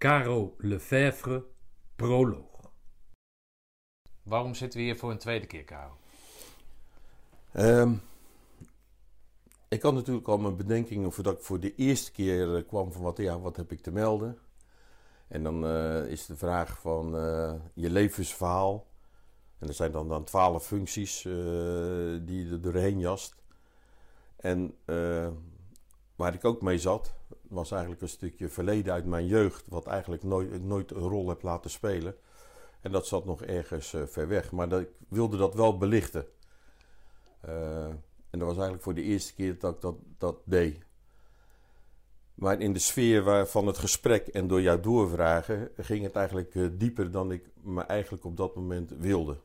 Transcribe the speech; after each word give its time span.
Caro 0.00 0.54
Lefevre, 0.58 1.44
proloog. 1.96 2.72
Waarom 4.22 4.54
zitten 4.54 4.78
we 4.78 4.84
hier 4.84 4.96
voor 4.96 5.10
een 5.10 5.18
tweede 5.18 5.46
keer, 5.46 5.64
Caro? 5.64 5.96
Ehm, 7.52 7.94
ik 9.68 9.82
had 9.82 9.94
natuurlijk 9.94 10.28
al 10.28 10.38
mijn 10.38 10.56
bedenkingen 10.56 11.12
voordat 11.12 11.34
ik 11.34 11.42
voor 11.42 11.60
de 11.60 11.74
eerste 11.74 12.12
keer 12.12 12.56
eh, 12.56 12.66
kwam 12.66 12.92
van 12.92 13.02
wat, 13.02 13.16
ja, 13.16 13.40
wat 13.40 13.56
heb 13.56 13.72
ik 13.72 13.80
te 13.80 13.90
melden. 13.90 14.38
En 15.28 15.42
dan 15.42 15.66
eh, 15.66 16.06
is 16.06 16.26
de 16.26 16.36
vraag 16.36 16.78
van 16.78 17.16
eh, 17.16 17.54
je 17.74 17.90
levensverhaal. 17.90 18.86
En 19.58 19.68
er 19.68 19.74
zijn 19.74 19.92
dan, 19.92 20.08
dan 20.08 20.24
twaalf 20.24 20.66
functies 20.66 21.22
die 21.22 22.44
je 22.44 22.48
er 22.50 22.60
doorheen 22.60 22.98
jast. 22.98 23.34
En 24.36 24.74
waar 26.20 26.34
ik 26.34 26.44
ook 26.44 26.62
mee 26.62 26.78
zat, 26.78 27.14
was 27.48 27.70
eigenlijk 27.70 28.02
een 28.02 28.08
stukje 28.08 28.48
verleden 28.48 28.92
uit 28.92 29.06
mijn 29.06 29.26
jeugd, 29.26 29.64
wat 29.68 29.86
eigenlijk 29.86 30.22
nooit, 30.22 30.64
nooit 30.64 30.90
een 30.90 31.08
rol 31.08 31.28
heb 31.28 31.42
laten 31.42 31.70
spelen. 31.70 32.14
En 32.80 32.92
dat 32.92 33.06
zat 33.06 33.24
nog 33.24 33.42
ergens 33.42 33.94
ver 34.06 34.28
weg. 34.28 34.52
Maar 34.52 34.68
dat, 34.68 34.80
ik 34.80 34.88
wilde 35.08 35.36
dat 35.36 35.54
wel 35.54 35.78
belichten. 35.78 36.26
En 38.30 38.38
dat 38.38 38.40
was 38.40 38.52
eigenlijk 38.52 38.82
voor 38.82 38.94
de 38.94 39.02
eerste 39.02 39.34
keer 39.34 39.58
dat 39.58 39.74
ik 39.74 39.80
dat, 39.80 39.96
dat 40.18 40.36
deed. 40.44 40.78
Maar 42.34 42.60
in 42.60 42.72
de 42.72 42.78
sfeer 42.78 43.46
van 43.46 43.66
het 43.66 43.78
gesprek 43.78 44.26
en 44.26 44.46
door 44.46 44.60
jou 44.60 44.80
doorvragen 44.80 45.70
ging 45.76 46.02
het 46.02 46.14
eigenlijk 46.14 46.54
uh, 46.54 46.68
dieper 46.72 47.10
dan 47.10 47.32
ik 47.32 47.50
me 47.62 47.82
eigenlijk 47.82 48.24
op 48.24 48.36
dat 48.36 48.54
moment 48.54 48.90
wilde. 48.98 49.36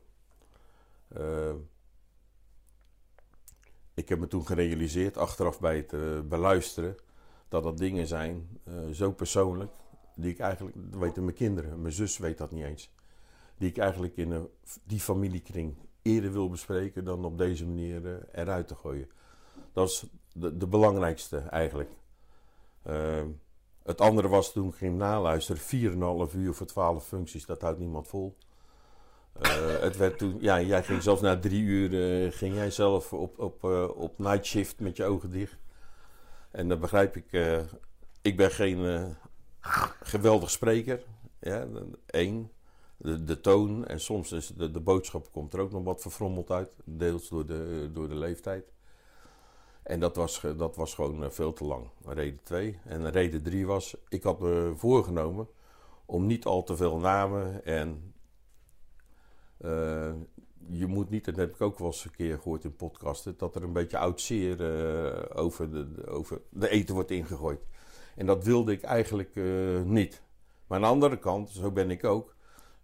Ik 3.96 4.08
heb 4.08 4.18
me 4.18 4.26
toen 4.26 4.46
gerealiseerd, 4.46 5.16
achteraf 5.16 5.60
bij 5.60 5.76
het 5.76 5.92
uh, 5.92 6.20
beluisteren, 6.20 6.96
dat 7.48 7.62
dat 7.62 7.78
dingen 7.78 8.06
zijn, 8.06 8.60
zo 8.92 9.12
persoonlijk, 9.12 9.70
die 10.14 10.30
ik 10.30 10.38
eigenlijk, 10.38 10.76
dat 10.90 11.00
weten 11.00 11.24
mijn 11.24 11.36
kinderen, 11.36 11.80
mijn 11.80 11.94
zus 11.94 12.18
weet 12.18 12.38
dat 12.38 12.50
niet 12.50 12.64
eens, 12.64 12.90
die 13.56 13.68
ik 13.68 13.78
eigenlijk 13.78 14.16
in 14.16 14.30
een, 14.30 14.48
die 14.84 15.00
familiekring 15.00 15.76
eerder 16.06 16.32
wil 16.32 16.48
bespreken 16.48 17.04
dan 17.04 17.24
op 17.24 17.38
deze 17.38 17.66
manier 17.66 18.06
eh, 18.06 18.42
eruit 18.42 18.68
te 18.68 18.74
gooien. 18.74 19.10
Dat 19.72 19.88
is 19.88 20.06
de, 20.32 20.56
de 20.56 20.66
belangrijkste 20.66 21.38
eigenlijk. 21.38 21.90
Uh, 22.86 23.22
het 23.82 24.00
andere 24.00 24.28
was 24.28 24.52
toen 24.52 24.68
ik 24.68 24.74
ging 24.74 24.98
naluisteren, 24.98 26.28
4,5 26.30 26.36
uur 26.36 26.54
voor 26.54 26.66
12 26.66 27.06
functies, 27.06 27.46
dat 27.46 27.60
houdt 27.60 27.78
niemand 27.78 28.08
vol. 28.08 28.36
Uh, 29.42 29.80
het 29.80 29.96
werd 29.96 30.18
toen, 30.18 30.36
ja, 30.40 30.60
jij 30.60 30.82
ging 30.82 31.02
zelfs 31.02 31.20
na 31.20 31.38
drie 31.38 31.62
uur, 31.62 31.92
uh, 31.92 32.32
ging 32.32 32.54
jij 32.54 32.70
zelf 32.70 33.12
op, 33.12 33.38
op, 33.38 33.64
uh, 33.64 33.88
op 33.96 34.18
night 34.18 34.46
shift 34.46 34.80
met 34.80 34.96
je 34.96 35.04
ogen 35.04 35.30
dicht. 35.30 35.58
En 36.50 36.68
dan 36.68 36.80
begrijp 36.80 37.16
ik, 37.16 37.58
ik 38.22 38.36
ben 38.36 38.50
geen 38.50 39.14
geweldig 40.02 40.50
spreker, 40.50 41.02
ja, 41.40 41.66
één 42.06 42.50
de, 42.96 43.24
de 43.24 43.40
toon 43.40 43.86
en 43.86 44.00
soms 44.00 44.32
is 44.32 44.48
de, 44.48 44.70
de 44.70 44.80
boodschap 44.80 45.32
komt 45.32 45.52
er 45.52 45.60
ook 45.60 45.72
nog 45.72 45.84
wat 45.84 46.00
verfrommeld 46.00 46.50
uit. 46.50 46.76
Deels 46.84 47.28
door 47.28 47.46
de, 47.46 47.90
door 47.92 48.08
de 48.08 48.14
leeftijd. 48.14 48.72
En 49.82 50.00
dat 50.00 50.16
was, 50.16 50.40
dat 50.56 50.76
was 50.76 50.94
gewoon 50.94 51.24
eh, 51.24 51.30
veel 51.30 51.52
te 51.52 51.64
lang. 51.64 51.88
Reden 52.06 52.40
2. 52.42 52.78
En 52.84 53.10
reden 53.10 53.42
3 53.42 53.66
was, 53.66 53.96
ik 54.08 54.22
had 54.22 54.40
me 54.40 54.72
voorgenomen 54.76 55.48
om 56.04 56.26
niet 56.26 56.44
al 56.44 56.62
te 56.62 56.76
veel 56.76 56.98
namen 56.98 57.64
en 57.64 58.14
uh, 59.60 60.12
je 60.68 60.86
moet 60.86 61.10
niet, 61.10 61.24
dat 61.24 61.36
heb 61.36 61.54
ik 61.54 61.60
ook 61.60 61.78
wel 61.78 61.86
eens 61.86 62.04
een 62.04 62.10
keer 62.10 62.36
gehoord 62.38 62.64
in 62.64 62.76
podcasten, 62.76 63.34
dat 63.36 63.56
er 63.56 63.62
een 63.62 63.72
beetje 63.72 63.98
oud 63.98 64.20
zeer 64.20 64.60
uh, 64.60 65.44
over, 65.44 65.70
de, 65.70 66.06
over 66.06 66.40
de 66.48 66.68
eten 66.68 66.94
wordt 66.94 67.10
ingegooid. 67.10 67.60
En 68.16 68.26
dat 68.26 68.44
wilde 68.44 68.72
ik 68.72 68.82
eigenlijk 68.82 69.34
uh, 69.34 69.82
niet. 69.82 70.22
Maar 70.66 70.78
aan 70.78 70.84
de 70.84 70.90
andere 70.90 71.18
kant, 71.18 71.50
zo 71.50 71.70
ben 71.70 71.90
ik 71.90 72.04
ook, 72.04 72.34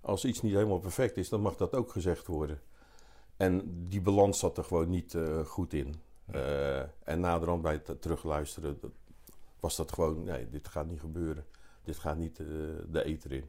als 0.00 0.24
iets 0.24 0.42
niet 0.42 0.52
helemaal 0.52 0.78
perfect 0.78 1.16
is, 1.16 1.28
dan 1.28 1.40
mag 1.40 1.56
dat 1.56 1.74
ook 1.74 1.90
gezegd 1.90 2.26
worden. 2.26 2.60
En 3.36 3.86
die 3.88 4.00
balans 4.00 4.38
zat 4.38 4.58
er 4.58 4.64
gewoon 4.64 4.90
niet 4.90 5.16
goed 5.44 5.72
in. 5.72 5.94
En 7.04 7.20
naderhand 7.20 7.62
bij 7.62 7.72
het 7.84 8.02
terugluisteren 8.02 8.80
was 9.60 9.76
dat 9.76 9.92
gewoon, 9.92 10.24
nee, 10.24 10.48
dit 10.48 10.68
gaat 10.68 10.86
niet 10.86 11.00
gebeuren. 11.00 11.44
Dit 11.84 11.96
gaat 11.96 12.16
niet 12.16 12.36
de 12.36 13.04
eter 13.04 13.32
in. 13.32 13.44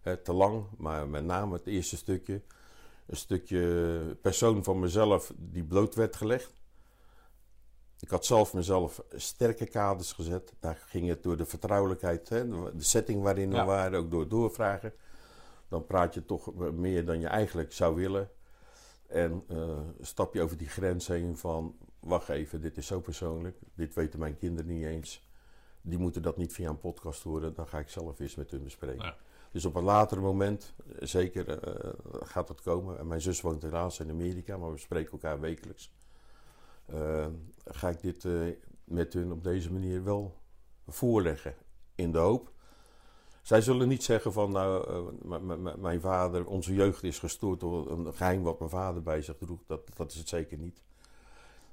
Hè, 0.00 0.16
te 0.16 0.32
lang, 0.32 0.64
maar 0.78 1.08
met 1.08 1.24
name 1.24 1.52
het 1.52 1.66
eerste 1.66 1.96
stukje. 1.96 2.42
Een 3.12 3.18
stukje 3.18 4.16
persoon 4.22 4.64
van 4.64 4.80
mezelf 4.80 5.32
die 5.36 5.64
bloot 5.64 5.94
werd 5.94 6.16
gelegd. 6.16 6.52
Ik 8.00 8.08
had 8.08 8.26
zelf 8.26 8.54
mezelf 8.54 9.02
sterke 9.14 9.66
kaders 9.66 10.12
gezet. 10.12 10.52
Daar 10.60 10.82
ging 10.86 11.08
het 11.08 11.22
door 11.22 11.36
de 11.36 11.46
vertrouwelijkheid, 11.46 12.28
hè, 12.28 12.48
de 12.48 12.82
setting 12.82 13.22
waarin 13.22 13.50
we 13.50 13.62
waren, 13.64 13.98
ook 13.98 14.10
door 14.10 14.28
doorvragen 14.28 14.92
dan 15.72 15.86
praat 15.86 16.14
je 16.14 16.24
toch 16.24 16.54
meer 16.72 17.04
dan 17.04 17.20
je 17.20 17.26
eigenlijk 17.26 17.72
zou 17.72 17.94
willen. 17.94 18.30
En 19.06 19.44
uh, 19.48 19.78
stap 20.00 20.34
je 20.34 20.42
over 20.42 20.56
die 20.56 20.68
grens 20.68 21.06
heen 21.06 21.36
van, 21.36 21.76
wacht 22.00 22.28
even, 22.28 22.60
dit 22.60 22.76
is 22.76 22.86
zo 22.86 23.00
persoonlijk, 23.00 23.58
dit 23.74 23.94
weten 23.94 24.18
mijn 24.18 24.36
kinderen 24.36 24.74
niet 24.74 24.84
eens. 24.84 25.28
Die 25.80 25.98
moeten 25.98 26.22
dat 26.22 26.36
niet 26.36 26.52
via 26.52 26.68
een 26.68 26.78
podcast 26.78 27.22
horen, 27.22 27.54
dan 27.54 27.66
ga 27.66 27.78
ik 27.78 27.88
zelf 27.88 28.20
eens 28.20 28.34
met 28.34 28.50
hun 28.50 28.62
bespreken. 28.62 29.14
Dus 29.52 29.64
op 29.64 29.74
een 29.74 29.82
later 29.82 30.20
moment, 30.20 30.74
eh, 30.76 31.06
zeker 31.06 31.48
uh, 31.48 31.92
gaat 32.22 32.48
dat 32.48 32.60
komen. 32.60 32.98
En 32.98 33.06
mijn 33.06 33.20
zus 33.20 33.40
woont 33.40 33.62
helaas 33.62 34.00
in 34.00 34.10
Amerika, 34.10 34.56
maar 34.56 34.72
we 34.72 34.78
spreken 34.78 35.12
elkaar 35.12 35.40
wekelijks. 35.40 35.92
Ga 37.64 37.88
ik 37.88 38.00
dit 38.00 38.26
met 38.84 39.12
hun 39.12 39.32
op 39.32 39.44
deze 39.44 39.72
manier 39.72 40.04
wel 40.04 40.36
voorleggen. 40.86 41.54
In 41.94 42.12
de 42.12 42.18
hoop 42.18 42.52
zij 43.42 43.60
zullen 43.60 43.88
niet 43.88 44.02
zeggen 44.02 44.32
van, 44.32 44.52
nou, 44.52 45.78
mijn 45.78 46.00
vader, 46.00 46.46
onze 46.46 46.74
jeugd 46.74 47.02
is 47.02 47.18
gestoord 47.18 47.60
door 47.60 47.90
een 47.90 48.14
geheim 48.14 48.42
wat 48.42 48.58
mijn 48.58 48.70
vader 48.70 49.02
bij 49.02 49.22
zich 49.22 49.36
droeg. 49.38 49.60
Dat, 49.66 49.96
dat 49.96 50.10
is 50.10 50.18
het 50.18 50.28
zeker 50.28 50.58
niet. 50.58 50.82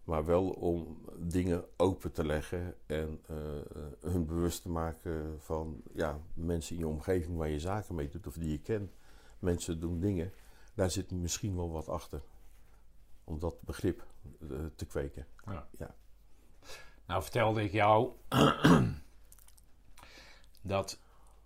Maar 0.09 0.25
wel 0.25 0.49
om 0.49 0.97
dingen 1.17 1.65
open 1.77 2.11
te 2.11 2.25
leggen 2.25 2.75
en 2.85 3.21
uh, 3.31 3.37
hun 3.99 4.25
bewust 4.25 4.61
te 4.61 4.69
maken 4.69 5.41
van 5.41 5.81
ja, 5.93 6.19
mensen 6.33 6.75
in 6.75 6.81
je 6.81 6.87
omgeving 6.87 7.37
waar 7.37 7.49
je 7.49 7.59
zaken 7.59 7.95
mee 7.95 8.09
doet 8.09 8.27
of 8.27 8.33
die 8.33 8.51
je 8.51 8.59
kent. 8.59 8.91
Mensen 9.39 9.79
doen 9.79 9.99
dingen, 9.99 10.33
daar 10.73 10.89
zit 10.89 11.11
misschien 11.11 11.55
wel 11.55 11.71
wat 11.71 11.89
achter. 11.89 12.21
Om 13.23 13.39
dat 13.39 13.61
begrip 13.61 14.05
uh, 14.39 14.57
te 14.75 14.85
kweken. 14.85 15.25
Ja. 15.45 15.67
ja. 15.77 15.95
Nou 17.05 17.21
vertelde 17.21 17.63
ik 17.63 17.71
jou 17.71 18.11
dat 20.61 20.99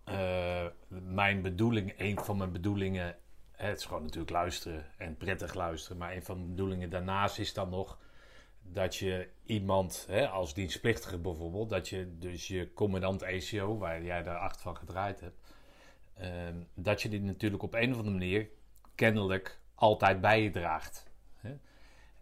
uh, 0.09 0.68
mijn 0.88 1.41
bedoeling, 1.41 1.94
een 1.97 2.19
van 2.19 2.38
mijn 2.38 2.51
bedoelingen, 2.51 3.18
het 3.51 3.78
is 3.78 3.85
gewoon 3.85 4.03
natuurlijk 4.03 4.31
luisteren 4.31 4.85
en 4.97 5.18
prettig 5.18 5.53
luisteren, 5.53 5.97
maar 5.97 6.13
een 6.16 6.24
van 6.24 6.41
de 6.41 6.47
bedoelingen 6.47 6.90
daarnaast 6.90 7.40
is 7.40 7.53
dan 7.53 7.69
nog 7.69 7.97
dat 8.63 8.96
je 8.96 9.29
iemand, 9.46 10.06
hè, 10.09 10.29
als 10.29 10.53
dienstplichtige 10.53 11.18
bijvoorbeeld, 11.18 11.69
dat 11.69 11.90
je 11.90 12.18
dus 12.18 12.47
je 12.47 12.74
commandant 12.74 13.22
ECO, 13.22 13.78
waar 13.78 14.03
jij 14.03 14.24
daar 14.24 14.38
acht 14.38 14.62
van 14.62 14.78
gedraaid 14.78 15.19
hebt, 15.19 15.53
uh, 16.22 16.28
dat 16.74 17.01
je 17.01 17.09
die 17.09 17.22
natuurlijk 17.22 17.63
op 17.63 17.74
een 17.74 17.91
of 17.91 17.97
andere 17.97 18.18
manier 18.18 18.50
kennelijk 18.96 19.59
altijd 19.75 20.22
bij 20.22 20.44
je 20.44 20.50
draagt. 20.50 21.12
Hè? 21.35 21.56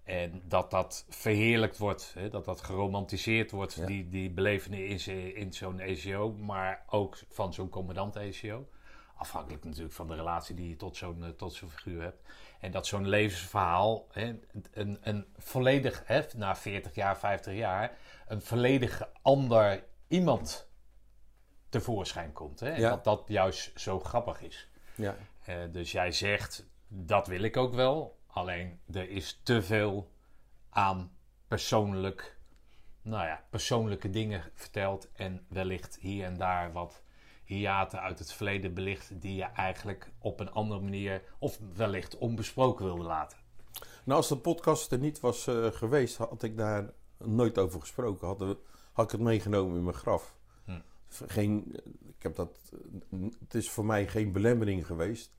En 0.03 0.41
dat 0.47 0.71
dat 0.71 1.05
verheerlijkt 1.09 1.77
wordt, 1.77 2.13
hè, 2.13 2.29
dat 2.29 2.45
dat 2.45 2.61
geromantiseerd 2.61 3.51
wordt, 3.51 3.87
die, 3.87 4.09
die 4.09 4.29
belevenis 4.29 5.07
in, 5.07 5.35
in 5.35 5.53
zo'n 5.53 5.79
ECO, 5.79 6.33
maar 6.33 6.83
ook 6.87 7.17
van 7.29 7.53
zo'n 7.53 7.69
commandant 7.69 8.15
ECO. 8.15 8.67
Afhankelijk 9.15 9.63
natuurlijk 9.63 9.93
van 9.93 10.07
de 10.07 10.15
relatie 10.15 10.55
die 10.55 10.69
je 10.69 10.75
tot 10.75 10.97
zo'n 10.97 11.23
eh, 11.23 11.29
tot 11.29 11.53
zo'n 11.53 11.69
figuur 11.69 12.01
hebt. 12.01 12.21
En 12.61 12.71
dat 12.71 12.87
zo'n 12.87 13.07
levensverhaal, 13.07 14.07
hè, 14.11 14.39
een, 14.71 14.97
een 15.01 15.25
volledig, 15.37 16.03
hè, 16.05 16.21
na 16.35 16.55
40 16.55 16.95
jaar, 16.95 17.17
50 17.17 17.53
jaar, 17.53 17.97
een 18.27 18.41
volledig 18.41 19.09
ander 19.21 19.83
iemand 20.07 20.69
tevoorschijn 21.69 22.33
komt. 22.33 22.59
Hè? 22.59 22.69
En 22.69 22.81
dat 22.81 23.03
dat 23.03 23.23
juist 23.27 23.79
zo 23.79 23.99
grappig 23.99 24.41
is. 24.41 24.69
Ja. 24.95 25.15
Uh, 25.49 25.55
dus 25.71 25.91
jij 25.91 26.11
zegt, 26.11 26.65
dat 26.87 27.27
wil 27.27 27.41
ik 27.41 27.57
ook 27.57 27.73
wel. 27.73 28.19
Alleen 28.27 28.79
er 28.93 29.09
is 29.09 29.39
te 29.43 29.61
veel 29.61 30.11
aan 30.69 31.11
persoonlijk, 31.47 32.37
nou 33.01 33.25
ja, 33.25 33.43
persoonlijke 33.49 34.09
dingen 34.09 34.43
verteld. 34.53 35.11
En 35.11 35.45
wellicht 35.49 35.97
hier 35.99 36.25
en 36.25 36.37
daar 36.37 36.71
wat 36.71 37.03
hiaten 37.53 38.01
uit 38.01 38.19
het 38.19 38.33
verleden 38.33 38.73
belicht. 38.73 39.21
die 39.21 39.35
je 39.35 39.43
eigenlijk 39.43 40.11
op 40.19 40.39
een 40.39 40.51
andere 40.51 40.81
manier 40.81 41.21
of 41.39 41.59
wellicht 41.73 42.17
onbesproken 42.17 42.85
wilde 42.85 43.03
laten. 43.03 43.37
Nou, 44.03 44.17
als 44.17 44.27
de 44.27 44.37
podcast 44.37 44.91
er 44.91 44.99
niet 44.99 45.19
was 45.19 45.47
uh, 45.47 45.65
geweest, 45.65 46.17
had 46.17 46.43
ik 46.43 46.57
daar 46.57 46.93
nooit 47.17 47.57
over 47.57 47.79
gesproken. 47.79 48.27
Had, 48.27 48.57
had 48.91 49.05
ik 49.05 49.11
het 49.11 49.21
meegenomen 49.21 49.77
in 49.77 49.83
mijn 49.83 49.95
graf. 49.95 50.35
Hm. 50.65 50.79
Geen, 51.07 51.79
ik 52.07 52.23
heb 52.23 52.35
dat, 52.35 52.57
het 53.39 53.53
is 53.53 53.69
voor 53.69 53.85
mij 53.85 54.07
geen 54.07 54.31
belemmering 54.31 54.85
geweest. 54.85 55.37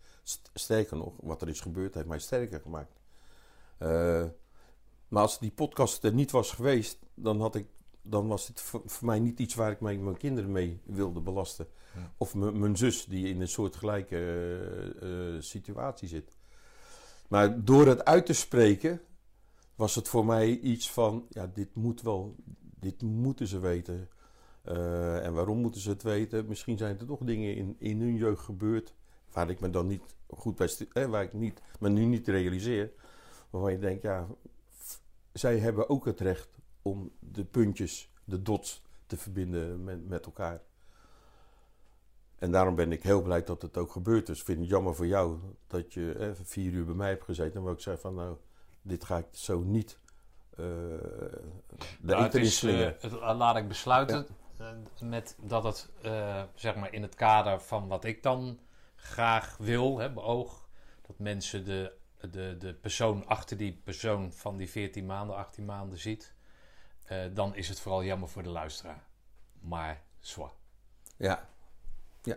Sterker 0.54 0.96
nog, 0.96 1.14
wat 1.20 1.42
er 1.42 1.48
is 1.48 1.60
gebeurd 1.60 1.94
heeft 1.94 2.06
mij 2.06 2.18
sterker 2.18 2.60
gemaakt. 2.60 3.00
Uh, 3.78 4.24
maar 5.08 5.22
als 5.22 5.38
die 5.38 5.50
podcast 5.50 6.04
er 6.04 6.12
niet 6.12 6.30
was 6.30 6.52
geweest, 6.52 6.98
dan 7.14 7.40
had 7.40 7.54
ik 7.54 7.66
dan 8.02 8.26
was 8.26 8.46
dit 8.46 8.60
voor, 8.60 8.82
voor 8.84 9.06
mij 9.06 9.19
niet 9.19 9.38
iets 9.38 9.54
waar 9.54 9.70
ik 9.70 9.81
mijn, 9.81 10.04
mijn 10.04 10.16
kinderen 10.16 10.52
mee 10.52 10.81
wilde 10.84 11.20
belasten. 11.20 11.66
Ja. 11.94 12.12
Of 12.16 12.34
mijn 12.34 12.76
zus, 12.76 13.04
die 13.04 13.28
in 13.28 13.40
een 13.40 13.49
soortgelijke 13.49 14.19
eh, 15.00 15.43
situatie 15.43 16.08
zit. 16.08 16.37
Maar 17.28 17.64
door 17.64 17.87
het 17.87 18.04
uit 18.04 18.26
te 18.26 18.32
spreken, 18.32 19.00
was 19.75 19.94
het 19.94 20.08
voor 20.08 20.25
mij 20.25 20.58
iets 20.58 20.90
van: 20.90 21.26
ja, 21.28 21.50
dit 21.54 21.75
moet 21.75 22.02
wel, 22.02 22.37
dit 22.81 23.02
moeten 23.02 23.46
ze 23.46 23.58
weten. 23.58 24.08
Eh, 24.62 25.26
en 25.26 25.32
waarom 25.32 25.58
moeten 25.58 25.81
ze 25.81 25.90
het 25.90 26.02
weten? 26.02 26.46
Misschien 26.46 26.78
zijn 26.78 26.98
er 26.98 27.06
toch 27.06 27.20
dingen 27.20 27.56
in, 27.56 27.76
in 27.78 28.00
hun 28.00 28.16
jeugd 28.16 28.44
gebeurd. 28.44 28.94
waar 29.32 29.50
ik 29.50 29.60
me 29.60 29.70
dan 29.70 29.87
niet 29.87 30.02
goed 30.28 30.56
bij 30.56 30.70
eh, 30.93 31.06
waar 31.06 31.22
ik 31.22 31.32
niet, 31.32 31.60
me 31.81 31.88
nu 31.88 32.05
niet 32.05 32.28
realiseer. 32.28 32.93
Waarvan 33.50 33.72
je 33.72 33.78
denkt, 33.78 34.02
ja, 34.02 34.26
zij 35.32 35.58
hebben 35.58 35.88
ook 35.88 36.05
het 36.05 36.20
recht 36.20 36.48
om 36.82 37.11
de 37.19 37.44
puntjes, 37.44 38.11
de 38.25 38.43
dots 38.43 38.82
te 39.06 39.17
verbinden 39.17 39.84
met, 39.84 40.08
met 40.08 40.26
elkaar. 40.26 40.61
En 42.38 42.50
daarom 42.52 42.75
ben 42.75 42.93
ik 42.93 43.02
heel 43.02 43.23
blij 43.23 43.44
dat 43.44 43.62
het 43.62 43.76
ook 43.76 43.93
gebeurd 43.93 44.29
is. 44.29 44.38
Ik 44.38 44.44
vind 44.44 44.58
het 44.58 44.69
jammer 44.69 44.94
voor 44.94 45.06
jou 45.06 45.38
dat 45.67 45.93
je 45.94 46.12
eh, 46.12 46.29
vier 46.43 46.73
uur 46.73 46.84
bij 46.84 46.94
mij 46.94 47.08
hebt 47.08 47.25
gezeten. 47.25 47.55
En 47.56 47.62
waar 47.62 47.73
ik 47.73 47.81
zei 47.81 47.96
van, 47.96 48.14
nou, 48.14 48.37
dit 48.82 49.05
ga 49.05 49.17
ik 49.19 49.26
zo 49.31 49.61
niet 49.61 49.99
eh 50.50 50.58
de 50.58 51.43
Nou, 52.00 52.23
het 52.23 52.34
is, 52.34 52.62
eh, 52.62 52.90
het- 53.00 53.12
laat 53.12 53.56
ik 53.56 53.69
besluiten 53.69 54.26
eh, 54.58 54.69
met 55.00 55.37
dat 55.40 55.64
het 55.64 55.90
eh, 56.02 56.43
zeg 56.55 56.76
maar 56.76 56.93
in 56.93 57.02
het 57.02 57.14
kader 57.14 57.61
van 57.61 57.88
wat 57.88 58.05
ik 58.05 58.23
dan 58.23 58.58
graag 58.96 59.56
wil, 59.56 59.99
hè, 59.99 60.12
beoog, 60.12 60.69
dat 61.06 61.19
mensen 61.19 61.64
de, 61.64 61.93
de, 62.31 62.56
de 62.58 62.75
persoon 62.75 63.26
achter 63.26 63.56
die 63.56 63.81
persoon 63.84 64.32
van 64.32 64.56
die 64.56 64.70
14 64.70 65.06
maanden, 65.06 65.37
18 65.37 65.64
maanden 65.64 65.99
ziet, 65.99 66.34
eh, 67.04 67.25
dan 67.34 67.54
is 67.54 67.69
het 67.69 67.81
vooral 67.81 68.04
jammer 68.04 68.28
voor 68.28 68.43
de 68.43 68.49
luisteraar. 68.49 69.06
Maar 69.60 70.02
zwaar. 70.20 70.52
Ja. 71.16 71.49
ja. 72.22 72.37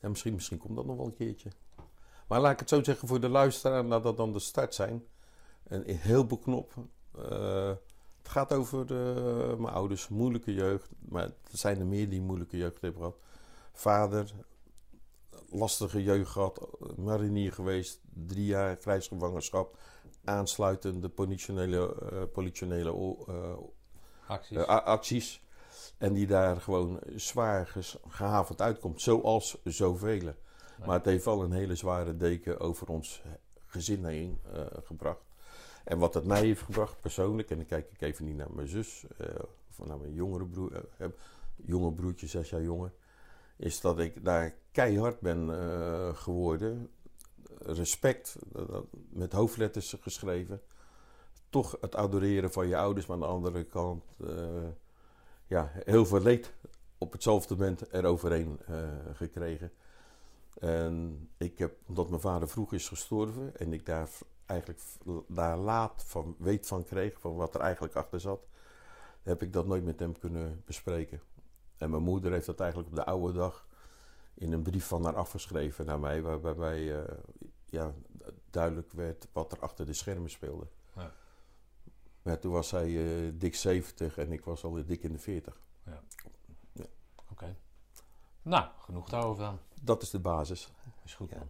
En 0.00 0.10
misschien, 0.10 0.34
misschien 0.34 0.58
komt 0.58 0.76
dat 0.76 0.86
nog 0.86 0.96
wel 0.96 1.06
een 1.06 1.14
keertje. 1.14 1.50
Maar 2.26 2.40
laat 2.40 2.52
ik 2.52 2.58
het 2.58 2.68
zo 2.68 2.82
zeggen 2.82 3.08
voor 3.08 3.20
de 3.20 3.28
luisteraar, 3.28 3.84
laat 3.84 4.02
dat 4.02 4.16
dan 4.16 4.32
de 4.32 4.38
start 4.38 4.74
zijn. 4.74 5.04
En 5.62 5.84
heel 5.86 6.26
beknop. 6.26 6.74
Eh, 7.18 7.74
het 8.18 8.28
gaat 8.28 8.52
over 8.52 8.80
eh, 8.80 9.56
mijn 9.56 9.74
ouders, 9.74 10.08
moeilijke 10.08 10.54
jeugd. 10.54 10.90
Maar 10.98 11.24
er 11.24 11.34
zijn 11.58 11.78
er 11.78 11.86
meer 11.86 12.08
die 12.08 12.20
moeilijke 12.20 12.56
jeugd 12.56 12.80
hebben 12.80 13.00
gehad. 13.00 13.18
Vader, 13.72 14.32
lastige 15.50 16.02
jeugd 16.02 16.30
gehad, 16.30 16.68
marinier 16.96 17.52
geweest, 17.52 18.00
drie 18.26 18.44
jaar 18.44 18.76
krijgsgevangenschap. 18.76 19.78
Politionele, 21.14 21.96
eh, 22.10 22.22
politionele 22.32 22.90
eh, 23.26 23.56
Acties. 24.30 24.56
eh, 24.56 24.66
acties. 24.84 25.42
En 25.98 26.12
die 26.12 26.26
daar 26.26 26.60
gewoon 26.60 27.00
zwaar 27.16 27.72
gehavend 28.08 28.60
uitkomt, 28.60 29.00
zoals 29.00 29.58
zoveel. 29.64 30.22
Nee. 30.22 30.34
Maar 30.86 30.96
het 30.96 31.04
heeft 31.04 31.24
wel 31.24 31.42
een 31.42 31.52
hele 31.52 31.74
zware 31.74 32.16
deken 32.16 32.60
over 32.60 32.88
ons 32.88 33.22
gezin 33.66 34.04
heen 34.04 34.38
eh, 34.52 34.60
gebracht. 34.84 35.20
En 35.84 35.98
wat 35.98 36.14
het 36.14 36.24
mij 36.24 36.40
heeft 36.40 36.62
gebracht 36.62 37.00
persoonlijk, 37.00 37.50
en 37.50 37.56
dan 37.56 37.66
kijk 37.66 37.90
ik 37.92 38.00
even 38.00 38.24
niet 38.24 38.36
naar 38.36 38.50
mijn 38.52 38.68
zus 38.68 39.04
eh, 39.18 39.26
of 39.70 39.86
naar 39.86 39.98
mijn 39.98 40.12
jongere 40.14 40.44
broer, 40.46 40.84
heb- 40.96 41.18
jonge 41.56 41.92
broertje, 41.92 42.26
zes 42.26 42.50
jaar 42.50 42.62
jonger, 42.62 42.92
is 43.56 43.80
dat 43.80 43.98
ik 43.98 44.24
daar 44.24 44.54
keihard 44.72 45.20
ben 45.20 45.48
geworden. 46.16 46.90
Respect, 47.58 48.36
met 49.08 49.32
hoofdletters 49.32 49.96
geschreven. 50.00 50.60
Toch 51.50 51.76
het 51.80 51.96
adoreren 51.96 52.52
van 52.52 52.68
je 52.68 52.76
ouders, 52.76 53.06
maar 53.06 53.16
aan 53.16 53.22
de 53.22 53.28
andere 53.28 53.64
kant 53.64 54.04
eh, 54.26 54.68
ja, 55.46 55.70
heel 55.74 56.06
veel 56.06 56.20
leed 56.20 56.52
op 56.98 57.12
hetzelfde 57.12 57.56
moment 57.56 57.92
eroverheen 57.92 58.58
eh 58.66 58.88
gekregen. 59.14 59.72
En 60.60 61.28
ik 61.36 61.58
heb, 61.58 61.76
omdat 61.86 62.08
mijn 62.08 62.20
vader 62.20 62.48
vroeg 62.48 62.72
is 62.72 62.88
gestorven 62.88 63.56
en 63.56 63.72
ik 63.72 63.86
daar 63.86 64.08
eigenlijk 64.46 64.80
daar 65.28 65.58
laat 65.58 66.04
van 66.06 66.34
weet 66.38 66.66
van 66.66 66.84
kreeg, 66.84 67.20
van 67.20 67.34
wat 67.34 67.54
er 67.54 67.60
eigenlijk 67.60 67.94
achter 67.94 68.20
zat, 68.20 68.46
heb 69.22 69.42
ik 69.42 69.52
dat 69.52 69.66
nooit 69.66 69.84
met 69.84 69.98
hem 70.00 70.18
kunnen 70.18 70.62
bespreken. 70.64 71.20
En 71.76 71.90
mijn 71.90 72.02
moeder 72.02 72.32
heeft 72.32 72.46
dat 72.46 72.60
eigenlijk 72.60 72.90
op 72.90 72.96
de 72.96 73.04
oude 73.04 73.32
dag 73.32 73.66
in 74.34 74.52
een 74.52 74.62
brief 74.62 74.86
van 74.86 75.04
haar 75.04 75.16
afgeschreven 75.16 75.86
naar 75.86 76.00
mij, 76.00 76.22
waar- 76.22 76.40
waarbij 76.40 76.98
eh, 76.98 77.14
ja, 77.64 77.94
duidelijk 78.50 78.92
werd 78.92 79.28
wat 79.32 79.52
er 79.52 79.60
achter 79.60 79.86
de 79.86 79.92
schermen 79.92 80.30
speelde. 80.30 80.66
Ja. 82.22 82.30
Maar 82.30 82.38
toen 82.38 82.52
was 82.52 82.68
zij 82.68 82.86
eh, 82.86 83.32
dik 83.34 83.54
70 83.54 84.18
en 84.18 84.32
ik 84.32 84.44
was 84.44 84.64
al 84.64 84.84
dik 84.86 85.02
in 85.02 85.12
de 85.12 85.18
40. 85.18 85.60
Oké. 87.30 87.56
Nou, 88.42 88.68
genoeg 88.78 89.08
daarover 89.08 89.44
dan. 89.44 89.58
Dat 89.82 90.02
is 90.02 90.10
de 90.10 90.18
basis. 90.18 90.72
Is 91.04 91.14
goed. 91.14 91.30
Ja. 91.30 91.46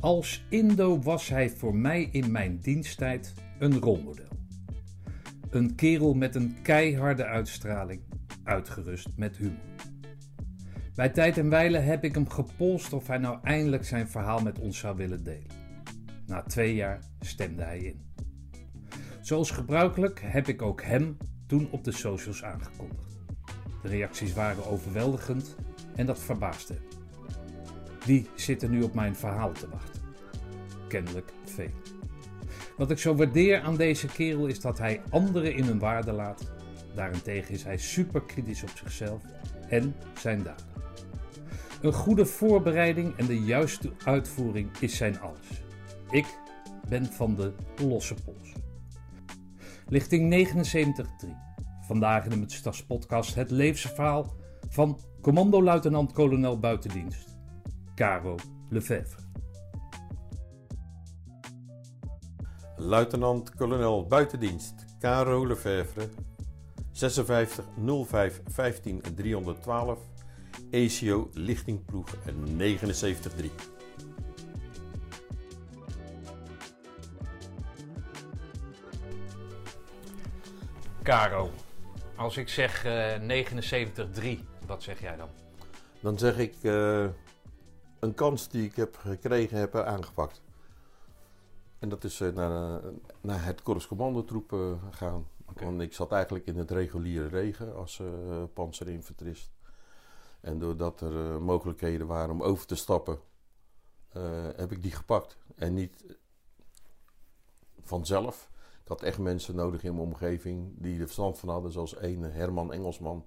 Als 0.00 0.44
Indo 0.48 1.00
was 1.00 1.28
hij 1.28 1.50
voor 1.50 1.74
mij 1.74 2.02
in 2.02 2.30
mijn 2.30 2.58
diensttijd 2.58 3.34
een 3.58 3.80
rolmodel. 3.80 4.28
Een 5.50 5.74
kerel 5.74 6.14
met 6.14 6.34
een 6.34 6.56
keiharde 6.62 7.24
uitstraling, 7.24 8.02
uitgerust 8.44 9.08
met 9.16 9.36
humor. 9.36 9.58
Bij 10.94 11.08
tijd 11.08 11.38
en 11.38 11.48
wijle 11.48 11.78
heb 11.78 12.04
ik 12.04 12.14
hem 12.14 12.28
gepolst 12.28 12.92
of 12.92 13.06
hij 13.06 13.18
nou 13.18 13.38
eindelijk 13.42 13.84
zijn 13.84 14.08
verhaal 14.08 14.40
met 14.40 14.58
ons 14.58 14.78
zou 14.78 14.96
willen 14.96 15.24
delen. 15.24 15.57
Na 16.28 16.42
twee 16.42 16.74
jaar 16.74 17.00
stemde 17.20 17.62
hij 17.62 17.78
in. 17.78 18.06
Zoals 19.20 19.50
gebruikelijk 19.50 20.20
heb 20.22 20.48
ik 20.48 20.62
ook 20.62 20.82
hem 20.82 21.16
toen 21.46 21.70
op 21.70 21.84
de 21.84 21.92
socials 21.92 22.44
aangekondigd. 22.44 23.16
De 23.82 23.88
reacties 23.88 24.32
waren 24.32 24.66
overweldigend 24.66 25.56
en 25.94 26.06
dat 26.06 26.18
verbaasde 26.18 26.74
hem. 26.74 26.82
Die 28.04 28.28
zitten 28.34 28.70
nu 28.70 28.82
op 28.82 28.94
mijn 28.94 29.16
verhaal 29.16 29.52
te 29.52 29.68
wachten. 29.68 30.02
Kennelijk 30.88 31.32
veel. 31.44 31.70
Wat 32.76 32.90
ik 32.90 32.98
zo 32.98 33.14
waardeer 33.14 33.60
aan 33.60 33.76
deze 33.76 34.06
kerel 34.06 34.46
is 34.46 34.60
dat 34.60 34.78
hij 34.78 35.00
anderen 35.10 35.54
in 35.54 35.64
hun 35.64 35.78
waarde 35.78 36.12
laat. 36.12 36.50
Daarentegen 36.94 37.54
is 37.54 37.64
hij 37.64 37.78
super 37.78 38.22
kritisch 38.22 38.62
op 38.62 38.72
zichzelf 38.76 39.22
en 39.68 39.94
zijn 40.18 40.42
daden. 40.42 40.66
Een 41.82 41.92
goede 41.92 42.26
voorbereiding 42.26 43.16
en 43.16 43.26
de 43.26 43.40
juiste 43.40 43.92
uitvoering 44.04 44.70
is 44.80 44.96
zijn 44.96 45.20
alles. 45.20 45.66
Ik 46.10 46.38
ben 46.88 47.06
van 47.06 47.34
de 47.34 47.54
losse 47.86 48.14
pols. 48.14 48.52
Lichting 49.88 50.48
79.3. 51.26 51.28
Vandaag 51.80 52.24
in 52.24 52.30
de 52.30 52.36
Mutstas 52.36 52.84
podcast 52.84 53.34
het 53.34 53.50
levensverhaal 53.50 54.34
van 54.68 55.00
commando-luitenant-kolonel 55.20 56.58
buitendienst 56.58 57.36
Caro 57.94 58.34
Lefevre. 58.68 59.22
Luitenant-kolonel 62.76 64.06
buitendienst 64.06 64.74
Caro 64.98 65.46
Lefevre, 65.46 66.08
56 66.92 67.64
05 68.06 68.42
15 68.46 69.00
312, 69.14 69.98
ECO 70.70 71.30
lichtingploeg 71.32 72.16
79-3. 72.56 73.77
Caro, 81.08 81.50
als 82.16 82.36
ik 82.36 82.48
zeg 82.48 82.84
eh 82.84 83.44
79-3, 84.40 84.66
wat 84.66 84.82
zeg 84.82 85.00
jij 85.00 85.16
dan? 85.16 85.28
Dan 86.00 86.18
zeg 86.18 86.38
ik 86.38 86.54
eh, 86.62 87.06
een 87.98 88.14
kans 88.14 88.48
die 88.48 88.64
ik 88.64 88.76
heb 88.76 88.96
gekregen, 88.96 89.58
heb 89.58 89.76
aangepakt. 89.76 90.42
En 91.78 91.88
dat 91.88 92.04
is 92.04 92.20
eh, 92.20 92.32
naar, 92.32 92.80
naar 93.20 93.44
het 93.44 93.62
Korps 93.62 93.86
Commandotroep 93.86 94.52
eh, 94.52 94.72
gaan. 94.90 95.26
Want 95.54 95.80
ik 95.80 95.94
zat 95.94 96.12
eigenlijk 96.12 96.46
in 96.46 96.56
het 96.56 96.70
reguliere 96.70 97.28
regen 97.28 97.76
als 97.76 98.02
panzerinfanterist. 98.54 99.50
En 100.40 100.58
doordat 100.58 101.00
er 101.00 101.42
mogelijkheden 101.42 102.06
waren 102.06 102.30
om 102.30 102.42
over 102.42 102.66
te 102.66 102.76
stappen, 102.76 103.18
heb 104.56 104.72
ik 104.72 104.82
die 104.82 104.92
gepakt. 104.92 105.36
En 105.56 105.74
niet 105.74 106.04
vanzelf. 107.82 108.50
Ik 108.88 108.94
had 108.94 109.02
echt 109.02 109.18
mensen 109.18 109.56
nodig 109.56 109.82
in 109.82 109.94
mijn 109.94 110.06
omgeving 110.06 110.72
die 110.76 111.00
er 111.00 111.04
verstand 111.04 111.38
van 111.38 111.48
hadden, 111.48 111.72
zoals 111.72 111.96
een 112.00 112.22
Herman 112.22 112.72
Engelsman. 112.72 113.26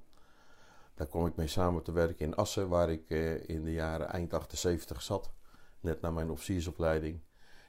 Daar 0.95 1.07
kwam 1.07 1.25
ik 1.25 1.35
mee 1.35 1.47
samen 1.47 1.83
te 1.83 1.91
werken 1.91 2.25
in 2.25 2.35
Assen, 2.35 2.69
waar 2.69 2.89
ik 2.89 3.09
eh, 3.09 3.49
in 3.49 3.63
de 3.63 3.71
jaren 3.71 4.09
eind 4.09 4.33
78 4.33 5.01
zat. 5.01 5.31
Net 5.79 6.01
na 6.01 6.11
mijn 6.11 6.29
officiersopleiding. 6.29 7.19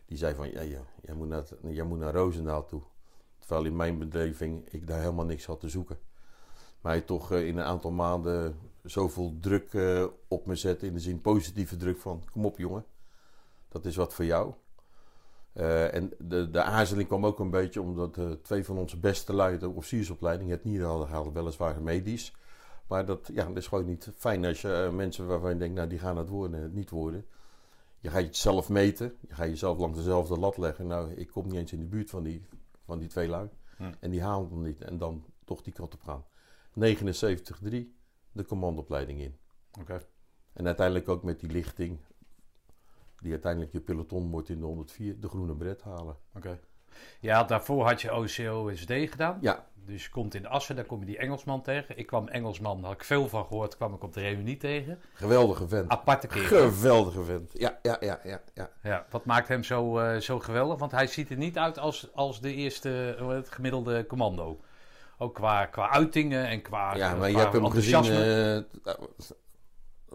Die 0.06 0.18
zei 0.18 0.34
van, 0.34 0.50
ja, 0.50 0.62
jij, 0.62 1.14
moet 1.14 1.28
naar, 1.28 1.44
jij 1.62 1.84
moet 1.84 1.98
naar 1.98 2.14
Roosendaal 2.14 2.64
toe. 2.64 2.82
Terwijl 3.38 3.64
in 3.64 3.76
mijn 3.76 3.98
beleving 3.98 4.68
ik 4.68 4.86
daar 4.86 5.00
helemaal 5.00 5.24
niks 5.24 5.46
had 5.46 5.60
te 5.60 5.68
zoeken. 5.68 5.98
Maar 6.80 6.92
hij 6.92 7.02
toch 7.02 7.32
eh, 7.32 7.46
in 7.46 7.56
een 7.56 7.64
aantal 7.64 7.90
maanden 7.90 8.58
zoveel 8.82 9.36
druk 9.40 9.74
eh, 9.74 10.06
op 10.28 10.46
me 10.46 10.54
zette. 10.54 10.86
In 10.86 10.94
de 10.94 11.00
zin 11.00 11.20
positieve 11.20 11.76
druk 11.76 11.98
van, 11.98 12.24
kom 12.30 12.46
op 12.46 12.58
jongen. 12.58 12.84
Dat 13.68 13.84
is 13.84 13.96
wat 13.96 14.14
voor 14.14 14.24
jou. 14.24 14.54
Eh, 15.52 15.94
en 15.94 16.12
de, 16.18 16.50
de 16.50 16.62
aarzeling 16.62 17.08
kwam 17.08 17.26
ook 17.26 17.38
een 17.38 17.50
beetje 17.50 17.80
omdat 17.80 18.18
eh, 18.18 18.30
twee 18.30 18.64
van 18.64 18.78
onze 18.78 18.98
beste 18.98 19.32
lui 19.32 19.58
de 19.58 19.68
officiersopleiding 19.68 20.50
het 20.50 20.64
niet 20.64 20.80
hadden 20.80 21.06
gehaald, 21.06 21.32
weliswaar 21.32 21.82
medisch. 21.82 22.32
Maar 22.86 23.06
dat, 23.06 23.30
ja, 23.32 23.46
dat 23.46 23.56
is 23.56 23.66
gewoon 23.66 23.84
niet 23.84 24.12
fijn 24.16 24.44
als 24.44 24.60
je 24.60 24.72
eh, 24.72 24.90
mensen 24.90 25.26
waarvan 25.26 25.50
je 25.50 25.56
denkt, 25.56 25.74
nou 25.74 25.88
die 25.88 25.98
gaan 25.98 26.16
het 26.16 26.28
worden 26.28 26.56
en 26.56 26.62
het 26.62 26.74
niet 26.74 26.90
worden. 26.90 27.26
Je 28.00 28.10
gaat 28.10 28.26
jezelf 28.26 28.68
meten, 28.68 29.16
je 29.20 29.34
gaat 29.34 29.48
jezelf 29.48 29.78
langs 29.78 29.98
dezelfde 29.98 30.38
lat 30.38 30.56
leggen. 30.56 30.86
Nou, 30.86 31.12
ik 31.12 31.28
kom 31.28 31.46
niet 31.46 31.54
eens 31.54 31.72
in 31.72 31.78
de 31.78 31.86
buurt 31.86 32.10
van 32.10 32.22
die, 32.22 32.46
van 32.84 32.98
die 32.98 33.08
twee 33.08 33.28
lui. 33.28 33.48
Hm. 33.76 33.92
En 34.00 34.10
die 34.10 34.22
halen 34.22 34.50
hem 34.50 34.62
niet 34.62 34.82
en 34.82 34.98
dan 34.98 35.24
toch 35.44 35.62
die 35.62 35.72
kant 35.72 35.94
op 35.94 36.02
gaan. 36.02 36.24
79-3, 36.80 37.94
de 38.32 38.44
commandoopleiding 38.46 39.20
in. 39.20 39.36
Oké. 39.80 40.06
En 40.52 40.66
uiteindelijk 40.66 41.08
ook 41.08 41.22
met 41.22 41.40
die 41.40 41.50
lichting, 41.50 41.98
die 43.22 43.32
uiteindelijk 43.32 43.72
je 43.72 43.80
peloton 43.80 44.30
wordt 44.30 44.48
in 44.48 44.58
de 44.58 44.64
104, 44.64 45.20
de 45.20 45.28
groene 45.28 45.54
bret 45.54 45.82
halen. 45.82 46.16
Oké. 46.34 46.58
Ja, 47.20 47.44
daarvoor 47.44 47.84
had 47.86 48.02
je 48.02 48.12
OCOSD 48.12 48.92
gedaan. 48.92 49.38
Ja, 49.40 49.66
Dus 49.74 50.04
je 50.04 50.10
komt 50.10 50.34
in 50.34 50.46
Assen, 50.46 50.76
daar 50.76 50.84
kom 50.84 51.00
je 51.00 51.06
die 51.06 51.18
Engelsman 51.18 51.62
tegen. 51.62 51.98
Ik 51.98 52.06
kwam 52.06 52.28
Engelsman, 52.28 52.76
daar 52.76 52.90
had 52.90 53.00
ik 53.00 53.04
veel 53.04 53.28
van 53.28 53.44
gehoord, 53.46 53.76
kwam 53.76 53.94
ik 53.94 54.02
op 54.02 54.12
de 54.12 54.20
reunie 54.20 54.56
tegen. 54.56 55.00
geweldige 55.12 55.68
vent. 55.68 55.88
Aparte 55.88 56.26
kerel. 56.26 56.46
Geweldige 56.46 57.22
vent. 57.24 57.50
Ja, 57.52 57.78
ja, 57.82 57.96
ja, 58.00 58.20
ja. 58.24 58.40
ja. 58.54 58.70
Ja, 58.82 59.06
wat 59.10 59.24
maakt 59.24 59.48
hem 59.48 59.62
zo, 59.62 59.98
eh, 59.98 60.16
zo 60.16 60.38
geweldig? 60.38 60.78
Want 60.78 60.92
hij 60.92 61.06
ziet 61.06 61.30
er 61.30 61.36
niet 61.36 61.58
uit 61.58 61.78
als, 61.78 62.08
als 62.14 62.40
de 62.40 62.54
eerste, 62.54 63.16
heet 63.18 63.28
het 63.28 63.50
gemiddelde 63.50 64.06
commando. 64.06 64.60
Ook 65.18 65.34
qua, 65.34 65.66
qua 65.66 65.90
uitingen 65.90 66.46
en 66.46 66.62
qua 66.62 66.94
Ja, 66.96 67.12
eh, 67.12 67.18
maar 67.18 67.30
je 67.30 67.38
hebt 67.38 67.52
hem 67.52 67.70
gezien. 67.70 68.66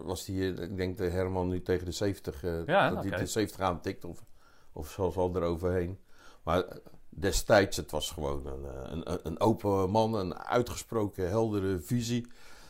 Was 0.04 0.24
die, 0.24 0.54
eh, 0.54 0.62
ik 0.62 0.76
denk 0.76 0.96
de 0.96 1.04
Herman 1.08 1.48
nu 1.48 1.62
tegen 1.62 1.84
de 1.84 1.92
70, 1.92 2.44
eh, 2.44 2.66
Ja, 2.66 2.90
dat 2.90 3.04
hij 3.04 3.18
de 3.18 3.26
70 3.26 3.60
aantikt 3.60 4.04
of, 4.04 4.24
of 4.72 4.90
zelfs 4.90 5.16
al 5.16 5.36
eroverheen. 5.36 5.98
Maar 6.42 6.64
eh, 6.64 6.76
destijds, 7.08 7.76
het 7.76 7.90
was 7.90 8.10
gewoon 8.10 8.46
een, 8.46 8.92
een, 8.92 9.18
een 9.22 9.40
open 9.40 9.90
man, 9.90 10.14
een 10.14 10.38
uitgesproken 10.38 11.28
heldere 11.28 11.78
visie. 11.80 12.26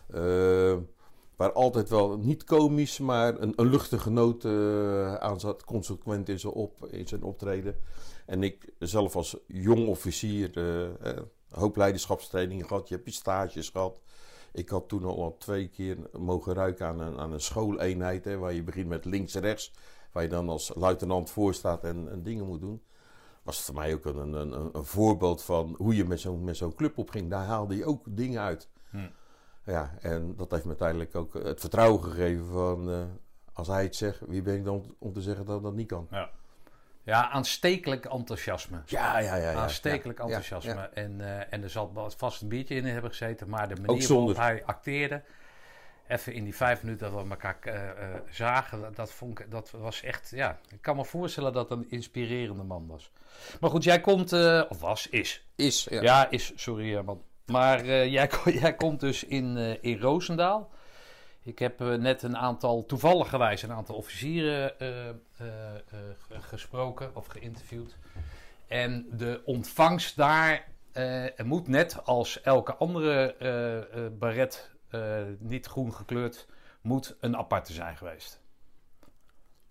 eh, 0.08 0.76
waar 1.36 1.52
altijd 1.52 1.88
wel 1.88 2.18
niet 2.18 2.44
komisch, 2.44 2.98
maar 2.98 3.40
een, 3.40 3.52
een 3.56 3.68
luchtige 3.70 4.10
noot 4.10 4.44
aan 5.20 5.40
zat. 5.40 5.64
Consequent 5.64 6.28
in 6.28 6.38
zijn, 6.40 6.52
op, 6.52 6.86
in 6.90 7.08
zijn 7.08 7.22
optreden. 7.22 7.76
En 8.26 8.42
ik 8.42 8.72
zelf 8.78 9.16
als 9.16 9.36
jong 9.46 9.88
officier, 9.88 10.56
een 10.56 11.28
hoop 11.50 11.76
leiderschapstrainingen 11.76 12.66
gehad. 12.66 12.88
Je 12.88 12.94
hebt 12.94 13.06
je 13.06 13.12
stages 13.12 13.68
gehad. 13.68 14.00
Ik 14.58 14.68
had 14.68 14.88
toen 14.88 15.04
al 15.04 15.36
twee 15.38 15.68
keer 15.68 15.98
mogen 16.18 16.54
ruiken 16.54 16.86
aan 16.86 17.00
een, 17.00 17.18
aan 17.18 17.32
een 17.32 17.40
schooleenheid. 17.40 18.24
Hè, 18.24 18.38
waar 18.38 18.52
je 18.52 18.62
begint 18.62 18.88
met 18.88 19.04
links-rechts. 19.04 19.72
Waar 20.12 20.22
je 20.22 20.28
dan 20.28 20.48
als 20.48 20.72
luitenant 20.74 21.30
voor 21.30 21.54
staat 21.54 21.84
en, 21.84 22.10
en 22.10 22.22
dingen 22.22 22.46
moet 22.46 22.60
doen. 22.60 22.82
Was 23.42 23.60
voor 23.60 23.74
mij 23.74 23.94
ook 23.94 24.04
een, 24.04 24.32
een, 24.32 24.76
een, 24.76 24.84
voorbeeld 24.84 25.42
van 25.42 25.74
hoe 25.78 25.96
je 25.96 26.04
met 26.04 26.20
zo'n 26.20 26.44
met 26.44 26.56
zo'n 26.56 26.74
club 26.74 26.98
opging. 26.98 27.30
Daar 27.30 27.44
haalde 27.44 27.76
je 27.76 27.84
ook 27.84 28.04
dingen 28.08 28.40
uit. 28.40 28.68
Hm. 28.90 29.08
Ja, 29.64 29.94
en 30.00 30.36
dat 30.36 30.50
heeft 30.50 30.62
me 30.62 30.68
uiteindelijk 30.68 31.14
ook 31.14 31.34
het 31.34 31.60
vertrouwen 31.60 32.02
gegeven 32.02 32.46
van... 32.46 32.90
eh, 32.90 33.02
als 33.52 33.68
hij 33.68 33.82
het 33.82 33.96
zegt, 33.96 34.20
wie 34.26 34.42
ben 34.42 34.54
ik 34.54 34.64
dan 34.64 34.94
om 34.98 35.12
te 35.12 35.22
zeggen 35.22 35.44
dat 35.44 35.62
dat 35.62 35.74
niet 35.74 35.86
kan? 35.86 36.06
Ja, 36.10 36.30
aanstekelijk 37.14 38.04
enthousiasme. 38.04 38.82
Ja, 38.86 39.18
ja, 39.18 39.36
ja. 39.36 39.50
ja 39.50 39.58
aanstekelijk 39.58 40.18
ja, 40.18 40.28
ja, 40.28 40.34
enthousiasme. 40.34 40.80
ja. 40.80 40.90
En, 40.94 41.20
eh, 41.20 41.52
en 41.52 41.62
er 41.62 41.70
zal 41.70 41.94
wel 41.94 42.10
vast 42.16 42.42
een 42.42 42.48
biertje 42.48 42.74
in 42.74 42.84
hebben 42.84 43.10
gezeten, 43.10 43.48
maar 43.48 43.68
de 43.68 43.80
manier 43.80 44.08
waarop 44.08 44.36
hij 44.36 44.62
acteerde, 44.64 45.22
even 46.08 46.32
in 46.32 46.44
die 46.44 46.56
vijf 46.56 46.82
minuten 46.82 47.12
dat 47.12 47.22
we 47.22 47.30
elkaar 47.30 47.58
eh, 47.60 47.88
eh, 47.88 48.20
zagen, 48.30 48.80
dat, 48.80 48.96
dat, 48.96 49.12
vond 49.12 49.40
ik, 49.40 49.50
dat 49.50 49.70
was 49.70 50.02
echt, 50.02 50.30
ja, 50.30 50.58
ik 50.68 50.82
kan 50.82 50.96
me 50.96 51.04
voorstellen 51.04 51.52
dat 51.52 51.70
een 51.70 51.90
inspirerende 51.90 52.62
man 52.62 52.86
was. 52.86 53.12
Maar 53.60 53.70
goed, 53.70 53.84
jij 53.84 54.00
komt, 54.00 54.32
of 54.68 54.80
was, 54.80 55.08
is. 55.08 55.46
Is, 55.54 55.86
ja. 55.90 56.02
Ja, 56.02 56.30
is, 56.30 56.52
sorry 56.56 57.00
man. 57.00 57.22
Maar 57.46 57.86
jij, 57.86 58.30
jij 58.60 58.74
komt 58.74 59.00
dus 59.00 59.24
in, 59.24 59.78
in 59.80 60.00
Roosendaal. 60.00 60.70
Ik 61.48 61.58
heb 61.58 61.80
eh, 61.80 61.94
net 61.94 62.22
een 62.22 62.36
aantal, 62.36 62.86
toevallig 62.86 63.28
gewijs, 63.28 63.62
een 63.62 63.72
aantal 63.72 63.94
officieren 63.94 64.80
eh, 64.80 65.08
eh, 65.08 65.14
gesproken 66.28 67.16
of 67.16 67.26
geïnterviewd. 67.26 67.96
En 68.66 69.06
de 69.12 69.42
ontvangst 69.44 70.16
daar 70.16 70.68
moet 71.44 71.68
net 71.68 72.04
als 72.04 72.40
elke 72.40 72.74
andere 72.74 73.34
baret, 74.18 74.70
niet 75.38 75.66
groen 75.66 75.94
gekleurd, 75.94 76.46
moet 76.80 77.16
een 77.20 77.36
aparte 77.36 77.72
zijn 77.72 77.96
geweest. 77.96 78.40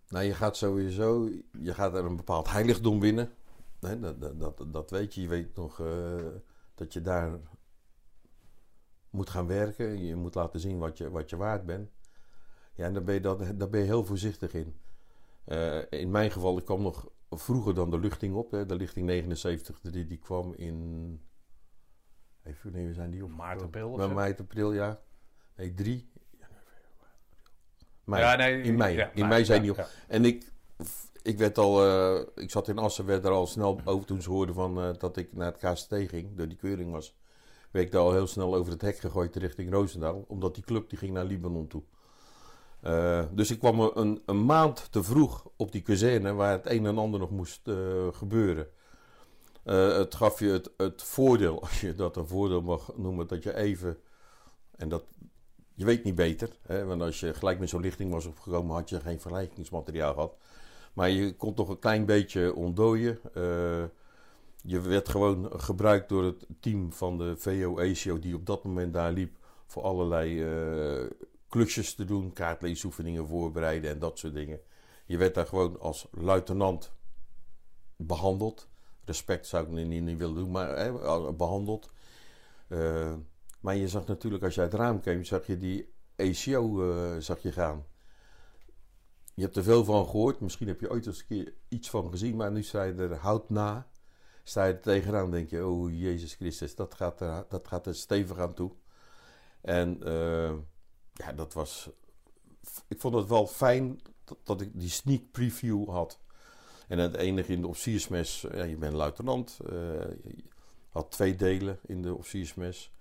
Nou, 0.07 0.25
je 0.25 0.33
gaat 0.33 0.57
sowieso, 0.57 1.29
je 1.61 1.73
gaat 1.73 1.93
er 1.93 2.05
een 2.05 2.15
bepaald 2.15 2.51
heiligdom 2.51 2.99
binnen. 2.99 3.33
Hè, 3.79 3.99
dat, 3.99 4.39
dat, 4.39 4.65
dat, 4.67 4.91
weet 4.91 5.13
je. 5.13 5.21
Je 5.21 5.27
weet 5.27 5.55
nog 5.55 5.81
dat 6.75 6.93
je 6.93 7.01
daar 7.01 7.31
moet 9.17 9.29
gaan 9.29 9.47
werken. 9.47 10.05
Je 10.05 10.15
moet 10.15 10.35
laten 10.35 10.59
zien 10.59 10.77
wat 10.77 10.97
je, 10.97 11.09
wat 11.09 11.29
je 11.29 11.37
waard 11.37 11.65
bent. 11.65 11.89
Ja, 12.73 12.85
en 12.85 12.93
daar 12.93 13.03
ben 13.03 13.13
je, 13.13 13.21
dat, 13.21 13.59
daar 13.59 13.69
ben 13.69 13.79
je 13.79 13.85
heel 13.85 14.05
voorzichtig 14.05 14.53
in. 14.53 14.79
Eh, 15.43 15.79
in 15.89 16.11
mijn 16.11 16.31
geval, 16.31 16.57
ik 16.57 16.65
kwam 16.65 16.81
nog 16.81 17.09
vroeger 17.29 17.73
dan 17.73 17.89
de 17.89 17.99
luchting 17.99 18.35
op. 18.35 18.51
Hè. 18.51 18.65
De 18.65 18.75
lichting 18.75 19.05
79, 19.05 19.79
die, 19.79 20.05
die 20.05 20.17
kwam 20.17 20.53
in... 20.53 21.21
Even, 22.43 22.71
wanneer 22.71 22.93
zijn 22.93 23.09
die 23.09 23.23
op? 23.23 23.29
Maart, 23.29 23.61
april 23.61 23.89
of 23.89 23.97
Bij 23.97 24.07
maart, 24.07 24.39
april, 24.39 24.73
ja. 24.73 25.01
Nee, 25.55 25.73
drie. 25.73 26.09
Mei. 28.03 28.23
Ja, 28.23 28.35
nee, 28.35 28.61
in 28.61 28.75
mei. 28.75 28.95
ja, 28.95 29.11
in 29.13 29.27
mei 29.27 29.45
zijn 29.45 29.61
die 29.61 29.71
op. 29.71 29.77
ja. 29.77 29.87
En 30.07 30.25
ik, 30.25 30.51
ik 31.21 31.37
werd 31.37 31.57
al, 31.57 31.85
eh, 31.85 32.43
ik 32.43 32.51
zat 32.51 32.67
in 32.67 32.77
Assen, 32.77 33.05
werd 33.05 33.25
er 33.25 33.31
al 33.31 33.47
snel 33.47 33.81
over 33.85 34.05
toen 34.05 34.21
ze 34.21 34.29
hoorden 34.29 34.55
van, 34.55 34.81
eh, 34.81 34.89
dat 34.97 35.17
ik 35.17 35.33
naar 35.33 35.51
het 35.51 35.73
KST 35.73 35.93
ging, 35.93 36.35
door 36.35 36.47
die 36.47 36.57
keuring 36.57 36.91
was. 36.91 37.15
Werd 37.71 37.91
daar 37.91 38.01
al 38.01 38.13
heel 38.13 38.27
snel 38.27 38.55
over 38.55 38.71
het 38.71 38.81
hek 38.81 38.97
gegooid 38.97 39.35
richting 39.35 39.71
Roosendaal, 39.71 40.25
omdat 40.27 40.55
die 40.55 40.63
club 40.63 40.89
die 40.89 40.97
ging 40.97 41.13
naar 41.13 41.25
Libanon 41.25 41.67
toe. 41.67 41.83
Eh, 42.81 43.23
dus 43.31 43.51
ik 43.51 43.59
kwam 43.59 43.79
een, 43.79 44.21
een 44.25 44.45
maand 44.45 44.91
te 44.91 45.03
vroeg 45.03 45.49
op 45.55 45.71
die 45.71 45.81
kazerne 45.81 46.33
waar 46.33 46.51
het 46.51 46.65
een 46.65 46.85
en 46.85 46.97
ander 46.97 47.19
nog 47.19 47.29
moest 47.29 47.67
eh, 47.67 48.07
gebeuren. 48.11 48.67
Eh, 49.63 49.97
het 49.97 50.15
gaf 50.15 50.39
je 50.39 50.47
het, 50.47 50.71
het 50.77 51.03
voordeel, 51.03 51.61
als 51.67 51.81
je 51.81 51.95
dat 51.95 52.17
een 52.17 52.27
voordeel 52.27 52.61
mag 52.61 52.91
noemen, 52.97 53.27
dat 53.27 53.43
je 53.43 53.55
even, 53.55 53.97
en 54.75 54.89
dat, 54.89 55.03
je 55.73 55.85
weet 55.85 56.03
niet 56.03 56.15
beter, 56.15 56.49
hè, 56.61 56.85
want 56.85 57.01
als 57.01 57.19
je 57.19 57.33
gelijk 57.33 57.59
met 57.59 57.69
zo'n 57.69 57.81
lichting 57.81 58.11
was 58.11 58.25
opgekomen, 58.25 58.75
had 58.75 58.89
je 58.89 58.99
geen 58.99 59.21
vergelijkingsmateriaal 59.21 60.13
gehad. 60.13 60.35
Maar 60.93 61.09
je 61.09 61.35
kon 61.35 61.53
toch 61.53 61.69
een 61.69 61.79
klein 61.79 62.05
beetje 62.05 62.55
ontdooien. 62.55 63.19
Eh, 64.67 64.73
je 64.73 64.81
werd 64.81 65.09
gewoon 65.09 65.51
gebruikt 65.59 66.09
door 66.09 66.23
het 66.23 66.45
team 66.59 66.93
van 66.93 67.17
de 67.17 67.37
VO-ACO 67.37 68.19
die 68.19 68.35
op 68.35 68.45
dat 68.45 68.63
moment 68.63 68.93
daar 68.93 69.11
liep 69.11 69.37
voor 69.65 69.83
allerlei 69.83 70.43
eh, 70.43 71.09
klusjes 71.49 71.95
te 71.95 72.05
doen, 72.05 72.33
kaartleesoefeningen 72.33 73.27
voorbereiden 73.27 73.89
en 73.89 73.99
dat 73.99 74.19
soort 74.19 74.33
dingen. 74.33 74.59
Je 75.05 75.17
werd 75.17 75.35
daar 75.35 75.47
gewoon 75.47 75.79
als 75.79 76.07
luitenant 76.11 76.91
behandeld. 77.95 78.67
Respect 79.05 79.47
zou 79.47 79.63
ik 79.65 79.87
niet, 79.87 80.03
niet 80.03 80.17
willen 80.17 80.35
doen, 80.35 80.51
maar 80.51 80.77
hè, 80.77 81.33
behandeld. 81.33 81.91
Eh, 82.67 83.13
maar 83.59 83.75
je 83.75 83.87
zag 83.87 84.07
natuurlijk, 84.07 84.43
als 84.43 84.55
je 84.55 84.61
uit 84.61 84.71
het 84.71 84.81
raam 84.81 84.99
kwam, 84.99 85.23
zag 85.23 85.47
je 85.47 85.57
die 85.57 85.93
ACO 86.15 86.91
eh, 86.91 87.17
zag 87.17 87.41
je 87.41 87.51
gaan. 87.51 87.85
Je 89.33 89.43
hebt 89.43 89.55
er 89.55 89.63
veel 89.63 89.83
van 89.83 90.05
gehoord. 90.05 90.39
Misschien 90.39 90.67
heb 90.67 90.79
je 90.79 90.89
ooit 90.89 91.05
eens 91.05 91.19
een 91.19 91.25
keer 91.25 91.53
iets 91.67 91.89
van 91.89 92.11
gezien. 92.11 92.35
Maar 92.35 92.51
nu 92.51 92.63
je 92.63 92.77
er 92.97 93.15
hout 93.15 93.49
na. 93.49 93.87
Sta 94.47 94.65
je 94.65 94.73
er 94.73 94.79
tegenaan 94.79 95.31
denk 95.31 95.49
je... 95.49 95.65
Oh, 95.65 95.99
Jezus 95.99 96.33
Christus, 96.33 96.75
dat 96.75 96.95
gaat 96.95 97.21
er, 97.21 97.45
dat 97.49 97.67
gaat 97.67 97.87
er 97.87 97.95
stevig 97.95 98.39
aan 98.39 98.53
toe. 98.53 98.71
En 99.61 100.03
eh, 100.03 100.53
ja, 101.13 101.33
dat 101.35 101.53
was... 101.53 101.89
Ik 102.87 102.99
vond 102.99 103.15
het 103.15 103.27
wel 103.27 103.47
fijn 103.47 103.99
dat, 104.43 104.61
ik 104.61 104.69
die 104.73 104.89
sneak 104.89 105.21
preview 105.31 105.89
had. 105.89 106.19
En 106.87 106.97
het 106.97 107.15
enige 107.15 107.53
in 107.53 107.61
de 107.61 107.67
officiersmes... 107.67 108.45
Ja, 108.51 108.63
je 108.63 108.77
bent 108.77 108.93
luitenant. 108.93 109.59
eh, 109.65 109.73
je 110.23 110.43
had 110.89 111.11
twee 111.11 111.35
delen 111.35 111.79
in 111.85 112.01
de 112.01 112.15
officiersmes. 112.15 112.91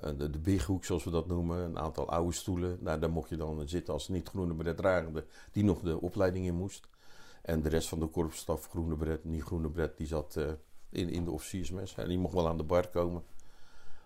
Eh, 0.00 0.10
de, 0.16 0.38
bighoek, 0.38 0.84
zoals 0.84 1.04
we 1.04 1.10
dat 1.10 1.26
noemen. 1.26 1.58
Een 1.58 1.78
aantal 1.78 2.08
oude 2.08 2.32
stoelen. 2.32 2.78
Nou, 2.80 3.00
daar 3.00 3.10
mocht 3.10 3.28
je 3.28 3.36
dan 3.36 3.68
zitten 3.68 3.94
als 3.94 4.08
niet-groene 4.08 4.54
beretdragende... 4.54 5.24
die 5.52 5.64
nog 5.64 5.80
de 5.80 6.00
opleiding 6.00 6.46
in 6.46 6.56
moest. 6.56 6.88
En 7.42 7.62
de 7.62 7.68
rest 7.68 7.88
van 7.88 8.00
de 8.00 8.06
korpsstaf, 8.06 8.68
groene 8.68 8.96
beret, 8.96 9.24
niet-groene 9.24 9.68
beret... 9.68 9.96
die 9.96 10.06
zat 10.06 10.36
in, 10.90 11.08
in 11.08 11.24
de 11.24 11.30
officiersmes. 11.30 11.94
En 11.96 12.08
die 12.08 12.18
mocht 12.18 12.34
wel 12.34 12.48
aan 12.48 12.56
de 12.56 12.62
bar 12.62 12.88
komen... 12.88 13.22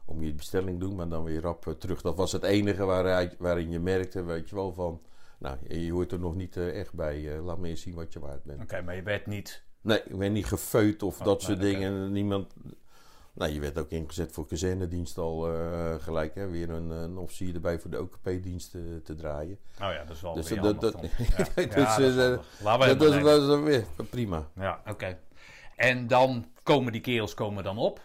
om 0.05 0.23
je 0.23 0.33
bestelling 0.35 0.79
te 0.81 0.87
doen, 0.87 0.95
maar 0.97 1.09
dan 1.09 1.25
weer 1.25 1.41
rap 1.41 1.67
eh, 1.67 1.73
terug. 1.73 2.01
Dat 2.03 2.17
was 2.17 2.33
het 2.33 2.43
enige 2.43 2.85
waar, 2.85 3.35
waarin 3.39 3.71
je 3.71 3.81
merkte, 3.81 4.23
weet 4.25 4.49
je 4.49 4.55
wel, 4.55 4.73
van... 4.73 5.01
Nou, 5.39 5.57
je 5.69 5.93
hoort 5.93 6.13
er 6.13 6.19
nog 6.19 6.35
niet 6.35 6.57
eh, 6.57 6.81
echt 6.81 6.93
bij. 6.95 7.35
eh, 7.37 7.45
laat 7.45 7.59
me 7.59 7.69
eens 7.69 7.81
zien 7.83 7.95
wat 7.95 8.13
je 8.13 8.21
waard 8.21 8.45
bent. 8.45 8.63
Oké, 8.63 8.83
maar 8.83 8.95
je 8.97 9.03
werd 9.03 9.27
niet... 9.27 9.63
Nee, 9.81 10.03
ik 10.05 10.19
ben 10.19 10.33
niet 10.33 10.47
gefeut 10.47 11.03
of 11.03 11.19
Oh, 11.19 11.25
dat 11.25 11.37
nee, 11.39 11.47
soort 11.47 11.61
dingen. 11.61 12.13
Niemand. 12.13 12.55
Nou, 13.33 13.53
je 13.53 13.61
werd 13.61 13.79
ook 13.79 13.91
ingezet 13.91 14.33
voor 14.33 14.47
kazernedienst 14.47 15.19
al 15.19 15.39
gelijk. 16.01 16.35
Hè? 16.35 16.49
Weer 16.49 16.71
een, 16.71 16.91
een 16.91 17.17
officier 17.17 17.55
erbij 17.55 17.79
voor 17.79 17.91
de 17.91 18.01
OKP-dienst 18.01 18.71
te, 18.71 19.01
te 19.05 19.15
draaien. 19.15 19.59
Oh 19.75 19.79
ja, 19.93 20.05
dat 20.05 20.17
is 20.17 20.23
wel 20.23 20.35
Dus 20.35 20.49
weer 20.49 20.61
dat- 20.61 20.81
dat-. 20.81 20.93
Ja, 21.37 21.45
Dus, 21.55 21.65
ja, 21.75 21.77
dat 21.77 22.01
is 22.01 22.17
Dat, 22.97 23.23
dat, 23.25 23.59
is 23.59 23.65
weer 23.65 23.85
prima. 24.11 24.49
Ja, 24.55 24.83
oké. 24.91 25.19
En 25.77 26.07
dan 26.07 26.47
komen 26.65 26.93
die 26.93 27.01
kerels 27.01 27.35
komen 27.35 27.65
dan 27.65 27.79
op. 27.79 28.01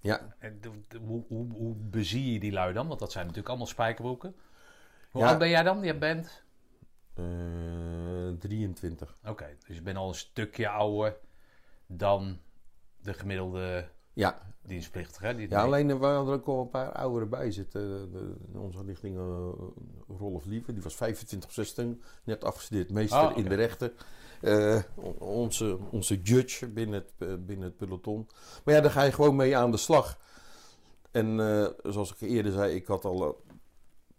Ja, 0.00 0.34
En 0.38 0.60
hoe, 1.06 1.24
hoe, 1.28 1.52
hoe 1.52 1.74
bezie 1.76 2.32
je 2.32 2.38
die 2.38 2.52
lui 2.52 2.72
dan? 2.72 2.86
Want 2.88 3.00
dat 3.00 3.10
zijn 3.12 3.22
natuurlijk 3.22 3.48
allemaal 3.48 3.70
spijkerbroeken. 3.70 4.34
Hoe 5.10 5.22
Ja. 5.22 5.28
oud 5.28 5.38
ben 5.38 5.48
jij 5.48 5.62
dan? 5.62 5.82
Je 5.82 5.96
bent... 5.98 6.42
eh, 7.14 7.24
23. 8.38 9.16
Oké, 9.26 9.56
dus 9.66 9.76
je 9.76 9.82
bent 9.82 9.96
al 9.96 10.08
een 10.08 10.14
stukje 10.14 10.68
ouder 10.68 11.16
dan 11.86 12.38
de 13.02 13.14
gemiddelde 13.14 13.88
Ja, 14.12 14.42
dienstplichtige. 14.62 15.34
Die, 15.34 15.48
ja 15.50 15.62
alleen 15.62 15.90
eh, 15.90 15.98
we 15.98 16.06
hadden 16.06 16.32
er 16.34 16.40
ook 16.40 16.46
al 16.46 16.60
een 16.60 16.70
paar 16.70 16.92
ouderen 16.92 17.28
bij 17.28 17.50
zitten. 17.50 18.12
De, 18.12 18.34
in 18.52 18.58
onze 18.58 18.82
richting 18.84 19.16
uh, 19.16 19.48
Rolf 20.18 20.44
Lieven, 20.44 20.74
die 20.74 20.82
was 20.82 20.94
25 20.94 21.48
of 21.48 21.54
16, 21.54 22.02
net 22.24 22.44
afgestudeerd 22.44 22.90
meester 22.90 23.18
Oh, 23.22 23.30
oké. 23.30 23.38
in 23.38 23.48
de 23.48 23.54
rechten. 23.54 23.92
Eh, 24.46 24.82
on- 24.94 25.18
onze, 25.18 25.78
onze 25.90 26.20
judge 26.22 26.68
binnen 26.68 26.94
het, 26.94 27.12
eh, 27.18 27.34
binnen 27.38 27.64
het 27.66 27.76
peloton. 27.76 28.28
Maar 28.64 28.74
ja, 28.74 28.80
daar 28.80 28.90
ga 28.90 29.02
je 29.02 29.12
gewoon 29.12 29.36
mee 29.36 29.56
aan 29.56 29.70
de 29.70 29.76
slag. 29.76 30.18
En 31.10 31.40
eh, 31.40 31.66
zoals 31.82 32.12
ik 32.12 32.20
eerder 32.20 32.52
zei, 32.52 32.74
ik 32.74 32.86
had 32.86 33.04
al 33.04 33.22
een 33.24 33.34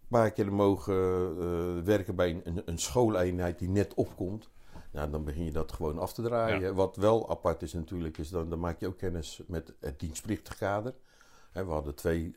paar 0.08 0.32
keer 0.32 0.54
mogen 0.54 1.86
werken 1.86 2.16
bij 2.16 2.42
een, 2.44 2.62
een 2.66 2.78
schooleenheid 2.78 3.60
die 3.60 3.70
net 3.70 3.94
opkomt. 3.94 4.50
Nou, 4.92 5.10
dan 5.10 5.24
begin 5.24 5.44
je 5.44 5.52
dat 5.52 5.72
gewoon 5.72 6.00
af 6.00 6.14
te 6.14 6.22
draaien. 6.22 6.60
Ja. 6.62 6.74
Wat 6.74 6.96
wel 6.96 7.30
apart 7.30 7.62
is 7.62 7.74
natuurlijk, 7.74 8.18
is 8.18 8.30
dan, 8.30 8.50
dan 8.50 8.60
maak 8.60 8.80
je 8.80 8.88
ook 8.88 8.98
kennis 8.98 9.42
met 9.48 9.74
het 9.80 10.00
dienstplichtig 10.00 10.58
kader. 10.58 10.94
Hè, 11.52 11.66
we 11.66 11.72
hadden 11.72 11.96
twee 11.96 12.36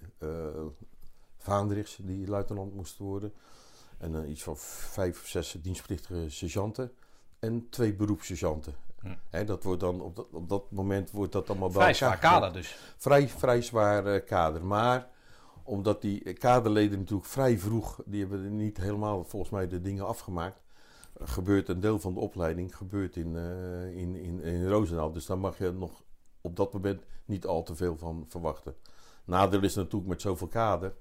vaandrigs 1.38 1.99
die 2.02 2.28
luitenant 2.28 2.75
moesten 2.75 3.04
worden. 3.04 3.32
En 3.99 4.30
iets 4.30 4.42
van 4.42 4.56
vijf 4.56 5.20
of 5.20 5.26
zes 5.26 5.56
dienstplichtige 5.62 6.25
sergeanten. 6.28 6.92
En 7.40 7.68
twee 7.70 7.94
beroepssergeanten. 7.94 8.75
Hm. 9.00 9.14
Hè, 9.30 9.44
dat 9.44 9.62
wordt 9.62 9.80
dan 9.80 10.00
op 10.00 10.16
dat, 10.16 10.26
op 10.30 10.49
dat 10.49 10.70
moment 10.70 11.11
wordt 11.11 11.32
dat 11.32 11.50
allemaal 11.50 11.70
Vrij 11.70 11.94
zwaar 11.94 12.18
kader 12.18 12.52
dus. 12.52 12.78
vrij, 12.97 13.28
vrij 13.28 13.62
zwaar 13.62 14.06
eh, 14.06 14.25
kader. 14.26 14.64
Maar 14.64 15.09
omdat 15.62 16.00
die 16.02 16.32
kaderleden 16.32 16.99
natuurlijk 16.99 17.28
vrij 17.28 17.59
vroeg, 17.59 18.02
die 18.04 18.20
hebben 18.20 18.56
niet 18.56 18.76
helemaal 18.76 19.25
volgens 19.25 19.50
mij 19.50 19.68
de 19.68 19.80
dingen 19.80 20.06
afgemaakt. 20.06 20.61
Gebeurt 21.20 21.68
een 21.68 21.80
deel 21.80 21.99
van 21.99 22.14
de 22.14 22.20
opleiding 22.20 22.76
gebeurt 22.76 23.16
in, 23.16 23.37
eh 23.37 23.97
in, 23.97 24.14
in, 24.16 24.42
in 24.42 24.68
Roosendaal. 24.68 25.12
Dus 25.12 25.26
daar 25.26 25.38
mag 25.38 25.59
je 25.59 25.70
nog 25.70 26.02
op 26.40 26.56
dat 26.56 26.73
moment 26.73 27.02
niet 27.25 27.47
al 27.47 27.62
te 27.62 27.76
veel 27.76 27.97
van 27.97 28.25
verwachten. 28.28 28.75
Nadeel 29.25 29.62
is 29.62 29.75
natuurlijk 29.75 30.06
met 30.06 30.20
zoveel 30.20 30.47
kader. 30.47 30.94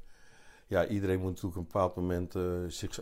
Ja, 0.67 0.87
iedereen 0.87 1.19
moet 1.19 1.29
natuurlijk 1.29 1.57
op 1.57 1.61
een 1.61 1.71
bepaald 1.71 1.95
moment 1.95 2.35
eh, 2.35 2.43
zich 2.67 3.01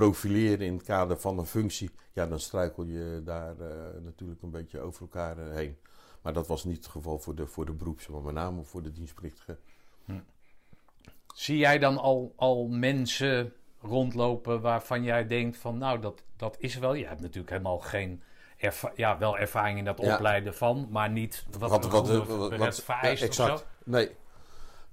profileren 0.00 0.66
in 0.66 0.74
het 0.74 0.82
kader 0.82 1.16
van 1.18 1.38
een 1.38 1.46
functie. 1.46 1.90
Ja, 2.12 2.26
dan 2.26 2.40
struikel 2.40 2.84
je 2.84 3.20
daar 3.24 3.60
eh, 3.60 4.02
natuurlijk 4.04 4.42
een 4.42 4.50
beetje 4.50 4.80
over 4.80 5.00
elkaar 5.00 5.38
eh, 5.38 5.54
heen. 5.54 5.76
Maar 6.22 6.32
dat 6.32 6.46
was 6.46 6.64
niet 6.64 6.76
het 6.76 6.86
geval 6.86 7.18
voor 7.18 7.34
de, 7.34 7.46
voor 7.46 7.66
de 7.66 7.72
beroeps, 7.72 8.06
maar 8.06 8.20
met 8.20 8.34
name 8.34 8.64
voor 8.64 8.82
de 8.82 8.92
dienstplichtigen. 8.92 9.58
Zie 11.34 11.56
jij 11.58 11.78
dan 11.78 11.98
al, 11.98 12.32
al 12.36 12.66
mensen 12.68 13.52
rondlopen 13.80 14.60
waarvan 14.60 15.02
jij 15.02 15.26
denkt 15.26 15.56
van 15.56 15.78
nou 15.78 16.00
dat, 16.00 16.22
dat 16.36 16.56
is 16.58 16.78
wel. 16.78 16.94
Je 16.94 17.06
hebt 17.06 17.20
natuurlijk 17.20 17.50
helemaal 17.50 17.78
geen 17.78 18.22
ja, 18.96 19.18
wel 19.18 19.38
ervaring 19.38 19.78
in 19.78 19.84
dat 19.84 20.00
Ja. 20.00 20.14
opleiden 20.14 20.54
van, 20.54 20.88
maar 20.90 21.10
niet 21.10 21.44
wat, 21.58 21.70
Wat- 21.70 21.86
wat- 22.08 22.56
wat, 22.56 22.82
vereist 22.82 23.22
of 23.22 23.28
exact. 23.28 23.58
zo. 23.58 23.64
Nee. 23.84 24.10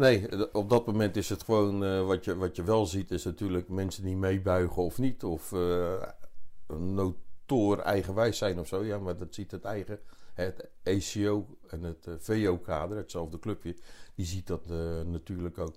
Nee, 0.04 0.54
op 0.54 0.70
dat 0.70 0.86
moment 0.86 1.16
is 1.16 1.30
het 1.30 1.44
gewoon, 1.44 1.84
eh, 1.86 2.06
wat, 2.06 2.26
je, 2.26 2.36
wat 2.36 2.56
je 2.56 2.64
wel 2.64 2.86
ziet, 2.86 3.12
is 3.12 3.24
natuurlijk 3.24 3.70
mensen 3.70 4.04
die 4.04 4.16
meebuigen 4.16 4.84
of 4.84 4.98
niet. 4.98 5.24
Of 5.24 5.52
een 5.52 6.94
notoor 6.94 7.78
eigenwijs 7.80 8.38
zijn 8.38 8.60
of 8.60 8.68
zo. 8.68 8.84
Ja, 8.84 8.98
maar 8.98 9.18
dat 9.18 9.36
ziet 9.36 9.52
het 9.52 9.64
eigen, 9.64 10.00
het 10.34 10.70
ACO 10.84 11.58
en 11.70 11.84
het 11.84 12.08
eh, 12.08 12.14
VO-kader, 12.20 12.98
hetzelfde 12.98 13.40
clubje, 13.40 13.76
die 14.16 14.26
ziet 14.26 14.48
dat 14.48 14.66
natuurlijk 15.06 15.58
ook. 15.58 15.76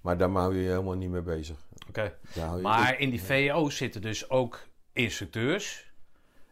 Maar 0.00 0.18
daar 0.18 0.30
hou 0.30 0.54
je 0.54 0.62
je 0.62 0.68
helemaal 0.68 0.94
niet 0.94 1.10
mee 1.10 1.22
bezig. 1.22 1.66
Oké. 1.88 2.14
Maar 2.62 3.00
in 3.00 3.10
die 3.10 3.22
VO's 3.22 3.76
zitten 3.76 4.00
dus 4.02 4.30
ook 4.30 4.66
instructeurs 4.92 5.92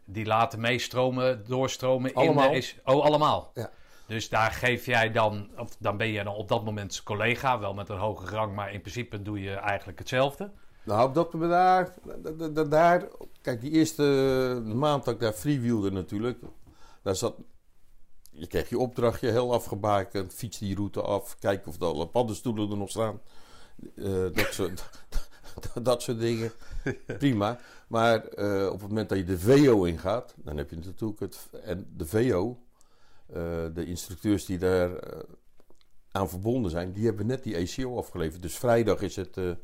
die 0.05 0.25
laten 0.25 0.59
meestromen, 0.59 1.45
doorstromen 1.47 2.13
Allemaal. 2.13 2.45
in 2.45 2.51
de 2.51 2.57
is- 2.57 2.77
Oh, 2.83 3.03
allemaal. 3.03 3.51
Ja. 3.53 3.71
Dus 4.07 4.29
daar 4.29 4.51
geef 4.51 4.85
jij 4.85 5.11
dan, 5.11 5.49
of 5.57 5.75
dan 5.79 5.97
ben 5.97 6.07
je 6.07 6.23
dan 6.23 6.35
op 6.35 6.47
dat 6.47 6.63
moment 6.65 7.03
collega, 7.03 7.59
wel 7.59 7.73
met 7.73 7.89
een 7.89 7.97
hoge 7.97 8.25
rang, 8.35 8.55
maar 8.55 8.73
in 8.73 8.81
principe 8.81 9.21
doe 9.21 9.41
je 9.41 9.51
eigenlijk 9.53 9.99
hetzelfde. 9.99 10.51
Nou, 10.83 11.07
op 11.07 11.13
dat 11.13 11.33
moment 11.33 11.51
daar, 11.51 11.93
da- 12.37 12.47
da- 12.47 12.63
daar, 12.63 13.07
kijk, 13.41 13.61
die 13.61 13.71
eerste 13.71 14.03
maand 14.65 15.05
dat 15.05 15.13
ik 15.13 15.19
daar 15.19 15.33
freewheelde 15.33 15.91
natuurlijk, 15.91 16.39
daar 17.03 17.15
zat, 17.15 17.35
je 18.31 18.47
kreeg 18.47 18.69
je 18.69 18.77
opdrachtje 18.79 19.31
heel 19.31 19.53
afgebakend, 19.53 20.33
fiets 20.33 20.57
die 20.57 20.75
route 20.75 21.01
af, 21.01 21.35
kijken 21.39 21.67
of 21.67 21.77
de 21.77 21.85
alle 21.85 22.07
paddenstoelen 22.07 22.71
er 22.71 22.77
nog 22.77 22.89
staan, 22.89 23.19
Eh, 23.95 24.05
dat, 24.33 24.47
soort, 24.51 24.89
dat 25.83 26.01
soort 26.01 26.19
dingen, 26.19 26.51
prima. 27.17 27.59
Maar 27.87 28.25
eh, 28.25 28.65
op 28.65 28.79
het 28.79 28.89
moment 28.89 29.09
dat 29.09 29.17
je 29.17 29.23
de 29.23 29.39
VO 29.39 29.83
ingaat, 29.83 30.33
dan 30.37 30.57
heb 30.57 30.69
je 30.69 30.75
natuurlijk 30.75 31.19
het, 31.19 31.49
en 31.63 31.87
de 31.97 32.05
VO, 32.05 32.57
de 33.73 33.85
instructeurs 33.85 34.45
die 34.45 34.57
daar 34.57 34.95
eh, 34.95 35.19
aan 36.11 36.29
verbonden 36.29 36.71
zijn, 36.71 36.91
die 36.91 37.05
hebben 37.05 37.25
net 37.25 37.43
die 37.43 37.55
ACO 37.57 37.97
afgeleverd. 37.97 38.41
Dus 38.41 38.57
vrijdag 38.57 39.01
is 39.01 39.15
het... 39.15 39.37
eh, 39.37 39.49
eh 39.49 39.55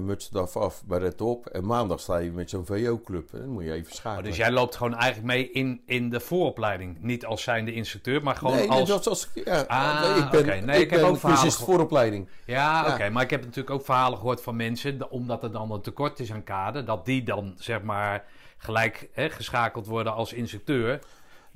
mutsstaf 0.00 0.56
af, 0.56 0.82
baret 0.84 1.20
op. 1.20 1.46
En 1.46 1.66
maandag 1.66 2.00
sta 2.00 2.16
je 2.16 2.30
met 2.32 2.50
zo'n 2.50 2.66
VO-club. 2.66 3.30
Dan 3.30 3.48
moet 3.48 3.64
je 3.64 3.72
even 3.72 3.90
Oh, 3.90 3.96
schakelen. 3.96 4.24
dus 4.24 4.36
jij 4.36 4.50
loopt 4.50 4.76
gewoon 4.76 4.94
eigenlijk 4.94 5.26
mee 5.32 5.50
in, 5.50 5.82
in 5.86 6.10
de 6.10 6.20
vooropleiding. 6.20 6.98
Niet 7.00 7.24
als 7.26 7.42
zijnde 7.42 7.72
instructeur, 7.72 8.22
maar 8.22 8.34
gewoon 8.36 8.56
nee, 8.56 8.68
als... 8.70 8.78
net 8.88 8.90
als, 8.90 9.06
als, 9.08 9.28
ja, 9.44 9.60
Ah, 9.66 10.16
ik 10.24 10.30
ben, 10.30 10.40
oké. 10.40 10.54
Nee, 10.54 10.76
ik 10.80 10.82
ik 10.84 10.90
heb 10.90 11.02
ook 11.02 11.16
verhalen 11.18 11.52
gehoord. 11.52 11.68
vooropleiding. 11.70 12.28
Ja, 12.46 12.86
Ja. 12.86 12.92
oké. 12.94 13.08
Maar 13.10 13.22
ik 13.22 13.30
heb 13.30 13.40
natuurlijk 13.40 13.70
ook 13.70 13.84
verhalen 13.84 14.18
gehoord 14.18 14.40
van 14.42 14.56
mensen, 14.56 15.10
omdat 15.10 15.42
er 15.42 15.52
dan 15.52 15.70
een 15.70 15.80
tekort 15.82 16.20
is 16.20 16.32
aan 16.32 16.44
kader, 16.44 16.84
dat 16.84 17.04
die 17.04 17.22
dan 17.22 17.54
zeg 17.58 17.82
maar 17.82 18.24
gelijk 18.56 19.08
hè, 19.12 19.30
geschakeld 19.30 19.86
worden 19.86 20.12
als 20.14 20.32
instructeur. 20.32 21.00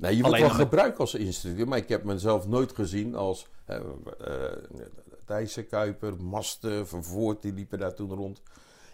Nee, 0.01 0.15
je 0.15 0.21
wordt 0.21 0.35
wel 0.39 0.49
gebruikt 0.69 0.99
als 0.99 1.13
instructeur, 1.15 1.67
maar 1.67 1.77
ik 1.77 1.89
heb 1.89 2.03
mezelf 2.03 2.47
nooit 2.47 2.71
gezien 2.75 3.15
als 3.15 3.47
eh, 3.65 3.79
Thijssen, 5.25 5.67
Kuiper, 5.67 6.23
Masten, 6.23 6.87
Vervoort, 6.87 7.41
die 7.41 7.53
liepen 7.53 7.79
daar 7.79 7.93
toen 7.93 8.13
rond. 8.13 8.41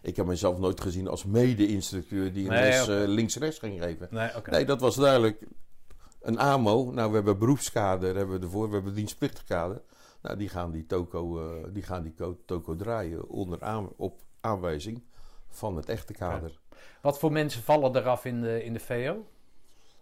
Ik 0.02 0.16
heb 0.16 0.26
mezelf 0.26 0.58
nooit 0.58 0.82
gezien 0.82 1.08
als 1.08 1.26
mede-instructeur 1.26 2.34
die 2.34 2.44
een 2.44 2.52
les 2.54 2.88
eh, 3.02 3.08
links-rechts 3.08 3.60
ging 3.60 3.82
geven. 3.82 4.08
Nee, 4.52 4.66
dat 4.66 4.82
was 4.82 4.96
duidelijk 4.96 5.44
een 6.22 6.40
AMO. 6.40 6.92
Nou, 6.92 7.10
we 7.10 7.16
hebben 7.16 7.38
beroepskader 7.40 8.16
hebben 8.16 8.40
we 8.40 8.46
ervoor, 8.46 8.68
we 8.70 8.74
hebben 8.76 8.94
dienstplichtig 8.94 9.44
kader. 9.44 9.82
Nou, 10.22 10.38
die 10.38 10.50
gaan 10.50 10.72
die 10.72 10.86
toko, 10.86 11.40
eh, 11.40 11.64
die 11.74 11.84
gaan 11.84 12.04
die 12.04 12.14
ko- 12.14 12.38
toko 12.46 12.76
draaien 12.76 13.28
onder 13.30 13.62
aan, 13.64 13.90
op 13.96 14.20
aanwijzing 14.42 15.04
van 15.50 15.76
het 15.76 15.90
echte 15.90 16.14
kader. 16.14 16.60
Wat 17.02 17.20
voor 17.20 17.32
mensen 17.32 17.64
vallen 17.64 17.96
eraf 17.96 18.26
in 18.26 18.42
de, 18.42 18.64
in 18.64 18.74
de 18.74 18.80
VO? 18.80 19.26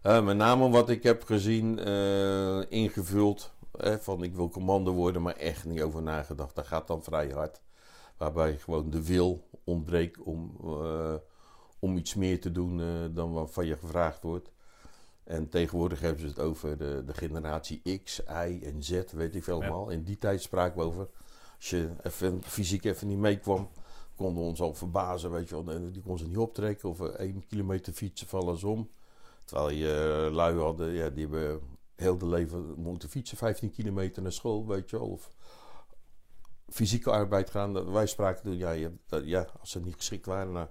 Eh, 0.05 0.25
met 0.25 0.37
name 0.37 0.69
wat 0.69 0.89
ik 0.89 1.03
heb 1.03 1.23
gezien, 1.23 1.79
eh, 1.79 2.71
ingevuld, 2.71 3.53
eh, 3.71 3.95
van 3.95 4.23
ik 4.23 4.35
wil 4.35 4.49
commando 4.49 4.91
worden, 4.91 5.21
maar 5.21 5.35
echt 5.35 5.65
niet 5.65 5.81
over 5.81 6.01
nagedacht. 6.01 6.55
Dat 6.55 6.67
gaat 6.67 6.87
dan 6.87 7.03
vrij 7.03 7.29
hard. 7.29 7.61
Waarbij 8.17 8.57
gewoon 8.57 8.89
de 8.89 9.05
wil 9.05 9.47
ontbreekt 9.63 10.19
om, 10.21 10.57
om 11.79 11.97
iets 11.97 12.13
meer 12.13 12.41
te 12.41 12.51
doen 12.51 12.81
dan 13.13 13.33
wat 13.33 13.51
van 13.51 13.65
je 13.65 13.77
gevraagd 13.77 14.23
wordt. 14.23 14.51
En 15.23 15.49
tegenwoordig 15.49 15.99
hebben 15.99 16.21
ze 16.21 16.27
het 16.27 16.39
over 16.39 16.77
de, 16.77 17.03
de 17.05 17.13
generatie 17.13 18.01
X, 18.03 18.19
Y 18.19 18.59
en 18.63 18.83
Z, 18.83 19.01
weet 19.11 19.35
ik 19.35 19.43
veel 19.43 19.61
Ja. 19.61 19.67
allemaal. 19.67 19.89
In 19.89 20.03
die 20.03 20.17
tijd 20.17 20.41
spraken 20.41 20.79
we 20.79 20.85
over. 20.85 21.07
Als 21.55 21.69
je 21.69 21.89
even, 22.03 22.43
fysiek 22.43 22.83
even 22.83 23.07
niet 23.07 23.17
meekwam, 23.17 23.69
konden 24.15 24.43
we 24.43 24.49
ons 24.49 24.61
al 24.61 24.73
verbazen, 24.73 25.31
weet 25.31 25.49
je 25.49 25.63
wel. 25.63 25.91
Die 25.91 26.01
kon 26.01 26.17
ze 26.17 26.27
niet 26.27 26.37
optrekken 26.37 26.89
of 26.89 27.01
één 27.01 27.45
kilometer 27.47 27.93
fietsen 27.93 28.27
vallen 28.27 28.57
ze 28.57 28.67
om. 28.67 28.89
Terwijl 29.45 29.69
je 29.69 30.23
eh, 30.27 30.35
lui 30.35 30.57
hadden, 30.59 30.91
ja, 30.91 31.09
die 31.09 31.27
hebben 31.27 31.61
heel 31.95 32.17
de 32.17 32.27
leven 32.27 32.73
moeten 32.77 33.09
fietsen, 33.09 33.37
15 33.37 33.71
kilometer 33.71 34.21
naar 34.21 34.31
school, 34.31 34.67
weet 34.67 34.89
je 34.89 34.97
wel. 34.99 35.07
Of 35.07 35.29
fysieke 36.69 37.11
arbeid 37.11 37.49
gaan. 37.49 37.73
Dat- 37.73 37.89
Wij 37.89 38.05
spraken 38.07 38.43
toen, 38.43 38.57
ja, 38.57 38.71
je- 38.71 38.91
ja, 39.23 39.47
als 39.59 39.71
ze 39.71 39.79
niet 39.79 39.95
geschikt 39.95 40.25
waren, 40.25 40.51
nou, 40.51 40.67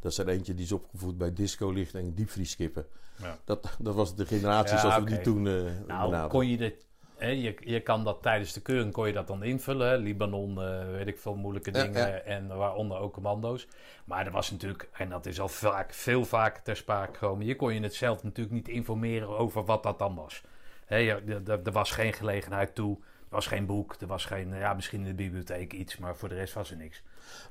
dat 0.00 0.12
is 0.12 0.18
er 0.18 0.28
eentje 0.28 0.54
die 0.54 0.64
is 0.64 0.72
opgevoed 0.72 1.18
bij 1.18 1.32
disco 1.32 1.70
licht 1.70 1.94
en 1.94 2.14
diepvrieskippen. 2.14 2.86
Ja. 3.16 3.38
Dat, 3.44 3.76
dat 3.78 3.94
was 3.94 4.14
de 4.14 4.26
generatie 4.26 4.74
Ja, 4.74 4.80
zoals 4.80 4.94
we 4.98 5.04
die 5.04 5.20
toen 5.20 5.46
eh 5.46 5.80
Nou, 5.86 6.28
kon 6.28 6.48
je 6.48 6.56
dit... 6.56 6.86
Hè, 7.22 7.28
je, 7.28 7.54
je 7.60 7.80
kan 7.80 8.04
dat 8.04 8.22
tijdens 8.22 8.52
de 8.52 8.60
keuring 8.60 8.92
kon 8.92 9.06
je 9.06 9.12
dat 9.12 9.26
dan 9.26 9.42
invullen. 9.42 9.88
hè. 9.88 9.96
Libanon, 9.96 10.62
eh, 10.62 10.90
weet 10.90 11.06
ik 11.06 11.18
veel, 11.18 11.34
moeilijke 11.34 11.70
dingen. 11.70 12.08
ja. 12.08 12.14
En 12.18 12.56
waaronder 12.56 12.98
ook 12.98 13.12
commando's. 13.12 13.66
Maar 14.04 14.26
er 14.26 14.32
was 14.32 14.50
natuurlijk, 14.50 14.88
en 14.92 15.08
dat 15.08 15.26
is 15.26 15.40
al 15.40 15.48
vaak, 15.48 15.92
veel 15.92 16.24
vaker 16.24 16.62
ter 16.62 16.76
sprake 16.76 17.12
gekomen. 17.18 17.46
Je 17.46 17.56
kon 17.56 17.74
je 17.74 17.80
het 17.80 17.94
zelf 17.94 18.22
natuurlijk 18.22 18.54
niet 18.54 18.68
informeren 18.68 19.28
over 19.28 19.64
wat 19.64 19.82
dat 19.82 19.98
dan 19.98 20.14
was. 20.14 20.42
Hè, 20.86 20.96
er- 20.96 21.48
er- 21.50 21.60
er 21.64 21.72
was 21.72 21.90
geen 21.90 22.12
gelegenheid 22.12 22.74
toe 22.74 22.98
was 23.28 23.46
geen 23.46 23.66
boek, 23.66 23.94
er 24.00 24.06
was 24.06 24.24
geen, 24.24 24.54
ja, 24.54 24.74
misschien 24.74 25.00
in 25.00 25.06
de 25.06 25.14
bibliotheek 25.14 25.72
iets, 25.72 25.98
maar 25.98 26.16
voor 26.16 26.28
de 26.28 26.34
rest 26.34 26.54
was 26.54 26.70
er 26.70 26.76
niks. 26.76 27.02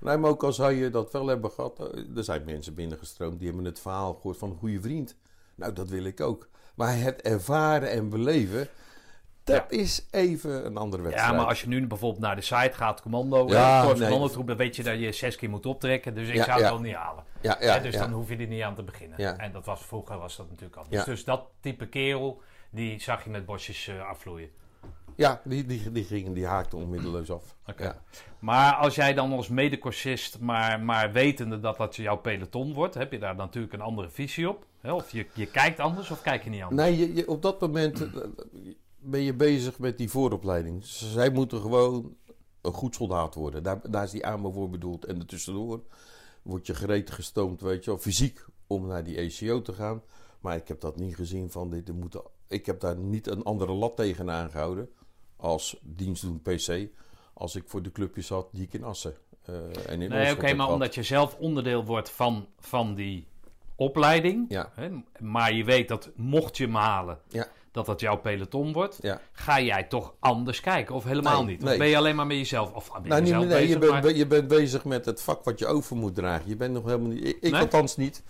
Nee, 0.02 0.18
maar 0.18 0.30
ook 0.30 0.44
al 0.44 0.54
zou 0.54 0.72
je 0.74 0.90
dat 0.90 1.12
wel 1.12 1.28
hebben 1.28 1.52
gehad, 1.52 1.80
eh, 1.80 2.18
er 2.18 2.24
zijn 2.24 2.44
mensen 2.46 2.74
binnengestroomd 2.76 3.38
die 3.40 3.48
hebben 3.48 3.66
het 3.66 3.80
verhaal 3.80 4.14
gehoord 4.14 4.38
van 4.38 4.50
een 4.50 4.58
goede 4.58 4.82
vriend. 4.82 5.16
Nou, 5.56 5.74
dat 5.74 5.90
wil 5.90 6.04
ik 6.04 6.20
ook. 6.22 6.48
Maar 6.76 6.98
het 6.98 7.22
ervaren 7.22 7.90
en 7.92 8.10
beleven, 8.10 8.68
dat 9.44 9.56
Ja. 9.70 9.78
is 9.78 10.08
even 10.12 10.66
een 10.66 10.78
andere 10.78 11.02
wedstrijd. 11.04 11.32
Ja, 11.32 11.38
maar 11.38 11.46
als 11.46 11.62
je 11.62 11.68
nu 11.68 11.88
bijvoorbeeld 11.88 12.22
naar 12.22 12.36
de 12.36 12.42
site 12.42 12.72
gaat, 12.74 13.02
commando, 13.02 13.48
Ja, 13.48 13.84
nee. 13.84 13.94
commandotroep, 13.94 14.48
dan 14.48 14.58
weet 14.58 14.76
je 14.76 14.84
dat 14.84 15.00
je 15.00 15.12
zes 15.12 15.36
keer 15.36 15.50
moet 15.50 15.66
optrekken. 15.66 16.14
Dus 16.14 16.28
ik 16.28 16.34
Ja, 16.36 16.44
zou 16.44 16.62
het 16.62 16.70
wel 16.70 16.80
niet 16.80 16.96
halen. 16.96 17.24
Ja, 17.42 17.80
dus 17.80 17.96
dan 17.98 18.12
hoef 18.12 18.30
je 18.30 18.38
er 18.38 18.48
niet 18.48 18.62
aan 18.64 18.76
te 18.76 18.84
beginnen. 18.84 19.22
Ja. 19.22 19.38
En 19.38 19.52
dat 19.52 19.66
was, 19.66 19.86
vroeger 19.86 20.18
was 20.18 20.36
dat 20.38 20.50
natuurlijk 20.50 20.76
anders. 20.76 21.06
Ja. 21.06 21.12
Dus 21.12 21.24
dat 21.24 21.46
type 21.60 21.88
kerel, 21.88 22.42
die 22.72 23.02
zag 23.02 23.24
je 23.24 23.30
met 23.30 23.46
bosjes 23.46 23.88
eh, 23.88 24.10
afvloeien. 24.10 24.50
Ja, 25.16 25.42
die, 25.44 25.66
die, 25.66 25.92
die, 25.92 26.04
gingen, 26.04 26.34
die 26.34 26.46
haakten 26.46 26.78
onmiddelloos 26.78 27.32
af. 27.32 27.56
Oké. 27.68 27.84
Ja. 27.84 28.02
Maar 28.40 28.74
als 28.74 28.96
jij 28.96 29.14
dan 29.14 29.32
als 29.34 29.48
medecursist, 29.48 30.40
maar, 30.40 30.80
maar 30.80 31.12
wetende 31.12 31.60
dat 31.60 31.78
dat 31.78 31.96
jouw 31.96 32.18
peloton 32.18 32.74
wordt, 32.74 32.94
heb 32.94 33.12
je 33.12 33.20
daar 33.20 33.36
natuurlijk 33.36 33.74
een 33.74 33.82
andere 33.82 34.10
visie 34.10 34.50
op? 34.50 34.66
Hè? 34.82 34.92
Of 34.94 35.12
je, 35.12 35.26
je 35.34 35.46
kijkt 35.46 35.80
anders 35.80 36.10
of 36.12 36.22
kijk 36.22 36.44
je 36.44 36.50
niet 36.50 36.62
anders? 36.62 36.82
Nee, 36.82 36.98
je, 37.00 37.14
je- 37.16 37.28
op 37.28 37.42
dat 37.42 37.60
moment 37.62 38.02
eh, 38.02 38.08
ben 39.02 39.22
je 39.22 39.34
bezig 39.34 39.80
met 39.80 39.98
die 39.98 40.10
vooropleiding. 40.10 40.86
Zij 40.86 41.30
moeten 41.30 41.62
gewoon 41.62 42.16
een 42.62 42.74
goed 42.74 42.96
soldaat 42.96 43.36
worden. 43.36 43.64
Daar, 43.64 43.92
daar 43.92 44.04
is 44.04 44.12
die 44.12 44.26
AMO 44.28 44.52
voor 44.52 44.70
bedoeld. 44.70 45.06
En 45.06 45.20
ertussendoor 45.20 45.82
word 46.42 46.68
je 46.68 46.76
gereed 46.76 47.12
gestoomd, 47.12 47.62
weet 47.62 47.84
je 47.84 47.92
wel, 47.92 48.00
fysiek 48.00 48.46
om 48.68 48.88
naar 48.88 49.04
die 49.04 49.18
ECO 49.18 49.62
te 49.62 49.74
gaan. 49.74 50.02
Maar 50.40 50.56
ik 50.56 50.68
heb 50.68 50.82
dat 50.82 50.96
niet 50.96 51.16
gezien 51.16 51.52
van 51.52 51.70
dit. 51.70 51.88
er 51.88 51.94
moeten- 51.96 52.22
Ik 52.48 52.66
heb 52.66 52.80
daar 52.80 52.98
niet 52.98 53.28
een 53.28 53.44
andere 53.44 53.72
lat 53.74 53.96
tegen 53.96 54.30
aangehouden 54.32 54.90
als 55.36 55.78
dienstdoend 55.82 56.44
PC. 56.44 56.88
Als 57.34 57.56
ik 57.56 57.64
voor 57.68 57.82
de 57.82 57.92
clubjes 57.92 58.28
zat 58.28 58.48
die 58.52 58.64
ik 58.64 58.74
in 58.74 58.84
Assen. 58.84 59.14
eh, 59.42 59.56
en 59.90 60.02
in 60.02 60.10
Nee, 60.10 60.32
oké, 60.34 60.54
maar 60.54 60.72
omdat 60.74 60.96
je 60.96 61.04
zelf 61.04 61.36
onderdeel 61.40 61.86
wordt 61.86 62.10
van, 62.10 62.48
van 62.60 62.96
die 62.96 63.28
opleiding. 63.76 64.46
Ja. 64.50 64.72
Hè? 64.76 64.90
Maar 65.20 65.54
je 65.54 65.64
weet 65.64 65.88
dat 65.88 66.10
mocht 66.16 66.58
je 66.58 66.64
hem 66.66 66.76
halen, 66.76 67.20
Ja. 67.28 67.48
Dat 67.72 67.86
dat 67.86 68.00
jouw 68.00 68.18
peloton 68.18 68.74
wordt. 68.74 68.98
Ja. 69.02 69.22
Ga 69.32 69.62
jij 69.62 69.84
toch 69.84 70.16
anders 70.20 70.60
kijken? 70.60 70.96
Of 70.96 71.04
helemaal 71.04 71.44
Nee, 71.44 71.52
niet? 71.52 71.64
Of 71.64 71.70
nee. 71.70 71.78
ben 71.78 71.88
je 71.88 71.98
alleen 71.98 72.16
maar 72.16 72.28
met 72.28 72.38
jezelf? 72.38 72.74
Of 72.74 72.94
met 72.94 73.04
Nou, 73.04 73.22
niet, 73.22 73.30
jezelf 73.30 73.50
nee, 73.50 73.68
je, 73.68 73.78
bent, 73.78 73.92
maar- 73.92 74.14
je 74.14 74.28
bent 74.28 74.48
bezig 74.48 74.86
met 74.86 75.06
het 75.06 75.22
vak 75.22 75.44
wat 75.44 75.60
je 75.60 75.68
over 75.68 75.96
moet 75.96 76.16
dragen. 76.16 76.50
Je 76.50 76.56
bent 76.56 76.74
nog 76.74 76.86
helemaal 76.86 77.10
niet. 77.12 77.38
Ik, 77.42 77.54
althans 77.54 77.98
niet. 77.98 78.24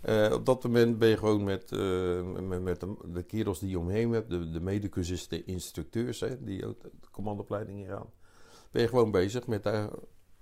Eh, 0.00 0.32
op 0.32 0.46
dat 0.46 0.62
moment 0.62 0.98
ben 0.98 1.08
je 1.08 1.16
gewoon 1.16 1.44
met, 1.44 1.72
eh, 1.72 2.22
met, 2.42 2.62
met 2.62 2.80
de, 2.80 2.94
de 3.04 3.22
kerels 3.22 3.58
die 3.58 3.70
je 3.70 3.78
omheen 3.78 4.10
hebt, 4.12 4.30
de, 4.30 4.50
de 4.50 4.60
medecursisten, 4.60 5.38
de 5.38 5.44
instructeurs, 5.44 6.20
hè, 6.20 6.44
die 6.44 6.66
ook 6.66 6.82
de 6.82 6.90
commandopleiding 7.10 7.78
ingaan. 7.78 8.06
Ben 8.70 8.82
je 8.82 8.88
gewoon 8.88 9.10
bezig 9.10 9.46
met 9.46 9.62
daar 9.62 9.88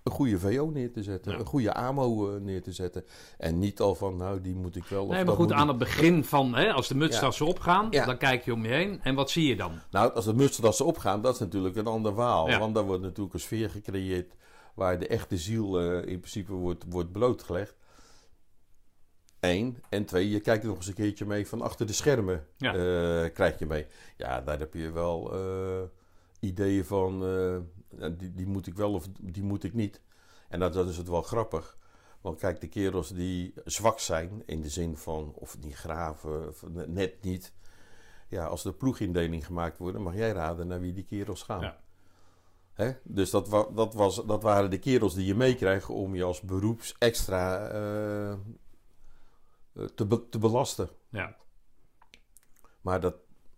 een 0.05 0.13
goede 0.13 0.39
VO 0.39 0.71
neer 0.71 0.93
te 0.93 1.03
zetten, 1.03 1.33
Ja. 1.33 1.39
een 1.39 1.47
goede 1.47 1.73
AMO 1.75 2.35
eh, 2.35 2.41
neer 2.41 2.63
te 2.63 2.73
zetten. 2.73 3.05
En 3.39 3.59
niet 3.59 3.81
al 3.81 3.95
van, 3.95 4.17
nou, 4.17 4.41
die 4.41 4.55
moet 4.55 4.77
ik 4.77 4.85
wel. 4.85 5.07
Nee, 5.07 5.25
maar 5.25 5.35
goed, 5.35 5.53
aan 5.53 5.63
ik- 5.63 5.69
het 5.69 5.79
begin 5.79 6.25
van, 6.25 6.55
hè, 6.55 6.73
als 6.73 6.89
de 6.89 6.95
mutstassen 6.95 7.47
opgaan, 7.47 7.87
Ja. 7.91 8.07
dan 8.07 8.17
kijk 8.19 8.45
je 8.45 8.53
om 8.53 8.63
je 8.65 8.69
heen. 8.73 9.01
En 9.03 9.15
wat 9.15 9.31
zie 9.31 9.47
je 9.47 9.57
dan? 9.57 9.73
Nou, 9.91 10.13
als 10.15 10.25
de 10.25 10.35
mutsen 10.35 10.87
opgaan, 10.87 11.23
dat 11.23 11.35
is 11.35 11.41
natuurlijk 11.41 11.77
een 11.77 11.87
ander 11.87 12.15
verhaal. 12.15 12.59
Want 12.59 12.75
daar 12.75 12.85
wordt 12.85 13.03
natuurlijk 13.03 13.35
een 13.35 13.41
sfeer 13.41 13.71
gecreëerd 13.71 14.35
waar 14.75 14.99
de 14.99 15.07
echte 15.07 15.37
ziel 15.39 15.81
eh, 15.81 15.97
in 15.97 16.19
principe 16.21 16.53
wordt, 16.53 16.85
wordt 16.89 17.13
blootgelegd. 17.13 17.77
Eén. 19.41 19.83
En 19.89 20.05
twee, 20.05 20.31
je 20.31 20.41
kijkt 20.41 20.63
er 20.63 20.69
nog 20.69 20.77
eens 20.77 20.87
een 20.87 20.95
keertje 20.95 21.27
mee 21.27 21.47
van 21.49 21.61
achter 21.63 21.87
de 21.87 21.93
schermen. 21.93 22.47
Eh, 22.59 22.73
krijg 23.33 23.59
je 23.59 23.67
mee. 23.67 23.87
Ja, 24.17 24.41
daar 24.41 24.59
heb 24.59 24.75
je 24.75 24.91
wel 24.93 25.33
ideeën 26.41 26.85
van, 26.85 27.23
die, 28.19 28.35
die 28.35 28.47
moet 28.47 28.67
ik 28.67 28.75
wel 28.75 28.93
of 28.93 29.09
die 29.21 29.43
moet 29.43 29.65
ik 29.65 29.75
niet. 29.75 30.01
En 30.49 30.61
dat, 30.61 30.73
dat 30.73 30.89
is 30.89 30.97
het 30.97 31.09
wel 31.09 31.23
grappig. 31.23 31.79
Want 32.21 32.39
kijk, 32.39 32.61
de 32.61 32.69
kerels 32.69 33.09
die 33.09 33.53
zwak 33.65 33.99
zijn, 33.99 34.43
in 34.47 34.61
de 34.61 34.69
zin 34.69 34.97
van, 34.97 35.33
of 35.35 35.59
niet 35.59 35.75
graven, 35.75 36.49
of 36.49 36.65
net 36.87 37.23
niet. 37.23 37.53
Ja, 38.29 38.47
als 38.47 38.65
er 38.65 38.75
ploegindeling 38.75 39.47
gemaakt 39.47 39.79
wordt, 39.79 39.99
mag 39.99 40.15
jij 40.15 40.33
raden 40.33 40.67
naar 40.67 40.81
wie 40.81 40.93
die 40.93 41.05
kerels 41.05 41.43
gaan. 41.43 41.61
Ja. 41.61 41.81
Hè? 42.73 42.93
Dus 43.03 43.31
dat, 43.31 43.49
wa- 43.49 43.69
dat, 43.75 43.95
was, 43.95 44.25
dat 44.27 44.43
waren 44.43 44.71
de 44.71 44.79
kerels 44.79 45.15
die 45.15 45.27
je 45.27 45.35
meekrijgt 45.35 45.89
om 45.89 46.15
je 46.15 46.23
als 46.25 46.41
beroeps 46.41 46.95
extra 46.99 47.69
eh, 47.69 48.31
eh, 48.33 48.39
te, 49.95 50.07
be- 50.07 50.29
te 50.29 50.39
belasten. 50.39 50.89
Ja. 51.09 51.37
Maar 52.81 53.01
dat, 53.01 53.15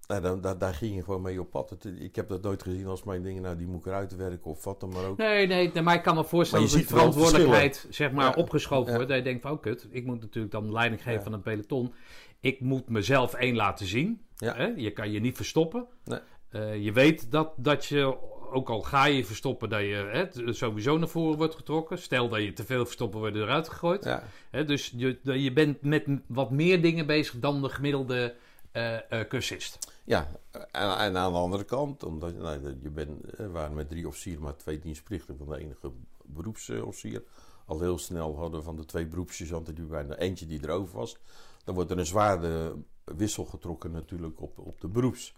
nou, 0.09 0.21
daar, 0.23 0.41
daar, 0.41 0.59
daar 0.59 0.75
ging 0.75 0.95
je 0.95 1.03
gewoon 1.05 1.23
mee 1.23 1.41
op 1.41 1.51
pad. 1.51 1.71
Het- 1.71 1.85
ik 1.99 2.17
heb 2.17 2.29
dat 2.29 2.43
nooit 2.43 2.63
gezien 2.63 2.87
als 2.87 3.03
mijn 3.03 3.23
dingen, 3.23 3.43
nou 3.43 3.57
die 3.57 3.67
moet 3.67 3.81
ik 3.81 3.87
eruit 3.87 4.17
werken 4.17 4.51
of 4.51 4.65
wat 4.65 4.81
dan 4.81 4.89
maar 4.93 5.05
ook. 5.05 5.17
Nee, 5.17 5.47
nee, 5.47 5.71
nee, 5.75 5.83
maar 5.83 5.95
ik 5.95 6.03
kan 6.03 6.15
me 6.15 6.25
voorstellen 6.25 6.65
dat 6.69 6.75
wel 6.75 6.85
verantwoordelijkheid 6.87 7.87
zeg 7.91 8.13
maar, 8.13 8.25
Ja. 8.37 8.43
opgeschoven 8.43 8.93
wordt. 8.95 9.09
Dat 9.09 9.17
je 9.17 9.23
denkt 9.25 9.43
van, 9.43 9.51
oh 9.51 9.61
kut, 9.63 9.87
ik 9.91 10.05
moet 10.07 10.21
natuurlijk 10.21 10.53
dan 10.53 10.73
leiding 10.73 11.03
geven 11.03 11.23
van 11.23 11.33
een 11.33 11.43
peloton. 11.43 11.93
Ik 12.41 12.61
moet 12.61 12.89
mezelf 12.89 13.35
één 13.35 13.57
laten 13.57 13.87
zien. 13.87 14.21
Hè? 14.37 14.67
Je 14.77 14.91
kan 14.91 15.11
je 15.13 15.21
niet 15.21 15.37
verstoppen. 15.37 15.87
Nee. 16.05 16.19
Eh, 16.51 16.85
je 16.85 16.93
weet 16.93 17.31
dat, 17.31 17.53
dat 17.57 17.85
je, 17.87 18.17
ook 18.53 18.71
al 18.71 18.83
ga 18.83 19.05
je 19.05 19.25
verstoppen, 19.25 19.69
dat 19.69 19.81
je 19.81 20.09
hè, 20.43 20.53
sowieso 20.53 20.99
naar 20.99 21.09
voren 21.09 21.37
wordt 21.39 21.55
getrokken. 21.55 21.99
Stel 21.99 22.29
dat 22.29 22.43
je 22.43 22.53
te 22.53 22.65
veel 22.65 22.85
verstoppen, 22.85 23.19
wordt 23.21 23.37
eruit 23.37 23.69
gegooid. 23.69 24.05
Ja. 24.05 24.23
Hè, 24.51 24.65
dus 24.65 24.93
je, 24.97 25.19
je 25.23 25.53
bent 25.53 25.83
met 25.83 26.05
wat 26.27 26.51
meer 26.51 26.83
dingen 26.83 27.07
bezig 27.07 27.39
dan 27.39 27.63
de 27.63 27.69
gemiddelde 27.69 28.35
eh, 28.73 28.95
eh, 29.13 29.29
cursist. 29.29 29.95
Ja, 30.07 30.31
en, 30.51 31.17
aan 31.17 31.33
de 31.33 31.39
andere 31.39 31.65
kant, 31.65 32.03
omdat 32.03 32.35
nou, 32.35 32.77
je 32.83 32.91
bent, 32.91 33.37
we 33.37 33.51
waren 33.51 33.75
met 33.75 33.89
drie 33.89 34.07
officieren, 34.07 34.43
maar 34.43 34.57
twee 34.57 34.79
dienstplichtigen 34.79 35.37
van 35.37 35.49
de 35.49 35.59
enige 35.59 35.93
beroepsofficier. 36.25 37.23
Al 37.67 37.81
heel 37.81 37.99
snel 37.99 38.37
hadden 38.37 38.63
van 38.63 38.77
de 38.77 38.85
twee 38.85 39.07
beroepssergeanten 39.07 39.89
bijna 39.89 40.17
eentje 40.17 40.47
die 40.47 40.63
erover 40.63 40.97
was. 40.97 41.19
Dan 41.65 41.75
wordt 41.75 41.91
er 41.91 41.99
een 41.99 42.07
zware 42.07 42.77
wissel 43.05 43.45
getrokken 43.45 43.91
natuurlijk 43.91 44.41
op, 44.41 44.59
op 44.59 44.81
de 44.81 44.89
beroeps. 44.89 45.35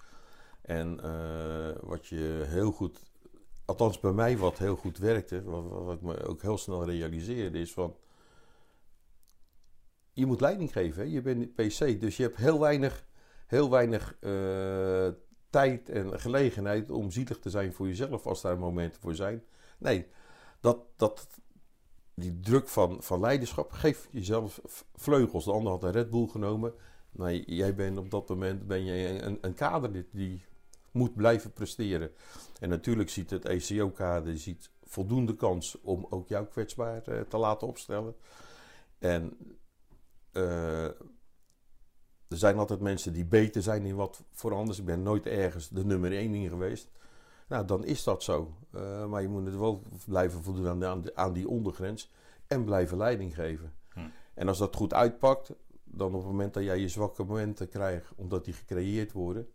En 0.60 1.00
eh, 1.02 1.82
wat 1.82 2.06
je 2.06 2.44
heel 2.46 2.72
goed, 2.72 3.10
althans 3.64 4.00
bij 4.00 4.12
mij 4.12 4.38
wat 4.38 4.58
heel 4.58 4.76
goed 4.76 4.98
werkte, 4.98 5.42
wat, 5.42 5.64
wat 5.68 5.94
ik 5.94 6.02
me 6.02 6.24
ook 6.24 6.42
heel 6.42 6.58
snel 6.58 6.84
realiseerde, 6.84 7.58
is 7.58 7.72
van... 7.72 7.96
Je 10.12 10.26
moet 10.26 10.40
leiding 10.40 10.72
geven, 10.72 11.10
je 11.10 11.22
bent 11.22 11.54
PC, 11.54 12.00
dus 12.00 12.16
je 12.16 12.22
hebt 12.22 12.36
heel 12.36 12.60
weinig 12.60 13.06
heel 13.48 13.70
weinig 13.70 14.16
eh, 14.20 15.08
tijd 15.50 15.88
en 15.88 16.20
gelegenheid 16.20 16.90
om 16.90 17.10
zielig 17.10 17.38
te 17.38 17.50
zijn 17.50 17.72
voor 17.72 17.86
jezelf 17.86 18.26
als 18.26 18.40
daar 18.40 18.58
momenten 18.58 19.00
voor 19.00 19.14
zijn. 19.14 19.42
Nee, 19.78 20.06
dat, 20.60 20.78
dat, 20.96 21.28
die 22.14 22.40
druk 22.40 22.68
van, 22.68 23.02
van 23.02 23.20
leiderschap, 23.20 23.72
geef 23.72 24.08
jezelf 24.10 24.60
vleugels. 24.94 25.44
De 25.44 25.52
ander 25.52 25.72
had 25.72 25.82
een 25.82 25.92
Red 25.92 26.10
Bull 26.10 26.26
genomen. 26.26 26.74
Nee, 27.10 27.44
jij 27.46 27.74
bent 27.74 27.98
op 27.98 28.10
dat 28.10 28.28
moment 28.28 28.66
ben 28.66 28.84
je 28.84 29.22
een, 29.22 29.38
een 29.40 29.54
kader 29.54 30.06
die 30.10 30.44
moet 30.90 31.14
blijven 31.14 31.52
presteren. 31.52 32.10
En 32.60 32.68
natuurlijk 32.68 33.10
ziet 33.10 33.30
het 33.30 33.44
ECO-kader 33.44 34.38
ziet 34.38 34.70
voldoende 34.84 35.34
kans 35.34 35.80
om 35.80 36.06
ook 36.10 36.28
jou 36.28 36.46
kwetsbaar 36.46 37.02
eh, 37.02 37.20
te 37.20 37.36
laten 37.36 37.66
opstellen. 37.66 38.14
En 38.98 39.36
eh, 40.32 40.88
er 42.28 42.36
zijn 42.36 42.58
altijd 42.58 42.80
mensen 42.80 43.12
die 43.12 43.24
beter 43.24 43.62
zijn 43.62 43.84
in 43.84 43.94
wat 43.94 44.22
voor 44.32 44.54
anders. 44.54 44.78
Ik 44.78 44.84
ben 44.84 45.02
nooit 45.02 45.26
ergens 45.26 45.68
de 45.68 45.84
nummer 45.84 46.12
één 46.12 46.34
in 46.34 46.48
geweest. 46.48 46.90
Nou, 47.48 47.64
dan 47.64 47.84
is 47.84 48.04
dat 48.04 48.22
zo. 48.22 48.54
Eh, 48.72 49.06
maar 49.06 49.22
je 49.22 49.28
moet 49.28 49.46
het 49.46 49.56
wel 49.56 49.82
blijven 50.06 50.42
voldoen 50.42 50.84
aan, 50.84 51.00
de- 51.02 51.14
aan, 51.14 51.32
die 51.32 51.48
ondergrens. 51.48 52.10
En 52.46 52.64
blijven 52.64 52.96
leiding 52.96 53.34
geven. 53.34 53.72
Hm. 53.92 54.00
En 54.34 54.48
als 54.48 54.58
dat 54.58 54.76
goed 54.76 54.94
uitpakt, 54.94 55.52
dan 55.84 56.08
op 56.14 56.20
het 56.20 56.30
moment 56.30 56.54
dat 56.54 56.62
jij 56.62 56.78
je 56.78 56.88
zwakke 56.88 57.24
momenten 57.24 57.68
krijgt, 57.68 58.12
omdat 58.16 58.44
die 58.44 58.54
gecreëerd 58.54 59.12
worden. 59.12 59.48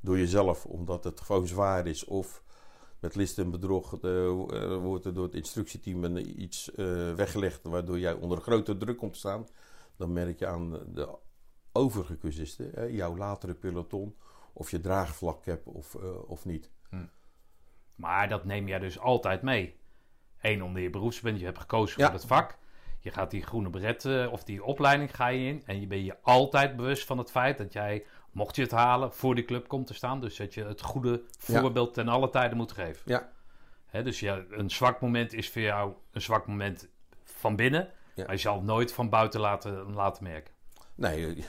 Door 0.00 0.18
jezelf, 0.18 0.66
omdat 0.66 1.04
het 1.04 1.20
gewoon 1.20 1.46
zwaar 1.46 1.86
is. 1.86 2.04
Of 2.04 2.42
met 3.00 3.14
list 3.14 3.38
en 3.38 3.50
bedrog 3.50 4.00
eh, 4.00 4.26
eh, 4.26 4.76
wordt 4.82 5.04
er 5.04 5.14
door 5.14 5.24
het 5.24 5.34
instructieteam 5.34 6.16
iets 6.16 6.70
weggelegd. 7.16 7.60
Waardoor 7.62 7.98
jij 7.98 8.12
onder 8.12 8.40
grote 8.40 8.76
druk 8.76 8.96
komt 8.96 9.12
te 9.12 9.18
staan. 9.18 9.46
Dan 9.96 10.12
merk 10.12 10.38
je 10.38 10.46
aan 10.46 10.70
de 10.92 11.08
overige 11.74 12.18
cursisten, 12.18 12.70
hè, 12.74 12.82
jouw 12.84 13.16
latere 13.16 13.54
peloton, 13.54 14.16
of 14.52 14.70
je 14.70 14.80
draagvlak 14.80 15.44
hebt 15.44 15.66
of, 15.66 15.94
eh, 15.94 16.30
of 16.30 16.44
niet. 16.44 16.70
Maar 17.94 18.28
dat 18.28 18.44
neem 18.44 18.68
jij 18.68 18.78
dus 18.78 18.98
altijd 18.98 19.42
mee. 19.42 19.76
Eén, 20.40 20.62
omdat 20.62 20.82
je 20.82 20.90
beroeps 20.90 21.20
bent, 21.20 21.38
je 21.38 21.44
hebt 21.44 21.58
gekozen 21.58 22.00
Ja. 22.00 22.04
voor 22.06 22.14
het 22.14 22.26
vak. 22.26 22.58
Je 23.00 23.10
gaat 23.10 23.30
die 23.30 23.42
groene 23.42 23.70
beret 23.70 24.04
eh, 24.04 24.32
of 24.32 24.44
die 24.44 24.64
opleiding 24.64 25.16
ga 25.16 25.26
je 25.28 25.46
in. 25.48 25.62
En 25.66 25.80
je 25.80 25.86
bent 25.86 26.04
je 26.04 26.16
altijd 26.22 26.76
bewust 26.76 27.06
van 27.06 27.18
het 27.18 27.30
feit 27.30 27.58
dat 27.58 27.72
jij, 27.72 28.04
mocht 28.32 28.56
je 28.56 28.62
het 28.62 28.70
halen, 28.70 29.12
voor 29.12 29.34
die 29.34 29.44
club 29.44 29.68
komt 29.68 29.86
te 29.86 29.94
staan. 29.94 30.20
Dus 30.20 30.36
dat 30.36 30.54
je 30.54 30.64
het 30.64 30.80
goede 30.82 31.22
Ja. 31.46 31.60
voorbeeld 31.60 31.94
ten 31.94 32.08
alle 32.08 32.30
tijden 32.30 32.56
moet 32.56 32.72
geven. 32.72 33.02
Ja. 33.04 33.32
Hè, 33.86 34.02
dus 34.02 34.20
ja, 34.20 34.44
een 34.50 34.70
zwak 34.70 35.00
moment 35.00 35.32
is 35.32 35.50
voor 35.50 35.62
jou 35.62 35.92
een 36.10 36.20
zwak 36.20 36.46
moment 36.46 36.88
van 37.24 37.56
binnen. 37.56 37.88
Ja. 38.14 38.24
Maar 38.24 38.34
je 38.34 38.40
zal 38.40 38.54
het 38.56 38.64
nooit 38.64 38.92
van 38.92 39.08
buiten 39.08 39.40
laten, 39.40 39.92
laten 39.92 40.22
merken. 40.24 40.54
Nee, 40.94 41.26
eh, 41.34 41.44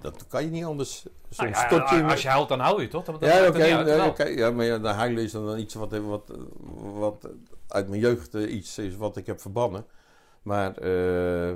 dat 0.00 0.26
kan 0.26 0.44
je 0.44 0.50
niet 0.50 0.64
anders. 0.64 1.06
Soms 1.30 1.50
Nou 1.50 1.74
ja, 1.74 1.96
je... 1.96 2.04
als 2.04 2.22
je 2.22 2.28
huilt, 2.28 2.48
dan 2.48 2.60
hou 2.60 2.82
je 2.82 2.88
toch? 2.88 3.06
Ja, 3.20 4.06
oké. 4.06 4.24
ja, 4.24 4.50
maar 4.50 4.64
ja, 4.64 4.78
de 4.78 4.88
huilen 4.88 5.22
is 5.22 5.32
dan 5.32 5.58
iets 5.58 5.74
wat, 5.74 5.98
wat, 5.98 6.32
wat 6.80 7.28
uit 7.68 7.88
mijn 7.88 8.00
jeugd 8.00 8.34
eh, 8.34 8.54
iets 8.54 8.78
is 8.78 8.96
wat 8.96 9.16
ik 9.16 9.26
heb 9.26 9.40
verbannen. 9.40 9.86
Maar 10.42 10.76
eh, 10.76 11.54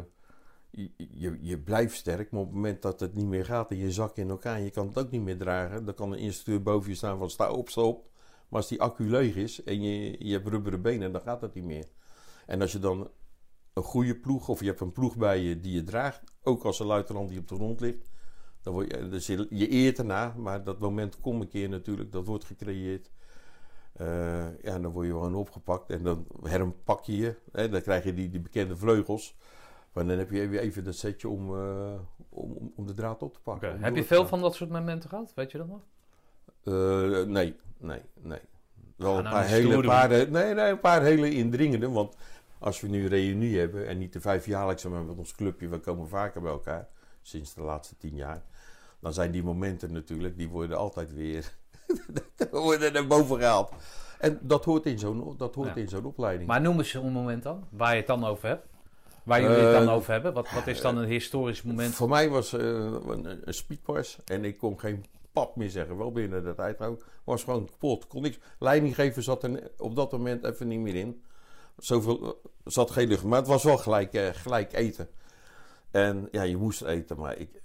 je, 0.70 0.90
je, 0.96 1.38
je 1.40 1.58
blijft 1.58 1.96
sterk, 1.96 2.30
maar 2.30 2.40
op 2.40 2.46
het 2.46 2.56
moment 2.56 2.82
dat 2.82 3.00
het 3.00 3.14
niet 3.14 3.26
meer 3.26 3.44
gaat 3.44 3.70
en 3.70 3.76
je 3.76 3.92
zak 3.92 4.16
in 4.16 4.30
elkaar 4.30 4.56
en 4.56 4.64
je 4.64 4.70
kan 4.70 4.86
het 4.86 4.98
ook 4.98 5.10
niet 5.10 5.22
meer 5.22 5.38
dragen, 5.38 5.84
dan 5.84 5.94
kan 5.94 6.12
een 6.12 6.18
instructeur 6.18 6.62
boven 6.62 6.90
je 6.90 6.96
staan 6.96 7.18
van 7.18 7.30
sta 7.30 7.50
op, 7.50 7.68
sta 7.68 7.80
op. 7.80 8.08
Maar 8.48 8.60
als 8.60 8.68
die 8.68 8.80
accu 8.80 9.10
leeg 9.10 9.34
is 9.34 9.62
en 9.62 9.82
je, 9.82 10.16
je 10.26 10.32
hebt 10.32 10.48
rubberen 10.48 10.82
benen, 10.82 11.12
dan 11.12 11.20
gaat 11.20 11.40
dat 11.40 11.54
niet 11.54 11.64
meer. 11.64 11.84
En 12.46 12.60
als 12.60 12.72
je 12.72 12.78
dan 12.78 13.10
een 13.72 13.82
goede 13.82 14.16
ploeg, 14.16 14.48
of 14.48 14.60
je 14.60 14.66
hebt 14.66 14.80
een 14.80 14.92
ploeg 14.92 15.16
bij 15.16 15.38
je 15.38 15.60
die 15.60 15.74
je 15.74 15.82
draagt, 15.82 16.20
ook 16.42 16.64
als 16.64 16.80
een 16.80 16.86
luitenant 16.86 17.28
die 17.28 17.38
op 17.38 17.48
de 17.48 17.54
grond 17.54 17.80
ligt, 17.80 18.10
dan 18.62 18.72
word 18.72 18.90
je, 18.90 19.08
dus 19.08 19.26
je, 19.26 19.46
je 19.50 19.68
eert 19.68 19.98
erna, 19.98 20.34
maar 20.36 20.64
dat 20.64 20.78
moment 20.78 21.20
komt 21.20 21.40
een 21.42 21.48
keer 21.48 21.68
natuurlijk, 21.68 22.12
dat 22.12 22.26
wordt 22.26 22.44
gecreëerd. 22.44 23.10
Eh, 23.92 24.62
ja, 24.62 24.78
dan 24.78 24.90
word 24.92 25.06
je 25.06 25.12
gewoon 25.12 25.34
opgepakt 25.34 25.90
en 25.90 26.02
dan 26.02 26.26
herpak 26.42 27.04
je 27.04 27.16
je. 27.16 27.34
Hè, 27.52 27.68
dan 27.68 27.82
krijg 27.82 28.04
je 28.04 28.14
die, 28.14 28.30
die 28.30 28.40
bekende 28.40 28.76
vleugels. 28.76 29.36
Maar 29.92 30.06
dan 30.06 30.18
heb 30.18 30.30
je 30.30 30.48
weer 30.48 30.60
even 30.60 30.84
dat 30.84 30.94
setje 30.94 31.28
om, 31.28 31.56
eh, 31.56 31.92
om, 32.28 32.52
om- 32.52 32.72
om 32.76 32.86
de 32.86 32.94
draad 32.94 33.22
op 33.22 33.34
te 33.34 33.40
pakken. 33.40 33.80
Heb 33.80 33.96
je 33.96 34.04
veel 34.04 34.26
van 34.26 34.40
dat 34.40 34.54
soort 34.54 34.70
momenten 34.70 35.08
gehad? 35.08 35.32
Weet 35.34 35.50
je 35.52 35.58
dat 35.58 35.66
nog? 35.68 35.80
Nee, 37.26 37.56
nee, 37.78 38.00
nee. 38.20 38.40
Wel 38.96 39.12
Ga 39.12 39.18
een 39.18 39.24
nou 39.24 39.36
paar 39.36 39.46
hele, 39.46 39.80
paar, 39.82 40.08
nee, 40.08 40.54
nee, 40.54 40.70
een 40.70 40.80
paar 40.80 41.02
hele 41.02 41.30
indringende. 41.30 41.90
Want 41.90 42.16
als 42.58 42.80
we 42.80 42.88
nu 42.88 43.02
een 43.02 43.08
reunie 43.08 43.58
hebben 43.58 43.86
en 43.86 43.98
niet 43.98 44.12
de 44.12 44.20
vijfjaarlijkse, 44.20 44.88
maar 44.88 45.02
met 45.04 45.16
ons 45.18 45.34
clubje, 45.34 45.68
we 45.68 45.78
komen 45.78 46.08
vaker 46.08 46.40
bij 46.40 46.50
elkaar. 46.50 46.88
Sinds 47.22 47.54
de 47.54 47.62
laatste 47.62 47.96
tien 47.96 48.14
jaar. 48.14 48.42
Dan 49.00 49.12
zijn 49.12 49.30
die 49.30 49.42
momenten 49.42 49.92
natuurlijk, 49.92 50.36
die 50.36 50.48
worden 50.48 50.76
altijd 50.76 51.14
weer 51.14 51.52
worden 52.50 52.94
er 52.94 53.06
boven 53.06 53.38
gehaald. 53.38 53.70
En 54.18 54.38
dat 54.42 54.64
hoort 54.64 54.86
in 54.86 54.98
zo'n, 54.98 55.34
dat 55.36 55.54
hoort 55.54 55.68
Ja. 55.74 55.80
in 55.80 55.88
zo'n 55.88 56.04
opleiding. 56.04 56.48
Maar 56.48 56.60
noem 56.60 56.78
eens 56.78 56.94
een 56.94 57.12
moment 57.12 57.42
dan, 57.42 57.64
waar 57.70 57.90
je 57.90 57.96
het 57.96 58.06
dan 58.06 58.24
over 58.24 58.48
hebt. 58.48 58.66
Waar 59.22 59.40
jullie 59.42 59.56
het 59.56 59.72
dan 59.72 59.88
Eh, 59.88 59.94
over 59.94 60.12
hebben. 60.12 60.32
Wat, 60.32 60.50
wat 60.50 60.66
is 60.66 60.80
dan 60.80 60.96
een 60.96 61.08
historisch 61.08 61.62
moment? 61.62 61.94
Voor 61.94 62.08
mij 62.08 62.28
was 62.28 62.52
eh, 62.52 62.60
een, 63.06 63.40
een 63.48 63.54
speedpass 63.54 64.18
en 64.24 64.44
ik 64.44 64.58
kon 64.58 64.80
geen 64.80 65.04
pap 65.32 65.56
meer 65.56 65.70
zeggen. 65.70 65.96
Wel 65.96 66.12
binnen 66.12 66.44
de 66.44 66.54
tijd 66.54 66.80
ook. 66.80 67.04
Was 67.24 67.44
gewoon 67.44 67.66
kapot. 67.66 68.06
Kon 68.06 68.22
niks. 68.22 68.38
Leidinggever 68.58 69.22
zat 69.22 69.42
er 69.44 69.70
op 69.78 69.96
dat 69.96 70.12
moment 70.12 70.44
even 70.44 70.68
niet 70.68 70.80
meer 70.80 70.94
in. 70.94 71.22
Zoveel 71.78 72.22
eh, 72.24 72.30
zat 72.64 72.90
geen 72.90 73.08
lucht. 73.08 73.24
Maar 73.24 73.38
het 73.38 73.48
was 73.48 73.62
wel 73.64 73.78
gelijk, 73.78 74.12
eh, 74.12 74.28
gelijk 74.32 74.72
eten. 74.72 75.08
En 75.90 76.28
ja, 76.30 76.42
je 76.42 76.56
moest 76.56 76.82
eten. 76.82 77.18
Maar 77.18 77.38
ik, 77.38 77.62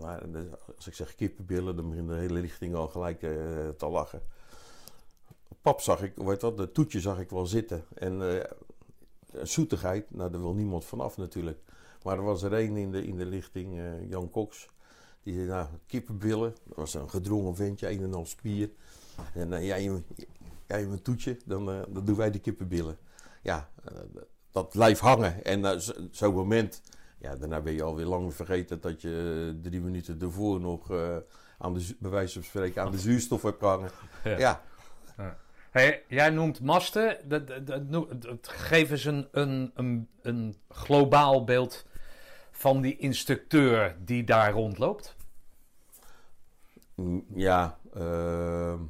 nou, 0.00 0.48
als 0.76 0.86
ik 0.86 0.94
zeg 0.94 1.14
kippenbillen, 1.14 1.76
dan 1.76 1.88
begint 1.88 2.08
de 2.08 2.14
hele 2.14 2.40
richting 2.40 2.74
al 2.74 2.88
gelijk 2.88 3.22
eh, 3.22 3.68
te 3.68 3.88
lachen. 3.88 4.22
Pap 5.62 5.80
zag 5.80 6.02
ik, 6.02 6.12
weet 6.16 6.42
wat, 6.42 6.56
de 6.56 6.72
toetje 6.72 7.00
zag 7.00 7.20
ik 7.20 7.30
wel 7.30 7.46
zitten. 7.46 7.84
En 7.94 8.40
eh, 8.40 8.50
zoetigheid, 9.42 10.10
nou 10.10 10.30
daar 10.30 10.40
wil 10.40 10.54
niemand 10.54 10.84
vanaf 10.84 11.16
natuurlijk. 11.16 11.58
Maar 12.02 12.16
er 12.16 12.24
was 12.24 12.42
er 12.42 12.52
één 12.52 12.76
in 12.76 12.90
de, 12.90 13.06
in 13.06 13.16
de 13.16 13.26
lichting, 13.26 13.78
eh, 13.78 14.10
Jan 14.10 14.30
Cox. 14.30 14.68
Die 15.22 15.34
zei, 15.34 15.46
nou, 15.46 15.66
kippenbillen. 15.86 16.54
Dat 16.64 16.76
was 16.76 16.94
een 16.94 17.10
gedrongen 17.10 17.56
ventje, 17.56 17.90
een 17.90 18.02
en 18.02 18.14
al 18.14 18.26
spier. 18.26 18.70
En 19.34 19.64
jij, 19.64 20.02
jij 20.66 20.82
een 20.82 21.02
toetje, 21.02 21.36
dan, 21.44 21.64
dan 21.66 22.04
doen 22.04 22.16
wij 22.16 22.30
de 22.30 22.38
kippenbillen. 22.38 22.98
Ja, 23.42 23.70
dat 24.50 24.70
blijft 24.70 25.00
hangen. 25.00 25.44
En 25.44 25.80
zo'n 26.10 26.34
moment, 26.34 26.80
ja, 27.18 27.36
daarna 27.36 27.60
ben 27.60 27.72
je 27.72 27.82
alweer 27.82 28.06
lang 28.06 28.34
vergeten 28.34 28.80
dat 28.80 29.02
je 29.02 29.52
uh, 29.54 29.62
drie 29.62 29.80
minuten 29.80 30.20
ervoor 30.20 30.60
nog 30.60 30.90
uh, 30.90 31.16
aan 31.58 31.74
de, 31.74 31.96
bij 31.98 32.10
wijze 32.10 32.32
van 32.32 32.42
spreken 32.42 32.82
aan 32.82 32.90
de 32.90 32.98
zuurstof 32.98 33.42
hebt 33.42 33.58
gehangen. 33.58 33.90
Ja. 34.24 34.62
ja. 35.16 35.38
Hey, 35.70 36.02
jij 36.08 36.30
noemt 36.30 36.60
masten. 36.60 37.18
Dat, 37.24 37.46
dat, 37.46 37.66
dat, 37.66 38.22
dat, 38.22 38.48
geef 38.48 38.90
eens 38.90 39.04
een, 39.04 39.28
een, 39.32 39.70
een, 39.74 40.08
een 40.22 40.56
globaal 40.68 41.44
beeld 41.44 41.86
van 42.50 42.80
die 42.80 42.96
instructeur 42.96 43.96
die 44.04 44.24
daar 44.24 44.52
rondloopt. 44.52 45.16
Ja, 47.34 47.78
uh, 47.96 48.80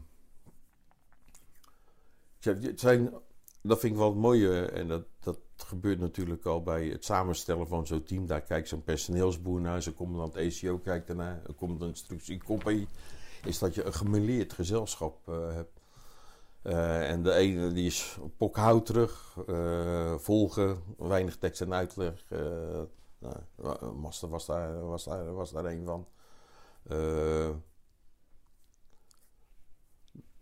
het 2.41 2.81
zijn, 2.81 3.15
dat 3.63 3.81
vind 3.81 3.93
ik 3.93 3.99
wel 3.99 4.09
het 4.09 4.19
mooie 4.19 4.67
en 4.67 4.89
dat 4.89 5.05
gebeurt 5.63 5.99
natuurlijk 5.99 6.45
al 6.45 6.63
bij 6.63 6.87
het 6.87 7.05
samenstellen 7.05 7.69
van 7.69 7.87
zo'n 7.87 8.03
team. 8.03 8.27
Daar 8.27 8.41
kijkt 8.41 8.69
zo'n 8.69 8.85
personeelsboer 8.85 9.61
naar, 9.61 9.83
zo'n 9.83 9.95
commandant 9.95 10.35
ECO 10.35 10.79
kijkt 10.79 11.09
ernaar, 11.09 11.43
een 11.47 11.55
commandant 11.55 11.91
instructiecompagnie. 11.91 12.89
Is 13.45 13.59
dat 13.59 13.75
je 13.75 13.85
een 13.85 13.93
gemêleerd 13.93 14.53
gezelschap 14.53 15.29
uh, 15.29 15.55
hebt. 15.55 15.81
Uh, 16.63 17.11
en 17.11 17.23
de 17.23 17.33
ene 17.33 17.73
die 17.73 17.87
is 17.87 18.19
pokhout 18.37 18.87
terug, 18.87 19.37
uh, 19.49 20.15
volgen, 20.19 20.83
weinig 20.99 21.37
tekst 21.37 21.61
en 21.61 21.75
uitleg. 21.75 22.25
Nou, 23.19 23.93
Master 23.95 24.29
was 24.29 24.47
daar, 24.47 24.87
was, 24.87 25.05
daar, 25.05 25.33
was 25.35 25.51
daar 25.51 25.65
een 25.65 25.85
van. 25.85 26.07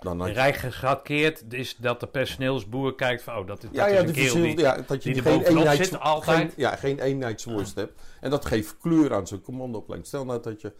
Dan 0.05 0.21
had 0.21 0.29
je... 0.29 0.35
Rijk 0.35 1.09
is 1.49 1.77
dat 1.77 2.01
de 2.01 2.07
personeelsboer 2.07 2.95
kijkt 2.95 3.23
van, 3.23 3.39
oh, 3.39 3.47
dat, 3.47 3.61
dat 3.61 3.71
ja, 3.73 3.87
is 3.87 3.93
ja, 3.93 4.07
een 4.07 4.13
kerel 4.13 4.35
die, 4.35 4.59
ja, 4.59 4.83
dat 4.87 5.03
je 5.03 5.13
die 5.13 5.23
geen 5.23 5.43
eenheids, 5.43 5.89
zit 5.89 6.01
altijd. 6.01 6.39
Geen, 6.39 6.51
ja, 6.57 6.77
geen 6.77 6.99
eenheidsworst 6.99 7.75
ja. 7.75 7.81
hebt. 7.81 8.01
En 8.21 8.31
dat 8.31 8.45
geeft 8.45 8.79
kleur 8.79 9.15
aan 9.15 9.27
zo'n 9.27 9.41
commandoopleiding. 9.41 10.09
Stel 10.09 10.25
nou 10.25 10.43
dat 10.43 10.61
je 10.61 10.73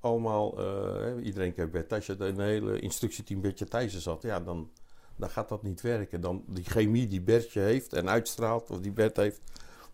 allemaal, 0.00 0.60
uh, 0.60 1.24
iedereen 1.24 1.54
kent 1.54 1.70
Bert 1.70 1.88
Thijs, 1.88 2.08
een 2.08 2.40
hele 2.40 2.78
instructieteam 2.78 3.40
Bertje 3.40 3.64
Thijssen 3.64 4.00
zat, 4.00 4.22
ja, 4.22 4.40
dan, 4.40 4.70
dan 5.16 5.30
gaat 5.30 5.48
dat 5.48 5.62
niet 5.62 5.80
werken. 5.80 6.20
Dan 6.20 6.44
die 6.46 6.64
chemie 6.64 7.06
die 7.06 7.20
Bertje 7.20 7.60
heeft 7.60 7.92
en 7.92 8.08
uitstraalt, 8.08 8.70
of 8.70 8.80
die 8.80 8.92
Bert 8.92 9.16
heeft, 9.16 9.40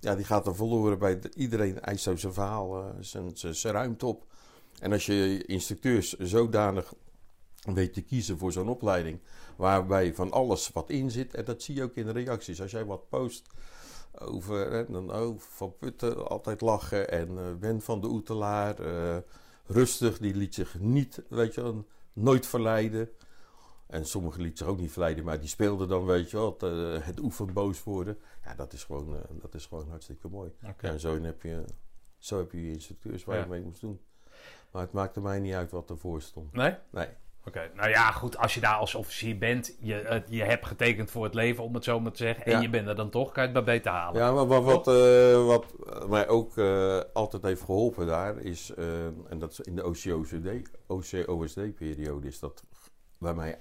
ja, 0.00 0.14
die 0.14 0.24
gaat 0.24 0.46
er 0.46 0.56
verloren 0.56 0.98
bij 0.98 1.20
de, 1.20 1.30
iedereen 1.34 1.80
eist 1.80 2.02
zo 2.02 2.16
zijn 2.16 2.32
verhaal, 2.32 2.78
uh, 2.78 2.86
zijn, 3.00 3.30
zijn, 3.34 3.54
zijn 3.54 3.74
ruimte 3.74 4.06
op. 4.06 4.24
En 4.80 4.92
als 4.92 5.06
je 5.06 5.44
instructeurs 5.46 6.12
zodanig 6.18 6.94
weet 7.62 7.92
te 7.92 8.02
kiezen 8.02 8.38
voor 8.38 8.52
zo'n 8.52 8.68
opleiding, 8.68 9.20
waarbij 9.56 10.14
van 10.14 10.30
alles 10.30 10.70
wat 10.72 10.90
in 10.90 11.10
zit, 11.10 11.34
en 11.34 11.44
dat 11.44 11.62
zie 11.62 11.74
je 11.74 11.82
ook 11.82 11.94
in 11.94 12.06
de 12.06 12.12
reacties. 12.12 12.62
Als 12.62 12.70
jij 12.70 12.84
wat 12.84 13.08
post 13.08 13.46
over, 14.18 14.70
hè, 14.70 14.90
dan, 14.90 15.14
oh, 15.14 15.38
Van 15.38 15.76
Putten 15.78 16.28
altijd 16.28 16.60
lachen 16.60 17.10
en 17.10 17.30
uh, 17.30 17.54
Ben 17.54 17.80
van 17.80 18.00
de 18.00 18.06
Oetelaar, 18.06 18.80
uh, 18.80 19.16
rustig, 19.66 20.18
die 20.18 20.34
liet 20.34 20.54
zich 20.54 20.78
niet, 20.78 21.22
weet 21.28 21.54
je 21.54 21.62
wel, 21.62 21.86
nooit 22.12 22.46
verleiden. 22.46 23.10
En 23.86 24.06
sommigen 24.06 24.40
lieten 24.40 24.58
zich 24.58 24.66
ook 24.66 24.80
niet 24.80 24.92
verleiden, 24.92 25.24
maar 25.24 25.40
die 25.40 25.48
speelden 25.48 25.88
dan, 25.88 26.04
weet 26.04 26.30
je 26.30 26.36
wel, 26.36 26.56
het, 26.58 26.62
uh, 26.62 27.06
het 27.06 27.20
oefen 27.20 27.52
boos 27.52 27.84
worden. 27.84 28.18
Ja, 28.44 28.54
dat 28.54 28.72
is 28.72 28.84
gewoon, 28.84 29.16
dat 29.40 29.54
is 29.54 29.66
gewoon 29.66 29.88
hartstikke 29.88 30.28
mooi. 30.28 30.52
Okay. 30.62 30.90
En 30.90 31.00
zo 31.00 31.20
heb 31.22 31.42
je, 31.42 31.64
zo 32.18 32.38
heb 32.38 32.52
je 32.52 32.66
je 32.66 32.72
instructeurs 32.72 33.24
waar 33.24 33.36
ja. 33.36 33.42
je 33.42 33.48
mee 33.48 33.62
moest 33.62 33.80
doen. 33.80 34.00
Maar 34.72 34.82
het 34.82 34.92
maakte 34.92 35.20
mij 35.20 35.40
niet 35.40 35.54
uit 35.54 35.70
wat 35.70 35.90
ervoor 35.90 36.22
stond. 36.22 36.52
Nee? 36.52 36.74
Nee. 36.90 37.08
Oké, 37.44 37.58
okay. 37.58 37.70
nou 37.74 37.88
ja, 37.88 38.10
goed, 38.10 38.38
als 38.38 38.54
je 38.54 38.60
daar 38.60 38.74
als 38.74 38.94
officier 38.94 39.38
bent, 39.38 39.76
je, 39.80 40.22
je 40.28 40.42
hebt 40.42 40.66
getekend 40.66 41.10
voor 41.10 41.24
het 41.24 41.34
leven, 41.34 41.64
om 41.64 41.74
het 41.74 41.84
zo 41.84 42.00
maar 42.00 42.12
te 42.12 42.22
zeggen, 42.22 42.44
en 42.44 42.52
ja. 42.52 42.60
je 42.60 42.70
bent 42.70 42.88
er 42.88 42.96
dan 42.96 43.10
toch, 43.10 43.32
kan 43.32 43.42
je 43.42 43.48
het 43.54 43.64
bij 43.64 43.74
beter 43.74 43.92
halen. 43.92 44.20
Ja, 44.20 44.32
maar 44.32 44.46
wat, 44.46 44.64
wat, 44.64 44.88
uh, 44.88 45.46
wat 45.46 45.64
mij 46.08 46.28
ook 46.28 46.56
uh, 46.56 47.00
altijd 47.12 47.42
heeft 47.42 47.62
geholpen 47.62 48.06
daar 48.06 48.38
is, 48.38 48.72
uh, 48.78 49.04
en 49.04 49.38
dat 49.38 49.50
is 49.50 49.60
in 49.60 49.76
de 49.76 49.84
OCOSD-periode, 50.86 52.26
is 52.26 52.38
dat 52.38 52.64
bij 53.18 53.34
mij 53.34 53.58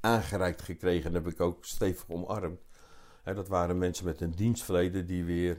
aangereikt 0.00 0.62
gekregen 0.62 1.08
en 1.08 1.14
heb 1.14 1.32
ik 1.32 1.40
ook 1.40 1.64
stevig 1.64 2.04
omarmd. 2.08 2.60
Hè, 3.22 3.34
dat 3.34 3.48
waren 3.48 3.78
mensen 3.78 4.04
met 4.04 4.20
een 4.20 4.30
dienstverleden 4.30 5.06
die 5.06 5.24
weer 5.24 5.58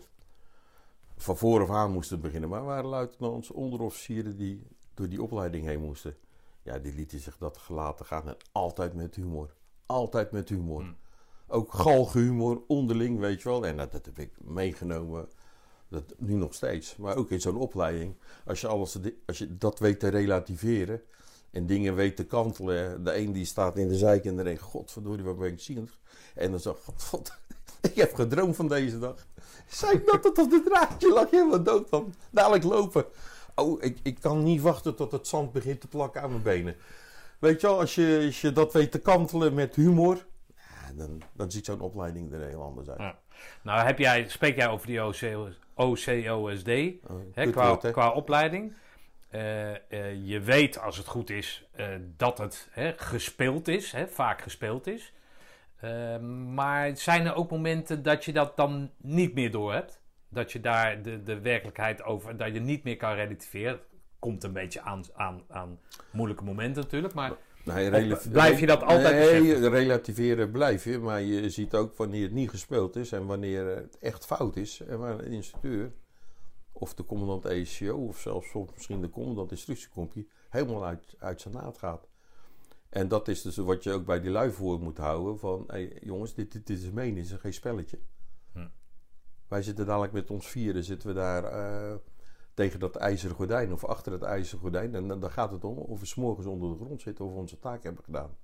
van 1.17 1.37
vooraf 1.37 1.69
aan 1.69 1.91
moesten 1.91 2.21
beginnen. 2.21 2.49
Maar 2.49 2.63
waren 2.63 2.85
luitenants, 2.85 3.51
onderofficieren 3.51 4.37
die 4.37 4.67
door 4.93 5.09
die 5.09 5.21
opleiding 5.21 5.65
heen 5.65 5.81
moesten. 5.81 6.15
Ja, 6.63 6.79
die 6.79 6.93
lieten 6.93 7.19
zich 7.19 7.37
dat 7.37 7.57
gelaten 7.57 8.05
gaan 8.05 8.27
en 8.27 8.37
altijd 8.51 8.93
met 8.93 9.15
humor. 9.15 9.53
Altijd 9.85 10.31
met 10.31 10.49
humor. 10.49 10.81
Hmm. 10.81 10.95
Ook 11.47 11.73
galgenhumor, 11.73 12.61
onderling, 12.67 13.19
weet 13.19 13.41
je 13.41 13.49
wel. 13.49 13.65
En 13.65 13.77
dat, 13.77 13.91
dat 13.91 14.05
heb 14.05 14.19
ik 14.19 14.31
meegenomen, 14.41 15.29
dat, 15.87 16.03
nu 16.17 16.33
nog 16.33 16.53
steeds. 16.53 16.95
Maar 16.95 17.15
ook 17.15 17.31
in 17.31 17.41
zo'n 17.41 17.57
opleiding, 17.57 18.15
als 18.45 18.61
je, 18.61 18.67
alles, 18.67 18.97
als 19.25 19.37
je 19.37 19.57
dat 19.57 19.79
weet 19.79 19.99
te 19.99 20.07
relativeren 20.07 21.01
en 21.51 21.65
dingen 21.65 21.95
weet 21.95 22.15
te 22.15 22.25
kantelen. 22.25 23.03
De 23.03 23.17
een 23.17 23.31
die 23.31 23.45
staat 23.45 23.77
in 23.77 23.87
de 23.87 23.95
zijk 23.95 24.25
en 24.25 24.35
de 24.35 24.49
een, 24.49 24.57
godverdorie, 24.57 25.23
waar 25.23 25.35
ben 25.35 25.51
ik 25.51 25.59
zielig. 25.59 25.99
En 26.35 26.51
dan 26.51 26.59
zegt, 26.59 26.79
god, 26.97 27.37
ik 27.91 27.95
heb 27.95 28.13
gedroomd 28.13 28.55
van 28.55 28.67
deze 28.67 28.99
dag. 28.99 29.27
Zei 29.67 29.93
ik 29.97 30.05
dat 30.05 30.23
het 30.23 30.37
op 30.37 30.49
de 30.49 30.63
draadje 30.63 31.13
lag, 31.13 31.29
helemaal 31.29 31.63
dood 31.63 31.89
van. 31.89 32.13
Dadelijk 32.31 32.63
lopen. 32.63 33.05
Oh, 33.55 33.83
ik, 33.83 33.99
ik 34.03 34.19
kan 34.19 34.43
niet 34.43 34.61
wachten 34.61 34.95
tot 34.95 35.11
het 35.11 35.27
zand 35.27 35.51
begint 35.51 35.81
te 35.81 35.87
plakken 35.87 36.21
aan 36.21 36.29
mijn 36.29 36.41
benen. 36.41 36.75
Weet 37.39 37.61
je 37.61 37.67
wel, 37.67 37.79
als 37.79 37.95
je, 37.95 38.23
als 38.25 38.41
je 38.41 38.51
dat 38.51 38.73
weet 38.73 38.91
te 38.91 38.99
kantelen 38.99 39.53
met 39.53 39.75
humor, 39.75 40.25
ja, 40.55 40.93
dan, 40.95 41.21
dan 41.33 41.51
ziet 41.51 41.65
zo'n 41.65 41.79
opleiding 41.79 42.33
er 42.33 42.47
heel 42.47 42.63
anders 42.63 42.89
uit. 42.89 42.99
Ja. 42.99 43.19
Nou, 43.61 43.85
heb 43.85 43.99
jij, 43.99 44.29
spreek 44.29 44.55
jij 44.55 44.67
over 44.67 44.87
die 44.87 45.03
OCO, 45.03 45.49
OCOSD 45.73 46.69
Oh, 47.07 47.21
hè, 47.33 47.49
qua, 47.49 47.67
woord, 47.67 47.91
qua 47.91 48.11
opleiding. 48.11 48.73
Eh, 49.29 49.91
eh, 49.91 50.25
je 50.25 50.39
weet 50.39 50.79
als 50.79 50.97
het 50.97 51.07
goed 51.07 51.29
is 51.29 51.67
eh, 51.71 51.87
dat 52.17 52.37
het 52.37 52.67
hè, 52.71 52.93
gespeeld 52.95 53.67
is, 53.67 53.91
hè, 53.91 54.07
vaak 54.07 54.41
gespeeld 54.41 54.87
is. 54.87 55.13
Maar 56.53 56.97
zijn 56.97 57.25
er 57.25 57.35
ook 57.35 57.51
momenten 57.51 58.03
dat 58.03 58.25
je 58.25 58.33
dat 58.33 58.57
dan 58.57 58.91
niet 58.97 59.33
meer 59.33 59.51
door 59.51 59.73
hebt? 59.73 59.99
Dat 60.33 60.51
je 60.51 60.59
daar 60.59 61.01
de, 61.01 61.23
de 61.23 61.39
werkelijkheid 61.39 62.03
over, 62.03 62.37
dat 62.37 62.53
je 62.53 62.59
niet 62.59 62.83
meer 62.83 62.97
kan 62.97 63.13
relativeren. 63.13 63.79
Komt 64.19 64.43
een 64.43 64.53
beetje 64.53 64.81
aan, 64.81 65.03
aan, 65.15 65.43
aan 65.47 65.79
moeilijke 66.11 66.43
momenten 66.43 66.83
natuurlijk, 66.83 67.13
maar 67.13 67.31
Nee, 67.63 68.15
blijf 68.31 68.59
je 68.59 68.65
dat 68.65 68.83
altijd 68.83 69.41
Nee, 69.41 69.69
relativeren 69.69 70.51
blijf 70.51 70.83
je. 70.83 70.99
Maar 70.99 71.21
je 71.21 71.49
ziet 71.49 71.73
ook 71.73 71.95
wanneer 71.95 72.23
het 72.23 72.31
niet 72.31 72.49
gespeeld 72.49 72.95
is 72.95 73.11
en 73.11 73.25
wanneer 73.25 73.65
het 73.65 73.97
echt 73.99 74.25
fout 74.25 74.55
is. 74.55 74.81
En 74.81 74.99
waar 74.99 75.19
een 75.19 75.31
instructeur 75.31 75.91
of 76.71 76.93
de 76.93 77.05
commandant 77.05 77.45
ECO 77.45 78.07
of 78.07 78.19
zelfs 78.19 78.49
soms 78.49 78.73
misschien 78.73 79.01
de 79.01 79.09
commandant 79.09 79.51
instructiekompie 79.51 80.29
helemaal 80.49 80.85
uit, 80.85 81.15
uit 81.19 81.41
zijn 81.41 81.53
naad 81.53 81.77
gaat. 81.77 82.07
En 82.89 83.07
dat 83.07 83.27
is 83.27 83.41
dus 83.41 83.57
wat 83.57 83.83
je 83.83 83.91
ook 83.91 84.05
bij 84.05 84.21
die 84.21 84.31
lui 84.31 84.51
voor 84.51 84.79
moet 84.79 84.97
houden. 84.97 85.39
Van, 85.39 85.69
jongens, 86.01 86.33
dit, 86.33 86.51
dit, 86.51 86.67
dit 86.67 86.81
is 86.81 86.91
meen, 86.91 87.13
dit 87.13 87.25
is 87.25 87.31
geen 87.31 87.53
spelletje. 87.53 87.99
Wij 89.53 89.61
zitten 89.61 89.85
dadelijk 89.85 90.13
met 90.13 90.29
ons 90.29 90.47
vieren, 90.47 90.83
zitten 90.83 91.07
we 91.07 91.13
daar 91.13 91.43
eh, 91.43 91.95
tegen 92.53 92.79
dat 92.79 92.95
ijzeren 92.95 93.35
gordijn 93.35 93.73
of 93.73 93.85
achter 93.85 94.11
het 94.11 94.21
ijzeren 94.21 94.59
gordijn. 94.59 94.95
En 94.95 95.07
dan, 95.07 95.19
dan 95.19 95.31
gaat 95.31 95.51
het 95.51 95.63
om 95.63 95.77
of 95.77 95.99
we 95.99 96.05
's 96.05 96.15
morgens 96.15 96.47
onder 96.47 96.69
de 96.69 96.83
grond 96.83 97.01
zitten 97.01 97.25
of 97.25 97.31
we 97.31 97.37
onze 97.37 97.59
taak 97.59 97.83
hebben 97.83 98.03
gedaan. 98.03 98.37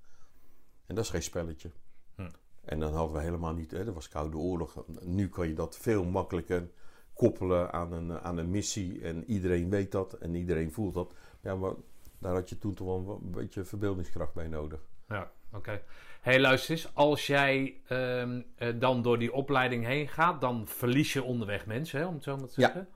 En 0.86 0.94
dat 0.94 1.04
is 1.04 1.10
geen 1.10 1.22
spelletje. 1.22 1.70
Hm. 2.14 2.30
En 2.64 2.80
dan 2.80 2.92
hadden 2.92 3.16
we 3.16 3.22
helemaal 3.22 3.54
niet, 3.54 3.70
hè, 3.70 3.84
dat 3.84 3.94
was 3.94 4.08
Koude 4.08 4.36
Oorlog. 4.36 4.84
Nu 5.00 5.28
kan 5.28 5.48
je 5.48 5.54
dat 5.54 5.76
veel 5.76 6.04
makkelijker 6.04 6.70
koppelen 7.12 7.72
aan 7.72 7.92
een, 7.92 8.20
aan 8.20 8.36
een 8.36 8.50
missie. 8.50 9.02
En 9.02 9.24
iedereen 9.24 9.70
weet 9.70 9.92
dat 9.92 10.12
en 10.12 10.34
iedereen 10.34 10.72
voelt 10.72 10.94
dat. 10.94 11.14
Ja, 11.40 11.56
maar 11.56 11.72
daar 12.18 12.34
had 12.34 12.48
je 12.48 12.58
toen 12.58 12.74
toch 12.74 12.86
wel 12.86 13.20
een 13.22 13.30
beetje 13.30 13.64
verbeeldingskracht 13.64 14.34
bij 14.34 14.48
nodig. 14.48 14.80
Ja, 15.08 15.32
oké. 15.52 15.82
Hey, 16.20 16.40
luister 16.40 16.70
eens. 16.70 16.94
Als 16.94 17.26
jij 17.26 17.80
ehm, 17.86 18.42
eh, 18.56 18.68
dan 18.78 19.02
door 19.02 19.18
die 19.18 19.32
opleiding 19.32 19.84
heen 19.84 20.08
gaat, 20.08 20.40
dan 20.40 20.66
verlies 20.68 21.12
je 21.12 21.22
onderweg 21.22 21.66
mensen, 21.66 22.00
hè, 22.00 22.06
om 22.06 22.14
het 22.14 22.22
zo 22.24 22.36
maar 22.36 22.48
te 22.48 22.60
Ja. 22.60 22.66
zeggen. 22.66 22.88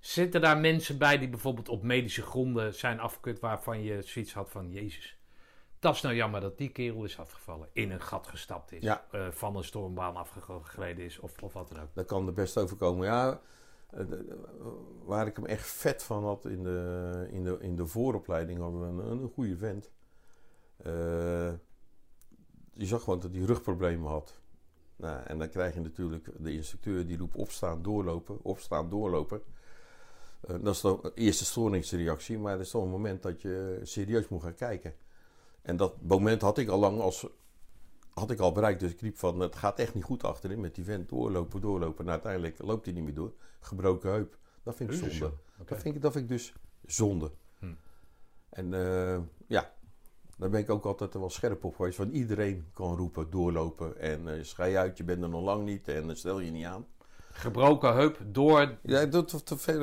Zitten 0.00 0.40
daar 0.40 0.58
mensen 0.58 0.98
bij 0.98 1.18
die 1.18 1.28
bijvoorbeeld 1.28 1.68
op 1.68 1.82
medische 1.82 2.22
gronden 2.22 2.74
zijn 2.74 3.00
afgekeurd 3.00 3.40
waarvan 3.40 3.82
je 3.82 4.02
zoiets 4.02 4.32
had 4.34 4.50
van, 4.50 4.70
jezus, 4.70 5.18
dat 5.78 5.94
is 5.94 6.00
nou 6.00 6.14
jammer 6.14 6.40
dat 6.40 6.58
die 6.58 6.68
kerel 6.68 7.04
is 7.04 7.18
afgevallen, 7.18 7.68
in 7.72 7.90
een 7.90 8.00
gat 8.02 8.26
gestapt 8.26 8.72
is, 8.72 8.82
Ja. 8.82 9.04
eh, 9.10 9.26
van 9.30 9.56
een 9.56 9.64
stormbaan 9.64 10.16
afgegleden 10.16 11.04
is 11.04 11.18
of, 11.18 11.42
of 11.42 11.52
wat 11.52 11.68
dan 11.68 11.80
ook. 11.82 11.88
Dat 11.94 12.06
kan 12.06 12.26
er 12.26 12.32
best 12.32 12.58
overkomen. 12.58 13.06
Ja, 13.06 13.40
eh, 13.90 14.04
waar 15.04 15.26
ik 15.26 15.36
hem 15.36 15.46
echt 15.46 15.66
vet 15.68 16.02
van 16.02 16.24
had 16.24 16.44
in 16.44 16.62
de, 16.62 17.26
in 17.30 17.44
de, 17.44 17.56
in 17.60 17.76
de 17.76 17.86
vooropleiding, 17.86 18.58
hadden 18.60 18.80
we 18.96 19.02
een, 19.02 19.10
een 19.10 19.28
goede 19.34 19.56
vent. 19.56 19.90
Eh, 20.76 21.52
je 22.78 22.86
zag 22.86 23.02
gewoon 23.02 23.20
dat 23.20 23.32
hij 23.32 23.40
rugproblemen 23.40 24.10
had. 24.10 24.40
Nou, 24.96 25.22
en 25.22 25.38
dan 25.38 25.48
krijg 25.48 25.74
je 25.74 25.80
natuurlijk 25.80 26.30
de 26.38 26.52
instructeur 26.52 27.06
die 27.06 27.18
roept 27.18 27.36
opstaan, 27.36 27.82
doorlopen, 27.82 28.38
opstaan, 28.42 28.90
doorlopen. 28.90 29.42
Eh, 30.40 30.56
dat 30.60 30.74
is 30.74 30.80
de 30.80 31.12
eerste 31.14 31.44
storingsreactie, 31.44 32.38
maar 32.38 32.56
dat 32.56 32.66
is 32.66 32.70
toch 32.70 32.82
een 32.82 32.90
moment 32.90 33.22
dat 33.22 33.42
je 33.42 33.80
serieus 33.82 34.28
moet 34.28 34.42
gaan 34.42 34.54
kijken. 34.54 34.94
En 35.62 35.76
dat 35.76 36.02
moment 36.02 36.42
had 36.42 36.58
ik 36.58 36.68
al 36.68 36.78
lang 36.78 37.00
als 37.00 37.26
had 38.18 38.30
ik 38.30 38.38
al 38.38 38.52
bereikt. 38.52 38.80
Dus 38.80 38.92
ik 38.92 39.00
riep 39.00 39.18
van, 39.18 39.40
het 39.40 39.56
gaat 39.56 39.78
echt 39.78 39.94
niet 39.94 40.04
goed 40.04 40.24
achterin 40.24 40.60
met 40.60 40.74
die 40.74 40.84
vent. 40.84 41.08
Doorlopen, 41.08 41.60
doorlopen. 41.60 42.04
En 42.04 42.10
uiteindelijk 42.10 42.62
loopt 42.62 42.84
hij 42.84 42.94
niet 42.94 43.04
meer 43.04 43.14
door. 43.14 43.32
Gebroken 43.60 44.10
heup. 44.10 44.38
Dat 44.62 44.76
vind 44.76 44.92
ik 44.92 44.96
zonde. 44.96 45.32
Dat, 45.66 45.82
vind 45.82 45.94
ik, 45.94 46.02
dat 46.02 46.12
vind 46.12 46.24
ik 46.24 46.30
dus 46.30 46.52
zonde. 46.86 47.30
Hm. 47.58 47.72
En 48.48 48.74
eh, 48.74 49.20
ja, 49.46 49.72
daar 50.38 50.50
ben 50.50 50.60
ik 50.60 50.70
ook 50.70 50.84
altijd 50.84 51.14
wel 51.14 51.30
scherp 51.30 51.64
op 51.64 51.76
geweest. 51.76 51.98
Want 51.98 52.12
iedereen 52.12 52.66
kan 52.72 52.96
roepen, 52.96 53.30
doorlopen. 53.30 53.98
En 54.00 54.28
eh 54.28 54.42
schei 54.42 54.76
uit, 54.76 54.96
je 54.96 55.04
bent 55.04 55.22
er 55.22 55.28
nog 55.28 55.42
lang 55.42 55.64
niet. 55.64 55.88
En 55.88 56.10
eh, 56.10 56.16
stel 56.16 56.40
je 56.40 56.50
niet 56.50 56.64
aan. 56.64 56.86
Gebroken 57.32 57.94
heup 57.94 58.18
door... 58.26 58.74
Ja, 58.82 59.06
dat 59.06 59.46
te, 59.46 59.58
veel 59.58 59.80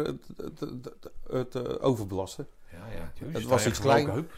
het, 1.29 1.55
eh, 1.55 1.61
overbelasten. 1.79 2.47
Ja, 2.71 2.77
ja, 2.97 3.11
tuurlijk. 3.15 3.37
Het 3.39 3.47
was 3.47 3.63
je 3.63 3.69
iets 3.69 3.79
klein. 3.79 4.09
heup? 4.09 4.31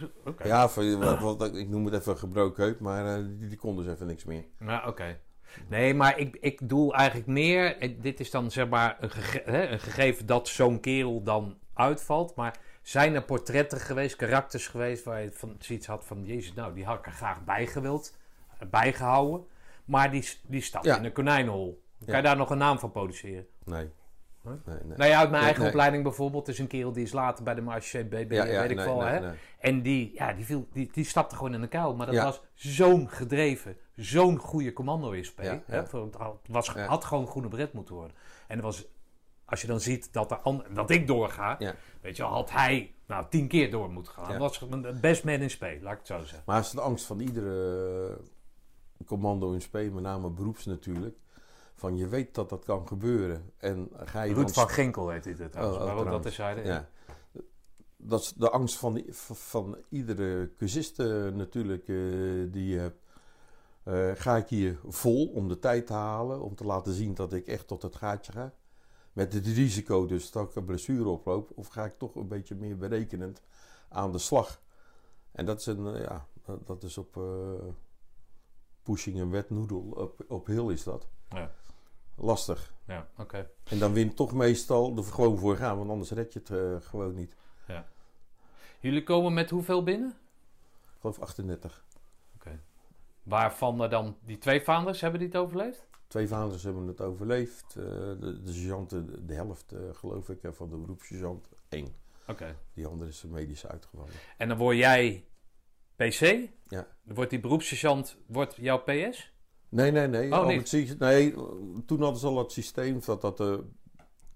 Ja, 0.43 0.69
voor, 0.69 0.97
wat, 1.19 1.38
wat- 1.38 1.56
ik 1.56 1.69
noem 1.69 1.86
het 1.86 1.93
even 1.93 2.17
gebroken 2.17 2.63
heup. 2.63 2.80
Maar 2.80 3.23
die, 3.23 3.47
die 3.47 3.58
kon 3.58 3.75
dus 3.77 3.88
even 3.88 4.08
niks 4.08 4.25
meer. 4.25 4.45
Ja, 4.60 4.88
oké. 4.88 5.19
Nee, 5.67 5.93
maar 5.93 6.19
ik, 6.19 6.38
ik 6.39 6.69
doe 6.69 6.93
eigenlijk 6.93 7.27
meer. 7.27 7.95
Dit 8.01 8.19
is 8.19 8.32
dan 8.32 8.51
zeg 8.51 8.67
maar 8.69 8.97
een, 8.99 9.10
gege- 9.10 9.41
hè, 9.51 9.67
een 9.67 9.80
gegeven 9.80 10.25
dat 10.25 10.47
zo'n 10.47 10.80
kerel 10.80 11.23
dan 11.23 11.58
uitvalt. 11.73 12.36
Maar 12.36 12.60
zijn 12.88 13.15
er 13.15 13.21
portretten 13.23 13.80
geweest, 13.80 14.15
karakters 14.15 14.67
geweest 14.67 15.04
waar 15.04 15.21
je 15.21 15.32
van, 15.32 15.56
zoiets 15.60 15.88
had 15.88 16.06
van: 16.06 16.26
Jezus, 16.26 16.54
nou, 16.54 16.73
die 16.73 16.86
had 16.86 16.97
ik 16.97 17.06
er 17.06 17.12
graag 17.12 17.43
bij 17.43 17.67
gewild, 17.67 18.17
eh, 18.60 18.67
bijgehouden. 18.69 19.47
Maar 19.86 20.12
die, 20.12 20.30
die 20.47 20.62
staat 20.62 20.84
Ja. 20.86 20.97
in 20.97 21.04
een 21.06 21.12
konijnenhol. 21.12 21.84
Kan 22.00 22.08
Ja. 22.08 22.17
je 22.17 22.23
daar 22.23 22.38
nog 22.38 22.50
een 22.50 22.58
naam 22.58 22.80
van 22.80 22.91
produceren? 22.91 23.47
Nee. 23.65 23.89
Huh? 24.43 24.52
Nee, 24.65 24.78
nee. 24.84 24.97
Nou 24.97 25.10
ja, 25.10 25.19
uit 25.19 25.30
mijn 25.30 25.43
eigen 25.43 25.62
nee. 25.62 25.69
opleiding 25.69 26.04
bijvoorbeeld 26.04 26.47
is 26.47 26.60
een 26.60 26.67
kerel 26.67 26.91
die 26.91 27.04
is 27.04 27.12
later 27.12 27.43
bij 27.43 27.56
de 27.56 27.62
Marche 27.62 28.04
BB, 28.06 28.32
Ja, 28.32 28.45
weet 28.45 28.69
ik 28.71 28.78
wel. 28.78 29.02
hè? 29.02 29.32
En 29.60 29.82
die, 29.82 30.12
ja, 30.13 30.34
die, 30.34 30.45
viel, 30.45 30.67
die, 30.73 30.89
die 30.91 31.04
stapte 31.06 31.36
gewoon 31.36 31.54
in 31.54 31.62
een 31.62 31.69
kuil. 31.69 31.95
Maar 31.95 32.06
dat 32.06 32.23
was 32.23 32.41
zo'n 32.54 33.10
gedreven, 33.10 33.78
zo'n 33.95 34.38
goede 34.38 34.73
commando-ISP. 34.73 35.39
Hè? 35.65 35.88
Voor- 35.88 36.04
Het 36.06 36.15
had- 36.15 36.39
was, 36.47 36.71
Ja. 36.76 36.86
had 36.86 37.06
gewoon 37.06 37.28
groene 37.28 37.47
bret 37.47 37.73
moeten 37.73 37.95
worden. 37.95 38.15
En 38.47 38.56
dat 38.56 38.65
was, 38.65 38.86
als 39.49 39.62
je 39.62 39.67
dan 39.67 39.79
ziet 39.81 40.13
dat, 40.13 40.39
dat 40.73 40.89
ik 40.89 41.07
doorga, 41.07 41.55
Ja. 41.60 41.75
weet 42.01 42.17
je 42.17 42.23
had 42.23 42.51
hij 42.51 42.93
nou 43.05 43.25
tien 43.29 43.47
keer 43.47 43.71
door 43.71 43.89
moeten 43.89 44.12
gaan. 44.13 44.31
Ja. 44.33 44.38
Dat 44.39 44.60
was 44.60 44.99
best 44.99 45.23
man 45.23 45.33
in 45.33 45.49
spe, 45.49 45.77
laat 45.81 45.91
ik 45.93 45.97
het 45.97 46.07
zo 46.07 46.17
zeggen. 46.19 46.43
Maar 46.45 46.55
het 46.55 46.65
is 46.65 46.71
de 46.71 46.81
angst 46.81 47.05
van 47.05 47.19
iedere 47.19 48.07
eh, 48.99 49.05
commando 49.05 49.51
in 49.51 49.62
spe, 49.62 49.89
met 49.93 50.03
name 50.03 50.29
beroeps 50.29 50.65
natuurlijk. 50.65 51.17
Van 51.75 51.97
je 51.97 52.07
weet 52.07 52.36
dat 52.36 52.49
dat 52.49 52.65
kan 52.65 52.88
gebeuren. 52.88 53.51
En 53.57 53.89
ga 53.95 54.21
je 54.21 54.33
dan 54.33 54.49
van 54.49 54.69
Ginkel 54.69 55.10
heet 55.10 55.23
dit 55.23 55.51
trouwens. 55.51 55.77
Oh, 55.77 55.83
oh, 55.86 55.95
maar 55.95 56.03
ook 56.05 56.12
dat 56.12 56.25
is 56.25 56.38
hij. 56.38 56.63
Ja. 56.65 56.88
Dat 57.97 58.21
is 58.21 58.33
de 58.33 58.49
angst 58.49 58.75
van, 58.77 58.93
die- 58.93 59.05
van- 59.13 59.77
iedere 59.89 60.51
cursiste 60.57 61.31
natuurlijk 61.33 61.88
eh, 61.88 61.95
die 62.51 62.67
je 62.67 62.77
hebt. 62.79 63.05
Eh, 63.83 64.12
ga 64.15 64.36
ik 64.38 64.47
hier 64.49 64.79
vol 64.88 65.27
om 65.27 65.47
de 65.47 65.60
tijd 65.60 65.88
te 65.88 65.93
halen, 65.93 66.41
om 66.41 66.55
te 66.55 66.63
laten 66.65 66.93
zien 66.93 67.13
dat 67.13 67.33
ik 67.33 67.47
echt 67.47 67.67
tot 67.67 67.81
het 67.81 67.95
gaatje 67.95 68.31
ga? 68.31 68.53
Met 69.17 69.34
het 69.34 69.45
risico 69.47 70.06
dus 70.06 70.32
dat 70.32 70.49
ik 70.49 70.56
een 70.56 70.65
blessure 70.65 71.10
oploop, 71.10 71.51
of 71.56 71.67
ga 71.67 71.86
ik 71.86 71.97
toch 71.97 72.15
een 72.15 72.27
beetje 72.27 72.56
meer 72.56 72.77
berekenend 72.77 73.41
aan 73.89 74.12
de 74.12 74.17
slag? 74.17 74.62
En 75.32 75.45
dat 75.45 75.60
is, 75.60 75.65
een, 75.65 75.95
eh, 75.95 76.01
ja, 76.01 76.27
dat- 76.65 76.84
is 76.84 76.97
op 76.97 77.17
eh, 77.17 77.67
pushing 78.84 79.19
een 79.19 79.30
wet 79.30 79.49
noedel, 79.49 79.80
op, 79.80 80.25
op 80.27 80.45
hill 80.45 80.71
is 80.71 80.84
dat. 80.84 81.08
Ja. 81.30 81.51
Lastig. 82.15 82.73
Ja, 82.88 83.08
oké. 83.17 83.49
En 83.63 83.80
dan 83.80 83.93
wint 83.93 84.15
toch 84.15 84.34
meestal 84.34 84.97
er 84.97 85.03
gewoon 85.03 85.38
voor 85.38 85.56
gaan, 85.56 85.77
want 85.77 85.89
anders 85.89 86.12
red 86.12 86.34
je 86.34 86.39
het 86.39 86.49
eh, 86.49 86.89
gewoon 86.89 87.13
niet. 87.15 87.36
Jullie 88.80 89.03
komen 89.03 89.34
met 89.34 89.49
hoeveel 89.49 89.84
binnen? 89.84 90.10
Ik 90.10 90.99
geloof 90.99 91.19
38. 91.19 91.86
Waarvan 93.23 93.82
er 93.82 93.89
dan 93.89 94.17
die 94.25 94.38
twee 94.38 94.62
vaanders, 94.62 95.01
hebben 95.01 95.19
die 95.19 95.30
het 95.30 95.38
overleefd? 95.38 95.88
Twee 96.07 96.27
vaders 96.27 96.63
hebben 96.63 96.87
het 96.87 97.01
overleefd. 97.01 97.75
Eh, 97.75 97.83
de, 98.19 98.41
de 98.43 98.53
sergeanten, 98.53 99.27
de 99.27 99.33
helft 99.33 99.71
eh, 99.71 99.79
geloof 99.91 100.29
ik, 100.29 100.43
en 100.43 100.55
van 100.55 100.69
de 100.69 100.77
beroepssergeant 100.77 101.49
één. 101.69 101.95
Oké. 102.27 102.55
Die 102.73 102.85
andere 102.85 103.09
is 103.09 103.23
medisch 103.23 103.67
uitgevallen. 103.67 104.13
En 104.37 104.47
dan 104.47 104.57
word 104.57 104.77
jij 104.77 105.25
PC? 105.95 106.49
Ja. 106.67 106.87
Dan 107.03 107.15
wordt 107.15 107.29
die 107.29 107.39
beroepssergeant 107.39 108.17
wordt 108.25 108.55
jouw 108.55 108.77
PS? 108.77 109.35
Nee, 109.69 109.91
nee, 109.91 110.07
nee. 110.07 110.31
Oh, 110.31 110.47
niet? 110.47 110.99
nee, 110.99 111.33
toen 111.85 112.01
hadden 112.01 112.19
ze 112.19 112.27
al 112.27 112.37
het 112.37 112.51
systeem 112.51 112.99
dat, 113.05 113.21
dat 113.21 113.37
de 113.37 113.63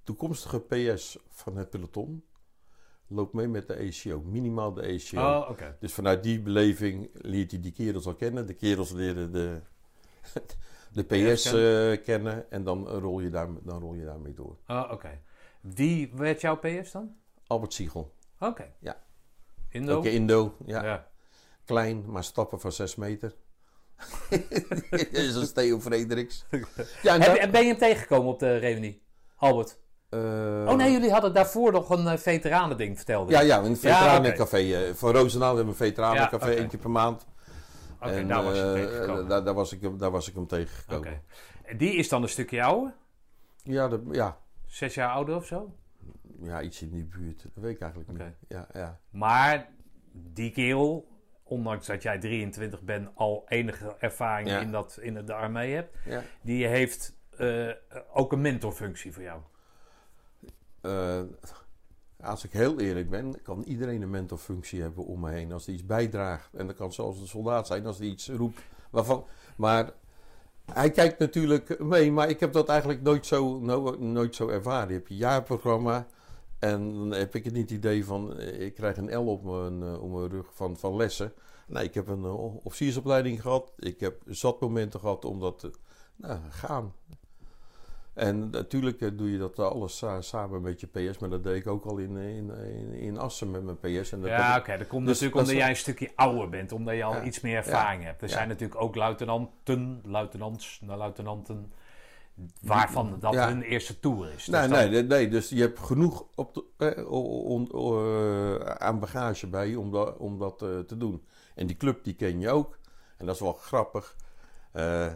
toekomstige 0.03 0.59
PS 0.59 1.17
van 1.29 1.57
het 1.57 1.69
peloton 1.69 2.25
loopt 3.07 3.33
mee 3.33 3.47
met 3.47 3.67
de 3.67 3.75
ACO. 3.75 4.21
Minimaal 4.21 4.73
de 4.73 4.81
ACO. 4.81 5.39
Oh, 5.39 5.49
oké. 5.49 5.77
Dus 5.79 5.93
vanuit 5.93 6.23
die 6.23 6.41
beleving 6.41 7.09
leert 7.13 7.51
hij 7.51 7.59
die 7.59 7.71
kerels 7.71 8.05
al 8.05 8.15
kennen. 8.15 8.47
De 8.47 8.53
kerels 8.53 8.91
leren 8.91 9.31
de, 9.31 9.61
de 10.91 11.03
PS 11.03 11.45
eh, 11.45 12.03
kennen. 12.03 12.51
En 12.51 12.63
dan 12.63 12.87
rol, 12.87 13.19
je 13.19 13.29
daar, 13.29 13.47
dan 13.63 13.79
rol 13.79 13.93
je 13.93 14.05
daarmee 14.05 14.33
door. 14.33 14.57
Oh, 14.67 14.89
oké. 14.91 15.19
Wie 15.61 16.11
werd 16.15 16.41
jouw 16.41 16.55
PS 16.59 16.91
dan? 16.91 17.15
Albert 17.47 17.73
Siegel. 17.73 18.13
Oké. 18.39 18.71
Ja. 18.79 18.97
Indo? 19.69 19.95
Ook 19.97 20.05
Indo. 20.05 20.55
Ja. 20.65 20.83
ja. 20.83 21.07
Klein, 21.65 22.03
maar 22.07 22.23
stappen 22.23 22.59
van 22.59 22.71
6 22.71 22.95
meter. 22.95 23.35
Dat 24.29 24.39
is 25.11 25.35
een 25.35 25.53
Theo 25.53 25.79
Frederiks. 25.79 26.45
Ja, 27.01 27.13
en 27.13 27.21
Heb, 27.21 27.51
ben 27.51 27.61
je 27.61 27.67
hem 27.67 27.77
tegengekomen 27.77 28.31
op 28.31 28.39
de 28.39 28.57
reunie? 28.57 29.03
Albert? 29.35 29.79
eh, 30.09 30.19
oh 30.67 30.73
nee, 30.75 30.91
jullie 30.91 31.11
hadden 31.11 31.33
daarvoor 31.33 31.71
nog 31.71 31.89
een 31.89 32.05
uh, 32.05 32.13
veteranending, 32.17 32.95
vertelde. 32.95 33.31
Ja, 33.31 33.39
ja, 33.41 33.61
Ja, 33.63 33.75
veteranencafé. 33.75 34.57
eh, 34.57 34.93
Van 34.93 35.11
Roosendaal 35.11 35.55
hebben 35.55 35.73
we 35.77 35.79
een 35.79 35.87
veteranencafé 35.87 36.45
Ja, 36.45 36.51
oké. 36.51 36.59
één 36.59 36.69
keer 36.69 36.79
per 36.79 36.89
maand. 36.89 37.25
Oké, 38.01 38.25
daar 38.25 38.43
was 38.43 38.55
je 38.57 38.63
eh, 38.63 38.73
tegengekomen. 38.73 39.27
daar, 39.27 39.43
daar, 39.43 39.53
was 39.53 39.71
ik, 39.73 39.81
hem- 39.81 39.97
daar 39.97 40.11
was 40.11 40.27
ik 40.29 40.35
hem 40.35 40.47
tegengekomen. 40.47 41.07
Oké. 41.11 41.21
En 41.63 41.77
die 41.77 41.93
is 41.93 42.09
dan 42.09 42.21
een 42.21 42.29
stukje 42.29 42.63
ouder? 42.63 42.93
Ja, 43.63 43.89
ja, 44.11 44.37
Zes 44.65 44.93
jaar 44.93 45.09
ouder 45.09 45.35
of 45.35 45.45
zo? 45.45 45.75
Ja, 46.41 46.61
iets 46.61 46.81
in 46.81 46.89
die 46.89 47.03
buurt. 47.05 47.41
Dat 47.43 47.63
weet 47.63 47.75
ik 47.75 47.81
eigenlijk 47.81 48.11
niet. 48.11 48.21
Ja, 48.47 48.67
ja. 48.73 48.99
Maar 49.09 49.69
die 50.11 50.51
kerel, 50.51 51.07
ondanks 51.43 51.87
dat 51.87 52.01
jij 52.01 52.19
23 52.19 52.81
bent, 52.81 53.09
al 53.13 53.45
enige 53.47 53.95
ervaring 53.99 54.49
Ja. 54.49 54.59
in, 54.59 54.71
dat, 54.71 54.97
in 55.01 55.25
de 55.25 55.33
armee 55.33 55.73
hebt, 55.73 55.97
ja. 56.05 56.21
die 56.41 56.67
heeft 56.67 57.13
eh, 57.37 57.69
ook 58.13 58.31
een 58.31 58.41
mentorfunctie 58.41 59.13
voor 59.13 59.23
jou. 59.23 59.41
Eh, 60.81 61.21
als 62.23 62.43
ik 62.43 62.51
heel 62.51 62.79
eerlijk 62.79 63.09
ben, 63.09 63.41
kan 63.41 63.63
iedereen 63.63 64.01
een 64.01 64.09
mentorfunctie 64.09 64.81
hebben 64.81 65.05
om 65.05 65.19
me 65.19 65.29
heen. 65.29 65.51
Als 65.51 65.65
die 65.65 65.73
iets 65.73 65.85
bijdraagt. 65.85 66.53
En 66.53 66.67
dat 66.67 66.75
kan 66.75 66.93
zelfs 66.93 67.19
een 67.19 67.27
soldaat 67.27 67.67
zijn 67.67 67.85
als 67.85 67.97
die 67.97 68.11
iets 68.11 68.29
roept. 68.29 68.61
Waarvan, 68.89 69.25
maar 69.55 69.91
hij 70.73 70.91
kijkt 70.91 71.19
natuurlijk 71.19 71.79
mee. 71.79 72.11
Maar 72.11 72.29
ik 72.29 72.39
heb 72.39 72.53
dat 72.53 72.69
eigenlijk 72.69 73.01
nooit 73.01 73.25
zo, 73.25 73.59
no- 73.59 73.95
nooit 73.99 74.35
zo 74.35 74.47
ervaren. 74.47 74.87
Je 74.87 74.93
hebt 74.93 75.09
je 75.09 75.15
jaarprogramma. 75.15 76.07
En 76.59 76.93
dan 76.93 77.11
heb 77.11 77.35
ik 77.35 77.43
het 77.43 77.53
niet 77.53 77.71
idee 77.71 78.05
van, 78.05 78.37
eh, 78.37 78.61
ik 78.61 78.73
krijg 78.73 78.97
een 78.97 79.15
L 79.15 79.27
op 79.27 79.43
mijn, 79.43 79.83
eh, 79.83 80.03
op 80.03 80.11
mijn 80.11 80.29
rug 80.29 80.53
van, 80.53 80.77
van 80.77 80.95
lessen. 80.95 81.33
Nee, 81.67 81.83
ik 81.83 81.93
heb 81.93 82.07
een 82.07 82.23
eh, 82.23 82.65
officiersopleiding 82.65 83.41
gehad. 83.41 83.71
Ik 83.77 83.99
heb 83.99 84.21
zat 84.25 84.59
momenten 84.59 84.99
gehad 84.99 85.25
om 85.25 85.39
dat 85.39 85.59
te 85.59 85.71
nou, 86.15 86.39
gaan. 86.49 86.93
En 88.13 88.49
natuurlijk 88.49 89.01
eh, 89.01 89.09
doe 89.13 89.31
je 89.31 89.37
dat 89.37 89.59
alles 89.59 89.97
sa- 89.97 90.21
samen 90.21 90.61
met 90.61 90.79
je 90.79 90.87
PS, 90.87 91.17
maar 91.17 91.29
dat 91.29 91.43
deed 91.43 91.55
ik 91.55 91.67
ook 91.67 91.85
al 91.85 91.97
in, 91.97 92.17
in, 92.17 92.51
in, 92.55 92.93
in 92.93 93.17
Assen 93.17 93.51
met 93.51 93.63
mijn 93.63 93.77
PS. 93.77 94.11
En 94.11 94.21
dat 94.21 94.29
ja, 94.29 94.57
oké. 94.57 94.77
dat 94.77 94.87
komt 94.87 95.05
dus 95.05 95.19
natuurlijk 95.19 95.33
dat 95.33 95.41
omdat 95.41 95.55
jij 95.61 95.69
een 95.69 95.75
stukje 95.75 96.11
ouder 96.15 96.49
bent, 96.49 96.71
omdat 96.71 96.95
je 96.95 97.03
al 97.03 97.13
Ja. 97.13 97.23
iets 97.23 97.41
meer 97.41 97.55
ervaring 97.55 98.03
hebt. 98.03 98.21
Er 98.21 98.27
Ja. 98.27 98.33
zijn 98.33 98.47
natuurlijk 98.47 98.81
ook 98.81 98.95
luitenanten, 98.95 100.01
luitenants, 100.05 100.79
nou, 100.83 100.97
luitenanten, 100.97 101.71
waarvan 102.61 103.17
dat 103.19 103.35
hun 103.35 103.61
eerste 103.61 103.99
tour 103.99 104.27
is. 104.27 104.33
Dus 104.35 104.47
nee, 104.47 104.67
dan- 104.67 104.91
nee, 104.91 105.03
nee, 105.03 105.27
dus 105.27 105.49
je 105.49 105.61
hebt 105.61 105.79
genoeg 105.79 106.25
op 106.35 106.53
de, 106.53 106.63
eh, 106.77 106.97
eh, 108.65 108.75
aan 108.77 108.99
bagage 108.99 109.47
bij 109.47 109.75
om 109.75 109.91
dat, 109.91 110.17
om 110.17 110.37
dat 110.39 110.61
eh, 110.61 110.79
te 110.79 110.97
doen. 110.97 111.25
En 111.55 111.67
die 111.67 111.77
club 111.77 112.03
die 112.03 112.13
ken 112.13 112.39
je 112.39 112.49
ook. 112.49 112.77
En 113.17 113.25
dat 113.25 113.35
is 113.35 113.41
wel 113.41 113.53
grappig. 113.53 114.15
Eh, 114.71 115.07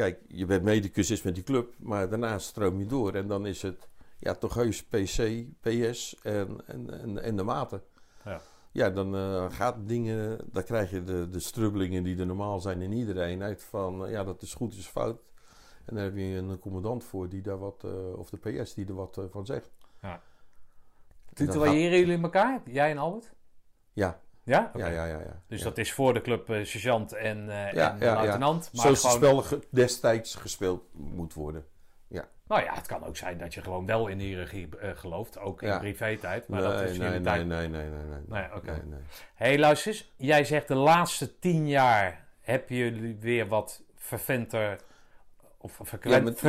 kijk, 0.00 0.20
je 0.28 0.46
bent 0.46 0.62
medicus 0.62 1.22
met 1.22 1.34
die 1.34 1.44
club, 1.44 1.74
maar 1.78 2.08
daarna 2.08 2.38
stroom 2.38 2.78
je 2.78 2.86
door. 2.86 3.14
En 3.14 3.28
dan 3.28 3.46
is 3.46 3.62
het 3.62 3.88
ja, 4.18 4.34
toch 4.34 4.54
heus 4.54 4.84
PC, 4.84 5.44
PS 5.60 6.16
en, 6.22 6.60
en, 6.66 7.00
en, 7.00 7.22
en 7.22 7.36
de 7.36 7.42
maten. 7.42 7.82
Ja. 8.24 8.40
Ja, 8.72 8.90
dan 8.90 9.16
eh, 9.16 9.50
gaat 9.50 9.76
dingen, 9.88 10.38
dan 10.52 10.64
krijg 10.64 10.90
je 10.90 11.04
de, 11.04 11.28
de 11.28 11.40
strubbelingen 11.40 12.02
die 12.02 12.18
er 12.18 12.26
normaal 12.26 12.60
zijn 12.60 12.82
in 12.82 12.92
iedere 12.92 13.24
eenheid. 13.24 13.62
Van 13.62 14.04
eh, 14.04 14.10
ja, 14.10 14.24
dat 14.24 14.42
is 14.42 14.54
goed, 14.54 14.74
is 14.74 14.86
fout. 14.86 15.20
En 15.84 15.94
daar 15.94 16.04
heb 16.04 16.16
je 16.16 16.22
een 16.22 16.58
commandant 16.58 17.04
voor 17.04 17.28
die 17.28 17.42
daar 17.42 17.58
wat, 17.58 17.84
eh, 17.84 18.18
of 18.18 18.30
de 18.30 18.36
PS 18.36 18.74
die 18.74 18.86
er 18.86 18.94
wat 18.94 19.20
van 19.30 19.46
zegt. 19.46 19.70
Tutoyeren 21.32 21.98
jullie 21.98 22.22
elkaar, 22.22 22.62
jij 22.64 22.90
en 22.90 22.98
Albert? 22.98 23.32
Ja, 23.92 24.20
Ja? 24.42 24.70
Ja, 24.76 24.86
ja, 24.86 25.04
ja. 25.04 25.18
ja. 25.18 25.42
Dus 25.46 25.58
ja. 25.58 25.64
dat 25.64 25.78
is 25.78 25.92
voor 25.92 26.14
de 26.14 26.20
club 26.20 26.50
eh, 26.50 26.64
sergeant 26.64 27.12
en, 27.12 27.44
Ja, 27.46 27.66
en 27.68 27.74
ja, 27.76 27.96
ja. 28.00 28.14
luitenant. 28.14 28.70
Maar 28.72 28.82
Zoals 28.82 29.02
het 29.02 29.12
gewoon, 29.12 29.42
spel 29.42 29.58
ge- 29.58 29.66
destijds 29.70 30.34
gespeeld 30.34 30.82
moet 30.92 31.34
worden. 31.34 31.64
Nou 32.46 32.62
ja, 32.62 32.74
het 32.74 32.86
kan 32.86 33.04
ook 33.04 33.16
zijn 33.16 33.38
dat 33.38 33.54
je 33.54 33.62
gewoon 33.62 33.86
wel 33.86 34.06
in 34.06 34.18
die 34.18 34.36
regie 34.36 34.68
eh, 34.78 34.90
gelooft. 34.94 35.38
Ook 35.38 35.62
in 35.62 35.68
Ja. 35.68 35.78
privé-tijd. 35.78 36.48
Maar 36.48 36.60
nee, 36.60 36.70
dat 36.70 36.80
is 36.80 36.98
nee, 36.98 37.08
nee, 37.08 37.20
tijd. 37.20 37.46
nee, 37.46 37.68
nee, 37.68 37.88
nee, 37.88 38.04
nee, 38.04 38.20
Nee, 38.26 38.54
oké. 38.54 38.82
hey, 39.34 39.58
luister 39.58 39.92
eens. 39.92 40.12
Jij 40.16 40.44
zegt 40.44 40.68
de 40.68 40.74
laatste 40.74 41.38
tien 41.38 41.68
jaar 41.68 42.26
heb 42.40 42.68
jullie 42.68 43.16
weer 43.20 43.46
wat 43.48 43.82
verventer 43.96 44.78
of 45.58 45.80
Ja, 46.02 46.20
met- 46.20 46.40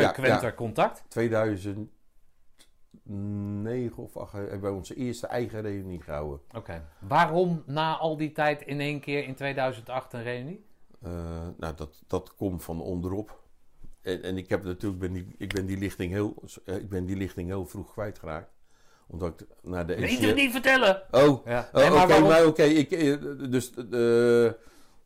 ja, 2.91 3.11
frequenter 3.11 3.81
ja. 3.81 3.89
contact. 3.89 3.91
2009 3.91 4.03
of 4.03 4.17
8 4.17 4.31
hebben 4.31 4.61
wij 4.61 4.71
onze 4.71 4.95
eerste 4.95 5.27
eigen 5.27 5.61
reunie 5.61 6.01
gehouden. 6.01 6.39
Oké. 6.55 6.87
Waarom 6.99 7.63
na 7.65 7.97
al 7.97 8.17
die 8.17 8.31
tijd 8.31 8.61
in 8.61 8.79
één 8.79 8.99
keer 8.99 9.23
in 9.23 9.35
2008 9.35 10.13
een 10.13 10.23
reunie? 10.23 10.65
Eh, 11.01 11.11
nou, 11.57 11.75
dat, 11.75 12.03
dat 12.07 12.35
komt 12.35 12.63
van 12.63 12.81
onderop. 12.81 13.39
En, 14.01 14.23
en 14.23 14.37
ik 14.37 14.49
heb 14.49 14.63
natuurlijk 14.63 15.01
ben 15.01 15.13
die, 15.13 15.35
ik 15.37 15.53
ben 15.53 15.65
die 15.65 15.77
lichting 15.77 16.11
heel, 16.11 16.43
ik 16.65 16.89
ben 16.89 17.05
die 17.05 17.15
lichting 17.15 17.47
heel 17.47 17.65
vroeg 17.65 17.91
kwijtgeraakt. 17.91 18.51
Omdat 19.07 19.41
ik 19.41 19.47
naar 19.61 19.87
de 19.87 19.93
ECF 19.93 20.19
het 20.25 20.35
niet 20.35 20.51
vertellen? 20.51 21.03
Oh, 21.11 21.45
Ja. 21.45 21.69
Oh, 21.73 21.81
Nee, 21.81 22.03
oké, 22.03 22.21
waarom- 22.21 22.53
ik, 22.55 22.91
eh, 22.91 23.49
dus 23.49 23.73
eh, 23.73 24.51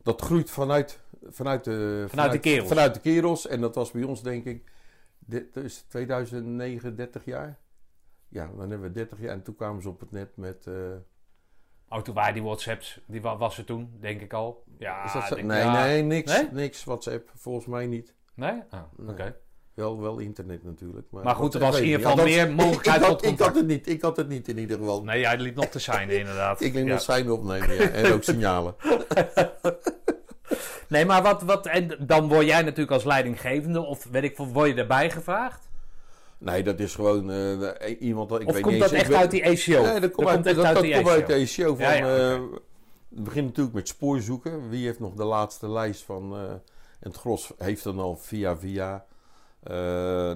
dat 0.02 0.20
groeit 0.20 0.50
vanuit, 0.50 1.00
vanuit, 1.28 1.64
de, 1.64 2.04
Vanuit 2.08 2.32
de 2.32 2.38
kerels. 2.38 2.68
Vanuit 2.68 2.94
de 2.94 3.00
kerels. 3.00 3.46
En 3.46 3.60
dat 3.60 3.74
was 3.74 3.90
bij 3.90 4.02
ons, 4.02 4.22
denk 4.22 4.44
ik, 4.44 4.70
dit 5.18 5.56
is 5.56 5.84
2009, 5.88 6.96
30 6.96 7.24
jaar. 7.24 7.58
Ja, 8.28 8.46
dan 8.56 8.70
hebben 8.70 8.80
we 8.88 8.92
30 8.92 9.20
jaar. 9.20 9.32
En 9.32 9.42
toen 9.42 9.56
kwamen 9.56 9.82
ze 9.82 9.88
op 9.88 10.00
het 10.00 10.12
net 10.12 10.36
met. 10.36 10.66
eh, 10.66 10.74
Oh, 11.88 12.02
toen 12.02 12.14
waren 12.14 12.34
die 12.34 12.42
WhatsApps, 12.42 13.00
die 13.06 13.22
wa- 13.22 13.36
was 13.36 13.58
er 13.58 13.64
toen, 13.64 13.96
denk 14.00 14.20
ik 14.20 14.32
al. 14.32 14.64
Ja, 14.78 15.08
zo? 15.08 15.34
denk- 15.34 15.46
Nee, 15.46 15.58
ja. 15.62 15.84
nee, 15.84 16.02
niks, 16.02 16.32
Nee? 16.32 16.48
niks. 16.52 16.84
WhatsApp, 16.84 17.30
volgens 17.34 17.66
mij 17.66 17.86
niet. 17.86 18.14
Nee? 18.34 18.62
Ah, 18.70 18.80
Nee. 18.96 19.08
oké. 19.10 19.36
Wel, 19.74 20.00
wel 20.00 20.18
internet 20.18 20.64
natuurlijk. 20.64 21.06
Maar, 21.10 21.24
Maar 21.24 21.34
goed, 21.34 21.54
er 21.54 21.60
was 21.60 21.78
in 21.78 21.84
ieder 21.84 22.00
geval 22.00 22.24
meer 22.24 22.50
mogelijkheid 22.54 23.00
ik, 23.00 23.06
tot 23.06 23.10
had, 23.10 23.22
ik 23.22 23.28
contact. 23.28 23.48
had 23.50 23.58
het 23.58 23.66
niet, 23.66 23.88
ik 23.88 24.02
had 24.02 24.16
het 24.16 24.28
niet 24.28 24.48
in 24.48 24.58
ieder 24.58 24.78
geval. 24.78 25.02
Nee, 25.04 25.20
jij 25.20 25.36
liep 25.38 25.54
nog 25.54 25.64
te 25.66 25.78
zijn 25.78 26.10
inderdaad. 26.10 26.60
Ik 26.66 26.72
denk 26.72 26.86
Ja. 26.86 26.92
nog 26.92 27.02
zijn 27.02 27.30
opnemen 27.30 27.74
ja. 27.74 27.88
en 27.88 28.12
ook 28.12 28.22
signalen. 28.30 28.74
Nee, 30.88 31.04
maar 31.04 31.22
wat, 31.22 31.42
wat... 31.42 31.66
En 31.66 31.96
dan 32.00 32.28
word 32.28 32.46
jij 32.46 32.62
natuurlijk 32.62 32.90
als 32.90 33.04
leidinggevende, 33.04 33.80
of 33.80 34.04
weet 34.04 34.22
ik 34.22 34.36
word 34.36 34.68
je 34.68 34.74
erbij 34.74 35.10
gevraagd? 35.10 35.65
Nee, 36.38 36.62
dat 36.62 36.80
is 36.80 36.94
gewoon 36.94 37.20
eh, 37.30 37.36
de- 37.58 37.96
iemand. 38.00 38.30
Ik 38.40 38.46
of 38.46 38.52
weet 38.52 38.62
komt 38.62 38.72
niet 38.74 38.82
dat 38.82 38.90
eens, 38.92 39.00
echt 39.00 39.08
weet- 39.10 39.18
uit 39.18 39.30
die 39.30 39.44
ACO? 39.44 39.82
Nee, 39.90 40.00
dat 40.00 40.10
komt 40.12 40.28
uit, 40.28 40.46
echt 40.46 40.56
dat, 40.56 40.64
uit 40.64 40.74
dat 40.74 40.82
die 40.84 40.94
komt 40.94 41.06
ACO. 41.06 41.16
uit 41.16 41.26
de 41.26 41.34
ACO. 41.62 41.74
Van, 41.74 41.84
Ja, 41.84 41.92
ja, 41.92 42.16
eh, 42.34 42.40
het 43.14 43.24
begint 43.24 43.46
natuurlijk 43.46 43.74
met 43.74 43.88
spoorzoeken. 43.88 44.68
Wie 44.68 44.84
heeft 44.86 45.00
nog 45.00 45.14
de 45.14 45.24
laatste 45.24 45.68
lijst 45.70 46.02
van... 46.02 46.32
eh, 46.34 46.40
en 47.00 47.12
het 47.12 47.16
gros 47.16 47.52
heeft 47.58 47.84
dan 47.84 47.98
al 47.98 48.16
via 48.16 48.56
via... 48.56 49.04
eh, 49.62 49.72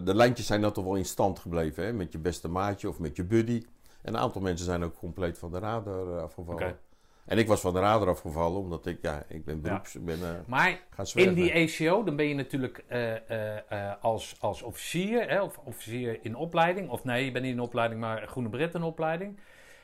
de 0.04 0.14
lijntjes 0.14 0.46
zijn 0.46 0.60
dat 0.60 0.74
toch 0.74 0.84
wel 0.84 0.94
in 0.94 1.04
stand 1.04 1.38
gebleven. 1.38 1.84
Hè? 1.84 1.92
Met 1.92 2.12
je 2.12 2.18
beste 2.18 2.48
maatje 2.48 2.88
of 2.88 2.98
met 2.98 3.16
je 3.16 3.24
buddy. 3.24 3.62
En 4.02 4.14
een 4.14 4.20
aantal 4.20 4.40
mensen 4.40 4.66
zijn 4.66 4.84
ook 4.84 4.94
compleet 4.98 5.38
van 5.38 5.50
de 5.52 5.58
radar 5.58 6.20
afgevallen. 6.20 6.62
Oké. 6.62 6.76
En 7.24 7.38
ik 7.38 7.46
was 7.46 7.60
van 7.60 7.72
de 7.72 7.80
radar 7.80 8.08
afgevallen. 8.08 8.60
Omdat 8.60 8.86
ik, 8.86 8.98
ja, 9.02 9.24
ik 9.28 9.44
ben 9.44 9.60
beroeps... 9.60 9.96
Ben 10.00 10.22
eh, 10.22 10.30
Maar 10.46 10.80
gaan 10.90 11.06
in 11.14 11.34
die 11.34 11.54
ACO, 11.54 12.04
dan 12.04 12.16
ben 12.16 12.26
je 12.26 12.34
natuurlijk 12.34 12.84
eh, 12.88 13.56
eh, 13.70 13.94
als, 14.00 14.36
als 14.40 14.62
officier, 14.62 15.28
hè, 15.28 15.42
of 15.42 15.58
officier 15.58 16.18
in 16.22 16.34
opleiding. 16.34 16.90
Of 16.90 17.04
nee, 17.04 17.24
je 17.24 17.30
bent 17.30 17.44
niet 17.44 17.54
in 17.54 17.60
opleiding, 17.60 18.00
maar 18.00 18.26
Groene 18.28 18.48
Bret 18.48 18.74
in 18.74 18.82
opleiding. 18.82 19.38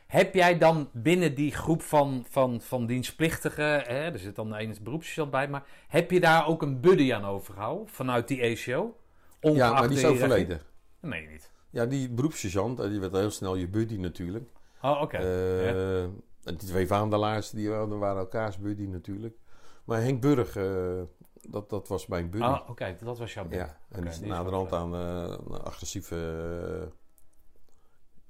Heb 0.07 0.35
jij 0.35 0.59
dan 0.59 0.89
binnen 0.93 1.35
die 1.35 1.53
groep 1.53 1.83
van, 1.83 2.27
van, 2.29 2.61
van 2.61 2.87
dienstplichtigen, 2.87 3.81
hè, 3.81 4.13
er 4.13 4.19
zit 4.19 4.37
dan 4.37 4.55
een 4.55 4.77
beroepssergeant 4.83 5.31
bij, 5.31 5.49
maar 5.49 5.65
heb 5.89 6.11
je 6.11 6.21
daar 6.21 6.47
ook 6.47 6.63
een 6.63 6.81
buddy 6.81 7.15
aan 7.15 7.25
overgehouden 7.25 7.89
vanuit 7.89 8.29
die 8.29 8.43
ACO? 8.43 8.97
Ja, 9.41 9.73
maar 9.73 9.89
die 9.89 9.99
is 9.99 10.05
overleden. 10.05 10.61
Dat 11.01 11.11
meen 11.11 11.23
je 11.23 11.29
niet. 11.29 11.51
Ja, 11.71 11.87
die 11.87 12.11
beroepssergeant, 12.11 12.83
die 12.83 13.01
werd 13.01 13.13
heel 13.13 13.31
snel 13.31 13.57
je 13.57 13.69
buddy 13.69 13.97
natuurlijk. 13.97 14.51
Oh, 14.83 15.01
oké. 15.01 15.19
Ja. 15.19 16.09
En 16.47 16.57
die 16.57 16.69
twee 16.69 16.87
vaandelaars, 16.87 17.51
die 17.51 17.71
waren, 17.71 17.99
waren 17.99 18.19
elkaars 18.19 18.59
buddy 18.59 18.83
natuurlijk. 18.87 19.37
Maar 19.85 20.01
Henk 20.03 20.21
Burg, 20.21 20.57
eh, 20.57 21.03
dat, 21.49 21.71
dat 21.71 21.89
was 21.89 22.07
mijn 22.07 22.31
buddy. 22.31 22.47
Oh, 22.47 22.61
oké, 22.69 22.97
dat 23.03 23.19
was 23.19 23.35
jouw 23.35 23.45
buddy. 23.45 23.59
ja, 23.59 23.79
en 23.89 23.99
Oké, 24.01 24.11
die 24.11 24.23
is 24.23 24.29
naderhand 24.29 24.73
aan 24.73 24.95
eh, 24.95 25.37
een 25.49 25.61
agressieve... 25.63 26.15
eh, 26.17 26.89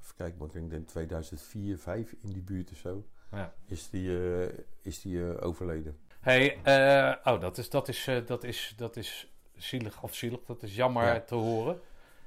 even 0.03 0.17
kijken, 0.17 0.39
maar 0.39 0.57
ik 0.57 0.71
denk 0.71 0.89
2004, 0.89 1.79
5 1.79 2.15
in 2.23 2.33
die 2.33 2.43
buurt 2.43 2.71
of 2.71 2.77
zo. 2.77 3.05
Ja. 3.33 3.55
Is 3.67 3.91
die, 3.91 4.19
eh, 4.47 4.59
is 4.83 5.01
die 5.01 5.31
eh, 5.33 5.47
overleden. 5.47 5.99
Hey, 6.21 6.59
eh, 6.63 7.33
oh, 7.33 7.41
dat 7.41 7.59
is, 7.59 7.71
dat, 7.71 7.89
is, 7.89 8.07
eh, 8.07 8.27
dat, 8.27 8.45
is, 8.45 8.75
dat 8.77 8.97
is 8.97 9.33
zielig 9.57 10.03
of 10.03 10.15
zielig, 10.15 10.41
dat 10.47 10.63
is 10.63 10.75
jammer 10.77 11.05
Ja. 11.07 11.21
te 11.21 11.35
horen. 11.35 11.81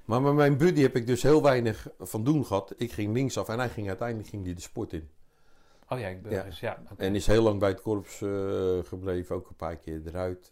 Maar 0.06 0.22
met 0.22 0.34
mijn 0.34 0.58
buddy 0.58 0.82
heb 0.82 0.96
ik 0.96 1.08
dus 1.08 1.22
heel 1.24 1.42
weinig 1.44 1.88
van 2.00 2.24
doen 2.24 2.46
gehad. 2.46 2.74
Ik 2.78 2.92
ging 2.92 3.14
linksaf 3.14 3.50
en 3.50 3.60
hij 3.60 3.70
ging 3.70 3.88
uiteindelijk 3.88 4.30
ging 4.30 4.44
die 4.44 4.54
de 4.56 4.62
sport 4.62 4.94
in. 4.94 5.10
Oh 5.90 6.00
ja, 6.00 6.08
ik 6.08 6.22
ben 6.22 6.54
Ja. 6.60 6.78
En 6.98 7.16
is 7.16 7.28
heel 7.28 7.44
lang 7.44 7.60
bij 7.60 7.70
het 7.70 7.82
korps 7.82 8.22
eh, 8.22 8.30
gebleven, 8.84 9.36
ook 9.36 9.50
een 9.50 9.56
paar 9.56 9.76
keer 9.76 10.02
eruit. 10.06 10.52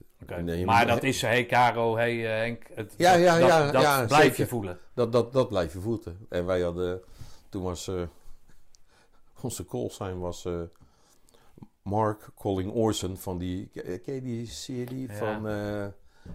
Maar 0.65 0.87
dat 0.87 1.03
is, 1.03 1.21
hey 1.21 1.45
Caro, 1.45 1.95
hey 1.95 2.25
eh, 2.25 2.37
Henk, 2.39 2.63
het, 2.73 2.93
Ja, 2.97 3.11
dat, 3.11 3.21
ja, 3.21 3.39
dat, 3.39 3.47
ja, 3.49 3.71
dat 3.71 3.81
ja, 3.81 4.05
blijf 4.05 4.23
zeker. 4.23 4.39
je 4.39 4.47
voelen. 4.47 4.79
Dat, 4.93 5.11
dat, 5.11 5.33
dat 5.33 5.49
blijf 5.49 5.73
je 5.73 5.79
voeten. 5.79 6.25
En 6.29 6.45
wij 6.45 6.61
hadden, 6.61 7.01
toen 7.49 7.63
was, 7.63 7.87
eh, 7.87 8.01
onze 9.41 9.65
callsign 9.65 10.17
was 10.17 10.45
eh, 10.45 10.61
Mark 11.81 12.29
Colling 12.35 12.71
Orson 12.71 13.17
van 13.17 13.37
die, 13.37 13.69
ken 14.03 14.13
je 14.13 14.21
die 14.21 14.47
serie 14.47 15.07
Ja. 15.07 15.13
van, 15.13 15.45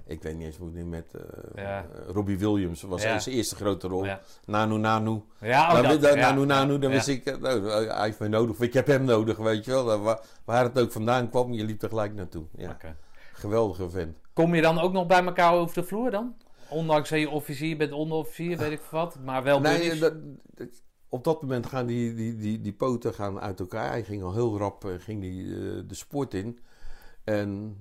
ik 0.06 0.22
weet 0.22 0.36
niet 0.36 0.46
eens 0.46 0.56
hoe 0.56 0.72
die 0.72 0.84
met, 0.84 1.14
eh, 1.14 1.64
Ja. 1.64 1.78
eh, 1.78 2.08
Robbie 2.08 2.38
Williams, 2.38 2.82
was 2.82 3.02
Ja. 3.02 3.18
zijn 3.18 3.34
eerste 3.36 3.56
grote 3.56 3.88
rol. 3.88 4.04
Ja, 4.04 4.20
Nanu 4.46 4.78
Nanu. 4.78 5.22
ja, 5.40 5.66
oh, 5.66 5.72
Nou, 5.72 5.86
dat, 5.86 6.00
dan, 6.02 6.18
nanu 6.18 6.44
Nanu, 6.46 6.78
dan 6.78 6.90
wist 6.90 7.08
ik, 7.08 7.24
eh, 7.24 7.36
nou, 7.36 7.66
hij 7.68 8.04
heeft 8.04 8.18
mij 8.18 8.28
nodig, 8.28 8.50
of 8.50 8.60
ik 8.62 8.72
heb 8.74 8.86
hem 8.86 9.04
nodig, 9.04 9.36
weet 9.36 9.64
je 9.64 9.70
wel. 9.70 10.16
Waar, 10.44 10.62
het 10.64 10.78
ook 10.80 10.92
vandaan 10.92 11.30
kwam, 11.30 11.52
je 11.52 11.64
liep 11.64 11.82
er 11.82 11.88
gelijk 11.88 12.14
naartoe. 12.14 12.44
Ja, 12.56 12.70
Oké. 12.70 12.96
geweldige 13.32 13.90
vent. 13.90 14.16
Kom 14.32 14.54
je 14.54 14.62
dan 14.62 14.78
ook 14.78 14.92
nog 14.92 15.06
bij 15.06 15.24
elkaar 15.24 15.52
over 15.52 15.74
de 15.74 15.84
vloer 15.84 16.10
dan? 16.10 16.34
Ondanks 16.68 17.08
dat 17.08 17.18
je 17.18 17.30
officier 17.30 17.76
bent, 17.76 17.92
onderofficier, 17.92 18.58
weet 18.58 18.72
ik 18.72 18.80
wat, 18.90 19.18
maar 19.24 19.42
wel 19.42 19.60
Nee, 19.60 19.78
buddies? 19.78 20.00
dat, 20.00 20.14
dat- 20.54 20.82
op 21.08 21.24
dat 21.24 21.42
moment 21.42 21.66
gaan 21.66 21.86
die, 21.86 22.14
die, 22.14 22.36
die, 22.36 22.60
die 22.60 22.72
poten 22.72 23.14
gaan 23.14 23.40
uit 23.40 23.60
elkaar. 23.60 23.88
Hij 23.88 24.02
ging 24.04 24.22
al 24.22 24.32
heel 24.32 24.58
rap 24.58 24.84
ging 24.98 25.20
die, 25.20 25.44
de 25.86 25.94
sport 25.94 26.34
in. 26.34 26.58
En 27.24 27.76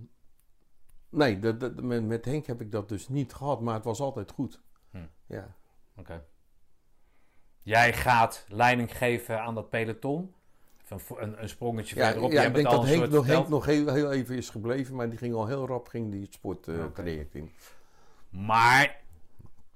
nee, 1.12 1.40
dat, 1.40 1.60
dat- 1.60 1.82
met, 1.82 2.04
met 2.06 2.26
Henk 2.26 2.46
heb 2.46 2.62
ik 2.62 2.72
dat 2.72 2.90
dus 2.90 3.08
niet 3.08 3.34
gehad, 3.34 3.62
maar 3.62 3.74
het 3.76 3.84
was 3.84 4.00
altijd 4.00 4.32
goed. 4.32 4.62
Hm. 4.92 4.98
Ja. 5.26 5.56
Oké. 5.96 6.24
Jij 7.64 7.94
gaat 7.94 8.46
leiding 8.48 8.98
geven 8.98 9.42
aan 9.42 9.56
dat 9.56 9.70
peloton. 9.70 10.34
Even 10.90 11.24
Een, 11.24 11.42
een, 11.42 11.50
sprongetje 11.50 11.96
Ja, 11.96 12.06
verderop. 12.06 12.32
ja, 12.32 12.44
ik 12.44 12.54
denk 12.54 12.68
het 12.68 12.76
dat 12.76 12.86
Henk 12.86 13.00
nog, 13.02 13.10
Henk 13.12 13.26
verteld. 13.26 13.50
nog 13.50 13.66
heel, 13.66 13.94
heel 13.94 14.12
even 14.12 14.36
is 14.36 14.50
gebleven, 14.50 14.96
maar 14.96 15.10
die 15.10 15.18
ging 15.18 15.34
al 15.34 15.48
heel 15.48 15.68
rap 15.68 15.88
ging 15.88 16.12
die 16.12 16.28
sport 16.30 16.68
eh, 16.68 16.84
Oké. 16.84 16.92
traject 17.02 17.36
in. 17.36 17.52
Maar 18.30 19.02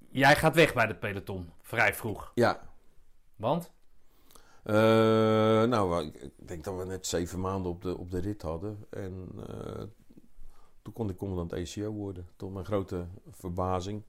jij 0.09 0.36
gaat 0.36 0.55
weg 0.55 0.73
bij 0.73 0.86
het 0.88 0.99
peloton. 0.99 1.49
Vrij 1.61 1.93
vroeg. 1.93 2.31
Ja, 2.36 2.61
Want? 3.36 3.71
Eh, 4.63 4.73
nou, 5.63 6.05
ik 6.05 6.15
ik 6.38 6.47
denk 6.47 6.63
dat 6.63 6.77
we 6.77 6.86
net 6.86 7.07
zeven 7.07 7.39
maanden 7.39 7.71
op 7.71 7.81
de, 7.81 7.97
op 7.97 8.11
de 8.11 8.19
rit 8.19 8.41
hadden. 8.41 8.86
En 8.89 9.29
eh, 9.47 9.83
toen 10.86 10.93
kon 10.93 11.09
ik 11.09 11.17
commandant 11.17 11.53
ACO 11.53 11.91
worden. 11.91 12.27
Tot 12.36 12.53
mijn 12.53 12.65
grote 12.65 13.05
verbazing. 13.29 14.03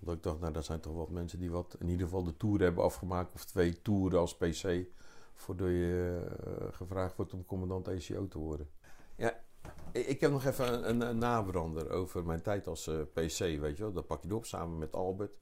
Omdat 0.00 0.16
ik 0.16 0.22
dacht, 0.22 0.40
nou, 0.40 0.52
dat 0.52 0.64
zijn 0.64 0.80
toch 0.80 0.94
wat 0.94 1.10
mensen 1.10 1.38
die 1.38 1.50
wat, 1.50 1.76
in 1.78 1.88
ieder 1.88 2.06
geval 2.06 2.24
de 2.24 2.36
tour 2.36 2.60
hebben 2.60 2.84
afgemaakt. 2.84 3.34
Of 3.34 3.44
twee 3.44 3.82
toeren 3.82 4.18
als 4.18 4.36
PC. 4.36 4.86
Voordat 5.34 5.68
je 5.68 6.20
eh, 6.44 6.66
gevraagd 6.70 7.16
wordt 7.16 7.32
om 7.32 7.46
commandant 7.46 7.88
ACO 7.88 8.28
te 8.28 8.38
worden. 8.38 8.68
Ja, 9.16 9.40
ik 9.92 10.20
heb 10.20 10.30
nog 10.30 10.44
even 10.44 11.02
een, 11.02 11.18
nabrander 11.18 11.90
over 11.90 12.24
mijn 12.24 12.42
tijd 12.42 12.66
als 12.66 12.86
eh, 12.86 13.00
PC, 13.00 13.38
weet 13.38 13.76
je 13.76 13.82
wel. 13.82 13.92
Dat 13.92 14.06
pak 14.06 14.22
je 14.22 14.34
op 14.34 14.46
samen 14.46 14.78
met 14.78 14.94
Albert. 14.94 15.36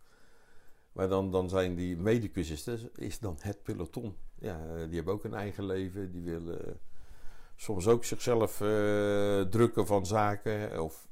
Maar 0.92 1.08
dan, 1.08 1.30
dan 1.30 1.48
zijn 1.48 1.74
die 1.74 1.96
medecursisten, 1.96 2.90
is 2.94 3.18
dan 3.18 3.36
het 3.40 3.62
peloton. 3.62 4.16
Ja, 4.38 4.66
eh, 4.66 4.86
die 4.86 4.96
hebben 4.96 5.14
ook 5.14 5.24
een 5.24 5.34
eigen 5.34 5.66
leven. 5.66 6.12
Die 6.12 6.22
willen 6.22 6.80
soms 7.62 7.86
ook 7.88 8.04
zichzelf 8.04 8.60
eh, 8.60 9.40
drukken 9.40 9.86
van 9.86 10.06
zaken. 10.06 10.82
Of 10.82 11.08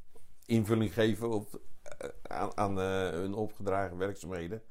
invulling 0.47 0.93
geven 0.93 1.31
op, 1.31 1.61
eh, 1.83 2.09
aan, 2.23 2.57
aan 2.57 2.81
eh, 2.81 3.09
hun 3.11 3.35
opgedragen 3.35 3.97
werkzaamheden. 3.97 4.63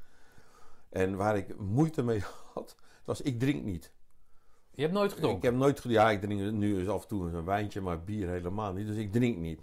En 0.89 1.15
waar 1.15 1.37
ik 1.37 1.57
moeite 1.59 2.03
mee 2.03 2.23
had, 2.53 2.75
was 3.03 3.21
ik 3.21 3.39
drink 3.39 3.63
niet. 3.63 3.91
Je 4.71 4.81
hebt 4.81 4.93
nooit 4.93 5.09
Ik 5.11 5.15
gedronken. 5.17 5.49
heb 5.49 5.59
nooit 5.59 5.79
gedaan. 5.79 5.95
Ja, 5.95 6.09
ik 6.11 6.21
drink 6.21 6.51
nu 6.51 6.79
eens 6.79 6.87
af 6.87 7.01
en 7.01 7.07
toe 7.07 7.29
een 7.31 7.45
wijntje, 7.45 7.81
maar 7.81 8.03
bier 8.03 8.29
helemaal 8.29 8.73
niet. 8.73 8.87
Dus 8.87 8.95
ik 8.97 9.11
drink 9.11 9.37
niet. 9.37 9.61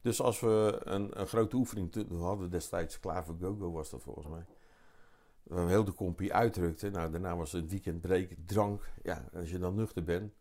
Dus 0.00 0.20
als 0.20 0.40
we 0.40 0.80
een, 0.84 1.20
een 1.20 1.26
grote 1.26 1.56
oefening 1.56 1.92
te- 1.92 2.06
hadden 2.18 2.50
destijds 2.50 3.00
Klaver 3.00 3.34
Go-Go 3.40 3.72
was 3.72 3.90
dat 3.90 4.02
volgens 4.02 4.26
mij. 4.26 4.44
We 5.42 5.60
heel 5.60 5.84
de 5.84 5.94
compie 5.94 6.34
uitrukten. 6.34 6.92
Nou, 6.92 7.10
daarna 7.10 7.36
was 7.36 7.52
het 7.52 7.70
weekend 7.70 8.00
break, 8.00 8.28
drank. 8.46 8.88
Ja, 9.02 9.28
als 9.34 9.50
je 9.50 9.58
dan 9.58 9.74
nuchter 9.74 10.04
bent. 10.04 10.32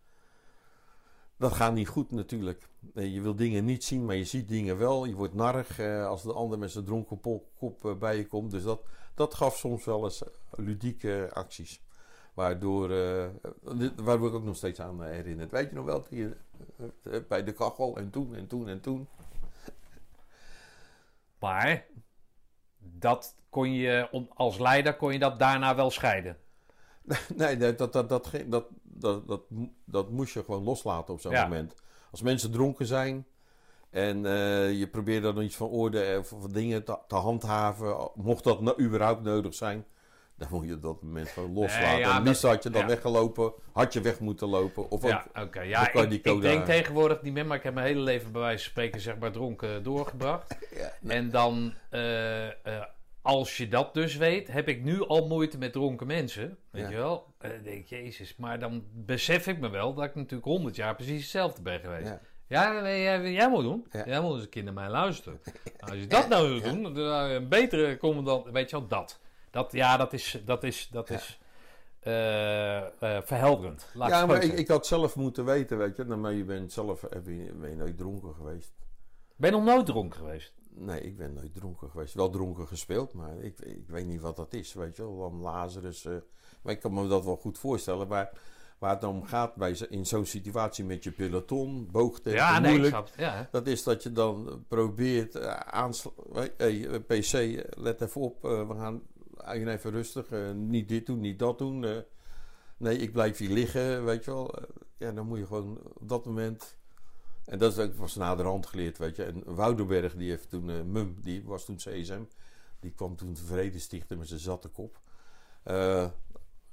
Dat 1.41 1.53
gaat 1.53 1.73
niet 1.73 1.87
goed 1.87 2.11
natuurlijk. 2.11 2.67
Je 2.93 3.21
wil 3.21 3.35
dingen 3.35 3.65
niet 3.65 3.83
zien, 3.83 4.05
maar 4.05 4.15
je 4.15 4.25
ziet 4.25 4.47
dingen 4.47 4.77
wel. 4.77 5.05
Je 5.05 5.15
wordt 5.15 5.33
narrig 5.33 5.79
eh, 5.79 6.07
als 6.07 6.23
de 6.23 6.33
ander 6.33 6.59
met 6.59 6.71
zijn 6.71 6.85
dronken 6.85 7.19
kop 7.57 7.85
eh, 7.85 7.95
bij 7.95 8.17
je 8.17 8.27
komt. 8.27 8.51
Dus 8.51 8.63
dat, 8.63 8.81
dat 9.15 9.33
gaf 9.33 9.57
soms 9.57 9.85
wel 9.85 10.03
eens 10.03 10.23
ludieke 10.51 11.29
acties. 11.33 11.81
Waardoor, 12.33 12.91
eh, 12.91 13.27
waar 13.95 14.15
ik 14.15 14.33
ook 14.33 14.43
nog 14.43 14.55
steeds 14.55 14.79
aan 14.79 15.03
eh, 15.03 15.09
herinnerd. 15.09 15.51
Weet 15.51 15.69
je 15.69 15.75
nog 15.75 15.85
wel, 15.85 16.07
eh, 16.09 16.23
eh, 16.23 17.21
bij 17.27 17.43
de 17.43 17.51
kachel 17.53 17.97
en 17.97 18.09
toen 18.09 18.35
en 18.35 18.47
toen 18.47 18.67
en 18.67 18.81
toen. 18.81 19.07
Maar 21.39 21.85
dat 22.77 23.35
kon 23.49 23.73
je, 23.73 24.25
als 24.33 24.59
leider 24.59 24.95
kon 24.95 25.13
je 25.13 25.19
dat 25.19 25.39
daarna 25.39 25.75
wel 25.75 25.89
scheiden. 25.89 26.37
Nee, 27.35 27.57
dat, 27.57 27.77
dat, 27.77 27.93
dat, 27.93 28.09
dat, 28.09 28.29
dat, 28.45 28.65
dat, 28.83 29.27
dat, 29.27 29.49
mo- 29.49 29.71
dat 29.85 30.09
moest 30.09 30.33
je 30.33 30.43
gewoon 30.43 30.63
loslaten 30.63 31.13
op 31.13 31.19
zo'n 31.21 31.31
Ja. 31.31 31.43
moment. 31.43 31.75
Als 32.11 32.21
mensen 32.21 32.51
dronken 32.51 32.85
zijn 32.85 33.25
en 33.89 34.25
eh, 34.25 34.79
je 34.79 34.87
probeert 34.87 35.23
dan 35.23 35.41
iets 35.41 35.55
van 35.55 35.67
orde 35.67 36.15
of 36.19 36.27
van 36.27 36.51
dingen 36.51 36.83
te, 36.83 36.97
te 37.07 37.15
handhaven, 37.15 38.09
mocht 38.15 38.43
dat 38.43 38.61
nou 38.61 38.81
überhaupt 38.81 39.23
nodig 39.23 39.53
zijn, 39.53 39.85
dan 40.35 40.47
moet 40.51 40.67
je 40.67 40.79
dat 40.79 41.01
moment 41.01 41.29
gewoon 41.29 41.53
loslaten. 41.53 41.89
Nee, 41.91 41.99
ja, 41.99 42.25
en 42.25 42.49
had 42.49 42.63
je 42.63 42.69
dan 42.69 42.81
ja. 42.81 42.87
weggelopen, 42.87 43.53
had 43.71 43.93
je 43.93 44.01
weg 44.01 44.19
moeten 44.19 44.47
lopen. 44.47 44.89
Of 44.91 45.03
Ja. 45.07 45.25
Ja, 45.63 45.93
ik, 45.93 46.11
ik 46.25 46.41
denk 46.41 46.65
tegenwoordig 46.65 47.21
niet 47.21 47.33
meer, 47.33 47.45
maar 47.45 47.57
ik 47.57 47.63
heb 47.63 47.73
mijn 47.73 47.85
hele 47.85 47.99
leven 47.99 48.31
bij 48.31 48.41
wijze 48.41 48.63
van 48.63 48.71
spreken 48.71 49.01
zeg 49.01 49.17
maar 49.17 49.31
dronken 49.31 49.83
doorgebracht. 49.83 50.57
ja, 50.77 50.93
En 51.07 51.29
dan, 51.29 51.73
eh, 51.89 52.47
eh, 52.47 52.83
als 53.21 53.57
je 53.57 53.67
dat 53.67 53.93
dus 53.93 54.15
weet, 54.15 54.47
heb 54.51 54.67
ik 54.67 54.83
nu 54.83 55.07
al 55.07 55.27
moeite 55.27 55.57
met 55.57 55.73
dronken 55.73 56.07
mensen. 56.07 56.57
Weet 56.71 56.83
Ja. 56.83 56.89
je 56.89 56.95
wel? 56.95 57.25
En 57.37 57.49
dan 57.49 57.63
denk 57.63 57.77
ik, 57.77 57.87
jezus. 57.87 58.35
Maar 58.35 58.59
dan 58.59 58.83
besef 58.93 59.47
ik 59.47 59.59
me 59.59 59.69
wel 59.69 59.93
dat 59.93 60.03
ik 60.05 60.15
natuurlijk 60.15 60.43
honderd 60.45 60.75
jaar 60.75 60.95
precies 60.95 61.21
hetzelfde 61.21 61.61
ben 61.61 61.79
geweest. 61.79 62.07
ja. 62.07 62.21
Jij, 62.47 63.31
jij 63.31 63.49
moet 63.49 63.63
doen. 63.63 63.85
Ja. 63.91 64.05
Jij 64.05 64.21
moet 64.21 64.33
eens 64.33 64.43
een 64.43 64.49
keer 64.49 64.63
naar 64.63 64.73
mij 64.73 64.89
luisteren. 64.89 65.39
Als 65.79 65.95
je 65.99 66.07
dat 66.07 66.27
nou 66.29 66.47
zou 66.47 66.61
doen, 66.73 66.83
dan 66.83 66.95
zou 66.95 67.29
je 67.29 67.35
een 67.35 67.47
betere 67.47 67.97
commandant... 67.97 68.45
Weet 68.51 68.69
je 68.69 68.77
wel, 68.79 68.87
dat. 68.87 69.19
dat 69.51 69.71
ja, 69.71 69.97
dat 69.97 70.13
is, 70.13 70.41
dat 70.45 70.63
is, 70.63 70.87
dat 70.91 71.07
Ja. 71.07 71.15
is 71.15 71.39
eh, 71.99 72.77
eh, 72.77 73.21
verhelderend. 73.23 73.89
Laat 73.93 74.07
ik 74.07 74.13
ja, 74.13 74.19
het 74.19 74.27
maar 74.29 74.43
ik, 74.43 74.67
had 74.67 74.87
zelf 74.87 75.15
moeten 75.15 75.45
weten, 75.45 75.77
weet 75.77 75.97
je. 75.97 76.03
Nou, 76.03 76.19
maar 76.19 76.33
je 76.33 76.43
bent 76.43 76.71
zelf 76.71 77.01
heb 77.01 77.25
je, 77.25 77.51
ben 77.59 77.69
je 77.69 77.75
nooit 77.75 77.97
dronken 77.97 78.33
geweest. 78.35 78.71
Ben 79.35 79.51
je 79.51 79.55
nog 79.57 79.65
nooit 79.65 79.85
dronken 79.85 80.19
geweest? 80.19 80.53
Nee, 80.73 81.01
ik 81.01 81.17
ben 81.17 81.33
nooit 81.33 81.53
dronken 81.55 81.89
geweest. 81.89 82.13
Wel 82.13 82.29
dronken 82.29 82.67
gespeeld, 82.67 83.13
maar 83.13 83.37
ik, 83.39 83.59
ik 83.59 83.87
weet 83.89 84.05
niet 84.07 84.21
wat 84.21 84.35
dat 84.35 84.53
is, 84.53 84.73
weet 84.73 84.95
je 84.95 85.01
wel. 85.03 85.17
Dan 85.19 85.41
Lazarus. 85.41 86.05
eh, 86.05 86.15
maar 86.61 86.73
ik 86.73 86.79
kan 86.79 86.93
me 86.93 87.07
dat 87.07 87.25
wel 87.25 87.35
goed 87.37 87.57
voorstellen. 87.57 88.07
Maar 88.07 88.31
waar 88.79 88.93
het 88.95 89.03
om 89.03 89.23
gaat 89.25 89.55
bij, 89.55 89.77
in 89.89 90.05
zo'n 90.05 90.25
situatie 90.25 90.85
met 90.85 91.03
je 91.03 91.11
peloton, 91.11 91.87
boogtempo, 91.91 92.39
ja, 92.39 92.59
nee, 92.59 92.69
moeilijk. 92.71 92.95
het. 92.95 93.13
Ja. 93.17 93.47
Dat 93.51 93.67
is 93.67 93.83
dat 93.83 94.03
je 94.03 94.11
dan 94.11 94.65
probeert 94.67 95.35
uh, 95.35 95.53
aansluiten. 95.55 96.53
Hey, 96.57 96.87
eh, 96.87 96.99
PC, 96.99 97.33
eh, 97.33 97.63
let 97.83 98.01
even 98.01 98.21
op. 98.21 98.45
eh, 98.45 98.67
we 98.67 98.75
gaan 98.75 99.01
even 99.67 99.91
rustig. 99.91 100.29
eh, 100.31 100.51
niet 100.51 100.87
dit 100.89 101.05
doen, 101.05 101.19
niet 101.19 101.39
dat 101.39 101.57
doen. 101.57 101.83
eh. 101.85 101.97
nee, 102.77 102.97
ik 102.97 103.11
blijf 103.13 103.37
hier 103.37 103.49
liggen, 103.49 104.05
weet 104.05 104.25
je 104.25 104.31
wel. 104.31 104.55
Eh, 104.55 104.63
ja, 104.97 105.11
dan 105.11 105.27
moet 105.27 105.37
je 105.37 105.45
gewoon 105.45 105.79
op 105.93 106.09
dat 106.09 106.25
moment... 106.25 106.79
En 107.45 107.57
dat 107.57 107.71
is 107.71 107.77
ook 107.79 107.95
was 107.95 108.15
naderhand 108.15 108.65
geleerd, 108.67 108.97
weet 108.97 109.15
je. 109.15 109.23
En 109.23 109.55
Woudenberg, 109.55 110.15
die 110.15 110.29
heeft 110.29 110.49
toen... 110.49 110.69
eh, 110.69 110.81
Mum, 110.81 111.15
die 111.21 111.43
was 111.45 111.65
toen 111.65 111.75
CSM. 111.75 112.23
Die 112.79 112.91
kwam 112.91 113.15
toen 113.15 113.33
tevreden 113.33 113.79
stichten 113.81 114.17
met 114.17 114.27
zijn 114.27 114.39
zatte 114.39 114.67
kop. 114.67 114.99
Eh 115.63 116.09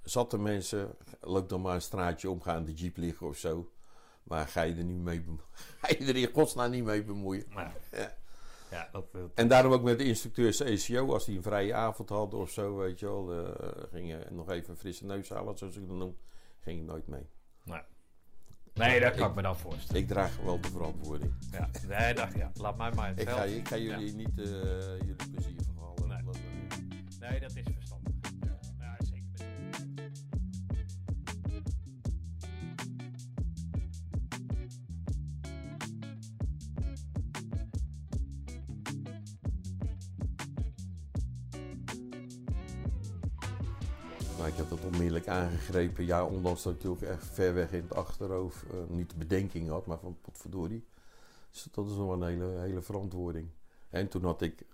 zatte 0.02 0.38
mensen, 0.38 0.96
loop 1.20 1.48
dan 1.48 1.60
maar 1.60 1.74
een 1.74 1.82
straatje 1.82 2.30
om, 2.30 2.40
ga 2.42 2.56
in 2.56 2.64
de 2.64 2.74
jeep 2.74 2.96
liggen 2.96 3.26
of 3.26 3.36
zo. 3.36 3.70
Maar 4.22 4.46
ga 4.48 4.62
je 4.62 4.74
er 4.74 4.84
niet 4.84 4.98
mee. 5.00 5.24
Ga 5.80 5.88
je 5.88 5.96
er 6.04 6.16
in 6.16 6.30
godsnaam 6.32 6.70
niet 6.70 6.84
mee 6.84 7.04
bemoeien. 7.04 7.44
Ja. 7.92 8.16
ja, 8.70 8.88
dat, 8.92 9.12
dat- 9.12 9.30
En 9.34 9.48
daarom 9.48 9.72
ook 9.72 9.82
met 9.82 9.98
de 9.98 10.04
instructeurs 10.04 10.62
ACO, 10.62 11.12
als 11.12 11.24
die 11.24 11.36
een 11.36 11.42
vrije 11.42 11.74
avond 11.74 12.08
hadden 12.08 12.40
of 12.40 12.50
zo, 12.50 12.76
weet 12.76 12.98
je 12.98 13.06
wel, 13.06 13.32
eh, 13.32 13.82
ging 13.90 14.08
je 14.08 14.26
nog 14.30 14.50
even 14.50 14.70
een 14.70 14.76
frisse 14.76 15.04
neus 15.06 15.28
halen, 15.28 15.58
zoals 15.58 15.76
ik 15.76 15.88
dat 15.88 15.96
noem, 15.96 16.16
ging 16.60 16.80
ik 16.80 16.86
nooit 16.86 17.06
mee. 17.06 17.26
Nee, 18.78 19.00
dat 19.00 19.14
kan 19.14 19.28
ik 19.28 19.34
me 19.34 19.42
dan 19.42 19.56
voorstellen. 19.56 20.02
Ik 20.02 20.08
draag 20.08 20.36
wel 20.44 20.60
de 20.60 20.68
verantwoording. 20.68 21.32
Ja, 21.52 21.68
nee, 21.88 22.14
dat, 22.14 22.28
ja. 22.34 22.50
laat 22.54 22.76
mij 22.76 22.90
maar 22.92 23.08
het 23.08 23.20
Ik 23.20 23.28
ga, 23.28 23.42
ik 23.42 23.68
ga 23.68 23.76
jullie 23.76 24.14
niet 24.14 24.38
eh, 24.38 24.44
jullie 24.98 25.16
plezier 25.32 25.60
verhalen. 25.74 26.08
Nee. 26.08 27.30
Nee, 27.30 27.40
dat 27.40 27.50
is 27.50 27.62
verstandig. 27.64 27.87
Onmiddellijk 44.98 45.28
aangegrepen. 45.28 46.06
Ja, 46.06 46.24
ondanks 46.24 46.62
dat 46.62 46.74
ik 46.74 46.86
ook 46.86 47.02
echt 47.02 47.26
ver 47.26 47.54
weg 47.54 47.72
in 47.72 47.82
het 47.82 47.94
achterhoofd 47.94 48.62
eh, 48.62 48.96
niet 48.96 49.10
de 49.10 49.16
bedenking 49.16 49.68
had, 49.68 49.86
maar 49.86 49.98
van 49.98 50.16
potverdorie. 50.20 50.84
Dus 51.50 51.68
dat 51.72 51.86
is 51.86 51.96
wel 51.96 52.12
een 52.12 52.22
hele, 52.22 52.58
hele 52.58 52.80
verantwoording. 52.80 53.48
En 53.88 54.08
toen 54.08 54.24
had 54.24 54.42
ik, 54.42 54.66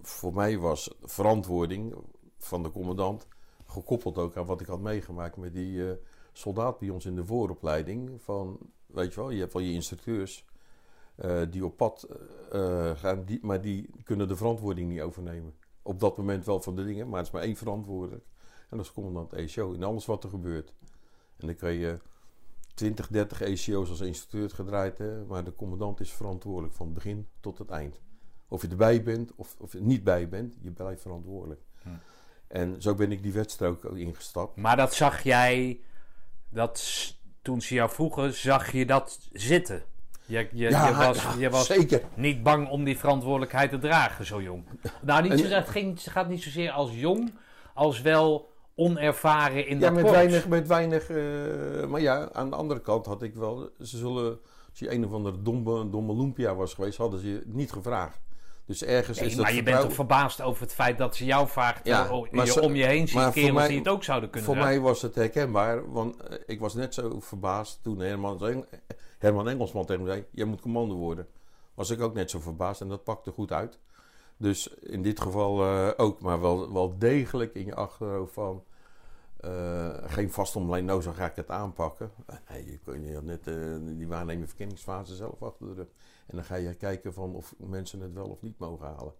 voor 0.00 0.34
mij 0.34 0.58
was 0.58 0.94
verantwoording 1.02 1.94
van 2.38 2.62
de 2.62 2.70
commandant 2.70 3.26
gekoppeld 3.66 4.18
ook 4.18 4.36
aan 4.36 4.46
wat 4.46 4.60
ik 4.60 4.66
had 4.66 4.80
meegemaakt 4.80 5.36
met 5.36 5.52
die 5.52 5.90
eh, 5.90 5.96
soldaat 6.32 6.78
bij 6.78 6.90
ons 6.90 7.06
in 7.06 7.14
de 7.14 7.24
vooropleiding. 7.24 8.22
Van, 8.22 8.58
weet 8.86 9.14
je 9.14 9.20
wel, 9.20 9.30
je 9.30 9.40
hebt 9.40 9.52
wel 9.52 9.62
je 9.62 9.72
instructeurs 9.72 10.44
eh, 11.14 11.42
die 11.50 11.64
op 11.64 11.76
pad 11.76 12.08
gaan, 12.94 13.24
die, 13.24 13.38
maar 13.42 13.60
die 13.60 13.90
kunnen 14.04 14.28
de 14.28 14.36
verantwoording 14.36 14.88
niet 14.88 15.00
overnemen. 15.00 15.54
Op 15.82 16.00
dat 16.00 16.16
moment 16.16 16.44
wel 16.44 16.60
van 16.60 16.76
de 16.76 16.84
dingen, 16.84 17.08
maar 17.08 17.18
het 17.18 17.26
is 17.26 17.32
maar 17.32 17.42
één 17.42 17.56
verantwoordelijk. 17.56 18.24
En 18.68 18.76
dat 18.76 18.86
is 18.86 18.92
commandant 18.92 19.32
ECO 19.32 19.72
in 19.72 19.84
alles 19.84 20.06
wat 20.06 20.24
er 20.24 20.30
gebeurt. 20.30 20.74
En 21.36 21.46
dan 21.46 21.56
kan 21.56 21.72
je 21.72 21.98
20, 22.74 23.08
30 23.08 23.40
ECO's 23.40 23.88
als 23.88 24.00
instructeur 24.00 24.50
gedraaid 24.50 24.98
hebben, 24.98 25.26
maar 25.26 25.44
de 25.44 25.54
commandant 25.54 26.00
is 26.00 26.12
verantwoordelijk 26.12 26.74
van 26.74 26.86
het 26.86 26.94
begin 26.94 27.28
tot 27.40 27.58
het 27.58 27.70
eind. 27.70 28.00
Of 28.48 28.62
je 28.62 28.68
erbij 28.68 29.02
bent 29.02 29.32
of, 29.36 29.56
of 29.58 29.72
je 29.72 29.80
niet 29.80 30.04
bij 30.04 30.28
bent, 30.28 30.56
je 30.60 30.70
blijft 30.70 31.02
verantwoordelijk. 31.02 31.60
Hm. 31.82 31.88
En 32.46 32.82
zo 32.82 32.94
ben 32.94 33.12
ik 33.12 33.22
die 33.22 33.32
wedstrijd 33.32 33.84
ook 33.86 33.96
ingestapt. 33.96 34.56
Maar 34.56 34.76
dat 34.76 34.94
zag 34.94 35.22
jij, 35.22 35.80
dat, 36.48 37.14
toen 37.42 37.60
ze 37.60 37.74
jou 37.74 37.90
vroegen, 37.90 38.34
zag 38.34 38.72
je 38.72 38.86
dat 38.86 39.28
zitten? 39.32 39.82
Je, 40.24 40.48
je, 40.52 40.70
je 40.70 40.94
was, 40.96 41.34
je 41.38 41.50
was 41.50 41.66
zeker. 41.66 42.02
niet 42.14 42.42
bang 42.42 42.68
om 42.68 42.84
die 42.84 42.98
verantwoordelijkheid 42.98 43.70
te 43.70 43.78
dragen, 43.78 44.26
zo 44.26 44.42
jong. 44.42 44.64
Nou, 45.02 45.22
niet 45.22 45.32
En- 45.32 45.38
zozeer, 45.38 45.56
het, 45.56 45.68
ging, 45.68 46.02
het 46.02 46.12
gaat 46.12 46.28
niet 46.28 46.42
zozeer 46.42 46.70
als 46.70 46.90
jong, 46.94 47.34
als 47.74 48.00
wel 48.00 48.54
onervaren 48.76 49.66
in 49.66 49.74
Ja, 49.78 49.80
dat 49.84 49.92
met 49.92 50.02
korps. 50.02 50.16
weinig, 50.18 50.48
met 50.48 50.66
weinig 50.68 51.10
eh, 51.10 51.86
maar 51.88 52.00
ja, 52.00 52.28
aan 52.32 52.50
de 52.50 52.56
andere 52.56 52.80
kant 52.80 53.06
had 53.06 53.22
ik 53.22 53.34
wel... 53.34 53.70
Ze 53.80 53.96
zullen, 53.96 54.38
als 54.70 54.78
je 54.78 54.92
een 54.92 55.04
of 55.04 55.12
andere 55.12 55.42
domme, 55.42 55.90
domme 55.90 56.14
lumpia 56.16 56.54
was 56.54 56.74
geweest, 56.74 56.98
hadden 56.98 57.20
ze 57.20 57.28
je 57.28 57.42
niet 57.46 57.72
gevraagd. 57.72 58.20
Dus 58.66 58.84
ergens 58.84 59.18
Nee, 59.18 59.28
is 59.28 59.34
dat 59.36 59.44
maar 59.44 59.54
je 59.54 59.62
bent 59.62 59.80
toch 59.80 59.92
verbaasd 59.92 60.42
over 60.42 60.62
het 60.62 60.72
feit 60.74 60.98
dat 60.98 61.16
ze 61.16 61.24
jou 61.24 61.48
vraagt 61.48 61.86
Ja, 61.86 62.10
maar 62.30 62.46
ze- 62.46 62.60
om 62.62 62.74
je 62.74 62.84
heen 62.84 63.06
ziet 63.08 63.16
maar 63.16 63.32
kerels 63.32 63.52
mij- 63.52 63.68
die 63.68 63.78
het 63.78 63.88
ook 63.88 64.04
zouden 64.04 64.30
kunnen 64.30 64.48
Voor 64.50 64.58
mij 64.58 64.80
was 64.80 65.02
het 65.02 65.14
herkenbaar, 65.14 65.92
want 65.92 66.16
eh, 66.22 66.38
ik 66.46 66.60
was 66.60 66.74
net 66.74 66.94
zo 66.94 67.20
verbaasd 67.20 67.78
toen 67.82 67.98
Herman, 67.98 68.64
Herman 69.18 69.48
Engelsman 69.48 69.86
tegen 69.86 70.02
me 70.02 70.08
zei: 70.08 70.24
Jij 70.30 70.44
moet 70.44 70.60
commando 70.60 70.94
worden. 70.94 71.26
Was 71.74 71.90
ik 71.90 72.00
ook 72.00 72.14
net 72.14 72.30
zo 72.30 72.40
verbaasd 72.40 72.80
en 72.80 72.88
dat 72.88 73.04
pakte 73.04 73.30
goed 73.30 73.52
uit. 73.52 73.78
Dus 74.36 74.68
in 74.68 75.02
dit 75.02 75.20
geval 75.20 75.62
eh, 75.62 75.90
ook, 75.96 76.20
maar 76.20 76.40
wel, 76.40 76.72
wel 76.72 76.98
degelijk 76.98 77.54
in 77.54 77.64
je 77.66 77.74
achterhoofd 77.74 78.32
van. 78.32 78.64
eh, 79.36 79.94
geen 80.06 80.30
vast 80.32 80.56
omlijn, 80.56 80.84
nou 80.84 81.02
zo 81.02 81.12
ga 81.12 81.26
ik 81.30 81.36
het 81.36 81.50
aanpakken. 81.50 82.10
Je, 82.66 82.78
kon- 82.84 83.02
je 83.02 83.22
net 83.22 83.46
eh, 83.46 83.76
die 83.96 84.08
waarneming 84.08 84.48
verkenningsfase 84.48 85.14
zelf 85.14 85.42
achter 85.42 85.76
de. 85.76 85.86
En 86.26 86.36
dan 86.36 86.44
ga 86.44 86.54
je 86.54 86.74
kijken 86.74 87.12
van 87.12 87.34
of 87.34 87.54
mensen 87.58 88.00
het 88.00 88.12
wel 88.12 88.26
of 88.28 88.42
niet 88.42 88.58
mogen 88.58 88.86
halen. 88.86 89.12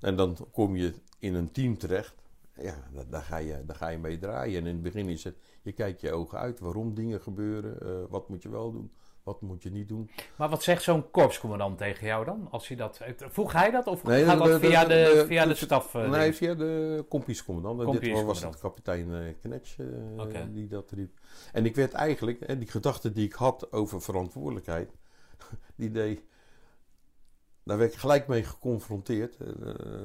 En 0.00 0.16
dan 0.16 0.36
kom 0.52 0.76
je 0.76 0.94
in 1.18 1.34
een 1.34 1.52
team 1.52 1.78
terecht. 1.78 2.14
Ja, 2.54 2.74
da- 2.94 3.04
daar 3.10 3.22
ga, 3.22 3.36
je, 3.36 3.64
daar 3.66 3.76
ga 3.76 3.88
je 3.88 3.98
mee 3.98 4.18
draaien. 4.18 4.60
En 4.60 4.66
in 4.66 4.74
het 4.74 4.82
begin 4.82 5.08
is 5.08 5.24
het, 5.24 5.36
je 5.62 5.72
kijkt 5.72 6.00
je 6.00 6.12
ogen 6.12 6.38
uit 6.38 6.60
waarom 6.60 6.94
dingen 6.94 7.20
gebeuren. 7.20 8.08
wat 8.10 8.28
moet 8.28 8.42
je 8.42 8.48
wel 8.48 8.72
doen, 8.72 8.92
wat 9.28 9.40
moet 9.40 9.62
je 9.62 9.70
niet 9.70 9.88
doen. 9.88 10.10
Maar 10.36 10.48
wat 10.48 10.62
zegt 10.62 10.82
zo'n 10.82 11.10
korpscommandant 11.10 11.78
tegen 11.78 12.06
jou 12.06 12.24
dan? 12.24 12.48
Als 12.50 12.68
hij 12.68 12.76
dat, 12.76 13.00
vroeg 13.16 13.52
hij 13.52 13.70
dat 13.70 13.86
of 13.86 14.04
Nee, 14.04 14.24
gaat 14.24 14.38
dat 14.38 14.60
de- 14.60 14.66
via 14.68 14.84
de- 14.84 15.24
via 15.26 15.46
de 15.46 15.54
staf? 15.54 15.94
eh, 15.94 16.10
nee, 16.10 16.20
ding? 16.22 16.34
via 16.34 16.54
de 16.54 17.04
kompiescommandant. 17.08 17.80
En 17.80 18.00
Dit 18.00 18.24
was 18.24 18.42
het 18.42 18.58
kapitein 18.58 19.14
eh 19.14 19.34
Knetsch 19.40 19.78
eh, 19.78 19.86
die 20.52 20.68
dat 20.68 20.90
riep. 20.90 21.18
En 21.52 21.64
ik 21.66 21.74
werd 21.74 21.92
eigenlijk, 21.92 22.58
die 22.58 22.68
gedachte 22.70 23.12
die 23.12 23.24
ik 23.26 23.32
had 23.32 23.72
over 23.72 24.02
verantwoordelijkheid, 24.02 24.90
die 25.76 25.90
deed, 25.90 26.22
daar 27.64 27.78
werd 27.78 27.92
ik 27.92 27.98
gelijk 27.98 28.26
mee 28.26 28.44
geconfronteerd. 28.44 29.36
Eh, 29.36 30.04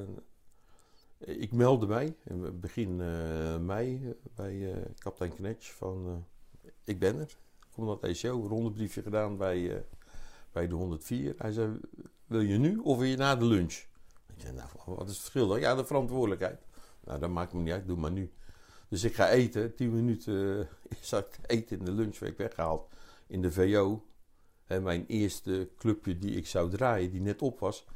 ik 1.18 1.52
meldde 1.52 1.86
mij 1.86 2.16
in 2.24 2.60
begin 2.60 3.00
eh, 3.00 3.56
mei 3.58 4.00
eh, 4.04 4.10
bij 4.34 4.72
eh, 4.72 4.76
kapitein 4.98 5.34
Knetsch 5.34 5.70
van, 5.72 6.24
eh, 6.62 6.70
ik 6.84 6.98
ben 6.98 7.18
er. 7.20 7.36
Commandant 7.74 8.02
ECO, 8.02 8.46
rondebriefje 8.48 9.02
gedaan 9.02 9.36
bij, 9.36 9.76
eh, 9.76 9.80
bij 10.52 10.68
de 10.68 10.74
104. 10.74 11.34
Hij 11.38 11.52
zei, 11.52 11.80
wil 12.26 12.40
je 12.40 12.58
nu 12.58 12.78
of 12.78 12.98
wil 12.98 13.06
je 13.06 13.16
na 13.16 13.36
de 13.36 13.44
lunch? 13.44 13.72
Ik 14.34 14.40
zei, 14.40 14.54
nou, 14.54 14.68
wat 14.86 15.08
is 15.08 15.12
het 15.12 15.18
verschil 15.18 15.48
dan? 15.48 15.60
Ja, 15.60 15.74
de 15.74 15.84
verantwoordelijkheid. 15.84 16.60
Nou, 17.04 17.20
dat 17.20 17.30
maakt 17.30 17.52
me 17.52 17.60
niet 17.60 17.72
uit, 17.72 17.86
doe 17.86 17.96
maar 17.96 18.12
nu. 18.12 18.32
Dus 18.88 19.04
ik 19.04 19.14
ga 19.14 19.28
eten. 19.28 19.74
Tien 19.74 19.94
minuten 19.94 20.60
eh, 20.60 20.96
zat 21.00 21.26
ik 21.26 21.50
eten 21.50 21.78
in 21.78 21.84
de 21.84 21.92
lunch, 21.92 22.18
werd 22.18 22.36
weggehaald. 22.36 22.88
In 23.26 23.42
de 23.42 23.52
VO. 23.52 24.04
En 24.64 24.82
mijn 24.82 25.04
eerste 25.06 25.70
clubje 25.76 26.18
die 26.18 26.36
ik 26.36 26.46
zou 26.46 26.70
draaien, 26.70 27.10
die 27.10 27.20
net 27.20 27.42
op 27.42 27.58
was, 27.58 27.86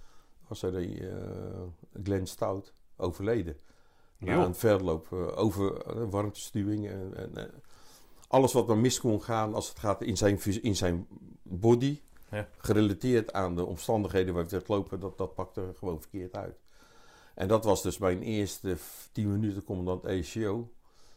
was 0.48 0.62
er 0.62 0.74
een 0.74 0.98
eh, 0.98 2.02
Glenn 2.02 2.26
Stout 2.26 2.72
overleden. 2.96 3.56
Na 4.18 4.34
Joh. 4.34 4.44
een 4.44 4.54
verloop 4.54 5.12
eh, 5.12 5.38
over 5.38 5.86
eh, 5.86 6.10
warmtestuwing. 6.10 6.88
En, 6.88 7.12
en, 7.16 7.36
eh, 7.36 7.44
alles 8.28 8.52
wat 8.52 8.66
maar 8.66 8.78
mis 8.78 9.00
kon 9.00 9.22
gaan 9.22 9.54
als 9.54 9.68
het 9.68 9.78
gaat 9.78 10.02
in 10.02 10.16
zijn, 10.16 10.40
in 10.62 10.76
zijn 10.76 11.06
body. 11.42 12.00
Ja. 12.30 12.48
Gerelateerd 12.56 13.32
aan 13.32 13.56
de 13.56 13.64
omstandigheden 13.64 14.34
waar 14.34 14.44
we 14.44 14.50
werd 14.50 14.68
lopen, 14.68 15.00
dat, 15.00 15.18
dat 15.18 15.34
pakte 15.34 15.72
gewoon 15.78 16.00
verkeerd 16.00 16.36
uit. 16.36 16.58
En 17.34 17.48
dat 17.48 17.64
was 17.64 17.82
dus 17.82 17.98
mijn 17.98 18.22
eerste 18.22 18.76
10 19.12 19.32
minuten 19.32 19.64
commandant 19.64 20.04
ECO. 20.04 20.72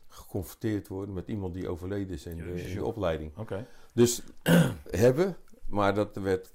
Geconfronteerd 0.07 0.87
worden 0.87 1.13
met 1.13 1.27
iemand 1.27 1.53
die 1.53 1.69
overleden 1.69 2.13
is 2.13 2.25
in 2.25 2.37
de, 2.37 2.71
in 2.71 2.83
opleiding. 2.83 3.37
Oké. 3.37 3.67
Dus 3.93 4.21
hebben, 5.05 5.37
maar 5.65 5.93
dat 5.93 6.15
werd 6.15 6.51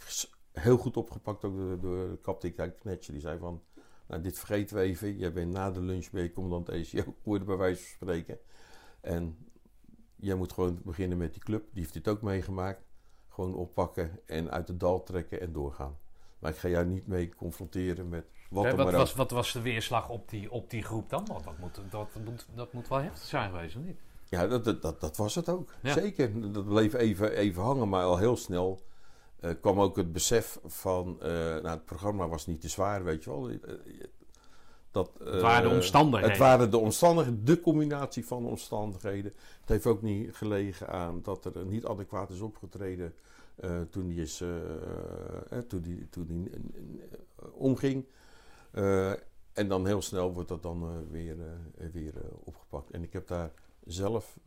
heel 0.52 0.76
goed 0.76 0.96
opgepakt 0.96 1.44
ook 1.44 1.57
door, 1.57 1.80
door 1.80 2.16
kapitein 2.16 2.74
Knetje. 2.78 3.12
Die 3.12 3.20
zei 3.20 3.38
van, 3.38 3.62
nou 4.07 4.22
dit 4.22 4.38
vergeten 4.38 4.76
we 4.76 4.82
even. 4.82 5.16
Jij 5.16 5.32
bent 5.32 5.52
na 5.52 5.70
de 5.70 5.80
lunch 5.80 6.09
je 6.12 6.32
commandant 6.32 6.68
ECO 6.68 7.14
geworden 7.22 7.46
bij 7.46 7.57
wijze 7.57 7.82
van 7.82 7.90
spreken. 7.90 8.38
En 9.00 9.36
jij 10.16 10.34
moet 10.34 10.52
gewoon 10.52 10.80
beginnen 10.84 11.18
met 11.18 11.32
die 11.32 11.42
club. 11.42 11.64
Die 11.72 11.82
heeft 11.82 11.94
dit 11.94 12.08
ook 12.08 12.22
meegemaakt. 12.22 12.84
Gewoon 13.28 13.54
oppakken 13.54 14.20
en 14.26 14.50
uit 14.50 14.66
de 14.66 14.76
dal 14.76 15.02
trekken 15.02 15.40
en 15.40 15.52
doorgaan. 15.52 15.98
Maar 16.38 16.50
ik 16.50 16.56
ga 16.56 16.68
jou 16.68 16.86
niet 16.86 17.06
mee 17.06 17.34
confronteren 17.34 18.08
met 18.08 18.24
wat 18.50 18.64
Eh, 18.64 18.70
er 18.70 18.76
wat, 18.76 18.86
maar 18.86 18.94
was, 18.94 19.14
wat 19.14 19.30
was 19.30 19.52
de 19.52 19.60
weerslag 19.60 20.08
op 20.08 20.28
die, 20.28 20.50
op 20.50 20.70
die 20.70 20.82
groep 20.82 21.10
dan? 21.10 21.26
Want 21.26 21.44
dat 21.44 21.58
moet, 21.58 21.80
dat, 21.90 22.08
moet, 22.24 22.46
dat 22.54 22.72
moet 22.72 22.88
wel 22.88 22.98
heftig 22.98 23.24
zijn 23.28 23.50
geweest, 23.50 23.76
of 23.76 23.82
niet? 23.82 24.00
Ja, 24.28 24.46
dat, 24.46 24.64
dat, 24.64 24.82
dat, 24.82 25.00
dat 25.00 25.16
was 25.16 25.34
het 25.34 25.48
ook. 25.48 25.72
Ja. 25.82 25.92
Zeker. 25.92 26.52
Dat 26.52 26.64
bleef 26.66 26.94
even, 26.94 27.32
even 27.32 27.62
hangen, 27.62 27.88
maar 27.88 28.04
al 28.04 28.18
heel 28.18 28.36
snel 28.36 28.80
eh, 29.40 29.50
kwam 29.60 29.80
ook 29.80 29.96
het 29.96 30.12
besef 30.12 30.58
van... 30.64 31.20
eh, 31.20 31.28
nou, 31.30 31.68
het 31.68 31.84
programma 31.84 32.28
was 32.28 32.46
niet 32.46 32.60
te 32.60 32.68
zwaar, 32.68 33.04
weet 33.04 33.24
je 33.24 33.30
wel. 33.30 33.50
Dat, 34.97 35.11
Het 35.18 35.40
waren 35.40 35.62
de 35.62 35.68
eh, 35.68 35.74
omstandigheden. 35.74 36.30
Het 36.30 36.38
waren 36.38 36.70
de 36.70 36.78
omstandigheden, 36.78 37.44
de 37.44 37.61
combinatie 37.61 38.26
van 38.26 38.47
omstandigheden. 38.47 39.32
Het 39.61 39.68
heeft 39.68 39.86
ook 39.86 40.03
niet 40.03 40.34
gelegen 40.34 40.88
aan 40.88 41.22
dat 41.22 41.44
er 41.44 41.66
niet 41.66 41.86
adequaat 41.86 42.30
is 42.30 42.40
opgetreden 42.40 43.14
eh, 43.57 43.80
toen 43.90 44.07
die, 44.07 44.20
is, 44.20 44.40
eh, 44.40 45.59
toen 45.59 45.82
die, 45.82 46.09
toen 46.09 46.26
die 46.26 46.51
omging. 47.53 48.05
En 49.53 49.68
dan 49.68 49.86
heel 49.86 50.03
snel 50.03 50.32
wordt 50.32 50.49
dat 50.49 50.62
dan 50.62 51.09
weer, 51.11 51.36
weer 51.92 52.14
opgepakt. 52.44 52.90
En 52.90 53.03
ik 53.03 53.12
heb 53.12 53.26
daar 53.26 53.53
zelf, 53.84 54.38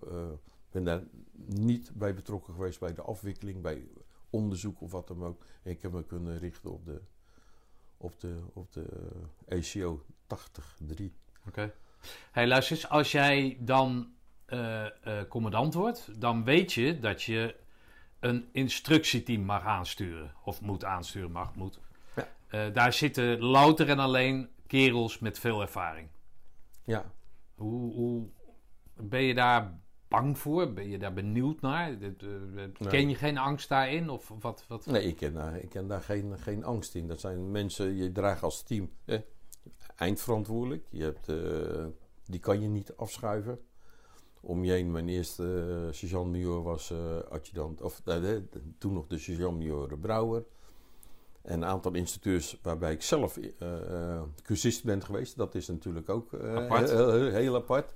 ben 0.72 0.84
daar 0.84 1.04
niet 1.45 1.91
bij 1.93 2.14
betrokken 2.14 2.54
geweest 2.54 2.80
bij 2.80 2.93
de 2.93 3.02
afwikkeling, 3.02 3.62
bij 3.62 3.88
onderzoek 4.30 4.82
of 4.82 4.91
wat 4.91 5.08
dan 5.08 5.24
ook. 5.24 5.41
En 5.64 5.72
ik 5.72 5.82
heb 5.82 5.91
me 5.91 6.04
kunnen 6.04 6.39
richten 6.39 6.72
op 6.72 6.86
de, 6.86 7.02
op 7.97 8.20
de, 8.20 8.36
op 8.54 8.74
de 8.74 8.86
ACO 9.47 10.02
80-3. 10.30 11.03
Oké. 11.47 11.73
Hey, 12.32 12.47
luister 12.47 12.75
eens, 12.75 12.89
als 12.89 13.11
jij 13.11 13.57
dan 13.59 14.13
eh, 14.45 14.86
eh, 14.86 15.27
commandant 15.27 15.73
wordt, 15.73 16.21
dan 16.21 16.43
weet 16.43 16.73
je 16.73 16.99
dat 16.99 17.23
je 17.23 17.55
een 18.19 18.49
instructieteam 18.51 19.41
mag 19.41 19.63
aansturen. 19.63 20.34
Of 20.43 20.61
moet 20.61 20.86
aansturen, 20.86 21.32
mag, 21.32 21.55
moet. 21.55 21.80
Ja. 22.15 22.27
Eh, 22.47 22.73
daar 22.73 22.93
zitten 22.93 23.39
louter 23.39 23.89
en 23.89 23.99
alleen 23.99 24.49
kerels 24.67 25.19
met 25.19 25.39
veel 25.39 25.61
ervaring. 25.61 26.07
Ja, 26.84 27.11
Hoe, 27.55 27.93
hoe 27.93 28.27
ben 28.95 29.21
je 29.21 29.34
daar 29.34 29.80
bang 30.07 30.38
voor? 30.38 30.73
Ben 30.73 30.89
je 30.89 30.97
daar 30.97 31.13
benieuwd 31.13 31.61
naar? 31.61 31.97
Ken 32.88 33.09
je 33.09 33.15
geen 33.15 33.38
angst 33.38 33.69
daarin? 33.69 34.09
Of 34.09 34.32
wat? 34.39 34.65
wat? 34.67 34.86
nee, 34.86 35.03
ik 35.03 35.15
ken 35.15 35.34
daar, 35.34 35.55
ik 35.55 35.69
ken 35.69 35.88
daar 35.88 36.01
geen, 36.01 36.39
geen 36.39 36.63
angst 36.63 36.95
in. 36.95 37.07
Dat 37.07 37.19
zijn 37.19 37.51
mensen, 37.51 37.95
je 37.95 38.11
draagt 38.11 38.43
als 38.43 38.63
team 38.63 38.89
eh, 39.05 39.19
eindverantwoordelijk. 40.00 40.86
Je 40.89 41.04
hebt, 41.04 41.30
eh, 41.30 41.86
die 42.26 42.39
kan 42.39 42.62
je 42.62 42.68
niet 42.68 42.93
afschuiven. 42.95 43.60
Om 44.41 44.64
je 44.64 44.72
heen, 44.72 44.91
mijn 44.91 45.10
eerste 45.10 45.43
uh, 45.43 45.93
sergeant-major 45.93 46.64
was 46.64 46.91
eh, 46.91 47.18
adjudant, 47.30 47.82
of 47.82 48.02
eh, 48.06 48.36
eh, 48.36 48.43
toen 48.78 48.93
nog 48.93 49.08
de 49.08 49.18
sergeant-major 49.18 49.97
Brouwer. 49.97 50.43
En 51.41 51.54
een 51.62 51.66
aantal 51.66 51.93
instructeurs 51.93 52.60
waarbij 52.62 52.91
ik 52.91 53.02
zelf 53.02 53.38
eh, 53.38 54.16
eh, 54.16 54.22
cursist 54.43 54.84
ben 54.84 55.04
geweest. 55.04 55.38
Dat 55.38 55.56
is 55.56 55.68
natuurlijk 55.68 56.10
ook 56.10 56.34
eh, 56.34 56.56
Apart. 56.56 56.89
Heel, 57.32 57.56
apart. 57.56 57.95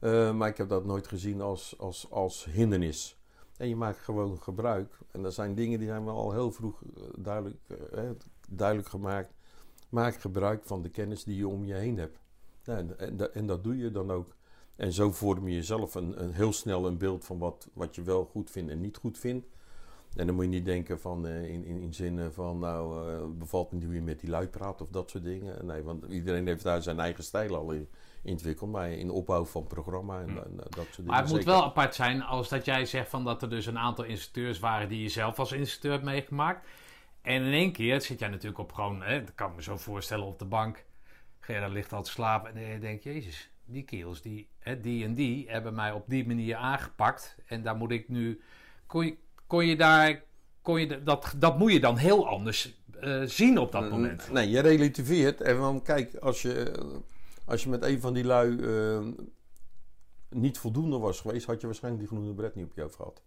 Eh, 0.00 0.34
maar 0.34 0.48
ik 0.48 0.56
heb 0.56 0.68
dat 0.68 0.84
nooit 0.84 1.06
gezien 1.06 1.40
als, 1.40 1.74
als, 1.78 2.10
als 2.10 2.44
hindernis. 2.44 3.16
En 3.56 3.68
je 3.68 3.76
maakt 3.76 3.98
gewoon 3.98 4.42
gebruik. 4.42 4.98
En 5.10 5.22
dat 5.22 5.34
zijn 5.34 5.54
dingen 5.54 5.78
die 5.78 5.88
zijn 5.88 6.04
we 6.04 6.10
al 6.10 6.32
heel 6.32 6.50
vroeg 6.52 6.82
eh, 6.82 7.02
duidelijk, 7.18 7.60
eh, 7.92 8.10
duidelijk 8.48 8.88
gemaakt. 8.88 9.32
Maak 9.92 10.20
gebruik 10.20 10.64
van 10.64 10.82
de 10.82 10.88
kennis 10.88 11.24
die 11.24 11.36
je 11.36 11.48
om 11.48 11.64
je 11.64 11.74
heen 11.74 11.98
hebt. 11.98 12.18
En, 12.64 12.98
en, 12.98 13.34
en 13.34 13.46
dat 13.46 13.64
doe 13.64 13.76
je 13.76 13.90
dan 13.90 14.10
ook. 14.10 14.34
En 14.76 14.92
zo 14.92 15.12
vorm 15.12 15.48
je 15.48 15.54
jezelf 15.54 15.94
een, 15.94 16.22
een 16.22 16.32
heel 16.32 16.52
snel 16.52 16.86
een 16.86 16.98
beeld 16.98 17.24
van 17.24 17.38
wat, 17.38 17.68
wat 17.72 17.94
je 17.94 18.02
wel 18.02 18.24
goed 18.24 18.50
vindt 18.50 18.70
en 18.70 18.80
niet 18.80 18.96
goed 18.96 19.18
vindt. 19.18 19.46
En 20.16 20.26
dan 20.26 20.34
moet 20.34 20.44
je 20.44 20.50
niet 20.50 20.64
denken 20.64 21.00
van, 21.00 21.26
uh, 21.26 21.48
in, 21.48 21.64
in, 21.64 21.80
in 21.80 21.94
zin 21.94 22.32
van, 22.32 22.58
nou, 22.58 23.10
uh, 23.10 23.38
bevalt 23.38 23.72
me 23.72 23.78
nu 23.78 23.88
weer 23.88 24.02
met 24.02 24.20
die 24.20 24.30
lui 24.30 24.46
praat 24.46 24.80
of 24.80 24.88
dat 24.88 25.10
soort 25.10 25.24
dingen. 25.24 25.66
Nee, 25.66 25.82
want 25.82 26.04
iedereen 26.04 26.46
heeft 26.46 26.62
daar 26.62 26.82
zijn 26.82 27.00
eigen 27.00 27.24
stijl 27.24 27.56
al 27.56 27.72
in 27.72 27.88
ontwikkeld. 28.24 28.70
Maar 28.70 28.90
in 28.90 29.10
opbouw 29.10 29.44
van 29.44 29.66
programma 29.66 30.20
en, 30.20 30.28
en 30.28 30.56
dat 30.56 30.70
soort 30.70 30.96
dingen. 30.96 31.10
Maar 31.10 31.22
het 31.22 31.30
moet 31.30 31.44
wel 31.44 31.64
apart 31.64 31.94
zijn 31.94 32.22
als 32.22 32.48
dat 32.48 32.64
jij 32.64 32.84
zegt 32.84 33.08
van 33.08 33.24
dat 33.24 33.42
er 33.42 33.50
dus 33.50 33.66
een 33.66 33.78
aantal 33.78 34.04
instructeurs 34.04 34.58
waren 34.58 34.88
die 34.88 35.02
je 35.02 35.08
zelf 35.08 35.38
als 35.38 35.52
instructeur 35.52 35.92
hebt 35.92 36.04
meegemaakt. 36.04 36.66
En 37.22 37.42
in 37.42 37.52
één 37.52 37.72
keer 37.72 38.00
zit 38.00 38.18
jij 38.18 38.28
natuurlijk 38.28 38.58
op 38.58 38.72
gewoon, 38.72 39.02
hè, 39.02 39.24
dat 39.24 39.34
kan 39.34 39.50
ik 39.50 39.56
me 39.56 39.62
zo 39.62 39.76
voorstellen, 39.76 40.26
op 40.26 40.38
de 40.38 40.44
bank. 40.44 40.84
Gerda 41.40 41.68
ligt 41.68 41.92
al 41.92 42.02
te 42.02 42.10
slapen 42.10 42.54
en 42.54 42.62
je 42.72 42.78
denkt, 42.78 43.02
jezus, 43.02 43.50
die 43.64 43.82
kerels, 43.82 44.22
die, 44.22 44.48
hè, 44.58 44.80
die 44.80 45.04
en 45.04 45.14
die 45.14 45.50
hebben 45.50 45.74
mij 45.74 45.92
op 45.92 46.04
die 46.08 46.26
manier 46.26 46.56
aangepakt. 46.56 47.36
En 47.46 47.62
daar 47.62 47.76
moet 47.76 47.90
ik 47.90 48.08
nu... 48.08 48.40
Kon 48.86 49.06
je, 49.06 49.16
kon 49.46 49.66
je 49.66 49.76
daar... 49.76 50.22
Kon 50.62 50.80
je, 50.80 51.02
dat, 51.02 51.34
dat 51.36 51.58
moet 51.58 51.72
je 51.72 51.80
dan 51.80 51.96
heel 51.96 52.28
anders 52.28 52.82
eh, 53.00 53.22
zien 53.24 53.58
op 53.58 53.72
dat 53.72 53.90
moment. 53.90 54.32
Nee, 54.32 54.50
je 54.50 54.60
relativeert. 54.60 55.40
En 55.40 55.56
dan 55.56 55.82
kijk, 55.82 56.14
als 56.14 56.42
je, 56.42 56.72
als 57.44 57.62
je 57.62 57.68
met 57.68 57.82
een 57.82 58.00
van 58.00 58.12
die 58.12 58.24
lui 58.24 58.60
eh, 58.60 59.06
niet 60.28 60.58
voldoende 60.58 60.98
was 60.98 61.20
geweest, 61.20 61.46
had 61.46 61.60
je 61.60 61.66
waarschijnlijk 61.66 62.08
die 62.08 62.16
groene 62.16 62.34
bret 62.34 62.54
niet 62.54 62.64
op 62.64 62.74
je 62.74 62.80
hoofd 62.80 62.96
gehad. 62.96 63.22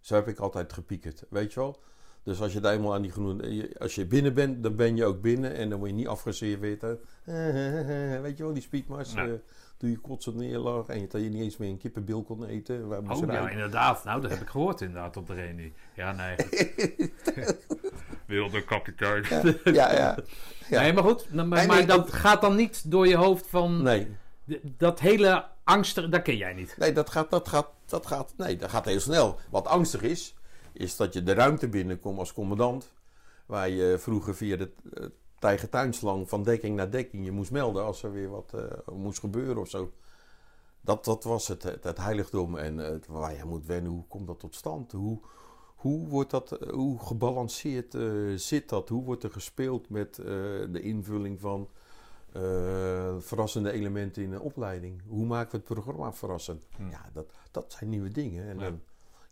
Zo 0.00 0.14
heb 0.14 0.28
ik 0.28 0.38
altijd 0.38 0.72
gepiekerd, 0.72 1.24
weet 1.30 1.52
je 1.52 1.60
wel. 1.60 1.82
Dus 2.24 2.40
als 2.40 2.52
je 2.52 2.60
daar 2.60 2.72
eenmaal 2.74 2.94
aan 2.94 3.02
die 3.02 3.10
groene... 3.10 3.70
Als 3.78 3.94
je 3.94 4.06
binnen 4.06 4.34
bent, 4.34 4.62
dan 4.62 4.76
ben 4.76 4.96
je 4.96 5.04
ook 5.04 5.20
binnen. 5.20 5.54
En 5.54 5.68
dan 5.68 5.78
word 5.78 5.90
je 5.90 5.96
niet 5.96 6.06
afgeserveerd. 6.08 6.84
uit. 6.84 7.00
Weet 8.22 8.36
je 8.36 8.42
wel, 8.42 8.52
die 8.52 8.62
speedmars. 8.62 9.14
Nee. 9.14 9.26
eh, 9.26 9.32
toen 9.76 9.90
je 9.90 9.98
kotsend 9.98 10.36
neerlag 10.36 10.86
en 10.86 11.00
je, 11.00 11.06
dat 11.06 11.22
je 11.22 11.28
niet 11.28 11.42
eens 11.42 11.56
meer 11.56 11.68
een 11.70 11.78
kippenbil 11.78 12.22
kon 12.22 12.44
eten. 12.46 12.88
Waar 12.88 12.98
Oh 12.98 13.18
ja, 13.18 13.24
rijden. 13.26 13.50
inderdaad. 13.50 14.04
Nou, 14.04 14.20
dat 14.20 14.30
heb 14.30 14.40
ik 14.40 14.48
gehoord 14.48 14.80
inderdaad 14.80 15.16
op 15.16 15.26
de 15.26 15.34
reunie. 15.34 15.72
Ja, 15.94 16.12
nee. 16.12 16.36
Wilde 18.26 18.64
kapitein. 18.64 19.24
ja, 19.64 19.92
ja. 19.92 20.18
Ja. 20.68 20.80
Nee, 20.80 20.92
maar 20.92 21.02
goed. 21.04 21.26
nou, 21.32 21.48
Maar, 21.48 21.58
Nee, 21.58 21.66
maar 21.66 21.76
nee, 21.76 21.86
dat 21.86 22.12
gaat 22.12 22.40
dan 22.40 22.56
niet 22.56 22.90
door 22.90 23.08
je 23.08 23.16
hoofd 23.16 23.46
van... 23.46 23.82
Nee, 23.82 24.08
Dat 24.76 25.00
hele 25.00 25.44
angstig, 25.64 26.08
dat 26.08 26.22
ken 26.22 26.36
jij 26.36 26.52
niet. 26.52 26.74
nee, 26.78 26.92
dat 26.92 27.10
gaat, 27.10 27.30
dat 27.30 27.48
gaat, 27.48 27.68
dat 27.86 28.06
gaat, 28.06 28.34
nee, 28.36 28.56
dat 28.56 28.70
gaat 28.70 28.84
heel 28.84 29.00
snel. 29.00 29.38
Wat 29.50 29.66
angstig 29.66 30.02
is, 30.02 30.34
is 30.72 30.96
dat 30.96 31.12
je 31.12 31.22
de 31.22 31.32
ruimte 31.34 31.68
binnenkomt 31.68 32.18
als 32.18 32.32
commandant. 32.32 32.92
Waar 33.46 33.68
je 33.68 33.98
vroeger 33.98 34.34
via 34.34 34.56
de 34.56 34.70
uh, 34.94 35.06
tijgertuinslang 35.38 36.28
van 36.28 36.42
dekking 36.42 36.76
naar 36.76 36.90
dekking 36.90 37.24
je 37.24 37.30
moest 37.30 37.50
melden 37.50 37.84
als 37.84 38.02
er 38.02 38.12
weer 38.12 38.30
wat 38.30 38.52
eh, 38.54 38.94
moest 38.94 39.20
gebeuren 39.20 39.56
of 39.56 39.68
zo. 39.68 39.92
Dat, 40.80 41.04
dat 41.04 41.24
was 41.24 41.48
het, 41.48 41.62
het, 41.62 41.84
het 41.84 41.96
heiligdom 41.98 42.56
en 42.56 42.86
eh, 42.86 42.94
waar 43.08 43.36
je 43.36 43.44
moet 43.44 43.66
wennen. 43.66 43.92
Hoe 43.92 44.06
komt 44.08 44.26
dat 44.26 44.40
tot 44.40 44.54
stand? 44.54 44.92
Hoe, 44.92 45.18
hoe, 45.76 46.08
wordt 46.08 46.30
dat, 46.30 46.52
eh, 46.52 46.68
hoe 46.72 46.98
gebalanceerd 46.98 47.94
eh, 47.94 48.02
zit 48.36 48.68
dat? 48.68 48.88
Hoe 48.88 49.04
wordt 49.04 49.22
er 49.22 49.30
gespeeld 49.32 49.88
met 49.88 50.18
eh, 50.18 50.24
de 50.70 50.80
invulling 50.82 51.40
van 51.40 51.68
eh, 52.32 53.14
verrassende 53.18 53.72
elementen 53.72 54.22
in 54.22 54.30
de 54.30 54.40
opleiding? 54.40 55.02
Hoe 55.06 55.26
maken 55.26 55.50
we 55.50 55.56
het 55.56 55.66
programma 55.66 56.12
verrassend? 56.12 56.62
Hm. 56.76 56.90
Ja, 56.90 57.10
dat, 57.12 57.26
dat 57.50 57.72
zijn 57.78 57.90
nieuwe 57.90 58.08
dingen. 58.10 58.48
En 58.48 58.58
Ja. 58.58 58.62
dan- 58.64 58.80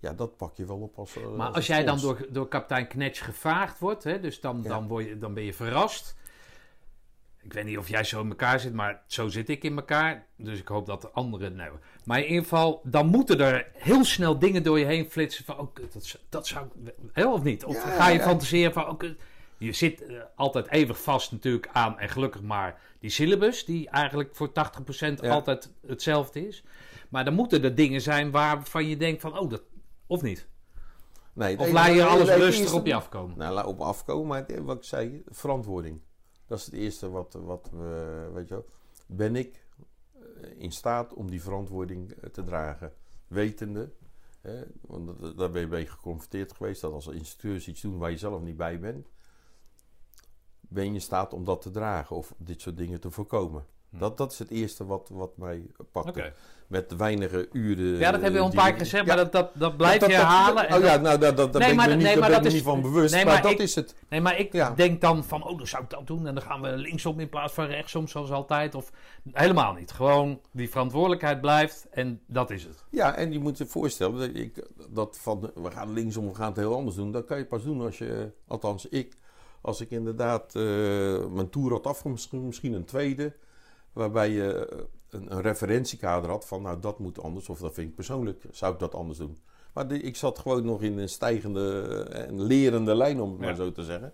ja, 0.00 0.12
dat 0.12 0.36
pak 0.36 0.56
je 0.56 0.66
wel 0.66 0.78
op 0.80 0.98
als. 0.98 1.16
eh, 1.16 1.22
Maar 1.36 1.46
als 1.46 1.56
als 1.56 1.66
jij 1.66 1.84
dan 1.84 2.00
door, 2.00 2.26
door 2.30 2.48
kapitein 2.48 2.86
Knetsch 2.86 3.24
gevraagd 3.24 3.78
wordt, 3.78 4.04
hè, 4.04 4.20
dus 4.20 4.40
dan, 4.40 4.60
Ja. 4.62 4.68
dan, 4.68 4.88
word 4.88 5.06
je, 5.06 5.18
dan 5.18 5.34
ben 5.34 5.42
je 5.44 5.54
verrast. 5.54 6.18
Ik 7.42 7.52
weet 7.52 7.64
niet 7.64 7.78
of 7.78 7.88
jij 7.88 8.04
zo 8.04 8.20
in 8.20 8.28
elkaar 8.28 8.60
zit, 8.60 8.72
maar 8.72 9.02
zo 9.06 9.28
zit 9.28 9.48
ik 9.48 9.62
in 9.62 9.76
elkaar. 9.76 10.26
Dus 10.36 10.58
ik 10.60 10.68
hoop 10.68 10.86
dat 10.86 11.00
de 11.02 11.10
anderen. 11.10 11.54
Nee. 11.56 11.68
Maar 12.04 12.18
in 12.18 12.26
ieder 12.26 12.42
geval, 12.42 12.80
dan 12.84 13.06
moeten 13.06 13.40
er 13.40 13.66
heel 13.72 14.04
snel 14.04 14.38
dingen 14.38 14.62
door 14.62 14.78
je 14.78 14.84
heen 14.84 15.10
flitsen. 15.10 15.44
Van, 15.44 15.58
oh, 15.58 15.74
dat, 15.92 16.18
dat 16.28 16.46
zou. 16.46 16.66
Hè, 17.12 17.26
of 17.32 17.42
niet? 17.42 17.64
Of 17.64 17.74
Ja, 17.84 17.90
ga 17.90 18.08
je 18.08 18.18
ja. 18.18 18.24
fantaseren 18.24 18.72
van. 18.72 18.88
Oh, 18.88 19.10
je 19.58 19.72
zit 19.72 20.02
eh, 20.06 20.16
altijd 20.36 20.70
eeuwig 20.70 21.02
vast 21.02 21.32
natuurlijk 21.32 21.68
aan, 21.72 21.98
en 21.98 22.08
gelukkig 22.08 22.42
maar, 22.42 22.80
die 22.98 23.10
syllabus, 23.10 23.64
die 23.64 23.88
eigenlijk 23.88 24.34
voor 24.36 24.52
80% 24.52 25.20
Ja. 25.20 25.30
altijd 25.32 25.70
hetzelfde 25.86 26.46
is. 26.48 26.62
Maar 27.08 27.24
dan 27.24 27.34
moeten 27.34 27.64
er 27.64 27.74
dingen 27.74 28.00
zijn 28.00 28.30
waarvan 28.30 28.86
je 28.88 28.96
denkt 28.96 29.20
van, 29.20 29.38
oh, 29.38 29.50
dat. 29.50 29.62
Of 30.10 30.22
niet? 30.22 30.46
Nee, 31.32 31.58
Of 31.58 31.70
laat 31.72 31.94
je 31.94 32.04
alles 32.04 32.28
rustig 32.28 32.72
op 32.74 32.86
je 32.86 32.94
afkomen? 32.94 33.38
Nou, 33.38 33.54
laat 33.54 33.66
op 33.66 33.78
me 33.78 33.84
afkomen, 33.84 34.26
maar 34.26 34.46
het- 34.46 34.58
wat 34.64 34.76
ik 34.76 34.84
zei, 34.84 35.22
verantwoording. 35.26 36.00
Dat 36.46 36.58
is 36.58 36.64
het 36.64 36.74
eerste 36.74 37.10
wat, 37.10 37.32
wat 37.44 37.68
we, 37.72 38.30
weet 38.34 38.48
je 38.48 38.54
wel. 38.54 38.66
Ben 39.06 39.36
ik 39.36 39.64
eh, 40.12 40.50
in 40.56 40.72
staat 40.72 41.12
om 41.14 41.30
die 41.30 41.42
verantwoording 41.42 42.10
eh, 42.12 42.30
te 42.30 42.44
dragen? 42.44 42.92
Wetende, 43.28 43.90
hè, 44.40 44.62
want 44.80 45.36
daar 45.38 45.50
ben 45.50 45.60
je 45.60 45.66
mee 45.66 45.86
geconfronteerd 45.86 46.52
geweest, 46.52 46.80
dat 46.80 46.92
als 46.92 47.06
instructeurs 47.06 47.68
iets 47.68 47.80
doen 47.80 47.98
waar 47.98 48.10
je 48.10 48.18
zelf 48.18 48.40
niet 48.42 48.56
bij 48.56 48.80
bent, 48.80 49.08
ben 50.60 50.84
je 50.84 50.92
in 50.92 51.00
staat 51.00 51.32
om 51.32 51.44
dat 51.44 51.62
te 51.62 51.70
dragen 51.70 52.16
of 52.16 52.34
dit 52.38 52.60
soort 52.60 52.76
dingen 52.76 53.00
te 53.00 53.10
voorkomen. 53.10 53.66
Hm. 53.90 53.98
Dat, 53.98 54.16
dat 54.18 54.32
is 54.32 54.38
het 54.38 54.50
eerste 54.50 54.86
wat, 54.86 55.08
wat 55.12 55.36
mij 55.36 55.62
pakt. 55.92 56.08
Oké. 56.08 56.32
Met 56.66 56.96
weinige 56.96 57.48
uren. 57.52 57.98
Ja, 57.98 58.10
dat 58.10 58.20
hebben 58.20 58.32
we 58.32 58.38
al 58.38 58.44
een 58.44 58.50
die- 58.50 58.60
paar 58.60 58.70
keer 58.70 58.78
gezegd, 58.78 59.06
Ja, 59.06 59.14
maar 59.14 59.24
dat, 59.24 59.32
dat, 59.32 59.50
dat 59.54 59.76
blijf 59.76 60.00
dat- 60.00 60.10
je 60.10 60.16
dat- 60.16 60.24
herhalen. 60.26 60.68
en 60.68 60.76
Oh 60.76 60.82
ja, 60.82 60.92
dat- 60.92 61.02
nou, 61.02 61.18
daar, 61.18 61.34
daar 61.34 61.46
Nee, 61.46 61.52
ben 61.52 61.76
maar- 61.76 61.84
ik 61.84 61.90
me 61.90 61.96
niet, 61.96 62.04
nee, 62.06 62.16
maar 62.18 62.28
ik 62.28 62.34
dat 62.36 62.44
is- 62.44 62.52
niet 62.52 62.62
van 62.62 62.80
bewust. 62.82 63.14
nee, 63.14 63.24
maar, 63.24 63.32
maar 63.32 63.42
dat 63.42 63.50
ik- 63.52 63.58
is 63.58 63.74
het. 63.74 63.94
Nee, 64.08 64.20
maar 64.20 64.38
ik 64.38 64.52
Ja. 64.52 64.70
denk 64.74 65.00
dan 65.00 65.24
van, 65.24 65.44
oh, 65.44 65.58
dan 65.58 65.66
zou 65.66 65.82
ik 65.82 65.90
dat 65.90 66.06
doen. 66.06 66.26
En 66.26 66.34
dan 66.34 66.42
gaan 66.42 66.60
we 66.60 66.68
linksom 66.76 67.20
in 67.20 67.28
plaats 67.28 67.52
van 67.52 67.64
rechtsom, 67.66 68.08
zoals 68.08 68.30
altijd. 68.30 68.74
Of 68.74 68.92
helemaal 69.32 69.72
niet. 69.72 69.90
Gewoon 69.92 70.40
die 70.50 70.70
verantwoordelijkheid 70.70 71.40
blijft 71.40 71.86
en 71.90 72.20
dat 72.26 72.50
is 72.50 72.62
het. 72.62 72.84
Ja, 72.90 73.14
en 73.16 73.32
je 73.32 73.38
moet 73.38 73.58
je 73.58 73.66
voorstellen 73.66 74.18
dat, 74.18 74.30
ik, 74.42 74.66
dat 74.90 75.18
van 75.20 75.50
we 75.54 75.70
gaan 75.70 75.92
linksom, 75.92 76.28
we 76.28 76.34
gaan 76.34 76.48
het 76.48 76.56
heel 76.56 76.74
anders 76.74 76.96
doen. 76.96 77.12
Dat 77.12 77.24
kan 77.24 77.38
je 77.38 77.44
pas 77.46 77.62
doen 77.64 77.80
als 77.80 77.98
je, 77.98 78.30
althans 78.46 78.88
ik, 78.88 79.16
als 79.60 79.80
ik 79.80 79.90
inderdaad 79.90 80.54
eh, 80.54 80.62
mijn 81.26 81.50
tour 81.50 81.72
had 81.82 82.04
misschien, 82.04 82.46
misschien 82.46 82.72
een 82.72 82.84
tweede, 82.84 83.32
waarbij 83.92 84.30
je 84.30 84.66
eh, 84.66 84.78
een, 85.08 85.32
een 85.32 85.40
referentiekader 85.42 86.30
had 86.30 86.46
van, 86.46 86.62
nou 86.62 86.80
dat 86.80 86.98
moet 86.98 87.22
anders, 87.22 87.48
of 87.48 87.58
dat 87.58 87.74
vind 87.74 87.88
ik 87.88 87.94
persoonlijk, 87.94 88.44
zou 88.50 88.72
ik 88.72 88.78
dat 88.78 88.94
anders 88.94 89.18
doen. 89.18 89.38
Maar 89.74 89.92
ik 89.92 90.16
zat 90.16 90.38
gewoon 90.38 90.64
nog 90.64 90.82
in 90.82 90.98
een 90.98 91.08
stijgende 91.08 91.82
en 92.12 92.42
lerende 92.42 92.94
lijn, 92.94 93.20
om 93.20 93.30
het 93.30 93.40
Ja. 93.40 93.46
maar 93.46 93.54
zo 93.54 93.72
te 93.72 93.84
zeggen. 93.84 94.12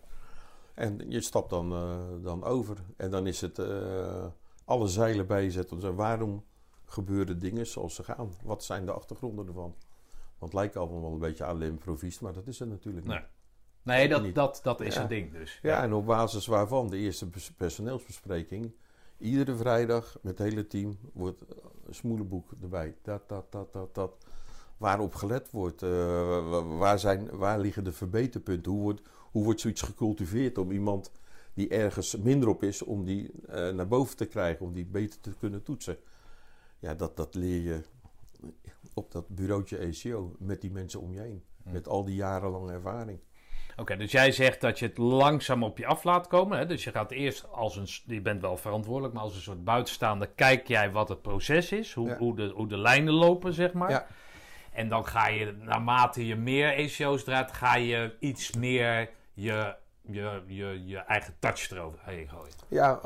En 0.74 1.00
je 1.08 1.20
stapt 1.20 1.50
dan, 1.50 1.72
eh, 1.72 1.98
dan 2.22 2.44
over. 2.44 2.76
En 2.96 3.10
dan 3.10 3.26
is 3.26 3.40
het 3.40 3.58
eh, 3.58 4.26
alle 4.64 4.86
zeilen 4.88 5.26
bijzetten. 5.26 5.80
Dus 5.80 5.90
waarom 5.94 6.44
gebeuren 6.84 7.38
dingen 7.38 7.66
zoals 7.66 7.94
ze 7.94 8.04
gaan? 8.04 8.32
Wat 8.44 8.64
zijn 8.64 8.86
de 8.86 8.92
achtergronden 8.92 9.46
ervan? 9.46 9.74
Want 10.38 10.52
het 10.52 10.60
lijkt 10.60 10.76
allemaal 10.76 11.00
wel 11.00 11.12
een 11.12 11.18
beetje 11.18 11.44
aan 11.44 11.62
improviest, 11.62 12.20
maar 12.20 12.32
dat 12.32 12.46
is 12.46 12.58
het 12.58 12.68
natuurlijk 12.68 13.06
Nee. 13.06 13.16
niet. 13.18 13.26
Nee, 13.82 14.08
dat, 14.08 14.22
Niet. 14.22 14.34
dat, 14.34 14.60
dat 14.62 14.80
is 14.80 14.94
Ja. 14.94 15.00
het 15.00 15.08
ding 15.08 15.32
dus. 15.32 15.58
Ja, 15.62 15.82
en 15.82 15.92
op 15.92 16.06
basis 16.06 16.46
waarvan 16.46 16.88
de 16.88 16.96
eerste 16.96 17.28
pers- 17.28 17.52
personeelsbespreking. 17.52 18.72
Iedere 19.18 19.56
vrijdag 19.56 20.18
met 20.22 20.38
het 20.38 20.48
hele 20.48 20.66
team 20.66 20.98
wordt 21.12 21.44
een 21.86 21.94
smoelenboek 21.94 22.50
erbij. 22.62 22.96
Dat, 23.02 23.28
dat, 23.28 23.52
dat, 23.52 23.72
dat, 23.72 23.94
dat. 23.94 24.16
Waarop 24.76 25.14
gelet 25.14 25.50
wordt. 25.50 25.82
eh, 25.82 25.88
wa- 26.50 26.64
waar, 26.64 26.98
zijn, 26.98 27.30
waar 27.36 27.58
liggen 27.60 27.84
de 27.84 27.92
verbeterpunten? 27.92 28.72
Hoe 28.72 28.80
wordt, 28.82 29.02
hoe 29.30 29.44
wordt 29.44 29.60
zoiets 29.60 29.82
gecultiveerd 29.82 30.58
om 30.58 30.70
iemand 30.70 31.10
die 31.54 31.68
ergens 31.68 32.16
minder 32.16 32.48
op 32.48 32.62
is, 32.62 32.82
om 32.82 33.04
die 33.04 33.30
eh, 33.46 33.72
naar 33.74 33.88
boven 33.88 34.16
te 34.16 34.26
krijgen, 34.26 34.66
om 34.66 34.72
die 34.72 34.86
beter 34.86 35.20
te 35.20 35.34
kunnen 35.38 35.62
toetsen? 35.62 35.96
Ja, 36.78 36.94
dat, 36.94 37.16
dat 37.16 37.34
leer 37.34 37.62
je 37.62 37.80
op 38.94 39.12
dat 39.12 39.28
bureautje 39.28 39.78
ACO 39.78 40.34
met 40.38 40.60
die 40.60 40.70
mensen 40.70 41.00
om 41.00 41.12
je 41.12 41.20
heen. 41.20 41.42
Hm. 41.62 41.72
Met 41.72 41.88
al 41.88 42.04
die 42.04 42.14
jarenlange 42.14 42.72
ervaring. 42.72 43.18
Oké, 43.76 43.96
dus 43.96 44.12
jij 44.12 44.32
zegt 44.32 44.60
dat 44.60 44.78
je 44.78 44.86
het 44.86 44.98
langzaam 44.98 45.62
op 45.62 45.78
je 45.78 45.86
af 45.86 46.04
laat 46.04 46.26
komen. 46.26 46.58
Hè? 46.58 46.66
Dus 46.66 46.84
je 46.84 46.90
gaat 46.90 47.10
eerst 47.10 47.46
als 47.52 47.76
een, 47.76 48.14
je 48.14 48.20
bent 48.20 48.40
wel 48.40 48.56
verantwoordelijk, 48.56 49.14
maar 49.14 49.22
als 49.22 49.34
een 49.34 49.40
soort 49.40 49.64
buitenstaander 49.64 50.28
kijk 50.34 50.68
jij 50.68 50.90
wat 50.90 51.08
het 51.08 51.22
proces 51.22 51.72
is, 51.72 51.92
hoe, 51.92 52.08
Ja. 52.08 52.16
hoe, 52.16 52.36
de, 52.36 52.52
hoe 52.54 52.66
de 52.68 52.78
lijnen 52.78 53.12
lopen, 53.14 53.52
zeg 53.52 53.72
maar. 53.72 53.90
Ja. 53.90 54.06
En 54.72 54.88
dan 54.88 55.06
ga 55.06 55.28
je, 55.28 55.52
naarmate 55.60 56.26
je 56.26 56.36
meer 56.36 56.72
ECO's 56.74 57.24
draait, 57.24 57.52
ga 57.52 57.76
je 57.76 58.16
iets 58.20 58.52
meer 58.52 59.10
je, 59.34 59.74
je, 60.02 60.42
je, 60.46 60.82
je 60.86 60.96
eigen 60.98 61.34
touch 61.38 61.70
eroverheen 61.70 62.28
gooien. 62.28 62.52
Ja, 62.68 63.00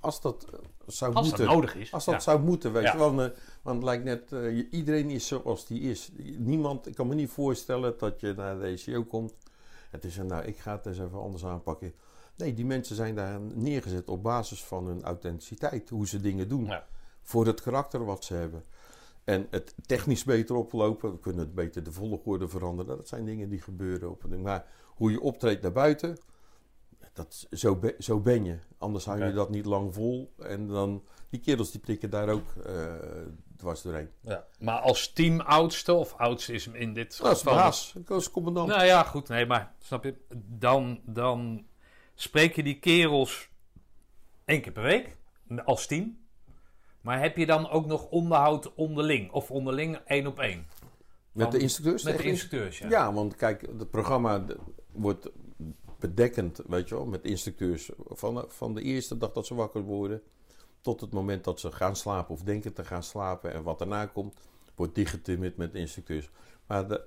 als 0.00 0.20
dat 0.20 0.46
eh, 0.52 0.58
zou 0.86 1.14
Als 1.14 1.28
moeten. 1.28 1.46
dat 1.46 1.54
nodig 1.54 1.74
is. 1.74 1.92
Als 1.92 2.04
dat 2.04 2.14
ja. 2.14 2.20
zou 2.20 2.40
moeten, 2.40 2.72
weet 2.72 2.82
Ja. 2.82 2.92
je 2.92 2.98
wel. 2.98 3.14
Want, 3.14 3.32
eh, 3.32 3.38
want 3.62 3.76
het 3.76 3.84
lijkt 3.84 4.04
net, 4.04 4.32
eh, 4.32 4.66
iedereen 4.72 5.10
is 5.10 5.26
zoals 5.26 5.66
die 5.66 5.80
is. 5.80 6.10
Niemand, 6.38 6.86
ik 6.86 6.94
kan 6.94 7.06
me 7.06 7.14
niet 7.14 7.30
voorstellen 7.30 7.94
dat 7.98 8.20
je 8.20 8.32
naar 8.36 8.58
de 8.58 8.66
ECO 8.86 9.02
komt. 9.04 9.34
Het 9.90 10.04
is 10.04 10.16
een, 10.16 10.26
nou, 10.26 10.44
ik 10.44 10.56
ga 10.58 10.76
het 10.76 10.86
eens 10.86 10.98
even 10.98 11.20
anders 11.20 11.44
aanpakken. 11.44 11.92
Nee, 12.36 12.54
die 12.54 12.64
mensen 12.64 12.96
zijn 12.96 13.14
daar 13.14 13.40
neergezet 13.40 14.08
op 14.08 14.22
basis 14.22 14.64
van 14.64 14.86
hun 14.86 15.02
authenticiteit. 15.02 15.88
Hoe 15.88 16.06
ze 16.06 16.20
dingen 16.20 16.48
doen. 16.48 16.64
Ja. 16.64 16.86
Voor 17.22 17.46
het 17.46 17.60
karakter 17.60 18.04
wat 18.04 18.24
ze 18.24 18.34
hebben. 18.34 18.64
En 19.24 19.46
het 19.50 19.74
technisch 19.86 20.24
beter 20.24 20.56
oplopen. 20.56 21.12
We 21.12 21.18
kunnen 21.18 21.40
het 21.44 21.54
beter 21.54 21.82
de 21.82 21.92
volgorde 21.92 22.48
veranderen. 22.48 22.96
Dat 22.96 23.08
zijn 23.08 23.24
dingen 23.24 23.48
die 23.48 23.60
gebeuren 23.60 24.10
op 24.10 24.24
een. 24.24 24.42
Maar 24.42 24.66
hoe 24.94 25.10
je 25.10 25.20
optreedt 25.20 25.62
naar 25.62 25.72
buiten. 25.72 26.18
Dat, 27.12 27.46
zo, 27.50 27.76
be- 27.76 27.96
zo 27.98 28.20
ben 28.20 28.44
je. 28.44 28.58
Anders 28.78 29.04
hou 29.04 29.24
je 29.24 29.32
dat 29.32 29.50
niet 29.50 29.64
lang 29.64 29.94
vol. 29.94 30.32
En 30.38 30.68
dan, 30.68 31.04
die 31.28 31.40
kerels 31.40 31.70
die 31.70 31.80
prikken 31.80 32.10
daar 32.10 32.28
ook 32.28 32.56
eh, 32.64 32.94
dwars 33.56 33.82
doorheen. 33.82 34.10
Ja. 34.20 34.46
Maar 34.58 34.78
als 34.78 35.12
teamoudste, 35.12 35.92
of 35.92 36.14
oudste 36.14 36.52
is 36.52 36.64
hem 36.64 36.74
in 36.74 36.94
dit 36.94 37.18
Dat 37.18 37.32
is 37.32 37.42
geval... 37.42 37.72
Ik 37.94 38.10
als 38.10 38.30
commandant. 38.30 38.68
Nou 38.68 38.84
ja, 38.84 39.02
goed. 39.02 39.28
Nee, 39.28 39.46
maar 39.46 39.74
snap 39.78 40.04
je? 40.04 40.14
Dan, 40.46 41.00
dan 41.04 41.66
spreek 42.14 42.56
je 42.56 42.62
die 42.62 42.78
kerels 42.78 43.48
één 44.44 44.60
keer 44.60 44.72
per 44.72 44.82
week 44.82 45.16
als 45.64 45.86
team. 45.86 46.18
Maar 47.00 47.20
heb 47.20 47.36
je 47.36 47.46
dan 47.46 47.68
ook 47.68 47.86
nog 47.86 48.08
onderhoud 48.08 48.74
onderling? 48.74 49.30
Of 49.30 49.50
onderling 49.50 49.96
één 49.96 50.26
op 50.26 50.38
één? 50.38 50.66
Met 51.32 51.52
de 51.52 51.58
instructeurs 51.58 52.02
Met 52.02 52.18
de 52.18 52.24
instructeurs, 52.24 52.78
ja. 52.78 52.88
Ja, 52.88 53.12
want 53.12 53.36
kijk, 53.36 53.60
het 53.60 53.90
programma 53.90 54.44
wordt 54.92 55.30
bedekkend, 55.98 56.60
weet 56.66 56.88
je 56.88 56.94
wel, 56.94 57.06
met 57.06 57.24
instructeurs. 57.24 57.90
Van, 58.08 58.44
van 58.48 58.74
de 58.74 58.82
eerste 58.82 59.18
dag 59.18 59.32
dat 59.32 59.46
ze 59.46 59.54
wakker 59.54 59.82
worden 59.82 60.22
tot 60.86 61.00
het 61.00 61.12
moment 61.12 61.44
dat 61.44 61.60
ze 61.60 61.72
gaan 61.72 61.96
slapen 61.96 62.34
of 62.34 62.42
denken 62.42 62.72
te 62.72 62.84
gaan 62.84 63.02
slapen. 63.02 63.52
En 63.52 63.62
wat 63.62 63.78
daarna 63.78 64.06
komt, 64.06 64.34
wordt 64.74 64.94
dichtgetimmerd 64.94 65.56
met 65.56 65.74
instructeurs. 65.74 66.30
Maar 66.66 67.00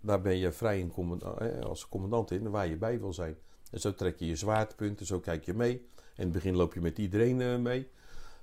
daar 0.00 0.20
ben 0.20 0.36
je 0.36 0.52
vrij 0.52 0.78
in 0.78 0.92
eh, 1.38 1.60
als 1.60 1.88
commandant 1.88 2.30
in, 2.30 2.50
waar 2.50 2.66
je 2.66 2.76
bij 2.76 3.00
wil 3.00 3.12
zijn. 3.12 3.36
En 3.70 3.80
zo 3.80 3.94
trek 3.94 4.18
je 4.18 4.26
je 4.26 4.36
zwaartepunten, 4.36 5.06
zo 5.06 5.20
kijk 5.20 5.44
je 5.44 5.54
mee. 5.54 5.72
In 6.16 6.22
het 6.22 6.32
begin 6.32 6.56
loop 6.56 6.74
je 6.74 6.80
met 6.80 6.98
iedereen 6.98 7.40
eh, 7.40 7.56
mee. 7.56 7.88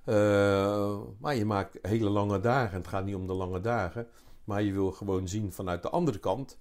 Uh, 0.06 1.02
maar 1.20 1.36
je 1.36 1.46
maakt 1.46 1.78
hele 1.82 2.10
lange 2.10 2.40
dagen. 2.40 2.78
Het 2.78 2.88
gaat 2.88 3.06
niet 3.06 3.16
om 3.16 3.28
de 3.28 3.34
lange 3.34 3.62
dagen. 3.62 4.08
Maar 4.44 4.62
je 4.62 4.72
wil 4.72 4.92
gewoon 4.92 5.28
zien 5.28 5.52
vanuit 5.52 5.82
de 5.82 5.90
andere 5.90 6.20
kant. 6.20 6.58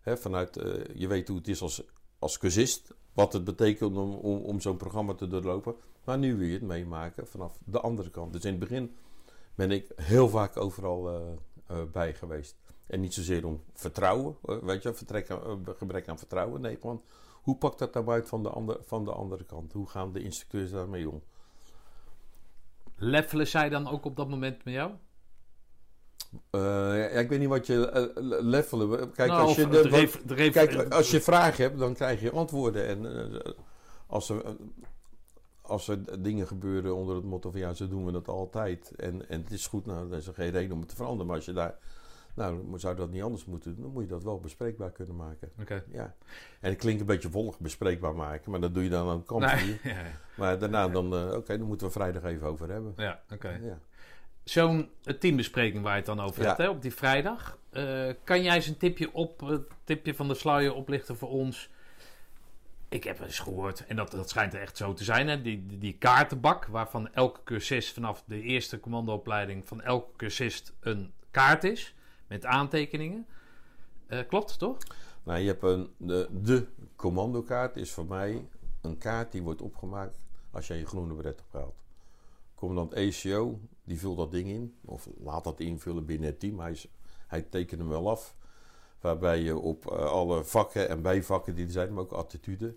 Hè, 0.00 0.16
vanuit, 0.16 0.54
je 0.94 1.06
weet 1.06 1.28
hoe 1.28 1.36
het 1.36 1.48
is 1.48 1.62
als, 1.62 1.82
als 2.18 2.38
cursist. 2.38 2.94
Wat 3.12 3.32
het 3.32 3.44
betekent 3.44 3.96
om, 3.96 4.14
om, 4.14 4.60
zo'n 4.60 4.76
programma 4.76 5.14
te 5.14 5.26
doorlopen. 5.26 5.74
Maar 6.04 6.18
nu 6.18 6.36
wil 6.36 6.46
je 6.46 6.52
het 6.52 6.62
meemaken 6.62 7.26
vanaf 7.26 7.58
de 7.64 7.80
andere 7.80 8.10
kant. 8.10 8.32
Dus 8.32 8.44
in 8.44 8.50
het 8.50 8.60
begin 8.60 8.96
ben 9.54 9.70
ik 9.70 9.92
heel 9.96 10.28
vaak 10.28 10.56
overal 10.56 11.10
uh, 11.70 11.82
bij 11.92 12.14
geweest. 12.14 12.56
En 12.86 13.00
niet 13.00 13.14
zozeer 13.14 13.46
om 13.46 13.62
vertrouwen, 13.72 14.36
weet 14.62 14.82
je, 14.82 14.94
gebrek 15.76 16.08
aan 16.08 16.18
vertrouwen. 16.18 16.60
Nee, 16.60 16.78
gewoon 16.80 17.02
hoe 17.42 17.56
pakt 17.56 17.78
dat 17.78 17.94
nou 17.94 18.08
uit 18.08 18.28
van 18.28 18.42
de, 18.42 18.48
ander, 18.48 18.76
van 18.80 19.04
de 19.04 19.12
andere 19.12 19.44
kant? 19.44 19.72
Hoe 19.72 19.88
gaan 19.88 20.12
de 20.12 20.22
instructeurs 20.22 20.70
daarmee 20.70 21.10
om? 21.10 21.22
Levelen 22.96 23.46
zij 23.46 23.68
dan 23.68 23.88
ook 23.88 24.04
op 24.04 24.16
dat 24.16 24.28
moment 24.28 24.64
met 24.64 24.74
jou? 24.74 24.92
Uh, 26.50 26.60
ja, 27.12 27.18
ik 27.18 27.28
weet 27.28 27.38
niet 27.38 27.48
wat 27.48 27.66
je 27.66 28.10
uh, 28.16 28.40
levelen. 28.40 29.12
Kijk, 29.12 29.30
nou, 29.30 29.42
als, 29.42 29.56
je 29.56 29.68
de, 29.68 30.50
kijk 30.50 30.92
als 30.92 31.10
je 31.10 31.20
vragen 31.20 31.64
hebt, 31.64 31.78
dan 31.78 31.94
krijg 31.94 32.20
je 32.20 32.30
antwoorden. 32.30 32.86
En 32.86 33.04
uh, 33.04 33.52
als, 34.06 34.28
er, 34.28 34.42
als 35.60 35.88
er 35.88 36.22
dingen 36.22 36.46
gebeuren 36.46 36.96
onder 36.96 37.14
het 37.14 37.24
motto 37.24 37.50
van 37.50 37.60
ja, 37.60 37.74
zo 37.74 37.88
doen 37.88 38.04
we 38.04 38.12
dat 38.12 38.28
altijd. 38.28 38.92
En, 38.96 39.28
en 39.28 39.42
het 39.42 39.50
is 39.50 39.66
goed, 39.66 39.86
nou, 39.86 40.10
er 40.10 40.18
is 40.18 40.26
er 40.26 40.34
geen 40.34 40.50
reden 40.50 40.72
om 40.72 40.80
het 40.80 40.88
te 40.88 40.96
veranderen. 40.96 41.26
Maar 41.26 41.36
als 41.36 41.44
je 41.44 41.52
daar 41.52 41.78
nou, 42.34 42.78
zou 42.78 42.96
dat 42.96 43.10
niet 43.10 43.22
anders 43.22 43.44
moeten 43.44 43.74
doen. 43.74 43.82
Dan 43.82 43.92
moet 43.92 44.02
je 44.02 44.08
dat 44.08 44.22
wel 44.22 44.40
bespreekbaar 44.40 44.90
kunnen 44.90 45.16
maken. 45.16 45.50
Oké. 45.60 45.84
Ja. 45.88 46.14
En 46.60 46.70
het 46.70 46.78
klinkt 46.78 47.00
een 47.00 47.06
beetje 47.06 47.30
volg 47.30 47.58
bespreekbaar 47.58 48.14
maken, 48.14 48.50
maar 48.50 48.60
dat 48.60 48.74
doe 48.74 48.82
je 48.82 48.90
dan 48.90 49.08
aan 49.08 49.16
het 49.16 49.26
kamp. 49.26 49.40
Nee, 49.40 49.78
ja, 49.82 49.90
ja. 49.90 50.10
Maar 50.36 50.58
daarna 50.58 50.88
dan, 50.88 51.34
oké, 51.34 51.58
dan 51.58 51.66
moeten 51.66 51.86
we 51.86 51.92
vrijdag 51.92 52.24
even 52.24 52.46
over 52.46 52.70
hebben. 52.70 52.92
Ja, 52.96 53.22
oké. 53.30 53.48
Ja. 53.62 53.78
Zo'n 54.44 54.90
teambespreking 55.18 55.82
waar 55.82 55.92
je 55.92 55.96
het 55.96 56.06
dan 56.06 56.20
over 56.20 56.46
hebt, 56.46 56.58
hè, 56.58 56.68
op 56.68 56.82
die 56.82 56.94
vrijdag. 56.94 57.58
Uh, 57.72 58.10
kan 58.24 58.42
jij 58.42 58.54
eens 58.54 58.66
een 58.66 58.76
tipje, 58.76 59.12
op, 59.12 59.42
uh, 59.42 59.56
tipje 59.84 60.14
van 60.14 60.28
de 60.28 60.34
sluier 60.34 60.74
oplichten 60.74 61.16
voor 61.16 61.28
ons? 61.28 61.70
Ik 62.88 63.04
heb 63.04 63.20
eens 63.20 63.38
gehoord, 63.38 63.86
en 63.86 63.96
dat, 63.96 64.10
dat 64.10 64.28
schijnt 64.28 64.54
er 64.54 64.60
echt 64.60 64.76
zo 64.76 64.92
te 64.92 65.04
zijn, 65.04 65.28
hè, 65.28 65.42
die, 65.42 65.66
die, 65.66 65.78
die 65.78 65.96
kaartenbak, 65.98 66.66
waarvan 66.66 67.12
elke 67.12 67.40
cursist 67.44 67.92
vanaf 67.92 68.22
de 68.26 68.40
eerste 68.40 68.80
commandoopleiding 68.80 69.66
van 69.66 69.80
elke 69.80 70.16
cursist 70.16 70.72
een 70.80 71.12
kaart 71.30 71.64
is 71.64 71.94
met 72.26 72.44
aantekeningen. 72.44 73.26
Uh, 74.08 74.18
klopt, 74.28 74.58
toch? 74.58 74.76
Nou, 75.22 75.38
je 75.40 75.46
hebt 75.46 75.62
een, 75.62 75.90
de, 75.96 76.28
de 76.30 76.66
commandokaart 76.96 77.76
is 77.76 77.90
voor 77.90 78.06
mij 78.06 78.46
een 78.80 78.98
kaart 78.98 79.32
die 79.32 79.42
wordt 79.42 79.62
opgemaakt 79.62 80.18
als 80.50 80.66
je 80.66 80.74
je 80.74 80.86
groene 80.86 81.14
beret 81.14 81.40
ophaalt. 81.40 81.74
Commandant 82.54 82.92
ECO, 82.92 83.60
die 83.84 83.98
vult 83.98 84.16
dat 84.16 84.30
ding 84.30 84.48
in, 84.48 84.74
of 84.84 85.08
laat 85.18 85.44
dat 85.44 85.60
invullen 85.60 86.06
binnen 86.06 86.28
het 86.28 86.40
team. 86.40 86.60
Hij, 86.60 86.78
hij 87.26 87.42
tekent 87.42 87.80
hem 87.80 87.88
wel 87.88 88.10
af. 88.10 88.34
Waarbij 89.00 89.40
je 89.40 89.56
op 89.58 89.86
uh, 89.86 89.92
alle 89.92 90.44
vakken 90.44 90.88
en 90.88 91.02
bijvakken 91.02 91.54
die 91.54 91.64
er 91.64 91.72
zijn, 91.72 91.92
maar 91.92 92.02
ook 92.02 92.12
attitude, 92.12 92.74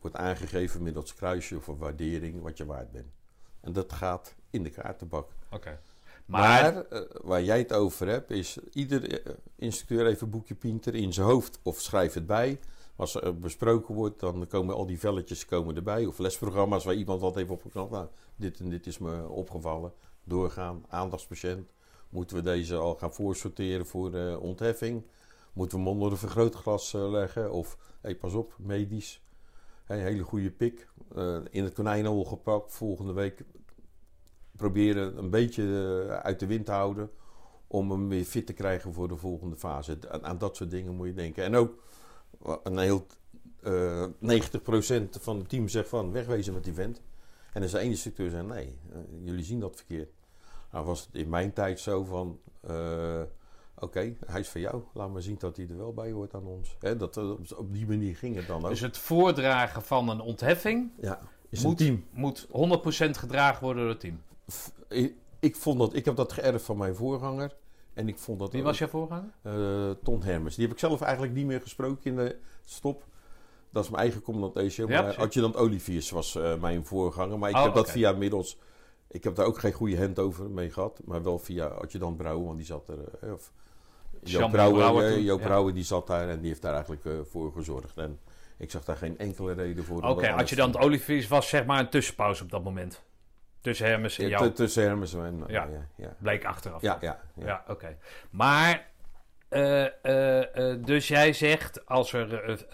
wordt 0.00 0.16
aangegeven 0.16 0.82
middels 0.82 1.14
kruisje 1.14 1.56
of 1.56 1.66
een 1.66 1.76
waardering 1.76 2.42
wat 2.42 2.56
je 2.56 2.66
waard 2.66 2.90
bent. 2.90 3.12
En 3.60 3.72
dat 3.72 3.92
gaat 3.92 4.34
in 4.50 4.62
de 4.62 4.70
kaartenbak. 4.70 5.28
Oké. 5.50 5.80
Maar, 6.26 6.72
maar 6.72 6.92
uh, 6.92 7.00
waar 7.22 7.42
jij 7.42 7.58
het 7.58 7.72
over 7.72 8.08
hebt, 8.08 8.30
is 8.30 8.58
ieder 8.72 9.22
instructeur 9.56 10.06
even 10.06 10.24
een 10.24 10.30
boekje 10.30 10.54
Pinter 10.54 10.94
in 10.94 11.12
zijn 11.12 11.26
hoofd 11.26 11.58
of 11.62 11.80
schrijf 11.80 12.14
het 12.14 12.26
bij. 12.26 12.58
Als 12.96 13.14
er 13.14 13.38
besproken 13.38 13.94
wordt, 13.94 14.20
dan 14.20 14.46
komen 14.46 14.74
al 14.74 14.86
die 14.86 14.98
velletjes 14.98 15.44
komen 15.44 15.76
erbij. 15.76 16.06
Of 16.06 16.18
lesprogramma's 16.18 16.84
waar 16.84 16.94
iemand 16.94 17.20
wat 17.20 17.34
heeft 17.34 17.50
opgeknapt. 17.50 17.90
Nou, 17.90 18.08
dit 18.36 18.60
en 18.60 18.70
dit 18.70 18.86
is 18.86 18.98
me 18.98 19.28
opgevallen. 19.28 19.92
Doorgaan, 20.30 20.84
aandachtspatiënt. 20.88 21.72
Moeten 22.08 22.36
we 22.36 22.42
deze 22.42 22.76
al 22.76 22.94
gaan 22.94 23.12
voorsorteren 23.14 23.86
voor 23.86 24.14
uh, 24.14 24.42
ontheffing? 24.42 25.02
Moeten 25.52 25.78
we 25.78 25.84
hem 25.84 25.92
onder 25.92 26.10
een 26.10 26.18
vergrootglas 26.18 26.94
uh, 26.94 27.10
leggen? 27.10 27.52
Of, 27.52 27.78
hey, 28.00 28.16
pas 28.16 28.34
op, 28.34 28.54
medisch. 28.58 29.22
Hele 29.84 30.22
goede 30.22 30.50
pik. 30.50 30.88
Uh, 31.16 31.38
in 31.50 31.64
het 31.64 31.74
konijnenhol 31.74 32.24
gepakt. 32.24 32.72
Volgende 32.72 33.12
week 33.12 33.44
proberen 34.56 35.18
een 35.18 35.30
beetje 35.30 35.62
eh, 36.08 36.16
uit 36.16 36.40
de 36.40 36.46
wind 36.46 36.66
te 36.66 36.72
houden. 36.72 37.10
Om 37.66 37.90
hem 37.90 38.08
weer 38.08 38.24
fit 38.24 38.46
te 38.46 38.52
krijgen 38.52 38.94
voor 38.94 39.08
de 39.08 39.16
volgende 39.16 39.56
fase. 39.56 39.98
Aan, 40.22 40.38
dat 40.38 40.56
soort 40.56 40.70
dingen 40.70 40.96
moet 40.96 41.06
je 41.06 41.14
denken. 41.14 41.44
En 41.44 41.54
ook 41.54 41.82
een 42.62 42.78
heel 42.78 43.06
uh, 43.62 44.06
90% 44.06 44.08
van 45.10 45.38
het 45.38 45.48
team 45.48 45.68
zegt 45.68 45.88
van 45.88 46.12
wegwezen 46.12 46.54
met 46.54 46.64
die 46.64 46.74
vent. 46.74 47.02
En 47.52 47.62
als 47.62 47.70
de 47.70 47.78
ene 47.78 47.90
instructeur 47.90 48.30
zegt 48.30 48.46
nee, 48.46 48.78
jullie 49.24 49.44
zien 49.44 49.60
dat 49.60 49.76
verkeerd. 49.76 50.18
Nou 50.72 50.86
was 50.86 51.00
het 51.00 51.14
in 51.14 51.28
mijn 51.28 51.52
tijd 51.52 51.80
zo 51.80 52.04
van 52.04 52.38
uh, 52.70 53.20
oké, 53.74 53.84
okay, 53.84 54.16
hij 54.26 54.40
is 54.40 54.48
van 54.48 54.60
jou. 54.60 54.82
Laat 54.94 55.12
maar 55.12 55.22
zien 55.22 55.36
dat 55.38 55.56
hij 55.56 55.66
er 55.68 55.76
wel 55.76 55.92
bij 55.92 56.10
hoort 56.10 56.34
aan 56.34 56.46
ons. 56.46 56.76
Hè, 56.80 56.96
dat, 56.96 57.16
op 57.56 57.72
die 57.72 57.86
manier 57.86 58.16
ging 58.16 58.36
het 58.36 58.46
dan 58.46 58.64
ook. 58.64 58.70
Dus 58.70 58.80
het 58.80 58.98
voordragen 58.98 59.82
van 59.82 60.08
een 60.08 60.20
ontheffing 60.20 60.90
ja, 61.00 61.20
is 61.48 61.62
moet, 61.62 61.80
een 61.80 61.86
team. 61.86 62.04
moet 62.20 62.46
100% 62.46 63.10
gedragen 63.10 63.64
worden 63.64 63.82
door 63.82 63.92
het 63.92 64.00
team 64.00 64.18
ik, 65.40 65.56
vond 65.56 65.78
dat, 65.78 65.94
ik 65.94 66.04
heb 66.04 66.16
dat 66.16 66.32
geërfd 66.32 66.64
van 66.64 66.76
mijn 66.76 66.94
voorganger. 66.94 67.56
En 67.94 68.08
ik 68.08 68.18
vond 68.18 68.38
dat 68.38 68.52
Wie 68.52 68.62
was 68.62 68.78
jouw 68.78 68.88
voorganger? 68.88 69.32
Uh, 69.42 69.90
Ton 70.02 70.22
Hermes. 70.22 70.54
Die 70.54 70.64
heb 70.64 70.74
ik 70.74 70.80
zelf 70.80 71.00
eigenlijk 71.00 71.34
niet 71.34 71.46
meer 71.46 71.60
gesproken 71.60 72.10
in 72.10 72.16
de 72.16 72.36
stop. 72.64 73.04
Dat 73.70 73.84
is 73.84 73.90
mijn 73.90 74.02
eigen 74.02 74.22
commandant 74.22 74.56
ECO. 74.56 74.88
Ja, 74.88 75.02
maar 75.02 75.16
adjudant 75.16 75.56
Oliviers 75.56 76.10
was 76.10 76.34
uh, 76.36 76.60
mijn 76.60 76.86
voorganger. 76.86 77.38
Maar 77.38 77.50
ik 77.50 77.56
oh, 77.56 77.62
heb 77.62 77.74
dat 77.74 77.90
via 77.90 78.12
middels... 78.12 78.58
Ik 79.10 79.24
heb 79.24 79.34
daar 79.34 79.46
ook 79.46 79.58
geen 79.58 79.72
goede 79.72 79.98
hand 79.98 80.18
over 80.18 80.50
mee 80.50 80.70
gehad. 80.70 81.00
Maar 81.04 81.22
wel 81.22 81.38
via 81.38 81.66
adjudant 81.66 82.16
Brouwer, 82.16 82.46
want 82.46 82.56
die 82.56 82.66
zat 82.66 82.88
er... 82.88 82.98
Uh, 83.24 83.32
of, 83.32 83.52
Joop 84.22 84.50
Brouwer, 84.50 85.20
Joop 85.20 85.40
Brouwer 85.40 85.74
die 85.74 85.84
zat 85.84 86.06
daar 86.06 86.28
en 86.28 86.40
die 86.40 86.48
heeft 86.48 86.62
daar 86.62 86.72
eigenlijk 86.72 87.04
uh, 87.04 87.20
voor 87.30 87.52
gezorgd. 87.52 87.96
En 87.96 88.18
ik 88.56 88.70
zag 88.70 88.84
daar 88.84 88.96
geen 88.96 89.18
enkele 89.18 89.52
reden 89.52 89.84
voor. 89.84 89.96
Oké, 89.96 90.06
okay, 90.06 90.30
adjudant 90.30 90.76
Oliviers 90.76 91.28
was 91.28 91.48
zeg 91.48 91.64
maar 91.64 91.78
een 91.78 91.88
tussenpauze 91.88 92.42
op 92.42 92.50
dat 92.50 92.64
moment. 92.64 93.02
Tussen 93.60 93.86
Hermes 93.86 94.18
en 94.18 94.28
jou? 94.28 94.52
tussen 94.52 94.82
Hermes 94.82 95.14
en... 95.14 95.44
Ja. 95.46 95.64
ja, 95.64 95.86
ja. 95.96 96.14
bleek 96.18 96.44
achteraf. 96.44 96.82
Ja, 96.82 96.98
ja. 97.00 97.20
Ja, 97.34 97.46
ja 97.46 97.60
oké. 97.62 97.72
Okay. 97.72 97.96
Maar, 98.30 98.89
uh, 99.50 99.86
uh, 100.02 100.54
uh, 100.54 100.84
dus 100.84 101.08
jij 101.08 101.32
zegt, 101.32 101.86
als 101.86 102.12
er, 102.12 102.66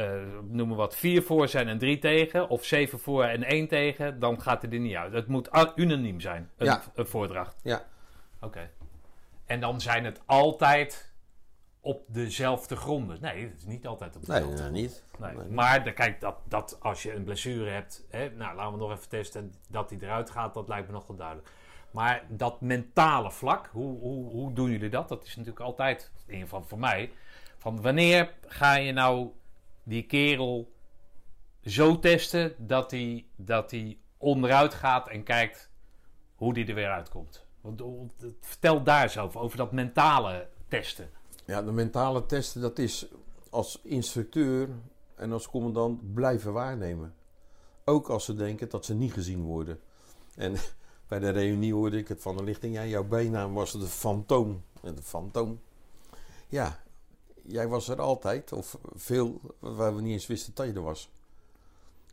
noemen 0.48 0.76
wat, 0.76 0.96
vier 0.96 1.22
voor 1.22 1.48
zijn 1.48 1.68
en 1.68 1.78
drie 1.78 1.98
tegen... 1.98 2.48
of 2.48 2.64
zeven 2.64 2.98
voor 2.98 3.24
en 3.24 3.44
één 3.44 3.68
tegen, 3.68 4.18
dan 4.18 4.40
gaat 4.40 4.62
het 4.62 4.72
er 4.72 4.78
niet 4.78 4.94
uit. 4.94 5.12
Het 5.12 5.26
moet 5.26 5.48
unaniem 5.74 6.20
zijn, 6.20 6.50
een, 6.56 6.66
ja. 6.66 6.82
een 6.94 7.06
voordracht. 7.06 7.60
Ja. 7.62 7.84
Oké. 8.40 8.70
En 9.46 9.60
dan 9.60 9.80
zijn 9.80 10.04
het 10.04 10.20
altijd 10.26 11.14
op 11.86 12.04
dezelfde 12.06 12.76
gronden. 12.76 13.18
Nee, 13.20 13.44
het 13.44 13.56
is 13.56 13.64
niet 13.64 13.86
altijd 13.86 14.16
op 14.16 14.26
dezelfde 14.26 14.62
nee, 14.62 14.70
nee, 14.70 14.82
niet. 14.82 15.02
Nee. 15.18 15.36
nee. 15.36 15.48
Maar 15.48 15.84
de, 15.84 15.92
kijk, 15.92 16.20
dat, 16.20 16.36
dat 16.44 16.76
als 16.80 17.02
je 17.02 17.14
een 17.14 17.24
blessure 17.24 17.70
hebt, 17.70 18.06
hè, 18.10 18.30
nou 18.30 18.56
laten 18.56 18.72
we 18.72 18.78
nog 18.78 18.90
even 18.90 19.08
testen 19.08 19.54
dat 19.68 19.88
die 19.88 19.98
eruit 20.02 20.30
gaat, 20.30 20.54
dat 20.54 20.68
lijkt 20.68 20.86
me 20.86 20.92
nog 20.92 21.06
wel 21.06 21.16
duidelijk. 21.16 21.48
Maar 21.96 22.26
dat 22.28 22.60
mentale 22.60 23.30
vlak, 23.30 23.68
hoe, 23.72 23.98
hoe, 23.98 24.30
hoe 24.30 24.52
doen 24.52 24.70
jullie 24.70 24.90
dat? 24.90 25.08
Dat 25.08 25.24
is 25.24 25.36
natuurlijk 25.36 25.64
altijd, 25.64 26.10
ieder 26.26 26.42
geval 26.42 26.62
voor 26.62 26.78
mij, 26.78 27.12
van 27.58 27.82
wanneer 27.82 28.34
ga 28.46 28.74
je 28.74 28.92
nou 28.92 29.28
die 29.82 30.06
kerel 30.06 30.72
zo 31.62 31.98
testen 31.98 32.54
dat 32.58 32.90
hij 32.90 33.26
dat 33.36 33.74
onderuit 34.16 34.74
gaat 34.74 35.08
en 35.08 35.22
kijkt 35.22 35.70
hoe 36.34 36.54
die 36.54 36.66
er 36.66 36.74
weer 36.74 36.90
uitkomt? 36.90 37.46
Vertel 38.40 38.82
daar 38.82 39.10
zelf 39.10 39.36
over 39.36 39.56
dat 39.56 39.72
mentale 39.72 40.48
testen. 40.68 41.10
Ja, 41.44 41.62
de 41.62 41.72
mentale 41.72 42.26
testen, 42.26 42.60
dat 42.60 42.78
is 42.78 43.06
als 43.50 43.80
instructeur 43.82 44.68
en 45.14 45.32
als 45.32 45.48
commandant 45.48 46.14
blijven 46.14 46.52
waarnemen. 46.52 47.14
Ook 47.84 48.08
als 48.08 48.24
ze 48.24 48.34
denken 48.34 48.68
dat 48.68 48.84
ze 48.84 48.94
niet 48.94 49.12
gezien 49.12 49.42
worden. 49.42 49.80
En 50.34 50.56
bij 51.08 51.18
de 51.18 51.30
reunie 51.30 51.74
hoorde 51.74 51.98
ik 51.98 52.08
het 52.08 52.22
van 52.22 52.36
de 52.36 52.42
lichting. 52.42 52.74
Ja, 52.74 52.86
jouw 52.86 53.04
bijnaam 53.04 53.54
was 53.54 53.72
de 53.72 53.86
fantoom. 53.86 54.62
De 54.80 55.02
fantoom. 55.02 55.60
Ja, 56.48 56.82
jij 57.42 57.68
was 57.68 57.88
er 57.88 58.00
altijd. 58.00 58.52
Of 58.52 58.78
veel 58.94 59.40
waar 59.58 59.94
we 59.94 60.02
niet 60.02 60.12
eens 60.12 60.26
wisten 60.26 60.54
dat 60.54 60.66
je 60.66 60.72
er 60.72 60.82
was. 60.82 61.10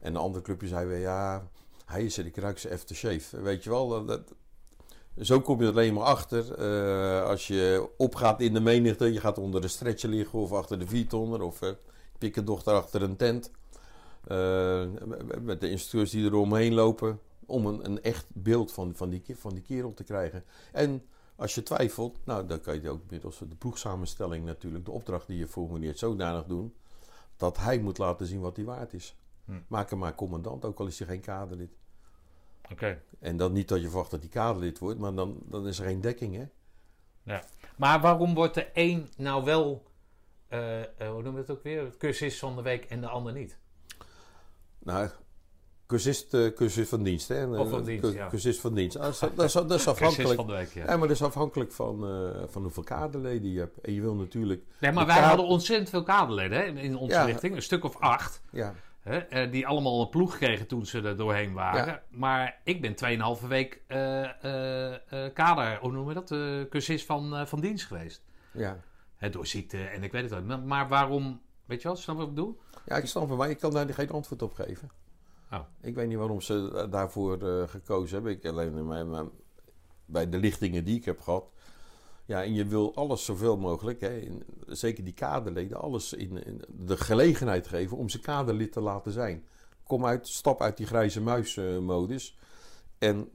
En 0.02 0.14
de 0.14 0.20
andere 0.20 0.44
clubje 0.44 0.68
zei 0.68 0.88
weer, 0.88 1.00
ja, 1.00 1.48
hij 1.86 2.04
is 2.04 2.18
er, 2.18 2.26
ik 2.26 2.38
ruik 2.38 2.58
ze. 2.60 3.20
Weet 3.32 3.64
je 3.64 3.70
wel, 3.70 4.06
dat, 4.06 4.22
zo 5.22 5.42
kom 5.42 5.60
je 5.60 5.66
er 5.66 5.72
alleen 5.72 5.94
maar 5.94 6.04
achter. 6.04 6.60
Uh, 6.60 7.26
als 7.26 7.48
je 7.48 7.90
opgaat 7.98 8.42
in 8.42 8.54
de 8.54 8.60
menigte, 8.60 9.14
je 9.14 9.20
gaat 9.20 9.38
onder 9.38 9.62
de 9.62 9.68
stretcher 9.68 10.10
liggen 10.10 10.40
of 10.40 10.52
achter 10.52 10.80
de 10.80 10.88
viertonner 10.88 11.42
of 11.42 11.62
uh, 11.62 11.70
pik 12.18 12.36
een 12.36 12.46
dochter 12.46 12.74
achter 12.74 13.02
een 13.02 13.16
tent. 13.16 13.52
Eh, 14.28 14.84
met 15.42 15.62
de 15.62 15.70
instructeurs 15.70 16.12
die 16.12 16.26
er 16.26 16.36
omheen 16.36 16.74
lopen. 16.74 17.20
Om 17.46 17.66
een, 17.66 17.86
een 17.86 18.02
echt 18.02 18.26
beeld 18.28 18.72
van, 18.72 18.96
van, 18.96 19.10
die, 19.10 19.24
van 19.36 19.54
die 19.54 19.64
kerel 19.64 19.94
te 19.94 20.04
krijgen. 20.04 20.44
En 20.72 21.04
als 21.36 21.56
je 21.56 21.64
twijfelt, 21.64 22.26
nou, 22.26 22.48
dan 22.48 22.62
kan 22.62 22.82
je 22.82 22.90
ook 22.90 23.02
middels 23.10 23.40
de 23.40 23.56
ploegsamenstelling 23.56 24.46
natuurlijk, 24.46 24.86
de 24.86 24.92
opdracht 24.92 25.28
die 25.28 25.38
je 25.38 25.48
formuleert, 25.48 26.00
zodanig 26.00 26.46
doen. 26.46 26.76
Dat 27.38 27.58
hij 27.58 27.80
moet 27.80 27.98
laten 27.98 28.26
zien 28.26 28.40
wat 28.40 28.56
hij 28.56 28.66
waard 28.66 28.94
is. 28.94 29.16
Hm. 29.46 29.60
Maak 29.68 29.90
hem 29.90 30.00
maar 30.00 30.16
commandant, 30.16 30.66
ook 30.66 30.80
al 30.80 30.88
is 30.88 31.00
hij 31.00 31.08
geen 31.08 31.22
kaderlid. 31.22 31.78
Oké. 32.72 33.02
En 33.20 33.38
dan 33.38 33.54
niet 33.54 33.68
dat 33.68 33.82
je 33.82 33.90
verwacht 33.90 34.12
dat 34.12 34.20
hij 34.20 34.30
kaderlid 34.30 34.80
wordt, 34.80 35.00
maar 35.00 35.14
dan, 35.14 35.38
dan 35.46 35.68
is 35.68 35.80
er 35.80 35.86
geen 35.86 36.02
dekking, 36.02 36.36
hè? 36.36 36.46
Maar 37.76 38.02
waarom 38.02 38.34
wordt 38.34 38.54
de 38.54 38.70
een 38.74 39.10
nou 39.18 39.44
wel, 39.44 39.84
eh, 40.48 40.82
eh, 40.82 40.88
hoe 40.98 41.22
noemen 41.22 41.34
we 41.34 41.40
het 41.40 41.52
ook 41.52 41.64
weer, 41.64 41.84
het 41.84 41.98
cursist 41.98 42.40
van 42.40 42.56
de 42.56 42.62
week 42.62 42.86
en 42.86 43.02
de 43.02 43.08
ander 43.08 43.34
niet? 43.34 43.58
Nou, 44.80 45.10
cursist, 45.94 46.54
cursist 46.56 46.90
van 46.90 47.04
dienst, 47.04 47.28
hè? 47.28 47.46
Of 47.48 47.70
van 47.70 47.84
dienst, 47.84 48.14
ja. 48.14 48.28
Cursist 48.28 48.60
van 48.60 48.74
dienst. 48.74 48.96
Ah, 48.98 49.04
dat, 49.36 49.46
is, 49.46 49.54
dat, 49.68 49.88
afhankelijk. 49.88 50.36
van 50.36 50.48
de 50.48 50.54
week, 50.54 50.74
ja. 50.74 50.82
Ja, 50.86 50.98
maar 50.98 51.08
dat 51.08 51.16
is 51.18 51.24
afhankelijk 51.24 51.72
van, 51.72 52.08
eh, 52.08 52.44
van 52.48 52.62
hoeveel 52.62 52.84
kaderleden 52.84 53.52
je 53.52 53.60
hebt. 53.60 53.82
En 53.82 53.94
je 53.94 54.02
wil 54.02 54.16
natuurlijk, 54.16 54.64
Nee, 54.80 54.92
maar 54.92 55.06
wij 55.06 55.16
kader- 55.16 55.30
hadden 55.30 55.48
ontzettend 55.48 55.90
veel 55.90 56.04
kaderleden 56.04 56.58
hè, 56.58 56.64
in 56.82 56.98
onze 56.98 57.16
Ja. 57.16 57.24
richting, 57.26 57.56
een 57.56 57.62
stuk 57.62 57.84
of 57.84 58.00
acht. 58.00 58.42
ja, 58.52 58.74
Hè, 59.02 59.18
eh, 59.18 59.52
die 59.52 59.68
allemaal 59.68 60.02
een 60.02 60.10
ploeg 60.10 60.38
kregen 60.38 60.68
toen 60.68 60.86
ze 60.86 61.02
er 61.02 61.18
doorheen 61.18 61.54
waren. 61.54 62.02
Maar 62.10 62.60
ik 62.64 62.82
ben 62.82 62.96
2,5 62.96 63.48
week 63.48 63.82
kader, 65.34 65.78
hoe 65.82 65.92
noemen 65.92 66.06
we 66.16 66.24
dat, 66.24 66.70
cursist 66.70 67.06
van, 67.06 67.48
van 67.48 67.60
dienst 67.60 67.86
geweest. 67.86 68.24
ja. 68.52 68.80
Hè, 69.18 69.30
door 69.30 69.48
ziekte 69.48 69.78
en 69.84 70.04
ik 70.04 70.12
weet 70.12 70.30
het 70.32 70.46
wel. 70.46 70.58
Maar, 70.60 70.88
waarom, 70.88 71.42
weet 71.66 71.82
je 71.82 71.88
wel, 71.88 71.98
snap 71.98 72.16
je 72.16 72.22
wat 72.22 72.30
ik 72.30 72.36
bedoel? 72.36 72.60
Ja, 72.86 72.96
ik 72.96 73.06
snap 73.06 73.30
het, 73.30 73.38
maar 73.38 73.50
ik 73.50 73.60
kan 73.60 73.72
daar 73.72 73.94
geen 73.94 74.10
antwoord 74.10 74.42
op 74.42 74.54
geven. 74.54 74.90
Oh. 75.54 75.60
Ik 75.82 75.96
weet 75.96 76.08
niet 76.08 76.18
waarom 76.18 76.42
ze 76.42 76.88
daarvoor 76.90 77.42
eh, 77.42 77.68
gekozen 77.68 78.14
hebben. 78.14 78.32
Ik 78.32 78.46
alleen 78.46 78.88
mijn- 78.88 79.30
bij 80.06 80.30
de 80.30 80.38
lichtingen 80.38 80.84
die 80.84 80.98
ik 80.98 81.06
heb 81.06 81.22
gehad. 81.22 81.52
Ja, 82.26 82.44
en 82.44 82.54
je 82.54 82.66
wil 82.66 82.96
alles 82.96 83.26
zoveel 83.26 83.58
mogelijk, 83.58 84.02
hè, 84.02 84.28
zeker 84.68 85.04
die 85.04 85.14
kaderleden, 85.14 85.82
alles 85.82 86.14
in, 86.14 86.46
in 86.46 86.62
de 86.68 86.98
gelegenheid 86.98 87.68
geven 87.68 87.98
om 87.98 88.10
ze 88.10 88.20
kaderlid 88.20 88.72
te 88.72 88.82
laten 88.82 89.12
zijn. 89.12 89.46
Kom 89.84 90.06
uit, 90.06 90.28
stap 90.28 90.62
uit 90.62 90.78
die 90.78 90.86
grijze 90.86 91.22
muismodus 91.22 92.38
en 92.98 93.30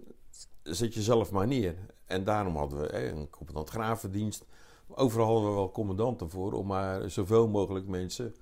zet 0.62 0.94
jezelf 0.94 1.30
maar 1.30 1.46
neer. 1.46 1.74
En 2.06 2.24
daarom 2.24 2.56
hadden 2.56 2.80
we 2.80 2.86
hè, 2.86 3.10
een 3.10 3.30
commandant 3.30 3.68
gravendienst. 3.68 4.44
Overal 4.88 5.26
hadden 5.26 5.48
we 5.50 5.54
wel 5.56 5.70
commandanten 5.70 6.30
voor 6.30 6.52
om 6.52 6.66
maar 6.66 7.10
zoveel 7.10 7.48
mogelijk 7.48 7.86
mensen 7.86 8.34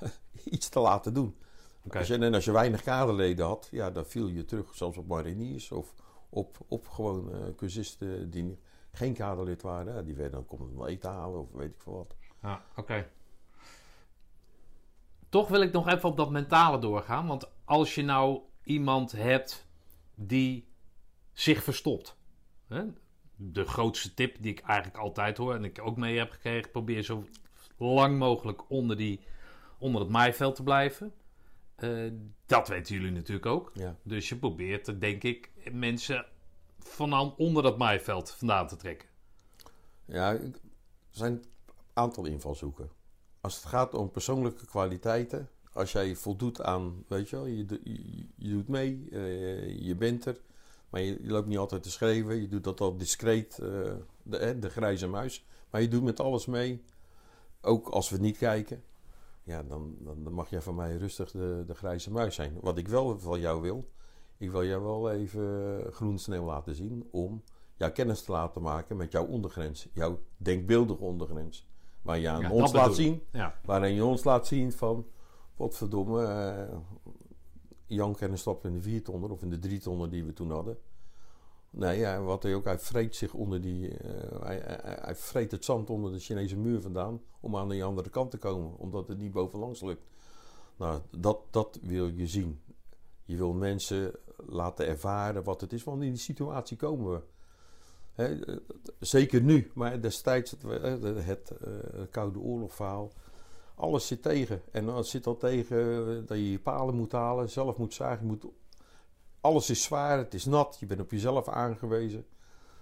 iets 0.44 0.68
te 0.68 0.80
laten 0.80 1.14
doen. 1.14 1.34
Oké. 1.84 1.98
Als 1.98 2.06
je, 2.06 2.18
en 2.18 2.34
als 2.34 2.44
je 2.44 2.52
weinig 2.52 2.82
kaderleden 2.82 3.46
had, 3.46 3.68
ja, 3.70 3.90
dan 3.90 4.04
viel 4.06 4.26
je 4.26 4.44
terug, 4.44 4.74
zelfs 4.74 4.96
op 4.96 5.06
mariniers 5.06 5.72
of 5.72 5.94
op, 6.28 6.58
op 6.68 6.88
gewoon 6.88 7.32
eh 7.32 7.54
cursisten 7.56 8.30
die 8.30 8.58
geen 8.92 9.14
kaderlid 9.14 9.62
waren. 9.62 9.94
Ja, 9.94 10.02
die 10.02 10.14
werden 10.14 10.32
dan 10.32 10.46
komen 10.46 10.76
wel 10.76 10.88
eten 10.88 11.10
halen 11.10 11.40
of 11.40 11.52
weet 11.52 11.70
ik 11.70 11.80
veel 11.82 11.92
wat. 11.96 12.16
Ja, 12.42 12.64
oké. 12.76 13.08
Toch 15.28 15.48
wil 15.48 15.60
ik 15.60 15.72
nog 15.72 15.88
even 15.88 16.08
op 16.08 16.16
dat 16.16 16.30
mentale 16.30 16.78
doorgaan. 16.78 17.26
Want 17.26 17.50
als 17.64 17.94
je 17.94 18.02
nou 18.02 18.40
iemand 18.62 19.12
hebt 19.12 19.66
die 20.14 20.68
zich 21.32 21.62
verstopt. 21.62 22.16
Hè? 22.68 22.84
De 23.36 23.64
grootste 23.64 24.14
tip 24.14 24.36
die 24.40 24.52
ik 24.52 24.60
eigenlijk 24.60 24.98
altijd 24.98 25.36
hoor 25.36 25.54
en 25.54 25.64
ik 25.64 25.80
ook 25.82 25.96
mee 25.96 26.18
heb 26.18 26.30
gekregen. 26.30 26.70
Probeer 26.70 27.02
zo 27.02 27.24
lang 27.76 28.18
mogelijk 28.18 28.70
onder, 28.70 28.96
die, 28.96 29.20
onder 29.78 30.00
het 30.00 30.10
maaiveld 30.10 30.54
te 30.54 30.62
blijven. 30.62 31.12
Eh, 31.80 32.12
dat 32.46 32.68
weten 32.68 32.94
jullie 32.94 33.10
natuurlijk 33.10 33.46
ook. 33.46 33.70
Ja. 33.74 33.96
Dus 34.02 34.28
je 34.28 34.36
probeert, 34.36 34.86
er, 34.86 35.00
denk 35.00 35.22
ik, 35.22 35.50
mensen 35.72 36.26
van 36.78 37.34
onder 37.36 37.62
dat 37.62 37.78
maaiveld 37.78 38.30
vandaan 38.30 38.66
te 38.68 38.76
trekken. 38.76 39.08
Ja, 40.04 40.32
er 40.32 40.50
zijn 41.10 41.32
een 41.32 41.44
aantal 41.92 42.24
invalshoeken. 42.24 42.90
Als 43.40 43.54
het 43.54 43.64
gaat 43.64 43.94
om 43.94 44.10
persoonlijke 44.10 44.66
kwaliteiten, 44.66 45.48
als 45.72 45.92
jij 45.92 46.14
voldoet 46.14 46.62
aan, 46.62 47.04
weet 47.08 47.28
je 47.30 47.36
wel, 47.36 47.46
je, 47.46 47.66
je, 47.82 48.26
je 48.36 48.48
doet 48.48 48.68
mee, 48.68 49.08
eh, 49.10 49.78
je 49.78 49.94
bent 49.94 50.24
er, 50.24 50.40
maar 50.90 51.00
je, 51.00 51.22
je 51.22 51.30
loopt 51.30 51.46
niet 51.46 51.58
altijd 51.58 51.82
te 51.82 51.90
schreeuwen, 51.90 52.40
je 52.40 52.48
doet 52.48 52.64
dat 52.64 52.80
al 52.80 52.96
discreet, 52.96 53.58
eh, 53.58 53.92
de, 54.22 54.58
de 54.58 54.70
grijze 54.70 55.06
muis, 55.06 55.46
maar 55.70 55.80
je 55.80 55.88
doet 55.88 56.02
met 56.02 56.20
alles 56.20 56.46
mee, 56.46 56.84
ook 57.60 57.88
als 57.88 58.10
we 58.10 58.18
niet 58.18 58.38
kijken. 58.38 58.82
Ja, 59.50 59.62
dan, 59.62 59.96
dan, 59.98 60.32
mag 60.32 60.50
jij 60.50 60.60
van 60.60 60.74
mij 60.74 60.96
rustig 60.96 61.30
de, 61.30 61.64
de 61.66 61.74
grijze 61.74 62.10
muis 62.10 62.34
zijn. 62.34 62.58
Wat 62.60 62.78
ik 62.78 62.88
wel 62.88 63.18
van 63.18 63.40
jou 63.40 63.60
wil, 63.60 63.90
ik 64.36 64.50
wil 64.50 64.64
jou 64.64 64.82
wel 64.82 65.10
even 65.10 65.82
groen 65.92 66.18
sneeuw 66.18 66.44
laten 66.44 66.74
zien 66.74 67.08
om 67.10 67.42
jouw 67.76 67.92
kennis 67.92 68.22
te 68.22 68.32
laten 68.32 68.62
maken 68.62 68.96
met 68.96 69.12
jouw 69.12 69.26
ondergrens, 69.26 69.88
jouw 69.92 70.18
denkbeeldige 70.36 71.02
ondergrens. 71.02 71.68
Waar 72.02 72.18
je 72.18 72.28
aan 72.28 72.40
Ja, 72.40 72.50
ons 72.50 72.72
laat 72.72 72.94
zien, 72.94 73.22
Ja. 73.32 73.54
waarin 73.64 73.94
je 73.94 74.04
ons 74.04 74.24
laat 74.24 74.46
zien 74.46 74.72
van, 74.72 75.06
wat 75.56 75.76
verdomme, 75.76 76.24
eh, 76.24 76.76
Jan 77.86 78.14
kan 78.14 78.30
een 78.30 78.38
stap 78.38 78.64
in 78.64 78.72
de 78.72 78.82
viertonner 78.82 79.30
of 79.30 79.42
in 79.42 79.50
de 79.50 79.58
drietonner 79.58 80.10
die 80.10 80.24
we 80.24 80.32
toen 80.32 80.50
hadden. 80.50 80.78
Nee, 81.70 81.98
ja, 81.98 82.22
wat 82.22 82.42
hij 82.42 82.54
ook, 82.54 82.64
hij 82.64 82.78
vreet 82.78 83.16
zich 83.16 83.34
onder 83.34 83.60
die, 83.60 83.98
eh, 83.98 84.42
hij, 84.42 84.62
hij, 85.00 85.14
vreet 85.14 85.50
het 85.50 85.64
zand 85.64 85.90
onder 85.90 86.12
de 86.12 86.18
Chinese 86.18 86.56
muur 86.56 86.80
vandaan 86.80 87.20
om 87.40 87.56
aan 87.56 87.68
de 87.68 87.82
andere 87.82 88.10
kant 88.10 88.30
te 88.30 88.38
komen, 88.38 88.78
omdat 88.78 89.08
het 89.08 89.18
niet 89.18 89.32
bovenlangs 89.32 89.80
lukt. 89.80 90.06
Nou, 90.76 91.00
dat, 91.10 91.40
dat 91.50 91.78
wil 91.82 92.08
je 92.08 92.26
zien. 92.26 92.60
Je 93.24 93.36
wil 93.36 93.52
mensen 93.52 94.12
laten 94.36 94.86
ervaren 94.86 95.44
wat 95.44 95.60
het 95.60 95.72
is, 95.72 95.84
want 95.84 96.02
in 96.02 96.08
die 96.08 96.18
situatie 96.18 96.76
komen 96.76 97.12
we. 97.12 97.22
Eh, 98.14 98.56
zeker 98.98 99.42
nu, 99.42 99.70
maar 99.74 100.00
destijds 100.00 100.50
het, 100.50 100.64
eh, 100.64 101.26
het 101.26 101.50
eh, 101.50 101.72
Koude 102.10 102.38
Oorlogverhaal. 102.38 103.12
Alles 103.74 104.06
zit 104.06 104.22
tegen. 104.22 104.62
En 104.70 104.86
dan 104.86 105.04
zit 105.04 105.26
al 105.26 105.36
tegen 105.36 106.26
dat 106.26 106.36
je 106.36 106.50
je 106.50 106.58
palen 106.58 106.94
moet 106.94 107.12
halen, 107.12 107.50
zelf 107.50 107.76
moet 107.76 107.94
zagen. 107.94 108.26
Moet, 108.26 108.44
alles 109.40 109.70
is 109.70 109.82
zwaar, 109.82 110.18
het 110.18 110.34
is 110.34 110.44
nat, 110.44 110.76
je 110.80 110.86
bent 110.86 111.00
op 111.00 111.10
jezelf 111.10 111.48
aangewezen. 111.48 112.26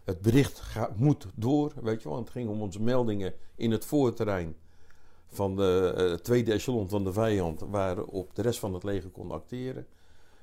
Het 0.04 0.20
bericht 0.20 0.60
gaat, 0.60 0.96
moet 0.96 1.26
door, 1.34 1.72
weet 1.82 2.02
je 2.02 2.08
wel. 2.08 2.18
Het 2.18 2.30
ging 2.30 2.48
om 2.48 2.60
onze 2.60 2.82
meldingen 2.82 3.34
in 3.54 3.70
het 3.70 3.84
voorterrein 3.84 4.56
van 5.26 5.56
de 5.56 5.94
eh, 5.96 6.12
tweede 6.12 6.52
echelon 6.52 6.88
van 6.88 7.04
de 7.04 7.12
vijand, 7.12 7.60
waarop 7.60 8.34
de 8.34 8.42
rest 8.42 8.58
van 8.58 8.74
het 8.74 8.82
leger 8.82 9.10
kon 9.10 9.30
acteren. 9.30 9.86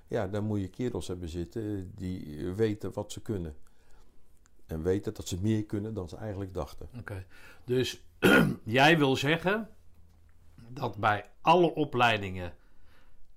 Ja, 0.08 0.28
daar 0.28 0.44
moet 0.44 0.62
je 0.62 0.68
kerels 0.68 1.08
hebben 1.08 1.30
zitten 1.30 1.92
die 1.96 2.52
weten 2.52 2.94
wat 2.94 3.12
ze 3.12 3.22
kunnen. 3.22 3.56
En 4.66 4.84
weten 4.84 5.14
dat 5.14 5.28
ze 5.28 5.38
meer 5.42 5.64
kunnen 5.64 5.94
dan 5.94 6.10
ze 6.10 6.18
eigenlijk 6.18 6.54
dachten. 6.54 6.90
Oké. 7.00 7.26
Dus 7.64 8.04
jij 8.64 8.98
wil 8.98 9.16
zeggen 9.16 9.70
dat 10.70 10.98
bij 10.98 11.26
alle 11.42 11.74
opleidingen 11.74 12.54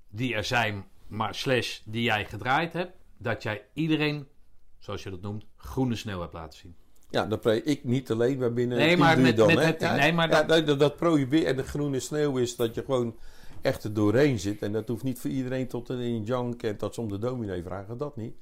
die 0.08 0.34
er 0.34 0.44
zijn, 0.44 0.84
maar 1.08 1.34
slash 1.34 1.78
die 1.84 2.02
jij 2.02 2.24
gedraaid 2.24 2.72
hebt, 2.72 2.92
dat 3.18 3.42
jij 3.42 3.62
iedereen, 3.72 4.26
zoals 4.78 5.02
je 5.02 5.10
dat 5.10 5.20
noemt, 5.20 5.44
groene 5.56 5.96
sneeuw 5.96 6.20
hebt 6.20 6.32
laten 6.32 6.58
zien. 6.58 6.74
Ja, 7.10 7.26
dat 7.26 7.40
pre 7.40 7.62
ik 7.62 7.84
niet 7.84 8.10
alleen, 8.10 8.38
maar 8.38 8.52
binnen 8.52 8.78
Nee, 8.78 8.96
maar 8.96 9.18
met- 9.18 9.36
dan. 9.36 9.46
met 9.46 9.58
hè? 9.58 9.64
het- 9.64 9.80
ja, 9.80 9.94
nee, 9.94 10.12
maar 10.12 10.30
ja, 10.30 10.42
dat- 10.42 10.66
dat, 10.66 10.78
dat 10.80 10.96
probeer 10.96 11.46
en 11.46 11.56
de 11.56 11.62
groene 11.64 12.00
sneeuw 12.00 12.36
is 12.36 12.56
dat 12.56 12.74
je 12.74 12.82
gewoon 12.84 13.16
echt 13.62 13.84
er 13.84 13.94
doorheen 13.94 14.38
zit. 14.38 14.62
En 14.62 14.72
dat 14.72 14.88
hoeft 14.88 15.02
niet 15.02 15.18
voor 15.18 15.30
iedereen 15.30 15.68
tot 15.68 15.90
in 15.90 16.24
jank 16.24 16.62
en 16.62 16.74
dat 16.78 16.94
ze 16.94 17.00
om 17.00 17.08
de 17.08 17.18
dominee 17.18 17.62
vragen, 17.62 17.96
dat 17.98 18.16
niet. 18.16 18.34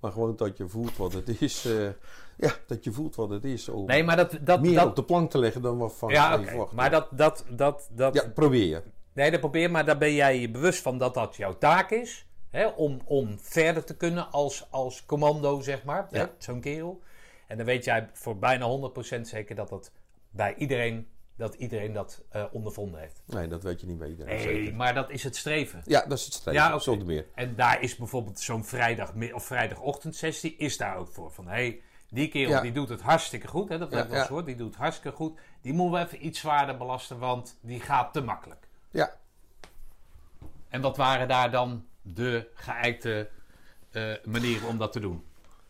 Maar 0.00 0.12
gewoon 0.12 0.36
dat 0.36 0.56
je 0.56 0.68
voelt 0.68 0.96
wat 0.96 1.12
het 1.12 1.40
is. 1.40 1.64
eh, 1.64 1.88
ja, 2.36 2.52
dat 2.66 2.84
je 2.84 2.92
voelt 2.92 3.14
wat 3.14 3.30
het 3.30 3.44
is. 3.44 3.68
Om 3.68 3.86
Nee, 3.86 4.04
maar 4.04 4.16
dat... 4.16 4.38
dat, 4.40 4.60
meer 4.60 4.74
dat 4.74 4.86
op 4.86 4.96
de 4.96 5.04
plank 5.04 5.30
te 5.30 5.38
leggen 5.38 5.62
dan 5.62 5.78
wat 5.78 5.94
van 5.96 6.10
ja, 6.10 6.42
verwacht. 6.42 6.72
Maar 6.72 6.90
dat... 6.90 7.08
dat, 7.10 7.44
dat, 7.50 7.88
dat 7.92 8.14
Ja, 8.14 8.28
probeer 8.34 8.66
je. 8.66 8.82
Nee, 9.14 9.30
dat 9.30 9.40
probeer, 9.40 9.70
maar 9.70 9.84
daar 9.84 9.98
ben 9.98 10.14
jij 10.14 10.38
je 10.40 10.50
bewust 10.50 10.82
van 10.82 10.98
dat 10.98 11.14
dat 11.14 11.36
jouw 11.36 11.58
taak 11.58 11.90
is. 11.90 12.26
Hè, 12.50 12.66
om, 12.66 13.00
om 13.04 13.38
verder 13.40 13.84
te 13.84 13.96
kunnen 13.96 14.30
als, 14.30 14.66
als 14.70 15.06
commando, 15.06 15.60
zeg 15.60 15.84
maar. 15.84 16.06
Ja. 16.10 16.30
Zo'n 16.38 16.60
kerel. 16.60 17.02
En 17.46 17.56
dan 17.56 17.66
weet 17.66 17.84
jij 17.84 18.08
voor 18.12 18.38
bijna 18.38 18.90
100% 19.16 19.20
zeker 19.20 19.54
dat 19.54 19.68
dat 19.68 19.92
bij 20.30 20.54
iedereen 20.54 21.08
dat, 21.36 21.54
iedereen 21.54 21.92
dat 21.92 22.22
eh, 22.28 22.44
ondervonden 22.52 23.00
heeft. 23.00 23.22
Nee, 23.26 23.48
dat 23.48 23.62
weet 23.62 23.80
je 23.80 23.86
niet 23.86 23.98
bij 23.98 24.08
iedereen. 24.08 24.34
Nee, 24.34 24.42
zeker. 24.42 24.74
maar 24.74 24.94
dat 24.94 25.10
is 25.10 25.22
het 25.22 25.36
streven. 25.36 25.82
Ja, 25.84 26.06
dat 26.06 26.18
is 26.18 26.24
het 26.24 26.34
streven. 26.34 26.60
Ja, 26.60 26.72
oké. 26.72 26.82
zonder 26.82 27.06
meer. 27.06 27.26
En 27.34 27.54
daar 27.56 27.82
is 27.82 27.96
bijvoorbeeld 27.96 28.40
zo'n 28.40 28.64
vrijdag 28.64 29.12
of 29.32 29.44
vrijdagochtendsessie 29.44 30.56
is 30.56 30.76
daar 30.76 30.96
ook 30.96 31.08
voor. 31.08 31.32
Van 31.32 31.46
hé, 31.46 31.52
hey, 31.52 31.80
die 32.08 32.28
kerel 32.28 32.50
Ja. 32.50 32.60
die 32.60 32.72
doet 32.72 32.88
het 32.88 33.00
hartstikke 33.00 33.46
goed. 33.48 33.68
Hè, 33.68 33.78
dat 33.78 33.90
heb 33.90 34.02
ik 34.02 34.08
wel 34.08 34.18
eens 34.18 34.26
gehoord. 34.26 34.46
Die 34.46 34.56
doet 34.56 34.66
het 34.66 34.76
hartstikke 34.76 35.16
goed. 35.16 35.38
Die 35.60 35.72
moeten 35.72 36.00
we 36.00 36.06
even 36.06 36.26
iets 36.26 36.40
zwaarder 36.40 36.76
belasten, 36.76 37.18
want 37.18 37.58
die 37.60 37.80
gaat 37.80 38.12
te 38.12 38.20
makkelijk. 38.20 38.63
Ja, 38.94 39.16
En 40.68 40.80
wat 40.80 40.96
waren 40.96 41.28
daar 41.28 41.50
dan 41.50 41.84
de 42.02 42.48
geëikte 42.54 43.28
eh, 43.90 44.12
manieren 44.24 44.68
om 44.68 44.78
dat 44.78 44.92
te 44.92 45.00
doen? 45.00 45.22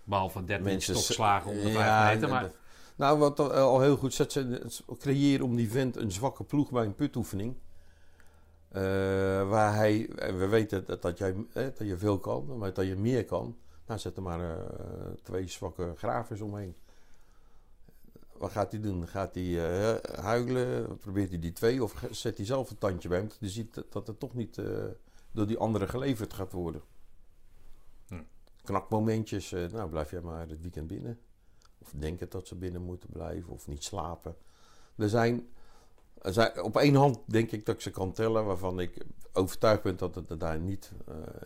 Behalve 0.05 0.45
13 0.45 0.65
Mensen- 0.67 0.95
stokslagen 0.97 1.51
om 1.51 1.57
de 1.61 1.69
Ja, 1.71 2.03
5 2.05 2.15
meter. 2.15 2.29
Maar, 2.29 2.51
Nou, 2.97 3.19
wat 3.19 3.41
al- 3.41 3.53
al 3.53 3.81
heel 3.81 3.97
goed 3.97 4.15
zet, 4.15 4.33
ze 4.33 4.61
creëren 4.99 5.45
om 5.47 5.57
die 5.57 5.71
vent 5.71 5.97
een 5.97 6.13
zwakke 6.13 6.45
ploeg 6.45 6.71
bij 6.71 6.85
een 6.85 6.95
putoefening. 6.95 7.57
Eh, 8.69 8.83
waar 9.49 9.75
hij, 9.75 10.09
we 10.17 10.47
weten 10.47 10.85
dat, 10.87 11.03
dat, 11.03 11.19
jij, 11.19 11.35
eh, 11.53 11.65
dat 11.65 11.79
je 11.89 11.97
veel 11.97 12.19
kan, 12.19 12.59
maar 12.59 12.73
dat 12.73 12.87
je 12.87 12.97
meer 12.97 13.25
kan. 13.25 13.57
Nou, 13.87 14.01
zet 14.01 14.17
er 14.17 14.23
maar 14.23 14.41
eh, 14.41 14.57
twee 15.23 15.47
zwakke 15.49 15.93
gravers 15.97 16.41
omheen. 16.41 16.75
Wat 18.45 18.53
gaat 18.53 18.73
hij 18.73 18.81
doen? 18.81 19.09
Gaat 19.09 19.35
hij 19.35 19.45
eh, 19.95 20.19
huilen? 20.25 20.97
Probeert 20.97 21.29
hij 21.29 21.39
die 21.39 21.53
twee? 21.53 21.83
Of 21.83 22.05
zet 22.11 22.37
hij 22.37 22.47
zelf 22.47 22.71
een 22.71 22.79
tandje 22.79 23.09
bij 23.09 23.19
hem? 23.19 23.29
Dat 23.29 23.37
hij 23.41 23.49
ziet 23.49 23.83
dat- 23.91 24.07
het 24.07 24.19
toch 24.21 24.35
niet 24.35 24.59
eh, 24.59 24.85
door 25.33 25.47
die 25.47 25.59
andere 25.59 25.89
geleverd 25.89 26.33
gaat 26.33 26.53
worden. 26.53 26.83
Hm. 28.07 28.23
Knakmomentjes. 28.65 29.53
eh, 29.53 29.67
nou, 29.73 29.89
blijf 29.91 30.11
jij 30.11 30.21
maar 30.21 30.49
het 30.49 30.61
weekend 30.61 30.87
binnen. 30.87 31.19
Of 31.79 31.93
denken 31.97 32.31
dat 32.31 32.47
ze 32.49 32.55
binnen 32.55 32.83
moeten 32.83 33.09
blijven. 33.13 33.53
Of 33.53 33.67
niet 33.67 33.85
slapen. 33.85 34.37
Er 34.97 35.09
zijn, 35.09 35.49
er 36.23 36.33
zijn... 36.33 36.63
Op 36.63 36.77
één 36.77 36.95
hand 36.95 37.19
denk 37.27 37.51
ik 37.53 37.67
dat 37.67 37.75
ik 37.75 37.81
ze 37.81 37.91
kan 37.91 38.13
tellen. 38.13 38.45
Waarvan 38.45 38.81
ik 38.81 39.05
overtuigd 39.33 39.83
ben 39.83 39.97
dat 39.97 40.15
het 40.15 40.31
er 40.31 40.39
daar 40.39 40.59
niet, 40.59 40.93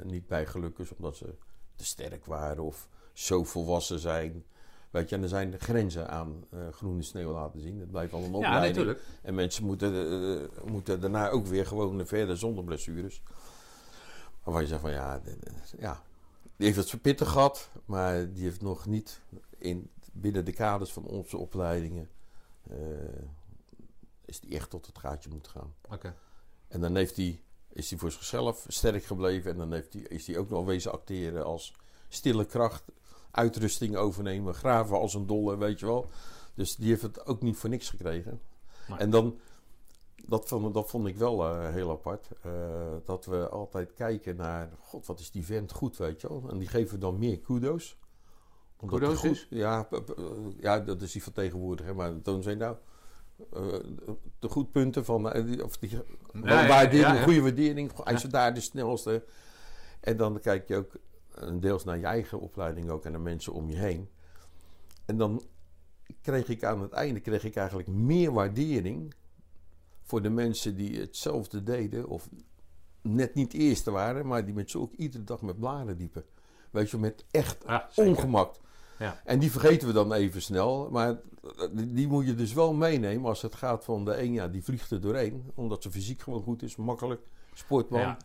niet 0.03 0.26
bij 0.26 0.46
geluk 0.46 0.78
is. 0.78 0.94
Omdat 0.96 1.16
ze 1.16 1.34
te 1.76 1.84
sterk 1.84 2.24
waren. 2.24 2.62
Of 2.64 2.88
zo 3.12 3.44
volwassen 3.44 3.99
zijn. 3.99 4.44
Weet 4.91 5.09
je, 5.09 5.16
en 5.16 5.22
er 5.22 5.28
zijn 5.28 5.55
grenzen 5.61 6.09
aan 6.11 6.45
eh, 6.51 6.59
groene 6.72 7.03
sneeuw 7.03 7.32
laten 7.32 7.61
zien. 7.61 7.80
Het 7.80 7.91
blijft 7.91 8.12
al 8.12 8.22
een 8.22 8.30
Ja, 8.30 8.36
opleiding. 8.36 8.68
natuurlijk. 8.76 9.03
En 9.22 9.34
mensen 9.34 9.64
moeten, 9.64 9.95
eh, 9.95 10.64
moeten 10.70 11.01
daarna 11.01 11.28
ook 11.28 11.47
weer 11.47 11.66
gewoon 11.66 12.07
verder 12.07 12.39
zonder 12.39 12.64
blessures. 12.64 13.22
Waarvan 14.43 14.62
je 14.62 14.68
zegt 14.68 14.80
van 14.80 14.91
ja, 14.91 15.20
ja, 15.78 16.03
die 16.57 16.66
heeft 16.72 16.91
het 16.91 17.03
pittig 17.03 17.28
gehad, 17.30 17.70
maar 17.84 18.32
die 18.32 18.43
heeft 18.43 18.62
nog 18.62 18.86
niet 18.86 19.20
in, 19.59 19.91
binnen 20.12 20.45
de 20.45 20.53
kaders 20.53 20.93
van 20.93 21.05
onze 21.05 21.36
opleidingen, 21.36 22.09
eh, 22.70 22.76
is 24.24 24.41
die 24.41 24.55
echt 24.55 24.70
tot 24.70 24.86
het 24.86 24.99
gaatje 24.99 25.30
moeten 25.30 25.53
gaan. 25.53 25.74
Oké. 25.91 26.14
En 26.68 26.80
dan 26.80 26.97
heeft 26.97 27.16
hij, 27.16 27.41
is 27.72 27.91
hij 27.91 27.99
voor 27.99 28.12
zichzelf 28.12 28.64
sterk 28.68 29.05
gebleven 29.05 29.51
en 29.51 29.57
dan 29.59 29.72
heeft 29.72 29.93
hij, 29.93 30.03
is 30.03 30.26
hij 30.26 30.39
ook 30.39 30.49
nog 30.49 30.64
wezen 30.64 30.93
acteren 30.93 31.45
als 31.45 31.74
stille 32.09 32.45
kracht, 32.45 32.84
uitrusting 33.31 33.97
overnemen, 33.97 34.55
graven 34.55 34.99
als 34.99 35.14
een 35.14 35.26
dolle, 35.26 35.57
weet 35.57 35.81
je 35.81 35.87
wel. 35.87 36.07
Dus 36.55 36.76
die 36.76 36.89
heeft 36.89 37.03
het 37.03 37.26
ook 37.26 37.43
niet 37.43 37.57
voor 37.57 37.70
niks 37.70 37.89
gekregen. 37.91 38.41
Nee. 38.89 38.99
En 38.99 39.11
dan, 39.11 39.39
dat 40.26 40.49
vond, 40.49 40.74
dat 40.74 40.91
vond 40.91 41.07
ik 41.07 41.16
wel 41.16 41.45
eh, 41.45 41.68
heel 41.72 41.91
apart, 41.91 42.29
eh, 42.43 42.53
dat 43.05 43.26
we 43.26 43.49
altijd 43.49 43.93
kijken 43.95 44.37
naar, 44.37 44.70
god 44.79 45.07
wat 45.07 45.20
is 45.20 45.31
die 45.31 45.45
vent 45.45 45.72
goed, 45.72 45.97
weet 45.97 46.20
je 46.20 46.29
wel. 46.29 46.45
En 46.51 46.59
die 46.59 46.68
geven 46.68 47.01
dan 47.01 47.18
meer 47.18 47.39
kudo's. 47.41 47.97
Omdat 48.81 48.99
Kudo's 49.01 49.20
die 49.20 49.31
dus? 49.31 49.47
Ja, 49.51 49.83
p- 49.83 50.14
ja, 50.61 50.81
dat 50.81 51.03
is 51.03 51.12
die 51.12 51.22
van 51.22 51.33
tegenwoordig, 51.33 51.87
hè, 51.87 51.95
maar 51.95 52.22
toen 52.22 52.43
zei 52.43 52.57
nou... 52.57 52.76
eh, 53.53 53.62
de 54.39 54.49
goedpunten 54.49 55.05
van, 55.05 55.33
eh, 55.33 55.64
of 55.64 55.76
die, 55.76 55.91
Ja, 55.91 56.03
Wa- 56.33 56.61
ja, 56.62 56.68
waardering, 56.68 57.07
ja, 57.09 57.14
ja. 57.14 57.22
goede 57.22 57.41
waardering. 57.41 57.91
Hij 58.05 58.14
is 58.14 58.22
daar 58.22 58.55
de 58.55 58.61
snelste. 58.61 59.24
En 60.01 60.16
dan 60.16 60.41
kijk 60.41 60.68
je 60.68 60.76
ook 60.76 60.95
eh, 60.95 61.01
deels 61.61 61.84
naar 61.84 61.99
je 61.99 62.05
eigen 62.05 62.41
opleiding 62.41 62.91
ook 62.91 63.05
en 63.05 63.12
de 63.12 63.18
mensen 63.18 63.53
om 63.53 63.70
je 63.70 63.76
heen. 63.76 64.09
En 65.05 65.16
dan 65.16 65.43
kreeg 66.22 66.49
ik 66.49 66.64
aan 66.64 66.82
het 66.82 66.93
einde 66.93 67.20
kreeg 67.20 67.45
ik 67.45 67.57
eigenlijk 67.57 67.89
meer 67.89 68.32
waardering 68.32 69.14
voor 70.03 70.22
de 70.22 70.30
mensen 70.30 70.76
die 70.76 71.01
hetzelfde 71.01 71.62
deden 71.62 72.09
of 72.09 72.28
net 73.01 73.34
niet 73.34 73.53
eerste 73.53 73.91
waren, 73.91 74.26
maar 74.26 74.45
die 74.45 74.55
met 74.55 74.74
ook 74.74 74.93
iedere 74.93 75.24
dag 75.24 75.43
met 75.43 75.59
blaren 75.59 75.97
liepen. 75.97 76.24
Weet 76.70 76.91
je, 76.91 76.99
met 76.99 77.24
echt 77.30 77.64
ongemak. 77.95 78.55
Ja. 78.99 79.20
En 79.24 79.39
die 79.39 79.51
vergeten 79.51 79.89
we 79.89 79.95
dan 79.95 80.12
even 80.12 80.43
snel. 80.43 80.89
Maar 80.91 81.20
die, 81.72 81.93
die 81.93 82.09
moet 82.09 82.26
je 82.26 82.34
dus 82.34 82.53
wel 82.53 82.72
meenemen 82.72 83.28
als 83.28 83.43
het 83.43 83.55
gaat 83.55 83.84
van 83.84 84.05
de 84.05 84.22
een, 84.22 84.32
ja, 84.32 84.49
die 84.49 84.64
vliegt 84.64 84.91
er 84.91 85.01
doorheen. 85.01 85.51
Omdat 85.55 85.82
ze 85.82 85.91
fysiek 85.91 86.22
gewoon 86.22 86.43
goed 86.43 86.62
is, 86.62 86.76
makkelijk, 86.76 87.20
sportman. 87.55 88.01
Ja. 88.01 88.16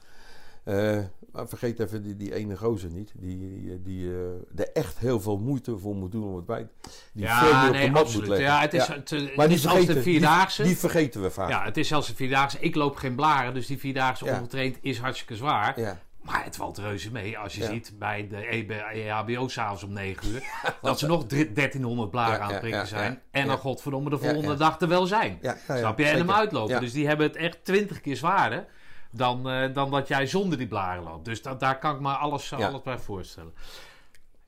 Eh, 0.64 1.00
maar 1.32 1.48
vergeet 1.48 1.80
even 1.80 2.04
die, 2.04 2.16
die 2.16 2.34
ene 2.36 2.58
gozer 2.58 2.90
niet. 2.90 3.12
Die, 3.16 3.82
die, 3.82 4.10
eh, 4.12 4.60
er 4.60 4.70
echt 4.74 4.98
heel 5.00 5.20
veel 5.22 5.38
moeite 5.38 5.78
voor 5.78 5.96
moet 5.96 6.12
doen 6.12 6.24
om 6.24 6.36
het 6.36 6.46
bij. 6.46 6.68
Die 7.14 7.28
veel 7.28 7.36
meer 7.44 7.50
Ja, 7.52 7.68
op 7.68 7.74
de 7.74 7.90
mat 7.90 8.02
absoluut. 8.02 8.28
moet 8.28 8.38
leggen. 8.38 8.56
Ja, 8.56 8.62
het 8.62 8.74
is, 8.74 8.86
Ja. 8.88 8.94
het, 8.94 9.12
eh, 9.12 9.36
Maar 9.36 9.48
die 9.48 9.56
is 9.58 9.68
als 9.68 9.74
de 9.74 9.80
vergeten, 9.86 9.94
die- 9.94 10.04
Vierdaagse. 10.04 10.64
Die, 10.64 10.78
vergeten 10.78 11.22
we 11.22 11.30
vaak. 11.32 11.50
ja, 11.50 11.64
het 11.64 11.78
is 11.78 11.94
als 11.94 12.08
de 12.08 12.16
Vierdaagse. 12.16 12.60
Ik 12.60 12.76
loop 12.76 12.96
geen 12.96 13.16
blaren, 13.16 13.54
dus 13.54 13.68
die 13.68 13.78
Vierdaagse 13.80 14.26
Ja. 14.26 14.38
ongetraind 14.38 14.78
is 14.82 15.00
hartstikke 15.00 15.36
zwaar. 15.36 15.80
Ja. 15.80 16.00
Maar 16.22 16.44
het 16.44 16.56
valt 16.56 16.78
reuze 16.78 17.12
mee 17.12 17.38
als 17.38 17.56
je 17.56 17.62
Ja. 17.62 17.68
ziet 17.70 17.94
bij 18.00 18.28
de 18.28 18.56
E 18.56 18.66
EHBO 19.08 19.48
s'avonds 19.48 19.84
om 19.84 19.94
9 19.94 20.28
uur... 20.30 20.44
dat 20.82 21.00
ze 21.00 21.08
nog 21.08 21.26
drie- 21.26 21.52
1300 21.54 22.12
blaren 22.12 22.34
Ja, 22.34 22.40
aan 22.40 22.44
het 22.46 22.54
ja, 22.54 22.60
prikken 22.60 22.80
ja, 22.82 22.86
zijn. 22.88 23.12
ja. 23.12 23.20
en 23.32 23.46
dan 23.48 23.56
Ja. 23.56 23.62
godverdomme 23.62 24.10
de 24.10 24.16
Ja, 24.16 24.22
volgende 24.22 24.52
ja. 24.52 24.56
dag 24.58 24.80
er 24.82 24.88
wel 24.88 25.06
zijn. 25.06 25.38
Ja, 25.42 25.58
ja, 25.68 25.74
ja, 25.74 25.80
Snap 25.80 26.00
je? 26.00 26.06
En 26.06 26.18
hem 26.18 26.32
uitlopen. 26.32 26.74
Ja. 26.74 26.80
Dus 26.80 26.92
die 26.92 27.08
hebben 27.08 27.28
het 27.28 27.36
echt 27.36 27.58
20 27.66 28.02
keer 28.02 28.16
zwaarder 28.16 28.66
dan, 29.14 29.50
eh, 29.50 29.74
dan 29.74 29.92
dat 29.92 30.08
jij 30.08 30.26
zonder 30.28 30.58
die 30.58 30.68
blaren 30.68 31.04
loopt. 31.04 31.26
Dus 31.26 31.42
da- 31.42 31.56
daar 31.56 31.80
kan 31.80 31.96
ik 31.96 32.02
me 32.02 32.10
alles, 32.14 32.50
Ja. 32.50 32.58
alles 32.68 32.82
bij 32.82 32.98
voorstellen. 33.00 33.54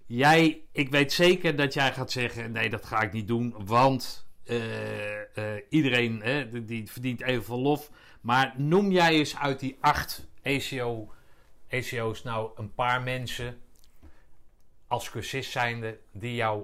Jij, 0.06 0.62
ik 0.72 0.90
weet 0.90 1.14
zeker 1.14 1.56
dat 1.56 1.74
jij 1.74 1.94
gaat 1.94 2.12
zeggen: 2.12 2.52
nee, 2.52 2.70
dat 2.70 2.86
ga 2.86 3.02
ik 3.02 3.12
niet 3.12 3.28
doen, 3.28 3.56
want 3.66 4.24
eh, 4.46 5.56
eh, 5.56 5.62
iedereen 5.70 6.24
die- 6.52 6.66
die 6.66 6.92
verdient 6.92 7.22
evenveel 7.22 7.60
lof. 7.60 7.90
Maar 8.22 8.54
noem 8.58 8.92
jij 8.92 9.14
eens 9.14 9.38
uit 9.38 9.60
die 9.60 9.78
acht 9.82 10.28
ACO, 10.44 11.14
ACO's 11.70 12.24
nou 12.24 12.52
een 12.56 12.74
paar 12.74 13.02
mensen 13.02 13.62
als 14.88 15.10
cursist 15.10 15.52
zijnde 15.52 16.00
die 16.12 16.36
jou 16.36 16.64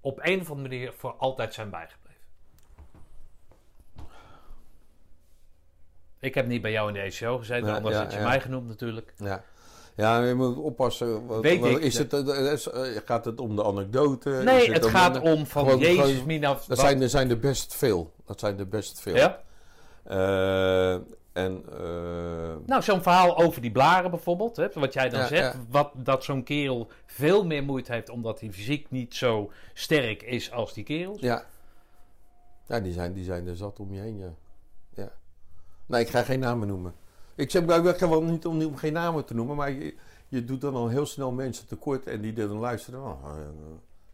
op 0.00 0.18
een 0.22 0.40
of 0.40 0.50
andere 0.50 0.68
manier 0.68 0.92
voor 0.92 1.12
altijd 1.12 1.54
zijn 1.54 1.70
bijgebleven? 1.70 2.03
Ik 6.24 6.34
heb 6.34 6.46
niet 6.46 6.62
bij 6.62 6.70
jou 6.70 6.88
in 6.88 6.94
de 6.94 7.00
ACO 7.00 7.38
gezeten, 7.38 7.66
Ja, 7.68 7.74
anders 7.76 7.94
ja, 7.94 8.02
had 8.02 8.12
je 8.12 8.18
ja. 8.18 8.24
mij 8.26 8.40
genoemd 8.40 8.68
natuurlijk. 8.68 9.12
Ja. 9.16 9.42
Ja, 9.96 10.22
je 10.24 10.34
moet 10.34 10.56
oppassen. 10.56 11.26
Wat- 11.26 11.42
Weet 11.42 11.64
ik. 11.64 11.78
Is 11.78 11.98
het, 11.98 12.12
eh, 12.12 12.52
is, 12.52 12.68
eh, 12.70 12.80
gaat 13.04 13.24
het 13.24 13.40
om 13.40 13.56
de 13.56 13.64
anekdote? 13.64 14.30
Nee, 14.44 14.72
het 14.72 14.86
gaat 14.86 15.20
om 15.20 15.46
van 15.46 15.64
gewoon- 15.64 15.78
Jezus 15.78 16.10
gewoon- 16.10 16.26
Minaf. 16.26 16.64
Dat 16.64 16.78
zijn, 16.78 17.02
er 17.02 17.08
zijn 17.08 17.30
er 17.30 17.38
best 17.38 17.74
veel. 17.74 18.12
Dat 18.26 18.40
zijn 18.40 18.58
er 18.58 18.68
best 18.68 19.00
veel. 19.00 19.14
Ja? 19.16 19.40
Eh, 20.04 20.92
en 21.32 21.62
eh, 21.72 22.54
Nou, 22.66 22.82
zo'n 22.82 23.02
verhaal 23.02 23.36
over 23.38 23.60
die 23.60 23.70
blaren 23.72 24.10
bijvoorbeeld, 24.10 24.56
hè, 24.56 24.66
wat 24.74 24.92
jij 24.92 25.08
dan 25.08 25.20
Ja, 25.20 25.26
zegt. 25.26 25.52
ja. 25.54 25.60
Wat, 25.70 25.90
dat 25.94 26.24
zo'n 26.24 26.42
kerel 26.42 26.88
veel 27.06 27.44
meer 27.46 27.62
moeite 27.64 27.92
heeft 27.92 28.08
omdat 28.10 28.40
hij 28.40 28.50
fysiek 28.52 28.90
niet 28.90 29.14
zo 29.14 29.50
sterk 29.74 30.22
is 30.22 30.50
als 30.52 30.72
die 30.74 30.84
kerels. 30.84 31.20
ja, 31.20 31.44
ja 32.66 32.80
die, 32.80 32.92
zijn, 32.92 33.12
die 33.12 33.24
zijn 33.24 33.46
er 33.46 33.56
zat 33.56 33.80
om 33.80 33.92
je 33.92 34.00
heen. 34.00 34.18
Ja. 34.18 34.32
Nee, 35.86 36.00
ik 36.00 36.08
ga 36.08 36.22
geen 36.22 36.40
namen 36.40 36.68
noemen. 36.68 36.94
Ik 37.34 37.50
zeg 37.50 37.62
ik 37.62 37.82
ben 37.82 37.94
gewoon 37.94 38.30
niet 38.30 38.46
om, 38.46 38.62
om 38.64 38.76
geen 38.76 38.92
namen 38.92 39.24
te 39.24 39.34
noemen, 39.34 39.56
maar 39.56 39.70
je, 39.72 39.94
je 40.28 40.44
doet 40.44 40.60
dan 40.60 40.74
al 40.74 40.88
heel 40.88 41.06
snel 41.06 41.32
mensen 41.32 41.66
tekort 41.66 42.06
en 42.06 42.20
die 42.20 42.32
dan 42.32 42.58
luisteren. 42.58 43.00
Oh, 43.02 43.24
eh, 43.24 43.46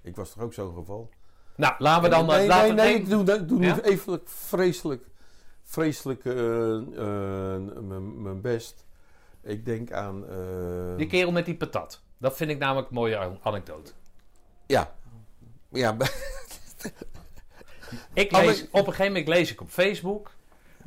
ik 0.02 0.16
was 0.16 0.32
toch 0.32 0.42
ook 0.42 0.52
zo'n 0.54 0.74
geval. 0.74 1.10
Nou, 1.56 1.74
laten 1.78 2.02
we 2.02 2.08
dan... 2.08 2.26
nee, 2.26 2.46
laten 2.46 2.74
nee, 2.74 2.84
nee, 2.86 2.94
ik 2.94 3.08
doe, 3.08 3.44
doe 3.46 3.60
Ja? 3.60 3.74
nu 3.74 3.80
even 3.80 4.20
vreselijk, 4.24 5.04
vreselijk 5.64 6.24
eh, 6.24 6.76
eh, 6.76 7.62
mijn 8.14 8.40
best. 8.40 8.84
Ik 9.42 9.64
denk 9.64 9.92
aan... 9.92 10.26
eh, 10.28 10.96
Die 10.96 11.06
kerel 11.06 11.32
met 11.32 11.44
die 11.44 11.56
patat. 11.56 12.02
Dat 12.18 12.36
vind 12.36 12.50
ik 12.50 12.58
namelijk 12.58 12.88
een 12.88 12.94
mooie 12.94 13.18
an- 13.18 13.38
anekdote. 13.42 13.92
Ja. 14.66 14.94
Ja, 15.68 15.96
Ik 18.14 18.32
Oh, 18.32 18.40
lees, 18.42 18.62
op 18.62 18.72
een 18.72 18.84
gegeven 18.84 19.06
moment 19.06 19.28
lees 19.28 19.52
ik 19.52 19.60
op 19.60 19.68
Facebook 19.70 20.30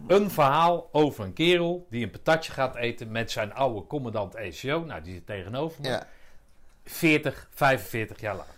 een 0.08 0.32
verhaal 0.32 0.90
over 0.92 1.24
een 1.24 1.34
kerel 1.34 1.88
die 1.90 2.04
een 2.04 2.12
patatje 2.12 2.52
gaat 2.52 2.76
eten 2.76 3.12
met 3.12 3.32
zijn 3.32 3.54
oude 3.54 3.88
commandant 3.88 4.36
ECO. 4.36 4.84
Nou, 4.86 5.04
die 5.04 5.14
zit 5.14 5.26
tegenover 5.26 5.82
me. 5.82 5.88
ja. 5.88 6.08
40, 6.84 7.48
45 7.52 8.20
jaar 8.20 8.36
later. 8.36 8.54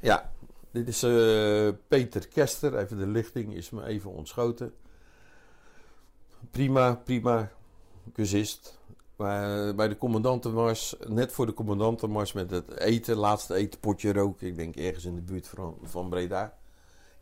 ja. 0.00 0.30
Dit 0.72 0.88
is 0.88 1.02
eh, 1.02 1.68
Peter 1.88 2.28
Kester. 2.28 2.78
Even 2.78 2.98
de 2.98 3.06
lichting 3.06 3.54
is 3.54 3.70
me 3.70 3.84
even 3.84 4.10
ontschoten. 4.10 4.74
Prima, 6.50 6.94
prima 6.94 7.50
cursist. 8.12 8.78
Maar 9.16 9.74
bij 9.74 9.88
de 9.88 9.96
commandantenmars, 9.96 10.94
net 11.06 11.32
voor 11.32 11.46
de 11.46 11.54
commandantenmars 11.54 12.32
met 12.32 12.50
het 12.50 12.78
eten, 12.78 13.16
laatste 13.16 13.54
etenpotje 13.54 14.12
roken. 14.12 14.46
Ik 14.46 14.56
denk 14.56 14.76
ergens 14.76 15.04
in 15.04 15.14
de 15.14 15.20
buurt 15.20 15.48
van, 15.48 15.78
van 15.82 16.08
Breda. 16.08 16.54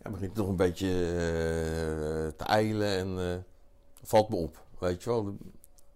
Ja, 0.02 0.10
begint 0.10 0.34
nog 0.34 0.48
een 0.48 0.56
beetje 0.56 0.86
eh, 0.88 2.36
te 2.36 2.44
eilen 2.44 2.88
en 2.88 3.18
eh, 3.18 3.38
valt 4.08 4.28
me 4.28 4.36
op. 4.36 4.66
Weet 4.78 5.02
je 5.02 5.10
wel, 5.10 5.36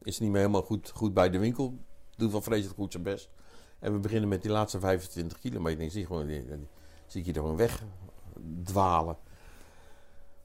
is 0.03 0.19
niet 0.19 0.31
meer 0.31 0.41
helemaal 0.41 0.63
goed, 0.63 0.91
goed 0.91 1.15
bij 1.15 1.31
de 1.31 1.39
winkel. 1.39 1.79
Doet 2.17 2.33
wel 2.33 2.43
vreselijk 2.43 2.79
goed 2.79 2.93
zijn 2.93 3.03
best. 3.03 3.31
En 3.79 3.93
we 3.93 3.99
beginnen 3.99 4.29
met 4.29 4.43
die 4.43 4.51
laatste 4.51 4.81
25 4.81 5.39
kilometer. 5.39 5.85
Ik 5.85 5.91
zie, 5.91 6.07
gewoon, 6.07 6.27
die, 6.27 6.45
zie 7.07 7.21
ik 7.21 7.27
je 7.27 7.33
er 7.33 7.41
gewoon 7.41 7.57
weg 7.57 7.83
dwalen. 8.65 9.17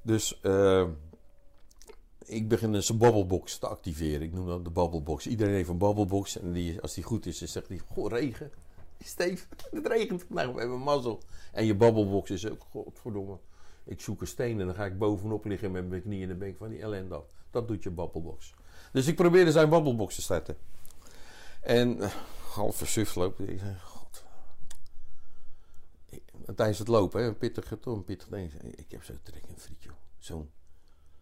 Dus 0.02 0.40
eh, 0.42 0.88
ik 2.20 2.48
begin 2.48 2.74
een 2.74 2.84
zijn 2.84 2.98
babbelbox 2.98 3.58
te 3.58 3.68
activeren. 3.68 4.22
Ik 4.22 4.34
noem 4.34 4.48
dat 4.48 4.64
de 4.64 4.70
babbelbox. 4.70 5.28
Iedereen 5.28 5.54
heeft 5.54 5.70
een 5.70 5.78
babbelbox. 5.78 6.40
En 6.40 6.52
die, 6.52 6.82
als 6.82 6.94
die 6.94 7.04
goed 7.04 7.26
is, 7.26 7.40
dan 7.40 7.48
zegt 7.48 7.68
hij: 7.68 7.82
Goh, 7.94 8.10
regen. 8.12 8.52
Steve, 9.00 9.46
het 9.72 9.88
regent. 9.88 10.30
Nou, 10.30 10.54
we 10.54 10.60
hebben 10.60 10.80
mazzel. 10.80 11.22
En 11.52 11.66
je 11.66 11.76
babbelbox 11.76 12.30
is 12.30 12.50
ook, 12.50 12.62
godverdomme. 12.70 13.38
Ik 13.84 14.02
zoek 14.02 14.22
een 14.22 14.28
steen 14.28 14.60
en 14.60 14.66
dan 14.66 14.76
ga 14.76 14.86
ik 14.86 14.98
bovenop 14.98 15.46
liggen 15.46 15.72
met 15.72 15.90
mijn 15.90 16.02
knieën 16.02 16.22
en 16.22 16.30
dan 16.30 16.38
ben 16.38 16.48
ik 16.48 16.58
van 16.58 16.70
die 16.70 16.82
ellende 16.82 17.16
af. 17.16 17.26
Dat 17.52 17.68
doet 17.68 17.84
je 17.84 17.90
babbelbox. 17.90 18.54
Dus 18.92 19.08
ik 19.08 19.16
probeerde 19.16 19.52
zijn 19.52 19.70
babbelbox 19.70 20.16
te 20.16 20.22
starten. 20.22 20.58
En 21.62 21.98
uh, 21.98 22.14
half 22.54 22.76
versuft 22.76 23.16
lopen. 23.16 23.50
Ik 23.50 23.60
zei, 23.60 23.76
god. 23.84 24.24
En 26.46 26.56
tijdens 26.56 26.80
het 26.80 26.88
lopen, 26.88 27.24
hè, 27.24 27.50
toch 27.50 27.96
een 27.96 28.04
pittig 28.04 28.28
ding. 28.30 28.54
Ik 28.54 28.92
heb 28.92 29.04
zo'n 29.04 29.20
trek 29.24 29.44
in 29.48 29.58
frietje. 29.58 29.90
Zo'n, 30.18 30.50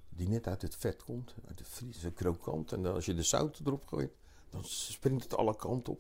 die 0.09 0.29
net 0.29 0.47
uit 0.47 0.61
het 0.61 0.75
vet 0.75 1.03
komt, 1.03 1.35
uit 1.47 1.57
de 1.57 1.63
friet, 1.63 1.95
zo'n 1.95 2.13
krokant. 2.13 2.71
En 2.71 2.83
dan 2.83 2.93
als 2.93 3.05
je 3.05 3.13
de 3.13 3.23
zout 3.23 3.61
erop 3.65 3.87
gooit, 3.87 4.11
dan 4.49 4.63
springt 4.65 5.23
het 5.23 5.35
alle 5.35 5.55
kanten 5.55 5.93
op. 5.93 5.99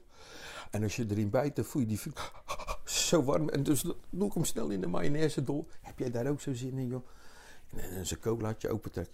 En 0.71 0.83
als 0.83 0.95
je 0.95 1.05
erin 1.09 1.29
bijt, 1.29 1.55
dan 1.55 1.65
voel 1.65 1.81
je 1.81 1.87
die 1.87 1.97
friet 1.97 2.31
zo 3.09 3.23
warm. 3.23 3.49
En 3.49 3.63
dus 3.63 3.81
doe 4.09 4.27
ik 4.27 4.33
hem 4.33 4.45
snel 4.45 4.69
in 4.69 4.81
de 4.81 4.87
mayonaise 4.87 5.43
door. 5.43 5.65
Heb 5.81 5.99
jij 5.99 6.11
daar 6.11 6.27
ook 6.27 6.41
zo 6.41 6.53
zin 6.53 6.77
in, 6.77 6.87
joh? 6.87 7.07
En 7.75 8.05
zijn 8.05 8.19
colaatje 8.19 8.69
opentrekt. 8.69 9.11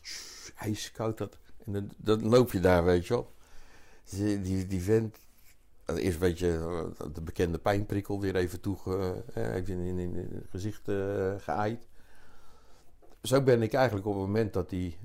IJskoud 0.56 1.18
dat. 1.18 1.38
En 1.66 1.72
dan, 1.72 1.92
dan 1.98 2.30
loop 2.30 2.52
je 2.52 2.60
daar, 2.60 2.84
weet 2.84 3.08
je 3.08 3.14
wel. 3.14 3.34
Die, 4.10 4.42
die, 4.42 4.68
die 4.68 4.82
vent, 4.82 5.18
eerst 5.86 6.14
een 6.14 6.20
beetje 6.20 6.48
de 7.14 7.22
bekende 7.22 7.58
pijnprikkel 7.58 8.20
weer 8.20 8.36
even 8.36 8.62
toe, 8.62 8.78
uh, 9.36 9.56
even 9.56 9.80
in, 9.80 9.98
in, 9.98 10.16
in, 10.16 10.30
het 10.36 10.50
gezicht 10.50 10.88
uh, 10.88 11.34
geaaid. 11.38 11.88
Zo 13.22 13.42
ben 13.42 13.62
ik 13.62 13.74
eigenlijk 13.74 14.08
op 14.08 14.14
het 14.14 14.22
moment 14.22 14.54
dat 14.54 14.72
hij 14.72 14.98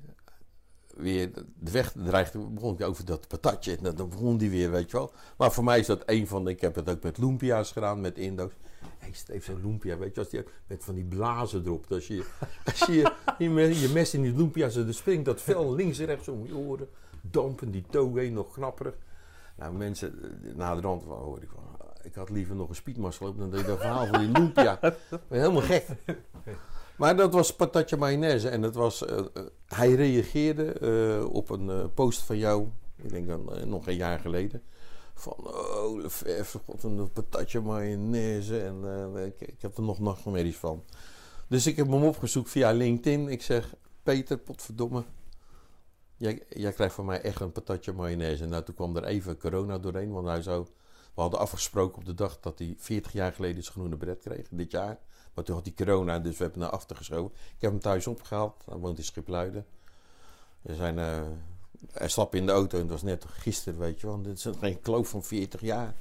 weer 0.96 1.32
de 1.58 1.70
weg 1.70 1.92
dreigde, 1.92 2.38
begon 2.38 2.74
ik 2.74 2.82
over 2.82 3.04
dat 3.04 3.28
patatje. 3.28 3.76
En 3.76 3.94
dan 3.94 4.08
begon 4.08 4.36
die 4.36 4.50
weer, 4.50 4.70
weet 4.70 4.90
je 4.90 4.96
wel. 4.96 5.12
Maar 5.36 5.52
voor 5.52 5.64
mij 5.64 5.78
is 5.78 5.86
dat 5.86 6.02
een 6.06 6.26
van 6.26 6.44
de, 6.44 6.50
ik 6.50 6.60
heb 6.60 6.74
het 6.74 6.90
ook 6.90 7.02
met 7.02 7.18
lumpia's 7.18 7.72
gedaan, 7.72 8.00
met 8.00 8.18
Indo's. 8.18 8.52
Hij 8.98 9.12
heeft 9.26 9.44
zo'n 9.44 9.60
lumpia, 9.62 9.98
weet 9.98 10.14
je, 10.14 10.20
als 10.20 10.30
die, 10.30 10.42
met 10.66 10.84
van 10.84 10.94
die 10.94 11.04
blazen 11.04 11.62
erop. 11.64 11.86
Als 11.90 12.06
je 12.06 12.24
als 12.64 12.78
je, 12.78 13.12
je, 13.38 13.80
je 13.80 13.90
mes 13.92 14.14
in 14.14 14.22
die 14.22 14.36
lumpia's, 14.36 14.74
dan 14.74 14.92
springt 14.92 15.24
dat 15.24 15.40
vel 15.40 15.74
links 15.74 15.98
en 15.98 16.06
rechts 16.06 16.28
om 16.28 16.46
je 16.46 16.56
oren. 16.56 16.88
Dampen, 17.20 17.70
die 17.70 17.84
toge 17.90 18.28
nog 18.28 18.52
knapperig. 18.52 18.94
Nou, 19.56 19.74
mensen, 19.74 20.38
na 20.54 20.74
de 20.74 20.80
rand 20.80 21.02
hoor 21.02 21.42
ik 21.42 21.48
van, 21.54 21.62
ik 22.02 22.14
had 22.14 22.30
liever 22.30 22.56
nog 22.56 22.68
een 22.68 22.74
speedmast 22.74 23.20
lopen 23.20 23.50
dan 23.50 23.62
dat 23.62 23.78
verhaal 23.78 24.06
van 24.06 24.20
die 24.20 24.30
lumpia. 24.30 24.78
helemaal 25.28 25.62
gek. 25.62 25.86
Maar 26.96 27.16
dat 27.16 27.32
was 27.32 27.54
patatje 27.54 27.96
mayonaise 27.96 28.48
en 28.48 28.60
dat 28.60 28.74
was, 28.74 29.02
uh, 29.02 29.20
hij 29.66 29.94
reageerde 29.94 30.76
uh, 30.80 31.34
op 31.34 31.50
een 31.50 31.92
post 31.94 32.20
van 32.20 32.38
jou, 32.38 32.68
ik 32.96 33.10
denk 33.10 33.28
dan 33.28 33.68
nog 33.68 33.86
een 33.86 33.96
jaar 33.96 34.18
geleden. 34.18 34.62
Van, 35.14 35.32
oh, 35.32 36.02
Lefebvre, 36.02 36.58
god, 36.64 36.82
een 36.82 37.12
patatje 37.12 37.60
mayonaise. 37.60 38.60
En 38.62 39.16
ik, 39.16 39.40
ik, 39.40 39.62
heb 39.62 39.76
er 39.76 39.82
nog 39.82 39.98
nachtmerries 39.98 40.56
van. 40.56 40.84
Dus 41.48 41.66
ik 41.66 41.76
heb 41.76 41.86
hem 41.86 42.04
opgezocht 42.04 42.50
via 42.50 42.72
LinkedIn. 42.72 43.28
Ik 43.28 43.42
zeg, 43.42 43.74
Peter, 44.02 44.38
potverdomme. 44.38 45.04
Jij, 46.16 46.42
jij 46.48 46.72
krijgt 46.72 46.94
van 46.94 47.04
mij 47.04 47.20
echt 47.20 47.40
een 47.40 47.52
patatje 47.52 47.92
mayonaise. 47.92 48.42
En 48.42 48.48
nou, 48.48 48.62
toen 48.62 48.74
kwam 48.74 48.96
er 48.96 49.04
even 49.04 49.38
corona 49.38 49.78
doorheen, 49.78 50.12
want 50.12 50.26
hij 50.26 50.42
zou... 50.42 50.66
We 51.14 51.22
hadden 51.22 51.40
afgesproken 51.40 51.98
op 51.98 52.04
de 52.04 52.14
dag 52.14 52.40
dat 52.40 52.58
hij 52.58 52.74
40 52.78 53.12
jaar 53.12 53.32
geleden 53.32 53.62
zijn 53.62 53.74
groene 53.74 53.96
bret 53.96 54.22
kreeg, 54.22 54.46
dit 54.50 54.70
jaar. 54.70 54.98
Maar 55.36 55.44
toen 55.44 55.54
had 55.54 55.64
hij 55.64 55.86
corona, 55.86 56.18
dus 56.18 56.36
we 56.36 56.42
hebben 56.42 56.60
naar 56.60 56.70
achter 56.70 56.96
geschoven. 56.96 57.32
Ik 57.34 57.60
heb 57.60 57.70
hem 57.70 57.80
thuis 57.80 58.06
opgehaald. 58.06 58.62
Hij 58.68 58.78
woont 58.78 58.98
in 58.98 59.04
Schipluiden. 59.04 59.66
We 60.62 60.74
zijn, 60.74 60.98
uh, 60.98 61.20
hij 61.92 62.08
stap 62.08 62.34
in 62.34 62.46
de 62.46 62.52
auto 62.52 62.76
en 62.76 62.82
dat 62.82 62.92
was 62.92 63.02
net 63.02 63.24
gisteren, 63.28 63.78
weet 63.78 64.00
je 64.00 64.06
wel. 64.06 64.22
Dit 64.22 64.38
is 64.38 64.46
geen 64.60 64.80
kloof 64.80 65.08
van 65.08 65.22
40 65.22 65.60
jaar. 65.60 65.94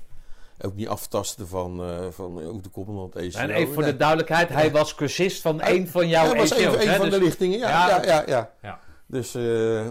Ook 0.62 0.76
niet 0.76 0.88
aftasten 0.88 1.48
van, 1.48 1.90
uh, 1.90 2.08
van 2.12 2.44
ook 2.44 2.64
de 2.64 2.70
Commandant 2.70 3.16
ECO. 3.16 3.38
En 3.40 3.50
even 3.50 3.74
voor 3.74 3.84
de 3.84 3.98
duidelijkheid, 3.98 4.50
hij 4.50 4.72
was 4.72 4.96
cursist 4.96 5.42
van 5.42 5.62
hij, 5.62 5.76
een 5.76 5.88
van 5.88 6.08
jouw 6.08 6.26
Hij 6.26 6.38
was 6.38 6.52
ECO's, 6.52 6.84
een, 6.84 6.90
hè? 6.90 6.96
van 6.96 7.10
Dus- 7.10 7.20
de 7.20 7.24
lichtingen, 7.24 7.60
ja. 7.60 7.88
ja, 7.88 8.04
ja, 8.06 8.24
ja. 8.28 8.52
Ja. 8.62 8.80
Dus 9.06 9.36
uh, 9.36 9.42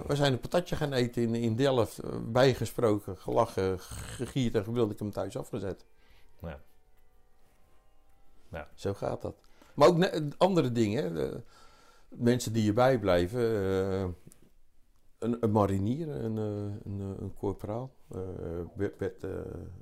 we 0.06 0.16
zijn 0.16 0.32
een 0.32 0.40
patatje 0.40 0.76
gaan 0.76 0.92
eten 0.92 1.22
in, 1.22 1.34
in 1.34 1.56
Delft. 1.56 2.00
bijgesproken, 2.32 3.16
gelachen, 3.18 3.80
gegierd 3.80 4.54
en 4.54 4.64
gewild. 4.64 4.84
Ik 4.84 4.90
heb 4.90 4.98
hem 4.98 5.12
thuis 5.12 5.36
afgezet. 5.36 5.84
Ja. 6.42 6.60
Zo 8.74 8.94
gaat 8.94 9.22
dat. 9.22 9.34
Maar 9.74 9.88
ook 9.88 9.96
andere 10.36 10.72
dingen. 10.72 11.16
mensen 12.08 12.52
die 12.52 12.62
hierbij 12.62 12.98
blijven. 12.98 13.40
eh, 13.40 14.08
een, 15.18 15.36
een 15.40 15.50
marinier, 15.50 16.08
een, 16.08 16.38
eh, 16.38 16.92
een, 16.92 17.00
eh, 17.00 17.22
een 17.22 17.34
corporaal. 17.34 17.94
eh, 19.24 19.30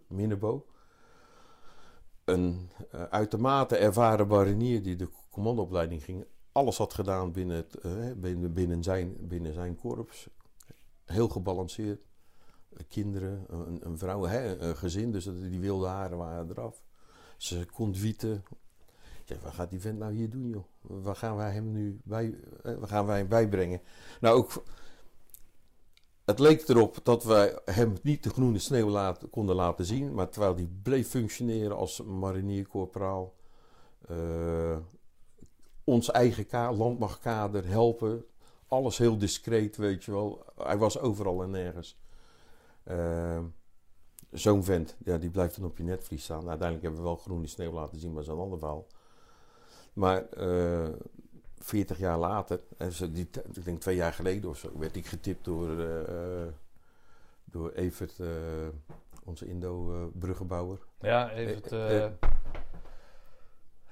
Minnebo. 0.06 0.66
Een 2.24 2.70
eh, 2.90 3.02
uitermate 3.02 3.76
ervaren 3.76 4.26
marinier 4.26 4.82
die 4.82 4.96
de 4.96 5.08
commandoopleiding 5.30 6.04
ging. 6.04 6.24
Alles 6.52 6.78
had 6.78 6.94
gedaan 6.94 7.32
binnen, 7.32 7.56
het, 7.56 7.78
binnen, 8.20 8.52
binnen, 8.52 8.82
zijn, 8.82 9.16
binnen 9.20 9.54
zijn 9.54 9.76
korps. 9.76 10.28
Heel 11.04 11.28
gebalanceerd. 11.28 12.00
Kinderen, 12.88 13.44
een, 13.48 13.86
een 13.86 13.98
vrouw, 13.98 14.22
hè, 14.22 14.58
een 14.58 14.76
gezin. 14.76 15.12
Dus 15.12 15.24
die 15.24 15.60
wilde 15.60 15.86
haren 15.86 16.18
waren 16.18 16.50
eraf. 16.50 16.82
Ze 17.36 17.66
conduite. 17.66 18.32
Ik 18.32 18.40
wat 19.42 19.52
gaat 19.54 19.70
die 19.70 19.80
vent 19.80 19.98
nou 19.98 20.12
hier 20.14 20.30
doen, 20.30 20.48
joh? 20.48 20.64
Waar 20.80 21.16
gaan 21.16 21.36
wij 21.36 21.52
hem 21.52 21.72
nu 21.72 22.00
bij, 22.04 22.34
eh, 22.62 22.74
waar 22.74 22.88
gaan 22.88 23.06
wij 23.06 23.18
hem 23.18 23.28
bijbrengen? 23.28 23.80
Nou, 24.20 24.36
ook, 24.36 24.62
het 26.24 26.38
leek 26.38 26.68
erop 26.68 26.98
dat 27.02 27.24
wij 27.24 27.58
hem 27.64 27.92
niet 28.02 28.22
de 28.22 28.30
groene 28.30 28.58
sneeuw 28.58 29.14
konden 29.30 29.54
laten 29.56 29.84
zien. 29.84 30.14
Maar 30.14 30.28
terwijl 30.28 30.54
hij 30.54 30.68
bleef 30.82 31.08
functioneren 31.08 31.76
als 31.76 32.02
mariniercorporaal. 32.02 33.34
eh 34.08 34.76
ons 35.84 36.10
eigen 36.10 36.46
ka- 36.46 36.72
landmachtkader 36.72 37.66
helpen. 37.68 38.24
Alles 38.68 38.98
heel 38.98 39.18
discreet, 39.18 39.76
weet 39.76 40.04
je 40.04 40.10
wel. 40.12 40.44
Hij 40.56 40.78
was 40.78 40.98
overal 40.98 41.42
en 41.42 41.50
nergens. 41.50 41.98
Eh, 42.84 43.38
Zo'n 44.30 44.64
vent, 44.64 44.96
ja, 45.04 45.18
die 45.18 45.30
blijft 45.30 45.56
dan 45.56 45.64
op 45.64 45.76
je 45.78 45.84
netvlies 45.84 46.22
staan. 46.24 46.36
Nou, 46.38 46.48
uiteindelijk 46.48 46.86
hebben 46.88 47.02
we 47.04 47.08
wel 47.14 47.22
groene 47.24 47.46
sneeuw 47.46 47.72
laten 47.72 47.98
zien, 48.00 48.12
maar 48.12 48.24
dat 48.24 48.34
is 48.36 48.40
ander 48.42 48.58
verhaal. 48.58 48.86
Maar 49.92 50.28
eh 50.28 50.88
40 51.58 51.98
jaar 51.98 52.18
later, 52.18 52.60
en 52.76 52.90
die, 53.12 53.28
ik 53.52 53.64
denk 53.64 53.80
twee 53.80 53.96
jaar 53.96 54.12
geleden 54.12 54.50
of 54.50 54.58
zo, 54.58 54.78
werd 54.78 54.96
ik 54.96 55.06
getipt 55.06 55.44
door, 55.44 55.78
eh, 55.80 56.42
eh, 56.42 56.48
door 57.44 57.70
Evert, 57.70 58.18
eh, 58.20 58.28
onze 59.24 59.46
Indo-bruggenbouwer. 59.46 60.78
Ja. 61.00 61.30
Eh, 61.30 62.04
eh, 62.04 62.10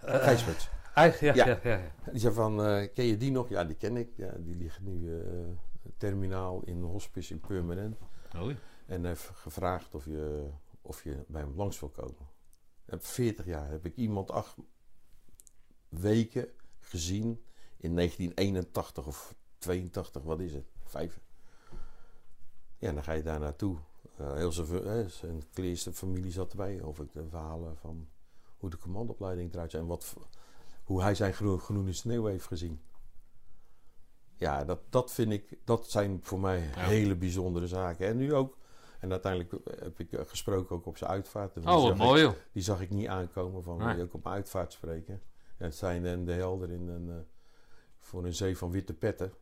Uh, 0.04 0.14
Gijsbert. 0.14 0.70
Eigenlijk, 0.94 1.36
ja, 1.36 1.46
Ja. 1.46 1.58
ja. 1.62 1.76
Ja. 1.76 2.10
Die 2.10 2.20
zei 2.20 2.34
van, 2.34 2.64
eh, 2.64 2.88
ken 2.94 3.04
je 3.04 3.16
die 3.16 3.30
nog? 3.30 3.48
Ja, 3.48 3.64
die 3.64 3.76
ken 3.76 3.96
ik. 3.96 4.08
Ja, 4.16 4.32
die 4.38 4.56
ligt 4.56 4.80
nu 4.80 5.20
eh, 5.20 5.26
terminaal 5.96 6.62
in 6.64 6.82
hospice 6.82 7.32
in 7.32 7.40
Purmerend. 7.40 7.96
Oei. 8.36 8.56
En 8.86 9.04
heeft 9.04 9.30
gevraagd 9.34 9.94
of 9.94 10.04
je, 10.04 10.46
of 10.82 11.04
je 11.04 11.24
bij 11.26 11.40
hem 11.40 11.52
langs 11.56 11.80
wil 11.80 11.88
komen. 11.88 12.28
Op 12.88 13.04
40 13.04 13.44
jaar 13.46 13.70
heb 13.70 13.84
ik 13.86 13.96
iemand 13.96 14.30
acht 14.30 14.56
weken 15.90 16.48
gezien 16.80 17.44
in 17.76 17.94
1981 17.96 19.06
of 19.06 19.34
82, 19.58 20.22
wat 20.22 20.40
is 20.40 20.52
het? 20.52 20.70
Vijf. 20.84 21.20
Ja, 22.78 22.92
dan 22.92 23.02
ga 23.02 23.12
je 23.12 23.22
daar 23.22 23.40
naartoe. 23.40 23.76
Eh, 24.16 24.34
heel 24.34 24.52
zijn, 24.52 24.68
hè, 24.68 25.08
zijn 25.08 25.42
kleerste 25.52 25.92
familie 25.92 26.32
zat 26.32 26.50
erbij. 26.50 26.80
Of 26.80 27.00
ik 27.00 27.12
de 27.12 27.28
verhalen 27.28 27.76
van 27.76 28.08
hoe 28.56 28.70
de 28.70 28.78
commandoopleiding 28.78 29.52
eruit 29.52 29.70
ziet. 29.70 29.80
En 29.80 29.86
wat, 29.86 30.14
hoe 30.84 31.02
hij 31.02 31.14
zijn 31.14 31.34
groene, 31.34 31.58
groene 31.58 31.92
sneeuw 31.92 32.24
heeft 32.24 32.46
gezien. 32.46 32.80
Ja, 34.36 34.64
dat, 34.64 34.80
dat 34.90 35.12
vind 35.12 35.32
ik, 35.32 35.58
dat 35.64 35.90
zijn 35.90 36.20
voor 36.22 36.40
mij 36.40 36.58
hele 36.76 37.16
bijzondere 37.16 37.66
zaken. 37.66 38.06
En 38.06 38.16
nu 38.16 38.34
ook, 38.34 38.58
en 39.00 39.10
uiteindelijk 39.10 39.52
heb 39.80 39.98
ik 40.00 40.12
eh, 40.12 40.20
gesproken 40.26 40.76
ook 40.76 40.86
op 40.86 40.96
zijn 40.96 41.10
uitvaart. 41.10 41.54
Die 41.54 41.62
Oh, 41.66 41.72
wat 41.72 41.82
zag 41.82 41.90
ik- 41.90 41.96
mooi 41.96 42.34
die 42.52 42.62
zag 42.62 42.80
ik 42.80 42.90
niet 42.90 43.08
aankomen 43.08 43.62
van 43.62 43.76
Nee. 43.78 43.86
wil 43.86 43.96
je 43.96 44.02
ook 44.02 44.14
op 44.14 44.22
mijn 44.24 44.34
uitvaart 44.34 44.72
spreken. 44.72 45.22
Het 45.60 45.74
zijn 45.74 46.02
dan 46.02 46.24
de 46.24 46.32
helder 46.32 46.70
in 46.70 46.88
een, 46.88 47.10
eh, 47.10 47.16
voor 47.98 48.24
een 48.24 48.34
zee 48.34 48.56
van 48.56 48.70
witte 48.70 48.94
petten. 48.94 49.32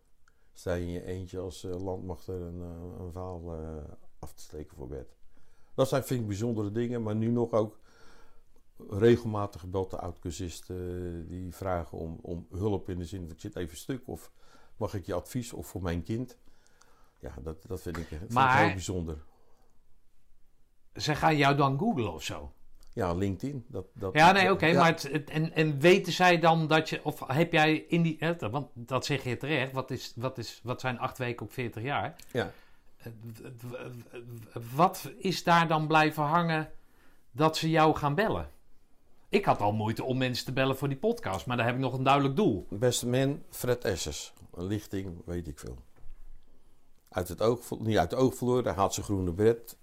Sta 0.59 0.75
je 0.75 0.85
in 0.85 0.91
je 0.91 1.05
eentje 1.05 1.39
als 1.39 1.65
eh, 1.65 1.81
landmachter 1.83 2.35
een, 2.41 2.63
eh, 2.63 3.01
een 3.05 3.13
verhaal 3.13 3.55
eh, 3.55 3.85
af 4.19 4.33
te 4.33 4.43
steken 4.43 4.77
voor 4.77 4.89
bed. 4.89 5.17
Dat 5.75 5.89
zijn 5.89 6.05
vind 6.05 6.21
ik 6.21 6.27
bijzondere 6.27 6.73
dingen, 6.73 7.03
maar 7.03 7.17
nu 7.17 7.31
nog 7.31 7.53
ook 7.53 7.79
regelmatig 8.89 9.61
gebeld 9.61 9.91
de 9.91 9.99
oud-cursisten 9.99 11.29
die 11.29 11.55
vragen 11.55 11.99
om, 11.99 12.19
om 12.23 12.47
hulp 12.51 12.89
in 12.89 12.99
de 12.99 13.05
zin 13.05 13.21
van 13.21 13.31
ik 13.31 13.41
zit 13.41 13.57
even 13.57 13.77
stuk 13.77 14.09
of 14.09 14.33
mag 14.77 14.95
ik 14.95 15.07
je 15.07 15.15
advies 15.15 15.53
of 15.53 15.67
voor 15.67 15.83
mijn 15.83 16.03
kind. 16.03 16.39
Ja, 17.19 17.35
dat, 17.43 17.65
dat 17.67 17.81
vind 17.81 17.97
ik, 17.97 18.07
vind 18.07 18.23
ik 18.23 18.39
heel 18.39 18.73
bijzonder. 18.73 19.25
Ze 20.95 21.15
gaan 21.15 21.37
jou 21.37 21.57
dan 21.57 21.79
googlen 21.79 22.13
of 22.13 22.23
zo? 22.23 22.53
Ja, 22.93 23.13
LinkedIn. 23.13 23.65
Dat, 23.69 23.87
dat, 23.93 24.15
Ja, 24.15 24.33
nee, 24.33 24.51
oké. 24.51 24.67
ja. 24.67 24.81
maar 24.81 24.89
het, 24.89 25.31
en, 25.31 25.55
en 25.55 25.81
weten 25.81 26.13
zij 26.13 26.39
dan 26.39 26.67
dat 26.67 26.89
je... 26.89 27.05
Of 27.05 27.23
heb 27.27 27.53
jij 27.53 27.85
in 27.89 28.03
die... 28.03 28.19
want 28.51 28.69
dat 28.75 29.05
zeg 29.05 29.25
je 29.25 29.37
terecht. 29.37 29.73
Wat, 29.73 29.91
is, 29.91 30.13
wat, 30.17 30.39
is, 30.39 30.61
wat 30.63 30.81
zijn 30.81 30.99
acht 30.99 31.19
weken 31.19 31.47
op 31.47 31.53
40 31.53 31.83
jaar? 31.83 32.17
Ja. 32.33 32.51
Wat 34.75 35.11
is 35.19 35.45
daar 35.45 35.69
dan 35.69 35.87
blijven 35.87 36.23
hangen 36.23 36.71
dat 37.31 37.57
ze 37.57 37.71
jou 37.71 37.97
gaan 37.97 38.15
bellen? 38.15 38.51
Ik 39.29 39.45
had 39.45 39.61
al 39.61 39.73
moeite 39.73 40.05
om 40.05 40.19
mensen 40.19 40.45
te 40.45 40.53
bellen 40.53 40.77
voor 40.77 40.89
die 40.89 40.97
podcast, 40.97 41.47
maar 41.47 41.57
daar 41.57 41.67
heb 41.67 41.75
ik 41.75 41.81
nog 41.81 41.93
een 41.93 42.03
duidelijk 42.03 42.37
doel. 42.37 42.67
Beste 42.71 43.09
man, 43.09 43.43
Fred 43.51 43.85
Essers. 43.85 44.33
Een 44.55 44.67
lichting, 44.67 45.23
weet 45.25 45.49
ik 45.49 45.59
veel. 45.59 45.77
Uit 47.09 47.29
het 47.29 47.43
oog, 47.43 47.79
niet 47.79 47.99
uit 47.99 48.11
het 48.11 48.21
oog 48.21 48.35
verloren, 48.35 48.65
hij 48.65 48.75
had 48.75 48.95
zijn 48.95 49.07
groene 49.07 49.33
bret. 49.33 49.77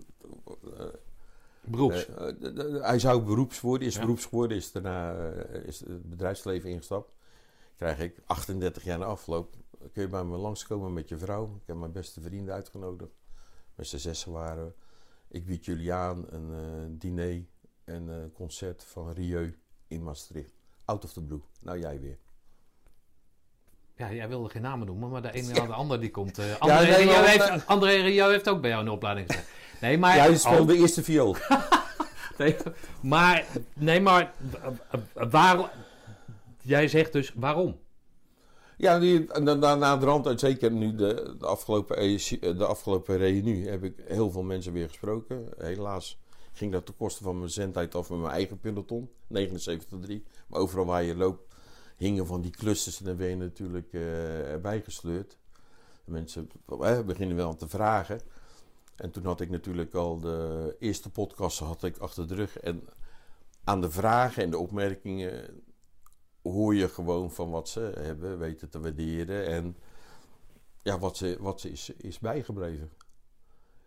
Beroeps. 1.67 2.05
Eh, 2.07 2.27
eh, 2.27 2.83
hij 2.83 2.99
zou 2.99 3.21
beroeps 3.21 3.61
worden, 3.61 3.87
is 3.87 3.93
Ja. 3.95 3.99
beroeps 4.01 4.25
geworden, 4.25 4.57
is 4.57 4.71
daarna 4.71 5.15
eh, 5.33 5.63
is 5.65 5.79
het 5.79 6.09
bedrijfsleven 6.09 6.69
ingestapt. 6.69 7.13
Krijg 7.75 7.99
ik 7.99 8.17
38 8.25 8.83
jaar 8.83 8.97
na 8.99 9.05
afloop. 9.05 9.55
Kun 9.93 10.01
je 10.01 10.07
bij 10.09 10.23
me 10.23 10.37
langskomen 10.37 10.93
met 10.93 11.09
je 11.09 11.17
vrouw? 11.17 11.55
Ik 11.61 11.67
heb 11.67 11.75
mijn 11.75 11.91
beste 11.91 12.21
vrienden 12.21 12.53
uitgenodigd. 12.53 13.11
Met 13.75 13.87
z'n 13.87 13.97
zessen 13.97 14.31
waren 14.31 14.65
we. 14.65 14.71
Ik 15.27 15.45
bied 15.45 15.65
jullie 15.65 15.93
aan 15.93 16.25
een 16.29 16.97
diner 16.99 17.45
en 17.83 18.07
een 18.07 18.31
concert 18.31 18.83
van 18.83 19.11
Rieu 19.11 19.59
in 19.87 20.03
Maastricht. 20.03 20.53
Out 20.85 21.03
of 21.03 21.13
the 21.13 21.21
blue. 21.21 21.41
Nou, 21.61 21.79
jij 21.79 21.99
weer. 21.99 22.17
Ja, 23.97 24.13
jij 24.13 24.27
wilde 24.27 24.49
geen 24.49 24.61
namen 24.61 24.87
noemen, 24.87 25.09
maar 25.09 25.21
de 25.21 25.31
ene 25.37 25.53
na 25.53 25.65
de 25.65 25.73
ander 25.73 25.99
die 25.99 26.11
komt. 26.11 26.37
eh 26.37 26.59
André, 26.59 26.79
nee, 26.81 26.95
Rieu 26.95 27.05
maar- 27.05 27.27
heeft, 27.27 27.67
André 27.67 27.89
Rieu 28.01 28.29
heeft 28.31 28.49
ook 28.49 28.61
bij 28.61 28.69
jou 28.69 28.81
een 28.83 28.89
opleiding 28.91 29.27
gedaan. 29.29 29.45
Nee, 29.85 29.97
maar... 29.97 30.15
Jij 30.15 30.37
speelde 30.37 30.61
Oh, 30.61 30.67
de 30.67 30.75
eerste 30.75 31.03
viool. 31.03 31.35
nee, 32.37 32.55
maar, 33.01 33.45
nee, 33.73 34.01
maar 34.01 34.33
waarom... 35.13 35.67
Jij 36.61 36.87
zegt 36.87 37.13
dus 37.13 37.33
waarom? 37.35 37.79
Ja, 38.77 38.99
die, 38.99 39.39
na 39.41 39.97
de 39.97 40.05
rand, 40.05 40.39
zeker 40.39 40.71
nu 40.71 40.95
de, 40.95 41.35
de, 41.39 41.45
afgelopen, 41.45 41.97
ESC 41.97 42.41
de 42.41 42.65
afgelopen 42.65 43.17
reunie, 43.17 43.67
heb 43.67 43.83
ik 43.83 43.93
heel 44.05 44.31
veel 44.31 44.43
mensen 44.43 44.73
weer 44.73 44.87
gesproken. 44.87 45.49
Helaas 45.57 46.19
ging 46.53 46.71
dat 46.71 46.85
ten 46.85 46.95
koste 46.95 47.23
van 47.23 47.37
mijn 47.37 47.49
zendtijd 47.49 47.95
af 47.95 48.09
met 48.09 48.19
mijn 48.19 48.33
eigen 48.33 48.59
peloton, 48.59 49.09
79-3. 49.09 49.11
Maar 50.47 50.59
overal 50.59 50.85
waar 50.85 51.03
je 51.03 51.15
loopt, 51.15 51.55
hingen 51.95 52.25
van 52.25 52.41
die 52.41 52.51
clusters 52.51 52.99
en 52.99 53.05
dan 53.05 53.15
ben 53.15 53.29
je 53.29 53.35
natuurlijk 53.35 53.93
eh, 53.93 54.51
erbij 54.51 54.81
gesleurd. 54.81 55.37
De 56.05 56.11
mensen 56.11 56.49
eh, 56.81 57.01
beginnen 57.01 57.35
wel 57.35 57.55
te 57.55 57.67
vragen. 57.67 58.19
En 58.95 59.11
toen 59.11 59.25
had 59.25 59.41
ik 59.41 59.49
natuurlijk 59.49 59.93
al 59.93 60.19
de 60.19 60.75
eerste 60.79 61.09
podcast 61.09 61.59
had 61.59 61.83
ik 61.83 61.97
achter 61.97 62.27
de 62.27 62.35
rug. 62.35 62.57
En 62.59 62.83
aan 63.63 63.81
de 63.81 63.91
vragen 63.91 64.43
en 64.43 64.49
de 64.49 64.57
opmerkingen 64.57 65.63
hoor 66.41 66.75
je 66.75 66.89
gewoon 66.89 67.31
van 67.31 67.49
wat 67.49 67.69
ze 67.69 67.91
hebben 67.99 68.39
weten 68.39 68.69
te 68.69 68.79
waarderen 68.79 69.47
en 69.47 69.77
ja, 70.81 70.99
wat 70.99 71.17
ze, 71.17 71.37
wat 71.39 71.61
ze 71.61 71.71
is, 71.71 71.89
is 71.89 72.19
bijgebleven. 72.19 72.91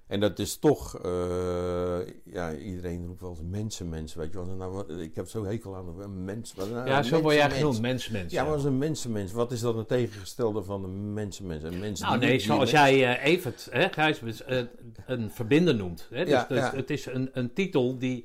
En 0.09 0.21
dat 0.21 0.39
is 0.39 0.57
toch, 0.57 0.99
eh, 0.99 1.99
ja, 2.25 2.55
iedereen 2.55 3.07
roept 3.07 3.21
wel 3.21 3.31
eens 3.31 3.41
mensen, 3.51 3.89
mensen, 3.89 4.19
weet 4.19 4.33
je 4.33 4.45
wel. 4.45 4.47
Nou, 4.57 5.03
ik 5.03 5.15
heb 5.15 5.29
zo 5.29 5.45
hekel 5.45 5.77
aan 5.77 6.01
een 6.01 6.25
mens. 6.25 6.55
wat- 6.55 6.71
nou, 6.71 6.89
Ja, 6.89 6.99
een 6.99 7.05
zo 7.05 7.21
word 7.21 7.35
jij 7.35 7.51
genoemd, 7.51 7.81
mens, 7.81 8.09
mens. 8.09 8.33
Ja, 8.33 8.45
maar 8.45 8.53
als 8.53 8.65
een 8.65 8.79
mensenmens, 8.79 9.33
wat 9.33 9.53
is 9.53 9.61
dan 9.61 9.79
het 9.79 9.89
tegengestelde 9.89 10.63
van 10.63 10.85
een 10.85 11.13
mensenmens? 11.13 11.65
Een 11.65 11.79
mens 11.79 12.01
Nou 12.01 12.19
nee, 12.19 12.39
zoals 12.39 12.71
jij 12.71 13.17
eh 13.17 13.25
Evert, 13.33 13.69
hè, 13.71 13.89
Gijs, 13.89 14.43
eh, 14.43 14.63
een 15.07 15.31
verbinder 15.31 15.75
noemt. 15.75 16.07
Hè? 16.11 16.25
Dus, 16.25 16.33
Ja, 16.33 16.47
dus 16.49 16.59
ja. 16.59 16.73
het 16.75 16.91
is 16.91 17.07
een, 17.07 17.31
een 17.33 17.53
titel 17.53 17.99
die... 17.99 18.25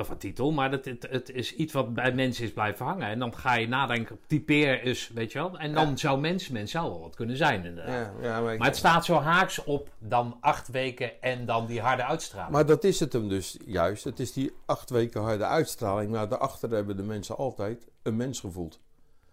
Of 0.00 0.08
een 0.08 0.18
titel, 0.18 0.52
maar 0.52 0.70
het, 0.70 0.84
het, 0.84 1.06
het 1.10 1.30
is 1.30 1.54
iets 1.54 1.72
wat 1.72 1.94
bij 1.94 2.12
mensen 2.12 2.44
is 2.44 2.52
blijven 2.52 2.86
hangen. 2.86 3.08
En 3.08 3.18
dan 3.18 3.34
ga 3.36 3.54
je 3.54 3.68
nadenken, 3.68 4.18
typeer 4.26 4.82
is, 4.82 5.10
weet 5.14 5.32
je 5.32 5.38
wel. 5.38 5.58
En 5.58 5.74
dan 5.74 5.88
Ja. 5.88 5.96
zou 5.96 6.20
mens, 6.20 6.48
mens 6.48 6.70
zou 6.70 6.90
wel 6.90 7.00
wat 7.00 7.14
kunnen 7.16 7.36
zijn 7.36 7.64
inderdaad. 7.64 8.12
Ja, 8.20 8.28
ja, 8.28 8.40
maar, 8.40 8.56
Maar 8.58 8.66
het 8.66 8.76
staat 8.76 9.04
zo 9.04 9.14
haaks 9.14 9.64
op 9.64 9.88
dan 9.98 10.36
acht 10.40 10.68
weken 10.68 11.22
en 11.22 11.46
dan 11.46 11.66
die 11.66 11.80
harde 11.80 12.04
uitstraling. 12.04 12.52
maar 12.52 12.66
dat 12.66 12.84
is 12.84 13.00
het 13.00 13.12
hem 13.12 13.28
dus 13.28 13.56
juist. 13.66 14.04
Het 14.04 14.20
is 14.20 14.32
die 14.32 14.52
acht 14.66 14.90
weken 14.90 15.20
harde 15.22 15.44
uitstraling. 15.44 16.10
Maar 16.10 16.28
daarachter 16.28 16.70
hebben 16.70 16.96
de 16.96 17.02
mensen 17.02 17.36
altijd 17.36 17.88
een 18.02 18.16
mens 18.16 18.40
gevoeld. 18.40 18.80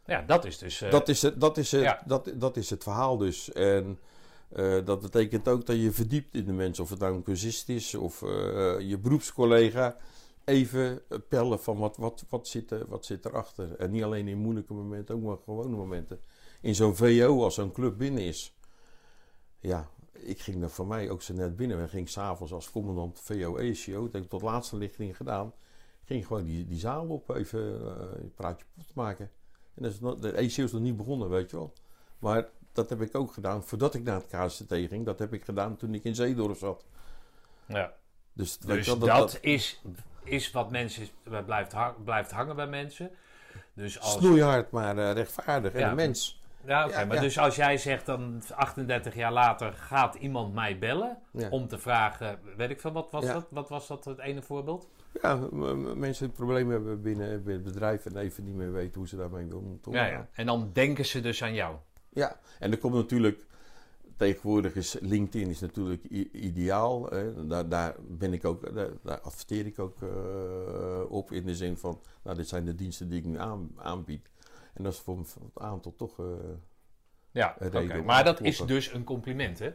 ja, 0.05 0.23
dat 0.27 0.45
is 0.45 0.57
dus... 0.57 0.81
eh, 0.81 0.91
Dat 0.91 1.07
is 1.09 1.21
het, 1.21 1.39
dat 1.41 1.57
is 1.57 1.71
het, 1.71 1.97
dat, 2.05 2.31
dat 2.35 2.57
is 2.57 2.69
het 2.69 2.83
verhaal 2.83 3.17
dus. 3.17 3.51
En 3.51 3.99
eh, 4.55 4.75
dat 4.85 5.01
betekent 5.01 5.47
ook 5.47 5.65
dat 5.65 5.75
je 5.81 5.91
verdiept 5.91 6.35
in 6.35 6.45
de 6.45 6.53
mens. 6.53 6.79
Of 6.79 6.89
het 6.89 6.99
nou 6.99 7.15
een 7.15 7.23
cursist 7.23 7.69
is 7.69 7.95
of 7.95 8.21
eh, 8.21 8.29
je 8.79 8.97
beroepscollega. 9.01 9.95
Even 10.47 11.01
pellen 11.29 11.59
van 11.59 11.77
wat, 11.77 11.97
wat, 11.97 12.25
wat, 12.29 12.47
zit 12.47 12.71
er, 12.71 12.87
wat 12.87 13.05
zit 13.05 13.25
erachter. 13.25 13.75
En 13.75 13.91
niet 13.91 14.03
alleen 14.03 14.27
in 14.27 14.37
moeilijke 14.37 14.73
momenten, 14.73 15.15
ook 15.15 15.21
maar 15.21 15.37
gewone 15.43 15.75
momenten. 15.75 16.19
In 16.61 16.75
zo'n 16.75 16.95
VO, 16.95 17.43
als 17.43 17.55
zo'n 17.55 17.71
club 17.71 17.97
binnen 17.97 18.23
is. 18.23 18.57
Ja, 19.59 19.89
ik 20.11 20.39
ging 20.39 20.63
er 20.63 20.69
voor 20.69 20.87
mij 20.87 21.09
ook 21.09 21.21
zo 21.21 21.33
net 21.33 21.55
binnen. 21.55 21.79
En 21.79 21.89
ging 21.89 22.09
s'avonds 22.09 22.53
als 22.53 22.71
commandant 22.71 23.19
VO 23.19 23.55
ECO, 23.55 24.03
dat 24.03 24.13
heb 24.13 24.23
ik 24.23 24.29
tot 24.29 24.41
laatste 24.41 24.77
lichting 24.77 25.17
gedaan. 25.17 25.53
Ging 26.03 26.27
gewoon 26.27 26.45
die, 26.45 26.65
die 26.65 26.79
zaal 26.79 27.07
op, 27.07 27.29
even 27.29 27.81
eh, 27.81 28.21
een 28.21 28.33
praatje 28.33 28.65
pot 28.75 28.93
maken. 28.93 29.31
En 29.73 29.83
dat 29.83 29.91
is 29.91 29.99
nog, 29.99 30.15
de 30.15 30.31
ECO 30.31 30.63
is 30.63 30.71
nog 30.71 30.81
niet 30.81 30.97
begonnen, 30.97 31.29
weet 31.29 31.49
je 31.49 31.57
wel. 31.57 31.73
Maar 32.19 32.49
dat 32.71 32.89
heb 32.89 33.01
ik 33.01 33.15
ook 33.15 33.33
gedaan 33.33 33.63
voordat 33.63 33.93
ik 33.93 34.03
naar 34.03 34.21
het 34.21 34.27
KCT 34.27 34.73
ging. 34.73 35.05
Dat 35.05 35.19
heb 35.19 35.33
ik 35.33 35.43
gedaan 35.43 35.77
toen 35.77 35.93
ik 35.93 36.03
in 36.03 36.15
Zeedorf 36.15 36.57
zat. 36.57 36.85
ja. 37.65 37.93
Dus, 38.33 38.57
Dus 38.57 38.85
dat, 38.85 39.37
is, 39.41 39.81
is 40.27 40.51
wat 40.51 40.71
mensen 40.71 41.01
is, 41.01 41.13
blijft, 41.45 41.75
blijft 42.03 42.31
hangen 42.31 42.55
bij 42.55 42.67
mensen. 42.67 43.09
Dus 43.73 43.99
als, 43.99 44.11
snoeihard, 44.13 44.71
maar 44.71 44.97
eh, 44.97 45.11
rechtvaardig. 45.11 45.73
En 45.73 45.79
Ja. 45.79 45.89
een 45.89 45.95
mens. 45.95 46.41
ja, 46.65 46.85
oké, 46.85 46.99
Ja, 46.99 47.05
maar 47.05 47.15
ja. 47.15 47.21
dus 47.21 47.39
als 47.39 47.55
jij 47.55 47.77
zegt 47.77 48.05
dan 48.05 48.43
38 48.55 49.15
jaar 49.15 49.31
later 49.31 49.73
gaat 49.73 50.15
iemand 50.15 50.53
mij 50.53 50.77
bellen 50.79 51.17
om 51.49 51.67
te 51.67 51.77
vragen, 51.77 52.39
weet 52.57 52.69
ik 52.69 52.81
veel, 52.81 52.91
wat 52.91 53.11
was 53.11 53.25
dat? 53.25 53.47
Wat 53.49 53.69
was 53.69 53.87
dat 53.87 54.05
het 54.05 54.19
ene 54.19 54.41
voorbeeld? 54.41 54.87
Ja, 55.21 55.35
mensen 55.95 56.25
die 56.25 56.35
problemen 56.35 56.73
hebben 56.73 57.01
binnen, 57.01 57.43
binnen 57.43 57.63
het 57.63 57.73
bedrijf 57.73 58.05
en 58.05 58.17
even 58.17 58.43
niet 58.43 58.55
meer 58.55 58.71
weten 58.73 58.99
hoe 58.99 59.07
ze 59.07 59.15
daarmee 59.15 59.45
willen 59.45 59.79
Ja, 59.91 60.05
ja. 60.05 60.27
En 60.33 60.45
dan 60.45 60.69
denken 60.73 61.05
ze 61.05 61.21
dus 61.21 61.43
aan 61.43 61.53
jou. 61.53 61.75
Ja, 62.09 62.39
en 62.59 62.71
er 62.71 62.77
komt 62.77 62.93
natuurlijk. 62.93 63.45
Tegenwoordig 64.17 64.75
is 64.75 64.95
LinkedIn 64.99 65.49
is 65.49 65.59
natuurlijk 65.59 66.03
ideaal. 66.31 67.09
Hè. 67.09 67.47
Daar, 67.47 67.69
daar 67.69 67.95
ben 67.99 68.33
ik 68.33 68.45
ook, 68.45 68.75
daar, 68.75 68.89
daar 69.03 69.19
adverteer 69.19 69.65
ik 69.65 69.79
ook 69.79 70.01
eh, 70.01 71.11
op 71.11 71.31
in 71.31 71.45
de 71.45 71.55
zin 71.55 71.77
van, 71.77 72.01
nou, 72.23 72.37
dit 72.37 72.47
zijn 72.47 72.65
de 72.65 72.75
diensten 72.75 73.09
die 73.09 73.19
ik 73.19 73.25
nu 73.25 73.39
aan, 73.39 73.71
aanbied. 73.77 74.29
En 74.73 74.83
dat 74.83 74.93
is 74.93 74.99
voor, 74.99 75.17
het 75.17 75.35
aantal 75.53 75.95
toch. 75.95 76.19
eh, 76.19 76.25
Ja, 77.31 77.55
maar 78.05 78.23
dat 78.23 78.41
is 78.41 78.57
dus 78.57 78.93
een 78.93 79.03
compliment, 79.03 79.59
hè? 79.59 79.73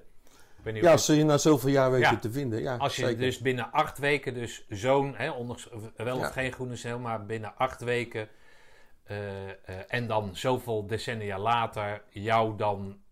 Weet 0.62 0.76
ja, 0.76 0.90
als 0.92 1.06
je 1.06 1.24
na 1.24 1.38
zoveel 1.38 1.70
jaar 1.70 1.90
weten 1.90 2.12
Ja. 2.12 2.18
te 2.18 2.32
vinden. 2.32 2.60
Ja, 2.62 2.76
Als 2.76 2.96
je 2.96 3.02
zeker. 3.04 3.20
dus 3.20 3.38
binnen 3.38 3.72
acht 3.72 3.98
weken, 3.98 4.34
dus 4.34 4.64
zo'n, 4.68 5.14
hè, 5.14 5.30
ondanks 5.30 5.68
wel 5.96 6.16
of 6.16 6.22
Ja. 6.22 6.30
geen 6.30 6.52
groene 6.52 6.76
cel, 6.76 6.98
maar 6.98 7.26
binnen 7.26 7.56
acht 7.56 7.80
weken 7.80 8.28
eh, 9.02 9.48
eh, 9.50 9.54
en 9.88 10.06
dan 10.06 10.36
zoveel 10.36 10.86
decennia 10.86 11.38
later 11.38 12.02
jou 12.10 12.56
dan 12.56 12.76
eh, 12.78 12.86
eh, 12.86 12.92
eh, 12.92 13.11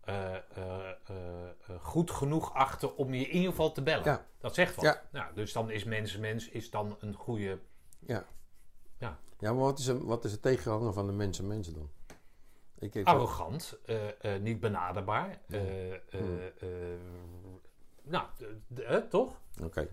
goed 1.79 2.11
genoeg 2.11 2.53
achten 2.53 2.97
om 2.97 3.13
je 3.13 3.25
in 3.27 3.35
ieder 3.35 3.49
geval 3.49 3.71
te 3.71 3.81
bellen. 3.81 4.03
Ja. 4.05 4.25
Dat 4.39 4.53
zegt 4.55 4.75
wat. 4.75 4.85
Ja. 4.85 5.01
Nou, 5.11 5.33
dus 5.33 5.53
dan 5.53 5.69
is 5.71 5.83
mens 5.83 6.17
mens 6.17 6.49
is 6.49 6.69
dan 6.69 6.95
een 6.99 7.13
goede... 7.13 7.59
Ja. 7.99 8.25
Ja. 8.97 9.17
Ja, 9.39 9.53
maar 9.53 9.63
wat 9.63 9.79
is, 9.79 9.87
een, 9.87 10.05
wat 10.05 10.25
is 10.25 10.31
het 10.31 10.41
tegenhanger 10.41 10.93
van 10.93 11.05
de 11.07 11.13
mensen 11.13 11.47
mensen 11.47 11.73
dan? 11.73 11.89
Ik 12.79 13.05
Arrogant, 13.05 13.77
eh, 13.85 14.35
eh, 14.35 14.41
niet 14.41 14.59
benaderbaar. 14.59 15.39
eh, 15.49 15.93
eh, 15.93 15.99
Hmm. 16.09 16.39
eh, 16.59 16.67
nou, 18.03 18.25
eh, 18.85 18.97
toch? 18.97 19.39
Oké, 19.63 19.87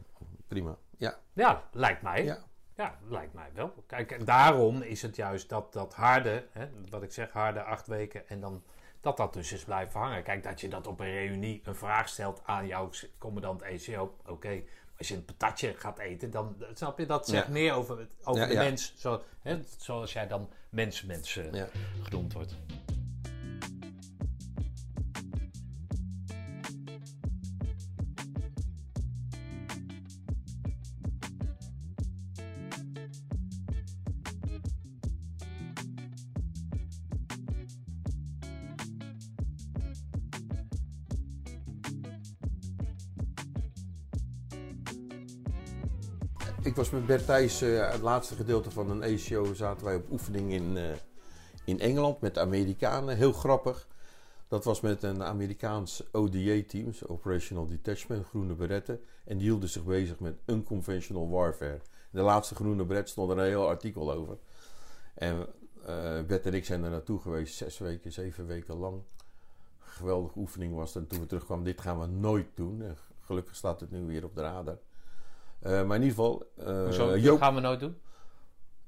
prima. 0.47 0.77
Ja, 0.97 1.19
Ja, 1.33 1.69
lijkt 1.73 2.03
mij. 2.03 2.25
ja. 2.25 2.39
Ja, 2.75 2.99
lijkt 3.09 3.35
mij 3.35 3.51
wel. 3.55 3.73
Kijk, 3.87 4.13
en 4.13 4.25
daarom 4.25 4.83
is 4.83 5.03
het 5.03 5.17
juist 5.17 5.49
dat, 5.49 5.73
dat 5.73 5.95
harde, 5.95 6.47
hè, 6.51 6.69
wat 6.91 7.03
ik 7.03 7.13
zeg, 7.13 7.31
harde 7.33 7.63
acht 7.63 7.87
weken 7.87 8.29
en 8.29 8.41
dan 8.41 8.63
dat 9.09 9.17
dat 9.17 9.33
dus 9.33 9.53
is 9.53 9.65
blijven 9.65 10.01
hangen. 10.01 10.23
Kijk, 10.23 10.43
dat 10.43 10.61
je 10.61 10.69
dat 10.69 10.87
op 10.87 11.01
een 11.01 11.13
reunie 11.13 11.61
een 11.65 11.75
vraag 11.75 12.09
stelt 12.09 12.41
aan 12.45 12.67
jouw 12.67 12.91
commandant 13.19 13.63
ECO, 13.63 14.15
oké. 14.27 14.63
Als 14.99 15.09
je 15.09 15.15
een 15.15 15.25
patatje 15.25 15.75
gaat 15.77 15.99
eten, 15.99 16.31
dan 16.31 16.57
snap 16.75 16.99
je, 16.99 17.07
dat 17.07 17.29
zegt 17.29 17.47
Ja. 17.47 17.53
meer 17.53 17.73
over, 17.73 18.09
over 18.25 18.43
Ja, 18.43 18.49
de 18.49 18.55
mens, 18.55 18.95
zo, 18.97 19.23
hè, 19.43 19.61
zoals 19.79 20.13
jij 20.13 20.27
dan 20.27 20.49
mens-mens 20.71 21.35
ja. 21.35 21.69
genoemd 22.03 22.33
wordt. 22.33 22.55
Bert 47.07 47.27
Thijs, 47.27 47.63
eh, 47.63 47.91
het 47.91 48.01
laatste 48.01 48.35
gedeelte 48.35 48.71
van 48.71 48.91
een 48.91 49.03
ACO, 49.03 49.55
zaten 49.55 49.85
wij 49.85 49.95
op 49.95 50.11
oefening 50.11 50.53
in, 50.53 50.77
eh, 50.77 50.85
in 51.65 51.81
Engeland 51.81 52.21
met 52.21 52.35
de 52.35 52.41
Amerikanen. 52.41 53.17
Heel 53.17 53.33
grappig. 53.33 53.89
Dat 54.49 54.65
was 54.65 54.81
met 54.81 55.03
een 55.03 55.23
Amerikaans 55.23 56.03
ODA-team, 56.13 56.91
Operational 57.07 57.67
Detachment, 57.67 58.27
groene 58.27 58.55
beretten. 58.55 59.01
En 59.25 59.37
die 59.39 59.47
hielden 59.47 59.69
zich 59.69 59.85
bezig 59.85 60.19
met 60.21 60.39
unconventional 60.47 61.31
warfare. 61.31 61.81
De 62.11 62.21
laatste 62.21 62.55
groene 62.55 62.85
beret 62.85 63.09
stond 63.09 63.31
er 63.31 63.39
een 63.39 63.45
heel 63.45 63.69
artikel 63.69 64.13
over. 64.13 64.39
En 65.15 65.47
eh 65.87 66.23
Bert 66.27 66.47
en 66.47 66.55
ik 66.55 66.65
zijn 66.65 66.85
er 66.85 66.91
naartoe 66.91 67.21
geweest, 67.21 67.57
zes 67.57 67.79
weken, 67.79 68.13
zeven 68.13 68.47
weken 68.47 68.77
lang. 68.77 69.03
Geweldige 69.79 70.39
oefening 70.39 70.75
was 70.75 70.95
het. 70.95 71.03
En 71.03 71.09
toen 71.09 71.21
we 71.21 71.27
terugkwamen, 71.27 71.65
dit 71.65 71.81
gaan 71.81 72.01
we 72.01 72.07
nooit 72.07 72.49
doen. 72.55 72.83
En 72.83 72.97
gelukkig 73.21 73.55
staat 73.55 73.81
het 73.81 73.91
nu 73.91 74.07
weer 74.07 74.25
op 74.25 74.35
de 74.35 74.41
radar. 74.41 74.79
Eh, 75.61 75.85
maar 75.85 75.97
in 75.97 76.03
ieder 76.03 76.17
geval, 76.17 76.51
eh, 76.57 76.83
Hoezo? 76.83 77.11
Dat 77.11 77.23
Joop, 77.23 77.41
gaan 77.41 77.55
we 77.55 77.61
nooit 77.61 77.81
doen? 77.81 77.97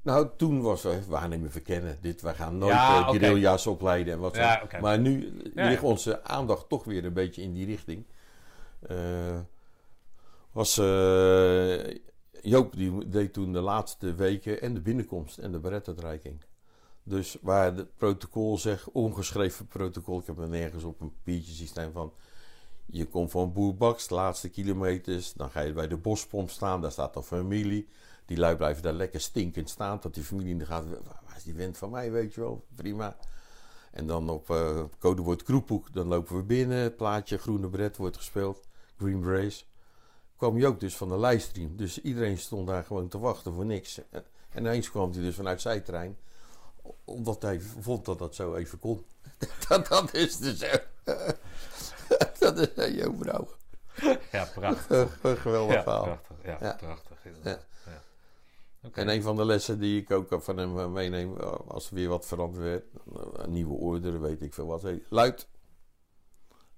nou 0.03 0.29
toen 0.37 0.63
was 0.63 0.83
we 0.83 1.01
waarnemen 1.09 1.51
verkennen. 1.51 1.99
Dit, 2.01 2.21
wij 2.21 2.35
gaan 2.35 2.59
nooit 2.59 2.73
Ja, 2.73 3.03
guerrilla's 3.03 3.67
opleiden 3.67 4.13
en 4.13 4.19
wat. 4.19 4.37
Maar 4.81 4.99
nu 4.99 5.41
Ja, 5.55 5.69
ligt 5.69 5.83
onze 5.83 6.25
aandacht 6.25 6.69
toch 6.69 6.85
weer 6.85 7.05
een 7.05 7.13
beetje 7.13 7.43
in 7.43 7.53
die 7.53 7.67
richting. 7.67 8.07
Eh, 8.81 9.39
was, 10.53 10.79
eh, 10.79 11.95
Joop 12.43 12.77
die 12.77 13.09
deed 13.09 13.33
toen 13.33 13.53
de 13.53 13.61
laatste 13.61 14.15
weken 14.15 14.61
en 14.61 14.75
de 14.75 14.81
binnenkomst 14.81 15.39
en 15.39 15.53
de 15.53 15.59
beretuitreiking. 15.59 16.41
Dus 17.03 17.37
waar 17.41 17.75
het 17.75 17.97
protocol 17.97 18.59
zegt, 18.59 18.91
ongeschreven 18.91 19.67
protocol, 19.67 20.19
ik 20.19 20.27
heb 20.27 20.39
er 20.39 20.49
nergens 20.49 20.85
op 20.85 21.01
een 21.01 21.13
papiertje 21.13 21.67
staan 21.67 21.93
van... 21.93 22.13
Je 22.93 23.07
komt 23.07 23.31
van 23.31 23.53
Boerbaks, 23.53 24.09
de 24.09 24.15
laatste 24.15 24.49
kilometers, 24.49 25.33
dan 25.33 25.51
ga 25.51 25.61
je 25.61 25.73
bij 25.73 25.89
de 25.89 25.97
bospomp 25.97 26.51
staan, 26.51 26.81
daar 26.81 26.93
staat 26.93 27.17
een 27.17 27.23
familie. 27.23 27.89
Die 28.25 28.39
lui 28.39 28.57
blijven 28.57 28.83
daar 28.83 28.93
lekker 28.93 29.21
stinkend 29.21 29.71
staan, 29.71 29.99
tot 29.99 30.15
die 30.15 30.23
familie 30.23 30.53
in 30.53 30.59
de 30.59 30.67
gaten, 30.67 30.91
waar 31.05 31.37
is 31.37 31.43
die 31.43 31.55
vent 31.55 31.79
van 31.79 31.91
mij, 31.91 32.11
weet 32.11 32.35
je 32.35 32.41
wel, 32.41 32.65
prima. 32.75 33.17
En 33.91 34.07
dan 34.07 34.29
op 34.29 34.51
eh 34.51 34.83
codewoord 34.99 35.43
Kroephoek, 35.43 35.93
dan 35.93 36.07
lopen 36.07 36.37
we 36.37 36.43
binnen, 36.43 36.95
plaatje 36.95 37.39
groene 37.39 37.69
bret 37.69 37.97
wordt 37.97 38.17
gespeeld, 38.17 38.67
Green 38.99 39.21
Brace. 39.21 39.65
Kwam 40.37 40.59
Joop 40.59 40.81
dus 40.81 40.97
van 40.97 41.09
de 41.09 41.19
livestream, 41.19 41.77
dus 41.77 42.01
iedereen 42.01 42.39
stond 42.39 42.67
daar 42.67 42.85
gewoon 42.85 43.09
te 43.09 43.19
wachten 43.19 43.53
voor 43.53 43.67
niks. 43.67 44.01
En 44.11 44.25
ineens 44.57 44.91
kwam 44.91 45.13
hij 45.13 45.23
dus 45.23 45.35
vanuit 45.35 45.61
zijn 45.61 45.83
terrein, 45.83 46.19
omdat 47.05 47.43
hij 47.43 47.61
vond 47.61 48.05
dat 48.05 48.19
dat 48.19 48.35
zo 48.35 48.55
even 48.55 48.79
kon. 48.79 49.05
dat, 49.69 49.87
dat 49.87 50.15
is 50.15 50.37
dus... 50.37 50.65
dat 52.53 52.79
is 52.79 53.07
Brouwer. 53.19 53.57
Ja, 54.33 54.45
prachtig. 54.55 55.19
Een 55.23 55.37
geweldig 55.37 55.75
Ja, 55.75 55.83
verhaal. 55.83 56.03
prachtig. 56.05 56.37
Ja, 56.45 56.57
Ja. 56.61 56.75
prachtig. 56.75 57.25
inderdaad. 57.25 57.67
Ja. 58.83 58.89
En 58.93 59.09
een 59.09 59.23
van 59.23 59.37
de 59.37 59.45
lessen 59.45 59.79
die 59.79 60.01
ik 60.01 60.11
ook 60.11 60.43
van 60.43 60.57
hem 60.57 60.93
meeneem, 60.93 61.37
als 61.69 61.89
er 61.89 61.95
weer 61.95 62.09
wat 62.09 62.27
veranderd 62.27 62.65
werd, 62.65 62.85
een 63.33 63.53
nieuwe 63.53 63.75
order, 63.75 64.21
weet 64.21 64.43
ik 64.43 64.55
veel 64.55 64.67
wat. 64.67 64.83
hey, 64.83 65.03
Luid, 65.09 65.49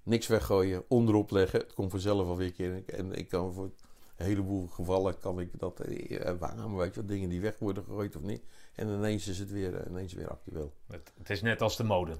niks 0.03 0.27
weggooien, 0.27 0.83
onderop 0.87 1.31
leggen, 1.31 1.59
het 1.59 1.73
komt 1.73 1.91
vanzelf 1.91 2.27
alweer 2.27 2.45
een 2.47 2.53
keer. 2.53 2.83
En 2.99 3.13
ik 3.13 3.27
kan 3.29 3.53
voor 3.53 3.71
een 4.15 4.25
heleboel 4.25 4.67
gevallen, 4.67 5.19
kan 5.19 5.39
ik 5.39 5.59
dat 5.59 5.79
eh, 5.79 6.31
waarom, 6.39 6.75
weet 6.75 6.93
je 6.93 6.99
wat, 6.99 7.09
dingen 7.09 7.29
die 7.29 7.41
weg 7.41 7.59
worden 7.59 7.83
gegooid 7.83 8.15
of 8.15 8.21
niet. 8.21 8.43
En 8.75 8.87
ineens 8.87 9.27
is 9.27 9.39
het 9.39 9.51
weer, 9.51 9.75
eh, 9.75 9.89
ineens 9.89 10.13
weer 10.13 10.29
actueel. 10.29 10.73
Het, 10.87 11.11
het 11.17 11.29
is 11.29 11.41
net 11.41 11.61
als 11.61 11.77
de 11.77 11.83
mode. 11.83 12.17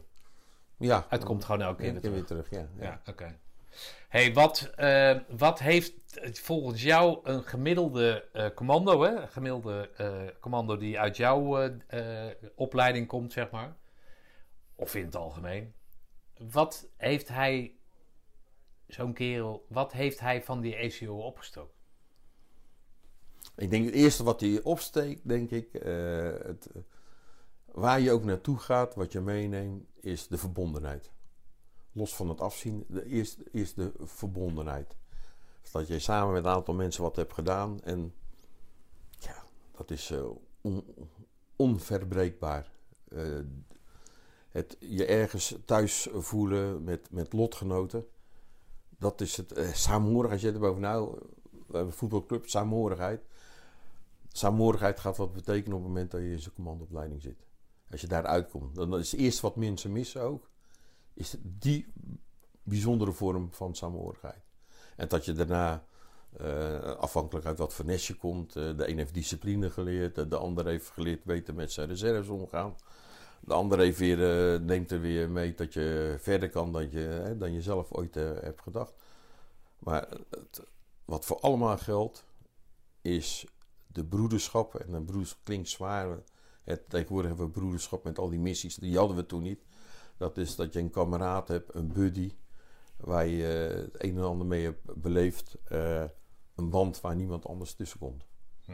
Ja. 0.78 1.06
Het 1.10 1.24
komt 1.24 1.46
gewoon 1.46 1.62
elke 1.62 1.82
keer 1.82 1.92
keer 1.92 2.00
terug. 2.02 2.16
weer 2.16 2.26
terug, 2.26 2.50
ja. 2.50 2.68
ja. 2.78 2.84
Ja, 2.84 3.02
oké. 3.06 3.40
Hey, 4.14 4.34
wat, 4.34 4.72
eh, 4.76 5.20
wat 5.30 5.60
heeft 5.60 5.94
volgens 6.32 6.84
jou 6.84 7.20
een 7.24 7.44
gemiddelde 7.44 8.30
eh, 8.34 8.50
commando, 8.56 9.02
hè? 9.02 9.22
Een 9.22 9.30
gemiddelde 9.30 9.90
eh, 9.98 10.22
commando 10.40 10.78
die 10.78 11.00
uit 11.00 11.18
jouw 11.18 11.72
opleiding 12.56 13.08
komt, 13.08 13.34
zeg 13.34 13.52
maar, 13.52 13.76
of 14.76 14.96
in 14.96 15.06
het 15.06 15.16
algemeen, 15.16 15.74
wat 16.38 16.88
heeft 16.98 17.28
hij, 17.28 17.76
zo'n 18.88 19.14
kerel, 19.14 19.66
wat 19.70 19.92
heeft 19.92 20.20
hij 20.20 20.44
van 20.44 20.62
die 20.62 20.78
ACO 20.78 21.18
opgestoken? 21.18 21.74
Ik 23.56 23.70
denk 23.70 23.86
het 23.86 23.94
eerste 23.94 24.24
wat 24.24 24.42
hij 24.42 24.62
opsteekt, 24.62 25.28
denk 25.28 25.52
ik, 25.52 25.68
het, 26.44 26.70
waar 27.66 28.00
je 28.00 28.12
ook 28.12 28.24
naartoe 28.24 28.58
gaat, 28.58 28.96
wat 28.96 29.12
je 29.12 29.20
meeneemt, 29.20 29.86
is 30.02 30.28
de 30.28 30.38
verbondenheid. 30.38 31.13
Los 31.94 32.16
van 32.16 32.30
het 32.30 32.42
afzien, 32.42 32.86
de, 32.88 33.06
eerst, 33.06 33.38
eerst 33.52 33.76
de 33.76 33.92
verbondenheid. 34.00 34.96
Dat 35.72 35.88
je 35.88 36.00
samen 36.00 36.34
met 36.34 36.44
een 36.46 36.52
aantal 36.52 36.74
mensen 36.74 37.04
wat 37.04 37.16
hebt 37.16 37.34
gedaan 37.34 37.82
en 37.82 38.14
ja, 39.18 39.44
dat 39.72 39.92
is 39.92 40.14
on- 40.62 40.86
onverbreekbaar. 41.56 42.72
Eh, 43.08 43.40
het 44.50 44.78
je 44.80 45.06
ergens 45.06 45.56
thuis 45.66 46.08
voelen 46.12 46.84
met, 46.84 47.12
met 47.12 47.34
lotgenoten, 47.34 48.08
dat 48.98 49.22
is 49.22 49.38
het 49.38 49.52
eh, 49.52 49.74
saamhorigheid. 49.74 50.42
Je 50.42 50.52
hebt 50.52 50.80
nou, 50.80 51.12
we 51.52 51.58
hebben 51.66 51.86
een 51.86 51.92
voetbalclub, 51.92 52.48
saamhorigheid. 52.48 53.22
Saamhorigheid 54.28 55.00
gaat 55.00 55.18
wat 55.18 55.34
betekenen 55.34 55.78
op 55.78 55.84
het 55.84 55.88
moment 55.88 56.12
dat 56.12 56.22
je 56.22 56.32
in 56.32 56.40
zijn 56.40 56.56
commandoopleiding 56.56 57.22
zit. 57.22 57.46
Als 57.92 58.02
je 58.02 58.08
daaruit 58.08 58.50
komt. 58.50 58.76
Dan 58.76 58.98
is 58.98 59.12
het 59.12 59.20
eerste 59.20 59.42
wat 59.42 59.56
mensen 59.56 59.92
missen 59.92 60.22
ook. 60.22 60.50
Is 61.14 61.36
die 61.42 61.88
bijzondere 62.64 63.12
vorm 63.12 63.48
van 63.54 63.76
saamhorigheid. 63.76 64.44
En 64.96 65.08
dat 65.08 65.26
je 65.26 65.34
daarna, 65.34 65.86
eh, 66.38 66.80
afhankelijk 66.82 67.46
uit 67.46 67.58
wat 67.58 67.74
voor 67.74 67.92
je 67.92 68.14
komt. 68.16 68.56
eh, 68.56 68.78
de 68.78 68.90
een 68.90 68.98
heeft 68.98 69.14
discipline 69.14 69.70
geleerd. 69.70 70.16
de- 70.16 70.28
de 70.28 70.38
ander 70.38 70.66
heeft 70.66 70.90
geleerd 70.90 71.24
beter 71.24 71.54
met 71.54 71.72
zijn 71.72 71.88
reserves 71.88 72.28
omgaan. 72.28 72.76
De 73.40 73.54
ander 73.54 73.80
heeft 73.80 74.00
weer, 74.00 74.54
eh, 74.54 74.60
neemt 74.60 74.92
er 74.92 75.02
weer 75.02 75.30
mee 75.30 75.54
dat 75.56 75.74
je 75.74 76.16
verder 76.20 76.50
kan 76.50 76.72
dan 76.72 76.92
je, 76.92 77.00
hè, 77.00 77.38
dan 77.38 77.52
je 77.54 77.62
zelf 77.62 77.92
ooit 77.92 78.16
hebt 78.16 78.62
gedacht. 78.62 78.94
Maar 79.80 80.08
het, 80.30 80.62
wat 81.06 81.26
voor 81.26 81.40
allemaal 81.40 81.78
geldt, 81.78 82.26
is 83.02 83.46
de 83.88 84.06
broederschap. 84.06 84.76
En 84.76 84.94
een 84.94 85.06
broederschap 85.06 85.40
klinkt 85.44 85.70
zwaar. 85.70 86.18
Tegenwoordig 86.88 87.28
hebben 87.30 87.46
we 87.48 87.52
broederschap 87.52 88.04
met 88.04 88.20
al 88.20 88.30
die 88.30 88.40
missies. 88.40 88.76
Die 88.76 88.98
hadden 88.98 89.16
we 89.18 89.26
toen 89.26 89.42
niet. 89.42 89.64
Dat 90.24 90.38
is 90.38 90.56
dat 90.56 90.74
je 90.74 90.80
een 90.80 90.90
kameraad 90.90 91.48
hebt, 91.48 91.76
een 91.76 91.94
buddy. 91.94 92.32
Waar 92.98 93.26
je 93.26 93.70
eh, 93.70 93.76
het 93.82 94.04
een 94.04 94.18
en 94.18 94.24
ander 94.24 94.48
mee 94.48 94.64
hebt 94.64 95.02
beleefd. 95.02 95.58
eh, 95.68 96.04
een 96.56 96.70
band 96.70 97.02
waar 97.02 97.16
niemand 97.16 97.46
anders 97.48 97.74
tussen 97.74 98.00
komt. 98.00 98.26
Hm. 98.66 98.72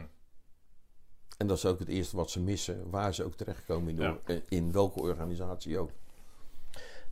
En 1.38 1.46
dat 1.46 1.56
is 1.56 1.66
ook 1.66 1.78
het 1.78 1.88
eerste 1.88 2.16
wat 2.16 2.30
ze 2.30 2.40
missen. 2.40 2.90
Waar 2.90 3.14
ze 3.14 3.24
ook 3.24 3.34
terechtkomen 3.34 3.88
in, 3.88 3.96
de- 3.96 4.02
Ja. 4.02 4.18
eh, 4.24 4.36
in 4.48 4.72
welke 4.72 5.00
organisatie 5.00 5.78
ook. 5.78 5.90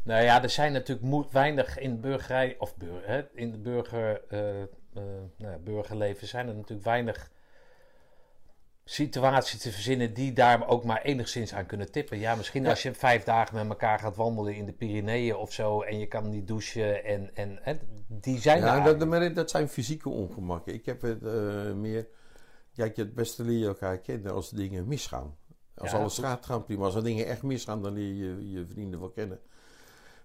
Nou 0.02 0.23
ja, 0.24 0.43
er 0.43 0.51
zijn 0.51 0.73
natuurlijk 0.73 1.32
weinig 1.32 1.78
in 1.78 1.90
de 1.94 2.01
burgerij, 2.01 2.56
of 2.59 2.77
bur, 2.77 3.06
hè, 3.06 3.27
in 3.32 3.51
de 3.51 3.59
burger, 3.59 4.23
eh, 4.28 4.62
eh, 4.62 4.69
nou 5.36 5.52
ja, 5.52 5.59
burgerleven 5.59 6.27
zijn 6.28 6.48
er 6.48 6.55
natuurlijk 6.55 6.85
weinig 6.85 7.31
situaties 8.90 9.60
te 9.60 9.73
verzinnen 9.73 10.15
die 10.15 10.32
daar 10.32 10.69
ook 10.69 10.85
maar 10.85 11.02
enigszins 11.02 11.55
aan 11.55 11.66
kunnen 11.66 11.90
tippen. 11.90 12.19
Ja, 12.19 12.35
misschien 12.35 12.62
Ja. 12.62 12.70
als 12.70 12.82
je 12.82 12.94
vijf 12.94 13.24
dagen 13.24 13.55
met 13.55 13.69
elkaar 13.69 13.98
gaat 13.98 14.16
wandelen 14.16 14.55
in 14.55 14.66
de 14.66 14.73
Pyreneeën 14.73 15.36
of 15.36 15.52
zo 15.52 15.81
en 15.82 15.98
je 15.98 16.06
kan 16.06 16.28
niet 16.31 16.47
douchen 16.47 17.05
en, 17.05 17.31
en 17.35 17.59
hè, 17.62 17.74
die 18.06 18.39
zijn 18.40 18.59
Ja, 18.60 18.86
er 18.86 18.98
dat, 18.98 19.35
dat 19.35 19.51
zijn 19.51 19.69
fysieke 19.69 20.09
ongemakken. 20.09 20.74
Ik 20.74 20.86
heb 20.86 21.02
het 21.02 21.24
eh, 21.24 21.73
meer. 21.73 22.06
Kijk, 22.74 22.97
het 22.97 23.15
beste 23.15 23.44
leer 23.44 23.59
je 23.59 23.66
elkaar 23.66 23.98
kennen 23.98 24.32
als 24.32 24.51
dingen 24.51 24.89
misgaan. 24.89 25.36
Als 25.74 25.90
Ja, 25.90 25.98
alles 25.98 26.15
goed. 26.15 26.24
gaat, 26.24 26.47
gaan 26.47 26.65
prima. 26.65 26.85
Als 26.85 26.94
er 26.94 27.05
dingen 27.05 27.27
echt 27.27 27.43
misgaan, 27.43 27.82
dan 27.82 27.93
leer 27.93 28.15
je 28.15 28.51
je 28.51 28.66
vrienden 28.66 29.01
wel 29.01 29.10
kennen. 29.10 29.40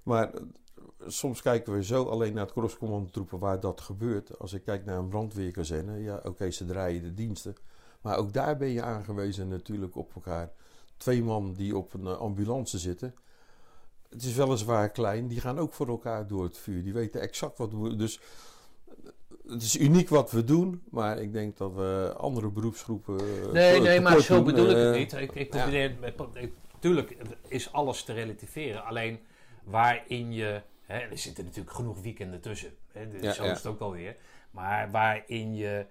Maar 0.04 0.34
eh, 0.34 0.42
soms 1.08 1.42
kijken 1.42 1.74
we 1.74 1.84
zo 1.84 2.04
alleen 2.04 2.34
naar 2.34 2.44
het 2.44 2.54
crosscommandotroepen 2.54 3.40
waar 3.40 3.60
dat 3.60 3.82
gebeurt. 3.82 4.40
Als 4.40 4.54
ik 4.54 4.64
kijk 4.64 4.86
naar 4.86 4.98
een 4.98 5.10
brandweerkazerne, 5.10 6.02
ja, 6.02 6.20
oké, 6.24 6.52
ze 6.52 6.66
draaien 6.66 7.02
de 7.04 7.14
diensten. 7.14 7.56
Maar 8.04 8.18
ook 8.18 8.34
daar 8.34 8.58
ben 8.58 8.70
je 8.70 8.82
aangewezen 8.82 9.48
natuurlijk 9.48 9.96
op 9.96 10.12
elkaar. 10.16 10.52
Twee 10.98 11.24
man 11.24 11.54
die 11.54 11.78
op 11.78 11.94
een 11.94 12.06
eh, 12.08 12.18
ambulance 12.18 12.78
zitten. 12.80 13.16
Het 14.10 14.24
is 14.24 14.36
weliswaar 14.36 14.90
klein, 14.90 15.28
die 15.28 15.40
gaan 15.40 15.60
ook 15.60 15.74
voor 15.74 15.88
elkaar 15.88 16.28
door 16.28 16.44
het 16.44 16.58
vuur. 16.58 16.84
Die 16.84 16.94
weten 16.94 17.22
exact 17.22 17.58
wat 17.58 17.72
we. 17.74 17.96
Dus 17.96 18.20
het 19.48 19.62
is 19.62 19.80
uniek 19.80 20.10
wat 20.10 20.32
we 20.32 20.44
doen, 20.44 20.82
maar 20.92 21.18
ik 21.22 21.34
denk 21.34 21.58
dat 21.58 21.74
we 21.74 22.14
andere 22.18 22.50
beroepsgroepen. 22.50 23.20
eh, 23.20 23.52
Nee, 23.52 23.80
nee, 23.82 24.00
maar 24.02 24.20
zo 24.20 24.36
doen. 24.36 24.44
bedoel 24.46 24.70
ik 24.70 24.76
het 24.76 24.94
Eh, 24.94 25.00
niet. 25.00 25.14
Ik, 25.14 25.32
ik 25.36 25.54
ja. 25.54 25.62
probeer, 25.64 25.96
ik- 26.34 26.52
tuurlijk 26.80 27.18
is 27.48 27.72
alles 27.72 28.04
te 28.04 28.14
relativeren. 28.14 28.84
Alleen 28.86 29.20
waarin 29.64 30.34
je... 30.34 30.62
Hè, 30.82 30.98
er 31.00 31.18
zitten 31.18 31.44
natuurlijk 31.46 31.76
genoeg 31.76 32.02
weekenden 32.02 32.42
tussen. 32.42 32.72
Hè, 32.92 33.10
dus 33.10 33.22
Ja, 33.22 33.32
zo 33.34 33.44
ja. 33.44 33.52
is 33.52 33.58
het 33.58 33.66
ook 33.68 33.80
alweer. 33.80 34.16
Maar 34.52 34.92
waarin 34.92 35.56
je 35.56 35.86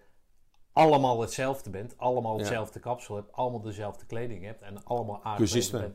allemaal 0.72 1.20
hetzelfde 1.20 1.70
bent. 1.70 1.98
Allemaal 1.98 2.32
Ja. 2.32 2.38
hetzelfde 2.38 2.80
kapsel 2.80 3.14
hebt. 3.16 3.32
Allemaal 3.32 3.60
dezelfde 3.60 4.06
kleding 4.06 4.44
hebt. 4.44 4.62
En 4.62 4.84
allemaal 4.84 5.22
Cursisten. 5.36 5.80
bent. 5.80 5.94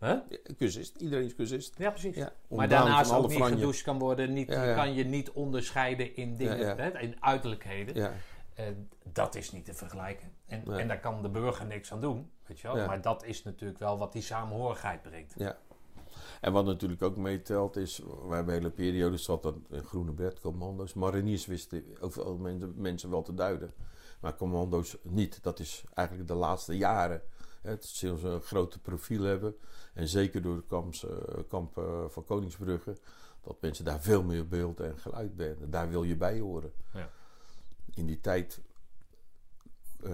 Huh? 0.00 0.38
Cursist, 0.56 0.96
iedereen 0.96 1.24
is 1.24 1.34
cursist. 1.34 1.74
Ja, 1.78 1.90
precies. 1.90 2.14
Ja, 2.16 2.32
Maar 2.48 2.68
daarnaast 2.68 3.12
ook 3.12 3.28
niet 3.28 3.36
franje. 3.36 3.54
gedoucht 3.54 3.82
kan 3.82 3.98
worden. 3.98 4.32
Niet, 4.32 4.48
Ja, 4.48 4.74
kan 4.74 4.94
je 4.94 5.04
niet 5.04 5.30
onderscheiden 5.30 6.16
in 6.16 6.36
dingen. 6.36 6.76
Hè, 6.78 6.98
in 7.00 7.16
uiterlijkheden. 7.20 8.12
Eh, 8.54 8.64
dat 9.12 9.34
is 9.34 9.52
niet 9.52 9.64
te 9.64 9.74
vergelijken. 9.74 10.32
En, 10.46 10.62
Nee. 10.66 10.78
en 10.80 10.88
daar 10.88 11.00
kan 11.00 11.22
de 11.22 11.28
burger 11.28 11.66
niks 11.66 11.92
aan 11.92 12.00
doen. 12.00 12.30
Weet 12.46 12.60
je 12.60 12.72
wel? 12.72 12.86
Maar 12.86 13.00
dat 13.02 13.24
is 13.24 13.42
natuurlijk 13.44 13.78
wel 13.78 13.98
wat 13.98 14.12
die 14.12 14.22
samenhorigheid 14.22 15.02
brengt. 15.02 15.34
ja. 15.36 15.56
En 16.40 16.52
wat 16.52 16.64
natuurlijk 16.64 17.02
ook 17.02 17.16
meetelt 17.16 17.76
is, 17.76 17.98
we 18.28 18.34
hebben 18.34 18.54
hele 18.54 18.70
periodes 18.70 19.24
zat 19.24 19.42
dat 19.42 19.54
groene 19.70 20.12
bed, 20.12 20.40
commando's. 20.40 20.94
Mariniers 20.94 21.46
wisten 21.46 21.84
over 22.00 22.36
mensen 22.76 23.10
wel 23.10 23.22
te 23.22 23.34
duiden. 23.34 23.72
Maar 24.20 24.36
commando's 24.36 24.96
niet. 25.02 25.42
Dat 25.42 25.58
is 25.58 25.84
eigenlijk 25.94 26.28
de 26.28 26.34
laatste 26.34 26.76
jaren 26.76 27.22
Het 27.62 27.84
ze 27.84 28.08
een 28.08 28.40
grote 28.40 28.80
profiel 28.80 29.22
hebben. 29.22 29.56
En 29.94 30.08
zeker 30.08 30.42
door 30.42 30.56
de 30.56 30.66
kamps, 30.66 31.04
eh, 31.04 31.16
kamp 31.48 31.78
eh, 31.78 32.04
van 32.08 32.24
Koningsbrugge. 32.24 32.96
Dat 33.40 33.60
mensen 33.60 33.84
daar 33.84 34.00
veel 34.00 34.22
meer 34.22 34.48
beeld 34.48 34.80
en 34.80 34.98
geluid 34.98 35.36
bij 35.36 35.46
hebben. 35.46 35.70
Daar 35.70 35.88
wil 35.88 36.02
je 36.02 36.16
bij 36.16 36.40
horen. 36.40 36.72
Ja. 36.92 37.10
In 37.94 38.06
die 38.06 38.20
tijd 38.20 38.60
eh, 40.02 40.12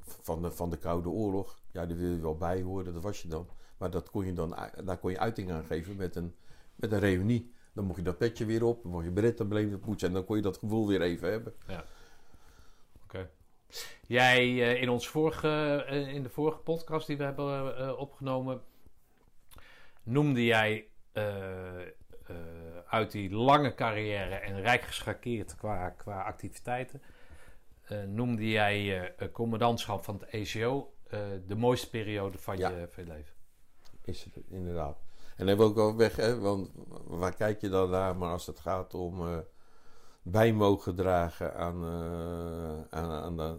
van, 0.00 0.42
de, 0.42 0.50
van 0.50 0.70
de 0.70 0.76
Koude 0.76 1.08
Oorlog. 1.08 1.58
Ja, 1.70 1.86
daar 1.86 1.96
wil 1.96 2.10
je 2.10 2.20
wel 2.20 2.36
bij 2.36 2.62
horen. 2.62 2.92
Dat 2.92 3.02
was 3.02 3.22
je 3.22 3.28
dan. 3.28 3.48
Maar 3.76 3.90
dat 3.90 4.10
kon 4.10 4.26
je 4.26 4.32
dan, 4.32 4.56
daar 4.84 4.98
kon 4.98 5.10
je 5.10 5.18
uiting 5.18 5.50
aan 5.50 5.64
geven 5.64 5.96
met 5.96 6.16
een, 6.16 6.34
met 6.74 6.92
een 6.92 6.98
reunie. 6.98 7.52
Dan 7.72 7.84
mocht 7.84 7.98
je 7.98 8.04
dat 8.04 8.18
petje 8.18 8.44
weer 8.44 8.64
op. 8.64 8.82
Dan 8.82 8.92
mocht 8.92 9.04
je 9.04 9.10
berettenbeleven 9.10 9.80
poetsen. 9.80 10.08
En 10.08 10.14
dan 10.14 10.24
kon 10.24 10.36
je 10.36 10.42
dat 10.42 10.58
gevoel 10.58 10.86
weer 10.86 11.00
even 11.00 11.30
hebben. 11.30 11.54
Jij 14.06 14.38
eh, 14.38 14.82
in, 14.82 14.88
ons 14.88 15.08
vorige, 15.08 15.84
eh, 15.88 16.14
in 16.14 16.22
de 16.22 16.28
vorige 16.28 16.58
podcast 16.58 17.06
die 17.06 17.16
we 17.16 17.24
hebben 17.24 17.76
eh, 17.76 17.98
opgenomen, 17.98 18.62
noemde 20.02 20.44
jij 20.44 20.86
uit 22.86 23.10
die 23.10 23.30
lange 23.30 23.74
carrière 23.74 24.34
en 24.34 24.60
rijk 24.60 24.82
geschakeerd 24.82 25.56
qua, 25.56 25.90
qua 25.90 26.22
activiteiten, 26.22 27.02
noemde 28.06 28.50
jij 28.50 29.14
commandantschap 29.32 30.04
van 30.04 30.14
het 30.14 30.24
ECO 30.28 30.92
de 31.46 31.54
mooiste 31.56 31.90
periode 31.90 32.38
van, 32.38 32.56
Ja. 32.56 32.68
je, 32.68 32.88
van 32.90 33.04
je 33.04 33.12
leven. 33.12 33.34
Is 34.04 34.24
het 34.24 34.36
inderdaad. 34.48 34.98
En 35.36 35.46
dan 35.46 35.56
wil 35.56 35.70
ik 35.70 35.78
ook 35.78 35.96
weg, 35.96 36.16
hè, 36.16 36.38
want 36.38 36.70
waar 37.04 37.34
kijk 37.34 37.60
je 37.60 37.68
dan 37.68 37.90
naar? 37.90 38.16
Maar 38.16 38.30
als 38.30 38.46
het 38.46 38.60
gaat 38.60 38.94
om 38.94 39.44
bij 40.22 40.52
mogen 40.52 40.94
dragen 40.94 41.54
aan, 41.56 41.84
eh, 41.84 42.98
aan, 42.98 43.10
aan 43.10 43.36
de, 43.36 43.58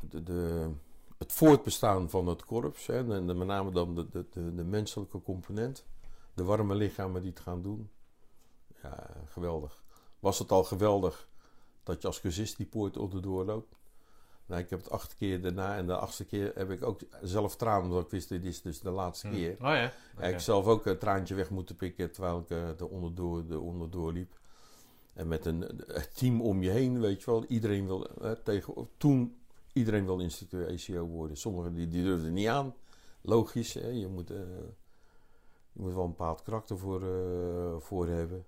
de, 0.00 0.22
de- 0.22 0.70
het 1.18 1.32
voortbestaan 1.32 2.10
van 2.10 2.26
het 2.26 2.44
korps. 2.44 2.86
Hè, 2.86 3.14
en 3.14 3.26
de- 3.26 3.34
met 3.34 3.46
name 3.46 3.70
dan 3.70 3.94
de, 3.94 4.08
de, 4.10 4.24
de, 4.30 4.54
de 4.54 4.64
menselijke 4.64 5.22
component. 5.22 5.84
De 6.34 6.44
warme 6.44 6.74
lichamen 6.74 7.20
die 7.20 7.30
het 7.30 7.40
gaan 7.40 7.62
doen. 7.62 7.90
Ja, 8.82 9.06
geweldig. 9.26 9.82
Was 10.18 10.38
het 10.38 10.50
al 10.52 10.64
geweldig 10.64 11.28
dat 11.82 12.00
je 12.02 12.06
als 12.06 12.20
cursist 12.20 12.56
die 12.56 12.66
poort 12.66 12.96
onderdoor 12.96 13.44
loopt? 13.44 13.74
Nou, 14.46 14.60
ik 14.62 14.70
heb 14.70 14.78
het 14.78 14.90
acht 14.90 15.16
keer 15.16 15.42
daarna 15.42 15.76
en 15.76 15.86
de 15.86 15.96
achtste 15.96 16.24
keer 16.24 16.52
heb 16.54 16.70
ik 16.70 16.82
ook 16.84 17.00
zelf 17.22 17.56
tranen, 17.56 17.84
omdat 17.84 18.04
ik 18.04 18.10
wist, 18.10 18.28
dit 18.28 18.44
is 18.44 18.62
dus 18.62 18.80
de 18.80 18.90
laatste 18.90 19.26
Hm. 19.28 19.34
keer. 19.34 19.52
Oh 19.52 19.58
ja. 19.60 19.92
Oké. 20.16 20.26
ik 20.26 20.38
zelf 20.40 20.66
ook 20.66 20.86
een 20.86 20.98
traantje 20.98 21.34
weg 21.34 21.50
moeten 21.50 21.76
pikken 21.76 22.12
terwijl 22.12 22.38
ik 22.38 22.50
eh, 22.50 22.68
er 22.68 22.88
onderdoor, 22.88 23.44
er 23.50 23.60
onderdoor 23.60 24.12
liep. 24.12 24.38
En 25.16 25.28
met 25.28 25.46
een, 25.46 25.80
team 26.14 26.40
om 26.40 26.62
je 26.62 26.70
heen, 26.70 27.00
weet 27.00 27.22
je 27.22 27.30
wel. 27.30 27.44
Iedereen 27.44 27.86
wil, 27.86 28.06
eh, 28.08 28.30
tegen, 28.30 28.88
toen, 28.96 29.36
iedereen 29.72 30.04
wil 30.04 30.20
instructeur 30.20 30.68
ACO 30.68 31.06
worden. 31.06 31.36
Sommigen 31.36 31.74
die, 31.74 31.88
die 31.88 32.02
durfden 32.02 32.32
niet 32.32 32.48
aan. 32.48 32.74
Logisch, 33.20 33.74
hè? 33.74 33.88
Je, 33.88 34.06
moet, 34.06 34.30
eh, 34.30 34.38
je 35.72 35.82
moet 35.82 35.94
wel 35.94 36.04
een 36.04 36.10
bepaald 36.10 36.42
karakter 36.42 36.78
voor, 36.78 37.02
eh, 37.02 37.76
voor 37.78 38.08
hebben. 38.08 38.44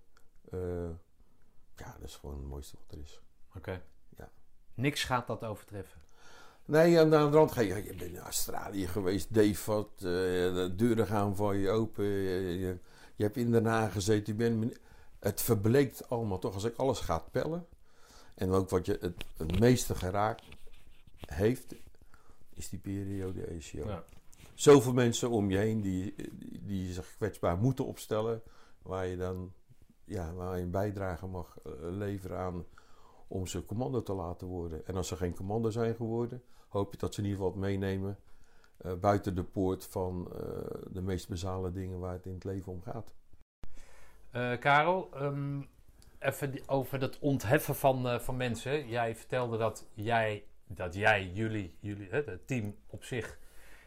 Eh, 0.51 0.91
ja, 1.77 1.97
dat 1.99 2.09
is 2.09 2.17
gewoon 2.17 2.37
het 2.37 2.47
mooiste 2.47 2.77
wat 2.77 2.99
er 2.99 3.05
is. 3.05 3.21
Oké. 3.57 3.83
Ja. 4.17 4.31
Niks 4.75 5.05
gaat 5.05 5.27
dat 5.27 5.45
overtreffen. 5.45 6.01
Nee, 6.65 7.01
aan 7.01 7.11
de 7.11 7.17
andere 7.17 7.37
kant 7.37 7.53
ga 7.53 7.61
je, 7.61 7.75
je 7.85 7.95
bent 7.95 8.13
in 8.13 8.19
Australië 8.19 8.87
geweest, 8.87 9.35
Devot, 9.35 9.91
eh 9.97 10.03
de 10.03 10.73
deuren 10.77 11.07
gaan 11.07 11.37
voor 11.37 11.55
je 11.55 11.71
open. 11.71 12.05
Je, 12.05 12.59
je, 12.59 12.79
je 13.17 13.23
hebt 13.23 13.37
in 13.37 13.51
Den 13.51 13.67
Haag 13.67 13.93
gezeten, 13.93 14.37
je 14.37 14.39
bent, 14.39 14.79
het 15.19 15.41
verbleekt 15.41 16.09
allemaal 16.09 16.39
toch 16.39 16.55
als 16.55 16.65
ik 16.65 16.77
alles 16.77 17.01
ga 17.01 17.19
pellen. 17.19 17.67
En 18.35 18.51
ook 18.51 18.71
wat 18.71 18.87
je 18.87 18.99
het, 19.01 19.25
het 19.37 19.59
meeste 19.59 19.95
geraakt 19.95 20.45
heeft, 21.27 21.75
is 22.55 22.69
die 22.69 22.79
periode 22.79 23.43
ACO. 23.43 23.89
Ja. 23.89 24.05
Zoveel 24.55 24.93
mensen 24.93 25.31
om 25.31 25.51
je 25.51 25.57
heen 25.57 25.81
die, 25.81 26.15
die, 26.17 26.65
die 26.65 26.93
zich 26.93 27.15
kwetsbaar 27.17 27.59
moeten 27.59 27.87
opstellen, 27.87 28.43
waar 28.83 29.07
je 29.07 29.17
dan 29.17 29.53
ja, 30.09 30.35
waar 30.35 30.57
je 30.57 30.63
een 30.63 30.71
bijdrage 30.71 31.27
mag 31.27 31.59
eh, 31.65 31.73
leveren 31.81 32.39
aan 32.39 32.65
om 33.27 33.47
ze 33.47 33.65
commando 33.65 34.03
te 34.03 34.13
laten 34.13 34.47
worden. 34.47 34.87
En 34.87 34.97
als 34.97 35.09
ze 35.09 35.17
geen 35.17 35.35
commando 35.35 35.71
zijn 35.71 35.95
geworden, 35.95 36.43
hoop 36.69 36.93
je 36.93 36.99
dat 36.99 37.15
ze 37.15 37.21
in 37.21 37.27
ieder 37.27 37.41
geval 37.41 37.55
wat 37.55 37.69
meenemen 37.69 38.19
eh, 38.77 38.95
buiten 38.95 39.35
de 39.35 39.45
poort 39.45 39.85
van 39.85 40.33
eh, 40.33 40.41
de 40.91 41.03
meest 41.03 41.29
basale 41.29 41.73
dingen 41.73 41.99
waar 41.99 42.13
het 42.13 42.27
in 42.27 42.35
het 42.35 42.45
leven 42.45 42.73
om 42.73 42.83
gaat. 42.83 43.15
Eh, 44.31 44.59
Karel, 44.59 45.09
ehm, 45.15 45.61
even 46.19 46.61
over 46.67 46.99
dat 46.99 47.19
ontheffen 47.19 47.75
van, 47.75 48.09
eh, 48.09 48.19
van 48.19 48.37
mensen. 48.37 48.89
Jij 48.89 49.17
vertelde 49.17 49.57
dat 49.57 49.87
jij, 49.95 50.45
dat 50.67 50.95
jij 50.95 51.31
jullie, 51.33 51.77
jullie 51.81 52.09
hè, 52.11 52.23
het 52.25 52.47
team 52.47 52.77
op 52.87 53.05
zich, 53.05 53.39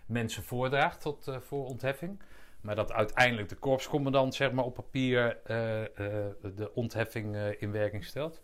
mensen 0.06 0.44
voordraagt 0.44 1.02
tot, 1.02 1.28
eh, 1.28 1.38
voor 1.40 1.66
ontheffing. 1.66 2.22
Maar 2.62 2.76
dat 2.76 2.92
uiteindelijk 2.92 3.50
de 3.50 3.56
korpscommandant 3.56 4.36
zeg 4.36 4.52
maar, 4.52 4.66
op 4.66 4.74
papier 4.74 5.40
de 6.42 6.72
ontheffing 6.74 7.36
in 7.38 7.72
werking 7.72 8.06
stelt. 8.06 8.42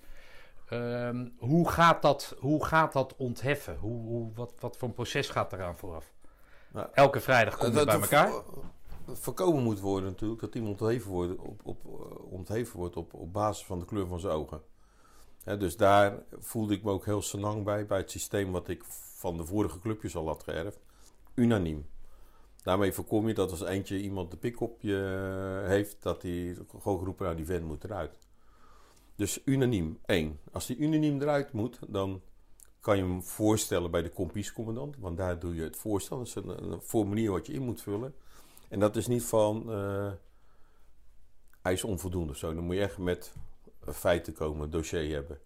Ehm, 0.69 1.27
hoe, 1.37 1.69
gaat 1.69 2.01
dat, 2.01 2.35
hoe 2.39 2.65
gaat 2.65 2.93
dat 2.93 3.15
ontheffen? 3.15 3.75
Hoe, 3.75 4.01
hoe, 4.01 4.33
wat, 4.33 4.53
wat 4.59 4.77
voor 4.77 4.87
een 4.87 4.93
proces 4.93 5.29
gaat 5.29 5.53
eraan 5.53 5.77
vooraf? 5.77 6.11
Nou, 6.71 6.87
Elke 6.93 7.19
vrijdag 7.19 7.57
kom 7.57 7.67
je 7.67 7.73
Dat 7.73 7.85
bij 7.85 7.95
elkaar. 7.95 8.31
Vo- 9.07 9.15
voorkomen 9.15 9.63
moet 9.63 9.79
worden 9.79 10.09
natuurlijk 10.09 10.41
dat 10.41 10.55
iemand 10.55 10.81
ontheven 10.81 11.11
wordt 11.11 11.39
op, 11.39 11.61
op, 11.63 11.85
eh, 11.85 12.31
ontheven 12.31 12.79
wordt 12.79 12.95
op, 12.95 13.13
op 13.13 13.33
basis 13.33 13.65
van 13.65 13.79
de 13.79 13.85
kleur 13.85 14.07
van 14.07 14.19
zijn 14.19 14.33
ogen. 14.33 14.61
Dus 15.59 15.77
daar 15.77 16.23
voelde 16.39 16.73
ik 16.73 16.83
me 16.83 16.91
ook 16.91 17.05
heel 17.05 17.21
senang 17.21 17.63
bij, 17.63 17.85
bij 17.85 17.97
het 17.97 18.11
systeem 18.11 18.51
wat 18.51 18.67
ik 18.67 18.83
van 19.15 19.37
de 19.37 19.45
vorige 19.45 19.79
clubjes 19.79 20.15
al 20.15 20.27
had 20.27 20.43
geërfd. 20.43 20.79
Unaniem. 21.33 21.85
Daarmee 22.63 22.93
voorkom 22.93 23.27
je 23.27 23.33
dat 23.33 23.51
als 23.51 23.61
eentje 23.61 24.01
iemand 24.01 24.31
de 24.31 24.37
pik 24.37 24.59
op 24.61 24.81
je 24.81 25.27
eh, 25.61 25.67
heeft, 25.67 25.97
dat 26.03 26.21
hij 26.21 26.57
gewoon 26.79 26.97
geroepen, 26.97 27.25
nou 27.25 27.37
die 27.37 27.45
vent 27.45 27.65
moet 27.65 27.83
eruit. 27.83 28.17
Dus 29.15 29.41
unaniem, 29.45 29.99
één. 30.05 30.39
Als 30.51 30.65
die 30.65 30.77
unaniem 30.77 31.21
eruit 31.21 31.51
moet, 31.51 31.79
dan 31.87 32.21
kan 32.79 32.97
je 32.97 33.03
hem 33.03 33.23
voorstellen 33.23 33.91
bij 33.91 34.01
de 34.01 34.09
kompiescommandant. 34.09 34.97
Want 34.97 35.17
daar 35.17 35.39
doe 35.39 35.55
je 35.55 35.63
het 35.63 35.75
voorstel. 35.75 36.17
Dat 36.17 36.27
is 36.27 36.35
een, 36.35 36.71
een 36.71 36.81
formulier 36.81 37.31
wat 37.31 37.47
je 37.47 37.53
in 37.53 37.61
moet 37.61 37.81
vullen. 37.81 38.13
En 38.69 38.79
dat 38.79 38.95
is 38.95 39.07
niet 39.07 39.23
van, 39.23 39.71
eh, 39.71 40.11
hij 41.61 41.73
is 41.73 41.83
onvoldoende 41.83 42.31
of 42.31 42.37
zo. 42.37 42.53
Dan 42.53 42.63
moet 42.63 42.75
je 42.75 42.81
echt 42.81 42.97
met 42.97 43.33
feiten 43.93 44.33
komen, 44.33 44.69
dossier 44.69 45.13
hebben. 45.13 45.39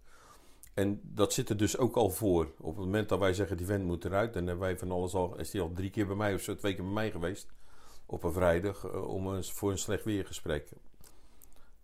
En 0.74 1.00
dat 1.02 1.32
zit 1.32 1.48
er 1.48 1.56
dus 1.56 1.78
ook 1.78 1.96
al 1.96 2.10
voor. 2.10 2.46
Op 2.60 2.76
het 2.76 2.84
moment 2.84 3.08
dat 3.08 3.18
wij 3.18 3.34
zeggen, 3.34 3.56
die 3.56 3.66
vent 3.66 3.84
moet 3.84 4.04
eruit... 4.04 4.32
dan 4.32 4.46
hebben 4.46 4.64
wij 4.64 4.78
van 4.78 4.90
alles 4.90 5.14
al... 5.14 5.38
is 5.38 5.50
die 5.50 5.60
al 5.60 5.72
drie 5.72 5.90
keer 5.90 6.06
bij 6.06 6.16
mij 6.16 6.34
of 6.34 6.40
zo, 6.40 6.56
twee 6.56 6.74
keer 6.74 6.84
bij 6.84 6.92
mij 6.92 7.10
geweest... 7.10 7.46
op 8.06 8.24
een 8.24 8.32
vrijdag 8.32 8.84
eh, 8.84 9.08
om 9.08 9.26
een, 9.26 9.44
voor 9.44 9.70
een 9.70 9.78
slecht 9.78 10.04
weergesprek. 10.04 10.68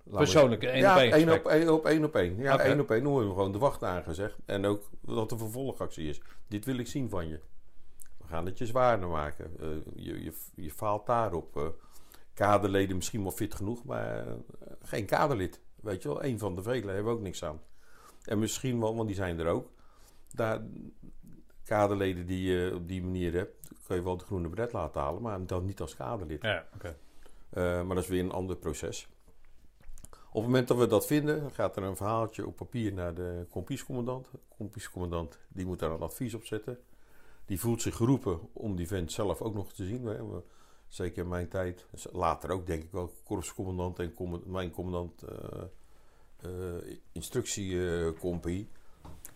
We- 0.02 0.16
Persoonlijk, 0.16 0.62
één 0.62 0.77
ja, 0.78 0.94
op 0.94 1.01
één 1.01 1.12
gesprek. 1.12 1.39
op 1.44 1.47
één 1.51 1.73
op 1.73 1.85
één 1.86 2.05
op 2.05 2.15
één. 2.15 2.36
Ja, 2.36 2.59
één 2.59 2.81
op 2.81 2.90
één. 2.90 3.05
Dan 3.05 3.23
gewoon 3.23 3.52
de 3.52 3.59
wacht 3.59 3.82
aangezegd. 3.85 4.36
En 4.44 4.66
ook 4.66 4.89
wat 5.01 5.28
de 5.28 5.39
vervolgactie 5.39 6.09
is. 6.09 6.20
Dit 6.48 6.65
wil 6.65 6.78
ik 6.78 6.86
zien 6.86 7.09
van 7.10 7.28
je. 7.28 7.40
We 8.28 8.34
gaan 8.34 8.46
het 8.46 8.59
je 8.59 8.66
zwaarder 8.66 9.09
maken. 9.09 9.56
Eh, 9.60 9.68
je, 9.94 10.22
je, 10.22 10.32
je 10.55 10.70
faalt 10.70 11.06
daarop. 11.06 11.56
Eh, 11.56 11.68
kaderleden 12.34 12.96
misschien 12.96 13.22
wel 13.22 13.30
fit 13.30 13.55
genoeg, 13.55 13.84
maar 13.84 14.26
eh, 14.26 14.32
geen 14.82 15.06
kaderlid. 15.06 15.60
Weet 15.80 16.02
je 16.02 16.09
wel, 16.09 16.22
één 16.22 16.38
van 16.38 16.55
de 16.55 16.62
vele 16.62 16.92
hebben 16.92 17.12
ook 17.12 17.20
niks 17.20 17.44
aan. 17.44 17.60
En 18.24 18.38
misschien 18.38 18.80
wel, 18.80 18.94
want 18.94 19.06
die 19.06 19.16
zijn 19.16 19.38
er 19.38 19.46
ook. 19.46 19.70
Daar, 20.34 20.62
kaderleden 21.64 22.26
die 22.26 22.42
je 22.42 22.74
op 22.74 22.88
die 22.88 23.02
manier 23.02 23.32
hebt, 23.32 23.70
kun 23.86 23.96
je 23.96 24.02
wel 24.02 24.16
de 24.16 24.24
groene 24.24 24.48
bret 24.48 24.72
laten 24.72 25.00
halen, 25.00 25.22
maar 25.22 25.46
dan 25.46 25.64
niet 25.64 25.80
als 25.80 25.96
kaderlid. 25.96 26.42
Ja, 26.42 26.66
oké. 26.74 26.96
Eh, 27.50 27.62
maar 27.62 27.94
dat 27.94 28.05
is 28.05 28.10
weer 28.10 28.24
een 28.24 28.32
ander 28.32 28.56
proces. 28.56 29.09
Op 30.10 30.34
het 30.34 30.42
moment 30.42 30.68
dat 30.68 30.76
we 30.76 30.86
dat 30.86 31.06
vinden, 31.06 31.50
gaat 31.50 31.76
er 31.76 31.82
een 31.82 31.96
verhaaltje 31.96 32.46
op 32.46 32.56
papier 32.56 32.92
naar 32.92 33.14
de 33.14 33.46
kompiescommandant. 33.50 34.28
De 34.32 34.38
kompiescommandant 34.56 35.38
die 35.48 35.66
moet 35.66 35.78
daar 35.78 35.90
een 35.90 36.00
advies 36.00 36.34
op 36.34 36.44
zetten. 36.44 36.78
Die 37.48 37.60
voelt 37.60 37.82
zich 37.82 37.96
geroepen 37.96 38.40
om 38.52 38.76
die 38.76 38.86
vent 38.86 39.12
zelf 39.12 39.40
ook 39.40 39.54
nog 39.54 39.72
te 39.72 39.84
zien. 39.84 40.08
Zeker 40.88 41.22
in 41.22 41.28
mijn 41.28 41.48
tijd, 41.48 41.86
later 42.12 42.50
ook 42.50 42.66
denk 42.66 42.82
ik 42.82 42.92
wel, 42.92 43.12
korpscommandant 43.24 43.98
en 43.98 44.12
mijn 44.46 44.70
commandant 44.70 45.22
eh 45.22 45.62
eh, 46.38 46.96
instructiecompagnie. 47.12 48.68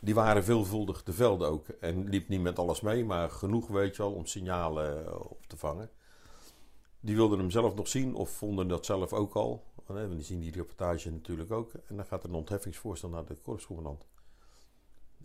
die 0.01 0.15
waren 0.15 0.45
veelvuldig 0.45 1.03
de 1.03 1.13
velden 1.13 1.49
ook. 1.49 1.69
En 1.69 2.09
liep 2.09 2.29
niet 2.29 2.41
met 2.41 2.59
alles 2.59 2.81
mee, 2.81 3.05
maar 3.05 3.31
genoeg 3.31 3.69
weet 3.69 3.97
je 3.97 4.03
wel 4.03 4.13
om 4.13 4.27
signalen 4.27 5.07
eh, 5.07 5.15
op 5.15 5.47
te 5.47 5.57
vangen. 5.57 5.91
Die 7.01 7.17
wilden 7.17 7.39
hem 7.39 7.51
zelf 7.51 7.75
nog 7.75 7.89
zien 7.89 8.15
of 8.15 8.31
vonden 8.31 8.69
dat 8.69 8.87
zelf 8.87 9.13
ook 9.13 9.35
al. 9.35 9.65
Want 9.87 10.13
die 10.13 10.23
zien 10.23 10.41
die 10.41 10.53
reportage 10.53 11.11
natuurlijk 11.11 11.51
ook. 11.51 11.73
En 11.87 11.97
dan 11.97 12.05
gaat 12.05 12.23
er 12.23 12.29
een 12.29 12.35
ontheffingsvoorstel 12.35 13.09
naar 13.09 13.25
de 13.25 13.35
korpscommandant. 13.35 14.07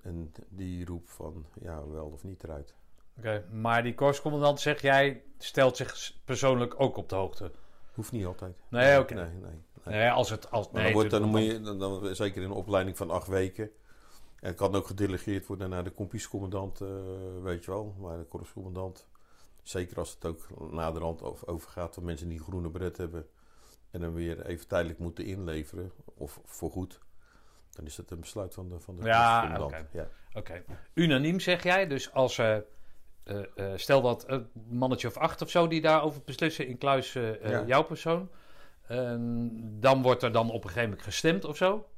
En 0.07 0.31
die 0.49 0.85
roept 0.85 1.09
van 1.11 1.45
ja, 1.61 1.87
wel 1.87 2.05
of 2.05 2.23
niet 2.23 2.43
eruit. 2.43 2.75
Oké, 3.17 3.45
maar 3.51 3.83
die 3.83 3.95
korpscommandant, 3.95 4.59
zeg 4.59 4.81
jij, 4.81 5.23
stelt 5.37 5.77
zich 5.77 6.13
persoonlijk 6.25 6.79
ook 6.79 6.97
op 6.97 7.09
de 7.09 7.15
hoogte. 7.15 7.51
Hoeft 7.93 8.11
niet 8.11 8.25
altijd. 8.25 8.55
Nee, 8.69 8.99
oké. 8.99 9.13
Nee, 9.13 9.25
nee, 9.25 9.41
nee. 9.41 9.95
Nee, 9.95 10.09
als 10.11 10.29
het... 10.29 10.51
Als, 10.51 10.71
nee, 10.71 10.83
dan, 10.83 10.93
wordt, 10.93 11.09
dan, 11.09 11.23
moet 11.23 11.43
je, 11.43 11.61
dan, 11.61 11.79
dan, 11.79 12.15
zeker 12.15 12.41
in 12.41 12.49
een 12.49 12.55
opleiding 12.55 12.97
van 12.97 13.09
acht 13.09 13.27
weken. 13.27 13.71
En 14.39 14.55
kan 14.55 14.75
ook 14.75 14.87
gedelegeerd 14.87 15.45
worden 15.45 15.69
naar 15.69 15.83
de 15.83 15.89
kompiescommandant, 15.89 16.81
eh, 16.81 16.87
weet 17.41 17.65
je 17.65 17.71
wel. 17.71 17.95
Maar 17.99 18.17
de 18.17 18.23
korpscommandant, 18.23 19.07
zeker 19.63 19.97
als 19.97 20.13
het 20.13 20.25
ook 20.25 20.71
naderhand 20.71 21.21
over- 21.23 21.47
overgaat 21.47 21.93
van 21.93 22.03
mensen 22.03 22.27
die 22.29 22.37
een 22.37 22.43
groene 22.43 22.69
bret 22.69 22.97
hebben 22.97 23.27
en 23.91 24.01
dan 24.01 24.13
weer 24.13 24.45
even 24.45 24.67
tijdelijk 24.67 24.99
moeten 24.99 25.25
inleveren, 25.25 25.91
of 26.13 26.39
voorgoed, 26.45 26.99
dan 27.77 27.85
is 27.85 27.97
het 27.97 28.11
een 28.11 28.19
besluit 28.19 28.53
van 28.53 28.69
de, 28.69 28.79
van 28.79 28.95
de 28.95 29.05
Ja, 29.05 29.59
oké. 30.33 30.53
Ja. 30.53 30.61
Unaniem 30.93 31.39
zeg 31.39 31.63
jij, 31.63 31.87
dus 31.87 32.13
als 32.13 32.37
eh, 32.37 32.57
stel 33.75 34.01
dat 34.01 34.23
een 34.27 34.49
mannetje 34.69 35.07
of 35.07 35.17
acht 35.17 35.41
of 35.41 35.49
zo 35.49 35.67
die 35.67 35.81
daarover 35.81 36.21
beslissen 36.25 36.67
in 36.67 36.77
kluis 36.77 37.13
Ja. 37.13 37.63
jouw 37.65 37.83
persoon, 37.83 38.29
ehm, 38.87 39.47
dan 39.79 40.01
wordt 40.01 40.23
er 40.23 40.31
dan 40.31 40.47
op 40.47 40.63
een 40.63 40.69
gegeven 40.69 40.89
moment 40.89 41.03
gestemd 41.03 41.45
of 41.45 41.57
zo. 41.57 41.89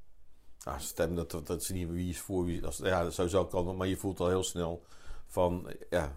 Nou, 0.65 0.79
stem, 0.79 1.15
dat, 1.15 1.31
dat, 1.31 1.47
dat 1.47 1.61
is 1.61 1.69
niet 1.69 1.89
wie 1.89 2.09
is 2.09 2.19
voor 2.19 2.45
wie. 2.45 2.65
Als, 2.65 2.77
ja, 2.77 3.09
zou 3.09 3.47
kan, 3.47 3.77
maar 3.77 3.87
je 3.87 3.97
voelt 3.97 4.19
al 4.19 4.27
heel 4.27 4.43
snel 4.43 4.85
van, 5.27 5.73
ja, 5.89 6.15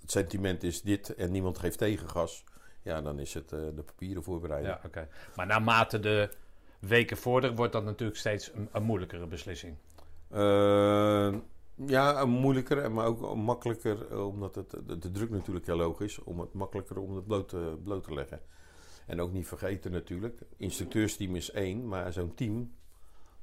het 0.00 0.10
sentiment 0.10 0.62
is 0.62 0.82
dit 0.82 1.14
en 1.14 1.30
niemand 1.30 1.58
geeft 1.58 1.78
tegengas. 1.78 2.44
Ja, 2.82 3.00
dan 3.00 3.18
is 3.18 3.34
het 3.34 3.48
de 3.48 3.82
papieren 3.86 4.22
voorbereiden. 4.22 4.70
Ja, 4.70 4.80
oké. 4.86 5.08
Maar 5.36 5.46
naarmate 5.46 6.00
de 6.00 6.30
weken 6.80 7.16
vorderen, 7.16 7.56
wordt 7.56 7.72
dat 7.72 7.84
natuurlijk 7.84 8.18
steeds 8.18 8.50
een, 8.72 8.82
moeilijkere 8.82 9.26
beslissing. 9.26 9.76
Eh, 10.28 11.34
ja, 11.86 12.24
moeilijker, 12.24 12.92
maar 12.92 13.06
ook 13.06 13.34
makkelijker, 13.34 14.10
eh, 14.10 14.26
omdat 14.26 14.54
het, 14.54 14.70
de, 14.86 15.10
druk 15.10 15.30
natuurlijk 15.30 15.66
heel 15.66 15.80
hoog 15.80 16.00
is, 16.00 16.18
om 16.18 16.40
het 16.40 16.52
makkelijker 16.52 16.98
om 16.98 17.16
het 17.16 17.26
bloot 17.26 17.48
te, 17.48 17.78
bloot 17.84 18.04
te 18.04 18.14
leggen. 18.14 18.40
En 19.06 19.20
ook 19.20 19.32
niet 19.32 19.46
vergeten 19.46 19.92
natuurlijk, 19.92 20.40
instructeursteam 20.56 21.36
is 21.36 21.50
één, 21.50 21.88
maar 21.88 22.12
zo'n 22.12 22.34
team, 22.34 22.74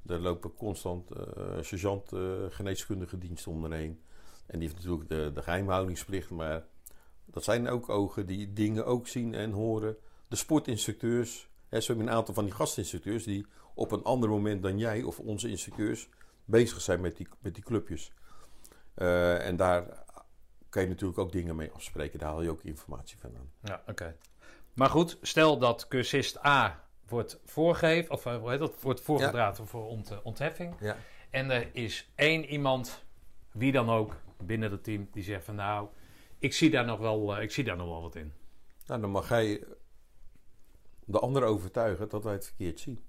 daar 0.02 0.20
lopen 0.20 0.54
constant 0.54 1.12
eh 1.12 1.58
sergeant 1.62 2.14
eh, 2.14 2.22
geneeskundige 2.50 3.18
diensten 3.18 3.52
om. 3.52 3.66
En 3.66 4.00
die 4.48 4.62
heeft 4.62 4.76
natuurlijk 4.76 5.10
de, 5.10 5.32
de 5.34 5.42
geheimhoudingsplicht, 5.42 6.30
maar 6.30 6.66
dat 7.26 7.44
zijn 7.44 7.70
ook 7.70 7.90
ogen 7.90 8.26
die 8.26 8.54
dingen 8.54 8.86
ook 8.86 9.08
zien 9.08 9.34
en 9.34 9.52
horen. 9.52 9.98
De 10.28 10.36
sportinstructeurs, 10.36 11.50
hè, 11.70 11.82
zo 11.82 11.88
hebben 11.88 12.08
een 12.08 12.18
aantal 12.18 12.34
van 12.34 12.46
die 12.46 12.54
gastinstructeurs 12.54 13.24
die 13.24 13.46
op 13.74 13.92
een 13.92 14.04
ander 14.04 14.30
moment 14.30 14.62
dan 14.62 14.78
jij 14.78 15.04
of 15.04 15.20
onze 15.20 15.50
instructeurs 15.50 16.10
bezig 16.46 16.82
zijn 16.82 17.02
met 17.02 17.18
die, 17.18 17.28
met 17.40 17.54
die 17.54 17.64
clubjes. 17.64 18.12
Eh, 18.94 19.48
en 19.48 19.56
daar 19.56 20.06
kan 20.70 20.82
je 20.82 20.88
natuurlijk 20.88 21.20
ook 21.20 21.32
dingen 21.32 21.56
mee 21.56 21.72
afspreken. 21.72 22.20
Daar 22.20 22.30
haal 22.30 22.42
je 22.42 22.50
ook 22.50 22.64
informatie 22.64 23.18
van 23.20 23.36
aan. 23.36 23.52
Ja, 23.62 23.84
oké. 23.88 24.16
Maar 24.74 24.90
goed, 24.90 25.18
stel 25.22 25.58
dat 25.58 25.88
cursist 25.88 26.46
A 26.46 26.84
wordt 27.08 27.40
voorgegeven, 27.46 28.12
of 28.12 28.26
eh, 28.26 28.38
hoe 28.38 28.50
heet 28.50 28.60
dat, 28.60 28.82
wordt 28.82 29.02
voorgedragen 29.02 29.68
voor 29.68 29.88
ont, 29.88 30.12
eh, 30.12 30.18
ontheffing. 30.24 30.76
Ja. 30.80 30.98
En 31.30 31.52
er 31.52 31.70
is 31.72 32.12
één 32.16 32.46
iemand, 32.46 33.06
wie 33.52 33.72
dan 33.72 33.90
ook, 33.90 34.16
binnen 34.44 34.72
het 34.72 34.84
team, 34.84 35.08
die 35.12 35.24
zegt 35.24 35.46
van 35.46 35.56
nou, 35.56 35.88
ik 36.40 36.54
zie 36.54 36.70
daar 36.70 36.86
nog 36.86 37.00
wel, 37.00 37.42
ik 37.42 37.52
zie 37.52 37.64
daar 37.64 37.78
nog 37.78 37.88
wel 37.88 38.02
wat 38.02 38.16
in. 38.16 38.34
Nou, 38.86 39.02
dan 39.02 39.10
mag 39.10 39.30
jij 39.30 39.64
de 41.08 41.20
ander 41.20 41.44
overtuigen 41.44 42.10
dat 42.10 42.24
wij 42.24 42.34
het 42.34 42.46
verkeerd 42.46 42.80
zien. 42.80 43.00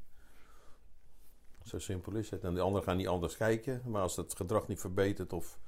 Zo 1.64 1.78
simpel 1.78 2.14
is 2.14 2.30
het. 2.30 2.44
En 2.44 2.54
de 2.54 2.60
anderen 2.60 2.86
gaan 2.86 2.96
niet 2.96 3.08
anders 3.08 3.36
kijken. 3.36 3.82
Maar 3.84 4.02
als 4.02 4.16
het 4.16 4.36
gedrag 4.36 4.68
niet 4.68 4.80
verbetert 4.80 5.32
of, 5.32 5.58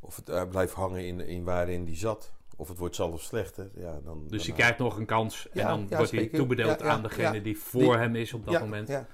of 0.00 0.16
het 0.16 0.28
eh, 0.28 0.48
blijft 0.48 0.72
hangen 0.72 1.06
in, 1.06 1.20
in 1.20 1.44
waarin 1.44 1.84
die 1.84 1.96
zat... 1.96 2.32
of 2.56 2.68
het 2.68 2.78
wordt 2.78 2.94
zelfs 2.94 3.24
slechter, 3.26 3.70
ja, 3.74 4.00
dan... 4.00 4.26
Dus 4.28 4.30
dan, 4.38 4.46
hij 4.46 4.56
krijgt 4.56 4.78
nog 4.78 4.96
een 4.96 5.06
kans 5.06 5.48
en 5.50 5.60
Ja, 5.60 5.68
dan 5.68 5.86
ja, 5.88 5.96
wordt 5.96 6.12
hij 6.12 6.26
toebedeeld 6.28 6.80
Ja, 6.80 6.86
aan 6.86 7.02
degene 7.02 7.42
die 7.42 7.58
voor 7.58 7.80
Die- 7.80 7.96
hem 7.96 8.16
is 8.16 8.32
op 8.32 8.46
dat 8.46 8.60
moment. 8.60 9.04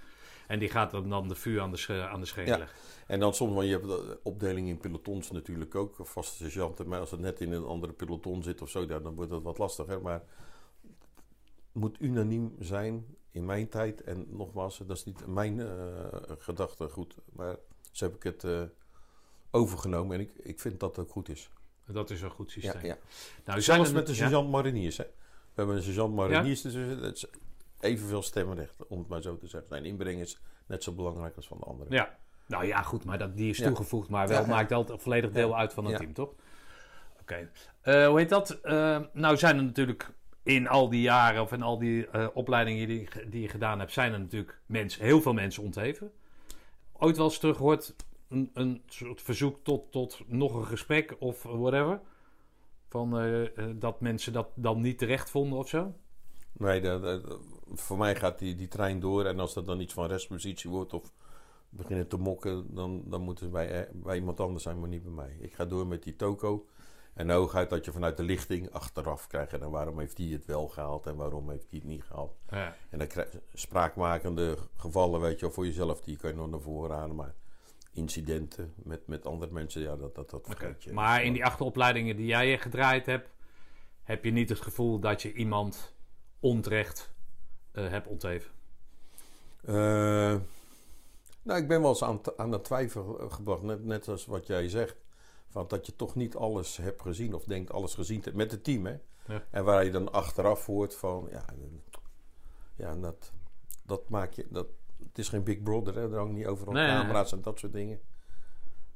En 0.47 0.59
die 0.59 0.69
gaat 0.69 0.91
dan, 0.91 1.09
dan 1.09 1.29
de 1.29 1.35
vuur 1.35 1.61
aan 1.61 1.71
de, 1.71 2.09
aan 2.11 2.21
de 2.21 2.33
leggen. 2.35 2.69
En 3.07 3.21
dan 3.21 3.35
soms, 3.35 3.55
want 3.55 3.67
je 3.67 3.73
hebt 3.73 3.87
de 3.87 4.21
opdeling 4.23 4.69
in 4.69 4.79
pelotons 4.79 5.31
natuurlijk 5.31 5.75
ook, 5.75 5.97
vaste 6.01 6.37
sergeanten. 6.37 6.89
Maar 6.89 7.01
als 7.01 7.11
het 7.11 7.21
net 7.21 7.41
in 7.41 7.53
een 7.53 7.65
andere 7.65 7.93
peloton 7.93 8.43
zit 8.43 8.63
of 8.63 8.71
zo, 8.71 8.87
dan 8.87 9.15
wordt 9.15 9.31
het 9.31 9.43
wat 9.43 9.59
lastiger. 9.59 10.03
Maar 10.03 10.23
moet 11.73 11.97
unaniem 12.01 12.55
zijn 12.59 13.07
in 13.31 13.45
mijn 13.45 13.69
tijd. 13.69 14.03
En 14.03 14.27
nogmaals, 14.29 14.79
dat 14.79 14.97
is 14.97 15.05
niet 15.05 15.27
mijn 15.27 15.61
eh 15.61 15.69
gedachtegoed. 16.39 17.15
Maar 17.33 17.57
zo 17.91 18.05
heb 18.05 18.15
ik 18.15 18.23
het 18.23 18.45
eh, 18.45 18.63
overgenomen 19.51 20.15
en 20.17 20.21
ik, 20.21 20.33
ik 20.37 20.61
vind 20.61 20.81
dat 20.81 20.99
ook 20.99 21.11
goed 21.11 21.29
is. 21.29 21.51
Dat 21.87 22.11
is 22.11 22.23
een 22.23 22.31
goed 22.31 22.53
Ja, 22.53 22.61
systeem. 22.61 22.85
ja. 22.85 22.97
Nou, 23.45 23.61
zijn 23.61 23.63
Zelfs 23.63 23.89
er- 23.89 23.95
met 23.95 24.07
de 24.07 24.13
ja? 24.13 24.19
sergeant 24.19 24.51
mariniers. 24.51 24.97
Hè. 24.97 25.05
We 25.05 25.11
hebben 25.55 25.77
een 25.77 25.83
sergeant 25.83 26.15
mariniers, 26.15 26.63
dus 26.63 26.75
is 26.75 27.27
evenveel 27.81 28.23
stemrecht, 28.23 28.87
om 28.87 28.99
het 28.99 29.09
maar 29.09 29.23
zo 29.23 29.37
te 29.37 29.47
zeggen. 29.47 29.69
Zijn 29.69 29.85
inbreng 29.85 30.21
is 30.21 30.41
net 30.67 30.83
zo 30.83 30.93
belangrijk 30.93 31.37
als 31.37 31.47
van 31.47 31.59
de 31.59 31.65
anderen. 31.65 31.93
Ja. 31.93 32.19
Nou 32.47 32.65
ja, 32.67 32.83
goed, 32.83 33.05
maar 33.05 33.19
dat, 33.19 33.37
die 33.37 33.51
is 33.51 33.59
Ja. 33.59 33.67
toegevoegd, 33.67 34.09
maar 34.09 34.29
wel 34.29 34.37
Ja, 34.41 34.43
ja. 34.43 34.49
maakt 34.49 34.73
altijd 34.73 35.03
volledig 35.03 35.31
deel 35.31 35.49
Ja. 35.49 35.57
uit 35.57 35.73
van 35.73 35.85
het 35.85 35.93
Ja. 35.93 35.99
team, 35.99 36.13
toch? 36.13 36.35
Oké. 37.21 37.51
Eh, 37.81 38.07
hoe 38.07 38.19
heet 38.19 38.29
dat? 38.29 38.59
Nou 39.13 39.37
zijn 39.37 39.57
er 39.57 39.65
natuurlijk 39.65 40.11
in 40.43 40.69
al 40.69 40.89
die 40.89 41.01
jaren 41.01 41.43
of 41.43 41.53
in 41.53 41.63
al 41.63 41.79
die 41.79 42.07
eh, 42.07 42.27
opleidingen 42.35 42.89
die, 42.89 43.09
die 43.29 43.43
je 43.43 43.49
gedaan 43.49 43.79
hebt, 43.79 43.93
zijn 43.93 44.13
er 44.13 44.21
natuurlijk 44.21 44.61
mensen, 44.67 45.05
heel 45.05 45.21
veel 45.21 45.33
mensen 45.33 45.63
ontheven. 45.63 46.13
Ooit 46.93 47.17
wel 47.17 47.27
eens 47.27 47.39
teruggehoord 47.39 47.95
een, 48.29 48.51
een 48.55 48.83
soort 48.87 49.23
verzoek 49.23 49.59
tot, 49.63 49.93
tot 49.93 50.21
nog 50.27 50.55
een 50.55 50.67
gesprek 50.67 51.17
of 51.19 51.43
whatever? 51.43 52.01
Van 52.89 53.19
eh, 53.19 53.59
eh, 53.59 53.75
dat 53.77 54.01
mensen 54.01 54.33
dat 54.33 54.49
dan 54.55 54.81
niet 54.81 54.99
terecht 54.99 55.31
vonden 55.31 55.59
of 55.59 55.69
zo? 55.69 55.95
Nee, 56.53 56.83
voor 57.73 57.99
mij 57.99 58.17
gaat 58.17 58.39
die, 58.39 58.55
die 58.55 58.69
trein 58.69 59.01
door. 59.01 59.25
En 59.25 59.41
als 59.41 59.55
dat 59.55 59.67
dan 59.67 59.81
iets 59.81 59.95
van 59.95 60.07
restpositie 60.07 60.71
wordt 60.71 60.93
of 60.93 61.13
beginnen 61.69 62.09
te 62.09 62.17
mokken, 62.17 62.75
dan, 62.75 63.03
dan 63.07 63.23
moeten 63.23 63.45
ze 63.45 63.51
bij, 63.51 63.89
bij 63.93 64.17
iemand 64.17 64.41
anders 64.41 64.63
zijn, 64.63 64.81
maar 64.81 64.89
niet 64.89 65.03
bij 65.03 65.13
mij. 65.13 65.37
Ik 65.41 65.55
ga 65.55 65.65
door 65.65 65.87
met 65.87 66.03
die 66.03 66.17
toko. 66.17 66.67
En 67.21 67.31
hooguit 67.31 67.71
dat 67.71 67.85
je 67.85 67.93
vanuit 67.93 68.17
de 68.17 68.23
lichting 68.23 68.71
achteraf 68.71 69.27
krijgt. 69.27 69.53
En 69.53 69.71
waarom 69.71 69.99
heeft 69.99 70.17
die 70.17 70.33
het 70.33 70.45
wel 70.45 70.69
gehaald 70.69 71.07
en 71.07 71.17
waarom 71.17 71.51
heeft 71.51 71.71
die 71.71 71.79
het 71.79 71.89
niet 71.89 72.03
gehaald. 72.03 72.37
Ja. 72.51 72.77
En 72.91 72.99
dan 72.99 73.07
krijg 73.07 73.33
je 73.33 73.41
spraakmakende 73.55 74.57
gevallen, 74.77 75.21
weet 75.21 75.35
je 75.35 75.41
wel, 75.41 75.51
voor 75.51 75.67
jezelf, 75.67 76.01
die 76.01 76.17
kan 76.17 76.31
je 76.31 76.37
nog 76.37 76.51
naar 76.51 76.61
voren 76.61 76.97
halen. 76.97 77.17
Maar 77.17 77.35
incidenten 77.93 78.75
met, 78.77 79.07
met 79.07 79.27
andere 79.27 79.53
mensen, 79.53 79.83
ja, 79.83 79.97
dat, 79.97 80.15
dat, 80.15 80.31
dat 80.31 80.47
vergeet 80.47 80.83
je. 80.83 80.93
Maar 80.93 81.25
in 81.25 81.33
die 81.33 81.45
achteropleidingen 81.45 82.17
die 82.17 82.27
jij 82.27 82.59
gedraaid 82.59 83.07
hebt, 83.07 83.29
heb 84.03 84.25
je 84.25 84.31
niet 84.31 84.49
het 84.49 84.61
gevoel 84.61 84.99
dat 84.99 85.23
je 85.23 85.33
iemand 85.33 85.95
onterecht 86.39 87.13
eh 87.73 87.89
hebt 87.89 88.07
ontheven? 88.07 88.51
Eh, 89.65 89.75
nou, 91.43 91.61
ik 91.61 91.69
ben 91.69 91.81
wel 91.81 91.91
eens 91.91 92.05
aan, 92.05 92.21
aan 92.37 92.53
het 92.53 92.65
twijfel 92.65 93.29
gebracht, 93.29 93.63
net, 93.63 93.85
net 93.85 94.09
als 94.09 94.27
wat 94.27 94.47
jij 94.47 94.69
zegt. 94.69 94.97
Van 95.51 95.65
dat 95.69 95.87
je 95.87 95.97
toch 95.97 96.15
niet 96.15 96.37
alles 96.37 96.77
hebt 96.77 97.03
gezien 97.03 97.35
of 97.35 97.45
denkt 97.45 97.73
alles 97.73 97.95
gezien 97.95 98.21
te 98.21 98.35
met 98.35 98.51
het 98.51 98.65
team. 98.65 98.87
Hè? 98.87 98.97
Ja. 99.27 99.43
En 99.51 99.65
waar 99.65 99.85
je 99.85 99.91
dan 99.91 100.13
achteraf 100.13 100.67
hoort 100.67 100.95
van, 100.95 101.29
ja, 101.31 101.45
ja 102.77 102.95
dat, 102.95 103.33
dat 103.85 104.09
maak 104.09 104.33
je, 104.33 104.47
dat, 104.51 104.67
het 105.09 105.19
is 105.19 105.29
geen 105.29 105.43
Big 105.43 105.63
Brother, 105.63 105.95
hè? 105.95 106.11
er 106.11 106.17
hangen 106.17 106.35
niet 106.35 106.47
overal 106.47 106.73
Nee, 106.73 106.87
camera's 106.87 107.33
en 107.33 107.43
dat 107.43 107.59
soort 107.59 107.73
dingen. 107.73 108.01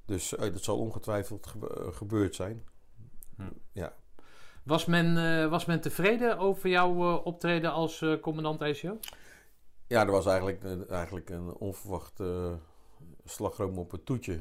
Dus 0.04 0.36
eh, 0.36 0.52
dat 0.52 0.62
zal 0.62 0.78
ongetwijfeld 0.78 1.46
gebe- 1.46 1.74
eh, 1.80 1.92
gebeurd 1.92 2.34
zijn. 2.34 2.64
Hm. 3.36 3.42
Ja. 3.72 3.94
Was 4.62 4.84
men, 4.84 5.16
eh, 5.16 5.50
was 5.50 5.64
men 5.64 5.80
tevreden 5.80 6.38
over 6.38 6.68
jouw 6.70 7.16
optreden 7.16 7.72
als 7.72 8.04
commandant 8.20 8.62
ACO? 8.62 8.98
Ja, 9.86 10.00
er 10.04 10.10
was 10.10 10.26
eigenlijk, 10.26 10.88
eigenlijk 10.90 11.30
een 11.30 11.54
onverwachte 11.54 12.58
slagroom 13.24 13.78
op 13.78 13.90
het 13.90 14.06
toetje. 14.06 14.40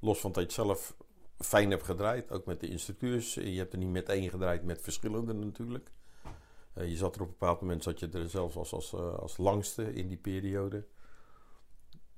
Los 0.00 0.20
van 0.20 0.32
dat 0.32 0.40
je 0.40 0.46
het 0.46 0.56
zelf 0.56 0.96
fijn 1.44 1.70
hebt 1.70 1.82
gedraaid, 1.82 2.32
ook 2.32 2.44
met 2.44 2.60
de 2.60 2.68
instructeurs. 2.68 3.34
Je 3.34 3.58
hebt 3.58 3.72
er 3.72 3.78
niet 3.78 3.90
met 3.90 4.08
één 4.08 4.30
gedraaid, 4.30 4.64
met 4.64 4.80
verschillende 4.80 5.32
natuurlijk. 5.32 5.90
Eh, 6.72 6.88
je 6.88 6.96
zat 6.96 7.14
er 7.14 7.20
op 7.20 7.26
een 7.26 7.36
bepaald 7.38 7.60
moment, 7.60 7.82
zat 7.82 8.00
je 8.00 8.08
er 8.08 8.28
zelfs 8.28 8.56
als, 8.56 8.72
als, 8.72 8.92
eh, 8.92 9.14
als 9.18 9.36
langste 9.36 9.92
in 9.92 10.08
die 10.08 10.16
periode. 10.16 10.86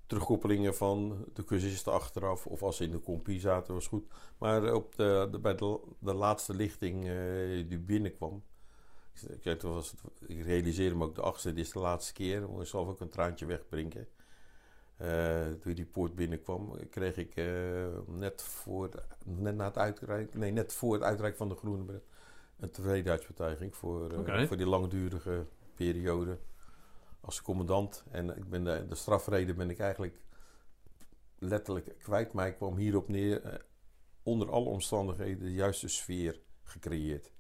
Terugkoppelingen 0.07 0.75
van 0.75 1.25
de 1.33 1.45
cursisten 1.45 1.93
achteraf 1.93 2.47
of 2.47 2.63
als 2.63 2.77
ze 2.77 2.85
in 2.85 2.91
de 2.91 3.01
compie 3.01 3.41
zaten 3.41 3.75
was 3.75 3.87
goed. 3.87 4.05
Maar 4.39 4.75
op 4.75 4.97
de, 4.97 5.39
bij 5.43 5.55
de, 5.55 5.81
de 5.99 6.15
laatste 6.15 6.55
lichting 6.55 7.09
eh, 7.09 7.69
die 7.69 7.79
binnenkwam, 7.79 8.43
ik, 9.29 9.45
weet, 9.45 9.63
was 9.63 9.95
ik 10.27 10.43
realiseerde 10.43 10.97
me 10.97 11.05
ook 11.05 11.15
de 11.15 11.23
achtste, 11.23 11.53
dit 11.53 11.67
is 11.67 11.73
de 11.73 11.79
laatste 11.79 12.13
keer. 12.13 12.61
Ik 12.61 12.67
zelf 12.67 12.89
ook 12.89 13.01
een 13.01 13.09
traantje 13.09 13.47
wegprinken. 13.47 14.09
Eh, 15.03 15.47
toen 15.61 15.75
die 15.75 15.85
poort 15.87 16.15
binnenkwam, 16.15 16.89
kreeg 16.91 17.17
ik 17.17 17.37
eh, 17.37 17.47
net, 18.07 18.43
voor, 18.43 18.89
net, 19.25 19.55
na 19.55 19.65
het 19.65 19.79
uitreiken, 19.79 20.39
nee, 20.39 20.51
net 20.51 20.73
voor 20.73 20.95
het 20.95 21.03
uitreiken 21.03 21.39
van 21.39 21.49
de 21.49 21.55
groene 21.55 21.85
bret 21.85 22.05
een 22.63 22.71
tevredenheidsbetuiging 22.71 23.77
voor, 23.77 24.11
eh, 24.11 24.47
voor 24.47 24.57
die 24.57 24.67
langdurige 24.67 25.47
periode 25.75 26.39
als 27.21 27.43
commandant. 27.43 28.05
En 28.11 28.37
ik 28.37 28.49
ben 28.49 28.65
de, 28.65 28.87
de 28.89 28.95
strafreden 28.95 29.57
ben 29.57 29.71
ik 29.71 29.79
eigenlijk 29.79 30.21
letterlijk 31.39 31.95
kwijt, 31.99 32.33
maar 32.33 32.47
ik 32.47 32.57
kwam 32.57 32.77
hierop 32.77 33.09
neer. 33.09 33.43
eh, 33.43 33.59
onder 34.23 34.51
alle 34.51 34.69
omstandigheden 34.69 35.45
de 35.45 35.53
juiste 35.53 35.89
sfeer 35.89 36.41
gecreëerd. 36.63 37.33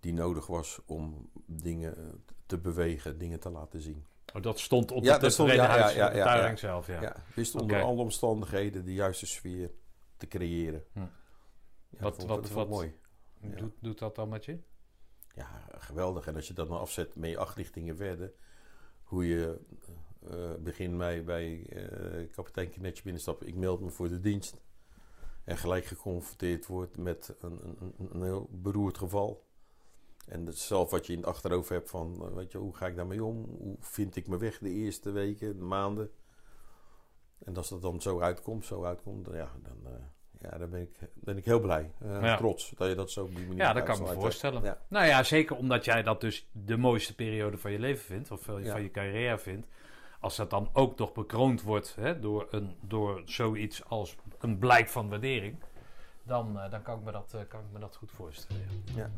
die 0.00 0.12
nodig 0.12 0.46
was 0.46 0.80
om 0.86 1.30
dingen 1.46 2.24
te 2.46 2.58
bewegen, 2.58 3.18
dingen 3.18 3.40
te 3.40 3.50
laten 3.50 3.80
zien. 3.80 4.06
Oh, 4.34 4.42
dat 4.42 4.58
stond 4.60 4.90
op 4.90 5.02
Ja, 5.04 5.14
de 5.14 5.20
dat 5.20 5.32
stond- 5.32 5.48
ja, 5.50 5.54
ja, 5.54 5.66
huis, 5.68 5.94
ja, 5.94 6.06
op 6.06 6.12
de 6.12 6.18
ja, 6.18 6.46
ja. 6.46 6.56
zelf, 6.56 6.86
ja. 6.86 7.00
Ja. 7.02 7.16
wist 7.34 7.54
onder 7.54 7.82
alle 7.82 8.00
omstandigheden 8.00 8.84
de 8.84 8.94
juiste 8.94 9.26
sfeer 9.26 9.70
te 10.16 10.26
creëren. 10.26 10.84
Hm. 10.92 10.98
Ja, 11.00 11.06
Wat- 12.00 12.16
vond, 12.16 12.28
wat- 12.28 12.50
wat- 12.50 12.68
mooi. 12.68 12.94
Ja. 13.40 13.48
Doet, 13.56 13.72
doet 13.80 13.98
dat 13.98 14.14
dan 14.14 14.28
met 14.28 14.44
je? 14.44 14.58
Ja, 15.34 15.64
geweldig. 15.78 16.26
En 16.26 16.34
als 16.34 16.46
je 16.48 16.54
dat 16.54 16.68
dan 16.68 16.78
afzet 16.78 17.16
met 17.16 17.30
je 17.30 17.38
acht 17.38 17.56
richtingen 17.56 17.96
verder, 17.96 18.32
hoe 19.02 19.26
je 19.28 19.60
eh 20.30 20.54
begin 20.60 20.96
mei 20.96 21.22
bij 21.22 21.66
eh, 21.68 22.30
kapitein 22.30 22.70
Knetje 22.70 23.02
binnenstappen, 23.02 23.46
ik 23.46 23.54
meld 23.54 23.80
me 23.80 23.90
voor 23.90 24.08
de 24.08 24.20
dienst. 24.20 24.56
En 25.44 25.56
gelijk 25.56 25.84
geconfronteerd 25.84 26.66
wordt 26.66 26.96
met 26.98 27.34
een, 27.40 27.60
een, 27.64 27.76
een- 27.98 28.08
een 28.14 28.22
heel 28.22 28.48
beroerd 28.50 28.98
geval. 28.98 29.46
En 30.28 30.46
het 30.46 30.58
zelf 30.58 30.90
wat 30.90 31.06
je 31.06 31.12
in 31.12 31.18
het 31.18 31.28
achterhoofd 31.28 31.68
hebt 31.68 31.90
van, 31.90 32.16
eh, 32.22 32.34
weet 32.34 32.52
je, 32.52 32.58
hoe 32.58 32.76
ga 32.76 32.86
ik 32.86 32.96
daarmee 32.96 33.24
om? 33.24 33.44
Hoe 33.58 33.76
vind 33.80 34.16
ik 34.16 34.26
me 34.28 34.38
weg 34.38 34.58
de 34.58 34.70
eerste 34.70 35.10
weken, 35.10 35.56
de 35.58 35.64
maanden? 35.64 36.10
En 37.44 37.56
als 37.56 37.68
dat 37.68 37.82
dan 37.82 38.00
zo 38.00 38.20
uitkomt, 38.20 38.64
zo 38.66 38.84
uitkomt, 38.84 39.24
dan, 39.24 39.34
ja, 39.34 39.48
dan, 39.62 39.92
eh, 39.92 40.00
ja, 40.50 40.58
dan 40.58 40.70
ben, 40.70 40.80
ik, 40.80 40.98
ben 41.14 41.36
ik 41.36 41.44
heel 41.44 41.60
blij. 41.60 41.92
Ja. 42.00 42.36
Trots 42.36 42.70
dat 42.76 42.88
je 42.88 42.94
dat 42.94 43.10
zo 43.10 43.24
op 43.24 43.34
die 43.34 43.46
manier 43.46 43.62
Ja, 43.62 43.72
dat 43.72 43.82
kan 43.82 43.94
ik 43.96 44.00
me 44.08 44.12
voorstellen. 44.14 44.62
Ja. 44.62 44.78
Nou 44.88 45.06
ja, 45.06 45.22
zeker 45.22 45.56
omdat 45.56 45.84
jij 45.84 46.02
dat 46.02 46.20
dus 46.20 46.48
de 46.52 46.76
mooiste 46.76 47.14
periode 47.14 47.58
van 47.58 47.72
je 47.72 47.78
leven 47.78 48.04
vindt, 48.04 48.30
of 48.30 48.42
van 48.42 48.62
Ja. 48.64 48.76
je 48.76 48.90
carrière 48.90 49.38
vindt. 49.38 49.66
Als 50.20 50.36
dat 50.36 50.50
dan 50.50 50.70
ook 50.72 50.98
nog 50.98 51.12
bekroond 51.12 51.62
wordt 51.62 51.94
hè, 51.94 52.20
door, 52.20 52.46
een, 52.50 52.76
door 52.80 53.22
zoiets 53.24 53.84
als 53.84 54.16
een 54.38 54.58
blijk 54.58 54.88
van 54.88 55.08
waardering, 55.08 55.56
dan, 56.22 56.58
dan 56.70 56.82
kan, 56.82 56.98
ik 56.98 57.04
me 57.04 57.12
dat, 57.12 57.36
kan 57.48 57.60
ik 57.60 57.72
me 57.72 57.78
dat 57.78 57.96
goed 57.96 58.10
voorstellen. 58.10 58.68
ja. 58.94 59.10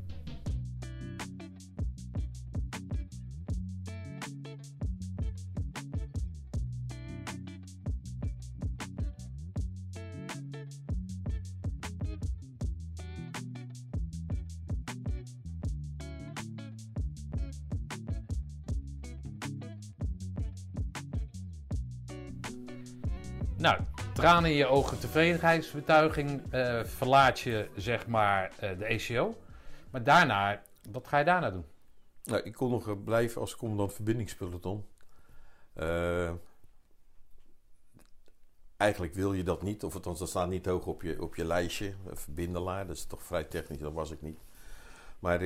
Tranen 24.25 24.51
in 24.51 24.57
je 24.57 24.67
ogen, 24.67 24.99
tevredenheidsbetuiging, 24.99 26.43
eh, 26.51 26.85
verlaat 26.85 27.41
je 27.41 27.69
zeg 27.77 28.07
maar 28.07 28.53
eh, 28.59 28.79
de 28.79 28.85
ECO. 28.85 29.37
Maar 29.91 30.03
daarna, 30.05 30.63
wat 30.91 31.09
ga 31.09 31.19
je 31.19 31.25
daarna 31.25 31.51
doen? 31.51 31.65
Nou, 32.25 32.43
ik 32.43 32.53
kon 32.53 32.71
nog 32.71 32.89
eh, 32.89 32.95
blijven 33.05 33.41
als 33.41 33.57
commandant 33.57 33.93
verbindingspeloton. 33.93 34.87
Eh, 35.73 36.31
eigenlijk 38.77 39.15
wil 39.15 39.33
je 39.33 39.43
dat 39.43 39.63
niet, 39.63 39.85
of 39.85 39.95
althans 39.95 40.19
dat 40.19 40.29
staat 40.29 40.49
niet 40.49 40.67
hoog 40.67 40.87
op 40.87 41.03
je, 41.03 41.23
op 41.23 41.35
je 41.35 41.45
lijstje. 41.45 41.95
Verbindelaar, 42.13 42.87
dat 42.87 42.97
is 42.97 43.05
toch 43.05 43.23
vrij 43.23 43.45
technisch, 43.45 43.79
dat 43.79 43.93
was 43.93 44.11
ik 44.11 44.23
niet. 44.23 44.39
Maar 45.19 45.41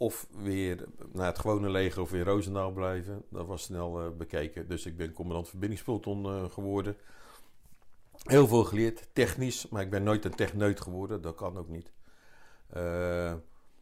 of 0.00 0.26
weer 0.42 0.84
naar 1.12 1.26
het 1.26 1.38
gewone 1.38 1.70
leger 1.70 2.02
of 2.02 2.10
weer 2.10 2.24
Roosendaal 2.24 2.70
blijven, 2.70 3.22
dat 3.28 3.46
was 3.46 3.62
snel 3.62 4.00
eh, 4.00 4.10
bekeken. 4.16 4.68
Dus 4.68 4.86
ik 4.86 4.96
ben 4.96 5.12
commandant 5.12 5.48
verbindingspeloton 5.48 6.24
eh, 6.24 6.50
geworden. 6.50 6.96
Heel 8.22 8.46
veel 8.46 8.64
geleerd, 8.64 9.08
technisch, 9.12 9.68
maar 9.68 9.82
ik 9.82 9.90
ben 9.90 10.02
nooit 10.02 10.24
een 10.24 10.34
techneut 10.34 10.80
geworden, 10.80 11.22
dat 11.22 11.34
kan 11.34 11.58
ook 11.58 11.68
niet. 11.68 11.92
Eh, 12.68 13.34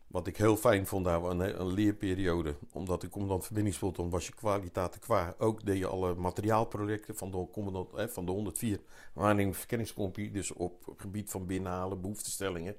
wat 0.06 0.26
ik 0.26 0.36
heel 0.36 0.56
fijn 0.56 0.86
vond, 0.86 1.04
daar 1.04 1.22
een, 1.22 1.60
een 1.60 1.72
leerperiode. 1.72 2.54
Omdat 2.72 3.02
ik 3.02 3.10
commandant 3.10 3.44
verbindingspeloton 3.44 4.10
was 4.10 4.26
je 4.26 4.34
kwaliteiten 4.34 5.00
qua. 5.00 5.34
Ook 5.38 5.64
deed 5.64 5.78
je 5.78 5.86
alle 5.86 6.14
materiaalprojecten 6.14 7.16
van 7.16 7.30
de, 7.30 7.46
commandant, 7.52 8.12
van 8.12 8.26
de 8.26 8.32
104 8.32 8.80
waarneming 9.12 9.56
verkenningscompie. 9.56 10.30
Dus 10.30 10.52
op 10.52 10.86
het 10.86 11.00
gebied 11.00 11.30
van 11.30 11.46
binnenhalen, 11.46 12.00
behoeftestellingen. 12.00 12.76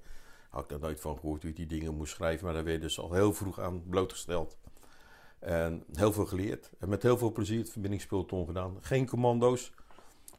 Had 0.49 0.63
ik 0.63 0.69
daar 0.69 0.79
nooit 0.79 0.99
van 0.99 1.17
gehoord 1.17 1.43
hoe 1.43 1.53
die 1.53 1.65
dingen 1.65 1.95
moest 1.95 2.13
schrijven. 2.13 2.45
Maar 2.45 2.53
daar 2.53 2.63
werd 2.63 2.81
dus 2.81 2.99
al 2.99 3.13
heel 3.13 3.33
vroeg 3.33 3.59
aan 3.59 3.83
blootgesteld. 3.89 4.57
En 5.39 5.83
heel 5.93 6.11
veel 6.11 6.25
geleerd. 6.25 6.71
En 6.79 6.89
met 6.89 7.03
heel 7.03 7.17
veel 7.17 7.31
plezier 7.31 7.59
het 7.59 7.69
verbindingspeloton 7.69 8.45
gedaan. 8.45 8.77
Geen 8.81 9.07
commando's. 9.07 9.71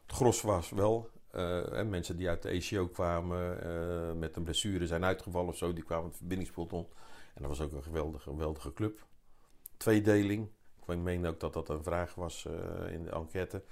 Het 0.05 0.15
gros 0.15 0.41
was 0.41 0.69
wel. 0.69 1.09
hè, 1.31 1.83
mensen 1.83 2.17
die 2.17 2.29
uit 2.29 2.41
de 2.41 2.49
ECO 2.49 2.87
kwamen 2.87 3.63
eh, 3.63 4.13
met 4.13 4.35
een 4.35 4.43
blessure 4.43 4.87
zijn 4.87 5.03
uitgevallen 5.03 5.49
of 5.49 5.57
zo, 5.57 5.73
die 5.73 5.83
kwamen 5.83 6.07
het 6.07 6.17
verbindingspeloton. 6.17 6.87
En 7.33 7.41
dat 7.41 7.57
was 7.57 7.61
ook 7.61 7.71
een 7.71 7.83
geweldige, 7.83 8.29
geweldige 8.29 8.73
club. 8.73 9.05
Tweedeling. 9.77 10.49
Ik 10.87 10.97
meen 10.97 11.25
ook 11.25 11.39
dat 11.39 11.53
dat 11.53 11.69
een 11.69 11.83
vraag 11.83 12.15
was 12.15 12.45
eh, 12.45 12.93
in 12.93 13.03
de 13.03 13.09
enquête. 13.09 13.63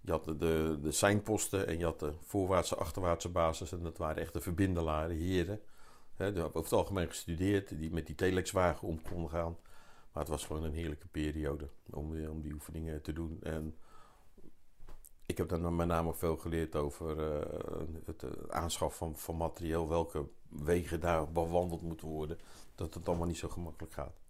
Je 0.00 0.10
had 0.10 0.24
de, 0.24 0.36
de, 0.36 0.78
de 0.82 0.92
seinposten 0.92 1.66
en 1.66 1.78
je 1.78 1.84
had 1.84 2.00
de 2.00 2.12
voorwaartse, 2.20 2.76
achterwaartse 2.76 3.28
basis. 3.28 3.72
En 3.72 3.82
dat 3.82 3.98
waren 3.98 4.22
echt 4.22 4.32
de 4.32 4.40
verbindelaren, 4.40 5.16
heren. 5.16 5.60
Hebben 6.22 6.44
over 6.44 6.60
het 6.60 6.72
algemeen 6.72 7.08
gestudeerd, 7.08 7.78
die 7.78 7.90
met 7.90 8.06
die 8.06 8.14
telexwagen 8.14 8.88
om 8.88 9.02
konden 9.02 9.30
gaan. 9.30 9.56
Maar 10.12 10.22
het 10.22 10.32
was 10.32 10.44
gewoon 10.44 10.64
een 10.64 10.74
heerlijke 10.74 11.08
periode 11.08 11.68
om, 11.90 12.26
om 12.28 12.40
die 12.42 12.52
oefeningen 12.52 13.02
te 13.02 13.12
doen. 13.12 13.38
En 13.42 13.76
ik 15.32 15.38
heb 15.38 15.48
daar 15.48 15.72
met 15.72 15.86
name 15.86 16.08
ook 16.08 16.16
veel 16.16 16.36
geleerd 16.36 16.76
over 16.76 17.18
eh, 17.18 17.46
het 18.04 18.22
eh, 18.22 18.30
aanschaf 18.48 18.96
van, 18.96 19.16
van 19.16 19.36
materieel, 19.36 19.88
welke 19.88 20.26
wegen 20.48 21.00
daar 21.00 21.32
bewandeld 21.32 21.82
moeten 21.82 22.08
worden, 22.08 22.38
dat 22.74 22.94
het 22.94 23.08
allemaal 23.08 23.26
niet 23.26 23.38
zo 23.38 23.48
gemakkelijk 23.48 23.92
gaat. 23.92 24.20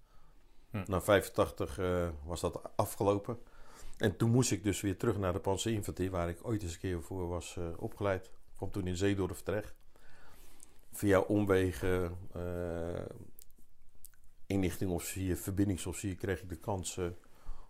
Hm. 0.71 0.85
Na 0.87 1.01
85 1.01 1.79
eh, 1.79 2.09
was 2.25 2.41
dat 2.41 2.61
afgelopen. 2.77 3.39
En 3.97 4.17
toen 4.17 4.31
moest 4.31 4.51
ik 4.51 4.65
dus 4.65 4.81
weer 4.81 4.97
terug 4.97 5.19
naar 5.19 5.33
de 5.33 5.41
Panzerinfanterie, 5.41 6.11
waar 6.11 6.29
ik 6.29 6.39
ooit 6.43 6.63
eens 6.63 6.73
een 6.73 6.81
keer 6.81 7.03
voor 7.03 7.29
was 7.29 7.59
opgeleid. 7.77 8.27
Ik 8.27 8.57
kwam 8.57 8.71
toen 8.71 8.87
in 8.87 8.97
Zeedorf 8.97 9.43
terecht. 9.43 9.82
Via 10.93 11.21
omwegen, 11.21 12.19
eh 12.33 13.05
inlichtingofficier, 14.47 15.37
verbindingsofficier, 15.37 16.17
kreeg 16.17 16.43
ik 16.43 16.49
de 16.49 16.57
kans 16.57 16.99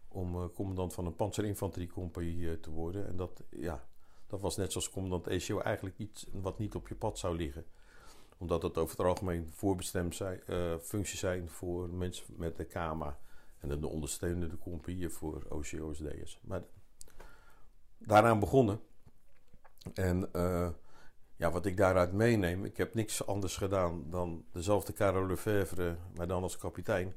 om 0.08 0.34
eh, 0.34 0.44
commandant 0.54 0.94
van 0.94 1.06
een 1.06 1.16
panzerinfanteriecompagnie 1.16 2.60
te 2.60 2.70
worden. 2.70 3.06
En 3.06 3.16
dat, 3.16 3.42
ja, 3.50 3.84
dat 4.26 4.40
was 4.40 4.56
net 4.56 4.72
zoals 4.72 4.90
commandant 4.90 5.26
ECO 5.26 5.60
eigenlijk 5.60 5.98
iets 5.98 6.26
wat 6.32 6.58
niet 6.58 6.74
op 6.74 6.88
je 6.88 6.94
pad 6.94 7.18
zou 7.18 7.36
liggen. 7.36 7.64
Omdat 8.38 8.62
het 8.62 8.78
over 8.78 8.96
het 8.96 9.06
algemeen 9.06 9.50
voorbestemd 9.52 10.14
zijn, 10.14 10.40
eh, 10.46 10.78
functies 10.78 11.18
zijn 11.18 11.48
voor 11.48 11.88
mensen 11.88 12.24
met 12.36 12.56
de 12.56 12.64
KMA. 12.64 13.18
En 13.58 13.80
de 13.80 13.88
ondersteunende 13.88 14.58
compagnieën 14.58 15.10
voor 15.10 15.46
OCOSD'ers. 15.48 16.40
Maar 16.42 16.62
daaraan 17.98 18.40
begonnen. 18.40 18.80
En 19.94 20.32
ja, 21.42 21.50
wat 21.50 21.66
ik 21.66 21.76
daaruit 21.76 22.12
meeneem, 22.12 22.64
ik 22.64 22.76
heb 22.76 22.94
niks 22.94 23.26
anders 23.26 23.56
gedaan 23.56 24.10
dan 24.10 24.44
dezelfde 24.52 24.92
Carole 24.92 25.26
Lefevre, 25.26 25.96
maar 26.16 26.26
dan 26.26 26.42
als 26.42 26.56
kapitein. 26.56 27.14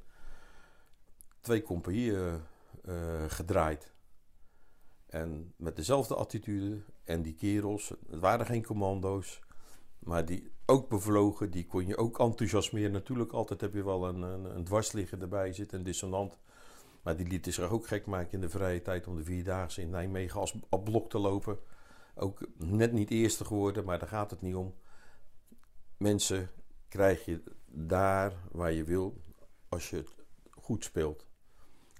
Twee 1.39 1.61
compagnieën 1.61 2.41
eh, 2.83 3.23
gedraaid. 3.27 3.93
En 5.07 5.53
met 5.57 5.75
dezelfde 5.75 6.15
attitude. 6.15 6.81
En 7.03 7.21
die 7.21 7.35
kerels, 7.35 7.89
het 8.09 8.19
waren 8.19 8.45
geen 8.45 8.65
commando's. 8.65 9.39
Maar 9.99 10.25
die 10.25 10.51
ook 10.65 10.89
bevlogen, 10.89 11.51
die 11.51 11.65
kon 11.65 11.87
je 11.87 11.97
ook 11.97 12.19
enthousiasmeren. 12.19 12.91
Natuurlijk, 12.91 13.31
altijd 13.31 13.61
heb 13.61 13.73
je 13.73 13.83
wel 13.83 14.07
een, 14.07 14.21
een, 14.21 14.55
een 14.55 14.63
dwarsligger 14.63 15.21
erbij 15.21 15.53
zitten, 15.53 15.77
een 15.77 15.83
dissonant. 15.83 16.37
Maar 17.01 17.15
die 17.15 17.27
lieten 17.27 17.53
zich 17.53 17.69
ook 17.69 17.87
gek 17.87 18.05
maken 18.05 18.31
in 18.31 18.41
de 18.41 18.49
vrije 18.49 18.81
tijd 18.81 19.07
om 19.07 19.15
de 19.15 19.23
vierdaagse 19.23 19.81
in 19.81 19.89
Nijmegen 19.89 20.39
als 20.39 20.55
blok 20.83 21.09
te 21.09 21.19
lopen. 21.19 21.59
Ook 22.15 22.47
net 22.57 22.91
niet 22.91 23.11
eerste 23.11 23.45
geworden, 23.45 23.85
maar 23.85 23.99
daar 23.99 24.07
gaat 24.07 24.31
het 24.31 24.41
niet 24.41 24.55
om. 24.55 24.75
Mensen 25.97 26.49
krijg 26.87 27.25
je 27.25 27.43
daar 27.65 28.33
waar 28.51 28.71
je 28.71 28.83
wil 28.83 29.21
als 29.69 29.89
je 29.89 29.95
het 29.95 30.15
goed 30.51 30.83
speelt. 30.83 31.27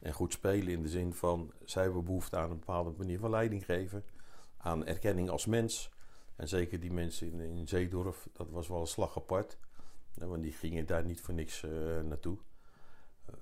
En 0.01 0.13
goed 0.13 0.33
spelen 0.33 0.67
in 0.67 0.81
de 0.81 0.89
zin 0.89 1.13
van, 1.13 1.51
zij 1.63 1.83
hebben 1.83 2.03
behoefte 2.03 2.37
aan 2.37 2.51
een 2.51 2.59
bepaalde 2.59 2.93
manier 2.97 3.19
van 3.19 3.29
leiding 3.29 3.65
geven. 3.65 4.05
Aan 4.57 4.85
erkenning 4.85 5.29
als 5.29 5.45
mens. 5.45 5.91
En 6.35 6.47
zeker 6.47 6.79
die 6.79 6.91
mensen 6.91 7.31
in, 7.31 7.39
in 7.39 7.67
Zeedorf, 7.67 8.27
dat 8.33 8.49
was 8.49 8.67
wel 8.67 8.79
een 8.79 8.87
slag 8.87 9.17
apart. 9.17 9.57
Want 10.13 10.43
die 10.43 10.51
gingen 10.51 10.85
daar 10.85 11.05
niet 11.05 11.21
voor 11.21 11.33
niks 11.33 11.63
eh, 11.63 11.71
naartoe. 12.01 12.37
Eh, 13.25 13.33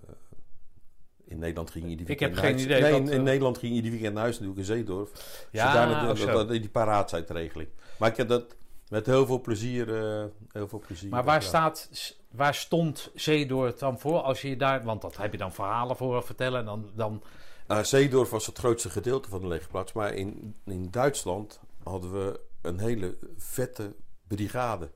in 1.26 1.40
Nederland 1.40 1.72
ging 1.72 1.86
ieder 1.86 2.02
Ik 2.02 2.08
weekend 2.08 2.36
heb 2.36 2.44
naar 2.44 2.44
geen 2.44 2.54
huis. 2.54 2.66
idee 2.66 2.82
Nee, 2.82 2.92
wat, 2.92 3.02
in, 3.02 3.08
in 3.08 3.18
eh, 3.20 3.24
Nederland 3.24 3.58
ging 3.58 3.74
ieder 3.74 3.92
weekend 3.92 4.14
naar 4.14 4.24
huis 4.24 4.40
natuurlijk 4.40 4.68
in 4.68 4.76
Zeedorf. 4.76 5.10
Ja, 5.52 5.72
Zodanig 5.72 6.26
dat, 6.26 6.50
die 6.50 6.70
paraatsuitregeling. 6.70 7.70
Maar 7.98 8.10
ik 8.10 8.18
heb 8.18 8.28
dat 8.28 8.56
met 8.90 9.06
heel 9.06 9.26
veel 9.26 9.42
plezier, 9.42 9.96
eh, 9.96 10.26
heel 10.52 10.68
veel 10.68 10.80
plezier 10.88 11.10
Maar 11.10 11.24
waar, 11.24 11.44
staat, 11.44 11.90
waar 12.32 12.56
stond 12.56 13.12
Zeedoor 13.16 13.74
dan 13.78 14.00
voor 14.00 14.22
als 14.22 14.42
je 14.42 14.58
daar... 14.58 14.84
Want 14.84 15.02
dat 15.02 15.18
heb 15.18 15.32
je 15.32 15.38
dan 15.38 15.54
verhalen 15.54 15.96
voor 15.96 16.24
vertellen. 16.24 16.60
En 16.60 16.66
dan, 16.66 16.90
dan, 16.96 17.24
Nou, 17.68 17.86
Zeedorf 17.86 18.30
was 18.30 18.46
het 18.46 18.58
grootste 18.58 18.90
gedeelte 18.90 19.30
van 19.30 19.42
de 19.42 19.48
legerplaats. 19.48 19.94
Maar 19.94 20.14
in, 20.14 20.56
in 20.66 20.88
Duitsland 20.92 21.60
hadden 21.84 22.12
we 22.12 22.40
een 22.62 22.80
hele 22.80 23.18
vette 23.38 23.96
brigade. 24.28 24.92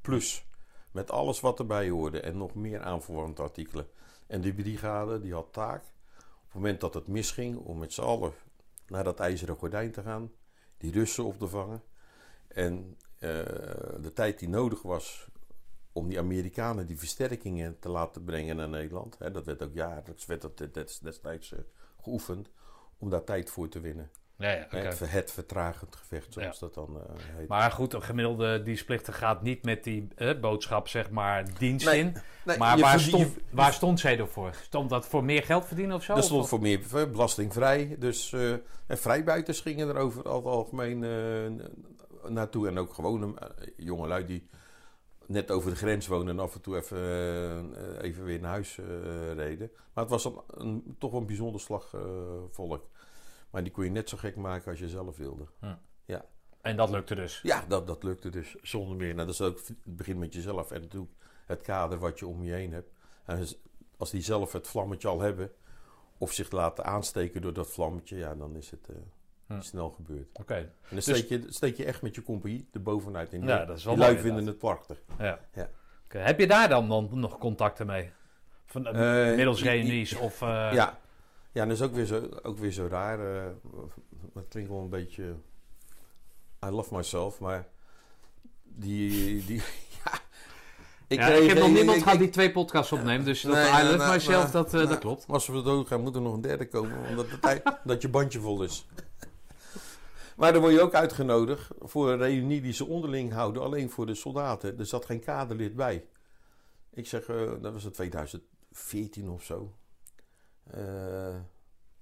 Plus. 0.00 0.44
Met 0.90 1.10
alles 1.10 1.40
wat 1.40 1.58
erbij 1.58 1.88
hoorde 1.88 2.20
en 2.20 2.38
nog 2.38 2.54
meer 2.54 2.82
aanverwante 2.82 3.42
artikelen. 3.42 3.86
En 4.30 4.40
die 4.40 4.54
brigade 4.54 5.20
die 5.20 5.32
had 5.32 5.52
taak, 5.52 5.82
op 5.82 6.46
het 6.46 6.54
moment 6.54 6.80
dat 6.80 6.94
het 6.94 7.06
misging, 7.06 7.56
om 7.56 7.78
met 7.78 7.92
z'n 7.92 8.00
allen 8.00 8.32
naar 8.86 9.04
dat 9.04 9.20
ijzeren 9.20 9.56
gordijn 9.56 9.92
te 9.92 10.02
gaan. 10.02 10.32
Die 10.76 10.92
Russen 10.92 11.24
op 11.24 11.38
te 11.38 11.48
vangen. 11.48 11.82
En 12.48 12.96
eh, 13.18 13.30
de 14.00 14.10
tijd 14.14 14.38
die 14.38 14.48
nodig 14.48 14.82
was 14.82 15.28
om 15.92 16.08
die 16.08 16.18
Amerikanen 16.18 16.86
die 16.86 16.98
versterkingen 16.98 17.78
te 17.78 17.88
laten 17.88 18.24
brengen 18.24 18.56
naar 18.56 18.68
Nederland. 18.68 19.18
Hè, 19.18 19.30
dat 19.30 19.44
werd 19.44 19.62
ook 19.62 19.74
jaarlijks 19.74 20.26
werd 20.26 20.42
dat 20.42 20.68
destijds 21.02 21.52
uh, 21.52 21.58
geoefend. 22.00 22.50
Om 22.98 23.10
daar 23.10 23.24
tijd 23.24 23.50
voor 23.50 23.68
te 23.68 23.80
winnen. 23.80 24.10
Ja, 24.40 24.50
ja, 24.50 24.64
okay. 24.64 24.82
het, 24.82 25.00
het, 25.00 25.32
vertragend 25.32 25.96
gevecht, 25.96 26.32
zoals 26.32 26.58
dat 26.58 26.74
dan 26.74 26.96
uh, 26.96 27.02
heet. 27.36 27.48
Maar 27.48 27.70
goed, 27.70 27.92
een 27.92 28.02
gemiddelde 28.02 28.62
dienstplichtige 28.62 29.18
gaat 29.18 29.42
niet 29.42 29.64
met 29.64 29.84
die 29.84 30.08
uh, 30.16 30.40
boodschap, 30.40 30.88
zeg 30.88 31.10
maar, 31.10 31.44
dienst 31.58 31.86
nee, 31.86 31.98
in. 31.98 32.16
Nee, 32.44 32.58
maar 32.58 32.78
waar, 32.78 33.00
stond, 33.00 33.34
je, 33.34 33.40
waar 33.50 33.72
stond 33.72 34.00
zij 34.00 34.18
ervoor? 34.18 34.54
Stond 34.62 34.90
dat 34.90 35.06
voor 35.06 35.24
meer 35.24 35.42
geld 35.42 35.66
verdienen 35.66 35.96
of 35.96 36.02
zo? 36.02 36.14
Dat 36.14 36.24
stond 36.24 36.48
voor 36.48 36.60
meer 36.60 36.80
belastingvrij. 36.90 37.96
Dus 37.98 38.32
uh, 38.32 38.52
en 38.86 38.98
vrijbuiters 38.98 39.60
gingen 39.60 39.88
er 39.88 39.96
over 39.96 40.18
het 40.18 40.26
algemeen 40.44 40.98
naartoe. 42.28 42.68
En 42.68 42.78
ook 42.78 42.94
gewone 42.94 43.34
jongelui 43.76 44.26
die 44.26 44.48
net 45.26 45.50
over 45.50 45.70
de 45.70 45.76
grens 45.76 46.06
wonen 46.06 46.28
en 46.28 46.42
af 46.42 46.54
en 46.54 46.60
toe 46.60 46.76
even, 46.76 48.00
even 48.02 48.24
weer 48.24 48.40
naar 48.40 48.50
huis 48.50 48.78
reden. 49.36 49.70
Maar 49.94 50.04
het 50.04 50.12
was 50.12 50.24
een, 50.24 50.40
een, 50.46 50.96
toch 50.98 51.10
wel 51.10 51.20
een 51.20 51.26
bijzonder 51.26 51.60
slag 51.60 51.94
volk. 52.50 52.88
Maar 53.50 53.62
die 53.62 53.72
kon 53.72 53.84
je 53.84 53.90
net 53.90 54.08
zo 54.08 54.16
gek 54.16 54.36
maken 54.36 54.70
als 54.70 54.80
je 54.80 54.88
zelf 54.88 55.16
wilde. 55.16 55.46
Hm. 55.58 55.74
Ja. 56.04 56.24
En 56.60 56.76
dat 56.76 56.90
lukte 56.90 57.14
dus? 57.14 57.40
Ja, 57.42 57.64
dat, 57.68 57.86
dat 57.86 58.02
lukte 58.02 58.30
dus 58.30 58.56
zonder 58.62 58.96
meer. 58.96 59.14
Nou, 59.14 59.26
dat 59.26 59.34
is 59.34 59.40
ook 59.40 59.58
het 59.58 59.76
begin 59.84 60.18
met 60.18 60.34
jezelf 60.34 60.70
en 60.70 60.80
natuurlijk 60.80 61.12
het 61.46 61.62
kader 61.62 61.98
wat 61.98 62.18
je 62.18 62.26
om 62.26 62.42
je 62.42 62.52
heen 62.52 62.72
hebt. 62.72 62.90
En 63.24 63.46
als 63.96 64.10
die 64.10 64.22
zelf 64.22 64.52
het 64.52 64.68
vlammetje 64.68 65.08
al 65.08 65.20
hebben, 65.20 65.50
of 66.18 66.32
zich 66.32 66.50
laten 66.50 66.84
aansteken 66.84 67.42
door 67.42 67.52
dat 67.52 67.70
vlammetje, 67.70 68.16
ja, 68.16 68.34
dan 68.34 68.56
is 68.56 68.70
het 68.70 68.88
uh, 69.50 69.60
snel 69.60 69.90
gebeurd. 69.90 70.28
Oké. 70.32 70.54
En 70.54 70.72
dan 70.88 70.94
dus... 70.94 71.04
steek, 71.04 71.28
je, 71.28 71.44
steek 71.48 71.76
je 71.76 71.84
echt 71.84 72.02
met 72.02 72.14
je 72.14 72.22
compagnie 72.22 72.68
er 72.72 72.82
bovenuit 72.82 73.32
in. 73.32 73.42
Ja, 73.42 73.64
dat 73.64 73.76
is 73.76 73.84
wel 73.84 73.94
die 73.94 74.02
lui 74.02 74.18
vinden 74.18 74.46
het 74.46 74.58
prachtig. 74.58 75.02
Ja. 75.18 75.40
ja. 75.54 75.70
Heb 76.08 76.38
je 76.38 76.46
daar 76.46 76.68
dan, 76.68 76.88
dan 76.88 77.08
nog 77.12 77.38
contacten 77.38 77.86
mee? 77.86 78.12
Van, 78.66 78.86
uh, 78.86 79.36
middels 79.36 79.62
reunies 79.62 80.14
of... 80.14 80.40
Uh... 80.42 80.72
Ja, 80.72 80.98
ja, 81.52 81.64
dat 81.64 81.76
is 81.76 81.82
ook 81.82 81.94
weer 81.94 82.04
zo, 82.04 82.28
ook 82.42 82.58
weer 82.58 82.72
zo 82.72 82.86
raar. 82.86 83.18
Het 84.34 84.48
klinkt 84.48 84.70
wel 84.70 84.80
een 84.80 84.88
beetje. 84.88 85.34
I 86.66 86.68
love 86.68 86.94
myself, 86.94 87.40
maar. 87.40 87.68
Die. 88.62 89.44
die 89.44 89.56
ja, 90.04 90.20
ik, 91.08 91.18
ja, 91.18 91.26
ik 91.26 91.48
heb 91.48 91.58
nog 91.58 91.70
niemand 91.70 92.02
gehad 92.02 92.18
die 92.18 92.28
twee 92.28 92.52
podcasts 92.52 92.92
opneemt, 92.92 93.24
dus 93.24 93.42
dat 93.42 93.56
I 93.56 93.82
love 93.82 94.12
myself, 94.12 94.50
dat, 94.50 94.74
uh, 94.74 94.88
dat 94.88 94.98
klopt. 94.98 95.24
Als 95.28 95.46
we 95.46 95.62
dood 95.62 95.88
gaan, 95.88 96.00
moet 96.00 96.14
er 96.14 96.20
nog 96.20 96.34
een 96.34 96.40
derde 96.40 96.68
komen, 96.68 97.08
omdat 97.08 97.30
de 97.30 97.38
tijd, 97.38 97.62
dat 97.84 98.02
je 98.02 98.08
bandje 98.08 98.40
vol 98.40 98.62
is. 98.62 98.86
Maar 100.36 100.52
dan 100.52 100.60
word 100.60 100.74
je 100.74 100.80
ook 100.80 100.94
uitgenodigd 100.94 101.68
voor 101.80 102.10
een 102.10 102.18
reunie 102.18 102.60
die 102.60 102.72
ze 102.72 102.86
onderling 102.86 103.32
houden, 103.32 103.62
alleen 103.62 103.90
voor 103.90 104.06
de 104.06 104.14
soldaten. 104.14 104.78
Er 104.78 104.86
zat 104.86 105.04
geen 105.04 105.20
kaderlid 105.20 105.76
bij. 105.76 106.04
Ik 106.90 107.06
zeg, 107.06 107.28
uh, 107.28 107.50
dat 107.60 107.72
was 107.72 107.84
het 107.84 107.94
2014 107.94 109.28
of 109.28 109.42
zo. 109.42 109.74
Uh, 110.76 111.36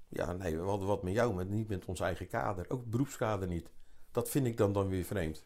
ja, 0.09 0.33
nee, 0.33 0.57
we 0.57 0.63
hadden 0.63 0.89
wat 0.89 1.03
met 1.03 1.13
jou, 1.13 1.35
maar 1.35 1.45
niet 1.45 1.69
met 1.69 1.85
ons 1.85 2.01
eigen 2.01 2.29
kader. 2.29 2.65
Ook 2.69 2.87
beroepskader 2.87 3.49
niet. 3.49 3.71
Dat 4.13 4.31
vind 4.31 4.47
ik 4.47 4.57
dan, 4.57 4.73
dan 4.73 4.89
weer 4.89 5.05
vreemd. 5.05 5.45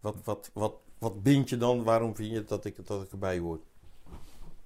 Wat, 0.00 0.16
wat, 0.24 0.50
wat, 0.54 0.74
wat 0.98 1.22
bind 1.22 1.48
je 1.48 1.56
dan? 1.56 1.82
Waarom 1.82 2.16
vind 2.16 2.32
je 2.32 2.44
dat 2.44 2.64
ik, 2.64 2.86
dat 2.86 3.02
ik 3.02 3.10
erbij 3.10 3.38
hoor? 3.38 3.60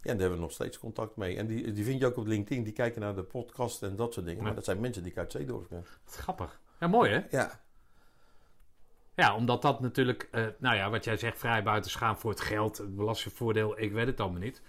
Ja, 0.01 0.11
daar 0.11 0.21
hebben 0.21 0.39
we 0.39 0.45
nog 0.45 0.53
steeds 0.53 0.79
contact 0.79 1.17
mee. 1.17 1.37
En 1.37 1.47
die, 1.47 1.73
die 1.73 1.85
vind 1.85 2.01
je 2.01 2.07
ook 2.07 2.17
op 2.17 2.27
LinkedIn. 2.27 2.65
Die 2.65 2.73
kijken 2.73 3.01
naar 3.01 3.15
de 3.15 3.23
podcast 3.23 3.83
en 3.83 3.97
dat 3.97 4.13
soort 4.13 4.27
dingen. 4.27 4.43
Maar 4.43 4.55
dat 4.55 4.65
zijn 4.65 4.81
mensen 4.81 5.03
die 5.03 5.13
ik 5.13 5.19
uit 5.19 5.33
Zeedorf 5.33 5.69
ken. 5.69 5.85
Grappig. 6.05 6.61
Ja, 6.81 6.87
mooi 6.87 7.11
hè? 7.11 7.23
Ja. 7.31 7.61
Ja, 9.17 9.35
omdat 9.35 9.63
dat 9.63 9.81
natuurlijk, 9.81 10.29
uh, 10.33 10.47
nou 10.59 10.77
ja, 10.77 10.91
wat 10.91 11.05
jij 11.05 11.17
zegt, 11.17 11.39
vrij 11.39 11.63
buiten 11.63 12.17
voor 12.17 12.31
het 12.31 12.41
geld, 12.41 12.79
het 12.79 12.97
belastingvoordeel, 12.97 13.81
ik 13.81 13.93
weet 13.93 14.07
het 14.07 14.21
allemaal 14.21 14.41
niet. 14.41 14.63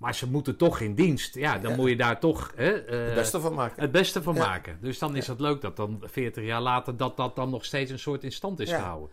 Maar 0.00 0.14
ze 0.14 0.30
moeten 0.30 0.56
toch 0.56 0.80
in 0.80 0.94
dienst. 0.94 1.34
Ja, 1.34 1.58
dan 1.58 1.76
moet 1.76 1.88
je 1.88 1.96
daar 1.96 2.20
toch 2.20 2.52
hè, 2.56 2.90
uh, 2.90 3.06
het 3.06 3.14
beste 3.14 3.40
van 3.40 3.54
maken. 3.54 3.82
Het 3.82 3.92
beste 3.92 4.22
van 4.22 4.34
maken. 4.34 4.78
Dus 4.80 4.98
dan 4.98 5.16
is 5.16 5.26
het 5.26 5.40
leuk 5.40 5.60
dat 5.60 5.76
dan 5.76 6.02
40 6.04 6.44
jaar 6.44 6.60
later 6.60 6.96
dat 6.96 7.16
dat 7.16 7.36
dan 7.36 7.50
nog 7.50 7.64
steeds 7.64 7.90
een 7.90 7.98
soort 7.98 8.24
in 8.24 8.32
stand 8.32 8.60
is 8.60 8.72
gehouden. 8.72 9.10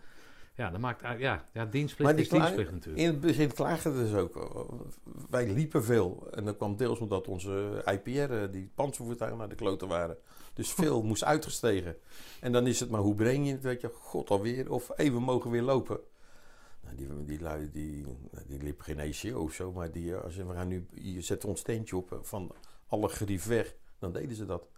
Ja, 0.54 0.70
dat 0.70 0.80
maakt 0.80 1.00
ja, 1.18 1.44
ja 1.52 1.64
dienstplicht 1.64 2.18
is 2.18 2.28
dienstplicht 2.28 2.72
natuurlijk. 2.72 3.04
In 3.04 3.10
het 3.10 3.20
begin 3.20 3.52
klaagden 3.52 3.94
dus 3.94 4.14
ook. 4.14 4.66
Wij 5.30 5.52
liepen 5.52 5.84
veel. 5.84 6.28
En 6.30 6.44
dat 6.44 6.56
kwam 6.56 6.76
deels 6.76 6.98
omdat 6.98 7.28
onze 7.28 7.82
IPR, 7.84 8.32
eh, 8.32 8.42
die 8.50 8.70
panzervoertuigen, 8.74 9.38
naar 9.38 9.48
de 9.48 9.54
kloten 9.54 9.88
waren. 9.88 10.16
Dus 10.54 10.72
veel 10.82 11.02
moest 11.02 11.24
uitgestegen. 11.24 11.96
En 12.40 12.52
dan 12.52 12.66
is 12.66 12.80
het 12.80 12.90
maar 12.90 13.00
hoe 13.00 13.14
breng 13.14 13.46
je 13.46 13.52
het, 13.52 13.62
weet 13.62 13.80
je, 13.80 13.90
god 13.94 14.30
alweer. 14.30 14.70
Of 14.70 14.90
even 14.96 15.22
mogen 15.22 15.50
weer 15.50 15.62
lopen. 15.62 16.00
Nou, 16.88 16.96
die, 16.96 17.24
die 17.24 17.40
lui 17.40 17.70
die, 17.70 18.06
die 18.46 18.62
liepen 18.62 18.84
geen 18.84 18.98
ECO 18.98 19.42
of 19.42 19.52
zo, 19.52 19.72
maar 19.72 19.90
die, 19.90 20.14
eh, 20.14 20.22
als 20.22 20.34
je, 20.34 20.46
we 20.46 20.54
gaan 20.54 20.68
nu, 20.68 20.86
je 20.94 21.20
zet 21.20 21.44
ons 21.44 21.60
steentje 21.60 21.96
op 21.96 22.12
eh, 22.12 22.18
van 22.22 22.54
alle 22.86 23.08
grief 23.08 23.46
weg, 23.46 23.74
dan 23.98 24.12
deden 24.12 24.36
ze 24.36 24.46
dat. 24.46 24.68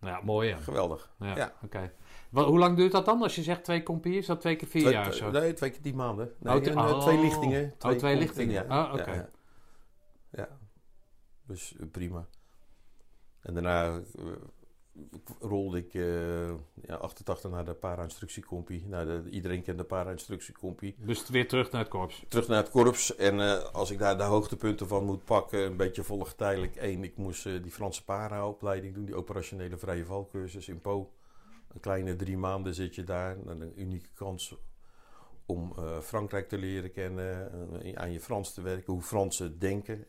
Ja, 0.00 0.20
mooi 0.22 0.48
ja. 0.48 0.56
Geweldig. 0.56 1.14
Ja, 1.18 1.54
oké. 1.62 1.92
Hoe 2.30 2.58
lang 2.58 2.76
duurt 2.76 2.92
dat 2.92 3.04
dan 3.04 3.22
als 3.22 3.34
je 3.34 3.42
zegt 3.42 3.64
twee 3.64 3.82
kompies? 3.82 4.16
Is 4.16 4.26
dat 4.26 4.40
twee 4.40 4.56
keer 4.56 4.68
vier 4.68 4.90
jaar 4.90 5.12
zo? 5.12 5.30
Nee, 5.30 5.52
twee 5.52 5.70
keer 5.70 5.80
tien 5.80 5.96
maanden. 5.96 6.32
Nee, 6.38 6.54
oh, 6.54 6.66
en, 6.66 7.00
twee 7.00 7.20
lichtingen. 7.20 7.74
Twee, 7.78 7.92
oh, 7.92 7.98
twee 7.98 8.16
lichtingen. 8.16 8.66
Ja. 8.66 8.84
Oh, 8.84 8.92
oké. 8.92 9.12
Ja, 9.12 9.28
ja, 10.30 10.48
dus 11.46 11.74
prima. 11.90 12.26
En 13.40 13.54
daarna 13.54 14.00
rolde 15.40 15.78
ik 15.78 15.94
uh, 15.94 16.48
ja, 16.82 16.94
88 16.94 17.50
naar 17.50 17.64
de 17.64 17.74
para-instructiecompie. 17.74 18.86
Nou, 18.86 19.28
iedereen 19.28 19.62
kent 19.62 19.78
de 19.78 19.84
para-instructiecompie. 19.84 20.94
Dus 20.98 21.28
weer 21.28 21.48
terug 21.48 21.70
naar 21.70 21.80
het 21.80 21.90
korps? 21.90 22.24
Terug 22.28 22.48
naar 22.48 22.62
het 22.62 22.70
korps. 22.70 23.16
En 23.16 23.38
uh, 23.38 23.64
als 23.64 23.90
ik 23.90 23.98
daar 23.98 24.16
de 24.16 24.22
hoogtepunten 24.22 24.88
van 24.88 25.04
moet 25.04 25.24
pakken, 25.24 25.60
een 25.60 25.76
beetje 25.76 26.02
volgtijdelijk. 26.02 26.76
Één, 26.76 27.04
ik 27.04 27.16
moest 27.16 27.46
uh, 27.46 27.62
die 27.62 27.72
Franse 27.72 28.04
para-opleiding 28.04 28.94
doen, 28.94 29.04
die 29.04 29.16
operationele 29.16 29.76
vrije 29.76 30.04
valcursus 30.04 30.68
in 30.68 30.80
Po. 30.80 31.12
Een 31.68 31.80
kleine 31.80 32.16
drie 32.16 32.38
maanden 32.38 32.74
zit 32.74 32.94
je 32.94 33.04
daar. 33.04 33.36
Een 33.46 33.80
unieke 33.80 34.12
kans 34.14 34.56
om 35.46 35.74
Frankrijk 36.02 36.48
te 36.48 36.58
leren 36.58 36.92
kennen, 36.92 37.50
aan 37.94 38.12
je 38.12 38.20
Frans 38.20 38.54
te 38.54 38.62
werken, 38.62 38.92
hoe 38.92 39.02
Fransen 39.02 39.58
denken. 39.58 39.94
En 39.94 40.06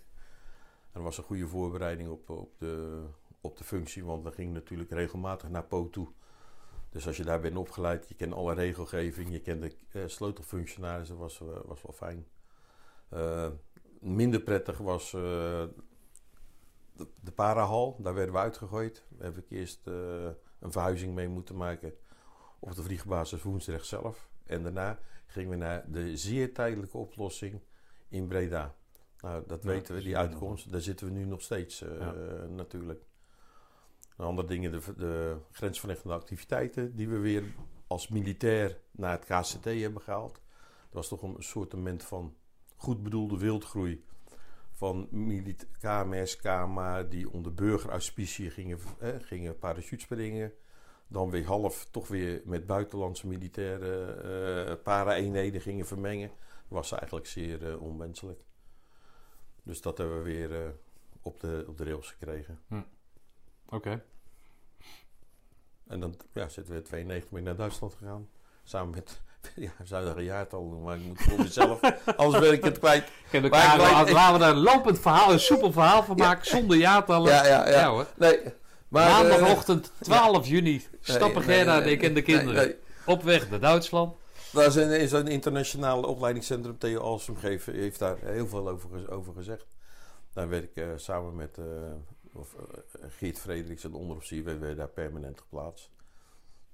dat 0.93 1.03
was 1.03 1.17
een 1.17 1.23
goede 1.23 1.47
voorbereiding 1.47 2.09
op, 2.09 2.29
op 2.29 2.59
de 2.59 3.03
op 3.45 3.57
de 3.57 3.63
functie, 3.63 4.05
want 4.05 4.23
we 4.23 4.31
gingen 4.31 4.53
natuurlijk 4.53 4.89
regelmatig 4.91 5.49
naar 5.49 5.63
Po 5.63 5.89
toe. 5.89 6.07
Dus 6.89 7.07
als 7.07 7.17
je 7.17 7.23
daar 7.23 7.39
bent 7.39 7.57
opgeleid, 7.57 8.07
je 8.07 8.15
kent 8.15 8.33
alle 8.33 8.53
regelgeving, 8.53 9.31
je 9.31 9.41
kent 9.41 9.61
de 9.61 9.75
uh, 9.93 10.07
sleutelfunctionarissen, 10.07 11.17
was, 11.17 11.39
uh, 11.39 11.47
was 11.65 11.81
wel 11.81 11.93
fijn. 11.93 12.27
Uh, 13.13 13.49
minder 13.99 14.39
prettig 14.39 14.77
was 14.77 15.11
de, 15.11 15.73
de 17.21 17.31
parahal, 17.31 17.97
daar 18.01 18.13
werden 18.13 18.33
we 18.33 18.39
uitgegooid. 18.39 19.05
Daar 19.09 19.33
heb 19.33 19.37
ik 19.37 19.49
eerst 19.49 19.87
een 20.59 20.71
verhuizing 20.71 21.13
mee 21.13 21.27
moeten 21.27 21.55
maken 21.55 21.93
op 22.59 22.75
de 22.75 22.83
vliegbasis 22.83 23.41
Woensdrecht 23.41 23.85
zelf. 23.85 24.29
En 24.43 24.63
daarna 24.63 24.99
gingen 25.25 25.49
we 25.49 25.55
naar 25.55 25.91
de 25.91 26.17
zeer 26.17 26.53
tijdelijke 26.53 26.97
oplossing 26.97 27.61
in 28.07 28.27
Breda. 28.27 28.75
Nou, 29.19 29.43
dat 29.47 29.63
weten 29.63 29.95
we, 29.95 30.01
die 30.01 30.17
uitkomst. 30.17 30.71
Daar 30.71 30.81
zitten 30.81 31.07
we 31.07 31.13
nu 31.13 31.25
nog 31.25 31.41
steeds 31.41 31.79
ja. 31.79 32.13
natuurlijk. 32.47 33.03
Andere 34.15 34.47
dingen, 34.47 34.71
de, 34.71 34.81
de 34.97 35.37
grensverleggende 35.51 36.13
activiteiten 36.13 36.95
die 36.95 37.09
we 37.09 37.17
weer 37.17 37.43
als 37.87 38.07
militair 38.07 38.79
naar 38.91 39.11
het 39.11 39.25
KCT 39.25 39.63
hebben 39.63 40.01
gehaald. 40.01 40.33
Dat 40.33 40.93
was 40.93 41.07
toch 41.07 41.21
een 41.21 41.35
soortement 41.39 42.03
van 42.03 42.35
goed 42.75 43.03
bedoelde 43.03 43.37
wildgroei 43.37 44.03
van 44.75 45.09
KMS, 45.79 46.35
KMA 46.35 47.03
die 47.03 47.31
onder 47.31 47.53
burgerauspicie 47.53 48.49
gingen, 48.49 48.79
eh, 48.99 49.09
gingen 49.21 49.59
parachutespringen. 49.59 50.53
Dan 51.07 51.29
weer 51.29 51.45
half 51.45 51.87
toch 51.91 52.07
weer 52.07 52.41
met 52.45 52.65
buitenlandse 52.65 53.27
militaire 53.27 54.05
eh, 54.05 54.83
para-eenheden 54.83 55.61
gingen 55.61 55.85
vermengen. 55.85 56.31
Was 56.67 56.91
eigenlijk 56.91 57.27
zeer 57.27 57.69
uh, 57.69 57.81
onwenselijk. 57.81 58.41
Dus 59.63 59.81
dat 59.81 59.97
hebben 59.97 60.17
we 60.17 60.23
weer 60.23 60.51
uh, 60.51 60.69
op, 61.21 61.39
de, 61.39 61.65
op 61.67 61.77
de 61.77 61.83
rails 61.83 62.11
gekregen. 62.11 62.59
Hm. 62.67 62.81
Oké. 63.69 64.03
En 65.87 65.99
dan 65.99 66.15
ja, 66.33 66.49
zitten 66.49 66.73
we 66.73 66.81
92 66.81 67.31
mee 67.31 67.43
naar 67.43 67.55
Duitsland 67.55 67.93
gegaan. 67.93 68.29
Samen 68.63 68.89
met, 68.89 69.21
ja, 69.55 69.71
zou 69.83 70.07
er 70.07 70.17
een 70.17 70.23
jaartal 70.23 70.69
doen, 70.69 70.83
maar 70.83 70.97
ik 70.97 71.03
moet 71.03 71.21
voor 71.21 71.37
mezelf, 71.37 71.79
anders 72.17 72.43
ben 72.43 72.53
ik 72.53 72.63
het 72.63 72.79
kwijt. 72.79 73.11
Ik 73.31 73.49
laten 73.49 74.39
we 74.39 74.45
er 74.45 74.51
een 74.51 74.61
lopend 74.61 74.99
verhaal, 74.99 75.31
een 75.31 75.39
soepel 75.39 75.71
verhaal 75.71 76.03
van 76.03 76.15
maken, 76.15 76.45
zonder 76.45 76.77
jaartallen. 76.77 77.31
Ja, 77.31 77.45
ja, 77.45 77.69
ja. 77.69 77.89
hoor. 77.89 78.05
Nee, 78.17 78.39
maar, 78.87 79.09
Maandagochtend 79.09 79.91
12 79.99 80.47
juni 80.47 80.87
stappen 81.01 81.41
Gerda 81.41 81.81
en 81.81 81.89
ik 81.89 82.03
en 82.03 82.13
de 82.13 82.21
kinderen 82.21 82.75
op 83.05 83.23
weg 83.23 83.49
naar 83.49 83.59
Duitsland. 83.59 84.15
Daar 84.51 84.65
is 84.65 84.75
een, 84.75 84.91
is 84.91 85.11
een 85.11 85.27
internationale 85.27 86.07
opleidingscentrum, 86.07 86.77
Theo 86.77 87.19
geeft, 87.35 87.65
heeft 87.65 87.99
daar 87.99 88.17
heel 88.21 88.47
veel 88.47 88.69
over, 88.69 89.11
over 89.11 89.33
gezegd. 89.33 89.65
Daar 90.33 90.49
werd 90.49 90.63
ik 90.63 90.75
eh, 90.75 90.87
samen 90.95 91.35
met 91.35 91.57
eh, 91.57 91.65
of, 92.35 92.55
eh, 92.55 92.61
Geert 93.09 93.39
Frederiks, 93.39 93.83
een 93.83 93.93
onderofficier, 93.93 94.43
werden 94.43 94.67
we 94.69 94.75
daar 94.75 94.87
permanent 94.89 95.39
geplaatst. 95.39 95.91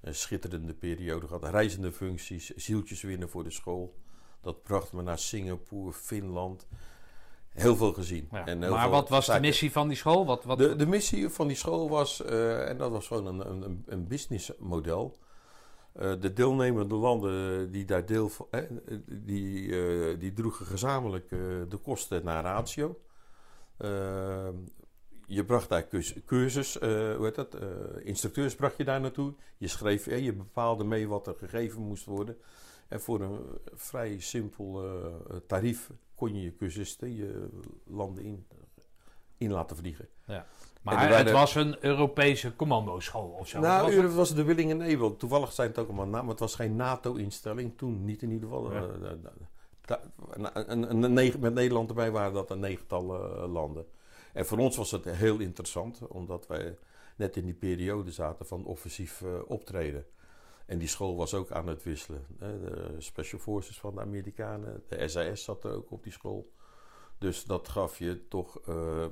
Een 0.00 0.14
schitterende 0.14 0.74
periode 0.74 1.26
gehad, 1.26 1.44
reizende 1.44 1.92
functies, 1.92 2.48
zieltjes 2.50 3.02
winnen 3.02 3.28
voor 3.30 3.44
de 3.44 3.50
school. 3.50 3.94
Dat 4.40 4.62
bracht 4.62 4.92
me 4.92 5.02
naar 5.02 5.18
Singapore, 5.18 5.92
Finland. 5.92 6.66
Heel 7.48 7.76
veel 7.76 7.92
gezien. 7.92 8.28
Ja. 8.32 8.46
En 8.46 8.62
heel 8.62 8.70
Maar 8.70 8.82
veel 8.82 8.90
wat 8.90 9.08
was 9.08 9.26
de 9.26 9.40
missie 9.40 9.72
van 9.72 9.88
die 9.88 9.96
school? 9.96 10.26
Wat, 10.26 10.44
wat, 10.44 10.58
de, 10.58 10.76
de 10.76 10.86
missie 10.86 11.28
van 11.28 11.46
die 11.46 11.56
school 11.56 11.88
was, 11.88 12.22
eh, 12.22 12.68
en 12.68 12.78
dat 12.78 12.90
was 12.90 13.06
gewoon 13.06 13.26
een, 13.26 13.50
een, 13.50 13.82
een- 13.86 14.06
businessmodel. 14.06 15.18
De 15.92 16.32
deelnemende 16.32 16.94
landen 16.94 17.70
die 17.72 17.84
daar 17.84 18.06
deel 18.06 18.28
van, 18.28 18.46
eh, 18.50 18.62
die, 19.06 20.18
die 20.18 20.32
droegen 20.32 20.66
gezamenlijk 20.66 21.28
de 21.68 21.78
kosten 21.82 22.24
naar 22.24 22.42
ratio. 22.42 23.00
Je 25.32 25.44
bracht 25.44 25.68
daar 25.68 25.86
cursus, 26.26 26.78
eh, 26.78 26.88
hoe 27.16 27.24
heet 27.24 27.34
dat, 27.34 27.54
eh, 27.54 27.68
instructeurs 28.02 28.54
bracht 28.54 28.76
je 28.76 28.84
daar 28.84 29.00
naartoe. 29.00 29.32
Je 29.56 29.68
schreef, 29.68 30.06
eh, 30.06 30.24
je 30.24 30.32
bepaalde 30.32 30.84
mee 30.84 31.08
wat 31.08 31.26
er 31.26 31.34
gegeven 31.34 31.82
moest 31.82 32.04
worden. 32.04 32.36
En 32.88 33.00
voor 33.00 33.20
een 33.20 33.38
vrij 33.74 34.20
simpel 34.20 34.84
tarief 35.46 35.90
kon 36.14 36.34
je 36.34 36.42
je 36.42 36.56
cursisten 36.56 37.14
je 37.14 37.48
landen 37.86 38.24
in, 38.24 38.46
in 39.38 39.50
laten 39.52 39.76
vliegen. 39.76 40.08
maar 40.82 40.94
en 40.96 41.02
er 41.02 41.08
waren- 41.08 41.24
het 41.24 41.34
was 41.34 41.54
een 41.54 41.84
Europese 41.84 42.56
commandoschool 42.56 43.28
of 43.28 43.48
zo. 43.48 43.60
Nou, 43.60 43.84
Was 43.86 43.94
het 44.04 44.14
was 44.14 44.34
de 44.34 44.42
Willing 44.44 44.80
en. 44.82 45.16
Toevallig 45.16 45.52
zijn 45.52 45.68
het 45.68 45.78
ook 45.78 45.86
allemaal 45.86 46.06
namen. 46.06 46.28
Het 46.30 46.38
was 46.38 46.54
geen 46.54 46.76
NATO-instelling. 46.76 47.76
Toen 47.76 48.04
niet 48.04 48.22
in 48.22 48.30
ieder 48.30 48.48
geval. 48.48 48.72
Ja. 48.72 48.86
Da- 49.80 50.00
een, 50.30 51.12
met 51.40 51.54
Nederland 51.54 51.88
erbij 51.88 52.10
waren 52.10 52.32
dat 52.32 52.50
een 52.50 52.60
negental 52.60 53.04
landen. 53.48 53.86
En 54.32 54.46
voor 54.46 54.58
ons 54.58 54.76
was 54.76 54.90
het 54.90 55.04
heel 55.04 55.38
interessant. 55.38 56.06
Omdat 56.08 56.46
wij 56.46 56.78
net 57.16 57.36
in 57.36 57.44
die 57.44 57.54
periode 57.54 58.10
zaten 58.12 58.46
van 58.46 58.64
offensief 58.64 59.22
eh, 59.22 59.28
optreden. 59.46 60.04
En 60.66 60.78
die 60.78 60.88
school 60.88 61.16
was 61.16 61.34
ook 61.34 61.50
aan 61.50 61.66
het 61.66 61.82
wisselen. 61.82 62.24
hè. 62.38 62.60
De 62.60 62.94
Special 62.98 63.40
Forces 63.40 63.78
van 63.80 63.94
de 63.94 64.00
Amerikanen. 64.00 64.82
De 64.88 65.08
SAS 65.08 65.44
zat 65.44 65.64
er 65.64 65.70
ook 65.72 65.90
op 65.90 66.02
die 66.02 66.12
school. 66.12 66.52
Dus 67.18 67.44
dat 67.44 67.68
gaf 67.68 67.98
je 67.98 68.28
toch 68.28 68.60
eh, 68.66 69.04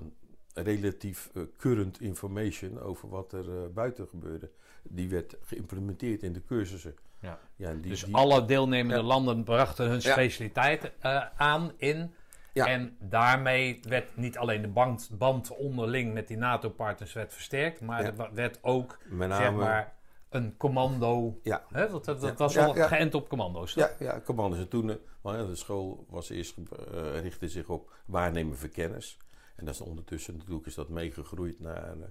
relatief 0.55 1.31
eh, 1.35 1.43
current 1.57 2.01
information 2.01 2.81
over 2.81 3.09
wat 3.09 3.33
er 3.33 3.73
buiten 3.73 4.09
gebeurde. 4.09 4.51
Die 4.83 5.09
werd 5.09 5.37
geïmplementeerd 5.41 6.23
in 6.23 6.33
de 6.33 6.45
cursussen. 6.45 6.95
Ja. 7.21 7.39
die, 7.57 7.81
dus 7.81 8.05
die- 8.05 8.15
alle 8.15 8.45
deelnemende 8.45 9.01
Ja. 9.01 9.07
landen 9.07 9.45
brachten 9.45 9.85
hun 9.87 10.01
Ja. 10.01 10.13
specialiteit 10.13 10.93
eh, 10.99 11.27
aan 11.37 11.73
in. 11.77 12.13
Ja. 12.53 12.67
En 12.67 12.97
daarmee 13.01 13.81
werd 13.89 14.17
niet 14.17 14.39
alleen 14.39 14.63
de 14.63 14.69
band, 14.69 15.11
band 15.13 15.57
onderling 15.57 16.15
met 16.15 16.29
die 16.29 16.37
NATO-partners 16.37 17.13
werd 17.13 17.33
versterkt, 17.33 17.81
maar 17.81 18.03
Ja. 18.03 18.13
er 18.17 18.35
werd 18.35 18.59
ook 18.63 18.99
zeg 19.19 19.53
maar 19.53 19.99
een 20.29 20.57
commando. 20.57 21.41
ja, 21.43 21.65
Hè, 21.73 21.89
dat, 21.89 22.05
dat, 22.05 22.39
was 22.39 22.55
ja. 22.55 22.87
geënt 22.87 23.15
op 23.15 23.29
commando's. 23.29 23.73
toch? 23.73 23.95
ja, 23.99 24.13
ja, 24.13 24.21
commando's. 24.21 24.59
En 24.59 24.69
toen, 24.69 24.91
eh, 24.91 25.47
de 25.47 25.55
school 25.55 26.07
was 26.09 26.31
eerst, 26.31 26.57
eh, 26.59 27.21
richtte 27.21 27.49
zich 27.49 27.69
op 27.69 27.93
waarnemen 28.05 28.57
voor 28.57 28.69
kennis. 28.69 29.19
En 29.57 29.65
dat 29.65 29.75
is 29.75 29.81
ondertussen 29.81 30.37
natuurlijk 30.37 30.67
is 30.67 30.75
dat 30.75 30.89
meegegroeid 30.89 31.61
naar 31.61 32.01
eh, 32.01 32.07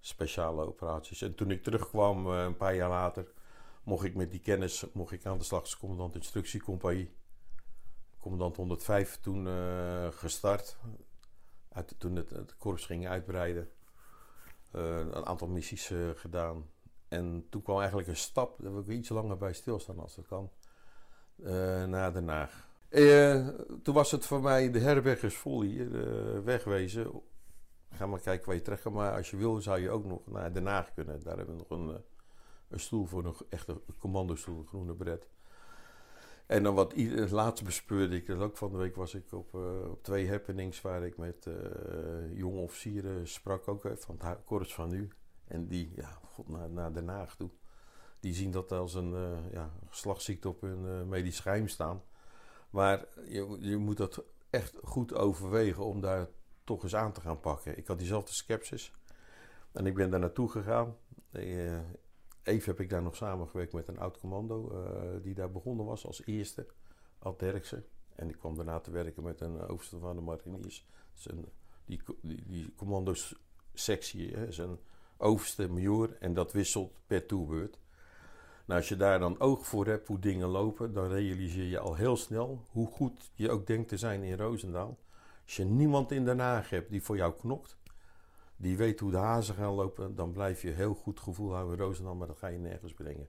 speciale 0.00 0.66
operaties. 0.66 1.22
En 1.22 1.34
toen 1.34 1.50
ik 1.50 1.62
terugkwam, 1.62 2.26
een 2.26 2.56
paar 2.56 2.74
jaar 2.74 2.88
later, 2.88 3.26
mocht 3.82 4.04
ik 4.04 4.14
met 4.14 4.30
die 4.30 4.40
kennis 4.40 4.84
mocht 4.92 5.12
ik 5.12 5.26
aan 5.26 5.38
de 5.38 5.44
slag 5.44 5.60
als 5.60 5.76
commandant 5.78 6.14
instructiecompagnie. 6.14 7.10
Commandant 8.24 8.56
105 8.56 9.18
toen 9.20 9.46
eh, 9.46 10.08
gestart. 10.10 10.76
Uit, 11.68 11.94
toen 11.98 12.16
het, 12.16 12.30
het 12.30 12.56
korps 12.56 12.86
ging 12.86 13.08
uitbreiden. 13.08 13.68
Eh, 14.70 14.98
een 14.98 15.26
aantal 15.26 15.48
missies 15.48 15.90
eh, 15.90 15.98
gedaan. 16.14 16.70
En 17.08 17.46
toen 17.50 17.62
kwam 17.62 17.78
eigenlijk 17.78 18.08
een 18.08 18.16
stap, 18.16 18.62
daar 18.62 18.72
wil 18.72 18.80
ik 18.80 18.88
iets 18.88 19.08
langer 19.08 19.36
bij 19.36 19.52
stilstaan 19.52 19.98
als 19.98 20.14
dat 20.14 20.26
kan, 20.26 20.50
naar 21.88 22.12
Den 22.12 22.28
Haag. 22.28 22.68
Toen 23.82 23.94
was 23.94 24.10
het 24.10 24.26
voor 24.26 24.40
mij, 24.40 24.70
de 24.70 24.78
herberg 24.78 25.22
is 25.22 25.36
vol 25.36 25.62
hier, 25.62 26.44
wegwezen. 26.44 27.22
Ga 27.90 28.06
maar 28.06 28.20
kijken 28.20 28.46
waar 28.46 28.54
je 28.54 28.62
terecht. 28.62 28.84
Maar 28.84 29.16
als 29.16 29.30
je 29.30 29.36
wil, 29.36 29.60
zou 29.60 29.80
je 29.80 29.90
ook 29.90 30.04
nog 30.04 30.26
naar 30.26 30.52
Den 30.52 30.66
Haag 30.66 30.94
kunnen. 30.94 31.22
Daar 31.22 31.36
hebben 31.36 31.56
we 31.56 31.64
nog 31.68 31.78
een, 31.78 32.02
een 32.68 32.80
stoel 32.80 33.06
voor, 33.06 33.24
een 33.24 33.34
echte 33.48 33.80
commandostoel, 33.98 34.58
een 34.58 34.66
groene 34.66 34.94
bret. 34.94 35.28
En 36.46 36.62
dan 36.62 36.74
wat 36.74 36.96
laatst 37.30 37.64
bespeurde 37.64 38.16
ik, 38.16 38.26
dat 38.26 38.38
ook 38.38 38.56
van 38.56 38.72
de 38.72 38.78
week 38.78 38.96
was 38.96 39.14
ik 39.14 39.32
op, 39.32 39.54
eh, 39.54 39.90
op 39.90 40.02
twee 40.02 40.28
happenings 40.28 40.80
waar 40.80 41.04
ik 41.04 41.16
met 41.16 41.46
eh, 41.46 42.36
jonge 42.36 42.60
officieren 42.60 43.28
sprak, 43.28 43.68
ook 43.68 43.80
van 43.98 44.18
het 44.18 44.44
korps 44.44 44.74
van 44.74 44.88
nu. 44.88 45.08
En 45.44 45.68
die, 45.68 45.92
ja, 45.94 46.18
god, 46.22 46.48
naar, 46.48 46.70
naar 46.70 46.92
Den 46.92 47.08
Haag 47.08 47.36
toe. 47.36 47.50
Die 48.20 48.34
zien 48.34 48.50
dat 48.50 48.72
als 48.72 48.94
een 48.94 49.14
eh, 49.14 49.52
ja, 49.52 49.70
geslachtsziekte 49.88 50.48
op 50.48 50.60
hun 50.60 51.08
medisch 51.08 51.40
geheim 51.40 51.68
staan. 51.68 52.02
Maar 52.70 53.06
je, 53.28 53.56
je 53.60 53.76
moet 53.76 53.96
dat 53.96 54.24
echt 54.50 54.78
goed 54.82 55.14
overwegen 55.14 55.84
om 55.84 56.00
daar 56.00 56.28
toch 56.64 56.82
eens 56.82 56.94
aan 56.94 57.12
te 57.12 57.20
gaan 57.20 57.40
pakken. 57.40 57.78
Ik 57.78 57.86
had 57.86 57.98
diezelfde 57.98 58.32
sceptisch. 58.32 58.92
En 59.72 59.86
ik 59.86 59.94
ben 59.94 60.10
daar 60.10 60.20
naartoe 60.20 60.50
gegaan. 60.50 60.96
Even 62.44 62.70
heb 62.70 62.80
ik 62.80 62.90
daar 62.90 63.02
nog 63.02 63.16
samengewerkt 63.16 63.72
met 63.72 63.88
een 63.88 63.98
oud 63.98 64.18
commando 64.18 64.70
eh, 64.70 65.22
die 65.22 65.34
daar 65.34 65.50
begonnen 65.50 65.86
was 65.86 66.06
als 66.06 66.22
eerste, 66.24 66.66
Ad 67.18 67.38
Derksen. 67.38 67.84
En 68.14 68.28
ik 68.28 68.38
kwam 68.38 68.56
daarna 68.56 68.80
te 68.80 68.90
werken 68.90 69.22
met 69.22 69.40
een 69.40 69.58
eh, 69.58 69.70
overste 69.70 69.98
van 69.98 70.16
de 70.16 70.22
mariniers. 70.22 70.86
Dus 71.12 71.28
die, 71.84 72.02
die, 72.20 72.44
die 72.46 72.74
commando-sectie 72.76 74.30
is 74.30 74.60
overste 75.16 75.68
major 75.68 76.16
en 76.20 76.34
dat 76.34 76.52
wisselt 76.52 76.92
per 77.06 77.26
toerbeurt. 77.26 77.78
Nou, 78.66 78.80
als 78.80 78.88
je 78.88 78.96
daar 78.96 79.18
dan 79.18 79.40
oog 79.40 79.66
voor 79.66 79.86
hebt 79.86 80.06
hoe 80.06 80.18
dingen 80.18 80.48
lopen, 80.48 80.92
dan 80.92 81.08
realiseer 81.08 81.64
je 81.64 81.78
al 81.78 81.94
heel 81.94 82.16
snel 82.16 82.64
hoe 82.70 82.86
goed 82.86 83.30
je 83.34 83.50
ook 83.50 83.66
denkt 83.66 83.88
te 83.88 83.96
zijn 83.96 84.22
in 84.22 84.36
Roosendaal. 84.36 84.98
Als 85.44 85.56
je 85.56 85.64
niemand 85.64 86.10
in 86.10 86.24
Den 86.24 86.38
Haag 86.38 86.70
hebt 86.70 86.90
die 86.90 87.02
voor 87.02 87.16
jou 87.16 87.34
knokt, 87.34 87.76
die 88.56 88.76
weet 88.76 89.00
hoe 89.00 89.10
de 89.10 89.16
hazen 89.16 89.54
gaan 89.54 89.72
lopen, 89.72 90.14
dan 90.14 90.32
blijf 90.32 90.62
je 90.62 90.70
heel 90.70 90.94
goed 90.94 91.20
gevoel 91.20 91.52
houden 91.52 91.78
in 91.78 91.84
Roosendaal, 91.84 92.14
maar 92.14 92.26
dat 92.26 92.38
ga 92.38 92.46
je 92.46 92.58
nergens 92.58 92.94
brengen. 92.94 93.28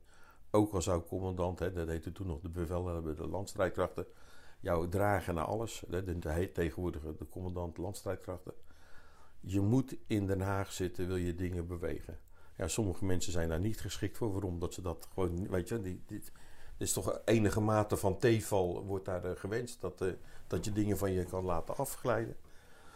Ook 0.51 0.73
al 0.73 0.81
zou 0.81 1.03
commandant, 1.03 1.59
hè, 1.59 1.71
dat 1.73 1.87
heette 1.87 2.11
toen 2.11 2.27
nog 2.27 2.39
de 2.39 2.49
bevelhebber, 2.49 3.15
de 3.15 3.27
landstrijdkrachten, 3.27 4.05
jou 4.59 4.89
dragen 4.89 5.35
naar 5.35 5.45
alles. 5.45 5.83
hè, 5.89 6.03
De, 6.03 6.19
de, 6.19 6.31
heet 6.31 6.53
tegenwoordig 6.53 7.01
de 7.01 7.29
commandant 7.29 7.77
landstrijdkrachten. 7.77 8.53
Je 9.39 9.61
moet 9.61 9.95
in 10.07 10.27
Den 10.27 10.41
Haag 10.41 10.71
zitten, 10.71 11.07
wil 11.07 11.15
je 11.15 11.35
dingen 11.35 11.67
bewegen. 11.67 12.19
Ja, 12.57 12.67
sommige 12.67 13.05
mensen 13.05 13.31
zijn 13.31 13.49
daar 13.49 13.59
niet 13.59 13.81
geschikt 13.81 14.17
voor. 14.17 14.31
Waarom? 14.31 14.59
Dat 14.59 14.73
ze 14.73 14.81
dat 14.81 15.07
gewoon, 15.13 15.49
weet 15.49 15.69
je, 15.69 15.81
die, 15.81 16.03
dit, 16.05 16.31
is 16.77 16.93
toch 16.93 17.21
enige 17.25 17.61
mate 17.61 17.97
van 17.97 18.17
theeval 18.17 18.85
wordt 18.85 19.05
daar 19.05 19.25
eh, 19.25 19.31
gewenst. 19.35 19.81
Dat, 19.81 20.01
eh, 20.01 20.13
dat 20.47 20.65
je 20.65 20.71
dingen 20.71 20.97
van 20.97 21.11
je 21.11 21.25
kan 21.25 21.43
laten 21.43 21.77
afglijden. 21.77 22.35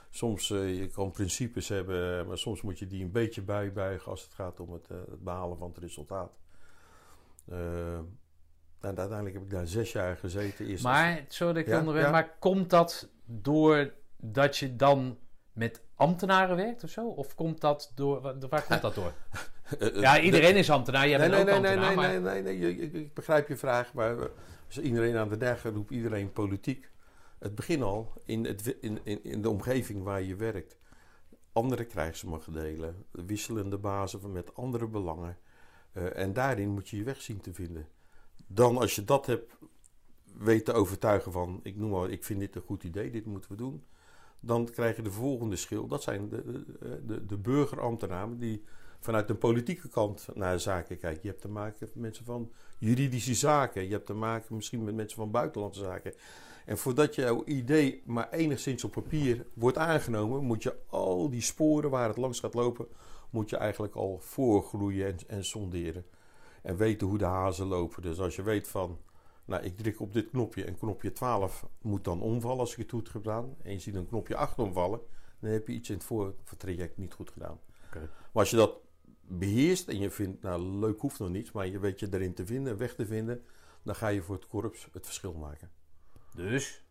Soms 0.10 0.50
uh, 0.50 0.78
je 0.80 0.88
kan 0.88 1.12
principes 1.12 1.68
hebben, 1.70 2.28
maar 2.28 2.38
soms 2.38 2.62
moet 2.62 2.80
je 2.80 2.88
die 2.88 3.04
een 3.04 3.12
beetje 3.12 3.42
bijbuigen 3.42 4.12
als 4.12 4.24
het 4.24 4.34
gaat 4.34 4.60
om 4.60 4.74
het, 4.74 4.88
uh, 4.92 4.98
het 5.10 5.24
behalen 5.24 5.58
van 5.58 5.68
het 5.70 5.78
resultaat. 5.78 6.32
Uh, 7.50 7.58
nou, 8.82 8.96
uiteindelijk 8.98 9.34
heb 9.34 9.44
ik 9.44 9.50
daar 9.50 9.68
zes 9.68 9.92
jaar 9.92 10.18
gezeten. 10.18 10.66
Eerst 10.66 10.84
maar, 10.84 11.26
sorry 11.28 11.54
dat 11.54 11.62
ik 11.64 11.68
Ja, 11.70 11.80
onderweg, 11.80 12.04
ja. 12.04 12.12
maar 12.12 12.36
komt 12.40 12.70
dat 12.70 13.10
door 13.26 13.92
dat 14.18 14.58
je 14.58 14.76
dan 14.76 15.18
met 15.54 15.82
ambtenaren 15.96 16.56
werkt 16.56 16.84
of 16.84 16.90
zo? 16.90 17.08
Of 17.08 17.36
komt 17.36 17.62
dat 17.62 17.92
door, 17.96 18.22
wa- 18.22 18.38
waar 18.50 18.64
komt 18.64 18.82
dat 18.82 18.96
door? 18.96 19.14
ja, 19.94 20.20
iedereen 20.20 20.56
is 20.56 20.70
ambtenaar, 20.70 21.08
jij 21.08 21.18
Nee, 21.18 21.30
bent 21.30 21.46
nee, 21.46 21.56
ook 21.56 21.62
nee, 21.62 21.76
nee, 21.76 21.86
ambtenaar, 21.88 22.10
nee, 22.10 22.20
maar... 22.20 22.34
nee, 22.34 22.44
nee, 22.44 22.58
nee, 22.58 22.78
ik, 22.78 22.94
ik 22.94 23.14
begrijp 23.14 23.48
je 23.48 23.58
vraag, 23.58 23.94
maar 23.94 24.20
eh, 24.20 24.26
als 24.68 24.80
iedereen 24.80 25.18
aan 25.18 25.30
de 25.30 25.38
dag 25.38 25.64
roept 25.64 25.92
iedereen 25.92 26.32
politiek. 26.32 26.90
Het 27.40 27.56
begint 27.56 27.84
al 27.84 28.14
in, 28.26 28.46
het, 28.46 28.78
in, 28.82 29.00
in, 29.04 29.24
in 29.24 29.42
de 29.42 29.50
omgeving 29.50 30.04
waar 30.04 30.22
je 30.22 30.36
werkt. 30.36 30.78
Andere 31.52 31.86
krijgsmachtdelen, 31.86 33.06
wisselende 33.12 33.78
bazen 33.78 34.32
met 34.32 34.56
andere 34.56 34.88
belangen. 34.88 35.38
Eh, 35.92 36.18
en 36.18 36.34
daarin 36.34 36.70
moet 36.70 36.90
je 36.90 36.98
je 36.98 37.04
weg 37.04 37.22
zien 37.22 37.42
te 37.42 37.54
vinden. 37.54 37.88
Dan 38.48 38.78
als 38.78 38.96
je 38.96 39.04
dat 39.04 39.26
hebt 39.26 39.54
weet 40.38 40.66
te 40.66 40.74
overtuigen 40.74 41.32
van, 41.32 41.60
ik 41.64 41.76
noem 41.76 41.90
maar, 41.90 42.10
ik 42.10 42.24
vind 42.24 42.40
dit 42.40 42.56
een 42.56 42.62
goed 42.62 42.84
idee, 42.84 43.12
dit 43.12 43.26
moeten 43.26 43.52
we 43.52 43.58
doen. 43.58 43.84
Dan 44.40 44.66
krijg 44.66 44.96
je 44.96 45.02
de 45.02 45.12
volgende 45.12 45.56
schil. 45.56 45.88
Dat 45.88 46.04
zijn 46.04 46.30
de, 46.30 46.66
de, 47.06 47.26
de 47.26 47.38
burgerambtenaren 47.38 48.40
die 48.40 48.64
vanuit 49.00 49.28
de 49.28 49.36
politieke 49.36 49.90
kant 49.90 50.28
naar 50.34 50.54
de 50.54 50.60
zaken 50.60 50.98
kijken. 50.98 51.22
Je 51.22 51.30
hebt 51.30 51.42
te 51.42 51.48
maken 51.48 51.78
met 51.80 51.96
mensen 51.96 52.26
van 52.26 52.52
juridische 52.78 53.34
zaken. 53.34 53.84
Je 53.84 53.92
hebt 53.92 54.06
te 54.06 54.14
maken 54.14 54.56
misschien 54.56 54.84
met 54.84 54.96
mensen 54.96 55.18
van 55.18 55.32
buitenlandse 55.32 55.82
zaken. 55.82 56.14
En 56.66 56.78
voordat 56.78 57.16
jouw 57.16 57.44
idee 57.46 58.02
maar 58.06 58.30
enigszins 58.30 58.84
op 58.84 58.92
papier 58.92 59.46
wordt 59.54 59.78
aangenomen, 59.78 60.44
moet 60.44 60.64
je 60.64 60.76
al 60.90 61.30
die 61.30 61.42
sporen 61.42 61.90
waar 61.90 62.08
het 62.08 62.18
langs 62.18 62.40
gaat 62.40 62.54
lopen, 62.54 62.88
moet 63.30 63.50
je 63.50 63.58
eigenlijk 63.58 63.96
al 63.96 64.20
voorgroeien 64.20 65.08
en, 65.08 65.18
en 65.28 65.46
sonderen. 65.46 66.06
En 66.62 66.78
weten 66.78 67.08
hoe 67.08 67.18
de 67.18 67.26
hazen 67.26 67.68
lopen. 67.68 68.02
Dus 68.02 68.20
als 68.20 68.36
je 68.36 68.44
weet 68.44 68.68
van, 68.68 68.98
Nou, 69.46 69.64
ik 69.64 69.78
druk 69.78 70.00
op 70.00 70.14
dit 70.14 70.30
knopje 70.30 70.64
en 70.64 70.78
knopje 70.78 71.12
12 71.12 71.66
moet 71.82 72.04
dan 72.04 72.22
omvallen 72.22 72.60
als 72.60 72.72
ik 72.72 72.78
het 72.78 72.92
goed 72.92 73.14
heb 73.14 73.22
gedaan. 73.22 73.56
En 73.64 73.72
je 73.72 73.80
ziet 73.80 73.96
een 73.96 74.08
knopje 74.08 74.36
8 74.36 74.60
omvallen, 74.60 75.00
dan 75.40 75.52
heb 75.52 75.68
je 75.68 75.74
iets 75.74 75.90
in 75.90 75.96
het 75.96 76.04
voortraject 76.04 76.98
niet 76.98 77.14
goed 77.14 77.32
gedaan. 77.32 77.60
Maar 78.32 78.44
als 78.44 78.50
je 78.50 78.56
dat 78.56 78.80
beheerst 79.30 79.88
en 79.88 80.00
je 80.00 80.10
vindt, 80.10 80.42
nou 80.42 80.62
leuk 80.62 81.00
hoeft 81.00 81.20
nog 81.20 81.30
niets, 81.30 81.52
maar 81.52 81.68
je 81.68 81.80
weet 81.80 82.00
je 82.00 82.08
erin 82.12 82.34
te 82.34 82.46
vinden, 82.46 82.78
weg 82.78 82.96
te 82.96 83.06
vinden, 83.06 83.44
dan 83.84 83.96
ga 83.96 84.08
je 84.08 84.22
voor 84.22 84.36
het 84.36 84.48
korps 84.48 84.88
het 84.94 85.06
verschil 85.06 85.34
maken. 85.34 85.70
Dus 86.36 86.84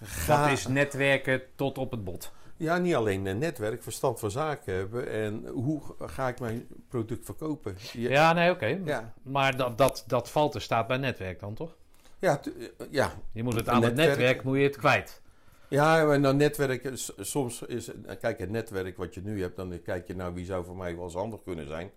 Ga- 0.00 0.42
dat 0.44 0.52
is 0.58 0.66
netwerken 0.66 1.42
tot 1.54 1.78
op 1.78 1.90
het 1.90 2.04
bot. 2.04 2.32
Ja, 2.56 2.78
niet 2.78 2.94
alleen 2.94 3.26
een 3.26 3.38
netwerk, 3.38 3.82
verstand 3.82 4.18
van 4.18 4.30
zaken 4.30 4.74
hebben 4.74 5.10
en 5.10 5.46
hoe 5.46 5.82
ga 5.98 6.28
ik 6.28 6.40
mijn 6.40 6.66
product 6.88 7.24
verkopen. 7.24 7.76
Je- 7.92 8.08
Ja, 8.08 8.32
nee, 8.32 8.50
oké. 8.50 8.66
ja, 8.84 9.14
Maar 9.22 9.56
dat, 9.56 9.78
dat, 9.78 10.04
dat 10.06 10.30
valt 10.30 10.54
er 10.54 10.60
staat 10.62 10.86
bij 10.86 10.96
netwerk 10.96 11.40
dan 11.40 11.54
toch? 11.54 11.76
ja, 12.18 12.40
ja, 12.90 13.12
Je 13.32 13.42
moet 13.42 13.54
het 13.54 13.68
aan 13.68 13.82
het 13.82 13.94
netwerk 13.94 14.42
moet 14.42 14.56
je 14.56 14.62
het 14.62 14.76
kwijt. 14.76 15.20
Ja, 15.68 16.04
maar 16.04 16.20
nou 16.20 16.34
netwerk, 16.34 16.90
soms 17.20 17.62
is, 17.62 17.90
kijk, 18.20 18.38
het 18.38 18.50
netwerk 18.50 18.96
wat 18.96 19.14
je 19.14 19.20
nu 19.22 19.40
hebt, 19.42 19.56
dan 19.56 19.82
kijk 19.82 20.06
je 20.06 20.14
nou 20.14 20.34
wie 20.34 20.44
zou 20.44 20.64
voor 20.64 20.76
mij 20.76 20.94
wel 20.94 21.04
eens 21.04 21.14
handig 21.14 21.42
kunnen 21.42 21.66
zijn. 21.66 21.90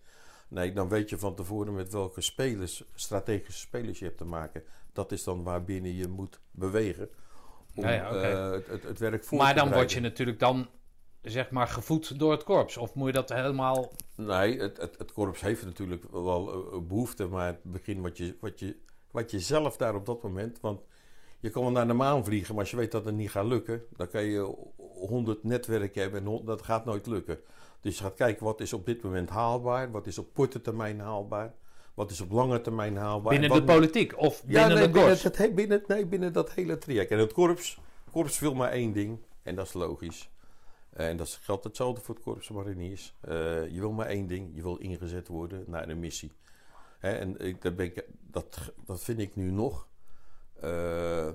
Nee, 0.48 0.73
dan 0.73 0.89
weet 0.89 1.10
je 1.10 1.18
van 1.18 1.35
tevoren 1.35 1.73
met 1.73 1.91
welke 1.91 2.22
spelers, 2.22 2.84
strategische 2.95 3.60
spelers 3.60 3.99
je 3.99 4.06
hebt 4.06 4.18
te 4.18 4.26
maken. 4.26 4.64
Dat 4.93 5.11
is 5.11 5.23
dan 5.23 5.43
waarbinnen 5.43 5.95
je 5.95 6.07
moet 6.07 6.39
bewegen 6.52 7.10
om 7.76 7.84
Ja, 7.84 8.11
eh, 8.11 8.52
het, 8.52 8.68
het, 8.68 8.84
het 8.84 8.99
werk 8.99 9.23
voor 9.23 9.38
Maar 9.38 9.53
te 9.53 9.60
dan 9.60 9.72
word 9.72 9.91
je 9.91 9.99
natuurlijk 9.99 10.39
dan, 10.39 10.68
zeg 11.22 11.49
maar, 11.49 11.68
gevoed 11.68 12.19
door 12.19 12.31
het 12.31 12.43
korps. 12.43 12.77
Of 12.77 12.93
moet 12.93 13.07
je 13.07 13.14
dat 13.14 13.30
helemaal... 13.30 13.91
Nee, 14.15 14.60
het, 14.60 14.77
het, 14.77 14.98
het 14.98 15.11
korps 15.14 15.41
heeft 15.41 15.65
natuurlijk 15.65 16.03
wel 16.11 16.72
eh, 16.72 16.80
behoefte, 16.81 17.27
maar 17.27 17.48
het 17.48 17.64
begin 17.64 18.02
wat 18.02 18.18
je, 18.18 18.38
wat, 18.39 18.60
je, 18.60 18.77
wat 19.11 19.31
je 19.31 19.39
zelf 19.39 19.77
daar 19.77 19.95
op 19.95 20.06
dat 20.06 20.23
moment. 20.23 20.60
Want 20.60 20.81
je 21.41 21.49
kan 21.49 21.61
wel 21.63 21.72
naar 21.72 21.88
de 21.88 21.93
maan 21.93 22.26
vliegen, 22.26 22.51
maar 22.55 22.63
als 22.63 22.72
je 22.72 22.77
weet 22.77 22.91
dat 22.91 23.05
het 23.05 23.15
niet 23.15 23.31
gaat 23.31 23.45
lukken, 23.45 23.84
dan 23.97 24.07
kan 24.07 24.23
je 24.23 24.55
honderd 25.07 25.43
netwerken 25.43 26.01
hebben 26.01 26.26
en 26.27 26.45
dat 26.45 26.61
gaat 26.61 26.85
nooit 26.85 27.05
lukken. 27.07 27.39
Dus 27.81 27.97
je 27.97 28.03
gaat 28.03 28.13
kijken 28.15 28.45
wat 28.45 28.59
is 28.61 28.73
op 28.73 28.85
dit 28.85 29.01
moment 29.03 29.30
haalbaar, 29.30 29.91
wat 29.91 30.07
is 30.07 30.18
op 30.18 30.34
korte 30.34 30.61
termijn 30.61 30.99
haalbaar, 30.99 31.53
wat 31.93 32.11
is 32.11 32.22
op 32.22 32.31
lange 32.31 32.61
termijn 32.61 32.97
haalbaar. 32.97 33.31
Binnen 33.31 33.49
en 33.51 33.55
de 33.65 33.73
politiek 33.73 34.18
of 34.18 34.41
ja, 34.41 34.45
binnen 34.47 34.68
nee, 34.73 34.81
het 34.84 34.91
binnen, 34.91 35.18
het, 35.22 35.38
he- 35.38 35.51
binnen, 35.51 35.84
nee, 35.88 36.05
binnen 36.05 36.34
dat 36.34 36.51
hele 36.51 36.77
traject. 36.77 37.11
En 37.11 37.18
het 37.19 37.34
korps, 37.34 37.80
korps 38.11 38.39
wil 38.39 38.53
maar 38.53 38.72
één 38.72 38.93
ding, 38.93 39.18
en 39.43 39.55
dat 39.55 39.65
is 39.65 39.73
logisch. 39.73 40.30
Eh, 40.89 41.07
En 41.07 41.18
dat 41.18 41.27
is- 41.27 41.39
geldt 41.41 41.63
hetzelfde 41.63 42.01
voor 42.01 42.15
het 42.15 42.23
korps 42.23 42.49
mariniers. 42.49 43.13
Eh, 43.22 43.34
je 43.69 43.80
wil 43.80 43.91
maar 43.91 44.05
één 44.07 44.27
ding, 44.27 44.51
je 44.55 44.61
wil 44.61 44.76
ingezet 44.76 45.27
worden 45.27 45.63
naar 45.68 45.89
een 45.89 45.99
missie. 45.99 46.31
Hè, 46.99 47.11
en 47.11 47.39
ik, 47.39 47.61
dat, 47.61 47.76
ben 47.76 47.85
ik, 47.85 48.05
dat, 48.22 48.73
dat 48.85 49.03
vind 49.03 49.19
ik 49.19 49.35
nu 49.35 49.51
nog. 49.51 49.88
Eh, 50.61 51.29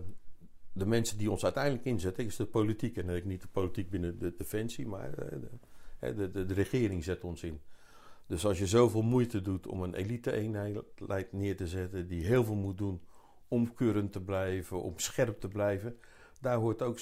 de 0.73 0.87
mensen 0.87 1.19
die 1.19 1.31
ons 1.31 1.45
uiteindelijk 1.45 1.85
inzetten, 1.85 2.25
is 2.25 2.37
de 2.37 2.47
politiek. 2.47 2.97
En 2.97 3.27
niet 3.29 3.43
de 3.43 3.49
politiek 3.49 3.91
binnen 3.91 4.19
de 4.19 4.35
defensie, 4.37 4.87
maar 4.87 5.13
eh, 5.19 5.39
de, 6.01 6.15
de, 6.15 6.31
de, 6.31 6.47
de 6.47 6.55
regering 6.55 7.05
zet 7.05 7.25
ons 7.25 7.43
in. 7.43 7.61
Dus 8.27 8.47
als 8.47 8.59
je 8.59 8.67
zoveel 8.67 9.03
moeite 9.03 9.43
doet 9.43 9.67
om 9.67 9.83
een 9.83 9.95
elite-eenheid 9.95 11.33
neer 11.33 11.57
te 11.57 11.67
zetten, 11.67 12.09
die 12.09 12.25
heel 12.25 12.45
veel 12.45 12.55
moet 12.55 12.79
doen 12.79 13.01
om 13.49 13.75
current 13.75 14.13
te 14.13 14.21
blijven, 14.21 14.83
om 14.83 14.99
scherp 14.99 15.41
te 15.41 15.49
blijven, 15.49 15.99
daar 16.41 16.57
hoort 16.57 16.83
ook 16.83 16.99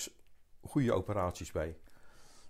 goede 0.61 0.93
operaties 0.93 1.53
bij. 1.53 1.77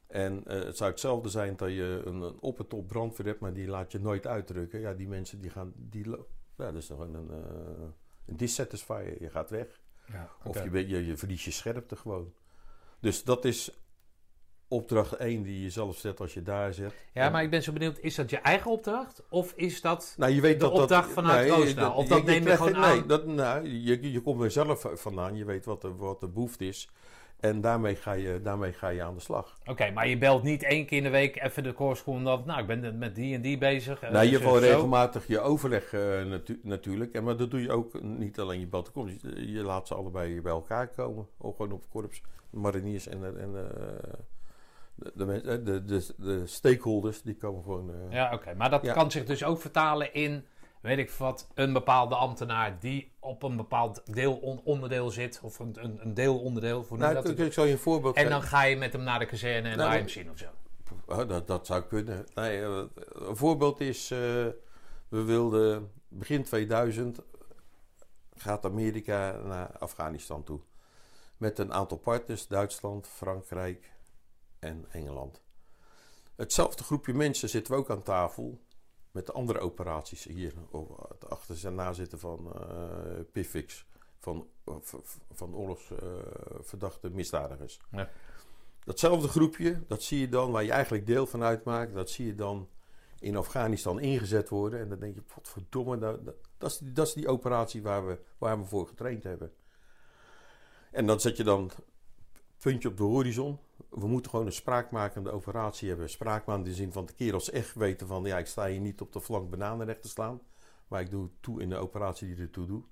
En 0.06 0.46
eh, 0.46 0.64
het 0.64 0.76
zou 0.76 0.90
hetzelfde 0.90 1.28
zijn 1.28 1.56
dat 1.56 1.68
je 1.68 2.02
een, 2.04 2.20
een 2.20 2.40
op 2.40 2.58
het 2.58 2.68
top 2.68 2.88
brandweer 2.88 3.26
hebt, 3.26 3.40
maar 3.40 3.54
die 3.54 3.68
laat 3.68 3.92
je 3.92 4.00
nooit 4.00 4.26
uitdrukken. 4.26 4.80
Ja, 4.80 4.94
die 4.94 5.08
mensen 5.08 5.40
die 5.40 5.50
gaan, 5.50 5.72
die, 5.76 6.10
ja, 6.10 6.16
dat 6.56 6.74
is 6.74 6.86
toch 6.86 6.98
een, 6.98 7.30
dissatisfier. 8.26 9.22
Je 9.22 9.30
gaat 9.30 9.50
weg. 9.50 9.66
Ja, 10.12 10.28
Of 10.44 10.64
je, 10.64 10.88
je, 10.88 11.06
je 11.06 11.16
verliest 11.16 11.44
je 11.44 11.50
scherpte 11.50 11.96
gewoon. 11.96 12.32
Dus 13.00 13.24
dat 13.24 13.44
is 13.44 13.78
opdracht 14.68 15.12
1 15.12 15.42
die 15.42 15.62
je 15.62 15.70
zelf 15.70 15.96
zet 15.96 16.20
als 16.20 16.34
je 16.34 16.42
daar 16.42 16.74
zet. 16.74 16.94
Ja, 17.12 17.30
maar 17.30 17.42
ik 17.42 17.50
ben 17.50 17.62
zo 17.62 17.72
benieuwd, 17.72 17.98
is 17.98 18.14
dat 18.14 18.30
je 18.30 18.36
eigen 18.38 18.70
opdracht? 18.70 19.22
Of 19.28 19.52
is 19.56 19.80
dat... 19.80 20.14
Nou, 20.16 20.32
je 20.32 20.40
weet 20.40 20.52
De 20.60 20.66
dat 20.66 20.72
opdracht 20.80 21.04
dat, 21.04 21.14
vanuit 21.14 21.50
Roosendaal, 21.50 21.94
of 21.94 22.06
dat 22.08 22.24
neem 22.24 22.46
je 22.46 22.56
gewoon 22.56 22.72
geen- 22.72 22.80
Nee, 22.80 23.00
aan? 23.00 23.06
dat, 23.06 23.26
nou, 23.26 23.68
je, 23.68 24.12
je 24.12 24.20
komt 24.20 24.42
er 24.42 24.50
zelf 24.50 24.86
vandaan. 24.94 25.36
Je 25.36 25.44
weet 25.44 25.64
wat 25.64 25.80
de, 25.82 25.94
wat 25.94 26.20
de 26.20 26.28
behoefte 26.28 26.66
is. 26.66 26.90
En 27.44 27.60
daarmee 27.60 27.94
ga, 27.96 28.12
je, 28.12 28.40
daarmee 28.42 28.72
ga 28.72 28.88
je 28.88 29.02
aan 29.02 29.14
de 29.14 29.20
slag. 29.20 29.58
Oké, 29.66 29.90
maar 29.90 30.08
je 30.08 30.18
belt 30.18 30.42
niet 30.42 30.62
één 30.62 30.86
keer 30.86 30.96
in 30.98 31.02
de 31.04 31.10
week 31.10 31.42
even 31.42 31.62
de 31.62 31.72
korpscommandant. 31.72 32.46
Nou, 32.46 32.60
ik 32.60 32.66
ben 32.66 32.98
met 32.98 33.14
die 33.14 33.34
en 33.34 33.40
die 33.40 33.58
bezig. 33.58 34.00
eh, 34.02 34.10
nou, 34.10 34.24
je 34.24 34.30
hebt 34.30 34.44
wel 34.44 34.58
regelmatig 34.58 35.26
je 35.26 35.40
overleg 35.40 35.92
eh, 35.92 36.24
natu- 36.24 36.60
natuurlijk. 36.62 37.12
En, 37.12 37.24
maar 37.24 37.36
dat 37.36 37.50
doe 37.50 37.60
je 37.62 37.72
ook 37.72 38.02
niet 38.02 38.40
alleen 38.40 38.60
je 38.60 38.66
belt 38.66 38.86
de 38.86 38.92
komst. 38.92 39.22
Je, 39.22 39.52
je 39.52 39.62
laat 39.62 39.86
ze 39.88 39.94
allebei 39.94 40.40
bij 40.40 40.52
elkaar 40.52 40.88
komen. 40.88 41.26
Ook 41.38 41.56
gewoon 41.56 41.72
op 41.72 41.84
korps, 41.90 42.22
mariniers 42.50 43.06
en, 43.08 43.20
de- 43.20 43.38
en 43.40 43.52
de, 43.52 43.66
eh, 44.94 45.64
de, 45.64 45.84
de, 45.84 46.04
de 46.16 46.46
stakeholders. 46.46 47.22
Die 47.22 47.36
komen 47.36 47.62
gewoon... 47.62 47.90
Ja, 48.10 48.32
oké. 48.34 48.54
Maar 48.54 48.70
dat 48.70 48.82
Ja. 48.82 48.92
kan 48.92 49.10
zich 49.10 49.24
dus 49.24 49.44
ook 49.44 49.60
vertalen 49.60 50.14
in, 50.14 50.44
weet 50.84 50.98
ik 50.98 51.10
wat, 51.10 51.48
een 51.54 51.72
bepaalde 51.72 52.14
ambtenaar 52.14 52.80
die 52.80 53.12
op 53.20 53.42
een 53.42 53.56
bepaald 53.56 54.02
deel 54.14 54.34
on- 54.34 54.60
onderdeel 54.64 55.10
zit. 55.10 55.40
Of 55.42 55.58
een, 55.58 55.76
een, 55.84 55.98
een 56.02 56.14
deelonderdeel, 56.14 56.86
je 56.90 56.96
nou, 56.96 57.14
dat? 57.14 57.28
ik, 57.28 57.38
ik 57.38 57.52
zal 57.52 57.64
je 57.64 57.72
een 57.72 57.78
voorbeeld 57.78 58.16
En 58.16 58.28
dan 58.28 58.42
ga 58.42 58.62
je 58.62 58.76
met 58.76 58.92
hem 58.92 59.02
naar 59.02 59.18
de 59.18 59.26
kazerne 59.26 59.68
en 59.68 59.76
Nou, 59.76 59.90
daar 59.90 59.98
hem 59.98 60.08
zien 60.08 60.30
of 60.30 60.38
zo. 60.38 60.46
Oh, 61.06 61.28
dat, 61.28 61.46
dat 61.46 61.66
zou 61.66 61.82
kunnen. 61.82 62.26
Nee, 62.34 62.62
eh, 62.62 62.82
een 63.12 63.36
voorbeeld 63.36 63.80
is, 63.80 64.10
eh, 64.10 64.18
we 65.08 65.22
wilden 65.22 65.92
begin 66.08 66.42
2000 66.42 67.20
gaat 68.36 68.64
Amerika 68.64 69.36
naar 69.44 69.78
Afghanistan 69.78 70.44
toe. 70.44 70.60
Met 71.36 71.58
een 71.58 71.72
aantal 71.72 71.98
partners, 71.98 72.46
Duitsland, 72.46 73.08
Frankrijk 73.08 73.92
en 74.58 74.86
Engeland. 74.90 75.42
Hetzelfde 76.36 76.84
groepje 76.84 77.14
mensen 77.14 77.48
zitten 77.48 77.72
we 77.72 77.78
ook 77.78 77.90
aan 77.90 78.02
tafel 78.02 78.63
met 79.14 79.26
de 79.26 79.32
andere 79.32 79.58
operaties 79.58 80.24
hier. 80.24 80.52
Of 80.70 80.88
achter 81.28 81.66
en 81.66 81.74
na 81.74 81.92
zitten 81.92 82.18
van 82.18 82.52
eh 82.54 83.24
PIFIX, 83.32 83.86
van, 84.18 84.46
van 85.32 85.54
oorlogsverdachte 85.54 87.10
misdadigers. 87.10 87.80
Ja. 87.90 88.08
Datzelfde 88.84 89.28
groepje, 89.28 89.82
dat 89.86 90.02
zie 90.02 90.20
je 90.20 90.28
dan, 90.28 90.50
waar 90.50 90.64
je 90.64 90.70
eigenlijk 90.72 91.06
deel 91.06 91.26
van 91.26 91.42
uitmaakt, 91.42 91.94
dat 91.94 92.10
zie 92.10 92.26
je 92.26 92.34
dan 92.34 92.68
in 93.18 93.36
Afghanistan 93.36 94.00
ingezet 94.00 94.48
worden. 94.48 94.80
En 94.80 94.88
dan 94.88 94.98
denk 94.98 95.14
je, 95.14 95.22
verdomme, 95.42 95.98
dat, 95.98 96.24
dat, 96.24 96.34
dat, 96.58 96.70
is, 96.70 96.78
die- 96.78 96.92
dat 96.92 97.06
is 97.06 97.12
die 97.12 97.28
operatie 97.28 97.82
waar 97.82 98.06
we, 98.06 98.18
waar 98.38 98.58
we 98.58 98.64
voor 98.64 98.86
getraind 98.86 99.22
hebben. 99.24 99.52
En 100.90 101.06
dan 101.06 101.20
zet 101.20 101.36
je 101.36 101.44
dan 101.44 101.70
puntje 102.64 102.88
op 102.88 102.96
de 102.96 103.02
horizon. 103.02 103.58
We 103.90 104.06
moeten 104.06 104.30
gewoon 104.30 104.46
een 104.46 104.52
spraakmakende 104.52 105.30
operatie 105.30 105.88
hebben. 105.88 106.10
Spraakmaak 106.10 106.56
in 106.56 106.64
de 106.64 106.74
zin 106.74 106.92
van 106.92 107.06
de 107.06 107.12
kerels 107.12 107.50
echt 107.50 107.74
weten 107.74 108.06
van... 108.06 108.24
ja, 108.24 108.38
ik 108.38 108.46
sta 108.46 108.66
hier 108.66 108.80
niet 108.80 109.00
op 109.00 109.12
de 109.12 109.20
flank 109.20 109.50
bananenrecht 109.50 110.02
te 110.02 110.08
slaan... 110.08 110.40
maar 110.88 111.00
ik 111.00 111.10
doe 111.10 111.28
toe 111.40 111.60
in 111.60 111.68
de 111.68 111.76
operatie 111.76 112.34
die 112.34 112.44
ertoe 112.44 112.66
doet. 112.66 112.84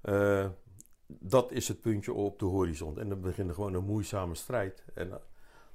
Eh, 0.00 0.48
dat 1.06 1.52
is 1.52 1.68
het 1.68 1.80
puntje 1.80 2.12
op 2.12 2.38
de 2.38 2.44
horizon. 2.44 2.98
En 2.98 3.08
dan 3.08 3.20
begint 3.20 3.52
gewoon 3.52 3.74
een 3.74 3.84
moeizame 3.84 4.34
strijd. 4.34 4.84
En 4.94 5.10
eh, 5.12 5.16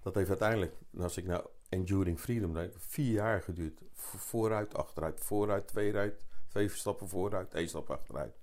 dat 0.02 0.16
heeft 0.16 0.30
uiteindelijk, 0.30 0.74
als 1.00 1.18
ik 1.18 1.26
naar 1.26 1.42
Enduring 1.70 2.20
Freedom 2.20 2.54
denk, 2.54 2.74
vier 2.78 3.12
jaar 3.12 3.42
geduurd. 3.42 3.80
Vo- 3.94 4.18
Vooruit, 4.18 4.76
achteruit, 4.76 5.20
vooruit, 5.20 5.68
tweeruit, 5.68 6.14
twee 6.48 6.70
stappen 6.70 7.08
vooruit, 7.10 7.54
één 7.54 7.70
stap 7.70 7.90
achteruit. 7.90 8.34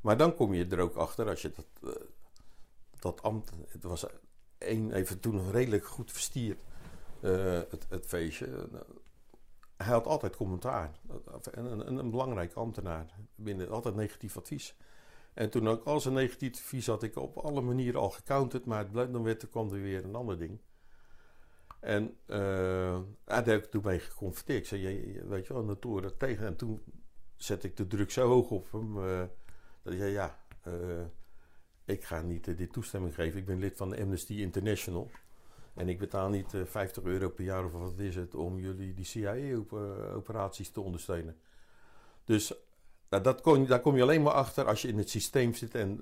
Maar 0.00 0.16
dan 0.16 0.34
kom 0.34 0.54
je 0.54 0.66
er 0.66 0.80
ook 0.80 0.94
achter 0.96 1.28
als 1.28 1.42
je 1.42 1.52
dat, 1.56 1.94
eh, 1.94 2.02
dat 3.02 3.22
ambt, 3.22 3.50
het 3.68 3.82
was 3.82 4.06
één, 4.58 4.92
even 4.92 5.20
toen 5.20 5.50
redelijk 5.50 5.86
goed 5.86 6.12
verstierd, 6.12 6.58
eh, 7.20 7.60
het, 7.70 7.86
het 7.88 8.06
feestje. 8.06 8.68
Hij 9.76 9.92
had 9.92 10.06
altijd 10.06 10.36
commentaar. 10.36 10.90
Een, 11.50 11.88
een, 11.88 11.98
een 11.98 12.10
belangrijk 12.10 12.54
ambtenaar. 12.54 13.14
Binnen 13.34 13.70
altijd 13.70 13.94
negatief 13.94 14.36
advies. 14.36 14.76
En 15.34 15.50
toen 15.50 15.68
ook 15.68 15.84
al 15.84 16.00
zijn 16.00 16.14
negatief 16.14 16.52
advies 16.52 16.86
had 16.86 17.02
ik 17.02 17.16
op 17.16 17.36
alle 17.36 17.60
manieren 17.60 18.00
al 18.00 18.10
gecounterd, 18.10 18.64
maar 18.64 18.78
het 18.78 18.92
bleef, 18.92 19.10
dan 19.10 19.22
werd, 19.22 19.42
er 19.42 19.48
kwam 19.48 19.72
er 19.72 19.82
weer 19.82 20.04
een 20.04 20.14
ander 20.14 20.38
ding. 20.38 20.60
En 21.80 22.16
eh, 22.26 23.00
daar 23.24 23.44
heb 23.46 23.64
ik 23.64 23.70
toen 23.70 23.82
mee 23.84 23.98
geconfronteerd. 23.98 24.58
Ik 24.58 24.66
zei, 24.66 24.82
je, 24.82 25.26
weet 25.26 25.46
je 25.46 25.52
wel, 25.52 25.78
toren 25.78 26.16
tegen. 26.16 26.46
En 26.46 26.56
toen 26.56 26.82
zette 27.36 27.66
ik 27.66 27.76
de 27.76 27.86
druk 27.86 28.10
zo 28.10 28.28
hoog 28.28 28.50
op 28.50 28.72
hem. 28.72 28.96
eh, 28.98 29.18
dat 29.82 29.92
hij 29.92 29.96
zei, 29.96 30.10
ja, 30.10 30.38
eh, 30.62 30.72
ik 31.84 32.04
ga 32.04 32.20
niet 32.20 32.48
eh, 32.48 32.56
dit 32.56 32.72
toestemming 32.72 33.14
geven. 33.14 33.38
Ik 33.38 33.46
ben 33.46 33.58
lid 33.58 33.76
van 33.76 33.90
de 33.90 34.00
Amnesty 34.00 34.34
International. 34.34 35.10
En 35.74 35.88
ik 35.88 35.98
betaal 35.98 36.28
niet 36.28 36.54
eh, 36.54 36.60
50 36.64 37.02
euro 37.02 37.28
per 37.28 37.44
jaar 37.44 37.64
of 37.64 37.72
wat 37.72 37.98
is 37.98 38.14
het 38.16 38.34
om 38.34 38.58
jullie 38.58 38.94
die 38.94 39.04
CIA-operaties 39.04 40.70
te 40.70 40.80
ondersteunen. 40.80 41.36
Dus 42.24 42.52
nou, 43.08 43.22
dat 43.22 43.40
kon, 43.40 43.66
daar 43.66 43.80
kom 43.80 43.96
je 43.96 44.02
alleen 44.02 44.22
maar 44.22 44.32
achter 44.32 44.66
als 44.66 44.82
je 44.82 44.88
in 44.88 44.98
het 44.98 45.10
systeem 45.10 45.54
zit 45.54 45.74
en 45.74 46.00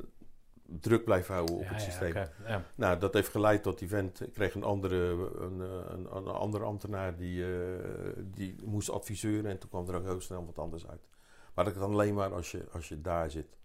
druk 0.81 1.05
blijft 1.05 1.28
houden 1.28 1.55
op 1.55 1.62
Ja, 1.62 1.69
het 1.69 1.85
ja, 1.85 1.90
systeem. 1.90 2.15
ja. 2.47 2.65
Nou, 2.74 2.98
dat 2.98 3.15
heeft 3.15 3.28
geleid 3.28 3.62
tot 3.62 3.78
die 3.78 3.89
vent 3.89 4.23
kreeg 4.32 4.55
een 4.55 4.62
andere, 4.62 4.97
een, 5.39 5.61
eh, 5.62 5.69
een, 5.89 6.16
een 6.16 6.27
andere 6.27 6.65
ambtenaar 6.65 7.16
die, 7.16 7.44
eh, 7.44 8.12
die 8.24 8.57
moest 8.65 8.90
adviseuren 8.90 9.51
en 9.51 9.59
toen 9.59 9.69
kwam 9.69 9.89
er 9.89 9.94
ook 9.94 10.05
heel 10.05 10.20
snel 10.20 10.47
wat 10.47 10.59
anders 10.59 10.86
uit. 10.86 11.09
Maar 11.55 11.65
dat 11.65 11.74
kan 11.74 11.90
alleen 11.93 12.15
maar 12.15 12.35
als 12.35 12.51
je, 12.51 12.65
als 12.73 12.89
je 12.89 13.01
daar 13.01 13.31
zit. 13.31 13.59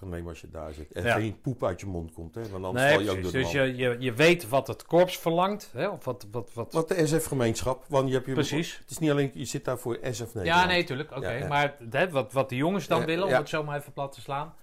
Kan 0.00 0.08
nemen 0.08 0.28
als 0.28 0.40
je 0.40 0.48
daar 0.50 0.72
zit. 0.72 0.92
En 0.92 1.04
Ja. 1.04 1.14
geen 1.14 1.40
poep 1.40 1.64
uit 1.64 1.80
je 1.80 1.86
mond 1.86 2.12
komt, 2.12 2.34
hè? 2.34 2.48
Want 2.48 2.64
anders 2.64 2.84
Nee, 2.84 2.94
val 2.94 3.02
je 3.02 3.10
ook 3.10 3.22
door 3.22 3.32
Dus 3.32 3.52
je, 3.52 3.76
je, 3.76 3.96
je 3.98 4.12
weet 4.12 4.48
wat 4.48 4.66
het 4.66 4.82
korps 4.84 5.18
verlangt. 5.18 5.70
Hè? 5.72 5.88
Of 5.88 6.04
wat, 6.04 6.26
wat, 6.30 6.50
wat... 6.54 6.72
Wat 6.72 6.88
de 6.88 7.06
SF-gemeenschap, 7.06 7.84
want 7.88 8.08
je 8.08 8.14
hebt 8.14 8.26
je... 8.26 8.32
Precies. 8.32 8.78
Het 8.78 8.90
is 8.90 8.98
niet 8.98 9.10
alleen, 9.10 9.30
je 9.34 9.44
zit 9.44 9.64
daar 9.64 9.78
voor 9.78 9.94
SF 10.02 10.18
Nederland. 10.34 10.46
Ja, 10.46 10.66
nee, 10.66 10.84
tuurlijk. 10.84 11.10
Oké. 11.10 11.30
Ja, 11.30 11.36
ja. 11.36 11.46
Maar 11.48 11.76
hè, 11.90 12.10
wat, 12.10 12.32
wat 12.32 12.48
de 12.48 12.56
jongens 12.56 12.86
dan 12.86 13.00
Ja, 13.00 13.06
willen, 13.06 13.24
om 13.24 13.30
ja. 13.30 13.38
het 13.38 13.48
zo 13.48 13.64
maar 13.64 13.78
even 13.78 13.92
plat 13.92 14.12
te 14.12 14.20
slaan. 14.20 14.54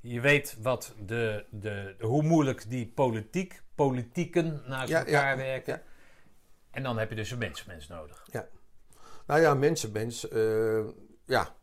Je 0.00 0.20
weet 0.20 0.56
wat 0.62 0.94
de, 1.06 1.44
de, 1.50 1.94
hoe 2.00 2.22
moeilijk 2.22 2.70
die 2.70 2.86
politiek, 2.86 3.62
politieken 3.74 4.62
naast 4.66 4.88
Ja, 4.88 4.98
elkaar 4.98 5.30
ja, 5.30 5.36
werken. 5.36 5.72
ja. 5.72 5.82
En 6.70 6.82
dan 6.82 6.98
heb 6.98 7.08
je 7.10 7.16
dus 7.16 7.30
een 7.30 7.38
mensenmens 7.38 7.88
nodig. 7.88 8.26
Nou 9.26 9.40
ja, 9.40 9.54
mensenmens, 9.54 10.28
eh, 10.28 10.80
ja. 11.26 11.54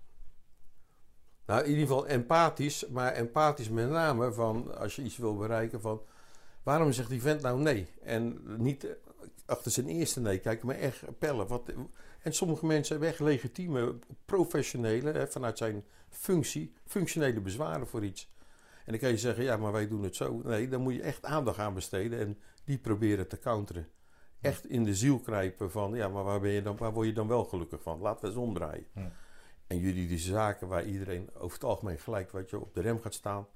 Nou, 1.49 1.63
in 1.63 1.69
ieder 1.69 1.88
geval 1.88 2.07
empathisch, 2.07 2.88
maar 2.88 3.13
empathisch 3.13 3.69
met 3.69 3.89
name 3.89 4.31
van 4.34 4.77
als 4.77 4.95
je 4.95 5.01
iets 5.01 5.17
wil 5.17 5.35
bereiken 5.35 5.81
van 5.81 6.01
waarom 6.63 6.91
zegt 6.91 7.09
die 7.09 7.21
vent 7.21 7.41
nou 7.41 7.59
nee? 7.61 7.88
En 8.01 8.39
niet 8.57 8.88
achter 9.45 9.71
zijn 9.71 9.88
eerste 9.88 10.19
nee 10.19 10.39
kijken, 10.39 10.67
maar 10.67 10.76
echt 10.76 11.17
pellen. 11.17 11.47
Wat, 11.47 11.73
en 12.21 12.34
sommige 12.34 12.65
mensen 12.65 12.91
hebben 12.91 13.09
echt 13.09 13.19
legitieme, 13.19 13.95
professionele, 14.26 15.11
hè, 15.11 15.27
vanuit 15.27 15.57
zijn 15.57 15.84
functie, 16.09 16.73
functionele 16.85 17.41
bezwaren 17.41 17.88
voor 17.88 18.03
iets. 18.03 18.31
En 18.85 18.91
dan 18.91 18.99
kan 18.99 19.09
je 19.09 19.17
zeggen, 19.17 19.43
ja, 19.43 19.57
maar 19.57 19.71
wij 19.71 19.88
doen 19.88 20.03
het 20.03 20.15
zo. 20.15 20.41
Nee, 20.43 20.67
dan 20.67 20.81
moet 20.81 20.93
je 20.93 21.01
echt 21.01 21.26
aandacht 21.26 21.59
aan 21.59 21.73
besteden 21.73 22.19
en 22.19 22.38
die 22.63 22.77
proberen 22.77 23.27
te 23.27 23.39
counteren. 23.39 23.88
Echt 24.41 24.65
in 24.65 24.84
de 24.84 24.95
ziel 24.95 25.19
knijpen 25.19 25.71
van, 25.71 25.93
ja, 25.93 26.07
maar 26.07 26.23
waar, 26.23 26.39
ben 26.39 26.51
je 26.51 26.61
dan, 26.61 26.77
waar 26.77 26.93
word 26.93 27.07
je 27.07 27.13
dan 27.13 27.27
wel 27.27 27.43
gelukkig 27.43 27.81
van? 27.81 27.99
Laten 27.99 28.21
we 28.21 28.27
eens 28.27 28.38
omdraaien. 28.38 28.85
En 29.69 29.79
juridische 29.79 30.29
zaken 30.29 30.67
waar 30.67 30.85
iedereen 30.85 31.29
over 31.33 31.53
het 31.53 31.63
algemeen 31.63 31.99
gelijk 31.99 32.31
wat 32.31 32.49
je, 32.49 32.59
op 32.59 32.73
de 32.73 32.81
rem 32.81 33.01
gaat 33.01 33.13
staan. 33.13 33.47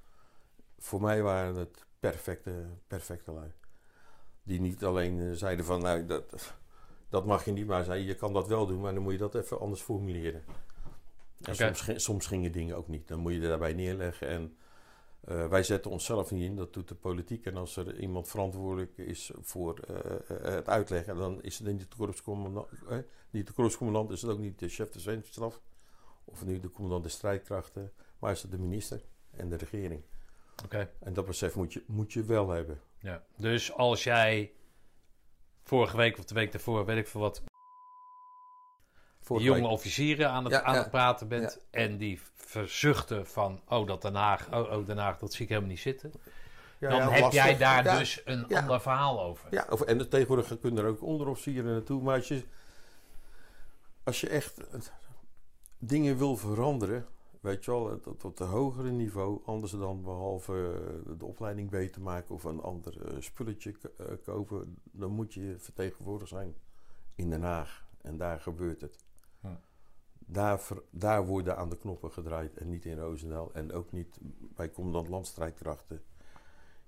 Voor 0.80 1.02
mij 1.02 1.22
waren 1.22 1.56
het 1.56 1.85
perfecte, 1.99 2.65
perfecte 2.88 3.31
lui. 3.31 3.52
Die 4.44 4.61
niet 4.61 4.84
alleen 4.84 5.19
eh, 5.19 5.31
zeiden 5.31 5.65
van, 5.65 5.81
nou, 5.81 6.06
dat, 6.06 6.53
dat 7.10 7.26
mag 7.26 7.45
je 7.45 7.52
niet, 7.52 7.68
maar 7.68 7.84
zei, 7.84 8.06
je 8.06 8.15
kan 8.15 8.34
dat 8.34 8.48
wel 8.48 8.65
doen, 8.65 8.81
maar 8.81 8.94
dan 8.94 9.03
moet 9.03 9.11
je 9.11 9.18
dat 9.18 9.35
even 9.35 9.60
anders 9.60 9.81
formuleren. 9.81 10.44
En 11.41 11.56
soms, 11.56 12.03
soms 12.03 12.27
gingen 12.27 12.52
dingen 12.52 12.77
ook 12.77 12.88
niet. 12.88 13.07
Dan 13.07 13.19
moet 13.19 13.34
je 13.34 13.40
daarbij 13.40 13.73
neerleggen. 13.73 14.27
En 14.27 14.57
eh, 15.23 15.48
wij 15.48 15.64
zetten 15.64 15.91
onszelf 15.91 16.31
niet 16.31 16.44
in, 16.44 16.56
dat 16.56 16.73
doet 16.73 16.88
de 16.88 16.95
politiek. 16.95 17.45
En 17.45 17.57
als 17.57 17.76
er 17.76 17.99
iemand 17.99 18.27
verantwoordelijk 18.27 18.98
is 18.98 19.31
voor 19.41 19.80
eh, 19.80 20.41
het 20.44 20.69
uitleggen, 20.69 21.15
dan 21.15 21.44
is 21.44 21.57
het 21.57 21.68
niet 21.68 21.80
de 21.80 21.98
korpscommandant, 21.98 22.68
eh, 22.90 22.98
niet 23.30 23.48
de 23.48 23.53
korpscommandant, 23.53 24.11
is 24.11 24.22
het 24.22 24.31
ook 24.31 24.40
niet 24.40 24.60
de 24.60 24.69
chef 24.69 24.90
de 24.90 24.99
Zweefstaf. 24.99 25.61
Of 26.26 26.45
nu 26.45 26.60
de 26.60 26.70
commandant 26.70 27.04
de 27.04 27.10
strijdkrachten, 27.10 27.91
maar 28.20 28.32
is 28.32 28.41
het 28.41 28.52
de 28.52 28.58
minister 28.58 29.02
en 29.32 29.50
de 29.50 29.56
regering. 29.56 30.02
Oké. 30.64 30.90
En 31.00 31.14
dat 31.14 31.26
besef 31.26 31.56
moet 31.56 31.74
je, 31.74 31.84
moet 31.88 32.14
je 32.14 32.24
wel 32.24 32.50
hebben. 32.50 32.82
Ja. 33.00 33.24
Dus 33.38 33.74
als 33.74 34.04
jij 34.04 34.52
vorige 35.64 35.98
week 35.98 36.18
of 36.18 36.26
de 36.26 36.34
week 36.34 36.52
daarvoor, 36.52 36.86
weet 36.86 36.98
ik 36.98 37.08
veel 37.08 37.22
wat, 37.22 37.41
Vorige 39.20 39.45
jonge 39.45 39.62
week- 39.62 39.70
officieren 39.70 40.30
aan 40.30 40.44
het, 40.44 40.54
Ja, 40.54 40.62
aan 40.64 40.74
ja. 40.74 40.80
het 40.82 40.90
praten 40.90 41.28
bent 41.28 41.66
en 41.72 41.98
die 41.98 42.22
verzuchten 42.36 43.28
van, 43.28 43.62
oh 43.68 43.88
dat 43.88 44.02
Den 44.02 44.16
Haag, 44.16 44.54
oh, 44.54 44.72
oh 44.72 44.86
Den 44.86 44.98
Haag, 44.98 45.18
dat 45.18 45.34
zie 45.34 45.41
ik 45.44 45.50
helemaal 45.50 45.70
niet 45.70 45.80
zitten. 45.80 46.12
Dan 46.80 47.02
heb 47.02 47.22
lastig. 47.22 47.44
jij 47.44 47.58
daar 47.58 47.84
dus 48.00 48.22
een 48.26 48.56
ander 48.56 48.82
verhaal 48.82 49.22
over. 49.24 49.48
Ja, 49.52 49.66
of, 49.70 49.82
en 49.82 50.10
tegenwoordig 50.10 50.60
kunnen 50.60 50.84
er 50.84 50.90
ook 50.90 51.02
onderofficieren 51.02 51.72
naartoe. 51.72 52.02
Maar 52.02 52.16
als 52.16 52.28
je, 52.28 52.44
als 54.04 54.22
je 54.22 54.30
echt 54.30 54.60
dingen 55.88 56.18
wil 56.18 56.38
veranderen, 56.38 57.05
weet 57.41 57.65
je 57.65 57.72
wel, 57.72 57.99
tot, 57.99 58.19
tot 58.19 58.39
een 58.39 58.47
hogere 58.47 58.91
niveau, 58.91 59.41
anders 59.45 59.72
dan 59.72 60.03
behalve 60.03 60.53
eh, 60.53 61.18
de 61.18 61.26
opleiding 61.26 61.69
beter 61.69 62.01
maken 62.01 62.35
of 62.35 62.43
een 62.43 62.61
ander 62.61 63.05
eh, 63.05 63.22
spulletje 63.22 63.76
eh, 63.97 64.05
kopen, 64.23 64.77
dan 64.91 65.11
moet 65.11 65.34
je 65.34 65.55
vertegenwoordigd 65.57 66.30
zijn 66.30 66.55
in 67.15 67.30
Den 67.30 67.41
Haag. 67.41 67.85
En 68.01 68.18
daar 68.18 68.39
gebeurt 68.39 68.81
het. 68.81 68.97
Daar, 70.26 70.60
ver- 70.60 70.84
daar 70.89 71.26
worden 71.26 71.57
aan 71.57 71.69
de 71.69 71.77
knoppen 71.77 72.11
gedraaid 72.11 72.57
en 72.57 72.69
niet 72.69 72.85
in 72.85 72.97
Roosendaal. 72.97 73.53
En 73.53 73.72
ook 73.72 73.91
niet 73.91 74.19
bij 74.55 74.72
Commandant 74.72 75.07
Landstrijdkrachten 75.07 76.03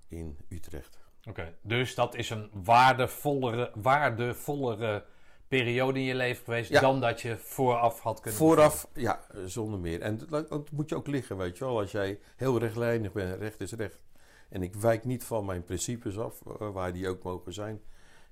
in 0.08 0.36
Utrecht. 0.48 0.98
Oké, 1.28 1.54
dus 1.62 1.94
dat 1.94 2.14
is 2.14 2.30
een 2.30 2.50
waardevollere, 2.52 3.72
waardevollere 3.74 5.04
periode 5.48 5.98
in 5.98 6.04
je 6.04 6.14
leven 6.14 6.44
geweest 6.44 6.70
Ja. 6.70 6.80
dan 6.80 7.00
dat 7.00 7.20
je 7.20 7.36
vooraf 7.36 8.00
had 8.00 8.20
kunnen 8.20 8.38
Vooraf, 8.40 8.88
ja, 8.94 9.20
zonder 9.44 9.78
meer. 9.80 10.00
En 10.00 10.18
dat, 10.28 10.48
dat 10.48 10.70
moet 10.70 10.88
je 10.88 10.96
ook 10.96 11.06
liggen, 11.06 11.36
weet 11.36 11.58
je 11.58 11.64
wel. 11.64 11.78
Als 11.78 11.90
jij 11.90 12.20
heel 12.36 12.58
rechtlijnig 12.58 13.12
bent, 13.12 13.38
recht 13.40 13.60
is 13.60 13.72
recht. 13.72 14.00
En 14.48 14.62
ik 14.62 14.74
wijk 14.74 15.04
niet 15.04 15.24
van 15.24 15.44
mijn 15.44 15.64
principes 15.64 16.18
af, 16.18 16.40
eh, 16.60 16.70
waar 16.70 16.92
die 16.92 17.08
ook 17.08 17.22
mogen 17.22 17.52
zijn. 17.52 17.80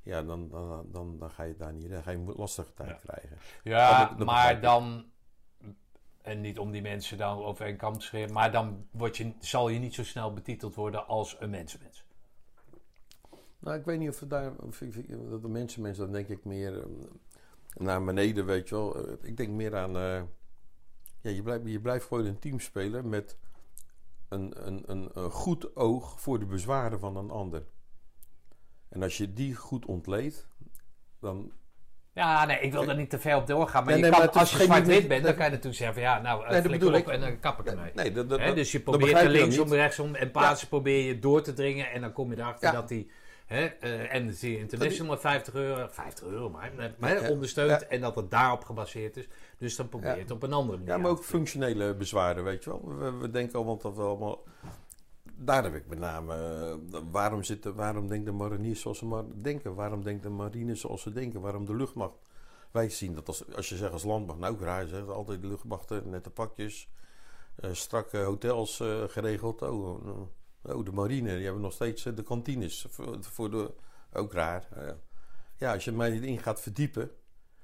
Ja, 0.02 0.22
dan, 0.22 0.48
dan, 0.48 0.86
dan, 0.92 1.18
dan 1.18 1.30
ga 1.30 1.42
je 1.42 1.56
daar 1.56 1.72
niet, 1.72 1.90
dan 1.90 2.02
ga 2.02 2.10
je 2.10 2.16
een 2.16 2.32
lastige 2.36 2.74
tijd 2.74 2.88
Ja. 2.90 2.98
krijgen. 3.12 3.38
Ja, 3.62 3.98
Dat 4.00 4.10
be- 4.10 4.16
dat 4.16 4.26
maar 4.26 4.60
dan, 4.60 5.04
en 6.22 6.40
niet 6.40 6.58
om 6.58 6.70
die 6.70 6.82
mensen 6.82 7.18
dan 7.18 7.44
over 7.44 7.66
een 7.66 7.76
kam 7.76 7.98
te 7.98 8.04
scheren, 8.04 8.32
maar 8.32 8.52
dan 8.52 8.86
word 8.90 9.16
je, 9.16 9.32
zal 9.40 9.68
je 9.68 9.78
niet 9.78 9.94
zo 9.94 10.04
snel 10.04 10.32
betiteld 10.32 10.74
worden 10.74 11.06
als 11.06 11.36
een 11.40 11.50
mensenmens. 11.50 12.03
Nou, 13.64 13.78
ik 13.78 13.84
weet 13.84 13.98
niet 13.98 14.08
of 14.08 14.20
het 14.20 14.30
daar, 14.30 14.52
of 14.60 14.80
ik- 14.80 15.30
dat 15.30 15.42
de 15.42 15.48
mensen, 15.48 15.82
mensen, 15.82 16.04
dan 16.04 16.12
denk 16.12 16.28
ik 16.28 16.44
meer 16.44 16.78
eh, 16.80 16.86
naar 17.74 18.04
beneden, 18.04 18.46
weet 18.46 18.68
je 18.68 18.74
wel. 18.74 19.06
Eh, 19.06 19.12
Ik 19.22 19.36
denk 19.36 19.48
meer 19.50 19.76
aan, 19.76 19.96
eh, 19.96 20.22
ja, 21.20 21.30
je 21.30 21.42
blijft, 21.42 21.62
je 21.66 21.80
blijft 21.80 22.06
gewoon 22.06 22.24
een 22.26 22.38
team 22.38 22.60
spelen 22.60 23.08
met 23.08 23.36
een, 24.28 24.66
een, 24.66 24.82
een, 24.86 25.10
een 25.14 25.30
goed 25.30 25.76
oog 25.76 26.20
voor 26.20 26.38
de 26.38 26.46
bezwaren 26.46 26.98
van 26.98 27.16
een 27.16 27.30
ander. 27.30 27.62
En 28.88 29.02
als 29.02 29.16
je 29.16 29.32
die 29.32 29.54
goed 29.54 29.86
ontleedt, 29.86 30.48
dan 31.20 31.52
Ja, 32.12 32.44
nee, 32.44 32.58
ik 32.60 32.72
wil 32.72 32.88
er 32.88 32.96
niet 32.96 33.10
te 33.10 33.18
ver 33.18 33.36
op 33.36 33.46
doorgaan. 33.46 33.84
Maar 33.84 33.92
Nee, 33.94 34.02
je 34.04 34.10
nee, 34.10 34.18
kan, 34.20 34.26
maar 34.26 34.38
als 34.40 34.50
je 34.50 34.56
geen- 34.56 34.66
zwart-wit 34.66 35.08
bent, 35.08 35.24
dan 35.24 35.34
kan 35.34 35.44
je 35.44 35.50
natuurlijk 35.50 35.76
zeggen 35.76 35.94
van 35.94 36.04
ja, 36.04 36.20
nou, 36.20 36.48
Nee, 36.50 36.62
flikker 36.62 36.88
op 36.88 36.94
ik. 36.94 37.06
en 37.08 37.20
dan 37.20 37.40
kap 37.40 37.60
ik 37.60 37.66
ermee. 37.66 37.92
Nee, 37.94 38.12
dat, 38.12 38.28
dat, 38.28 38.54
dus 38.54 38.72
je 38.72 38.80
probeert 38.80 39.18
er 39.20 39.28
linksom, 39.28 39.68
rechtsom 39.72 40.14
en 40.14 40.30
pasen 40.30 40.68
probeer 40.68 41.04
je 41.06 41.18
door 41.18 41.42
te 41.42 41.52
dringen. 41.52 41.90
En 41.90 42.00
dan 42.00 42.12
kom 42.12 42.30
je 42.30 42.38
erachter 42.38 42.68
Ja. 42.68 42.74
dat 42.74 42.88
die 42.88 43.10
hè, 43.44 43.64
eh 43.64 44.14
Amnesty 44.14 44.46
International 44.46 45.16
50 45.18 45.54
euro, 45.54 45.86
50 45.90 46.26
euro 46.26 46.50
maar, 46.50 46.72
Ja, 47.00 47.30
ondersteunt. 47.30 47.70
ja. 47.80 47.86
En 47.88 48.00
dat 48.00 48.14
het 48.14 48.30
daarop 48.30 48.64
gebaseerd 48.64 49.16
is. 49.16 49.28
Dus 49.58 49.76
dan 49.76 49.88
probeer 49.88 50.10
je 50.10 50.14
Ja. 50.16 50.22
het 50.22 50.30
op 50.30 50.42
een 50.42 50.52
andere 50.52 50.78
manier 50.78 50.92
Ja, 50.94 50.98
maar 51.00 51.10
ook 51.10 51.24
functionele 51.24 51.94
bezwaren, 51.94 52.44
weet 52.44 52.64
je 52.64 52.70
wel. 52.70 52.96
We, 52.98 53.10
we 53.12 53.30
denken 53.30 53.54
allemaal 53.56 53.78
dat 53.78 53.96
we 53.96 54.02
allemaal... 54.02 54.42
Daar 55.36 55.62
heb 55.62 55.74
ik 55.74 55.86
met 55.86 55.98
name... 55.98 56.34
eh, 56.92 57.00
waarom, 57.10 57.42
zitten, 57.42 57.74
waarom 57.74 58.08
denkt 58.08 58.26
de 58.26 58.32
mariniers 58.32 58.80
zoals 58.80 58.98
ze 58.98 59.06
maar 59.06 59.24
denken? 59.34 59.74
Waarom 59.74 60.02
denkt 60.02 60.22
de 60.22 60.28
marine 60.30 60.74
zoals 60.74 61.02
ze 61.02 61.12
denken? 61.12 61.40
Waarom 61.40 61.64
de 61.66 61.74
luchtmacht? 61.76 62.14
Wij 62.70 62.88
zien 62.90 63.14
dat 63.14 63.28
als, 63.28 63.54
als 63.54 63.68
je 63.68 63.76
zegt 63.76 63.92
als 63.92 64.04
landmacht... 64.04 64.38
Nou, 64.38 64.56
raar 64.60 64.86
zegt 64.86 65.08
altijd 65.08 65.42
de 65.42 65.48
luchtmachten, 65.48 66.10
nette 66.10 66.30
pakjes... 66.30 66.88
eh, 67.56 67.70
strakke 67.72 68.18
hotels 68.18 68.82
geregeld. 69.06 69.62
Oh, 69.62 70.06
eh, 70.08 70.12
oh, 70.66 70.84
de 70.84 70.92
marine, 70.92 71.34
die 71.34 71.44
hebben 71.44 71.62
nog 71.62 71.72
steeds 71.72 72.06
eh, 72.06 72.16
de 72.16 72.22
kantines. 72.22 72.86
Voor, 73.20 73.50
de, 73.50 73.74
ook 74.12 74.32
raar. 74.32 74.68
Eh, 74.74 74.92
ja, 75.56 75.72
als 75.72 75.84
je 75.84 75.92
mij 75.92 76.16
in 76.16 76.38
gaat 76.38 76.60
verdiepen... 76.60 77.10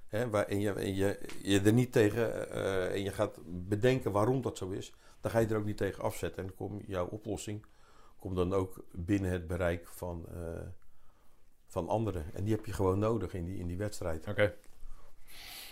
Hè, 0.06 0.44
en 0.44 0.60
je, 0.60 0.72
en 0.72 0.94
je, 0.94 1.20
je 1.42 1.60
er 1.60 1.72
niet 1.72 1.92
tegen 1.92 2.50
eh, 2.50 2.94
en 2.94 3.02
je 3.02 3.10
gaat 3.10 3.38
bedenken 3.46 4.12
waarom 4.12 4.42
dat 4.42 4.58
zo 4.58 4.70
is, 4.70 4.92
dan 5.20 5.30
ga 5.30 5.38
je 5.38 5.46
er 5.46 5.56
ook 5.56 5.64
niet 5.64 5.76
tegen 5.76 6.02
afzetten. 6.02 6.44
En 6.44 6.52
dan 6.58 6.82
jouw 6.86 7.06
oplossing 7.06 7.66
komt 8.18 8.36
dan 8.36 8.52
ook 8.52 8.84
binnen 8.92 9.30
het 9.30 9.46
bereik 9.46 9.88
van, 9.88 10.26
van 11.66 11.88
anderen. 11.88 12.34
En 12.34 12.44
die 12.44 12.54
heb 12.54 12.66
je 12.66 12.72
gewoon 12.72 12.98
nodig 12.98 13.34
in 13.34 13.44
die, 13.44 13.58
in 13.58 13.66
die 13.66 13.76
wedstrijd. 13.76 14.26
Oké. 14.28 14.54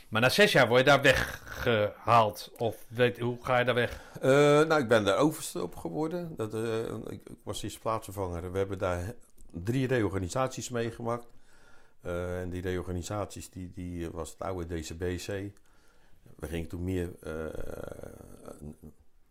Maar 0.09 0.21
na 0.21 0.29
zes 0.29 0.53
jaar 0.53 0.69
word 0.69 0.79
je 0.81 0.85
daar 0.87 1.03
weggehaald. 1.03 2.53
Of 2.57 2.85
weet, 2.89 3.19
hoe 3.19 3.45
ga 3.45 3.59
je 3.59 3.65
daar 3.65 3.75
weg? 3.75 4.03
Eh, 4.21 4.31
nou, 4.67 4.81
ik 4.81 4.89
ben 4.89 5.05
daar 5.05 5.17
overste 5.19 5.63
op 5.63 5.77
geworden. 5.77 6.37
Dat, 6.37 6.55
eh, 6.55 6.79
ik, 6.89 7.29
ik 7.29 7.37
was 7.43 7.63
eerst 7.63 7.81
plaatsvervanger. 7.81 8.53
We 8.53 8.59
hebben 8.59 8.79
daar 8.79 9.15
drie 9.51 9.87
reorganisaties 9.87 10.69
meegemaakt. 10.69 11.27
Eh, 12.01 12.41
en 12.41 12.51
die 12.51 12.63
reorganisaties, 12.63 13.51
die, 13.51 13.73
die 13.75 14.11
was 14.11 14.31
het 14.31 14.41
oude 14.41 14.81
DCBC. 14.81 15.27
We 16.37 16.47
gingen 16.47 16.69
toen 16.69 16.85
meer... 16.85 17.11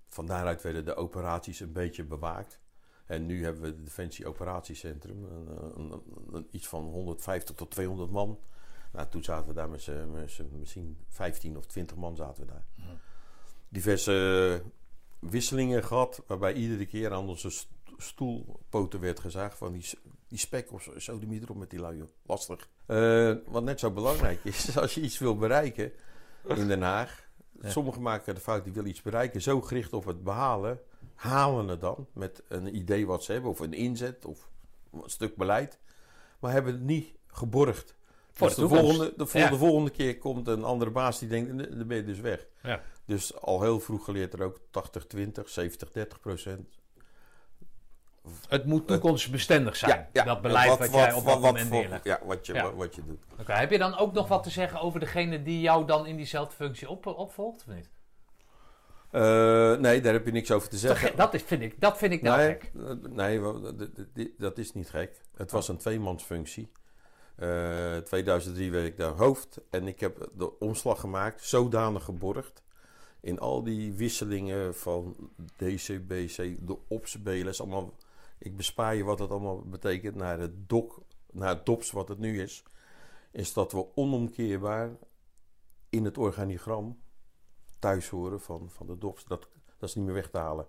van 0.10 0.26
daaruit 0.26 0.62
werden 0.62 0.86
de 0.86 0.96
operaties 0.96 1.60
een 1.60 1.72
beetje 1.72 2.04
bewaakt. 2.04 2.60
En 3.06 3.26
nu 3.26 3.44
hebben 3.44 3.62
we 3.62 3.68
het 3.68 3.84
Defensie 3.86 4.28
Operatiecentrum. 4.28 5.24
Een, 5.26 5.92
een- 5.92 6.02
een- 6.32 6.48
iets 6.52 6.68
van 6.68 6.84
150 6.84 7.56
tot 7.56 7.72
200 7.72 8.12
man. 8.12 8.40
Nou, 8.92 9.08
toen 9.10 9.24
zaten 9.24 9.48
we 9.48 9.54
daar 9.54 9.70
met 9.70 9.82
z'n, 9.82 10.50
misschien 10.52 10.98
15 11.08 11.58
of 11.58 11.66
20 11.66 11.98
man 11.98 12.16
zaten 12.16 12.46
we 12.46 12.52
daar. 12.52 12.66
Diverse 13.70 14.62
wisselingen 15.20 15.84
gehad, 15.84 16.24
waarbij 16.28 16.54
iedere 16.54 16.86
keer 16.86 17.14
aan 17.14 17.28
onze 17.28 17.50
st- 17.50 17.68
stoelpoten 17.98 19.00
werd 19.00 19.20
gezegd 19.20 19.58
van 19.58 19.72
die, 19.72 19.90
die 20.28 20.38
spek 20.38 20.72
of 20.72 20.90
zo, 20.98 21.20
de 21.20 21.40
erop 21.42 21.58
met 21.58 21.70
die 21.70 21.80
lui. 21.80 22.04
Lastig. 22.26 22.70
Eh, 22.86 23.36
wat 23.48 23.64
net 23.64 23.80
zo 23.80 23.92
belangrijk 23.92 24.44
is, 24.44 24.78
als 24.78 24.94
je 24.94 25.02
iets 25.02 25.18
wil 25.18 25.38
bereiken 25.38 25.92
in 26.48 26.68
Den 26.68 26.82
Haag. 26.82 27.26
Ja. 27.62 27.70
Sommigen 27.70 28.02
maken 28.02 28.36
de 28.36 28.42
fout, 28.42 28.64
die 28.64 28.74
willen 28.74 28.90
iets 28.90 29.02
bereiken, 29.02 29.42
zo 29.42 29.62
gericht 29.62 29.94
op 29.94 30.06
het 30.06 30.24
behalen. 30.24 30.80
halen 31.16 31.68
het 31.68 31.82
dan 31.82 32.08
met 32.14 32.44
een 32.48 32.76
idee 32.76 33.08
wat 33.08 33.24
ze 33.24 33.32
hebben, 33.32 33.52
of 33.52 33.60
een 33.60 33.74
inzet, 33.74 34.26
of 34.26 34.50
een 34.92 35.02
stuk 35.06 35.36
beleid, 35.36 35.80
maar 36.40 36.52
hebben 36.52 36.74
het 36.74 36.82
niet 36.82 37.16
geborgd. 37.28 37.96
Voor 38.38 38.48
Dus 38.48 38.56
de 38.56 38.68
volgende, 38.68 39.14
de, 39.18 39.26
vol- 39.26 39.40
Ja. 39.42 39.50
de 39.50 39.58
volgende 39.58 39.90
keer 39.90 40.18
komt 40.18 40.48
een 40.48 40.64
andere 40.64 40.92
baas 40.92 41.20
die 41.20 41.30
denkt, 41.30 41.54
"Nee, 41.54 41.70
dan 41.70 41.88
ben 41.88 41.98
je 41.98 42.04
dus 42.04 42.20
weg. 42.20 42.46
Ja. 42.64 42.82
Dus 43.06 43.36
al 43.42 43.62
heel 43.62 43.80
vroeg 43.80 44.04
geleerd 44.06 44.34
er 44.34 44.42
ook 44.44 44.60
80-20, 44.72 45.50
70-30 45.50 46.20
procent. 46.22 46.76
Het 48.48 48.66
moet 48.66 48.88
toekomstbestendig 48.88 49.76
zijn, 49.76 50.08
dat 50.14 50.42
beleid 50.42 50.70
wat, 50.70 50.78
Wat- 50.80 50.90
jij 50.92 51.14
op 51.14 51.26
dat 51.26 51.42
moment 51.42 51.70
neerlegt. 51.70 52.04
Ja, 52.04 52.20
wat 52.26 52.46
je. 52.46 52.72
Wat, 52.76 52.96
je 52.96 53.04
doet. 53.06 53.20
Oké, 53.40 53.52
Heb 53.54 53.72
je 53.72 53.78
dan 53.78 53.98
ook 53.98 54.14
nog 54.14 54.28
wat 54.28 54.44
te 54.44 54.50
zeggen 54.50 54.80
over 54.80 55.00
degene 55.00 55.44
die 55.44 55.62
jou 55.62 55.86
dan 55.86 56.06
in 56.06 56.16
diezelfde 56.16 56.56
functie 56.56 56.90
op, 56.90 57.06
opvolgt, 57.06 57.64
of 57.68 57.74
niet? 57.76 57.90
Eh, 59.12 59.76
nee, 59.76 60.02
daar 60.02 60.14
heb 60.14 60.26
je 60.26 60.32
niks 60.32 60.52
over 60.52 60.70
te 60.70 60.78
zeggen. 60.78 61.08
ge- 61.10 61.16
dat, 61.16 61.34
is, 61.34 61.42
vind 61.44 61.62
ik, 61.62 61.82
dat 61.82 61.98
vind 61.98 62.14
ik 62.14 62.22
nou 62.22 62.38
nee, 62.38 62.48
gek. 62.50 62.72
eh, 62.76 62.94
nee, 63.10 63.42
dat 64.38 64.58
is 64.58 64.74
niet 64.74 64.90
gek. 64.90 65.22
Het 65.36 65.52
was 65.52 65.68
een 65.68 65.78
tweemansfunctie. 65.78 66.72
Eh 67.38 67.98
2003 67.98 68.72
werd 68.72 68.86
ik 68.86 68.98
daar 68.98 69.14
hoofd 69.14 69.60
en 69.70 69.88
ik 69.88 70.00
heb 70.00 70.30
de 70.34 70.60
omslag 70.60 71.00
gemaakt, 71.00 71.44
zodanig 71.44 72.04
geborgd. 72.04 72.64
In 73.20 73.40
al 73.40 73.64
die 73.64 73.94
wisselingen 73.94 74.76
van 74.76 75.32
DC, 75.56 76.08
BC, 76.08 76.68
de 76.68 76.78
OPS, 76.88 77.22
BLS, 77.22 77.62
allemaal. 77.62 77.94
Ik 78.38 78.58
bespaar 78.58 78.96
je 78.96 79.04
wat 79.04 79.20
het 79.20 79.30
allemaal 79.30 79.62
betekent 79.62 80.16
naar 80.16 80.40
het 80.40 80.70
DOC, 80.70 81.00
naar 81.32 81.50
het 81.50 81.66
DOPS 81.66 81.92
wat 81.92 82.08
het 82.08 82.18
nu 82.18 82.42
is. 82.42 82.64
Is 83.32 83.54
dat 83.54 83.72
we 83.72 83.96
onomkeerbaar 83.96 84.92
in 85.90 86.06
het 86.06 86.18
organigram 86.18 87.00
thuis 87.80 88.10
horen 88.10 88.42
van, 88.42 88.70
van 88.72 88.88
de 88.88 88.98
DOPS. 88.98 89.26
Dat, 89.26 89.48
dat 89.78 89.90
is 89.90 89.96
niet 89.96 90.06
meer 90.06 90.14
weg 90.14 90.30
te 90.30 90.38
halen. 90.38 90.68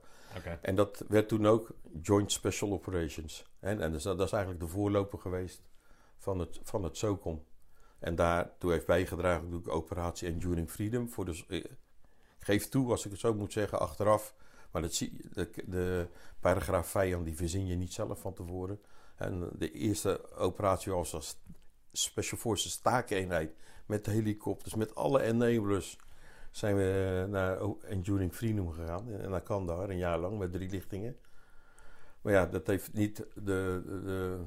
En 0.61 0.75
dat 0.75 1.05
werd 1.09 1.29
toen 1.29 1.47
ook 1.47 1.71
Joint 2.03 2.33
Special 2.33 2.73
Operations. 2.73 3.45
En, 3.61 3.81
en 3.81 3.93
dat, 3.93 4.03
dat 4.03 4.21
is 4.21 4.33
eigenlijk 4.33 4.63
de 4.63 4.69
voorloper 4.69 5.19
geweest 5.19 5.63
van 6.19 6.39
het, 6.39 6.61
van 6.63 6.85
het 6.85 6.97
SOCOM. 6.97 7.45
En 7.99 8.15
daartoe 8.15 8.73
heeft 8.73 8.87
bijgedragen 8.87 9.43
natuurlijk 9.43 9.75
operatie 9.75 10.29
Enduring 10.29 10.71
Freedom. 10.71 11.09
Voor 11.09 11.25
de, 11.25 11.45
eh, 11.49 11.65
geef 12.39 12.69
toe, 12.69 12.91
als 12.91 13.05
ik 13.05 13.11
het 13.11 13.21
zo 13.21 13.35
moet 13.35 13.53
zeggen, 13.53 13.81
achteraf. 13.81 14.35
Maar 14.71 14.83
dat 14.83 14.95
zie, 14.95 15.21
de, 15.67 16.09
paragraaf 16.41 16.89
vijand, 16.89 17.25
die 17.25 17.37
verzin 17.37 17.67
je 17.67 17.77
niet 17.77 17.93
zelf 17.93 18.21
van 18.21 18.35
tevoren. 18.35 18.81
En 19.17 19.51
de 19.59 19.73
eerste 19.73 20.35
operatie 20.35 20.93
was 20.93 21.15
als 21.15 21.41
Special 21.93 22.39
Forces 22.41 22.77
taakeenheid. 22.77 23.55
Met 23.87 24.07
helikopters, 24.07 24.75
met 24.75 24.95
alle 24.95 25.23
enablers 25.23 25.99
zijn 26.51 26.77
we 26.77 27.27
naar 27.29 27.61
Enduring 27.85 28.35
Freedom 28.35 28.73
gegaan. 28.73 29.11
En 29.11 29.31
naar 29.31 29.43
Kandahar, 29.43 29.91
een 29.91 29.99
jaar 29.99 30.19
lang, 30.19 30.39
met 30.39 30.53
drie 30.53 30.71
lichtingen. 30.71 31.17
Maar 32.21 32.33
ja, 32.33 32.47
dat 32.47 32.67
heeft 32.67 32.93
niet 32.93 33.17
de, 33.17 33.83
de, 33.85 34.39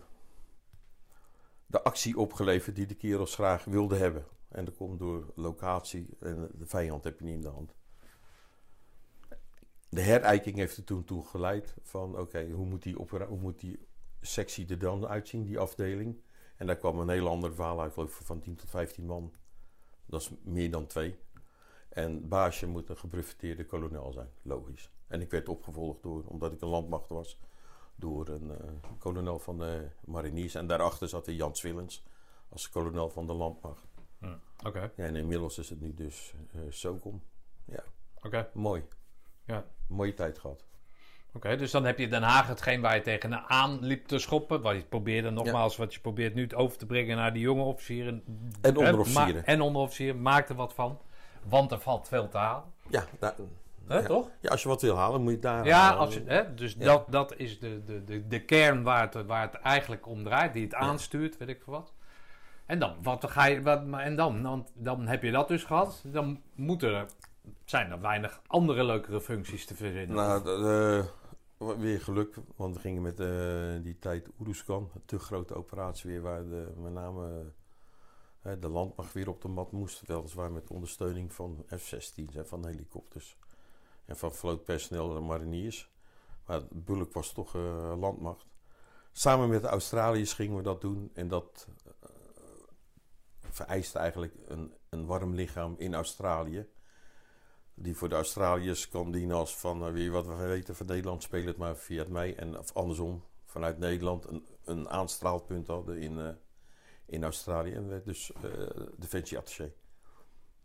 de, 1.71 1.83
actie 1.83 2.17
opgeleverd 2.17 2.75
die 2.75 2.85
de 2.85 2.95
kerels 2.95 3.33
graag 3.33 3.63
wilden 3.63 3.97
hebben. 3.97 4.25
En 4.47 4.65
dat 4.65 4.75
komt 4.75 4.99
door 4.99 5.31
locatie 5.35 6.17
en 6.19 6.49
de 6.53 6.65
vijand 6.65 7.03
heb 7.03 7.19
je 7.19 7.25
niet 7.25 7.35
in 7.35 7.41
de 7.41 7.47
hand. 7.47 7.73
De 9.89 10.01
herijking 10.01 10.55
heeft 10.55 10.77
er 10.77 10.83
toen 10.83 11.03
toe 11.03 11.25
geleid 11.25 11.75
van, 11.81 12.19
oké, 12.19 12.49
hoe, 12.51 12.65
moet 12.65 12.83
die 12.83 12.95
hoe 12.95 13.39
moet 13.39 13.59
die 13.59 13.87
sectie 14.21 14.67
er 14.67 14.79
dan 14.79 15.07
uitzien, 15.07 15.43
die 15.43 15.59
afdeling? 15.59 16.21
En 16.55 16.67
daar 16.67 16.77
kwam 16.77 16.99
een 16.99 17.09
heel 17.09 17.27
ander 17.27 17.53
verhaal 17.53 17.81
uit, 17.81 17.93
geloof 17.93 18.19
van 18.23 18.39
10 18.39 18.55
tot 18.55 18.69
15 18.69 19.05
man. 19.05 19.33
Dat 20.05 20.21
is 20.21 20.31
meer 20.43 20.71
dan 20.71 20.87
twee. 20.87 21.19
En 21.89 22.27
baasje 22.27 22.67
moet 22.67 22.89
een 22.89 22.97
gebreveteerde 22.97 23.65
kolonel 23.65 24.11
zijn, 24.11 24.29
logisch. 24.41 24.91
En 25.07 25.21
ik 25.21 25.31
werd 25.31 25.49
opgevolgd 25.49 26.03
door, 26.03 26.23
omdat 26.25 26.51
ik 26.51 26.61
een 26.61 26.67
landmacht 26.67 27.09
was, 27.09 27.39
door 28.01 28.27
een 28.27 28.51
eh, 28.51 28.67
kolonel 28.99 29.39
van 29.39 29.57
de 29.57 29.87
mariniers. 30.05 30.55
En 30.55 30.67
daarachter 30.67 31.09
zat 31.09 31.25
de 31.25 31.35
Jan 31.35 31.55
Swillens 31.55 32.03
als 32.49 32.69
kolonel 32.69 33.09
van 33.09 33.27
de 33.27 33.33
landmacht. 33.33 33.89
Oké, 34.65 34.91
Ja, 34.95 35.03
en 35.05 35.15
inmiddels 35.15 35.57
is 35.57 35.69
het 35.69 35.81
nu 35.81 35.93
dus 35.93 36.33
eh 36.53 36.59
SOCOM. 36.69 37.21
oké. 38.23 38.49
Mooi. 38.53 38.83
Ja. 39.45 39.65
Mooie 39.87 40.13
tijd 40.13 40.39
gehad. 40.39 40.65
Oké, 41.33 41.55
dus 41.57 41.71
dan 41.71 41.85
heb 41.85 41.97
je 41.99 42.07
Den 42.07 42.21
Haag 42.23 42.47
hetgeen 42.47 42.81
waar 42.81 42.95
je 42.95 43.01
tegenaan 43.01 43.79
liep 43.85 44.05
te 44.07 44.19
schoppen. 44.19 44.61
Wat 44.61 44.75
je 44.75 44.83
probeerde 44.83 45.29
nogmaals, 45.29 45.77
wat 45.77 45.93
je 45.93 45.99
probeert 45.99 46.33
nu 46.33 46.53
over 46.55 46.77
te 46.77 46.85
brengen 46.85 47.17
naar 47.17 47.33
die 47.33 47.41
jonge 47.41 47.63
officieren. 47.63 48.23
En 48.61 48.77
onderofficieren. 48.77 49.45
En 49.45 49.61
onderofficieren. 49.61 50.21
Maak 50.21 50.49
er 50.49 50.55
wat 50.55 50.73
van. 50.73 50.99
Want 51.43 51.71
er 51.71 51.79
valt 51.79 52.07
veel 52.07 52.27
te 52.29 52.37
halen. 52.37 52.63
Ja, 52.89 53.05
daar- 53.19 53.35
Hè, 53.87 53.97
Ja. 53.99 54.05
toch? 54.05 54.29
ja, 54.41 54.49
als 54.49 54.61
je 54.61 54.67
wat 54.67 54.81
wil 54.81 54.95
halen, 54.95 55.21
moet 55.21 55.31
je 55.31 55.39
daar 55.39 55.65
Ja, 55.65 55.79
halen. 55.79 55.99
als 55.99 56.13
je, 56.13 56.23
hè, 56.25 56.53
dus 56.53 56.75
dat, 56.75 57.05
dat 57.11 57.33
is 57.37 57.59
de, 57.59 57.83
de, 57.83 58.03
de, 58.03 58.27
de 58.27 58.45
kern 58.45 58.83
waar 58.83 59.01
het, 59.11 59.25
waar 59.25 59.41
het 59.41 59.55
eigenlijk 59.55 60.07
om 60.07 60.23
draait. 60.23 60.53
Die 60.53 60.63
het 60.63 60.73
aanstuurt, 60.73 61.37
weet 61.37 61.47
ik 61.47 61.61
veel 61.63 61.73
wat. 61.73 61.93
En 62.65 62.79
dan, 62.79 62.95
wat 63.01 63.29
ga 63.29 63.45
je, 63.45 63.61
wat, 63.61 63.81
en 63.91 64.15
dan, 64.15 64.43
dan, 64.43 64.67
dan 64.73 65.07
heb 65.07 65.23
je 65.23 65.31
dat 65.31 65.47
dus 65.47 65.63
gehad. 65.63 66.03
Dan 66.05 66.41
moeten 66.55 66.93
er, 66.95 67.05
zijn 67.65 67.91
er 67.91 68.01
weinig 68.01 68.41
andere 68.47 68.83
leukere 68.83 69.21
functies 69.21 69.65
te 69.65 69.75
verzinnen. 69.75 70.15
Nou, 70.15 71.03
weer 71.79 72.01
geluk, 72.01 72.35
want 72.55 72.75
we 72.75 72.81
gingen 72.81 73.01
met 73.01 73.19
eh, 73.19 73.83
die 73.83 73.99
tijd 73.99 74.29
Oeruzkan, 74.39 74.89
een 74.95 75.01
te 75.05 75.19
grote 75.19 75.53
operatie 75.55 76.09
weer, 76.11 76.21
waar 76.21 76.43
de, 76.43 76.73
met 76.77 76.93
name 76.93 77.51
eh, 78.41 78.53
de 78.59 78.67
landmacht 78.69 79.13
weer 79.13 79.29
op 79.29 79.41
de 79.41 79.47
mat 79.47 79.71
moest. 79.71 80.01
Weliswaar 80.05 80.51
met 80.51 80.69
ondersteuning 80.69 81.33
van 81.33 81.65
F-16's 81.77 82.35
en 82.35 82.47
van 82.47 82.65
helikopters. 82.67 83.37
En 84.11 84.17
van 84.17 84.33
vlootpersoneel 84.33 85.15
en 85.15 85.25
mariniers. 85.25 85.91
Maar 86.45 86.61
bulk 86.71 87.13
was 87.13 87.33
toch 87.33 87.55
eh, 87.55 87.93
landmacht. 87.99 88.45
Samen 89.11 89.49
met 89.49 89.61
de 89.61 89.67
Australiërs 89.67 90.33
gingen 90.33 90.57
we 90.57 90.63
dat 90.63 90.81
doen. 90.81 91.11
En 91.13 91.27
dat 91.27 91.67
eh, 91.85 92.09
vereiste 93.39 93.99
eigenlijk 93.99 94.33
een, 94.47 94.73
een 94.89 95.05
warm 95.05 95.33
lichaam 95.33 95.75
in 95.77 95.93
Australië. 95.93 96.67
Die 97.73 97.95
voor 97.95 98.09
de 98.09 98.15
Australiërs 98.15 98.89
kan 98.89 99.11
dienen 99.11 99.35
als 99.35 99.57
van 99.57 99.85
eh, 99.85 99.91
wie 99.91 100.11
wat 100.11 100.25
we 100.25 100.35
weten 100.35 100.75
van 100.75 100.85
Nederland, 100.85 101.23
speel 101.23 101.45
het 101.45 101.57
maar 101.57 101.75
via 101.75 102.05
mij. 102.09 102.35
En 102.35 102.57
of 102.57 102.73
andersom, 102.73 103.23
vanuit 103.45 103.77
Nederland 103.77 104.27
een, 104.27 104.47
een 104.63 104.89
aanstraalpunt 104.89 105.67
hadden 105.67 105.97
in, 105.97 106.37
in 107.05 107.23
Australië. 107.23 107.73
En 107.73 107.87
werd 107.87 108.05
dus 108.05 108.31
Defensie 108.97 109.37
Attaché. 109.37 109.73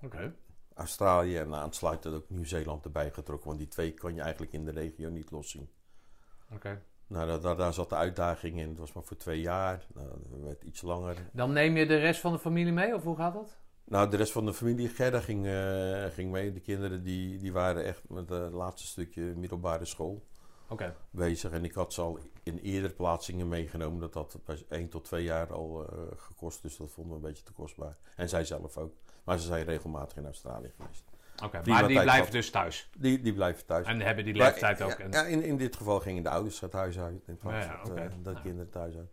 Oké. 0.00 0.34
Australië 0.76 1.36
en 1.36 1.54
aansluitend 1.54 2.14
ook 2.14 2.30
Nieuw-Zeeland 2.30 2.84
erbij 2.84 3.10
getrokken. 3.10 3.46
Want 3.46 3.58
die 3.58 3.68
twee 3.68 3.92
kan 3.92 4.14
je 4.14 4.20
eigenlijk 4.20 4.52
in 4.52 4.64
de 4.64 4.70
regio 4.70 5.10
niet 5.10 5.30
loszien. 5.30 5.68
Oké. 6.52 6.82
Nou, 7.06 7.40
daar, 7.40 7.56
daar, 7.56 7.74
zat 7.74 7.88
de 7.88 7.94
uitdaging 7.94 8.58
in. 8.58 8.68
Het 8.68 8.78
was 8.78 8.92
maar 8.92 9.04
voor 9.04 9.16
twee 9.16 9.40
jaar. 9.40 9.86
Nou, 9.94 10.08
dat 10.30 10.40
werd 10.40 10.62
iets 10.62 10.82
langer. 10.82 11.16
Dan 11.32 11.52
neem 11.52 11.76
je 11.76 11.86
de 11.86 11.96
rest 11.96 12.20
van 12.20 12.32
de 12.32 12.38
familie 12.38 12.72
mee, 12.72 12.94
of 12.94 13.02
hoe 13.02 13.16
gaat 13.16 13.34
dat? 13.34 13.58
Nou, 13.84 14.10
de 14.10 14.16
rest 14.16 14.32
van 14.32 14.46
de 14.46 14.54
familie, 14.54 14.88
Gerda 14.88 15.20
ging, 15.20 15.46
eh, 15.46 16.04
ging 16.04 16.30
mee. 16.30 16.52
De 16.52 16.60
kinderen 16.60 17.02
die, 17.02 17.38
die 17.38 17.52
waren 17.52 17.84
echt 17.84 18.08
met 18.08 18.28
het 18.28 18.52
laatste 18.52 18.86
stukje 18.86 19.22
middelbare 19.22 19.84
school 19.84 20.26
Oké. 20.68 20.96
bezig. 21.10 21.50
En 21.50 21.64
ik 21.64 21.72
had 21.72 21.92
ze 21.92 22.00
al 22.00 22.18
in 22.42 22.58
eerdere 22.58 22.94
plaatsingen 22.94 23.48
meegenomen. 23.48 24.00
Dat 24.00 24.14
had 24.14 24.38
bij 24.44 24.64
1 24.68 24.88
tot 24.88 25.04
2 25.04 25.22
jaar 25.22 25.52
al 25.52 25.86
eh, 25.86 25.98
gekost. 26.16 26.62
Dus 26.62 26.76
dat 26.76 26.90
vonden 26.90 27.12
we 27.12 27.18
een 27.18 27.28
beetje 27.32 27.44
te 27.44 27.52
kostbaar. 27.52 27.96
En 28.16 28.28
zij 28.28 28.44
zelf 28.44 28.76
ook. 28.76 28.94
Maar 29.26 29.38
ze 29.38 29.46
zijn 29.46 29.64
regelmatig 29.64 30.16
in 30.16 30.24
Australië 30.24 30.72
geweest. 30.76 31.04
Oké, 31.44 31.60
maar 31.64 31.88
die 31.88 32.00
blijven 32.02 32.32
dus 32.32 32.50
thuis. 32.50 32.90
Die, 32.98 33.20
die 33.20 33.34
blijven 33.34 33.66
thuis. 33.66 33.86
En 33.86 34.00
hebben 34.00 34.24
die 34.24 34.34
Maar, 34.36 34.46
leeftijd 34.46 34.82
ook. 34.82 34.90
Ja, 34.90 34.98
En, 34.98 35.10
ja, 35.10 35.24
in, 35.24 35.42
in 35.42 35.56
dit 35.56 35.76
geval 35.76 36.00
gingen 36.00 36.22
de 36.22 36.28
ouders 36.28 36.60
het 36.60 36.72
huis 36.72 36.98
uit 36.98 37.22
in 37.26 37.36
plaats 37.36 37.66
Ja, 37.66 37.80
ja, 37.84 37.94
eh, 37.94 38.10
dat 38.22 38.34
Ja. 38.36 38.40
kinderen 38.40 38.70
thuis 38.70 38.96
uit. 38.96 39.10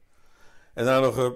En 0.74 0.86
daarna 0.86 1.06
nog 1.06 1.18
eh, 1.18 1.32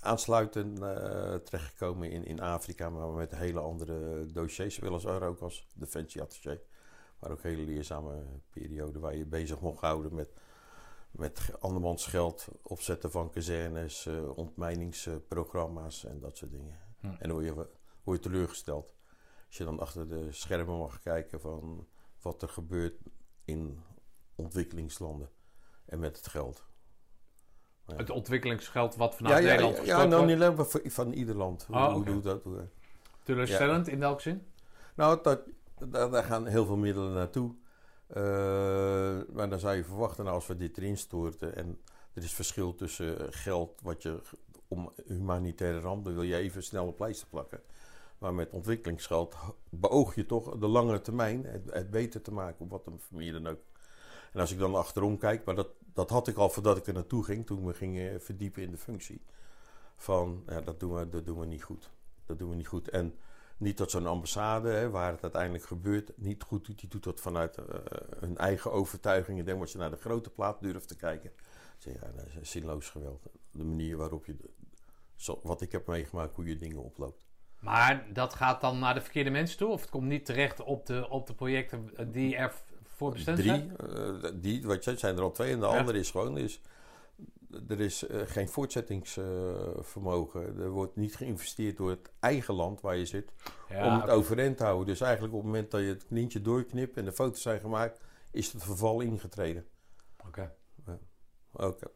aansluitend 0.00 0.82
eh, 0.82 1.34
terechtgekomen 1.34 2.10
in, 2.10 2.24
in 2.24 2.40
Afrika, 2.40 2.90
maar 2.90 3.08
met 3.08 3.34
hele 3.36 3.60
andere 3.60 4.26
dossiers. 4.32 4.78
Weliswaar 4.78 5.22
ook 5.22 5.40
als 5.40 5.66
defensie 5.74 6.22
attaché. 6.22 6.60
Maar 7.18 7.30
ook 7.30 7.42
hele 7.42 7.62
leerzame 7.62 8.22
periode 8.50 8.98
waar 8.98 9.16
je 9.16 9.26
bezig 9.26 9.60
mocht 9.60 9.80
houden 9.80 10.14
met, 10.14 10.30
met 11.10 11.40
andermans 11.60 12.06
geld, 12.06 12.48
opzetten 12.62 13.10
van 13.10 13.30
kazernes, 13.30 14.08
ontmijningsprogramma's 14.34 16.04
en 16.04 16.20
dat 16.20 16.36
soort 16.36 16.50
dingen. 16.50 16.78
Hm. 17.00 17.06
En 17.06 17.18
dan 17.18 17.30
word 17.30 17.44
je, 17.44 17.68
word 18.08 18.24
je 18.24 18.30
teleurgesteld. 18.30 18.94
Als 19.46 19.56
je 19.56 19.64
dan 19.64 19.80
achter 19.80 20.08
de 20.08 20.32
schermen 20.32 20.78
mag 20.78 21.00
kijken 21.00 21.40
van 21.40 21.86
wat 22.22 22.42
er 22.42 22.48
gebeurt 22.48 23.00
in 23.44 23.82
ontwikkelingslanden 24.34 25.30
en 25.84 25.98
met 25.98 26.16
het 26.16 26.28
geld. 26.28 26.66
Ja. 27.86 27.96
het 27.96 28.10
ontwikkelingsgeld 28.10 28.96
wat 28.96 29.14
vanuit 29.14 29.34
ja, 29.34 29.40
ja, 29.40 29.48
Nederland 29.48 29.86
ja, 29.86 30.00
ja, 30.00 30.04
nou 30.04 30.26
niet 30.26 30.34
alleen 30.34 30.54
maar 30.54 30.66
van, 30.84 31.12
ieder 31.12 31.34
land. 31.34 31.64
Hoe, 31.64 31.76
hoe 31.76 32.00
oké. 32.00 32.10
doet 32.10 32.22
dat? 32.22 32.42
Hoe, 32.42 32.68
Teleurstellend, 33.22 33.88
in 33.88 33.98
welke 33.98 34.22
zin? 34.22 34.46
nou, 34.94 35.22
dat, 35.22 35.40
daar, 35.88 36.10
daar 36.10 36.24
gaan 36.24 36.46
heel 36.46 36.66
veel 36.66 36.76
middelen 36.76 37.12
naartoe. 37.12 37.54
Eh, 38.06 39.18
maar 39.32 39.48
dan 39.48 39.58
zou 39.58 39.76
je 39.76 39.84
verwachten, 39.84 40.24
nou, 40.24 40.36
als 40.36 40.46
we 40.46 40.56
dit 40.56 40.78
erin 40.78 40.96
storten 40.96 41.56
en 41.56 41.80
er 42.12 42.22
is 42.22 42.32
verschil 42.32 42.74
tussen 42.74 43.32
geld 43.32 43.80
wat 43.82 44.02
je 44.02 44.20
om 44.68 44.92
humanitaire 45.06 45.80
ramp, 45.80 46.04
dan 46.04 46.14
wil 46.14 46.22
je 46.22 46.36
even 46.36 46.62
snel 46.62 46.86
op 46.86 46.96
pleister 46.96 47.28
plakken. 47.28 47.60
Maar 48.18 48.34
met 48.34 48.50
ontwikkelingsgeld 48.50 49.36
beoog 49.70 50.14
je 50.14 50.26
toch 50.26 50.58
de 50.58 50.66
langere 50.66 51.00
termijn, 51.00 51.44
het, 51.44 51.90
beter 51.90 52.22
te 52.22 52.32
maken, 52.32 52.64
op 52.64 52.70
wat 52.70 52.86
een 52.86 53.00
familie 53.00 53.32
dan 53.32 53.46
ook 53.46 53.58
En 54.32 54.40
als 54.40 54.52
ik 54.52 54.58
dan 54.58 54.74
achterom 54.74 55.18
kijk, 55.18 55.44
maar 55.44 55.54
dat, 55.54 55.68
dat 55.92 56.10
had 56.10 56.28
ik 56.28 56.36
al 56.36 56.48
voordat 56.48 56.76
ik 56.76 56.86
er 56.86 56.94
naartoe 56.94 57.24
ging, 57.24 57.46
toen 57.46 57.66
we 57.66 57.74
gingen 57.74 58.22
verdiepen 58.22 58.62
in 58.62 58.70
de 58.70 58.78
functie. 58.78 59.22
Van, 59.96 60.42
ja, 60.46 60.60
dat 60.60 60.80
doen 60.80 60.94
we, 60.94 61.08
dat 61.08 61.26
doen 61.26 61.38
we 61.38 61.46
niet 61.46 61.62
goed. 61.62 61.90
Dat 62.26 62.38
doen 62.38 62.50
we 62.50 62.56
niet 62.56 62.66
goed. 62.66 62.88
En 62.88 63.14
niet 63.56 63.76
dat 63.76 63.90
zo'n 63.90 64.06
ambassade, 64.06 64.68
hè, 64.68 64.90
waar 64.90 65.12
het 65.12 65.22
uiteindelijk 65.22 65.64
gebeurt, 65.64 66.12
niet 66.16 66.42
goed 66.42 66.66
doet. 66.66 66.78
Die 66.80 66.88
doet 66.88 67.04
dat 67.04 67.20
vanuit 67.20 67.58
uh, 67.58 67.64
hun 68.18 68.36
eigen 68.36 68.72
overtuiging. 68.72 69.38
En 69.38 69.44
dan 69.44 69.56
wordt 69.56 69.72
je 69.72 69.78
naar 69.78 69.90
de 69.90 69.96
grote 69.96 70.30
plaat 70.30 70.60
durft 70.60 70.88
te 70.88 70.96
kijken. 70.96 71.32
Zeg, 71.78 71.94
ja, 71.94 72.12
dat 72.16 72.26
is 72.40 72.50
zinloos 72.50 72.90
geweld. 72.90 73.22
De 73.50 73.64
manier 73.64 73.96
waarop 73.96 74.26
je, 74.26 74.36
wat 75.42 75.60
ik 75.60 75.72
heb 75.72 75.86
meegemaakt, 75.86 76.34
hoe 76.34 76.46
je 76.46 76.58
dingen 76.58 76.82
oploopt. 76.82 77.27
Maar 77.58 78.06
dat 78.12 78.34
gaat 78.34 78.60
dan 78.60 78.78
naar 78.78 78.94
de 78.94 79.00
verkeerde 79.00 79.30
mensen 79.30 79.58
toe? 79.58 79.68
Of 79.68 79.80
het 79.80 79.90
komt 79.90 80.06
niet 80.06 80.24
terecht 80.26 80.60
op 80.62 80.86
de, 80.86 81.08
op 81.08 81.26
de 81.26 81.34
projecten 81.34 81.90
die 82.12 82.36
er 82.36 82.52
voor 82.84 83.12
bestemd 83.12 83.38
Drie, 83.38 83.48
zijn? 83.50 83.76
uh, 84.24 84.30
die, 84.34 84.66
wat 84.66 84.84
je, 84.84 84.96
zijn 84.96 85.16
er 85.16 85.22
al 85.22 85.30
twee. 85.32 85.52
En 85.52 85.60
de 85.60 85.66
Ja. 85.66 85.78
andere 85.78 85.98
is 85.98 86.10
gewoon, 86.10 86.38
is, 86.38 86.60
er 87.68 87.80
is 87.80 88.08
uh, 88.08 88.20
geen 88.26 88.48
voortzettingsvermogen. 88.48 90.58
er 90.60 90.70
wordt 90.70 90.96
niet 90.96 91.16
geïnvesteerd 91.16 91.76
door 91.76 91.90
het 91.90 92.10
eigen 92.20 92.54
land 92.54 92.80
waar 92.80 92.96
je 92.96 93.06
zit 93.06 93.32
Ja, 93.68 93.86
om 93.86 94.00
het 94.00 94.10
overeind 94.10 94.56
te 94.56 94.64
houden. 94.64 94.86
Dus 94.86 95.00
eigenlijk 95.00 95.34
op 95.34 95.40
het 95.40 95.48
moment 95.52 95.70
dat 95.70 95.80
je 95.80 95.86
het 95.86 96.04
lintje 96.08 96.42
doorknipt 96.42 96.96
en 96.96 97.04
de 97.04 97.12
foto's 97.12 97.42
zijn 97.42 97.60
gemaakt, 97.60 98.00
is 98.30 98.52
het 98.52 98.62
verval 98.64 99.00
ingetreden. 99.00 99.66
Oké. 100.26 100.52
Oké. 101.52 101.86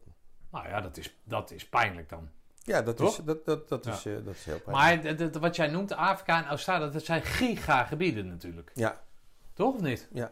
Nou 0.51 0.67
ja, 0.67 0.81
dat 0.81 0.97
is, 0.97 1.17
dat 1.23 1.51
is 1.51 1.69
pijnlijk 1.69 2.09
dan. 2.09 2.29
Ja, 2.63 2.81
dat 2.81 2.97
Toch? 2.97 3.09
is, 3.19 3.25
dat, 3.25 3.45
dat, 3.45 3.69
dat, 3.69 3.85
Ja. 3.85 3.91
is, 3.93 4.05
eh, 4.05 4.13
dat 4.25 4.33
is 4.33 4.45
heel 4.45 4.59
pijnlijk. 4.59 5.03
Maar 5.31 5.41
wat 5.41 5.55
jij 5.55 5.67
noemt, 5.67 5.93
Afrika 5.93 6.37
en 6.43 6.49
Australië, 6.49 6.91
dat 6.91 7.03
zijn 7.03 7.21
gigagebieden 7.21 8.27
natuurlijk. 8.27 8.71
Ja, 8.73 9.01
Toch 9.53 9.73
of 9.75 9.81
niet? 9.81 10.07
ja. 10.13 10.31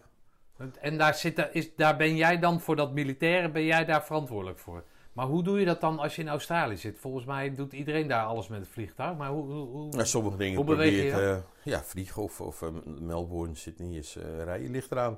En 0.80 0.98
daar, 0.98 1.16
zit, 1.16 1.48
is, 1.52 1.76
daar 1.76 1.98
ben 1.98 2.16
jij 2.16 2.40
dan 2.40 2.60
voor 2.62 2.76
dat 2.76 2.94
militaire, 2.94 3.50
ben 3.52 3.64
jij 3.64 3.86
daar 3.86 4.04
verantwoordelijk 4.06 4.60
voor. 4.60 4.84
Maar 5.14 5.26
hoe 5.26 5.44
doe 5.44 5.60
je 5.60 5.66
dat 5.66 5.82
dan 5.82 6.00
als 6.00 6.16
je 6.16 6.22
in 6.22 6.28
Australië 6.30 6.78
zit? 6.78 7.00
Volgens 7.00 7.26
mij 7.26 7.56
doet 7.56 7.74
iedereen 7.74 8.08
daar 8.08 8.26
alles 8.26 8.48
met 8.48 8.60
het 8.60 8.70
vliegtuig. 8.70 9.18
Maar 9.18 9.30
hoe... 9.30 9.44
hoe, 9.52 9.68
hoe- 9.68 9.90
Nou, 9.92 10.06
sommige 10.06 10.38
dingen 10.38 10.66
Hoe 10.66 10.92
je 10.92 11.12
eh, 11.12 11.38
ja, 11.64 11.84
vliegen 11.84 12.22
of, 12.22 12.42
of 12.42 12.62
eh, 12.62 12.70
Melbourne, 12.86 13.56
Sydney 13.56 13.98
is 13.98 14.16
eh, 14.16 14.44
rijden. 14.44 14.72
Ligt 14.72 14.92
eraan 14.92 15.18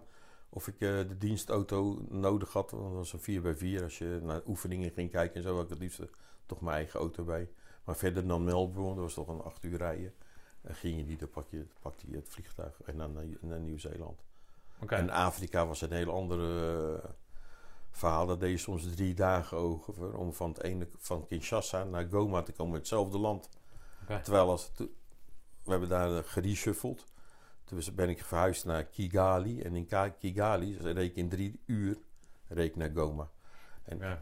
of 0.50 0.68
ik 0.68 0.80
de 0.80 1.16
dienstauto 1.18 2.06
nodig 2.10 2.54
had. 2.54 2.72
Want 2.72 2.84
dat 2.84 3.12
was 3.12 3.14
een 3.28 3.42
4x4. 3.42 3.84
Als 3.84 3.98
je 3.98 4.20
naar 4.24 4.42
oefeningen 4.48 4.92
ging 4.92 5.12
kijken 5.12 5.36
en 5.36 5.42
zo, 5.42 5.56
had 5.56 5.64
ik 5.64 5.70
het 5.70 5.80
liefst 5.80 6.00
toch 6.46 6.62
mijn 6.62 6.76
eigen 6.76 7.00
auto 7.00 7.24
bij. 7.24 7.50
Maar 7.84 7.96
verder 7.96 8.28
dan 8.28 8.44
Melbourne, 8.44 8.96
dat 8.96 9.04
was 9.04 9.14
toch 9.14 9.28
een 9.28 9.42
8 9.42 9.64
uur 9.64 9.78
rijden. 9.78 10.14
En 10.62 10.76
ging 10.76 10.98
je 10.98 11.04
niet, 11.04 11.20
dan 11.20 11.30
pak 11.30 11.48
je, 11.50 11.66
pakte 11.82 12.10
je 12.10 12.16
het 12.16 12.30
vliegtuig 12.30 12.82
en 12.86 12.98
dan 12.98 13.14
naar, 13.14 13.26
naar 13.42 13.60
Nieuw-Zeeland. 13.60 14.24
En 14.88 15.10
Afrika 15.10 15.68
was 15.68 15.82
een 15.82 15.92
heel 15.92 16.12
andere 16.12 17.02
eh, 17.02 17.10
verhaal. 17.92 18.26
Dat 18.26 18.40
deed 18.40 18.52
je 18.52 18.58
soms 18.58 18.96
drie 18.96 19.14
dagen 19.14 19.58
over 19.58 20.18
om 20.18 20.34
van, 20.34 20.50
het 20.50 20.64
ene, 20.64 20.88
van 20.98 21.28
Kinshasa 21.28 21.84
naar 21.84 22.08
Goma 22.10 22.42
te 22.42 22.52
komen, 22.52 22.78
hetzelfde 22.78 23.18
land. 23.18 23.50
Terwijl 24.24 24.50
als, 24.50 24.72
we 25.64 25.72
hebben 25.72 25.90
daar 25.90 26.18
eh, 26.18 26.24
gereshuffeld. 26.24 27.06
Toen 27.64 27.82
ben 27.96 28.10
ik 28.10 28.24
verhuisd 28.24 28.66
naar 28.66 28.84
Kigali. 28.84 29.62
En 29.62 29.76
in 29.76 29.88
Kigali 30.20 30.78
reed 30.78 30.98
ik 31.10 31.16
in 31.16 31.30
drie 31.30 31.60
uur 31.66 31.98
reed 32.48 32.76
naar 32.76 32.92
Goma. 32.94 33.30
En 33.84 33.98
Ja. 33.98 34.20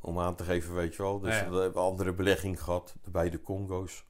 Om 0.00 0.18
aan 0.18 0.36
te 0.36 0.44
geven, 0.44 0.74
weet 0.74 0.94
je 0.96 1.02
wel. 1.02 1.20
Dus 1.20 1.38
Ja, 1.38 1.50
we 1.50 1.56
hebben 1.56 1.82
andere 1.82 2.14
belegging 2.14 2.62
gehad. 2.62 2.94
De 3.02 3.10
beide 3.10 3.40
Congo's. 3.40 4.04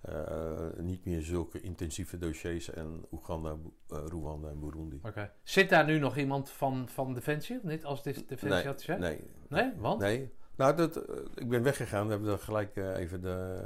Eh, 0.00 0.66
niet 0.76 1.04
meer 1.04 1.22
zulke 1.22 1.60
intensieve 1.60 2.18
dossiers. 2.18 2.70
En 2.70 3.06
Oeganda, 3.12 3.56
eh, 3.88 3.98
Rwanda 4.06 4.48
en 4.48 4.60
Burundi. 4.60 5.00
Oké. 5.02 5.32
Zit 5.42 5.68
daar 5.68 5.84
nu 5.84 5.98
nog 5.98 6.16
iemand 6.16 6.50
van, 6.50 6.88
van 6.88 7.14
Defensie? 7.14 7.56
Of 7.56 7.62
niet 7.62 7.84
als 7.84 8.02
de- 8.02 8.24
Defensie 8.26 8.86
Nee, 8.86 8.98
nee. 8.98 9.08
nee, 9.48 9.62
nee? 9.62 9.72
Want? 9.76 10.00
Nee. 10.00 10.32
Nou, 10.56 10.76
dat, 10.76 10.96
eh, 10.96 11.16
ik 11.34 11.48
ben 11.48 11.62
weggegaan. 11.62 12.04
We 12.06 12.12
hebben 12.12 12.32
er 12.32 12.38
gelijk 12.38 12.76
even, 12.76 13.20
de, 13.20 13.60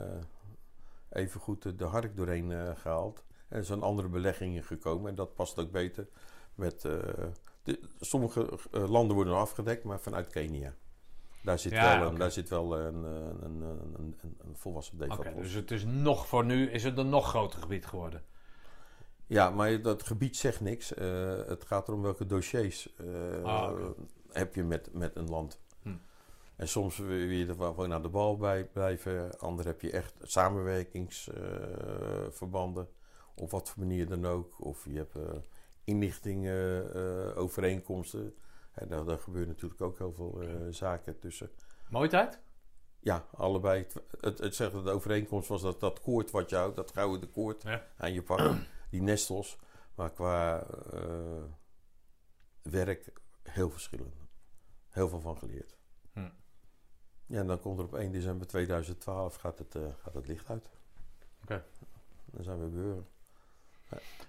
even 1.11 1.41
goed 1.41 1.63
de, 1.63 1.75
de 1.75 1.85
hark 1.85 2.17
doorheen 2.17 2.53
eh, 2.53 2.71
gehaald. 2.77 3.25
En 3.49 3.59
er 3.59 3.65
zijn 3.65 3.83
andere 3.83 4.09
beleggingen 4.09 4.65
gekomen. 4.65 5.09
En 5.11 5.15
dat 5.15 5.35
past 5.35 5.59
ook 5.59 5.71
beter 5.71 6.09
met... 6.55 6.81
de, 6.81 7.81
sommige 8.01 8.59
landen 8.71 9.17
worden 9.17 9.35
afgedekt, 9.37 9.85
maar 9.85 10.01
vanuit 10.01 10.27
Kenia. 10.29 10.75
Daar 11.49 11.59
zit 11.59 11.73
Ja, 11.73 12.01
wel, 12.01 12.15
daar 12.15 12.31
zit 12.31 12.49
wel 12.49 12.79
een, 12.79 13.05
een, 13.05 13.43
een, 13.43 13.63
een, 13.63 14.17
een, 14.21 14.57
volwassen 14.57 15.11
Oké, 15.11 15.35
dus 15.35 15.53
het 15.53 15.71
is 15.71 15.85
nog 15.85 16.27
voor 16.27 16.45
nu 16.45 16.71
is 16.71 16.85
het 16.85 16.99
een 16.99 17.09
nog 17.09 17.29
groter 17.29 17.61
gebied 17.61 17.87
geworden. 17.87 18.23
Ja, 19.27 19.51
maar 19.51 19.83
dat 19.83 20.03
gebied 20.03 20.37
zegt 20.37 20.61
niks. 20.61 20.95
Eh, 20.95 21.47
het 21.47 21.65
gaat 21.65 21.89
erom 21.89 22.03
welke 22.03 22.27
dossiers 22.27 22.95
eh, 22.97 23.45
Ah, 23.45 23.81
heb 24.31 24.55
je 24.55 24.65
met, 24.65 24.93
met 24.93 25.17
een 25.17 25.29
land. 25.29 25.61
Hm. 25.83 25.97
En 26.57 26.69
soms 26.69 26.99
wil 26.99 27.17
je 27.17 27.47
er 27.47 27.59
wel 27.59 27.93
aan 27.93 28.03
de 28.03 28.09
bal 28.09 28.37
bij 28.37 28.65
blijven. 28.65 29.39
Ander 29.39 29.67
heb 29.67 29.81
je 29.81 29.91
echt 29.91 30.15
samenwerkingsverbanden. 30.23 32.89
op 33.35 33.51
wat 33.51 33.69
voor 33.69 33.83
manier 33.83 34.09
dan 34.09 34.27
ook. 34.27 34.55
Of 34.59 34.85
je 34.85 34.97
hebt 34.97 35.15
eh 35.15 35.23
inlichtingen, 35.85 36.95
eh, 36.95 37.39
overeenkomsten. 37.39 38.35
En 38.79 38.89
daar, 38.89 39.05
daar 39.05 39.19
gebeuren 39.19 39.49
natuurlijk 39.49 39.81
ook 39.81 39.99
heel 39.99 40.13
veel 40.13 40.43
eh, 40.43 40.49
zaken 40.71 41.19
tussen. 41.19 41.51
Mooi 41.89 42.09
tijd? 42.09 42.39
Ja, 43.01 43.27
allebei. 43.35 43.87
Het, 44.21 44.39
het 44.39 44.55
zegt 44.55 44.73
dat 44.73 44.85
de 44.85 44.91
overeenkomst 44.91 45.49
was 45.49 45.63
dat 45.63 45.81
dat 45.81 46.01
koord 46.01 46.31
wat 46.31 46.51
je 46.51 46.57
houdt, 46.57 46.77
dat 46.77 46.93
gouden 46.93 47.31
koord 47.31 47.63
Ja. 47.63 47.87
aan 47.97 48.13
je 48.13 48.23
pakken, 48.23 48.67
die 48.91 49.03
nestels. 49.03 49.59
Maar 49.95 50.11
qua 50.13 50.67
eh, 50.93 51.43
werk 52.63 53.13
heel 53.43 53.71
verschillend. 53.71 54.15
Heel 54.89 55.09
veel 55.09 55.21
van 55.21 55.39
geleerd. 55.39 55.77
Hm. 56.13 56.29
Ja, 57.27 57.39
en 57.41 57.47
dan 57.47 57.61
komt 57.61 57.79
er 57.79 57.85
op 57.85 57.95
1 57.95 58.13
december 58.13 58.47
2012 58.47 59.35
gaat 59.35 59.59
het, 59.59 59.75
eh, 59.75 59.83
gaat 60.03 60.15
het 60.15 60.27
licht 60.27 60.49
uit. 60.51 60.71
Oké. 61.43 61.65
Dan 62.25 62.45
zijn 62.45 62.59
we 62.59 62.67
burger. 62.67 63.05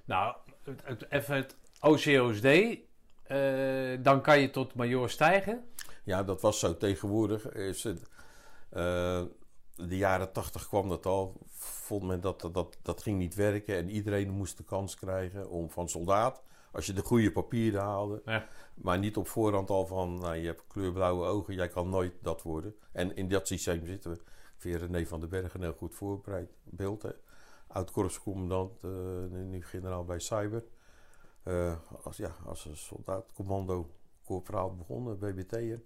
Nou, 0.06 0.36
even 1.10 1.36
het 1.36 1.56
OCOSD. 1.80 2.78
Eh, 3.30 4.04
dan 4.04 4.22
kan 4.22 4.40
je 4.40 4.50
tot 4.50 4.76
major 4.76 5.10
stijgen. 5.10 5.64
Ja, 6.04 6.24
dat 6.24 6.42
was 6.42 6.60
zo. 6.60 6.78
Tegenwoordig 6.78 7.52
is 7.52 7.84
het... 7.84 8.02
eh, 8.70 9.24
de 9.76 9.98
jaren 9.98 10.32
80 10.32 10.68
kwam 10.68 10.90
dat 10.90 11.06
al. 11.06 11.38
Vond 11.52 12.04
men 12.04 12.22
dat, 12.22 12.50
dat, 12.52 12.78
dat 12.82 13.02
ging 13.02 13.18
niet 13.18 13.36
werken. 13.36 13.76
En 13.76 13.90
iedereen 13.90 14.30
moest 14.30 14.58
de 14.58 14.64
kans 14.64 14.96
krijgen 14.96 15.50
om 15.50 15.70
van 15.70 15.90
soldaat... 15.90 16.44
Als 16.72 16.86
je 16.86 16.94
de 16.94 17.02
goede 17.02 17.32
papieren 17.32 17.82
haalde. 17.82 18.22
Ja. 18.26 18.48
Maar 18.74 19.00
niet 19.00 19.18
op 19.18 19.28
voorhand 19.28 19.70
al 19.70 19.86
van... 19.86 20.20
Nou, 20.20 20.36
je 20.36 20.46
hebt 20.46 20.64
kleurblauwe 20.68 21.26
ogen. 21.26 21.54
Jij 21.54 21.68
kan 21.68 21.90
nooit 21.90 22.14
dat 22.22 22.42
worden. 22.42 22.76
En 22.92 23.16
in 23.16 23.28
dat 23.28 23.48
systeem 23.48 23.86
zitten 23.86 24.12
we. 24.12 24.18
Ik 24.18 24.54
vind 24.58 24.82
René 24.82 25.06
van 25.06 25.20
den 25.20 25.30
Bergen 25.30 25.62
heel 25.62 25.74
goed 25.74 25.96
voorbereid. 25.96 26.50
Beeld, 26.64 27.02
hè. 27.02 27.10
Oud-korpscommandant. 27.68 28.72
eh, 28.84 28.90
nu 29.30 29.64
generaal 29.64 30.06
bij 30.06 30.20
Cyber. 30.20 30.64
Eh, 31.50 31.76
als, 32.04 32.18
ja, 32.18 32.36
als 32.46 32.66
een 32.66 32.78
soldaat, 32.78 33.34
commando, 33.34 33.96
corporaal 34.26 34.76
begonnen, 34.76 35.20
BBT'er. 35.20 35.82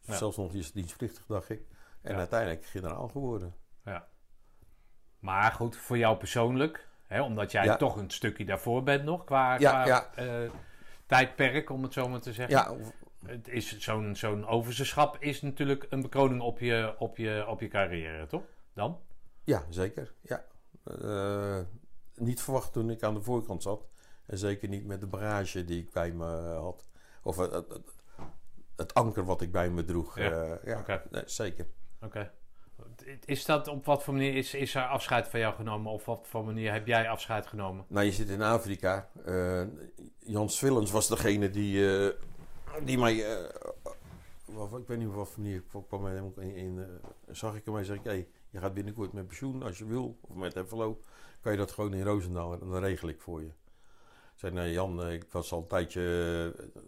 Ja. 0.00 0.14
Zelfs 0.16 0.36
nog 0.36 0.54
eens 0.54 0.72
dienstplichtig, 0.72 1.26
dacht 1.26 1.48
ik. 1.48 1.62
En 2.02 2.12
Ja. 2.12 2.18
uiteindelijk 2.18 2.64
generaal 2.64 3.08
geworden. 3.08 3.54
Maar 5.18 5.52
goed, 5.52 5.76
voor 5.76 5.98
jou 5.98 6.16
persoonlijk, 6.16 6.88
hè, 7.06 7.22
omdat 7.22 7.52
jij 7.52 7.64
Ja. 7.64 7.76
toch 7.76 7.96
een 7.96 8.10
stukje 8.10 8.44
daarvoor 8.44 8.82
bent 8.82 9.04
nog, 9.04 9.24
qua, 9.24 9.52
Ja, 9.58 9.58
qua 9.58 9.86
ja. 9.86 10.14
eh, 10.14 10.50
tijdperk, 11.06 11.70
om 11.70 11.82
het 11.82 11.92
zo 11.92 12.08
maar 12.08 12.20
te 12.20 12.32
zeggen. 12.32 12.56
Ja, 12.56 12.76
Het 13.26 13.48
is 13.48 13.78
zo'n 13.78 14.16
zo'n 14.16 14.46
is 15.18 15.42
natuurlijk 15.42 15.86
een 15.90 16.02
bekroning 16.02 16.40
op 16.40 16.58
je, 16.58 16.94
op, 16.98 17.16
je, 17.16 17.44
op 17.46 17.60
je 17.60 17.68
carrière, 17.68 18.26
toch? 18.26 18.42
Dan? 18.72 19.00
ja 19.44 19.62
zeker. 19.68 20.12
Ja. 20.20 20.44
Eh, 20.84 21.60
niet 22.14 22.42
verwacht 22.42 22.72
toen 22.72 22.90
ik 22.90 23.02
aan 23.02 23.14
de 23.14 23.22
voorkant 23.22 23.62
zat. 23.62 23.88
En 24.30 24.38
zeker 24.38 24.68
niet 24.68 24.86
met 24.86 25.00
de 25.00 25.06
bagage 25.06 25.64
die 25.64 25.82
ik 25.82 25.90
bij 25.92 26.12
me 26.12 26.54
had. 26.54 26.88
Of 27.22 27.36
het, 27.36 27.52
het, 28.76 28.94
anker 28.94 29.24
wat 29.24 29.40
ik 29.40 29.52
bij 29.52 29.70
me 29.70 29.84
droeg. 29.84 30.18
Ja. 30.18 30.30
Eh, 30.30 30.84
ja, 30.86 31.02
nee, 31.10 31.22
zeker. 31.26 31.66
Oké. 32.00 32.32
Is 33.24 33.44
dat 33.44 33.68
op 33.68 33.84
wat 33.84 34.02
voor 34.02 34.14
manier 34.14 34.34
is, 34.34 34.54
is 34.54 34.74
er 34.74 34.86
afscheid 34.86 35.28
van 35.28 35.40
jou 35.40 35.54
genomen? 35.54 35.92
Of 35.92 36.04
wat 36.04 36.26
voor 36.28 36.44
manier 36.44 36.72
heb 36.72 36.86
jij 36.86 37.08
afscheid 37.08 37.46
genomen? 37.46 37.84
Nou, 37.88 38.04
je 38.04 38.12
zit 38.12 38.28
in 38.28 38.42
Afrika. 38.42 39.08
Eh, 39.24 39.62
Jan 40.18 40.48
Swillens 40.48 40.90
was 40.90 41.08
degene 41.08 41.50
die, 41.50 41.98
eh, 41.98 42.14
die 42.84 42.98
mij... 42.98 43.24
wat- 44.44 44.78
ik 44.78 44.86
weet 44.86 44.98
niet 44.98 45.08
op 45.08 45.14
wat 45.14 45.28
voor 45.28 45.42
manier 45.42 45.56
ik 45.56 45.82
kwam 45.88 46.06
in... 46.06 46.54
in 46.54 46.86
zag 47.30 47.56
ik 47.56 47.64
hem 47.64 47.76
en 47.76 47.84
zei 47.84 47.98
ik... 47.98 48.04
Hey, 48.04 48.28
je 48.50 48.58
gaat 48.58 48.74
binnenkort 48.74 49.12
met 49.12 49.26
pensioen 49.26 49.62
als 49.62 49.78
je 49.78 49.86
wil. 49.86 50.18
Of 50.20 50.36
met 50.36 50.54
envelop. 50.54 51.04
Kan 51.40 51.52
je 51.52 51.58
dat 51.58 51.70
gewoon 51.70 51.94
in 51.94 52.02
Roosendaal 52.04 52.52
en 52.52 52.58
dan 52.58 52.76
regel 52.76 53.08
ik 53.08 53.20
voor 53.20 53.40
je. 53.42 53.50
Zei, 54.40 54.52
nee 54.52 54.72
Jan, 54.72 55.02
eh, 55.02 55.12
ik 55.12 55.24
was 55.30 55.52
al 55.52 55.58
een 55.60 55.66
tijdje, 55.66 56.00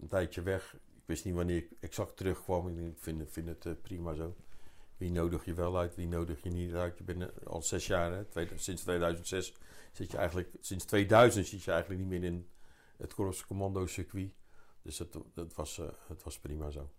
een 0.01 0.09
tijdje 0.09 0.43
weg. 0.43 0.74
Ik 0.74 1.03
wist 1.05 1.24
niet 1.24 1.35
wanneer 1.35 1.57
ik 1.57 1.70
exact 1.81 2.16
terugkwam. 2.16 2.69
Ik 2.69 2.95
vind, 2.99 3.33
vind 3.33 3.49
het 3.49 3.66
eh, 3.66 3.73
prima 3.83 4.15
zo. 4.15 4.37
Wie 4.97 5.11
nodig 5.11 5.45
je 5.45 5.55
wel 5.55 5.79
uit, 5.79 5.95
wie 5.95 6.07
nodig 6.07 6.43
je 6.43 6.51
niet 6.51 6.74
uit. 6.74 6.99
Je 6.99 7.05
bent 7.05 7.23
eh, 7.23 7.47
al 7.47 7.62
zes 7.62 7.87
jaar, 7.87 8.12
hè, 8.12 8.47
sinds 8.57 8.83
2006 8.83 9.55
zit 9.93 10.11
je 10.11 10.16
eigenlijk, 10.16 10.49
sinds 10.61 10.85
2000 10.85 11.47
zit 11.47 11.62
je 11.62 11.70
eigenlijk 11.70 12.01
niet 12.01 12.11
meer 12.11 12.24
in 12.24 12.49
het 12.97 13.15
korpscommando 13.15 13.87
circuit. 13.87 14.31
Dus 14.83 14.99
het, 14.99 15.16
het, 15.35 15.55
was, 15.55 15.79
eh, 15.79 15.87
het 16.09 16.23
was 16.23 16.39
prima 16.39 16.70
zo. 16.70 16.91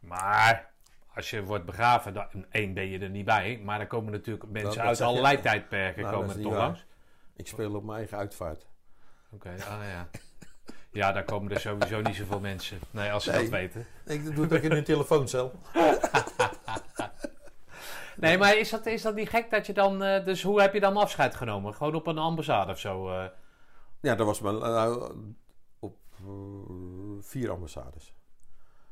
Maar 0.00 0.74
als 1.14 1.30
je 1.30 1.42
wordt 1.44 1.64
begraven, 1.64 2.14
dan, 2.14 2.46
één 2.50 2.74
ben 2.74 2.86
je 2.88 2.98
er 2.98 3.10
niet 3.10 3.24
bij. 3.24 3.60
Maar 3.64 3.78
dan 3.78 3.86
komen 3.86 4.12
natuurlijk 4.12 4.46
mensen 4.50 4.76
dat 4.76 4.86
uit 4.86 4.98
je- 4.98 5.04
allerlei 5.04 5.40
tijdperken 5.40 6.02
Nou, 6.02 6.14
dat 6.14 6.26
komen 6.26 6.42
toch 6.42 6.52
langs. 6.52 6.86
Ik 7.36 7.46
speel 7.46 7.74
op 7.74 7.84
mijn 7.84 7.98
eigen 7.98 8.18
uitvaart. 8.18 8.66
Oké, 9.32 9.48
ah 9.50 9.82
ja. 9.90 10.08
Ja, 10.90 11.12
daar 11.12 11.24
komen 11.24 11.52
er 11.52 11.60
sowieso 11.60 12.00
niet 12.00 12.16
zoveel 12.16 12.40
mensen. 12.40 12.78
Nee, 12.90 13.12
als 13.12 13.24
ze 13.24 13.30
Nee. 13.30 13.40
dat 13.40 13.48
weten. 13.50 13.86
Ik 14.06 14.34
doe 14.34 14.44
het 14.44 14.52
ook 14.52 14.62
in 14.62 14.72
een 14.72 14.84
telefooncel. 14.84 15.52
Nee, 18.16 18.38
maar 18.38 18.56
is 18.56 18.70
dat, 18.70 18.86
is 18.86 19.02
dat 19.02 19.14
niet 19.14 19.28
gek 19.28 19.50
dat 19.50 19.66
je 19.66 19.72
dan... 19.72 20.02
eh, 20.02 20.24
dus 20.24 20.42
hoe 20.42 20.60
heb 20.60 20.74
je 20.74 20.80
dan 20.80 20.96
afscheid 20.96 21.34
genomen? 21.34 21.74
Gewoon 21.74 21.94
op 21.94 22.06
een 22.06 22.18
ambassade 22.18 22.72
of 22.72 22.78
zo? 22.78 23.08
eh? 23.08 23.24
Ja, 24.00 24.14
dat 24.14 24.26
was 24.26 24.40
mijn, 24.40 24.58
nou, 24.58 25.12
op 25.78 25.96
eh, 26.26 26.32
vier 27.20 27.50
ambassades. 27.50 28.14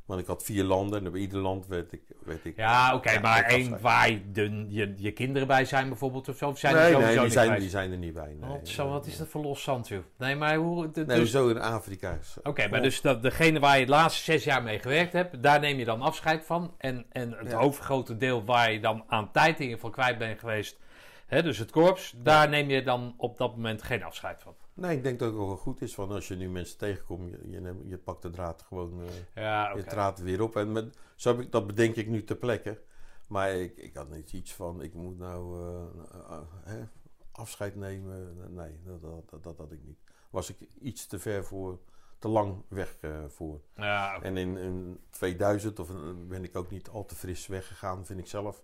Want 0.06 0.20
ik 0.20 0.26
had 0.26 0.42
vier 0.44 0.64
landen 0.64 1.04
en 1.04 1.12
bij 1.12 1.20
ieder 1.20 1.38
land 1.38 1.66
werd 1.66 1.92
ik... 1.92 2.00
Werd 2.24 2.44
ik 2.44 2.56
Ja, 2.56 2.94
oké, 2.94 3.10
Ja, 3.10 3.20
maar 3.20 3.42
één 3.44 3.80
waar 3.80 4.10
je, 4.10 4.30
de, 4.32 4.66
je, 4.68 4.92
je 4.96 5.12
kinderen 5.12 5.48
bij 5.48 5.64
zijn 5.64 5.88
bijvoorbeeld 5.88 6.28
of 6.28 6.36
zo? 6.36 6.48
Of 6.48 6.58
zijn 6.58 6.74
nee, 6.74 6.94
die 6.94 6.96
nee, 6.96 7.02
sowieso 7.14 7.20
die 7.20 7.24
niet 7.24 7.32
zijn, 7.32 7.48
bij? 7.48 7.58
die 7.58 7.68
zijn 7.68 7.90
er 7.92 7.98
niet 7.98 8.12
bij. 8.14 8.36
Nee, 8.40 8.50
Wat, 8.50 8.68
zo, 8.68 8.82
nee, 8.84 8.92
wat 8.92 9.06
is 9.06 9.16
dat 9.16 9.28
voor 9.28 9.42
los 9.42 9.62
zand, 9.62 9.88
joh? 9.88 10.02
Nee, 10.18 10.36
maar 10.36 10.56
hoe... 10.56 10.90
de- 10.90 11.04
Nee, 11.06 11.18
dus- 11.20 11.30
zo 11.30 11.48
in 11.48 11.58
Afrika. 11.60 12.18
Oké, 12.42 12.68
maar 12.68 12.82
dus 12.82 13.00
dat, 13.00 13.22
degene 13.22 13.58
waar 13.60 13.78
je 13.78 13.84
de 13.84 13.90
laatste 13.90 14.22
zes 14.22 14.44
jaar 14.44 14.62
mee 14.62 14.78
gewerkt 14.78 15.12
hebt, 15.12 15.42
daar 15.42 15.60
neem 15.60 15.78
je 15.78 15.84
dan 15.84 16.02
afscheid 16.02 16.44
van. 16.44 16.74
En, 16.78 17.06
en 17.12 17.32
het 17.38 17.50
Ja. 17.50 17.58
overgrote 17.58 18.16
deel 18.16 18.44
waar 18.44 18.72
je 18.72 18.80
dan 18.80 19.04
aan 19.06 19.32
tijd 19.32 19.54
in 19.56 19.60
ieder 19.62 19.74
geval 19.74 19.90
kwijt 19.90 20.18
bent 20.18 20.38
geweest, 20.40 20.78
hè, 21.26 21.42
dus 21.42 21.58
het 21.58 21.70
korps, 21.70 22.14
daar 22.16 22.48
neem 22.48 22.70
je 22.70 22.82
dan 22.82 23.14
op 23.16 23.38
dat 23.38 23.50
moment 23.56 23.82
geen 23.82 24.02
afscheid 24.02 24.42
van. 24.42 24.54
Nee, 24.76 24.96
ik 24.96 25.02
denk 25.02 25.18
dat 25.18 25.32
het 25.32 25.40
ook 25.40 25.46
wel 25.46 25.56
goed 25.56 25.82
is. 25.82 25.94
Want 25.94 26.10
als 26.10 26.28
je 26.28 26.36
nu 26.36 26.48
mensen 26.48 26.78
tegenkomt, 26.78 27.30
je, 27.30 27.50
je, 27.50 27.80
je 27.84 27.98
pakt 27.98 28.22
de 28.22 28.30
draad 28.30 28.62
gewoon 28.62 29.02
eh, 29.02 29.42
Ja, 29.42 29.76
je 29.76 29.84
draad 29.84 30.18
weer 30.18 30.42
op. 30.42 30.56
En 30.56 30.72
met, 30.72 30.96
zo 31.14 31.30
heb 31.30 31.40
ik, 31.40 31.52
dat 31.52 31.66
bedenk 31.66 31.96
ik 31.96 32.06
nu 32.08 32.24
ter 32.24 32.36
plekke. 32.36 32.80
Maar 33.26 33.50
ik, 33.50 33.76
ik 33.76 33.94
had 33.94 34.10
niet 34.10 34.32
iets 34.32 34.54
van, 34.54 34.82
ik 34.82 34.94
moet 34.94 35.18
nou 35.18 35.60
eh, 35.60 36.18
eh, 36.30 36.40
hè, 36.64 36.84
afscheid 37.32 37.76
nemen. 37.76 38.36
Nee, 38.54 38.80
dat, 38.84 39.02
dat, 39.02 39.30
dat, 39.30 39.42
dat 39.42 39.58
had 39.58 39.72
ik 39.72 39.84
niet. 39.84 39.98
Was 40.30 40.50
ik 40.50 40.68
iets 40.80 41.06
te 41.06 41.18
ver 41.18 41.44
voor, 41.44 41.78
te 42.18 42.28
lang 42.28 42.62
weg 42.68 42.96
voor. 43.28 43.60
Ja. 43.74 44.22
En 44.22 44.36
in, 44.36 44.56
in 44.56 45.00
2000 45.10 45.78
of, 45.78 45.90
ben 46.28 46.44
ik 46.44 46.56
ook 46.56 46.70
niet 46.70 46.88
al 46.88 47.04
te 47.04 47.14
fris 47.14 47.46
weggegaan, 47.46 48.06
vind 48.06 48.20
ik 48.20 48.26
zelf. 48.26 48.62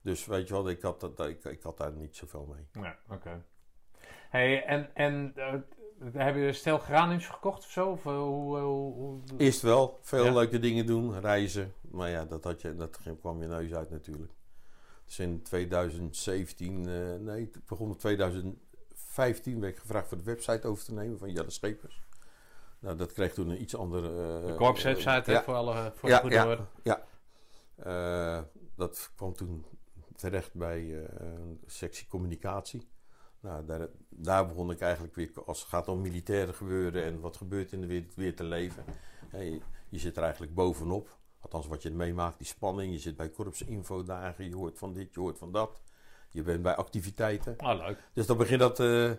Dus 0.00 0.26
weet 0.26 0.48
je 0.48 0.54
wel, 0.54 0.68
ik 0.68 0.82
had, 0.82 1.00
dat, 1.00 1.20
ik, 1.20 1.44
ik 1.44 1.62
had 1.62 1.76
daar 1.76 1.92
niet 1.92 2.16
zoveel 2.16 2.54
mee. 2.54 2.84
Ja, 2.84 2.98
oké. 3.08 3.44
Hey, 4.34 4.64
en, 4.64 4.90
en 4.94 5.32
eh, 5.36 5.54
heb 6.12 6.34
je 6.36 6.52
stel 6.52 6.78
geraniums 6.78 7.26
gekocht 7.26 7.64
of 7.64 7.70
zo? 7.70 7.88
Of, 7.90 8.06
eh, 8.06 8.12
hoe, 8.16 8.58
hoe, 8.58 8.94
hoe- 8.94 9.20
Eerst 9.36 9.62
wel, 9.62 9.98
veel 10.02 10.24
Ja. 10.24 10.32
leuke 10.32 10.58
dingen 10.58 10.86
doen, 10.86 11.20
reizen. 11.20 11.72
Maar 11.80 12.10
ja, 12.10 12.24
dat, 12.24 12.44
had 12.44 12.60
je, 12.60 12.74
dat 12.76 12.98
kwam 13.20 13.42
je 13.42 13.48
neus 13.48 13.74
uit 13.74 13.90
natuurlijk. 13.90 14.32
Dus 15.04 15.18
in 15.18 15.42
2017, 15.42 16.88
eh, 16.88 17.14
nee, 17.20 17.50
begon 17.66 17.88
in 17.88 17.96
2015 17.96 19.60
werd 19.60 19.72
ik 19.72 19.78
gevraagd 19.80 20.08
voor 20.08 20.16
de 20.16 20.22
website 20.24 20.66
over 20.68 20.84
te 20.84 20.92
nemen 20.94 21.18
van 21.18 21.30
Jelle 21.32 21.50
Schepers. 21.50 22.02
Nou, 22.78 22.96
dat 22.96 23.12
kreeg 23.12 23.32
toen 23.34 23.48
een 23.48 23.60
iets 23.60 23.76
andere... 23.76 24.08
eh, 24.08 24.46
de 24.46 24.54
korpswebsite 24.54 25.30
ja, 25.32 25.42
voor 25.42 25.54
alle 25.54 25.92
voor 25.94 26.08
ja, 26.08 26.14
de 26.16 26.20
goede 26.20 26.34
ja, 26.34 26.68
ja. 26.82 27.04
Eh, 28.38 28.42
dat 28.76 29.10
kwam 29.16 29.32
toen 29.32 29.64
terecht 30.16 30.54
bij 30.54 30.80
eh, 30.80 31.26
een 31.26 31.60
sectie 31.66 32.06
communicatie. 32.06 32.88
Nou, 33.44 33.64
daar, 33.64 33.88
daar 34.08 34.46
begon 34.46 34.70
ik 34.70 34.80
eigenlijk 34.80 35.14
weer, 35.14 35.30
als 35.44 35.60
het 35.60 35.68
gaat 35.68 35.88
om 35.88 36.00
militaire 36.00 36.52
gebeuren 36.52 37.04
en 37.04 37.20
wat 37.20 37.36
gebeurt 37.36 37.72
in 37.72 37.80
de 37.80 37.86
wereld, 37.86 38.14
weer 38.14 38.36
te 38.36 38.44
leven. 38.44 38.84
Je, 39.32 39.60
je 39.88 39.98
zit 39.98 40.16
er 40.16 40.22
eigenlijk 40.22 40.54
bovenop. 40.54 41.18
Althans, 41.40 41.66
wat 41.66 41.82
je 41.82 41.90
meemaakt, 41.90 42.38
die 42.38 42.46
spanning. 42.46 42.92
Je 42.92 42.98
zit 42.98 43.16
bij 43.16 43.28
korpsinfodagen, 43.28 44.48
je 44.48 44.54
hoort 44.54 44.78
van 44.78 44.92
dit, 44.92 45.14
je 45.14 45.20
hoort 45.20 45.38
van 45.38 45.52
dat. 45.52 45.82
Je 46.30 46.42
bent 46.42 46.62
bij 46.62 46.76
activiteiten. 46.76 47.54
Oh, 47.58 47.76
leuk. 47.86 47.98
Dus 48.12 48.26
dan 48.26 48.36
begint 48.36 48.60
dat, 48.60 48.80
eh, 48.80 49.12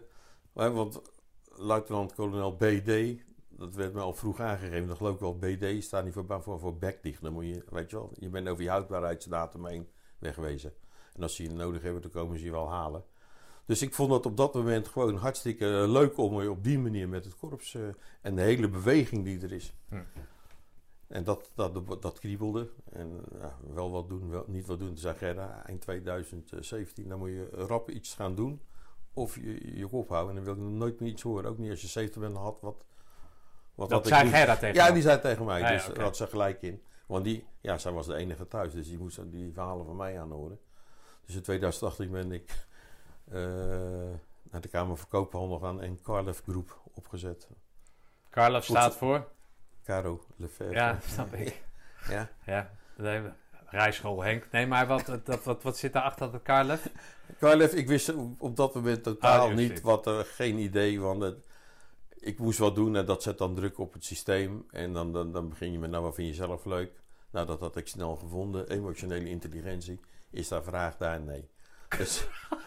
want 0.53 1.01
luitenant-kolonel 1.43 2.55
BD, 2.55 3.21
dat 3.49 3.75
werd 3.75 3.93
me 3.93 3.99
al 3.99 4.13
vroeg 4.13 4.39
aangegeven. 4.39 4.87
Dat 4.87 4.97
geloof 4.97 5.13
ik 5.13 5.19
wel, 5.19 5.37
BD 5.37 5.83
staat 5.83 6.03
niet 6.03 6.13
voor, 6.13 6.41
voor, 6.41 6.59
voor 6.59 6.77
bekdicht. 6.77 7.21
Dan 7.21 7.33
moet 7.33 7.45
je, 7.45 7.63
weet 7.69 7.89
je 7.89 7.95
wel, 7.95 8.11
je 8.19 8.29
bent 8.29 8.47
over 8.47 8.63
je 8.63 8.69
houdbaarheidsdatum 8.69 9.65
heen 9.65 9.87
wegwezen. 10.19 10.73
En 11.13 11.21
als 11.21 11.35
ze 11.35 11.43
je 11.43 11.51
nodig 11.51 11.81
hebben, 11.81 12.01
dan 12.01 12.11
komen 12.11 12.37
ze 12.37 12.45
je 12.45 12.51
wel 12.51 12.69
halen. 12.69 13.03
Dus 13.65 13.81
ik 13.81 13.93
vond 13.93 14.11
het 14.11 14.25
op 14.25 14.37
dat 14.37 14.53
moment 14.53 14.87
gewoon 14.87 15.15
hartstikke 15.15 15.65
leuk 15.87 16.17
om 16.17 16.47
op 16.47 16.63
die 16.63 16.79
manier 16.79 17.09
met 17.09 17.25
het 17.25 17.35
korps 17.35 17.75
eh, 17.75 17.81
en 18.21 18.35
de 18.35 18.41
hele 18.41 18.69
beweging 18.69 19.23
die 19.23 19.41
er 19.41 19.51
is. 19.51 19.73
Hm. 19.89 20.01
En 21.07 21.23
dat, 21.23 21.51
dat, 21.55 22.01
dat 22.01 22.19
kriebelde. 22.19 22.69
En 22.91 23.21
ja, 23.39 23.57
wel 23.73 23.91
wat 23.91 24.09
doen, 24.09 24.29
wel, 24.29 24.43
niet 24.47 24.65
wat 24.65 24.79
doen. 24.79 24.87
Toen 24.87 24.97
zei 24.97 25.15
Gerda, 25.15 25.63
eind 25.65 25.81
2017, 25.81 27.09
dan 27.09 27.19
moet 27.19 27.29
je 27.29 27.49
rap 27.51 27.89
iets 27.89 28.13
gaan 28.13 28.35
doen. 28.35 28.61
Of 29.13 29.35
je 29.35 29.77
je 29.77 29.87
kop 29.87 30.09
houden. 30.09 30.37
En 30.37 30.43
dan 30.43 30.55
wil 30.55 30.65
ik 30.65 30.71
nooit 30.71 30.99
meer 30.99 31.09
iets 31.09 31.21
horen. 31.21 31.49
Ook 31.49 31.57
niet 31.57 31.69
als 31.69 31.81
je 31.81 31.87
70 31.87 32.21
bent 32.21 32.37
had. 32.37 32.61
Wat, 32.61 32.85
wat 33.75 33.89
Dat 33.89 33.99
had 33.99 34.07
zei 34.07 34.29
Gerda 34.29 34.55
tegen 34.55 34.75
Ja, 34.75 34.91
die 34.91 35.01
zei 35.01 35.19
tegen 35.19 35.45
mij. 35.45 35.61
Ah, 35.61 35.69
ja, 35.69 35.75
dus 35.75 35.85
oké. 35.85 35.93
daar 35.93 36.03
had 36.03 36.17
ze 36.17 36.27
gelijk 36.27 36.61
in. 36.61 36.81
Want 37.05 37.23
die, 37.23 37.45
ja, 37.61 37.77
zij 37.77 37.91
was 37.91 38.05
de 38.05 38.15
enige 38.15 38.47
thuis. 38.47 38.73
Dus 38.73 38.87
die 38.87 38.97
moest 38.97 39.31
die 39.31 39.53
verhalen 39.53 39.85
van 39.85 39.95
mij 39.95 40.19
aanhoren. 40.19 40.59
Dus 41.25 41.35
in 41.35 41.41
2018 41.41 42.11
ben 42.11 42.31
ik 42.31 42.49
eh, 42.49 42.55
naar 44.51 44.61
de 44.61 44.67
Kamer 44.67 44.97
van 44.97 45.07
Koophandel 45.07 45.59
gaan 45.59 45.81
en 45.81 46.01
Carlef 46.01 46.41
Groep 46.41 46.81
opgezet. 46.93 47.49
Carlo 48.29 48.59
staat 48.59 48.95
voor? 48.95 49.27
Caro 49.83 50.25
Lefebvre. 50.35 50.73
Ja, 50.73 50.99
snap 51.05 51.33
ik. 51.33 51.63
Ja. 52.09 52.29
Ja, 52.45 52.71
nee, 52.97 53.21
rijschool 53.65 54.23
Henk. 54.23 54.51
Nee, 54.51 54.67
maar 54.67 54.87
wat, 54.87 55.19
dat, 55.23 55.43
wat, 55.43 55.63
wat 55.63 55.77
zit 55.77 55.93
daar 55.93 56.03
achter 56.03 56.31
dat 56.31 56.41
Carlef? 56.41 56.91
Carlef, 57.39 57.73
ik 57.73 57.87
wist 57.87 58.13
op, 58.37 58.55
dat 58.55 58.75
moment 58.75 59.03
totaal 59.03 59.47
wist 59.47 59.69
niet 59.69 59.81
wat, 59.81 60.07
eh, 60.07 60.19
geen 60.19 60.57
idee. 60.57 60.99
Want 60.99 61.21
het, 61.21 61.45
ik 62.19 62.39
moest 62.39 62.59
wat 62.59 62.75
doen 62.75 62.95
en 62.95 63.05
dat 63.05 63.23
zet 63.23 63.37
dan 63.37 63.55
druk 63.55 63.77
op 63.77 63.93
het 63.93 64.05
systeem. 64.05 64.65
En 64.71 64.93
dan, 64.93 65.13
dan, 65.13 65.31
dan 65.31 65.49
begin 65.49 65.71
je 65.71 65.79
met, 65.79 65.89
nou 65.89 66.03
wat 66.03 66.15
vind 66.15 66.27
je 66.27 66.33
zelf 66.33 66.65
leuk? 66.65 66.91
Nou, 67.31 67.45
dat 67.47 67.59
had 67.59 67.75
ik 67.75 67.87
snel 67.87 68.15
gevonden. 68.15 68.69
Emotionele 68.69 69.29
intelligentie. 69.29 69.99
Is 70.29 70.47
daar 70.47 70.63
vraag 70.63 70.97
daar? 70.97 71.21
Nee. 71.21 71.49
Dus, 71.97 72.27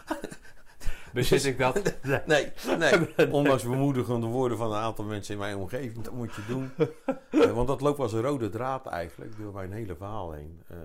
Bezit 1.13 1.45
ik 1.45 1.57
dat? 1.57 1.95
nee, 2.25 2.51
nee. 2.77 3.31
Ondanks 3.31 3.63
bemoedigende 3.63 4.27
woorden 4.27 4.57
van 4.57 4.71
een 4.71 4.79
aantal 4.79 5.05
mensen 5.05 5.33
in 5.33 5.39
mijn 5.39 5.55
omgeving. 5.57 6.03
Dat 6.03 6.13
moet 6.13 6.35
je 6.35 6.45
doen. 6.47 6.71
Eh, 7.31 7.51
want 7.51 7.67
dat 7.67 7.81
loopt 7.81 7.99
als 7.99 8.13
een 8.13 8.21
rode 8.21 8.49
draad 8.49 8.85
eigenlijk 8.85 9.37
door 9.37 9.53
mijn 9.53 9.71
hele 9.71 9.95
verhaal 9.95 10.31
heen. 10.31 10.61
eh, 10.67 10.77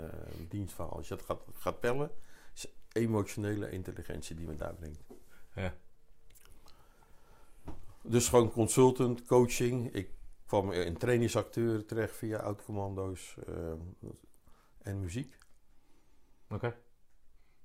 dienstverhaal. 0.49 0.97
Als 0.97 1.09
je 1.09 1.17
dat 1.17 1.25
gaat, 1.25 1.41
gaat 1.59 1.81
tellen, 1.81 2.11
is 2.55 2.67
emotionele 2.93 3.71
intelligentie 3.71 4.37
die 4.37 4.47
me 4.47 4.57
daar 4.57 4.75
brengt. 4.75 5.01
Ja. 5.55 5.75
Dus 8.03 8.29
gewoon 8.29 8.51
consultant, 8.51 9.27
coaching. 9.27 9.93
Ik 9.93 10.09
kwam 10.47 10.73
in 10.73 10.97
trainingsacteur 10.97 11.85
terecht 11.87 12.17
via 12.17 12.39
oud-commando's 12.39 13.37
eh, 13.47 13.55
en 14.83 15.01
muziek. 15.01 15.39
Oké. 16.51 16.77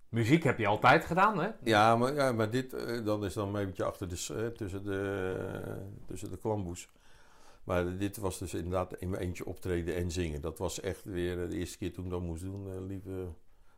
Muziek 0.09 0.43
heb 0.43 0.57
je 0.57 0.67
altijd 0.67 1.05
gedaan, 1.05 1.39
hè? 1.39 1.49
Ja, 1.63 1.95
maar, 1.95 2.13
ja, 2.13 2.31
maar 2.31 2.49
dit 2.49 2.73
eh, 2.73 3.05
dan 3.05 3.25
is 3.25 3.33
dan 3.33 3.55
een 3.55 3.65
beetje 3.65 3.83
achter 3.83 4.07
de, 4.07 4.15
eh, 4.15 4.47
tussen 4.47 4.83
de, 4.83 5.35
eh, 5.65 5.73
tussen 6.05 6.29
de 6.29 6.37
klamboes. 6.37 6.89
Maar 7.63 7.97
dit 7.97 8.17
was 8.17 8.39
dus 8.39 8.53
inderdaad 8.53 8.93
in 8.93 9.09
mijn 9.09 9.21
eentje 9.21 9.45
optreden 9.45 9.95
en 9.95 10.11
zingen. 10.11 10.41
Dat 10.41 10.57
was 10.57 10.79
echt 10.79 11.03
weer 11.03 11.49
de 11.49 11.55
eerste 11.55 11.77
keer 11.77 11.93
toen 11.93 12.05
ik 12.05 12.11
dat 12.11 12.21
moest 12.21 12.43
doen. 12.43 12.87
liep 12.87 13.03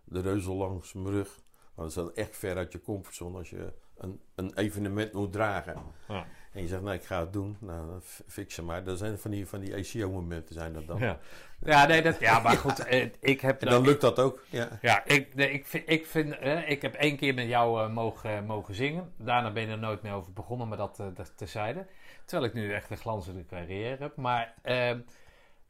de 0.04 0.22
reuzel 0.22 0.56
langs 0.56 0.94
mijn 0.94 1.10
rug. 1.10 1.42
Want 1.74 1.94
dat 1.94 2.10
is 2.10 2.24
echt 2.24 2.38
ver 2.38 2.58
uit 2.58 2.72
je 2.72 2.82
comfortzone 2.82 3.38
als 3.38 3.50
je 3.50 3.74
een, 3.98 4.20
een 4.36 4.58
evenement 4.58 5.14
moet 5.14 5.32
dragen. 5.32 5.76
Ja. 6.08 6.26
En 6.52 6.62
je 6.62 6.68
zegt, 6.68 6.82
nou 6.82 6.96
ik 6.96 7.04
ga 7.04 7.20
het 7.20 7.34
doen. 7.34 7.58
Nou, 7.60 8.00
fix 8.28 8.56
ze 8.56 8.64
maar. 8.64 8.84
Dat 8.84 8.98
zijn 8.98 9.18
van 9.18 9.32
die, 9.32 9.48
van 9.48 9.60
die 9.60 9.76
ACO-momenten 9.76 10.56
zijn 10.56 10.74
dat 10.74 10.88
dan. 10.88 11.00
Ja, 11.00 11.20
ja, 11.66 11.86
nee, 11.86 12.02
dat, 12.02 12.20
ja 12.20 12.40
maar 12.40 12.58
goed, 12.58 12.80
eh, 12.80 13.10
ik 13.20 13.42
heb... 13.42 13.62
En 13.62 13.70
dan 13.70 13.86
lukt 13.86 14.02
dat 14.02 14.20
ook. 14.20 14.44
Ja. 14.50 14.80
Ja, 14.82 15.06
ik, 15.06 15.36
nee, 15.36 15.52
ik, 15.52 15.68
vind, 15.68 15.90
ik, 15.90 16.06
vind, 16.06 16.38
eh, 16.38 16.70
ik 16.70 16.82
heb 16.82 16.94
één 16.94 17.18
keer 17.18 17.34
met 17.34 17.48
jou 17.48 17.84
eh, 17.84 17.94
mogen, 17.94 18.46
mogen 18.46 18.76
zingen. 18.76 19.14
Daarna 19.18 19.52
ben 19.52 19.64
je 19.64 19.72
er 19.72 19.78
nooit 19.78 20.02
meer 20.02 20.14
over 20.14 20.34
begonnen, 20.34 20.68
maar 20.68 20.78
dat, 20.78 21.00
eh, 21.00 21.06
dat 21.14 21.38
terzijde. 21.38 21.86
Terwijl 22.26 22.50
ik 22.50 22.56
nu 22.56 22.74
echt 22.74 22.90
een 22.90 22.98
glanzende 22.98 23.46
carrière 23.46 23.98
heb. 24.00 24.16
Maar 24.16 24.54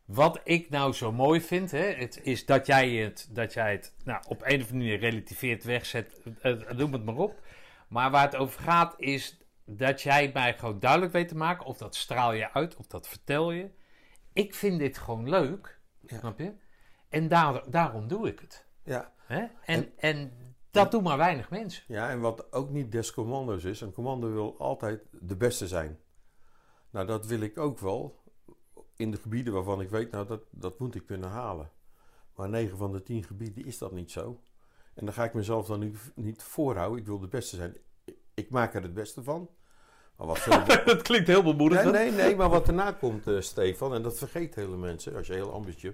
wat 0.06 0.40
ik 0.44 0.70
nou 0.70 0.94
zo 0.94 1.12
mooi 1.12 1.42
vind, 1.42 1.72
hè, 1.72 1.94
het, 1.94 2.20
is 2.24 2.46
dat 2.46 2.66
jij 2.66 2.90
het, 2.90 3.28
dat 3.32 3.54
jij 3.54 3.72
het 3.72 3.94
nou, 4.04 4.24
op 4.28 4.42
een 4.42 4.62
of 4.62 4.72
andere 4.72 4.74
manier 4.74 5.00
relativeert, 5.00 5.64
wegzet, 5.64 6.20
noem 6.76 6.94
het 6.94 7.06
maar 7.06 7.16
op. 7.16 7.40
Maar 7.88 8.12
waar 8.12 8.24
het 8.24 8.36
over 8.36 8.62
gaat 8.62 8.96
is 8.98 9.41
dat 9.78 10.02
jij 10.02 10.32
mij 10.34 10.58
gewoon 10.58 10.80
duidelijk 10.80 11.12
weet 11.12 11.28
te 11.28 11.36
maken, 11.36 11.66
of 11.66 11.78
dat 11.78 11.96
straal 11.96 12.34
je 12.34 12.54
uit, 12.54 12.76
of 12.76 12.88
dat 12.88 13.08
vertel 13.08 13.52
je. 13.52 13.70
Ik 14.34 14.54
vind 14.54 14.80
dit 14.80 14.98
gewoon 14.98 15.30
leuk, 15.30 15.80
Ja. 16.00 16.18
snap 16.18 16.40
je? 16.40 16.54
En 17.10 17.28
daar, 17.28 17.64
daarom 17.70 18.08
doe 18.08 18.28
ik 18.28 18.40
het. 18.40 18.66
Ja. 18.84 19.14
Hè? 19.18 19.46
En, 19.66 19.98
en, 19.98 20.32
dat 20.72 20.92
doen 20.92 21.04
maar 21.04 21.18
weinig 21.18 21.50
mensen. 21.50 21.84
ja, 21.88 22.10
en 22.10 22.20
wat 22.20 22.54
ook 22.54 22.70
niet 22.70 22.92
des 22.92 23.14
commando's 23.14 23.64
is. 23.64 23.82
Een 23.82 23.94
commando 23.94 24.32
wil 24.32 24.60
altijd 24.60 25.02
de 25.12 25.36
beste 25.36 25.68
zijn. 25.68 26.00
Nou, 26.90 27.08
dat 27.08 27.26
wil 27.26 27.40
ik 27.42 27.58
ook 27.58 27.80
wel. 27.80 28.20
in 28.96 29.12
de 29.12 29.18
gebieden 29.18 29.54
waarvan 29.54 29.82
ik 29.82 29.90
weet, 29.90 30.12
nou 30.12 30.28
dat, 30.28 30.42
dat 30.50 30.80
moet 30.80 30.96
ik 30.96 31.06
kunnen 31.06 31.30
halen. 31.30 31.72
Maar 32.36 32.50
9 32.50 32.78
van 32.78 32.92
de 32.92 33.04
10 33.04 33.24
gebieden 33.24 33.66
is 33.66 33.78
dat 33.78 33.92
niet 33.92 34.12
zo. 34.12 34.42
En 34.94 35.06
dan 35.06 35.14
ga 35.14 35.24
ik 35.24 35.34
mezelf 35.34 35.68
dan 35.68 35.96
niet 36.16 36.44
voorhouden. 36.44 37.00
Ik 37.00 37.06
wil 37.06 37.20
de 37.20 37.28
beste 37.28 37.56
zijn. 37.56 37.78
Ik 38.34 38.50
maak 38.50 38.74
er 38.74 38.82
het 38.82 38.94
beste 38.94 39.24
van. 39.24 39.50
Maar 40.22 40.30
wat 40.30 40.40
veel- 40.40 40.84
dat 40.94 41.02
klinkt 41.02 41.28
heel 41.28 41.44
nee, 41.44 41.52
bemoedigend. 41.56 41.92
nee, 41.92 42.12
nee, 42.12 42.36
maar 42.36 42.50
wat 42.50 42.66
daarna 42.66 42.92
komt, 42.92 43.28
eh, 43.28 43.40
Stefan, 43.42 43.94
en 43.94 44.02
dat 44.02 44.18
vergeten 44.18 44.62
hele 44.62 44.78
mensen 44.78 45.16
als 45.16 45.28
je 45.28 45.34
heel 45.34 45.52
ambitieus 45.54 45.94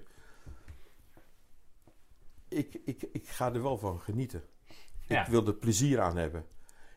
ik, 2.48 2.80
ik, 2.84 3.02
ik 3.12 3.28
ga 3.28 3.52
er 3.54 3.62
wel 3.62 3.78
van 3.78 4.00
genieten. 4.00 4.42
Ja. 5.08 5.22
Ik 5.24 5.30
wil 5.30 5.46
er 5.46 5.54
plezier 5.54 6.00
aan 6.00 6.16
hebben. 6.16 6.44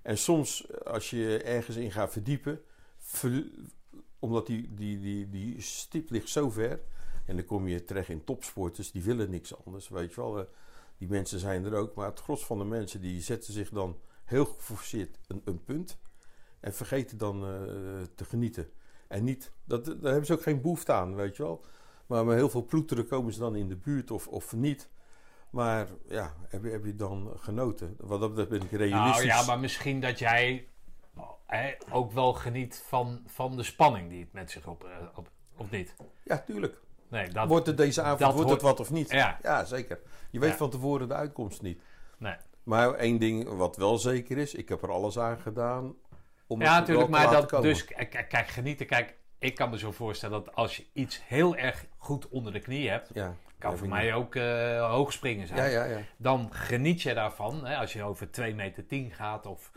En 0.02 0.18
soms, 0.18 0.68
eh, 0.68 0.78
als 0.92 1.10
je 1.10 1.38
ergens 1.44 1.76
in 1.76 1.92
gaat 1.92 2.12
verdiepen, 2.12 2.62
ver- 2.98 3.50
omdat 4.20 4.48
die, 4.48 4.74
die, 4.74 5.00
die, 5.00 5.30
die 5.30 5.62
stip 5.62 6.10
ligt 6.10 6.30
zo 6.30 6.50
ver, 6.50 6.80
en 7.26 7.36
dan 7.36 7.46
kom 7.46 7.68
je 7.68 7.84
terecht 7.84 8.10
in 8.10 8.24
topsporters, 8.24 8.92
die 8.92 9.04
willen 9.04 9.30
niks 9.30 9.66
anders, 9.66 9.90
weet 9.90 10.14
je 10.14 10.22
wel. 10.22 10.40
Eh, 10.40 10.46
Die 10.98 11.10
mensen 11.10 11.40
zijn 11.40 11.66
er 11.66 11.74
ook, 11.76 11.96
maar 11.96 12.06
het 12.10 12.20
gros 12.20 12.46
van 12.46 12.58
de 12.58 12.64
mensen 12.66 13.02
die 13.02 13.22
zetten 13.22 13.54
zich 13.54 13.70
dan 13.70 13.98
heel 14.26 14.46
geforceerd 14.46 15.18
een, 15.28 15.42
een 15.46 15.64
punt 15.64 15.98
en 16.62 16.74
vergeten 16.74 17.18
dan 17.18 17.44
eh, 17.46 17.52
te 18.16 18.26
genieten. 18.26 18.70
En 19.08 19.24
niet, 19.24 19.52
dat, 19.64 19.86
daar 19.86 19.96
hebben 20.02 20.26
ze 20.26 20.34
ook 20.34 20.42
geen 20.42 20.62
behoefte 20.62 20.94
aan, 20.94 21.16
weet 21.16 21.38
je 21.38 21.44
wel. 21.44 21.66
Maar 22.06 22.26
met 22.26 22.36
heel 22.36 22.50
veel 22.50 22.66
ploeteren 22.66 23.08
komen 23.08 23.34
ze 23.34 23.40
dan 23.40 23.56
in 23.56 23.68
de 23.70 23.76
buurt 23.76 24.12
of, 24.12 24.28
of 24.28 24.54
niet. 24.54 24.90
Maar 25.50 25.88
ja, 26.08 26.34
heb 26.48 26.64
je, 26.64 26.70
heb 26.70 26.86
je 26.86 26.96
dan 26.96 27.32
genoten? 27.36 27.96
Wat 28.00 28.20
dat 28.20 28.30
betreft 28.30 28.50
ben 28.50 28.62
ik 28.62 28.72
realistisch. 28.72 29.26
Nou 29.28 29.40
ja, 29.40 29.46
maar 29.46 29.60
misschien 29.60 30.02
dat 30.02 30.20
jij 30.20 30.68
hè, 31.46 31.74
ook 31.92 32.12
wel 32.12 32.34
geniet 32.34 32.84
van, 32.88 33.22
van 33.26 33.56
de 33.56 33.64
spanning 33.64 34.10
die 34.10 34.20
het 34.20 34.34
met 34.34 34.52
zich 34.52 34.68
op, 34.68 34.84
eh, 34.84 35.08
op 35.16 35.30
of 35.58 35.72
niet? 35.72 35.96
Ja, 36.24 36.38
tuurlijk. 36.38 36.82
Nee, 37.08 37.30
dat, 37.30 37.48
wordt 37.48 37.68
het 37.68 37.78
deze 37.78 38.02
avond 38.02 38.20
dat 38.20 38.34
wordt 38.34 38.50
het 38.50 38.62
wat 38.62 38.80
of 38.80 38.92
niet? 38.92 39.12
Ja. 39.12 39.66
zeker. 39.66 40.00
Je 40.30 40.40
weet 40.40 40.52
Ja. 40.52 40.58
van 40.58 40.70
tevoren 40.70 41.08
de 41.08 41.14
uitkomst 41.14 41.62
niet. 41.62 41.82
nee. 42.18 42.36
Maar 42.64 42.94
één 42.94 43.20
ding 43.20 43.50
wat 43.50 43.78
wel 43.78 43.98
zeker 43.98 44.38
is, 44.38 44.54
ik 44.54 44.70
heb 44.70 44.82
er 44.82 44.92
alles 44.92 45.20
aan 45.20 45.40
gedaan 45.40 45.96
om 46.52 46.62
Ja, 46.62 46.80
natuurlijk, 46.80 47.10
maar 47.10 47.32
dat, 47.32 47.46
komen. 47.46 47.70
dus 47.70 47.86
kijk, 47.86 48.48
genieten, 48.48 48.86
kijk, 48.86 49.16
ik 49.40 49.56
kan 49.56 49.70
me 49.70 49.78
zo 49.78 49.92
voorstellen 49.92 50.44
dat 50.44 50.56
als 50.56 50.78
je 50.78 50.86
iets 50.94 51.22
heel 51.28 51.56
erg 51.56 51.86
goed 51.98 52.30
onder 52.30 52.54
de 52.54 52.60
knie 52.60 52.90
hebt, 52.90 53.10
ja, 53.14 53.36
kan 53.58 53.78
voor 53.78 53.88
mij 53.88 54.14
ook 54.14 54.36
eh 54.36 54.90
hoogspringen 54.90 55.48
zijn. 55.48 55.60
Ja, 55.60 55.66
ja, 55.66 55.84
ja. 55.84 55.98
dan 56.18 56.50
geniet 56.52 57.02
je 57.02 57.14
daarvan. 57.14 57.66
Hè, 57.66 57.76
als 57.76 57.94
je 57.94 58.04
over 58.04 58.32
2 58.32 58.56
meter 58.56 58.88
10 58.88 59.12
gaat 59.12 59.46
of 59.46 59.72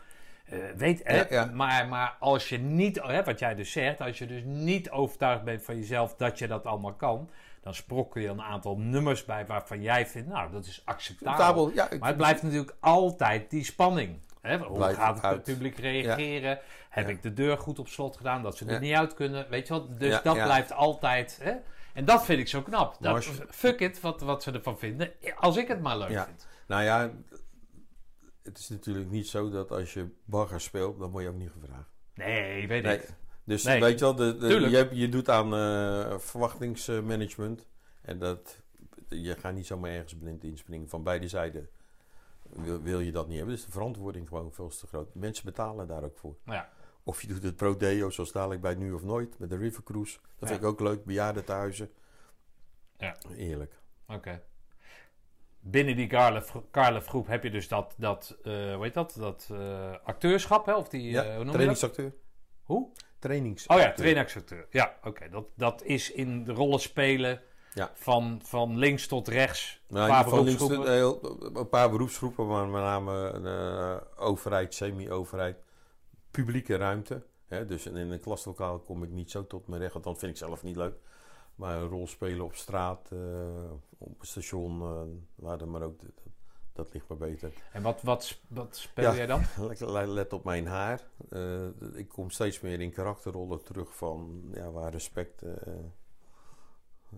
eh, 0.45 0.57
weet 0.75 1.01
hè. 1.03 1.45
Maar, 1.45 1.87
maar 1.87 2.15
als 2.19 2.49
je 2.49 2.57
niet, 2.57 3.01
hè, 3.01 3.23
wat 3.23 3.39
jij 3.39 3.55
dus 3.55 3.71
zegt, 3.71 4.01
als 4.01 4.17
je 4.17 4.27
dus 4.27 4.41
niet 4.45 4.89
overtuigd 4.89 5.43
bent 5.43 5.63
van 5.63 5.75
jezelf 5.75 6.15
dat 6.15 6.39
je 6.39 6.47
dat 6.47 6.65
allemaal 6.65 6.93
kan, 6.93 7.29
dan 7.61 7.73
sprokkel 7.73 8.21
je 8.21 8.27
een 8.27 8.41
aantal 8.41 8.77
nummers 8.77 9.25
bij 9.25 9.45
waarvan 9.45 9.81
jij 9.81 10.07
vindt, 10.07 10.29
nou, 10.29 10.51
dat 10.51 10.65
is 10.65 10.81
acceptabel. 10.85 11.71
Ja, 11.73 11.87
Maar 11.99 12.07
het 12.07 12.17
blijft 12.17 12.43
natuurlijk 12.43 12.75
altijd 12.79 13.49
die 13.49 13.63
spanning. 13.63 14.19
Hè? 14.45 14.57
Hoe 14.57 14.83
gaat 14.83 15.15
het 15.15 15.23
uit. 15.23 15.43
publiek 15.43 15.77
reageren? 15.77 16.59
Heb 16.89 17.05
Ja. 17.05 17.11
ik 17.13 17.21
de 17.23 17.33
deur 17.33 17.57
goed 17.57 17.79
op 17.79 17.87
slot 17.87 18.17
gedaan, 18.17 18.43
dat 18.43 18.57
ze 18.57 18.65
er 18.65 18.71
Ja. 18.73 18.79
niet 18.79 18.93
uit 18.95 19.13
kunnen? 19.13 19.49
Weet 19.49 19.67
je 19.67 19.73
wat? 19.73 19.99
Dus 19.99 20.21
dat 20.21 20.33
blijft 20.33 20.71
altijd. 20.71 21.39
Hè? 21.41 21.53
En 21.93 22.05
dat 22.05 22.25
vind 22.25 22.39
ik 22.39 22.47
zo 22.47 22.61
knap. 22.61 22.95
Dat, 22.99 23.25
je- 23.25 23.45
fuck 23.49 23.79
it, 23.79 24.01
wat, 24.01 24.21
wat 24.21 24.43
ze 24.43 24.51
ervan 24.51 24.79
vinden. 24.79 25.11
Als 25.35 25.57
ik 25.57 25.67
het 25.67 25.81
maar 25.81 25.97
leuk 25.97 26.23
vind. 26.25 26.47
Nou 26.67 26.83
ja, 26.83 27.11
het 28.43 28.57
is 28.57 28.69
natuurlijk 28.69 29.09
niet 29.09 29.27
zo 29.27 29.49
dat 29.49 29.71
als 29.71 29.93
je 29.93 30.07
bagger 30.25 30.61
speelt, 30.61 30.99
dan 30.99 31.11
word 31.11 31.23
je 31.23 31.29
ook 31.29 31.35
niet 31.35 31.51
gevraagd. 31.61 31.89
Nee, 32.13 32.67
weet 32.67 32.83
Nee. 32.83 32.95
ik. 32.97 33.09
Dus 33.43 33.63
Nee. 33.63 33.79
weet 33.79 33.99
je 33.99 34.05
wel, 34.05 34.15
de, 34.15 34.37
de- 34.37 34.47
Tuurlijk. 34.47 34.91
je, 34.91 34.99
je 34.99 35.09
doet 35.09 35.29
aan 35.29 35.53
eh, 35.53 36.17
verwachtingsmanagement. 36.19 37.67
En 38.01 38.19
dat, 38.19 38.61
je 39.09 39.35
gaat 39.35 39.53
niet 39.53 39.65
zomaar 39.65 39.91
ergens 39.91 40.15
blind 40.17 40.43
inspringen. 40.43 40.89
Van 40.89 41.03
beide 41.03 41.27
zijden 41.27 41.69
wil, 42.55 42.81
wil 42.81 42.99
je 42.99 43.11
dat 43.11 43.27
niet 43.27 43.37
hebben. 43.37 43.55
Dus 43.55 43.65
de 43.65 43.71
verantwoording 43.71 44.27
gewoon 44.27 44.53
veel 44.53 44.67
te 44.67 44.87
groot. 44.87 45.15
Mensen 45.15 45.45
betalen 45.45 45.87
daar 45.87 46.03
ook 46.03 46.17
voor. 46.17 46.35
Ja. 46.45 46.69
Of 47.03 47.21
je 47.21 47.27
doet 47.27 47.43
het 47.43 47.55
pro 47.55 47.77
deo, 47.77 48.09
zoals 48.09 48.31
dadelijk 48.31 48.61
bij 48.61 48.75
Nu 48.75 48.91
of 48.91 49.03
Nooit, 49.03 49.39
met 49.39 49.49
de 49.49 49.57
River 49.57 49.83
Cruise. 49.83 50.17
Dat 50.39 50.49
vind 50.49 50.61
ik 50.61 50.67
ook 50.67 50.79
leuk, 50.79 51.05
bejaardentehuizen. 51.05 51.91
Ja. 52.97 53.15
Eerlijk. 53.35 53.79
Oké. 54.07 54.41
Binnen 55.59 55.95
die 55.95 56.09
Garlef 56.71 57.07
groep 57.07 57.27
heb 57.27 57.43
je 57.43 57.49
dus 57.49 57.67
dat, 57.67 57.93
dat 57.97 58.37
eh, 58.43 58.73
hoe 58.73 58.83
heet 58.83 58.93
dat, 58.93 59.15
dat 59.19 59.49
eh, 59.51 59.95
acteurschap, 60.03 60.65
hè? 60.65 60.75
Of 60.75 60.89
die, 60.89 61.11
Ja, 61.11 61.23
eh, 61.23 61.35
hoe 61.35 61.43
dat? 61.43 61.53
trainingsacteur. 61.53 62.13
Hoe? 62.63 62.91
Trainingsacteur. 63.19 63.77
Oh 63.77 63.89
ja, 63.89 63.93
trainingsacteur. 63.95 64.67
Ja, 64.69 64.97
oké. 65.03 65.29
Dat, 65.29 65.45
dat 65.55 65.83
is 65.83 66.11
in 66.11 66.43
de 66.43 66.53
rollen 66.53 66.79
spelen 66.79 67.41
Ja. 67.75 67.91
van, 67.93 68.39
van 68.43 68.77
links 68.77 69.07
tot 69.07 69.27
rechts. 69.27 69.81
Nou, 69.87 70.07
qua 70.07 70.17
links, 70.17 70.29
beroepsgroepen. 70.57 70.91
heel- 70.93 71.39
een 71.53 71.69
paar 71.69 71.89
beroepsgroepen, 71.89 72.47
maar 72.47 72.67
met 72.67 72.81
name 72.81 73.29
eh, 73.29 74.23
overheid, 74.25 74.73
semi-overheid, 74.73 75.57
publieke 76.31 76.75
ruimte. 76.75 77.23
Hè, 77.47 77.65
dus 77.65 77.85
in 77.85 77.95
een 77.95 78.19
klaslokaal 78.19 78.79
kom 78.79 79.03
ik 79.03 79.09
niet 79.09 79.31
zo 79.31 79.47
tot 79.47 79.67
mijn 79.67 79.81
recht, 79.81 79.93
want 79.93 80.05
dat 80.05 80.17
vind 80.19 80.31
ik 80.31 80.37
zelf 80.37 80.63
niet 80.63 80.75
leuk. 80.75 80.95
Maar 81.55 81.81
een 81.81 81.87
rol 81.87 82.07
spelen 82.07 82.45
op 82.45 82.55
straat, 82.55 83.09
eh, 83.11 83.19
op 83.97 84.19
een 84.19 84.25
station, 84.27 84.81
eh, 84.81 85.01
waar 85.35 85.57
dan 85.57 85.69
maar 85.71 85.81
ook, 85.81 85.99
dat, 86.01 86.09
dat 86.73 86.93
ligt 86.93 87.09
me 87.09 87.15
beter. 87.15 87.53
En 87.73 87.81
wat, 87.81 88.01
wat, 88.01 88.39
wat 88.47 88.75
speel 88.75 89.03
Ja. 89.09 89.15
jij 89.15 89.25
dan? 89.25 89.43
Let- 90.13 90.33
op 90.33 90.43
mijn 90.43 90.67
haar. 90.67 91.01
Ik 91.93 92.07
kom 92.09 92.29
steeds 92.29 92.59
meer 92.59 92.81
in 92.81 92.91
karakterrollen 92.91 93.63
terug 93.63 93.95
van 93.95 94.41
ja, 94.53 94.71
waar 94.71 94.91
respect 94.91 95.41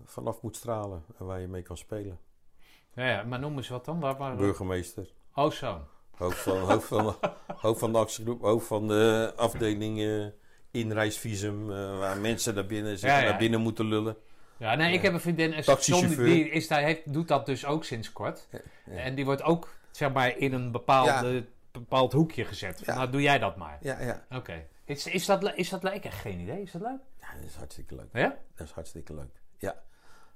vanaf 0.04 0.42
moet 0.42 0.56
stralen 0.56 1.04
en 1.18 1.26
waar 1.26 1.40
je 1.40 1.48
mee 1.48 1.62
kan 1.62 1.76
spelen. 1.76 2.18
Ja, 2.94 3.06
ja, 3.06 3.22
maar 3.22 3.38
noem 3.38 3.56
eens 3.56 3.68
wat 3.68 3.84
dan. 3.84 4.00
Waar, 4.00 4.16
waar... 4.16 4.36
Burgemeester. 4.36 5.08
Oh, 5.34 5.50
zo. 5.50 5.80
Hoofd 6.16 6.38
van, 6.38 6.58
hoofd, 6.58 6.86
van, 6.86 7.16
hoofd 7.56 7.78
van 7.78 7.92
de 7.92 7.98
actiegroep, 7.98 8.40
hoofd 8.40 8.66
van 8.66 8.88
de 8.88 9.32
afdeling 9.36 10.00
eh, 10.00 10.26
inreisvisum, 10.70 11.72
eh, 11.72 11.98
waar 11.98 12.18
mensen 12.18 12.54
naar 12.54 12.66
binnen, 12.66 12.98
zich 12.98 13.10
Ja, 13.10 13.18
ja. 13.18 13.28
naar 13.28 13.38
binnen 13.38 13.60
moeten 13.60 13.84
lullen. 13.84 14.16
Ja, 14.56 14.74
nee, 14.74 14.92
ik 14.92 15.02
heb 15.02 15.12
een 15.12 15.20
vriendin, 15.20 15.52
een 15.52 16.16
die 16.24 16.50
is 16.50 16.68
daar, 16.68 16.82
heeft, 16.82 17.12
doet 17.12 17.28
dat 17.28 17.46
dus 17.46 17.64
ook 17.66 17.84
sinds 17.84 18.12
kort. 18.12 18.48
En 18.84 19.14
die 19.14 19.24
wordt 19.24 19.42
ook, 19.42 19.74
zeg 19.90 20.12
maar, 20.12 20.36
in 20.36 20.52
een 20.52 20.72
bepaalde, 20.72 21.46
bepaald 21.72 22.12
hoekje 22.12 22.44
gezet. 22.44 22.82
Ja. 22.84 22.94
Nou, 22.94 23.10
doe 23.10 23.22
jij 23.22 23.38
dat 23.38 23.56
maar. 23.56 23.78
Ja, 23.80 24.00
ja. 24.00 24.26
Oké. 24.30 24.66
Is, 24.84 25.06
is, 25.06 25.26
dat, 25.26 25.52
is 25.54 25.68
dat 25.68 25.82
leuk? 25.82 25.94
Ik 25.94 26.02
heb 26.02 26.12
geen 26.12 26.40
idee. 26.40 26.62
Is 26.62 26.72
dat 26.72 26.82
leuk? 26.82 27.00
ja, 27.20 27.34
dat 27.34 27.44
is 27.44 27.56
hartstikke 27.56 27.94
leuk. 27.94 28.08
Ja? 28.12 28.38
Dat 28.54 28.66
is 28.66 28.72
hartstikke 28.72 29.14
leuk. 29.14 29.42
Ja. 29.58 29.82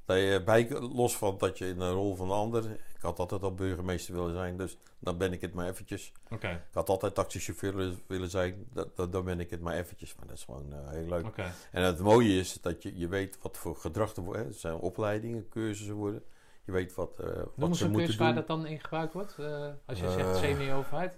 Dat 0.05 0.17
je 0.17 0.43
bij, 0.45 0.71
los 0.81 1.17
van 1.17 1.39
dat 1.39 1.59
je 1.59 1.67
in 1.69 1.81
een 1.81 1.93
rol 1.93 2.17
van 2.17 2.29
de 2.29 2.35
ander. 2.35 2.65
Ik 2.71 3.09
had 3.09 3.19
altijd 3.19 3.43
al 3.43 3.55
burgemeester 3.55 4.15
willen 4.15 4.33
zijn, 4.35 4.57
dus 4.57 4.77
dan 4.99 5.19
ben 5.19 5.33
ik 5.33 5.41
het 5.41 5.55
maar 5.55 5.69
eventjes. 5.69 6.13
Oké. 6.31 6.49
Ik 6.51 6.75
had 6.75 6.89
altijd 6.89 7.15
taxichauffeur 7.15 7.97
willen- 8.07 8.31
zijn, 8.31 8.67
dat, 8.73 8.97
dat, 8.97 9.13
dan 9.13 9.25
ben 9.25 9.41
ik 9.41 9.51
het 9.51 9.61
maar 9.61 9.75
eventjes. 9.75 10.15
Maar 10.17 10.27
dat 10.27 10.37
is 10.37 10.45
gewoon 10.45 10.73
eh, 10.73 10.91
heel 10.91 11.07
leuk. 11.09 11.37
En 11.73 11.83
het 11.83 11.99
mooie 11.99 12.39
is 12.39 12.53
dat 12.61 12.83
je, 12.83 12.99
je 12.99 13.09
weet 13.09 13.39
wat 13.43 13.57
voor 13.59 13.77
gedrag 13.77 14.17
er 14.17 14.23
wordt. 14.23 14.41
hè. 14.41 14.47
Het 14.47 14.57
zijn 14.57 14.75
opleidingen, 14.75 15.49
cursussen 15.49 15.95
worden. 15.95 16.23
Je 16.65 16.73
weet 16.73 16.95
wat, 16.95 17.19
Noem 17.19 17.27
wat 17.57 17.69
eens 17.69 17.79
ze 17.79 17.85
een 17.85 17.91
moeten 17.91 17.91
cursus 17.91 18.17
doen. 18.17 18.27
waar 18.27 18.35
dat 18.35 18.47
dan 18.47 18.67
in 18.67 18.81
gebruikt 18.81 19.13
wordt. 19.13 19.39
eh, 19.39 19.69
als 19.87 20.01
je 20.01 20.11
zegt 20.11 20.37
semi-overheid. 20.37 21.13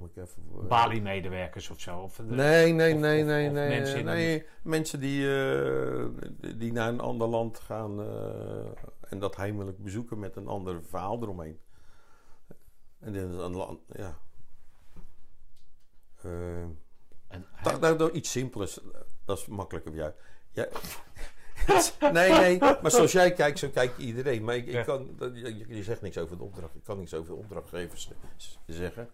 Moet 0.00 0.10
ik 0.16 0.22
even, 0.22 0.42
eh, 0.62 0.66
Bali-medewerkers 0.68 1.70
of 1.70 1.80
zo. 1.80 1.98
Of, 1.98 2.18
Nee, 2.22 2.72
nee, 2.72 2.94
of- 2.94 3.00
nee, 3.00 3.20
of- 3.20 3.26
nee, 3.28 3.50
nee. 3.50 3.68
mensen 3.68 4.04
nee. 4.04 4.46
Mensen 4.62 5.00
die, 5.00 5.44
eh, 5.44 6.04
die 6.56 6.72
naar 6.72 6.88
een 6.88 7.00
ander 7.00 7.28
land 7.28 7.58
gaan 7.58 8.00
eh, 8.00 8.66
en 9.10 9.18
dat 9.18 9.36
heimelijk 9.36 9.78
bezoeken 9.82 10.18
met 10.18 10.36
een 10.36 10.46
ander 10.46 10.84
verhaal 10.84 11.22
eromheen. 11.22 11.58
En 12.98 13.12
dit 13.12 13.28
is 13.28 13.34
een 13.36 13.56
land, 13.56 13.80
ja. 13.92 14.18
Eh, 16.22 16.60
een- 17.28 17.46
dat, 17.62 17.80
dat, 17.82 17.98
dat 17.98 18.14
iets 18.14 18.30
simpelers, 18.30 18.78
dat 19.24 19.38
is 19.38 19.46
makkelijker 19.46 19.92
voor 19.92 20.00
jou. 20.00 20.12
Ja. 20.52 20.68
nee, 22.12 22.32
nee, 22.32 22.58
maar 22.58 22.90
zoals 22.90 23.12
jij 23.12 23.32
kijkt, 23.32 23.58
zo 23.58 23.68
kijkt 23.68 23.98
iedereen. 23.98 24.44
Maar 24.44 24.56
ik, 24.56 24.66
ik 24.66 24.72
Ja. 24.72 24.82
kan, 24.82 25.16
je, 25.18 25.64
je 25.68 25.82
zegt 25.82 26.00
niks 26.02 26.18
over 26.18 26.36
de 26.36 26.42
opdracht. 26.42 26.74
Ik 26.74 26.84
kan 26.84 26.98
niks 26.98 27.14
over 27.14 27.30
de 27.30 27.38
opdrachtgevers 27.38 28.10
zeggen. 28.66 29.10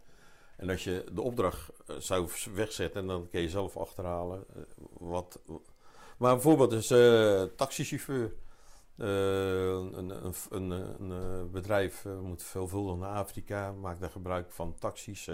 En 0.56 0.70
als 0.70 0.84
je 0.84 1.04
de 1.12 1.22
opdracht 1.22 1.70
eh, 1.86 1.96
zou 1.96 2.28
wegzetten, 2.54 3.06
dan 3.06 3.28
kun 3.28 3.40
je 3.40 3.48
zelf 3.48 3.76
achterhalen. 3.76 4.44
eh, 4.54 4.62
wat, 4.98 5.40
maar 6.18 6.32
bijvoorbeeld 6.32 6.72
is 6.72 6.90
eh 6.90 7.42
taxichauffeur. 7.56 8.32
Een, 8.96 9.98
een, 9.98 10.34
een, 10.50 10.70
een, 11.10 11.50
bedrijf 11.50 12.04
moet 12.04 12.42
veelvuldig 12.42 12.96
naar 12.96 13.14
Afrika, 13.14 13.72
maakt 13.72 14.00
daar 14.00 14.10
gebruik 14.10 14.52
van 14.52 14.74
taxis. 14.78 15.30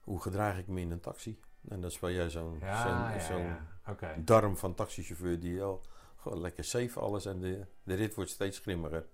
hoe 0.00 0.20
gedraag 0.20 0.58
ik 0.58 0.66
me 0.66 0.80
in 0.80 0.90
een 0.90 1.00
taxi? 1.00 1.40
En 1.68 1.80
dat 1.80 1.90
is 1.90 1.98
bij 1.98 2.12
jij 2.12 2.30
zo'n 2.30 2.56
Ja, 2.60 3.14
ja, 3.14 3.66
ja. 4.00 4.14
Darm 4.18 4.56
van 4.56 4.74
taxichauffeur 4.74 5.40
die 5.40 5.62
al 5.62 5.82
gewoon 6.16 6.40
lekker 6.40 6.64
safe 6.64 7.00
alles 7.00 7.24
en 7.24 7.40
de, 7.40 7.66
de 7.82 7.94
rit 7.94 8.14
wordt 8.14 8.30
steeds 8.30 8.58
grimmiger. 8.58 9.06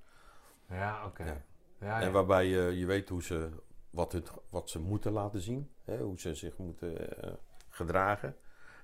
Ja, 0.68 1.06
oké. 1.06 1.44
En 1.78 2.12
waarbij 2.12 2.46
je, 2.46 2.78
je 2.78 2.86
weet 2.86 3.08
hoe 3.08 3.22
ze, 3.22 3.50
wat, 3.90 4.12
het, 4.12 4.30
wat 4.50 4.70
ze 4.70 4.78
moeten 4.80 5.12
laten 5.12 5.40
zien, 5.40 5.70
hè, 5.84 5.98
hoe 5.98 6.20
ze 6.20 6.34
zich 6.34 6.56
moeten 6.56 7.22
eh, 7.22 7.30
gedragen. 7.68 8.36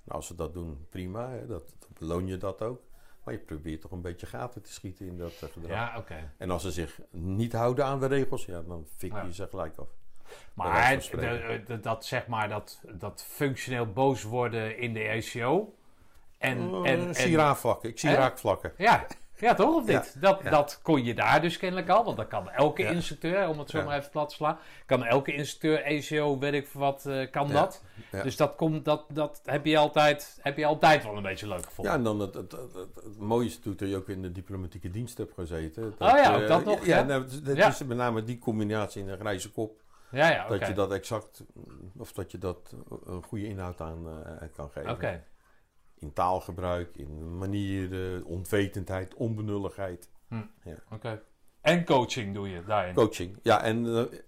Nou, 0.05 0.17
als 0.19 0.27
ze 0.27 0.35
dat 0.35 0.53
doen, 0.55 0.87
prima, 0.91 1.31
hè, 1.31 1.47
dat, 1.47 1.75
beloon 1.99 2.27
je 2.27 2.37
dat 2.37 2.63
ook. 2.63 2.83
Maar 3.25 3.35
je 3.35 3.41
probeert 3.41 3.81
toch 3.81 3.91
een 3.91 4.01
beetje 4.01 4.27
gaten 4.27 4.63
te 4.63 4.73
schieten 4.73 5.07
in 5.07 5.19
dat 5.19 5.33
eh, 5.43 5.49
gedrag. 5.53 5.71
Ja, 5.71 5.99
oké. 5.99 6.33
En 6.37 6.51
als 6.51 6.63
ze 6.63 6.71
zich 6.73 7.01
niet 7.11 7.53
houden 7.53 7.85
aan 7.85 8.01
de 8.01 8.07
regels, 8.07 8.45
ja, 8.45 8.63
dan 8.63 8.87
fik 8.97 9.13
je 9.13 9.19
Ja. 9.19 9.31
ze 9.31 9.47
gelijk 9.47 9.77
af. 9.77 9.89
Maar 10.55 10.99
de- 11.11 11.63
de- 11.67 11.81
dat, 11.81 12.05
zeg 12.05 12.27
maar, 12.27 12.49
dat, 12.49 12.81
dat 12.93 13.25
functioneel 13.29 13.93
boos 13.93 14.23
worden 14.23 14.79
in 14.79 14.93
de 14.95 15.01
ECO. 15.09 15.75
En, 16.39 16.75
Oh, 16.75 16.89
en, 16.89 17.09
ik 17.09 17.17
zie 17.17 17.25
en- 17.33 17.35
raakvlakken. 17.37 17.89
Ik 17.89 17.99
zie 17.99 18.11
raakvlakken. 18.15 18.73
Ja, 18.77 19.07
ja 19.45 19.55
toch 19.55 19.75
of 19.75 19.87
niet? 19.87 20.17
dat, 20.21 20.41
ja. 20.43 20.51
dat 20.51 20.81
kon 20.83 21.05
je 21.05 21.15
daar 21.15 21.41
dus 21.41 21.57
kennelijk 21.59 21.89
al. 21.89 22.05
Want 22.05 22.17
dat 22.17 22.29
kan 22.29 22.51
elke 22.51 22.83
Ja. 22.83 22.91
instructeur, 22.91 23.49
om 23.49 23.59
het 23.59 23.71
zo 23.71 23.85
maar 23.85 23.99
even 23.99 24.11
plat 24.11 24.29
te 24.29 24.35
slaan. 24.35 24.59
Kan 24.87 25.05
elke 25.05 25.35
instructeur, 25.35 25.83
ECO, 25.83 26.39
weet 26.39 26.53
ik 26.53 26.67
veel 26.67 26.81
wat, 26.81 27.07
eh, 27.07 27.31
kan 27.31 27.49
dat. 27.53 27.83
Dus 28.23 28.37
dat, 28.37 28.57
komt, 28.57 28.85
dat, 28.85 29.05
dat 29.09 29.41
heb, 29.45 29.65
je 29.65 29.79
altijd, 29.79 30.39
heb 30.43 30.57
je 30.57 30.67
altijd 30.67 31.05
wel 31.05 31.17
een 31.17 31.23
beetje 31.23 31.49
leuk 31.49 31.65
gevonden. 31.65 31.93
Ja, 31.93 31.99
en 31.99 32.05
dan 32.05 32.21
het, 32.21 32.35
het, 32.35 32.53
het, 32.53 32.75
het, 32.75 32.95
het 33.05 33.19
mooie 33.19 33.47
is 33.47 33.53
natuurlijk 33.55 33.81
dat 33.81 33.89
je 33.89 33.97
ook 33.97 34.09
in 34.09 34.23
de 34.23 34.33
diplomatieke 34.33 34.91
dienst 34.91 35.19
hebt 35.19 35.33
gezeten. 35.35 35.95
Oh 35.99 36.09
ja, 36.09 36.39
dat 36.39 36.65
nog, 36.65 36.87
Ja, 36.87 37.03
nou, 37.03 37.25
dat 37.43 37.57
dat 37.57 37.69
is 37.73 37.85
met 37.85 37.97
name 37.97 38.25
die 38.25 38.39
combinatie 38.39 39.03
in 39.03 39.09
een 39.09 39.19
grijze 39.19 39.51
kop. 39.53 39.81
ja, 40.11 40.31
ja. 40.31 40.49
Dat 40.49 40.67
je 40.67 40.73
dat 40.73 40.93
exact, 40.93 41.45
of 41.97 42.13
dat 42.13 42.31
je 42.31 42.39
dat 42.39 42.75
een 43.07 43.23
goede 43.23 43.47
inhoud 43.47 43.81
aan 43.81 44.07
eh, 44.41 44.49
kan 44.57 44.71
geven. 44.71 44.91
Oké. 44.91 45.23
In 45.99 46.13
taalgebruik, 46.13 46.97
in 46.97 47.39
manieren, 47.39 48.25
onwetendheid, 48.25 49.15
onbenulligheid. 49.15 50.09
Oké. 50.91 51.23
En 51.61 51.85
coaching 51.85 52.35
doe 52.35 52.49
je 52.49 52.65
daarin. 52.65 52.95
Coaching. 52.95 53.39
Ja, 53.43 53.63
en 53.63 53.87
eh, 53.87 54.19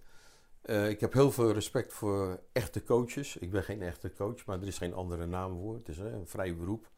eh, 0.62 0.90
ik 0.90 1.00
heb 1.00 1.12
heel 1.12 1.30
veel 1.32 1.52
respect 1.52 1.92
voor 1.92 2.40
echte 2.52 2.82
coaches. 2.82 3.36
Ik 3.36 3.50
ben 3.50 3.62
geen 3.62 3.82
echte 3.82 4.12
coach, 4.12 4.46
maar 4.46 4.60
er 4.60 4.66
is 4.66 4.78
geen 4.78 4.94
andere 4.94 5.26
naam 5.26 5.58
voor. 5.58 5.74
Het 5.74 5.88
is 5.88 5.98
een 5.98 6.26
vrij 6.26 6.56
beroep. 6.56 6.90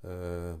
Eh, 0.00 0.52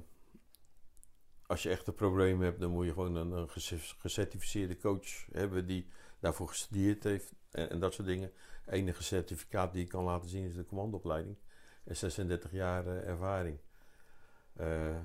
als 1.46 1.62
je 1.62 1.70
echte 1.70 1.92
problemen 1.92 2.44
hebt, 2.46 2.60
dan 2.60 2.70
moet 2.70 2.84
je 2.84 2.92
gewoon 2.92 3.14
een, 3.14 3.30
een 3.30 3.48
gece- 3.48 3.94
gecertificeerde 3.98 4.76
coach 4.76 5.26
hebben 5.32 5.66
die 5.66 5.88
daarvoor 6.20 6.48
gestudeerd 6.48 7.04
heeft 7.04 7.34
en, 7.50 7.70
en 7.70 7.80
dat 7.80 7.94
soort 7.94 8.08
dingen. 8.08 8.32
Het 8.64 8.74
enige 8.74 9.02
certificaat 9.02 9.72
die 9.72 9.82
ik 9.82 9.88
kan 9.88 10.04
laten 10.04 10.28
zien 10.28 10.44
is 10.44 10.54
de 10.54 10.66
commandoopleiding 10.66 11.36
en 11.86 11.96
36 11.96 12.52
jaar 12.52 12.86
eh, 12.86 13.08
ervaring. 13.08 13.58
Eh, 14.52 14.96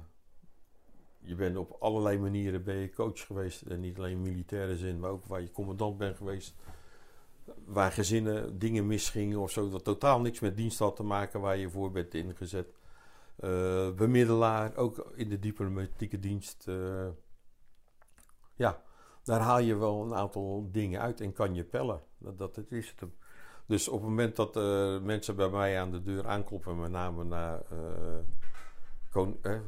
je 1.19 1.35
bent 1.35 1.57
op 1.57 1.77
allerlei 1.79 2.19
manieren 2.19 2.63
ben 2.63 2.75
je 2.75 2.93
coach 2.93 3.25
geweest. 3.25 3.61
En 3.61 3.79
niet 3.79 3.97
alleen 3.97 4.11
in 4.11 4.21
militaire 4.21 4.77
zin, 4.77 4.99
maar 4.99 5.09
ook 5.09 5.25
waar 5.25 5.41
je 5.41 5.51
commandant 5.51 5.97
bent 5.97 6.17
geweest. 6.17 6.55
Waar 7.65 7.91
gezinnen 7.91 8.59
dingen 8.59 8.87
misgingen 8.87 9.39
of 9.39 9.51
zo. 9.51 9.69
Dat 9.69 9.83
totaal 9.83 10.21
niks 10.21 10.39
met 10.39 10.57
dienst 10.57 10.79
had 10.79 10.95
te 10.95 11.03
maken 11.03 11.41
waar 11.41 11.57
je 11.57 11.69
voor 11.69 11.91
bent 11.91 12.13
ingezet. 12.13 12.73
Eh, 13.35 13.91
bemiddelaar, 13.91 14.75
ook 14.75 15.11
in 15.15 15.29
de 15.29 15.39
diplomatieke 15.39 16.19
dienst. 16.19 16.67
eh, 16.67 17.07
ja, 18.55 18.83
daar 19.23 19.39
haal 19.39 19.59
je 19.59 19.75
wel 19.75 20.03
een 20.03 20.13
aantal 20.15 20.69
dingen 20.71 21.01
uit 21.01 21.21
en 21.21 21.33
kan 21.33 21.55
je 21.55 21.63
pellen. 21.63 22.01
Dat, 22.17 22.37
dat 22.37 22.71
is 22.71 22.95
het. 22.95 23.09
Dus 23.65 23.87
op 23.87 23.99
het 23.99 24.09
moment 24.09 24.35
dat 24.35 24.57
eh, 24.57 24.99
mensen 25.01 25.35
bij 25.35 25.49
mij 25.49 25.79
aan 25.79 25.91
de 25.91 26.01
deur 26.01 26.27
aankloppen, 26.27 26.79
met 26.79 26.91
name 26.91 27.23
naar 27.23 27.61
eh, 27.69 28.17
Kon- 29.11 29.39
eh, 29.41 29.59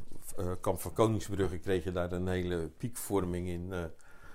Kamp 0.62 0.82
van 0.82 0.94
Koningsbrugge, 0.94 1.58
kreeg 1.58 1.84
je 1.84 1.92
daar 1.92 2.12
een 2.12 2.28
hele 2.28 2.70
piekvorming 2.78 3.48
in. 3.48 3.74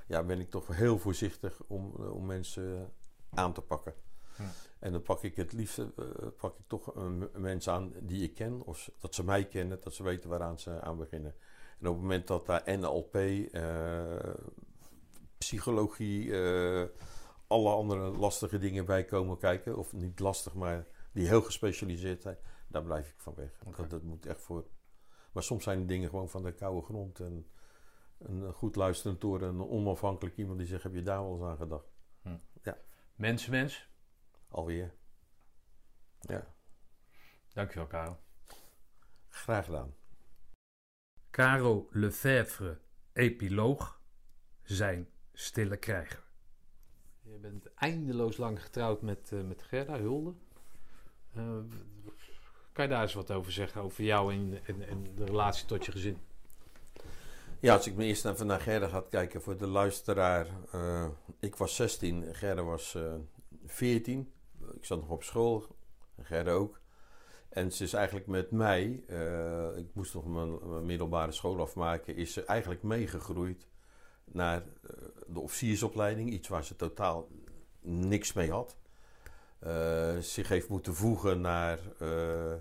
ja, 0.07 0.23
ben 0.23 0.41
ik 0.41 0.51
toch 0.51 0.77
heel 0.77 0.99
voorzichtig 0.99 1.61
om, 1.67 1.91
om 1.95 2.27
mensen 2.27 2.93
aan 3.31 3.53
te 3.53 3.61
pakken. 3.61 3.95
Hm. 4.37 4.43
En 4.79 4.93
dan 4.93 5.03
pak 5.03 5.23
ik 5.23 5.37
het 5.37 5.53
liefst 5.53 5.81
pak 6.37 6.59
ik 6.59 6.65
toch 6.67 6.95
mensen 7.37 7.73
aan 7.73 7.93
die 8.01 8.23
ik 8.23 8.35
ken, 8.35 8.63
of 8.65 8.91
dat 9.01 9.15
ze 9.15 9.25
mij 9.25 9.45
kennen, 9.45 9.81
dat 9.81 9.95
ze 9.95 10.03
weten 10.03 10.31
waaraan 10.31 10.59
ze 10.59 10.81
aan 10.81 10.97
beginnen. 10.97 11.35
En 11.81 11.87
op 11.87 11.93
het 11.93 12.03
moment 12.03 12.27
dat 12.27 12.47
daar 12.47 12.79
NLP, 12.79 13.19
psychologie, 15.39 16.31
alle 17.49 17.71
andere 17.71 18.11
lastige 18.11 18.59
dingen 18.59 18.85
bij 18.87 19.05
komen 19.05 19.39
kijken, 19.39 19.77
of 19.77 19.93
niet 19.93 20.19
lastig, 20.19 20.55
maar 20.55 20.87
die 21.13 21.27
heel 21.27 21.43
gespecialiseerd 21.43 22.23
zijn, 22.23 22.39
daar 22.69 22.83
blijf 22.83 23.09
ik 23.09 23.21
van 23.21 23.35
weg. 23.35 23.51
Oké. 23.67 23.77
Dat, 23.77 23.91
dat 23.91 24.03
moet 24.03 24.27
echt 24.27 24.41
voor. 24.41 24.67
Maar 25.33 25.43
soms 25.43 25.65
zijn 25.65 25.81
de 25.81 25.85
dingen 25.87 26.09
gewoon 26.09 26.29
van 26.29 26.43
de 26.43 26.53
koude 26.53 26.83
grond. 26.83 27.21
En 27.21 27.51
een 28.19 28.53
goed 28.53 28.77
luisterend 28.77 29.21
door 29.21 29.43
een 29.43 29.69
onafhankelijk 29.69 30.37
iemand 30.37 30.59
die 30.59 30.67
zegt: 30.67 30.83
Heb 30.83 30.95
je 30.95 31.03
daar 31.03 31.23
wel 31.23 31.33
eens 31.33 31.43
aan 31.43 31.57
gedacht? 31.57 31.97
Mens, 33.15 33.47
mens. 33.47 33.91
Alweer. 34.49 34.95
Ja, 36.21 36.55
Dankjewel, 37.53 37.87
Karel. 37.87 38.21
graag 39.29 39.65
gedaan. 39.65 39.95
Caro 41.31 41.89
Lefebvre, 41.91 42.81
epiloog, 43.13 44.01
zijn 44.63 45.09
stille 45.33 45.77
krijger. 45.77 46.28
Je 47.41 47.49
bent 47.49 47.75
eindeloos 47.75 48.37
lang 48.37 48.63
getrouwd 48.63 49.03
met, 49.03 49.31
eh, 49.33 49.41
met 49.41 49.63
Gerda 49.63 49.99
Hulde. 49.99 50.33
Eh, 51.35 51.43
kan 52.73 52.85
je 52.85 52.91
daar 52.91 53.03
eens 53.03 53.15
wat 53.15 53.31
over 53.31 53.53
zeggen? 53.53 53.83
Over 53.83 54.05
jou 54.05 54.33
en, 54.33 54.59
en, 54.67 54.89
en 54.89 55.07
de 55.15 55.25
relatie 55.25 55.67
tot 55.67 55.85
je 55.85 55.93
gezin? 55.93 56.19
Ja, 57.61 57.75
als 57.75 57.87
ik 57.87 57.95
me 57.95 58.05
eerst 58.05 58.25
even 58.25 58.47
naar 58.47 58.61
Gerda 58.61 58.89
ga 58.89 59.05
kijken 59.11 59.43
voor 59.43 59.57
de 59.57 59.67
luisteraar. 59.67 60.47
eh, 60.73 61.09
ik 61.39 61.57
was 61.57 61.77
16, 61.77 62.35
Gerda 62.35 62.63
was 62.63 62.95
eh 62.95 63.15
14. 63.67 64.33
Ik 64.75 64.85
zat 64.85 65.01
nog 65.01 65.11
op 65.11 65.23
school, 65.23 65.67
Gerda 66.23 66.51
ook. 66.51 66.81
En 67.49 67.73
ze 67.73 67.85
is 67.85 67.93
eigenlijk 67.93 68.27
met 68.27 68.51
mij, 68.51 68.85
ik 69.77 69.87
moest 69.93 70.15
nog 70.15 70.27
mijn, 70.27 70.69
mijn 70.69 70.87
middelbare 70.87 71.33
school 71.33 71.61
afmaken, 71.61 72.17
is 72.17 72.33
ze 72.33 72.45
eigenlijk 72.45 72.83
meegegroeid 72.83 73.67
naar 74.33 74.63
eh, 74.63 74.91
de 75.27 75.41
officiersopleiding. 75.41 76.31
Iets 76.31 76.49
waar 76.49 76.65
ze 76.65 76.77
totaal 76.77 77.29
niks 77.81 78.33
mee 78.33 78.51
had. 78.51 78.77
Eh, 79.59 80.19
zich 80.19 80.49
heeft 80.49 80.69
moeten 80.69 80.95
voegen 80.95 81.41
naar 81.41 81.79
eh, 81.99 82.55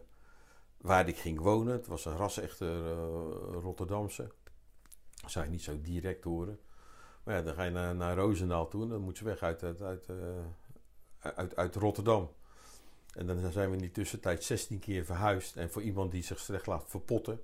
waar 0.78 1.08
ik 1.08 1.18
ging 1.18 1.40
wonen. 1.40 1.74
Het 1.74 1.88
was 1.88 2.06
een 2.06 2.18
ras-echte 2.18 2.66
eh, 2.66 3.62
Rotterdamse. 3.62 4.32
Dat 5.22 5.32
zou 5.32 5.46
je 5.46 5.52
niet 5.52 5.64
zo 5.64 5.82
direct 5.82 6.24
horen. 6.24 6.60
Maar 7.24 7.36
ja, 7.36 7.42
dan 7.42 7.54
ga 7.54 7.64
je 7.64 7.72
naar, 7.72 7.96
naar 7.96 8.16
Roosendaal 8.16 8.68
toe. 8.68 8.84
en 8.84 8.90
Dan 8.90 9.02
moet 9.02 9.18
ze 9.18 9.24
weg 9.24 9.42
uit, 9.42 9.64
uit, 9.64 9.82
uit, 11.20 11.56
uit 11.56 11.76
Rotterdam. 11.76 12.32
En 13.14 13.28
dan 13.28 13.52
zijn 13.52 13.70
we 13.70 13.76
in 13.76 13.82
die 13.82 13.92
tussentijd 13.92 14.44
16 14.44 14.80
keer 14.80 15.06
verhuisd. 15.06 15.56
En 15.56 15.72
voor 15.72 15.82
iemand 15.82 16.12
die 16.12 16.24
zich 16.24 16.40
slecht 16.40 16.66
laat 16.66 16.84
verpotten, 16.88 17.42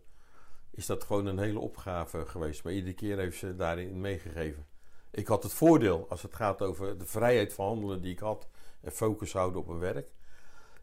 is 0.76 0.86
dat 0.86 1.04
gewoon 1.04 1.26
een 1.26 1.40
hele 1.40 1.60
opgave 1.60 2.26
geweest. 2.26 2.64
Maar 2.64 2.74
iedere 2.74 2.94
keer 2.94 3.18
heeft 3.18 3.38
ze 3.38 3.56
daarin 3.56 4.02
meegegeven. 4.02 4.66
Ik 5.12 5.28
had 5.28 5.44
het 5.44 5.54
voordeel, 5.54 6.06
als 6.10 6.22
het 6.22 6.34
gaat 6.34 6.62
over 6.62 6.98
de 6.98 7.06
vrijheid 7.06 7.54
van 7.54 7.66
handelen 7.66 8.02
die 8.02 8.12
ik 8.12 8.20
had 8.20 8.48
en 8.82 8.92
focus 8.92 9.34
houden 9.34 9.60
op 9.60 9.68
mijn 9.68 9.80
werk, 9.80 10.12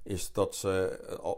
is 0.02 0.33
dat 0.33 0.55
ze 0.55 0.86
eh, 1.23 1.31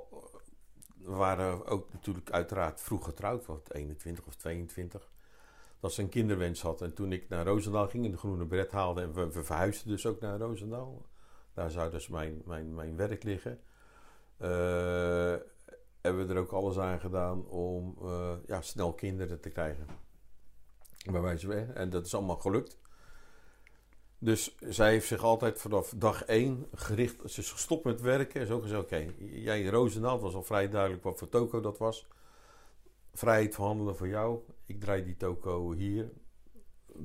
we 1.05 1.15
waren 1.15 1.67
ook 1.67 1.93
natuurlijk 1.93 2.31
uiteraard 2.31 2.81
vroeg 2.81 3.05
getrouwd, 3.05 3.47
wat 3.47 3.71
21 3.73 4.27
of 4.27 4.35
22 4.35 5.11
dat 5.81 5.93
ze 5.93 6.03
een 6.03 6.09
kinderwens 6.09 6.63
had. 6.63 6.83
En 6.83 6.95
toen 6.95 7.13
ik 7.13 7.29
naar 7.29 7.47
Roosendaal 7.47 7.89
ging 7.89 8.05
en 8.05 8.11
de 8.11 8.17
groene 8.17 8.47
bret 8.47 8.71
haalde... 8.71 9.01
en 9.01 9.13
we, 9.13 9.33
we 9.33 9.45
verhuisden 9.45 9.89
dus 9.89 10.07
ook 10.07 10.21
naar 10.21 10.39
Roosendaal. 10.39 11.07
Daar 11.55 11.71
zou 11.71 11.91
dus 11.91 12.09
mijn, 12.09 12.43
mijn, 12.45 12.75
mijn 12.75 12.97
werk 12.97 13.23
liggen. 13.23 13.61
eh, 14.39 15.35
hebben 16.03 16.27
we 16.27 16.35
er 16.35 16.41
ook 16.41 16.53
alles 16.53 16.79
aan 16.79 17.01
gedaan 17.01 17.47
om 17.47 17.97
eh, 18.03 18.33
ja, 18.47 18.61
snel 18.61 18.93
kinderen 18.95 19.41
te 19.41 19.49
krijgen. 19.49 19.87
Bij 21.11 21.21
wijze 21.21 21.47
van 21.47 21.75
En 21.75 21.91
dat 21.91 22.07
is 22.07 22.15
allemaal 22.15 22.37
gelukt. 22.37 22.81
Dus 24.19 24.57
zij 24.61 24.91
heeft 24.91 25.07
zich 25.07 25.23
altijd 25.23 25.59
vanaf 25.59 25.95
dag 25.97 26.25
één 26.25 26.67
gericht... 26.75 27.31
Ze 27.31 27.41
is 27.41 27.51
gestopt 27.51 27.85
met 27.85 28.01
werken 28.01 28.41
en 28.41 28.47
zo 28.47 28.61
gezegd... 28.61 28.83
Oké, 28.83 29.13
jij 29.19 29.63
in 29.63 29.71
Roosendaal, 29.71 30.21
was 30.21 30.35
al 30.35 30.43
vrij 30.43 30.69
duidelijk 30.69 31.03
wat 31.03 31.19
voor 31.19 31.29
toko 31.29 31.61
dat 31.61 31.79
was 31.79 32.07
vrijheid 33.13 33.55
van 33.55 33.67
handelen 33.67 33.97
voor 33.97 34.09
jou. 34.09 34.41
Ik 34.67 34.81
draai 34.81 35.05
die 35.05 35.17
toko 35.17 35.73
hier. 35.73 36.11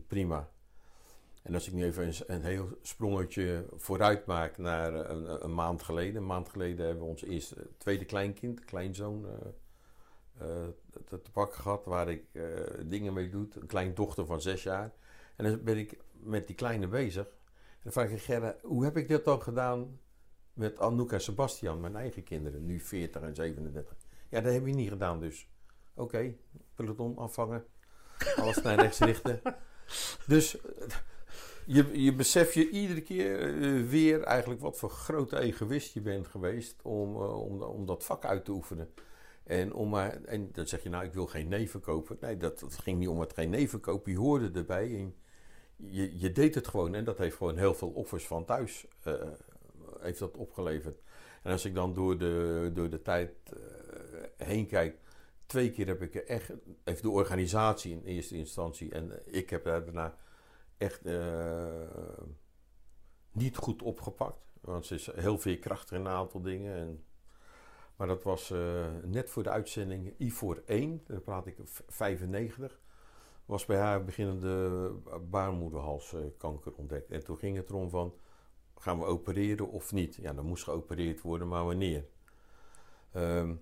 Prima. 0.07 0.49
En 1.47 1.53
als 1.53 1.67
ik 1.67 1.73
nu 1.73 1.83
even 1.83 2.07
een, 2.07 2.13
een 2.27 2.43
heel 2.43 2.77
sprongetje 2.81 3.65
vooruit 3.75 4.25
maak 4.25 4.57
naar 4.57 4.93
een, 4.93 5.43
een 5.43 5.53
maand 5.53 5.83
geleden. 5.83 6.15
Een 6.15 6.27
maand 6.27 6.49
geleden 6.49 6.85
hebben 6.85 7.03
we 7.03 7.09
ons 7.09 7.23
eerste, 7.23 7.55
tweede 7.77 8.05
kleinkind, 8.05 8.65
kleinzoon, 8.65 9.25
eh, 9.25 9.47
eh, 10.37 10.67
te, 11.05 11.21
te 11.21 11.31
pakken 11.31 11.61
gehad. 11.61 11.85
Waar 11.85 12.09
ik 12.09 12.23
eh, 12.31 12.43
dingen 12.85 13.13
mee 13.13 13.29
doe. 13.29 13.47
Een 13.59 13.67
kleindochter 13.67 14.25
van 14.25 14.41
zes 14.41 14.63
jaar. 14.63 14.91
En 15.35 15.45
dan 15.45 15.63
ben 15.63 15.77
ik 15.77 15.97
met 16.11 16.47
die 16.47 16.55
kleine 16.55 16.87
bezig. 16.87 17.25
En 17.25 17.83
dan 17.83 17.91
vraag 17.91 18.09
ik 18.09 18.21
Gerda, 18.21 18.55
hoe 18.61 18.83
heb 18.83 18.97
ik 18.97 19.07
dit 19.07 19.25
dan 19.25 19.41
gedaan 19.41 19.99
met 20.53 20.79
Anouk 20.79 21.11
en 21.11 21.21
Sebastian, 21.21 21.79
mijn 21.79 21.95
eigen 21.95 22.23
kinderen, 22.23 22.65
nu 22.65 22.79
40 22.79 23.21
en 23.21 23.35
37? 23.35 23.95
Ja, 24.29 24.41
dat 24.41 24.53
heb 24.53 24.65
je 24.65 24.73
niet 24.73 24.89
gedaan 24.89 25.19
dus. 25.19 25.49
Oké, 25.93 26.35
peloton 26.75 27.17
afvangen. 27.17 27.65
Alles 28.35 28.61
naar 28.61 28.79
rechts 28.79 28.99
richten. 28.99 29.41
Dus 30.27 30.61
eh, 30.61 30.87
je, 31.67 32.03
je 32.03 32.13
beseft 32.13 32.53
je 32.53 32.69
iedere 32.69 33.01
keer 33.01 33.39
eh, 33.41 33.89
weer 33.89 34.21
eigenlijk 34.21 34.61
wat 34.61 34.77
voor 34.77 34.89
grote 34.89 35.39
egoïst 35.39 35.93
je 35.93 36.01
bent 36.01 36.27
geweest 36.27 36.81
om, 36.81 37.15
eh, 37.15 37.41
om, 37.41 37.61
om 37.61 37.85
dat 37.85 38.03
vak 38.03 38.25
uit 38.25 38.45
te 38.45 38.51
oefenen. 38.51 38.93
En, 39.43 39.73
om 39.73 39.89
maar, 39.89 40.23
en 40.23 40.49
dan 40.51 40.67
zeg 40.67 40.83
je, 40.83 40.89
nou, 40.89 41.05
ik 41.05 41.13
wil 41.13 41.27
geen 41.27 41.47
neven 41.47 41.79
kopen. 41.79 42.17
Nee, 42.21 42.37
dat, 42.37 42.59
dat 42.59 42.77
ging 42.77 42.99
niet 42.99 43.07
om 43.07 43.19
het 43.19 43.33
geen 43.33 43.49
neven 43.49 43.79
kopen. 43.79 44.11
Je 44.11 44.17
hoorde 44.17 44.51
erbij. 44.51 45.13
Je, 45.75 46.19
je 46.19 46.31
deed 46.31 46.55
het 46.55 46.67
gewoon. 46.67 46.95
En 46.95 47.03
dat 47.03 47.17
heeft 47.17 47.35
gewoon 47.35 47.57
heel 47.57 47.73
veel 47.73 47.89
offers 47.89 48.27
van 48.27 48.45
thuis 48.45 48.85
eh, 49.03 49.13
heeft 49.99 50.19
dat 50.19 50.37
opgeleverd. 50.37 51.01
En 51.43 51.51
als 51.51 51.65
ik 51.65 51.75
dan 51.75 51.93
door 51.93 52.17
de, 52.17 52.71
door 52.73 52.89
de 52.89 53.01
tijd 53.01 53.31
heen 54.37 54.67
kijk. 54.67 54.97
Twee 55.45 55.71
keer 55.71 55.87
heb 55.87 56.01
ik 56.01 56.15
echt, 56.15 56.51
heeft 56.83 57.01
de 57.01 57.09
organisatie 57.09 57.91
in 57.91 58.01
eerste 58.03 58.35
instantie. 58.35 58.91
En 58.91 59.11
ik 59.25 59.49
heb 59.49 59.63
daar 59.63 59.85
daarna 59.85 60.17
echt 60.77 61.05
eh, 61.05 61.81
niet 63.31 63.57
goed 63.57 63.81
opgepakt. 63.81 64.45
Want 64.61 64.85
ze 64.85 64.95
is 64.95 65.11
heel 65.15 65.37
veel 65.37 65.59
krachtig 65.59 65.97
in 65.97 66.05
een 66.05 66.11
aantal 66.11 66.41
dingen. 66.41 66.75
En 66.75 67.03
maar 67.97 68.07
dat 68.07 68.23
was 68.23 68.51
uh, 68.51 68.85
net 69.03 69.29
voor 69.29 69.43
de 69.43 69.49
uitzending 69.49 70.13
I 70.19 70.31
voor 70.31 70.63
1, 70.65 71.01
daar 71.05 71.19
praat 71.19 71.45
ik 71.45 71.57
95, 71.87 72.79
was 73.45 73.65
bij 73.65 73.77
haar 73.77 74.03
beginnende 74.03 74.91
baarmoederhalskanker 75.29 76.73
ontdekt. 76.73 77.11
En 77.11 77.23
toen 77.23 77.37
ging 77.37 77.57
het 77.57 77.69
erom 77.69 77.89
van, 77.89 78.13
gaan 78.75 78.99
we 78.99 79.05
opereren 79.05 79.69
of 79.69 79.91
niet? 79.91 80.15
Ja, 80.15 80.33
dan 80.33 80.45
moest 80.45 80.63
geopereerd 80.63 81.21
worden, 81.21 81.47
maar 81.47 81.65
wanneer? 81.65 82.05
Um, 83.15 83.61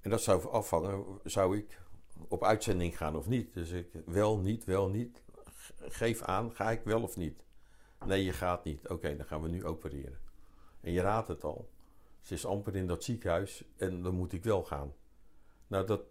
en 0.00 0.10
dat 0.10 0.22
zou 0.22 0.48
afhangen, 0.48 1.04
zou 1.24 1.56
ik 1.56 1.80
op 2.28 2.44
uitzending 2.44 2.96
gaan 2.96 3.16
of 3.16 3.28
niet? 3.28 3.54
Dus 3.54 3.70
ik, 3.70 3.88
wel, 4.06 4.38
niet, 4.38 4.64
wel, 4.64 4.88
niet. 4.88 5.22
Geef 5.80 6.22
aan, 6.22 6.54
ga 6.54 6.70
ik 6.70 6.84
wel 6.84 7.02
of 7.02 7.16
niet? 7.16 7.44
Nee, 8.06 8.24
je 8.24 8.32
gaat 8.32 8.64
niet. 8.64 8.88
Oké, 8.88 9.16
dan 9.16 9.26
gaan 9.26 9.42
we 9.42 9.48
nu 9.48 9.64
opereren. 9.64 10.18
En 10.80 10.92
je 10.92 11.00
raadt 11.00 11.28
het 11.28 11.44
al. 11.44 11.70
Ze 12.20 12.34
is 12.34 12.46
amper 12.46 12.76
in 12.76 12.86
dat 12.86 13.04
ziekenhuis 13.04 13.64
en 13.76 14.02
dan 14.02 14.14
moet 14.14 14.32
ik 14.32 14.44
wel 14.44 14.64
gaan. 14.64 14.94
Nou, 15.66 15.86
dat, 15.86 16.02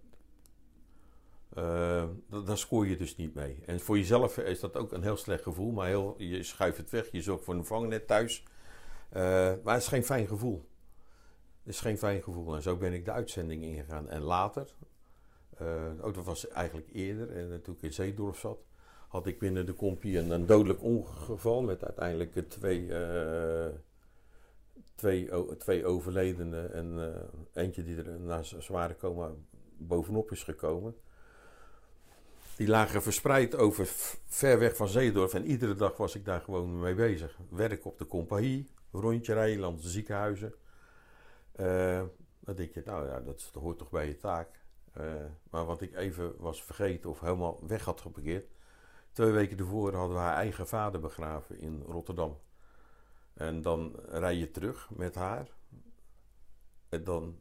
uh, 1.58 2.08
daar 2.46 2.58
scoor 2.58 2.88
je 2.88 2.98
dus 2.98 3.16
niet 3.16 3.34
mee. 3.34 3.60
En 3.66 3.80
voor 3.80 3.98
jezelf 3.98 4.38
is 4.38 4.60
dat 4.60 4.78
ook 4.78 4.92
een 4.92 5.04
heel 5.04 5.18
slecht 5.18 5.44
gevoel, 5.44 5.72
maar 5.72 5.88
heel, 5.88 6.16
je 6.18 6.44
schuift 6.44 6.78
het 6.78 6.90
weg. 6.90 7.12
Je 7.12 7.22
zorgt 7.22 7.44
voor 7.44 7.54
een 7.54 7.66
vangnet 7.66 8.08
thuis. 8.08 8.44
Uh, 8.44 9.22
maar 9.64 9.74
het 9.74 9.82
is 9.82 9.88
geen 9.88 10.04
fijn 10.04 10.28
gevoel. 10.28 10.70
Het 11.64 11.74
is 11.74 11.80
geen 11.80 11.98
fijn 11.98 12.24
gevoel. 12.24 12.56
En 12.56 12.62
zo 12.62 12.78
ben 12.78 12.94
ik 12.94 13.06
de 13.06 13.12
uitzending 13.12 13.64
ingegaan. 13.64 14.10
En 14.10 14.22
later, 14.22 14.74
uh, 15.62 16.06
ook 16.06 16.14
dat 16.14 16.26
was 16.26 16.48
eigenlijk 16.48 16.90
eerder, 16.94 17.32
en 17.32 17.62
toen 17.62 17.76
ik 17.76 17.82
in 17.82 17.94
Zeedorf 17.94 18.40
zat, 18.40 18.60
had 19.10 19.28
ik 19.28 19.40
binnen 19.40 19.66
de 19.66 19.76
compie 19.76 20.18
een, 20.18 20.32
een 20.32 20.46
dodelijk 20.46 20.84
ongeval 20.84 21.62
met 21.62 21.84
uiteindelijk 21.84 22.50
twee 22.50 22.88
twee, 25.00 25.30
twee 25.58 25.86
overledenen 25.86 26.74
en 26.74 26.94
uh, 26.98 27.64
eentje 27.64 27.84
die 27.84 27.98
er 27.98 28.20
na 28.20 28.44
zware 28.44 28.96
coma 28.96 29.32
bovenop 29.78 30.32
is 30.32 30.44
gekomen. 30.44 30.96
Die 32.56 32.68
lagen 32.68 33.02
verspreid 33.02 33.56
over 33.56 33.86
ver 34.26 34.60
weg 34.60 34.76
van 34.76 34.88
Zeedorf 34.88 35.34
en 35.34 35.46
iedere 35.46 35.76
dag 35.76 35.98
was 35.98 36.16
ik 36.16 36.26
daar 36.26 36.42
gewoon 36.42 36.80
mee 36.80 36.96
bezig. 36.96 37.38
Werk 37.50 37.86
op 37.86 37.98
de 37.98 38.06
compagnie, 38.06 38.70
rondje 38.92 39.34
rijden 39.34 39.60
langs 39.60 39.82
de 39.82 39.90
ziekenhuizen. 39.90 40.54
Uh, 41.60 42.02
dan 42.40 42.56
denk 42.56 42.74
je, 42.74 42.82
nou 42.86 43.08
ja, 43.08 43.20
dat, 43.20 43.52
hoort 43.54 43.78
toch 43.78 43.90
bij 43.90 44.08
je 44.08 44.18
taak. 44.18 44.50
Uh, 44.98 45.04
maar 45.50 45.66
wat 45.66 45.82
ik 45.82 45.96
even 45.96 46.34
was 46.38 46.64
vergeten 46.64 47.10
of 47.10 47.20
helemaal 47.20 47.60
weg 47.68 47.86
had 47.86 48.02
geparkeerd. 48.02 48.48
Twee 49.20 49.32
weken 49.32 49.58
ervoor 49.58 49.94
hadden 49.94 50.16
we 50.16 50.22
haar 50.22 50.36
eigen 50.36 50.68
vader 50.68 51.00
begraven 51.00 51.60
in 51.60 51.82
Rotterdam. 51.82 52.40
En 53.34 53.62
dan 53.62 53.96
rij 54.06 54.36
je 54.36 54.52
terug 54.52 54.90
met 54.90 55.16
haar. 55.16 55.50
En 56.90 57.04
dan, 57.04 57.40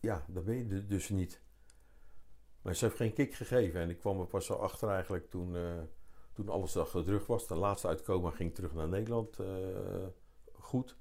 ja, 0.00 0.24
dan 0.28 0.44
ben 0.44 0.56
je 0.56 0.86
dus 0.86 1.08
niet. 1.08 1.40
Maar 2.62 2.74
ze 2.74 2.84
heeft 2.84 2.96
geen 2.96 3.12
kick 3.12 3.34
gegeven. 3.34 3.80
En 3.80 3.90
ik 3.90 3.98
kwam 3.98 4.20
er 4.20 4.26
pas 4.26 4.50
achter 4.50 4.88
eigenlijk 4.88 5.30
toen, 5.30 5.54
uh, 5.54 5.82
toen 6.32 6.48
alles 6.48 6.76
achter 6.76 7.04
de 7.04 7.10
rug 7.10 7.26
was. 7.26 7.46
De 7.46 7.56
laatste 7.56 7.88
uitkomen 7.88 8.32
ging 8.32 8.54
terug 8.54 8.74
naar 8.74 8.88
Nederland 8.88 9.38
uh, 9.40 10.06
goed. 10.52 10.96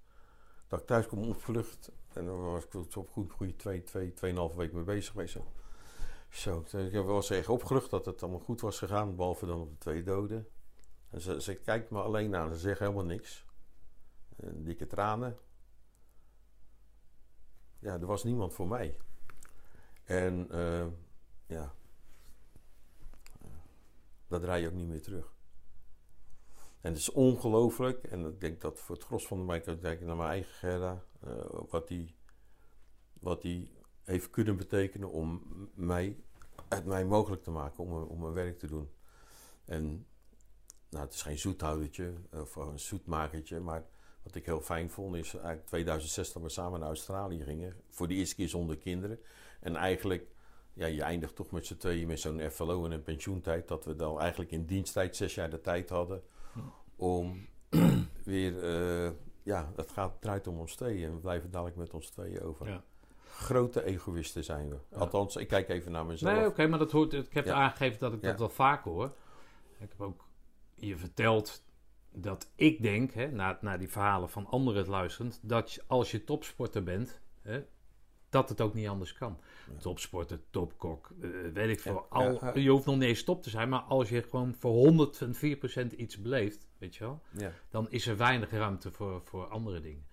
Dat 0.68 0.80
ik 0.80 0.86
thuis 0.86 1.08
kwam 1.08 1.24
opvlucht. 1.24 1.92
En 2.14 2.26
dan 2.26 2.42
was 2.42 2.66
ik 2.66 2.96
op 2.96 3.10
goed, 3.10 3.32
goede 3.32 3.56
twee, 3.56 3.84
twee, 3.84 4.14
tweeënhalve 4.14 4.58
week 4.58 4.74
mee 4.74 4.84
bezig 4.84 5.12
geweest. 5.12 5.38
Zo. 6.34 6.64
ik 6.72 6.94
eens 6.94 7.30
echt 7.30 7.50
opgelucht 7.50 7.90
dat 7.90 8.06
het 8.06 8.24
allemaal 8.24 8.40
goed 8.40 8.62
was 8.62 8.78
gegaan. 8.78 9.16
Behalve 9.16 9.46
dan 9.46 9.62
op 9.62 9.70
de 9.70 9.78
twee 9.78 10.04
doden. 10.04 10.48
En 11.10 11.22
ze, 11.22 11.42
ze 11.42 11.56
kijkt 11.56 11.90
me 11.90 12.02
alleen 12.02 12.36
aan, 12.36 12.54
ze 12.54 12.60
zegt 12.60 12.80
helemaal 12.80 13.06
niks. 13.06 13.46
En 14.36 14.64
dikke 14.64 14.88
tranen. 14.88 15.38
Ja, 17.80 17.94
er 17.94 18.06
was 18.06 18.24
niemand 18.24 18.54
voor 18.54 18.68
mij. 18.68 18.98
En 20.04 20.48
uh, 20.52 20.88
ja, 21.46 21.74
dat 24.28 24.42
draai 24.42 24.62
je 24.62 24.68
ook 24.68 24.74
niet 24.74 24.88
meer 24.88 25.02
terug. 25.02 25.34
En 26.82 26.92
het 26.92 26.98
is 26.98 27.12
ongelooflijk, 27.12 28.04
en 28.04 28.26
ik 28.26 28.42
denk 28.42 28.62
dat 28.62 28.80
voor 28.80 28.96
het 28.96 29.06
gros 29.06 29.28
van 29.28 29.38
de 29.38 29.44
mij, 29.44 29.60
kijken 29.60 30.06
naar 30.06 30.16
mijn 30.16 30.30
eigen 30.30 30.54
Gerda, 30.54 31.04
uh, 31.28 31.46
wat 31.70 31.88
die, 31.88 32.16
wat 33.14 33.42
die 33.42 33.83
heeft 34.04 34.30
kunnen 34.30 34.58
betekenen 34.58 35.12
om 35.12 35.42
mij, 35.74 36.18
het 36.70 36.86
mij 36.86 37.06
mogelijk 37.06 37.44
te 37.44 37.52
maken 37.52 37.84
om, 37.84 37.92
om 37.92 38.20
mijn 38.20 38.34
werk 38.34 38.60
te 38.60 38.68
doen. 38.68 38.90
En 39.66 40.06
nou, 40.90 41.06
het 41.06 41.14
is 41.14 41.22
geen 41.22 41.40
zoethoudertje 41.40 42.14
of 42.32 42.56
een 42.56 42.80
zoetmakertje, 42.80 43.60
maar 43.60 43.86
wat 44.24 44.36
ik 44.36 44.46
heel 44.46 44.62
fijn 44.62 44.90
vond 44.90 45.16
is 45.16 45.34
eigenlijk 45.34 45.66
2006 45.66 46.34
dat 46.34 46.44
we 46.44 46.50
samen 46.50 46.80
naar 46.80 46.88
Australië 46.88 47.44
gingen. 47.44 47.76
Voor 47.90 48.08
de 48.08 48.14
eerste 48.14 48.36
keer 48.36 48.50
zonder 48.50 48.78
kinderen. 48.78 49.20
En 49.60 49.76
eigenlijk, 49.76 50.28
ja, 50.74 50.86
je 50.86 51.02
eindigt 51.02 51.36
toch 51.36 51.52
met 51.52 51.66
z'n 51.66 51.78
tweeën 51.78 52.08
met 52.08 52.20
zo'n 52.20 52.50
FLO 52.52 52.86
en 52.86 52.92
een 52.92 53.04
pensioentijd. 53.04 53.68
Dat 53.68 53.86
we 53.86 53.96
dan 53.96 54.20
eigenlijk 54.20 54.52
in 54.52 54.66
diensttijd 54.66 55.16
zes 55.16 55.36
jaar 55.36 55.50
de 55.50 55.62
tijd 55.62 55.90
hadden 55.90 56.24
om 56.96 57.48
weer, 58.24 58.64
uh, 58.64 59.12
ja, 59.44 59.72
het 59.76 59.92
gaat, 59.92 60.22
draait 60.22 60.48
om 60.48 60.60
ons 60.60 60.76
tweeën. 60.76 61.04
En 61.04 61.14
we 61.14 61.20
blijven 61.20 61.52
dadelijk 61.52 61.78
met 61.78 61.94
ons 61.94 62.10
tweeën 62.10 62.42
over. 62.42 62.68
Ja. 62.68 62.84
Grote 63.34 63.84
egoïsten 63.84 64.44
zijn 64.44 64.70
we. 64.70 64.98
Althans, 64.98 65.36
ik 65.36 65.48
kijk 65.48 65.70
even 65.70 65.92
naar 65.92 66.06
mezelf. 66.06 66.36
Nee, 66.36 66.46
oké, 66.46 66.68
maar 66.68 66.80
dat 66.80 66.92
hoort, 66.92 67.14
ik 67.14 67.34
heb 67.34 67.48
aangegeven 67.48 68.00
dat 68.00 68.14
ik 68.14 68.22
dat 68.22 68.40
wel 68.40 68.50
vaak 68.50 68.84
hoor. 68.84 69.06
Ik 69.80 69.90
heb 69.90 70.02
ook 70.02 70.26
je 70.76 70.98
vertelt 70.98 71.64
dat 72.12 72.52
ik 72.56 72.82
denk, 72.82 73.14
hè, 73.14 73.32
na, 73.32 73.58
na 73.62 73.78
die 73.78 73.90
verhalen 73.90 74.30
van 74.30 74.46
anderen 74.46 74.88
luisterend, 74.88 75.40
dat 75.42 75.72
je, 75.72 75.84
als 75.88 76.12
je 76.12 76.24
topsporter 76.24 76.84
bent, 76.84 77.22
hè, 77.42 77.64
dat 78.30 78.50
het 78.50 78.62
ook 78.62 78.74
niet 78.74 78.88
anders 78.88 79.14
kan. 79.14 79.40
Topsporter, 79.80 80.40
topkok, 80.50 81.10
uh, 81.20 81.52
weet 81.54 81.70
ik 81.70 81.80
veel. 81.80 82.06
al, 82.10 82.58
Je 82.60 82.70
hoeft 82.70 82.86
nog 82.86 82.96
niet 82.96 83.08
eens 83.08 83.24
top 83.24 83.44
te 83.44 83.50
zijn, 83.50 83.70
maar 83.70 83.80
als 83.80 84.10
je 84.10 84.24
gewoon 84.24 84.56
voor 84.60 84.74
104% 84.74 85.96
iets 85.96 86.18
beleeft, 86.18 86.68
weet 86.78 86.96
je 86.96 87.04
wel, 87.04 87.22
dan 87.70 87.92
is 87.92 88.08
er 88.08 88.18
weinig 88.18 88.52
ruimte 88.52 88.92
voor, 88.92 89.22
voor 89.24 89.46
andere 89.46 89.82
dingen. 89.82 90.06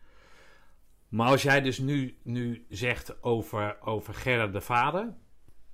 Maar 1.10 1.28
als 1.28 1.42
jij 1.42 1.60
dus 1.60 1.78
nu, 1.78 2.18
nu 2.22 2.66
zegt 2.68 3.22
over, 3.22 3.76
over 3.80 4.52
de 4.52 4.60
vader, 4.60 5.14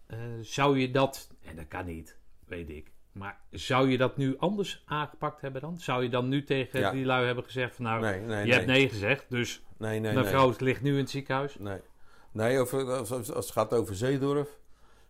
uh, 0.09 0.19
zou 0.41 0.79
je 0.79 0.91
dat, 0.91 1.31
en 1.43 1.57
dat 1.57 1.69
kan 1.69 1.87
niet, 1.87 2.19
weet 2.47 2.71
ik, 2.71 2.93
maar 3.13 3.41
zou 3.51 3.91
je 3.91 3.99
dat 3.99 4.17
nu 4.17 4.39
anders 4.39 4.83
aangepakt 4.87 5.41
hebben 5.41 5.61
dan? 5.61 5.79
Zou 5.79 6.03
je 6.03 6.09
dan 6.09 6.29
nu 6.29 6.45
tegen 6.45 6.93
die 6.93 7.05
lui 7.05 7.27
hebben 7.27 7.45
gezegd 7.45 7.75
van 7.75 7.85
nou, 7.85 8.01
nee, 8.01 8.21
nee, 8.21 8.47
je 8.47 8.53
hebt 8.53 8.67
nee 8.67 8.89
gezegd, 8.89 9.27
dus 9.29 9.63
nee, 9.77 10.01
nee, 10.01 10.15
mijn 10.15 10.27
vrouw 10.27 10.55
ligt 10.59 10.83
nu 10.83 10.93
in 10.93 10.99
het 10.99 11.11
ziekenhuis? 11.11 11.57
Nee, 11.59 11.81
nee 12.33 12.59
over, 12.59 12.93
als, 12.93 13.11
als 13.13 13.29
het 13.29 13.51
gaat 13.51 13.75
over 13.75 13.95
Zeedorf, 13.95 14.49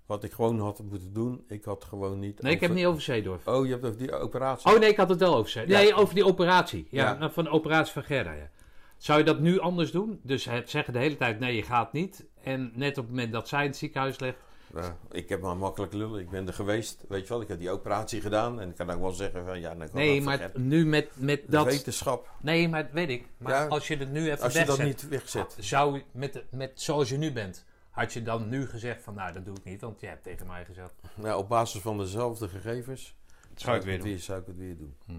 wat 0.06 0.24
ik 0.24 0.32
gewoon 0.32 0.60
had 0.60 0.82
moeten 0.82 1.12
doen, 1.12 1.44
ik 1.48 1.64
had 1.64 1.84
gewoon 1.84 2.18
niet... 2.18 2.42
Nee, 2.42 2.52
ik 2.52 2.60
heb 2.60 2.68
het 2.70 2.78
niet 2.78 2.88
over 2.88 3.02
Zeedorf. 3.02 3.46
Oh, 3.46 3.64
je 3.64 3.72
hebt 3.72 3.84
over 3.84 3.98
die 3.98 4.12
operatie? 4.12 4.72
Oh 4.72 4.78
nee, 4.78 4.90
ik 4.90 4.96
had 4.96 5.08
het 5.08 5.18
wel 5.18 5.36
over 5.36 5.50
Zeedorf. 5.50 5.80
Nee, 5.80 5.94
over 5.94 6.14
die 6.14 6.24
operatie. 6.24 6.86
Ja, 6.90 7.14
nou, 7.14 7.32
van 7.32 7.44
de 7.44 7.50
operatie 7.50 7.92
van 7.92 8.02
Gerda, 8.02 8.32
ja. 8.32 8.50
Zou 8.97 9.18
je 9.18 9.25
dat 9.25 9.41
nu 9.41 9.58
anders 9.58 9.91
doen? 9.91 10.20
Dus 10.23 10.44
het 10.44 10.70
zeggen 10.70 10.92
de 10.92 10.99
hele 10.99 11.16
tijd, 11.16 11.39
nee, 11.39 11.57
je 11.57 11.62
gaat 11.62 11.92
niet. 11.92 12.26
En 12.42 12.73
net 12.75 12.99
op 12.99 13.05
het 13.05 13.15
moment 13.15 13.33
dat 13.33 13.49
zij 13.49 13.60
in 13.60 13.66
het 13.66 13.76
ziekenhuis 13.76 14.18
ligt, 14.18 14.39
ja, 14.75 14.97
ik 15.10 15.28
heb 15.28 15.41
maar 15.41 15.57
makkelijk 15.57 15.92
lullen. 15.92 16.20
Ik 16.20 16.31
ben 16.31 16.47
er 16.47 16.55
geweest, 16.55 17.05
weet 17.08 17.23
je 17.23 17.28
wel. 17.28 17.41
Ik 17.41 17.49
heb 17.49 17.58
die 17.58 17.70
operatie 17.70 18.20
gedaan 18.20 18.60
en 18.60 18.68
ik 18.68 18.76
kan 18.76 18.91
ook 18.91 19.00
wel 19.00 19.12
zeggen 19.12 19.44
van 19.44 19.60
ja, 19.60 19.75
dan 19.75 19.89
Nee, 19.92 20.20
maar 20.20 20.50
nu 20.55 20.86
met, 20.86 21.08
met 21.15 21.42
dat... 21.47 21.65
wetenschap. 21.65 22.31
Nee, 22.41 22.68
maar 22.68 22.89
weet 22.92 23.08
ik. 23.08 23.28
Maar 23.39 23.68
als 23.68 23.89
je 23.89 23.97
het 23.97 24.10
nu 24.10 24.31
even 24.31 24.44
Als 24.44 24.52
je 24.52 24.65
dat 24.65 24.83
niet 24.83 25.08
wegzet. 25.08 25.57
Zou 25.58 26.02
met, 26.12 26.44
met 26.50 26.81
zoals 26.81 27.08
je 27.08 27.16
nu 27.16 27.33
bent, 27.33 27.65
had 27.91 28.12
je 28.12 28.23
dan 28.23 28.49
nu 28.49 28.66
gezegd 28.66 29.02
van 29.02 29.15
nou, 29.15 29.33
dat 29.33 29.44
doe 29.44 29.57
ik 29.57 29.65
niet, 29.65 29.81
want 29.81 30.00
je 30.00 30.07
hebt 30.07 30.23
tegen 30.23 30.47
mij 30.47 30.65
gezegd. 30.65 30.92
Nou, 31.15 31.39
op 31.39 31.49
basis 31.49 31.81
van 31.81 31.99
dezelfde 31.99 32.49
gegevens 32.49 33.16
zou, 33.55 33.76
ik, 33.76 33.84
het 33.84 34.02
weer, 34.02 34.18
zou 34.18 34.41
ik 34.41 34.47
het 34.47 34.57
weer 34.57 34.76
doen. 34.76 34.97
Hm. 35.07 35.18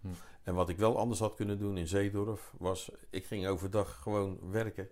Hm. 0.00 0.08
En 0.46 0.54
wat 0.54 0.68
ik 0.68 0.76
wel 0.78 0.98
anders 0.98 1.20
had 1.20 1.34
kunnen 1.34 1.58
doen 1.58 1.76
in 1.76 1.86
Zeedorf 1.86 2.52
was, 2.58 2.90
ik 3.10 3.26
ging 3.26 3.46
overdag 3.46 4.02
gewoon 4.02 4.50
werken 4.50 4.88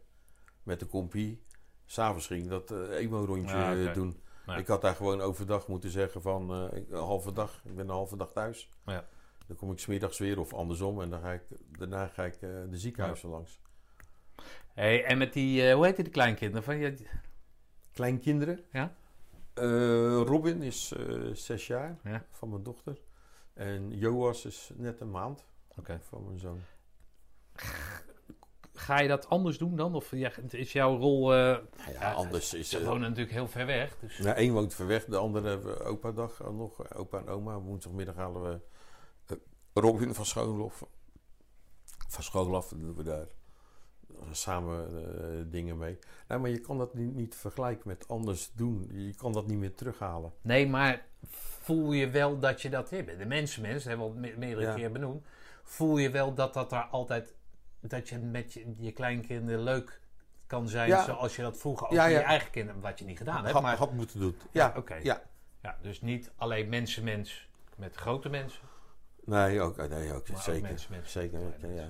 met 0.63 0.81
de 0.81 0.87
compie. 0.87 1.43
S'avonds 1.85 2.27
ging 2.27 2.49
dat 2.49 2.71
uh, 2.71 2.91
emo-rondje 2.91 3.55
ah, 3.55 3.95
doen. 3.95 4.23
Ik 4.57 4.67
had 4.67 4.83
daar 4.83 4.95
gewoon 4.95 5.21
overdag 5.21 5.69
moeten 5.69 5.91
zeggen 5.91 6.23
van 6.23 6.65
uh, 6.65 6.83
een 6.91 6.97
halve 6.97 7.33
dag, 7.33 7.61
ik 7.65 7.75
ben 7.75 7.85
een 7.85 7.95
halve 7.95 8.17
dag 8.17 8.33
thuis. 8.33 8.71
Ja. 8.87 9.07
Dan 9.47 9.57
kom 9.57 9.73
ik 9.73 9.79
smiddags 9.79 10.19
weer 10.19 10.39
of 10.39 10.55
andersom 10.55 11.01
en 11.01 11.11
dan 11.11 11.21
ga 11.21 11.33
ik, 11.33 11.43
daarna 11.79 12.07
ga 12.07 12.25
ik 12.25 12.35
uh, 12.35 12.51
de 12.71 12.79
ziekenhuizen 12.79 13.29
langs. 13.29 13.61
Hey, 14.75 15.05
en 15.05 15.19
met 15.19 15.33
die, 15.33 15.69
eh, 15.69 15.75
hoe 15.75 15.85
heet 15.85 15.97
die 15.97 16.09
kleinkinderen? 16.09 16.65
Van 16.65 16.77
je, 16.77 17.07
Kleinkinderen. 17.93 18.61
Ja. 18.73 18.95
Eh, 19.55 20.23
Robin 20.25 20.63
is 20.63 20.93
eh, 20.93 21.21
zes 21.33 21.67
jaar 21.67 21.99
Ja. 22.05 22.25
van 22.31 22.49
mijn 22.49 22.63
dochter. 22.63 22.99
En 23.55 23.91
Joas 23.91 24.45
is 24.45 24.71
net 24.75 25.01
een 25.01 25.11
maand 25.11 25.45
van 26.01 26.25
mijn 26.25 26.39
zoon. 26.39 26.61
Ga 28.75 29.01
je 29.01 29.09
dat 29.09 29.29
anders 29.29 29.59
doen 29.59 29.77
dan? 29.77 29.95
Of 29.95 30.11
ja, 30.11 30.33
is 30.51 30.73
jouw 30.73 30.97
rol... 30.97 31.35
eh 31.35 31.39
Nou 31.39 31.93
ja, 31.93 32.01
Ja, 32.01 32.13
anders 32.13 32.55
is 32.55 32.69
ze 32.69 32.77
het. 32.77 32.87
wonen 32.87 33.01
natuurlijk 33.01 33.33
heel 33.33 33.49
ver 33.49 33.67
weg. 33.67 33.97
Dus... 33.99 34.19
Nou, 34.19 34.37
één 34.37 34.53
woont 34.53 34.75
ver 34.75 34.87
weg, 34.87 35.05
de 35.05 35.17
andere 35.17 35.49
hebben 35.49 35.79
we 35.79 35.85
opa-dag 35.85 36.41
eh, 36.41 36.51
nog. 36.51 36.95
Opa 36.95 37.19
en 37.19 37.29
oma. 37.29 37.61
Woensdagmiddag 37.61 38.15
halen 38.15 38.43
we 38.43 38.61
eh, 39.27 39.37
Robin 39.73 40.15
van 40.15 40.27
school 40.27 40.65
af. 40.65 40.85
Van 42.09 42.23
school 42.23 42.57
af 42.57 42.69
doen 42.69 42.95
we 42.95 43.03
daar 43.03 43.27
samen 44.31 44.87
eh, 44.87 45.45
dingen 45.47 45.79
mee. 45.79 45.99
Nou, 46.29 46.41
maar 46.41 46.51
je 46.51 46.61
kan 46.61 46.79
dat 46.79 46.95
niet, 46.95 47.15
niet 47.15 47.35
vergelijken 47.35 47.89
met 47.89 48.09
anders 48.09 48.53
doen. 48.53 48.89
Je 48.93 49.15
kan 49.15 49.33
dat 49.33 49.47
niet 49.47 49.59
meer 49.59 49.75
terughalen. 49.75 50.33
Nee, 50.41 50.69
maar 50.69 51.07
voel 51.31 51.93
je 51.93 52.11
wel 52.11 52.39
dat 52.39 52.63
je 52.63 52.71
dat 52.71 52.91
hebt? 52.91 53.19
De 53.19 53.25
mensenmens, 53.27 53.85
hebben 53.85 54.07
we 54.07 54.13
al 54.13 54.19
me- 54.19 54.35
meerdere 54.37 54.67
Ja. 54.67 54.75
keer 54.75 54.93
benoemd. 54.93 55.27
Voel 55.63 55.97
je 55.99 56.11
wel 56.11 56.35
dat 56.35 56.55
dat 56.55 56.71
daar 56.71 56.85
altijd... 56.85 57.35
Dat 57.81 58.09
je 58.09 58.19
met 58.19 58.53
je, 58.53 58.75
je 58.79 58.93
kleinkinderen 58.93 59.63
leuk 59.63 60.01
kan 60.47 60.69
zijn 60.69 60.89
Ja. 60.89 61.05
zoals 61.05 61.37
je 61.37 61.43
dat 61.43 61.59
vroeger 61.59 61.87
ook 61.87 61.93
Ja, 61.93 62.05
je 62.07 62.19
eigen 62.19 62.51
kinderen... 62.51 62.81
Wat 62.81 62.99
je 62.99 63.05
niet 63.05 63.19
gedaan 63.19 63.45
hebt, 63.45 63.61
maar... 63.61 63.77
had 63.77 63.93
moeten 63.93 64.21
doen. 64.21 64.37
Ja, 64.51 64.73
oké. 64.77 64.95
ja. 65.03 65.23
Ja, 65.63 65.77
dus 65.83 66.01
niet 66.01 66.31
alleen 66.37 66.69
mensenmens 66.69 67.49
met 67.77 67.95
grote 67.97 68.29
mensen. 68.29 68.61
Nee, 69.25 69.61
ook, 69.61 69.77
nee, 69.77 70.13
ook 70.13 70.29
Maar 70.29 70.37
ook 70.37 70.43
zeker. 70.43 70.63
mensen 70.63 71.03
zeker, 71.05 71.41
ja. 71.75 71.89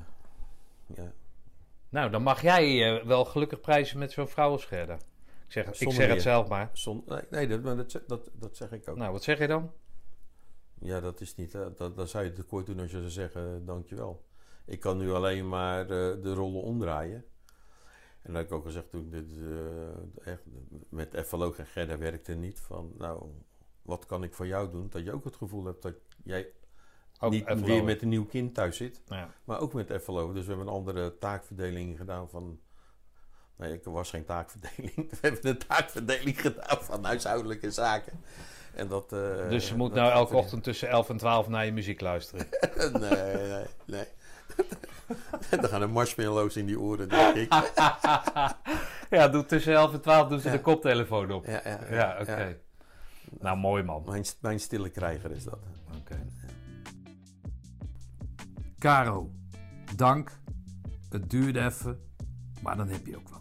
ja. 0.86 1.12
Nou, 1.88 2.10
dan 2.10 2.22
mag 2.22 2.42
jij 2.42 2.96
eh, 2.98 3.04
wel 3.06 3.24
gelukkig 3.24 3.60
prijzen 3.60 3.98
met 3.98 4.12
zo'n 4.12 4.28
vrouw 4.28 4.50
als 4.50 4.64
Gerda. 4.64 4.98
Ik 5.56 5.64
zeg, 5.64 5.88
ik 5.88 5.90
zeg 5.94 6.08
het 6.08 6.22
zelf 6.22 6.48
maar. 6.48 6.70
Zon, 6.72 7.02
nee, 7.06 7.20
nee 7.30 7.48
dat, 7.48 7.62
maar 7.62 7.76
dat, 7.76 7.90
zeg- 7.90 8.04
dat, 8.06 8.30
dat 8.32 8.56
zeg 8.56 8.72
ik 8.72 8.88
ook. 8.88 8.96
Nou, 8.96 9.12
wat 9.12 9.22
zeg 9.22 9.38
je 9.38 9.46
dan? 9.46 9.72
Ja, 10.80 11.00
dat 11.00 11.20
is 11.20 11.34
niet. 11.34 11.54
eh, 11.54 11.66
Dat, 11.76 11.96
dat 11.96 12.10
zou 12.10 12.24
je 12.24 12.32
tekort 12.32 12.66
doen 12.66 12.80
als 12.80 12.90
je 12.90 12.98
zou 12.98 13.10
zeggen: 13.10 13.54
eh, 13.54 13.66
dankjewel. 13.66 14.24
Ik 14.64 14.80
kan 14.80 14.98
nu 14.98 15.12
alleen 15.12 15.48
maar 15.48 15.80
eh, 15.80 16.22
de 16.22 16.34
rollen 16.34 16.62
omdraaien. 16.62 17.24
En 18.22 18.32
dat 18.32 18.36
heb 18.36 18.46
ik 18.46 18.52
ook 18.52 18.64
gezegd 18.64 18.90
toen 18.90 19.10
dit, 19.10 19.30
eh, 19.38 20.32
echt, 20.32 20.42
met 20.88 21.14
Evaloog 21.14 21.58
en 21.58 21.66
Gerda 21.66 21.98
werkte 21.98 22.32
niet. 22.34 22.60
Van 22.60 22.92
nou, 22.98 23.26
wat 23.82 24.06
kan 24.06 24.22
ik 24.22 24.34
voor 24.34 24.46
jou 24.46 24.70
doen? 24.70 24.86
Dat 24.90 25.04
je 25.04 25.12
ook 25.12 25.24
het 25.24 25.36
gevoel 25.36 25.64
hebt 25.64 25.82
dat 25.82 25.94
jij 26.24 26.48
Ook 27.20 27.32
niet 27.32 27.60
weer 27.60 27.84
met 27.84 28.02
een 28.02 28.08
nieuw 28.08 28.26
kind 28.26 28.54
thuis 28.54 28.76
zit. 28.76 29.02
Ja. 29.06 29.34
Maar 29.44 29.60
ook 29.60 29.72
met 29.72 29.90
Evaloog. 29.90 30.32
Dus 30.32 30.42
we 30.42 30.48
hebben 30.48 30.66
een 30.66 30.72
andere 30.74 31.18
taakverdeling 31.18 31.96
gedaan 31.96 32.28
van. 32.30 32.60
Nee, 33.56 33.72
ik 33.72 33.84
was 33.84 34.10
geen 34.10 34.24
taakverdeling. 34.24 34.94
We 35.10 35.16
hebben 35.20 35.46
een 35.50 35.58
taakverdeling 35.58 36.40
gedaan 36.40 36.78
van 36.80 37.04
huishoudelijke 37.04 37.70
zaken. 37.70 38.12
En 38.74 38.88
dat, 38.88 39.12
eh, 39.12 39.48
Dus 39.48 39.68
je 39.68 39.74
moet 39.76 39.88
dat- 39.94 39.98
nou 39.98 40.12
elke 40.12 40.36
ochtend 40.36 40.62
tussen 40.62 40.88
11 40.88 41.08
en 41.08 41.16
12 41.16 41.48
naar 41.48 41.64
je 41.64 41.72
muziek 41.72 42.00
luisteren. 42.00 42.46
nee, 43.00 43.48
nee, 43.48 43.64
nee. 43.86 44.04
Dan 45.60 45.68
gaan 45.68 45.82
er 45.82 45.90
marshmallows 45.90 46.56
in 46.56 46.66
die 46.66 46.80
oren, 46.80 47.08
denk 47.08 47.34
ik. 47.36 47.52
ja, 49.10 49.28
doe 49.28 49.44
tussen 49.46 49.72
11 49.74 49.92
en 49.92 50.00
12 50.00 50.28
doen 50.28 50.40
ze 50.40 50.48
Ja. 50.48 50.54
de 50.54 50.60
koptelefoon 50.60 51.30
op. 51.32 51.46
Ja, 51.46 51.60
ja, 51.64 51.78
Ja, 51.90 52.16
oké. 52.20 52.36
ja. 52.42 52.52
Nou, 53.40 53.56
mooi 53.56 53.82
man. 53.82 54.02
Mijn, 54.06 54.24
mijn 54.40 54.60
stille 54.60 54.88
krijger 54.90 55.30
is 55.30 55.44
dat. 55.44 55.58
Oké. 56.00 56.26
Caro, 58.78 59.30
dank. 59.96 60.30
Het 61.10 61.30
duurde 61.30 61.60
even, 61.64 62.00
maar 62.62 62.76
dan 62.76 62.88
heb 62.88 63.06
je 63.06 63.16
ook. 63.16 63.33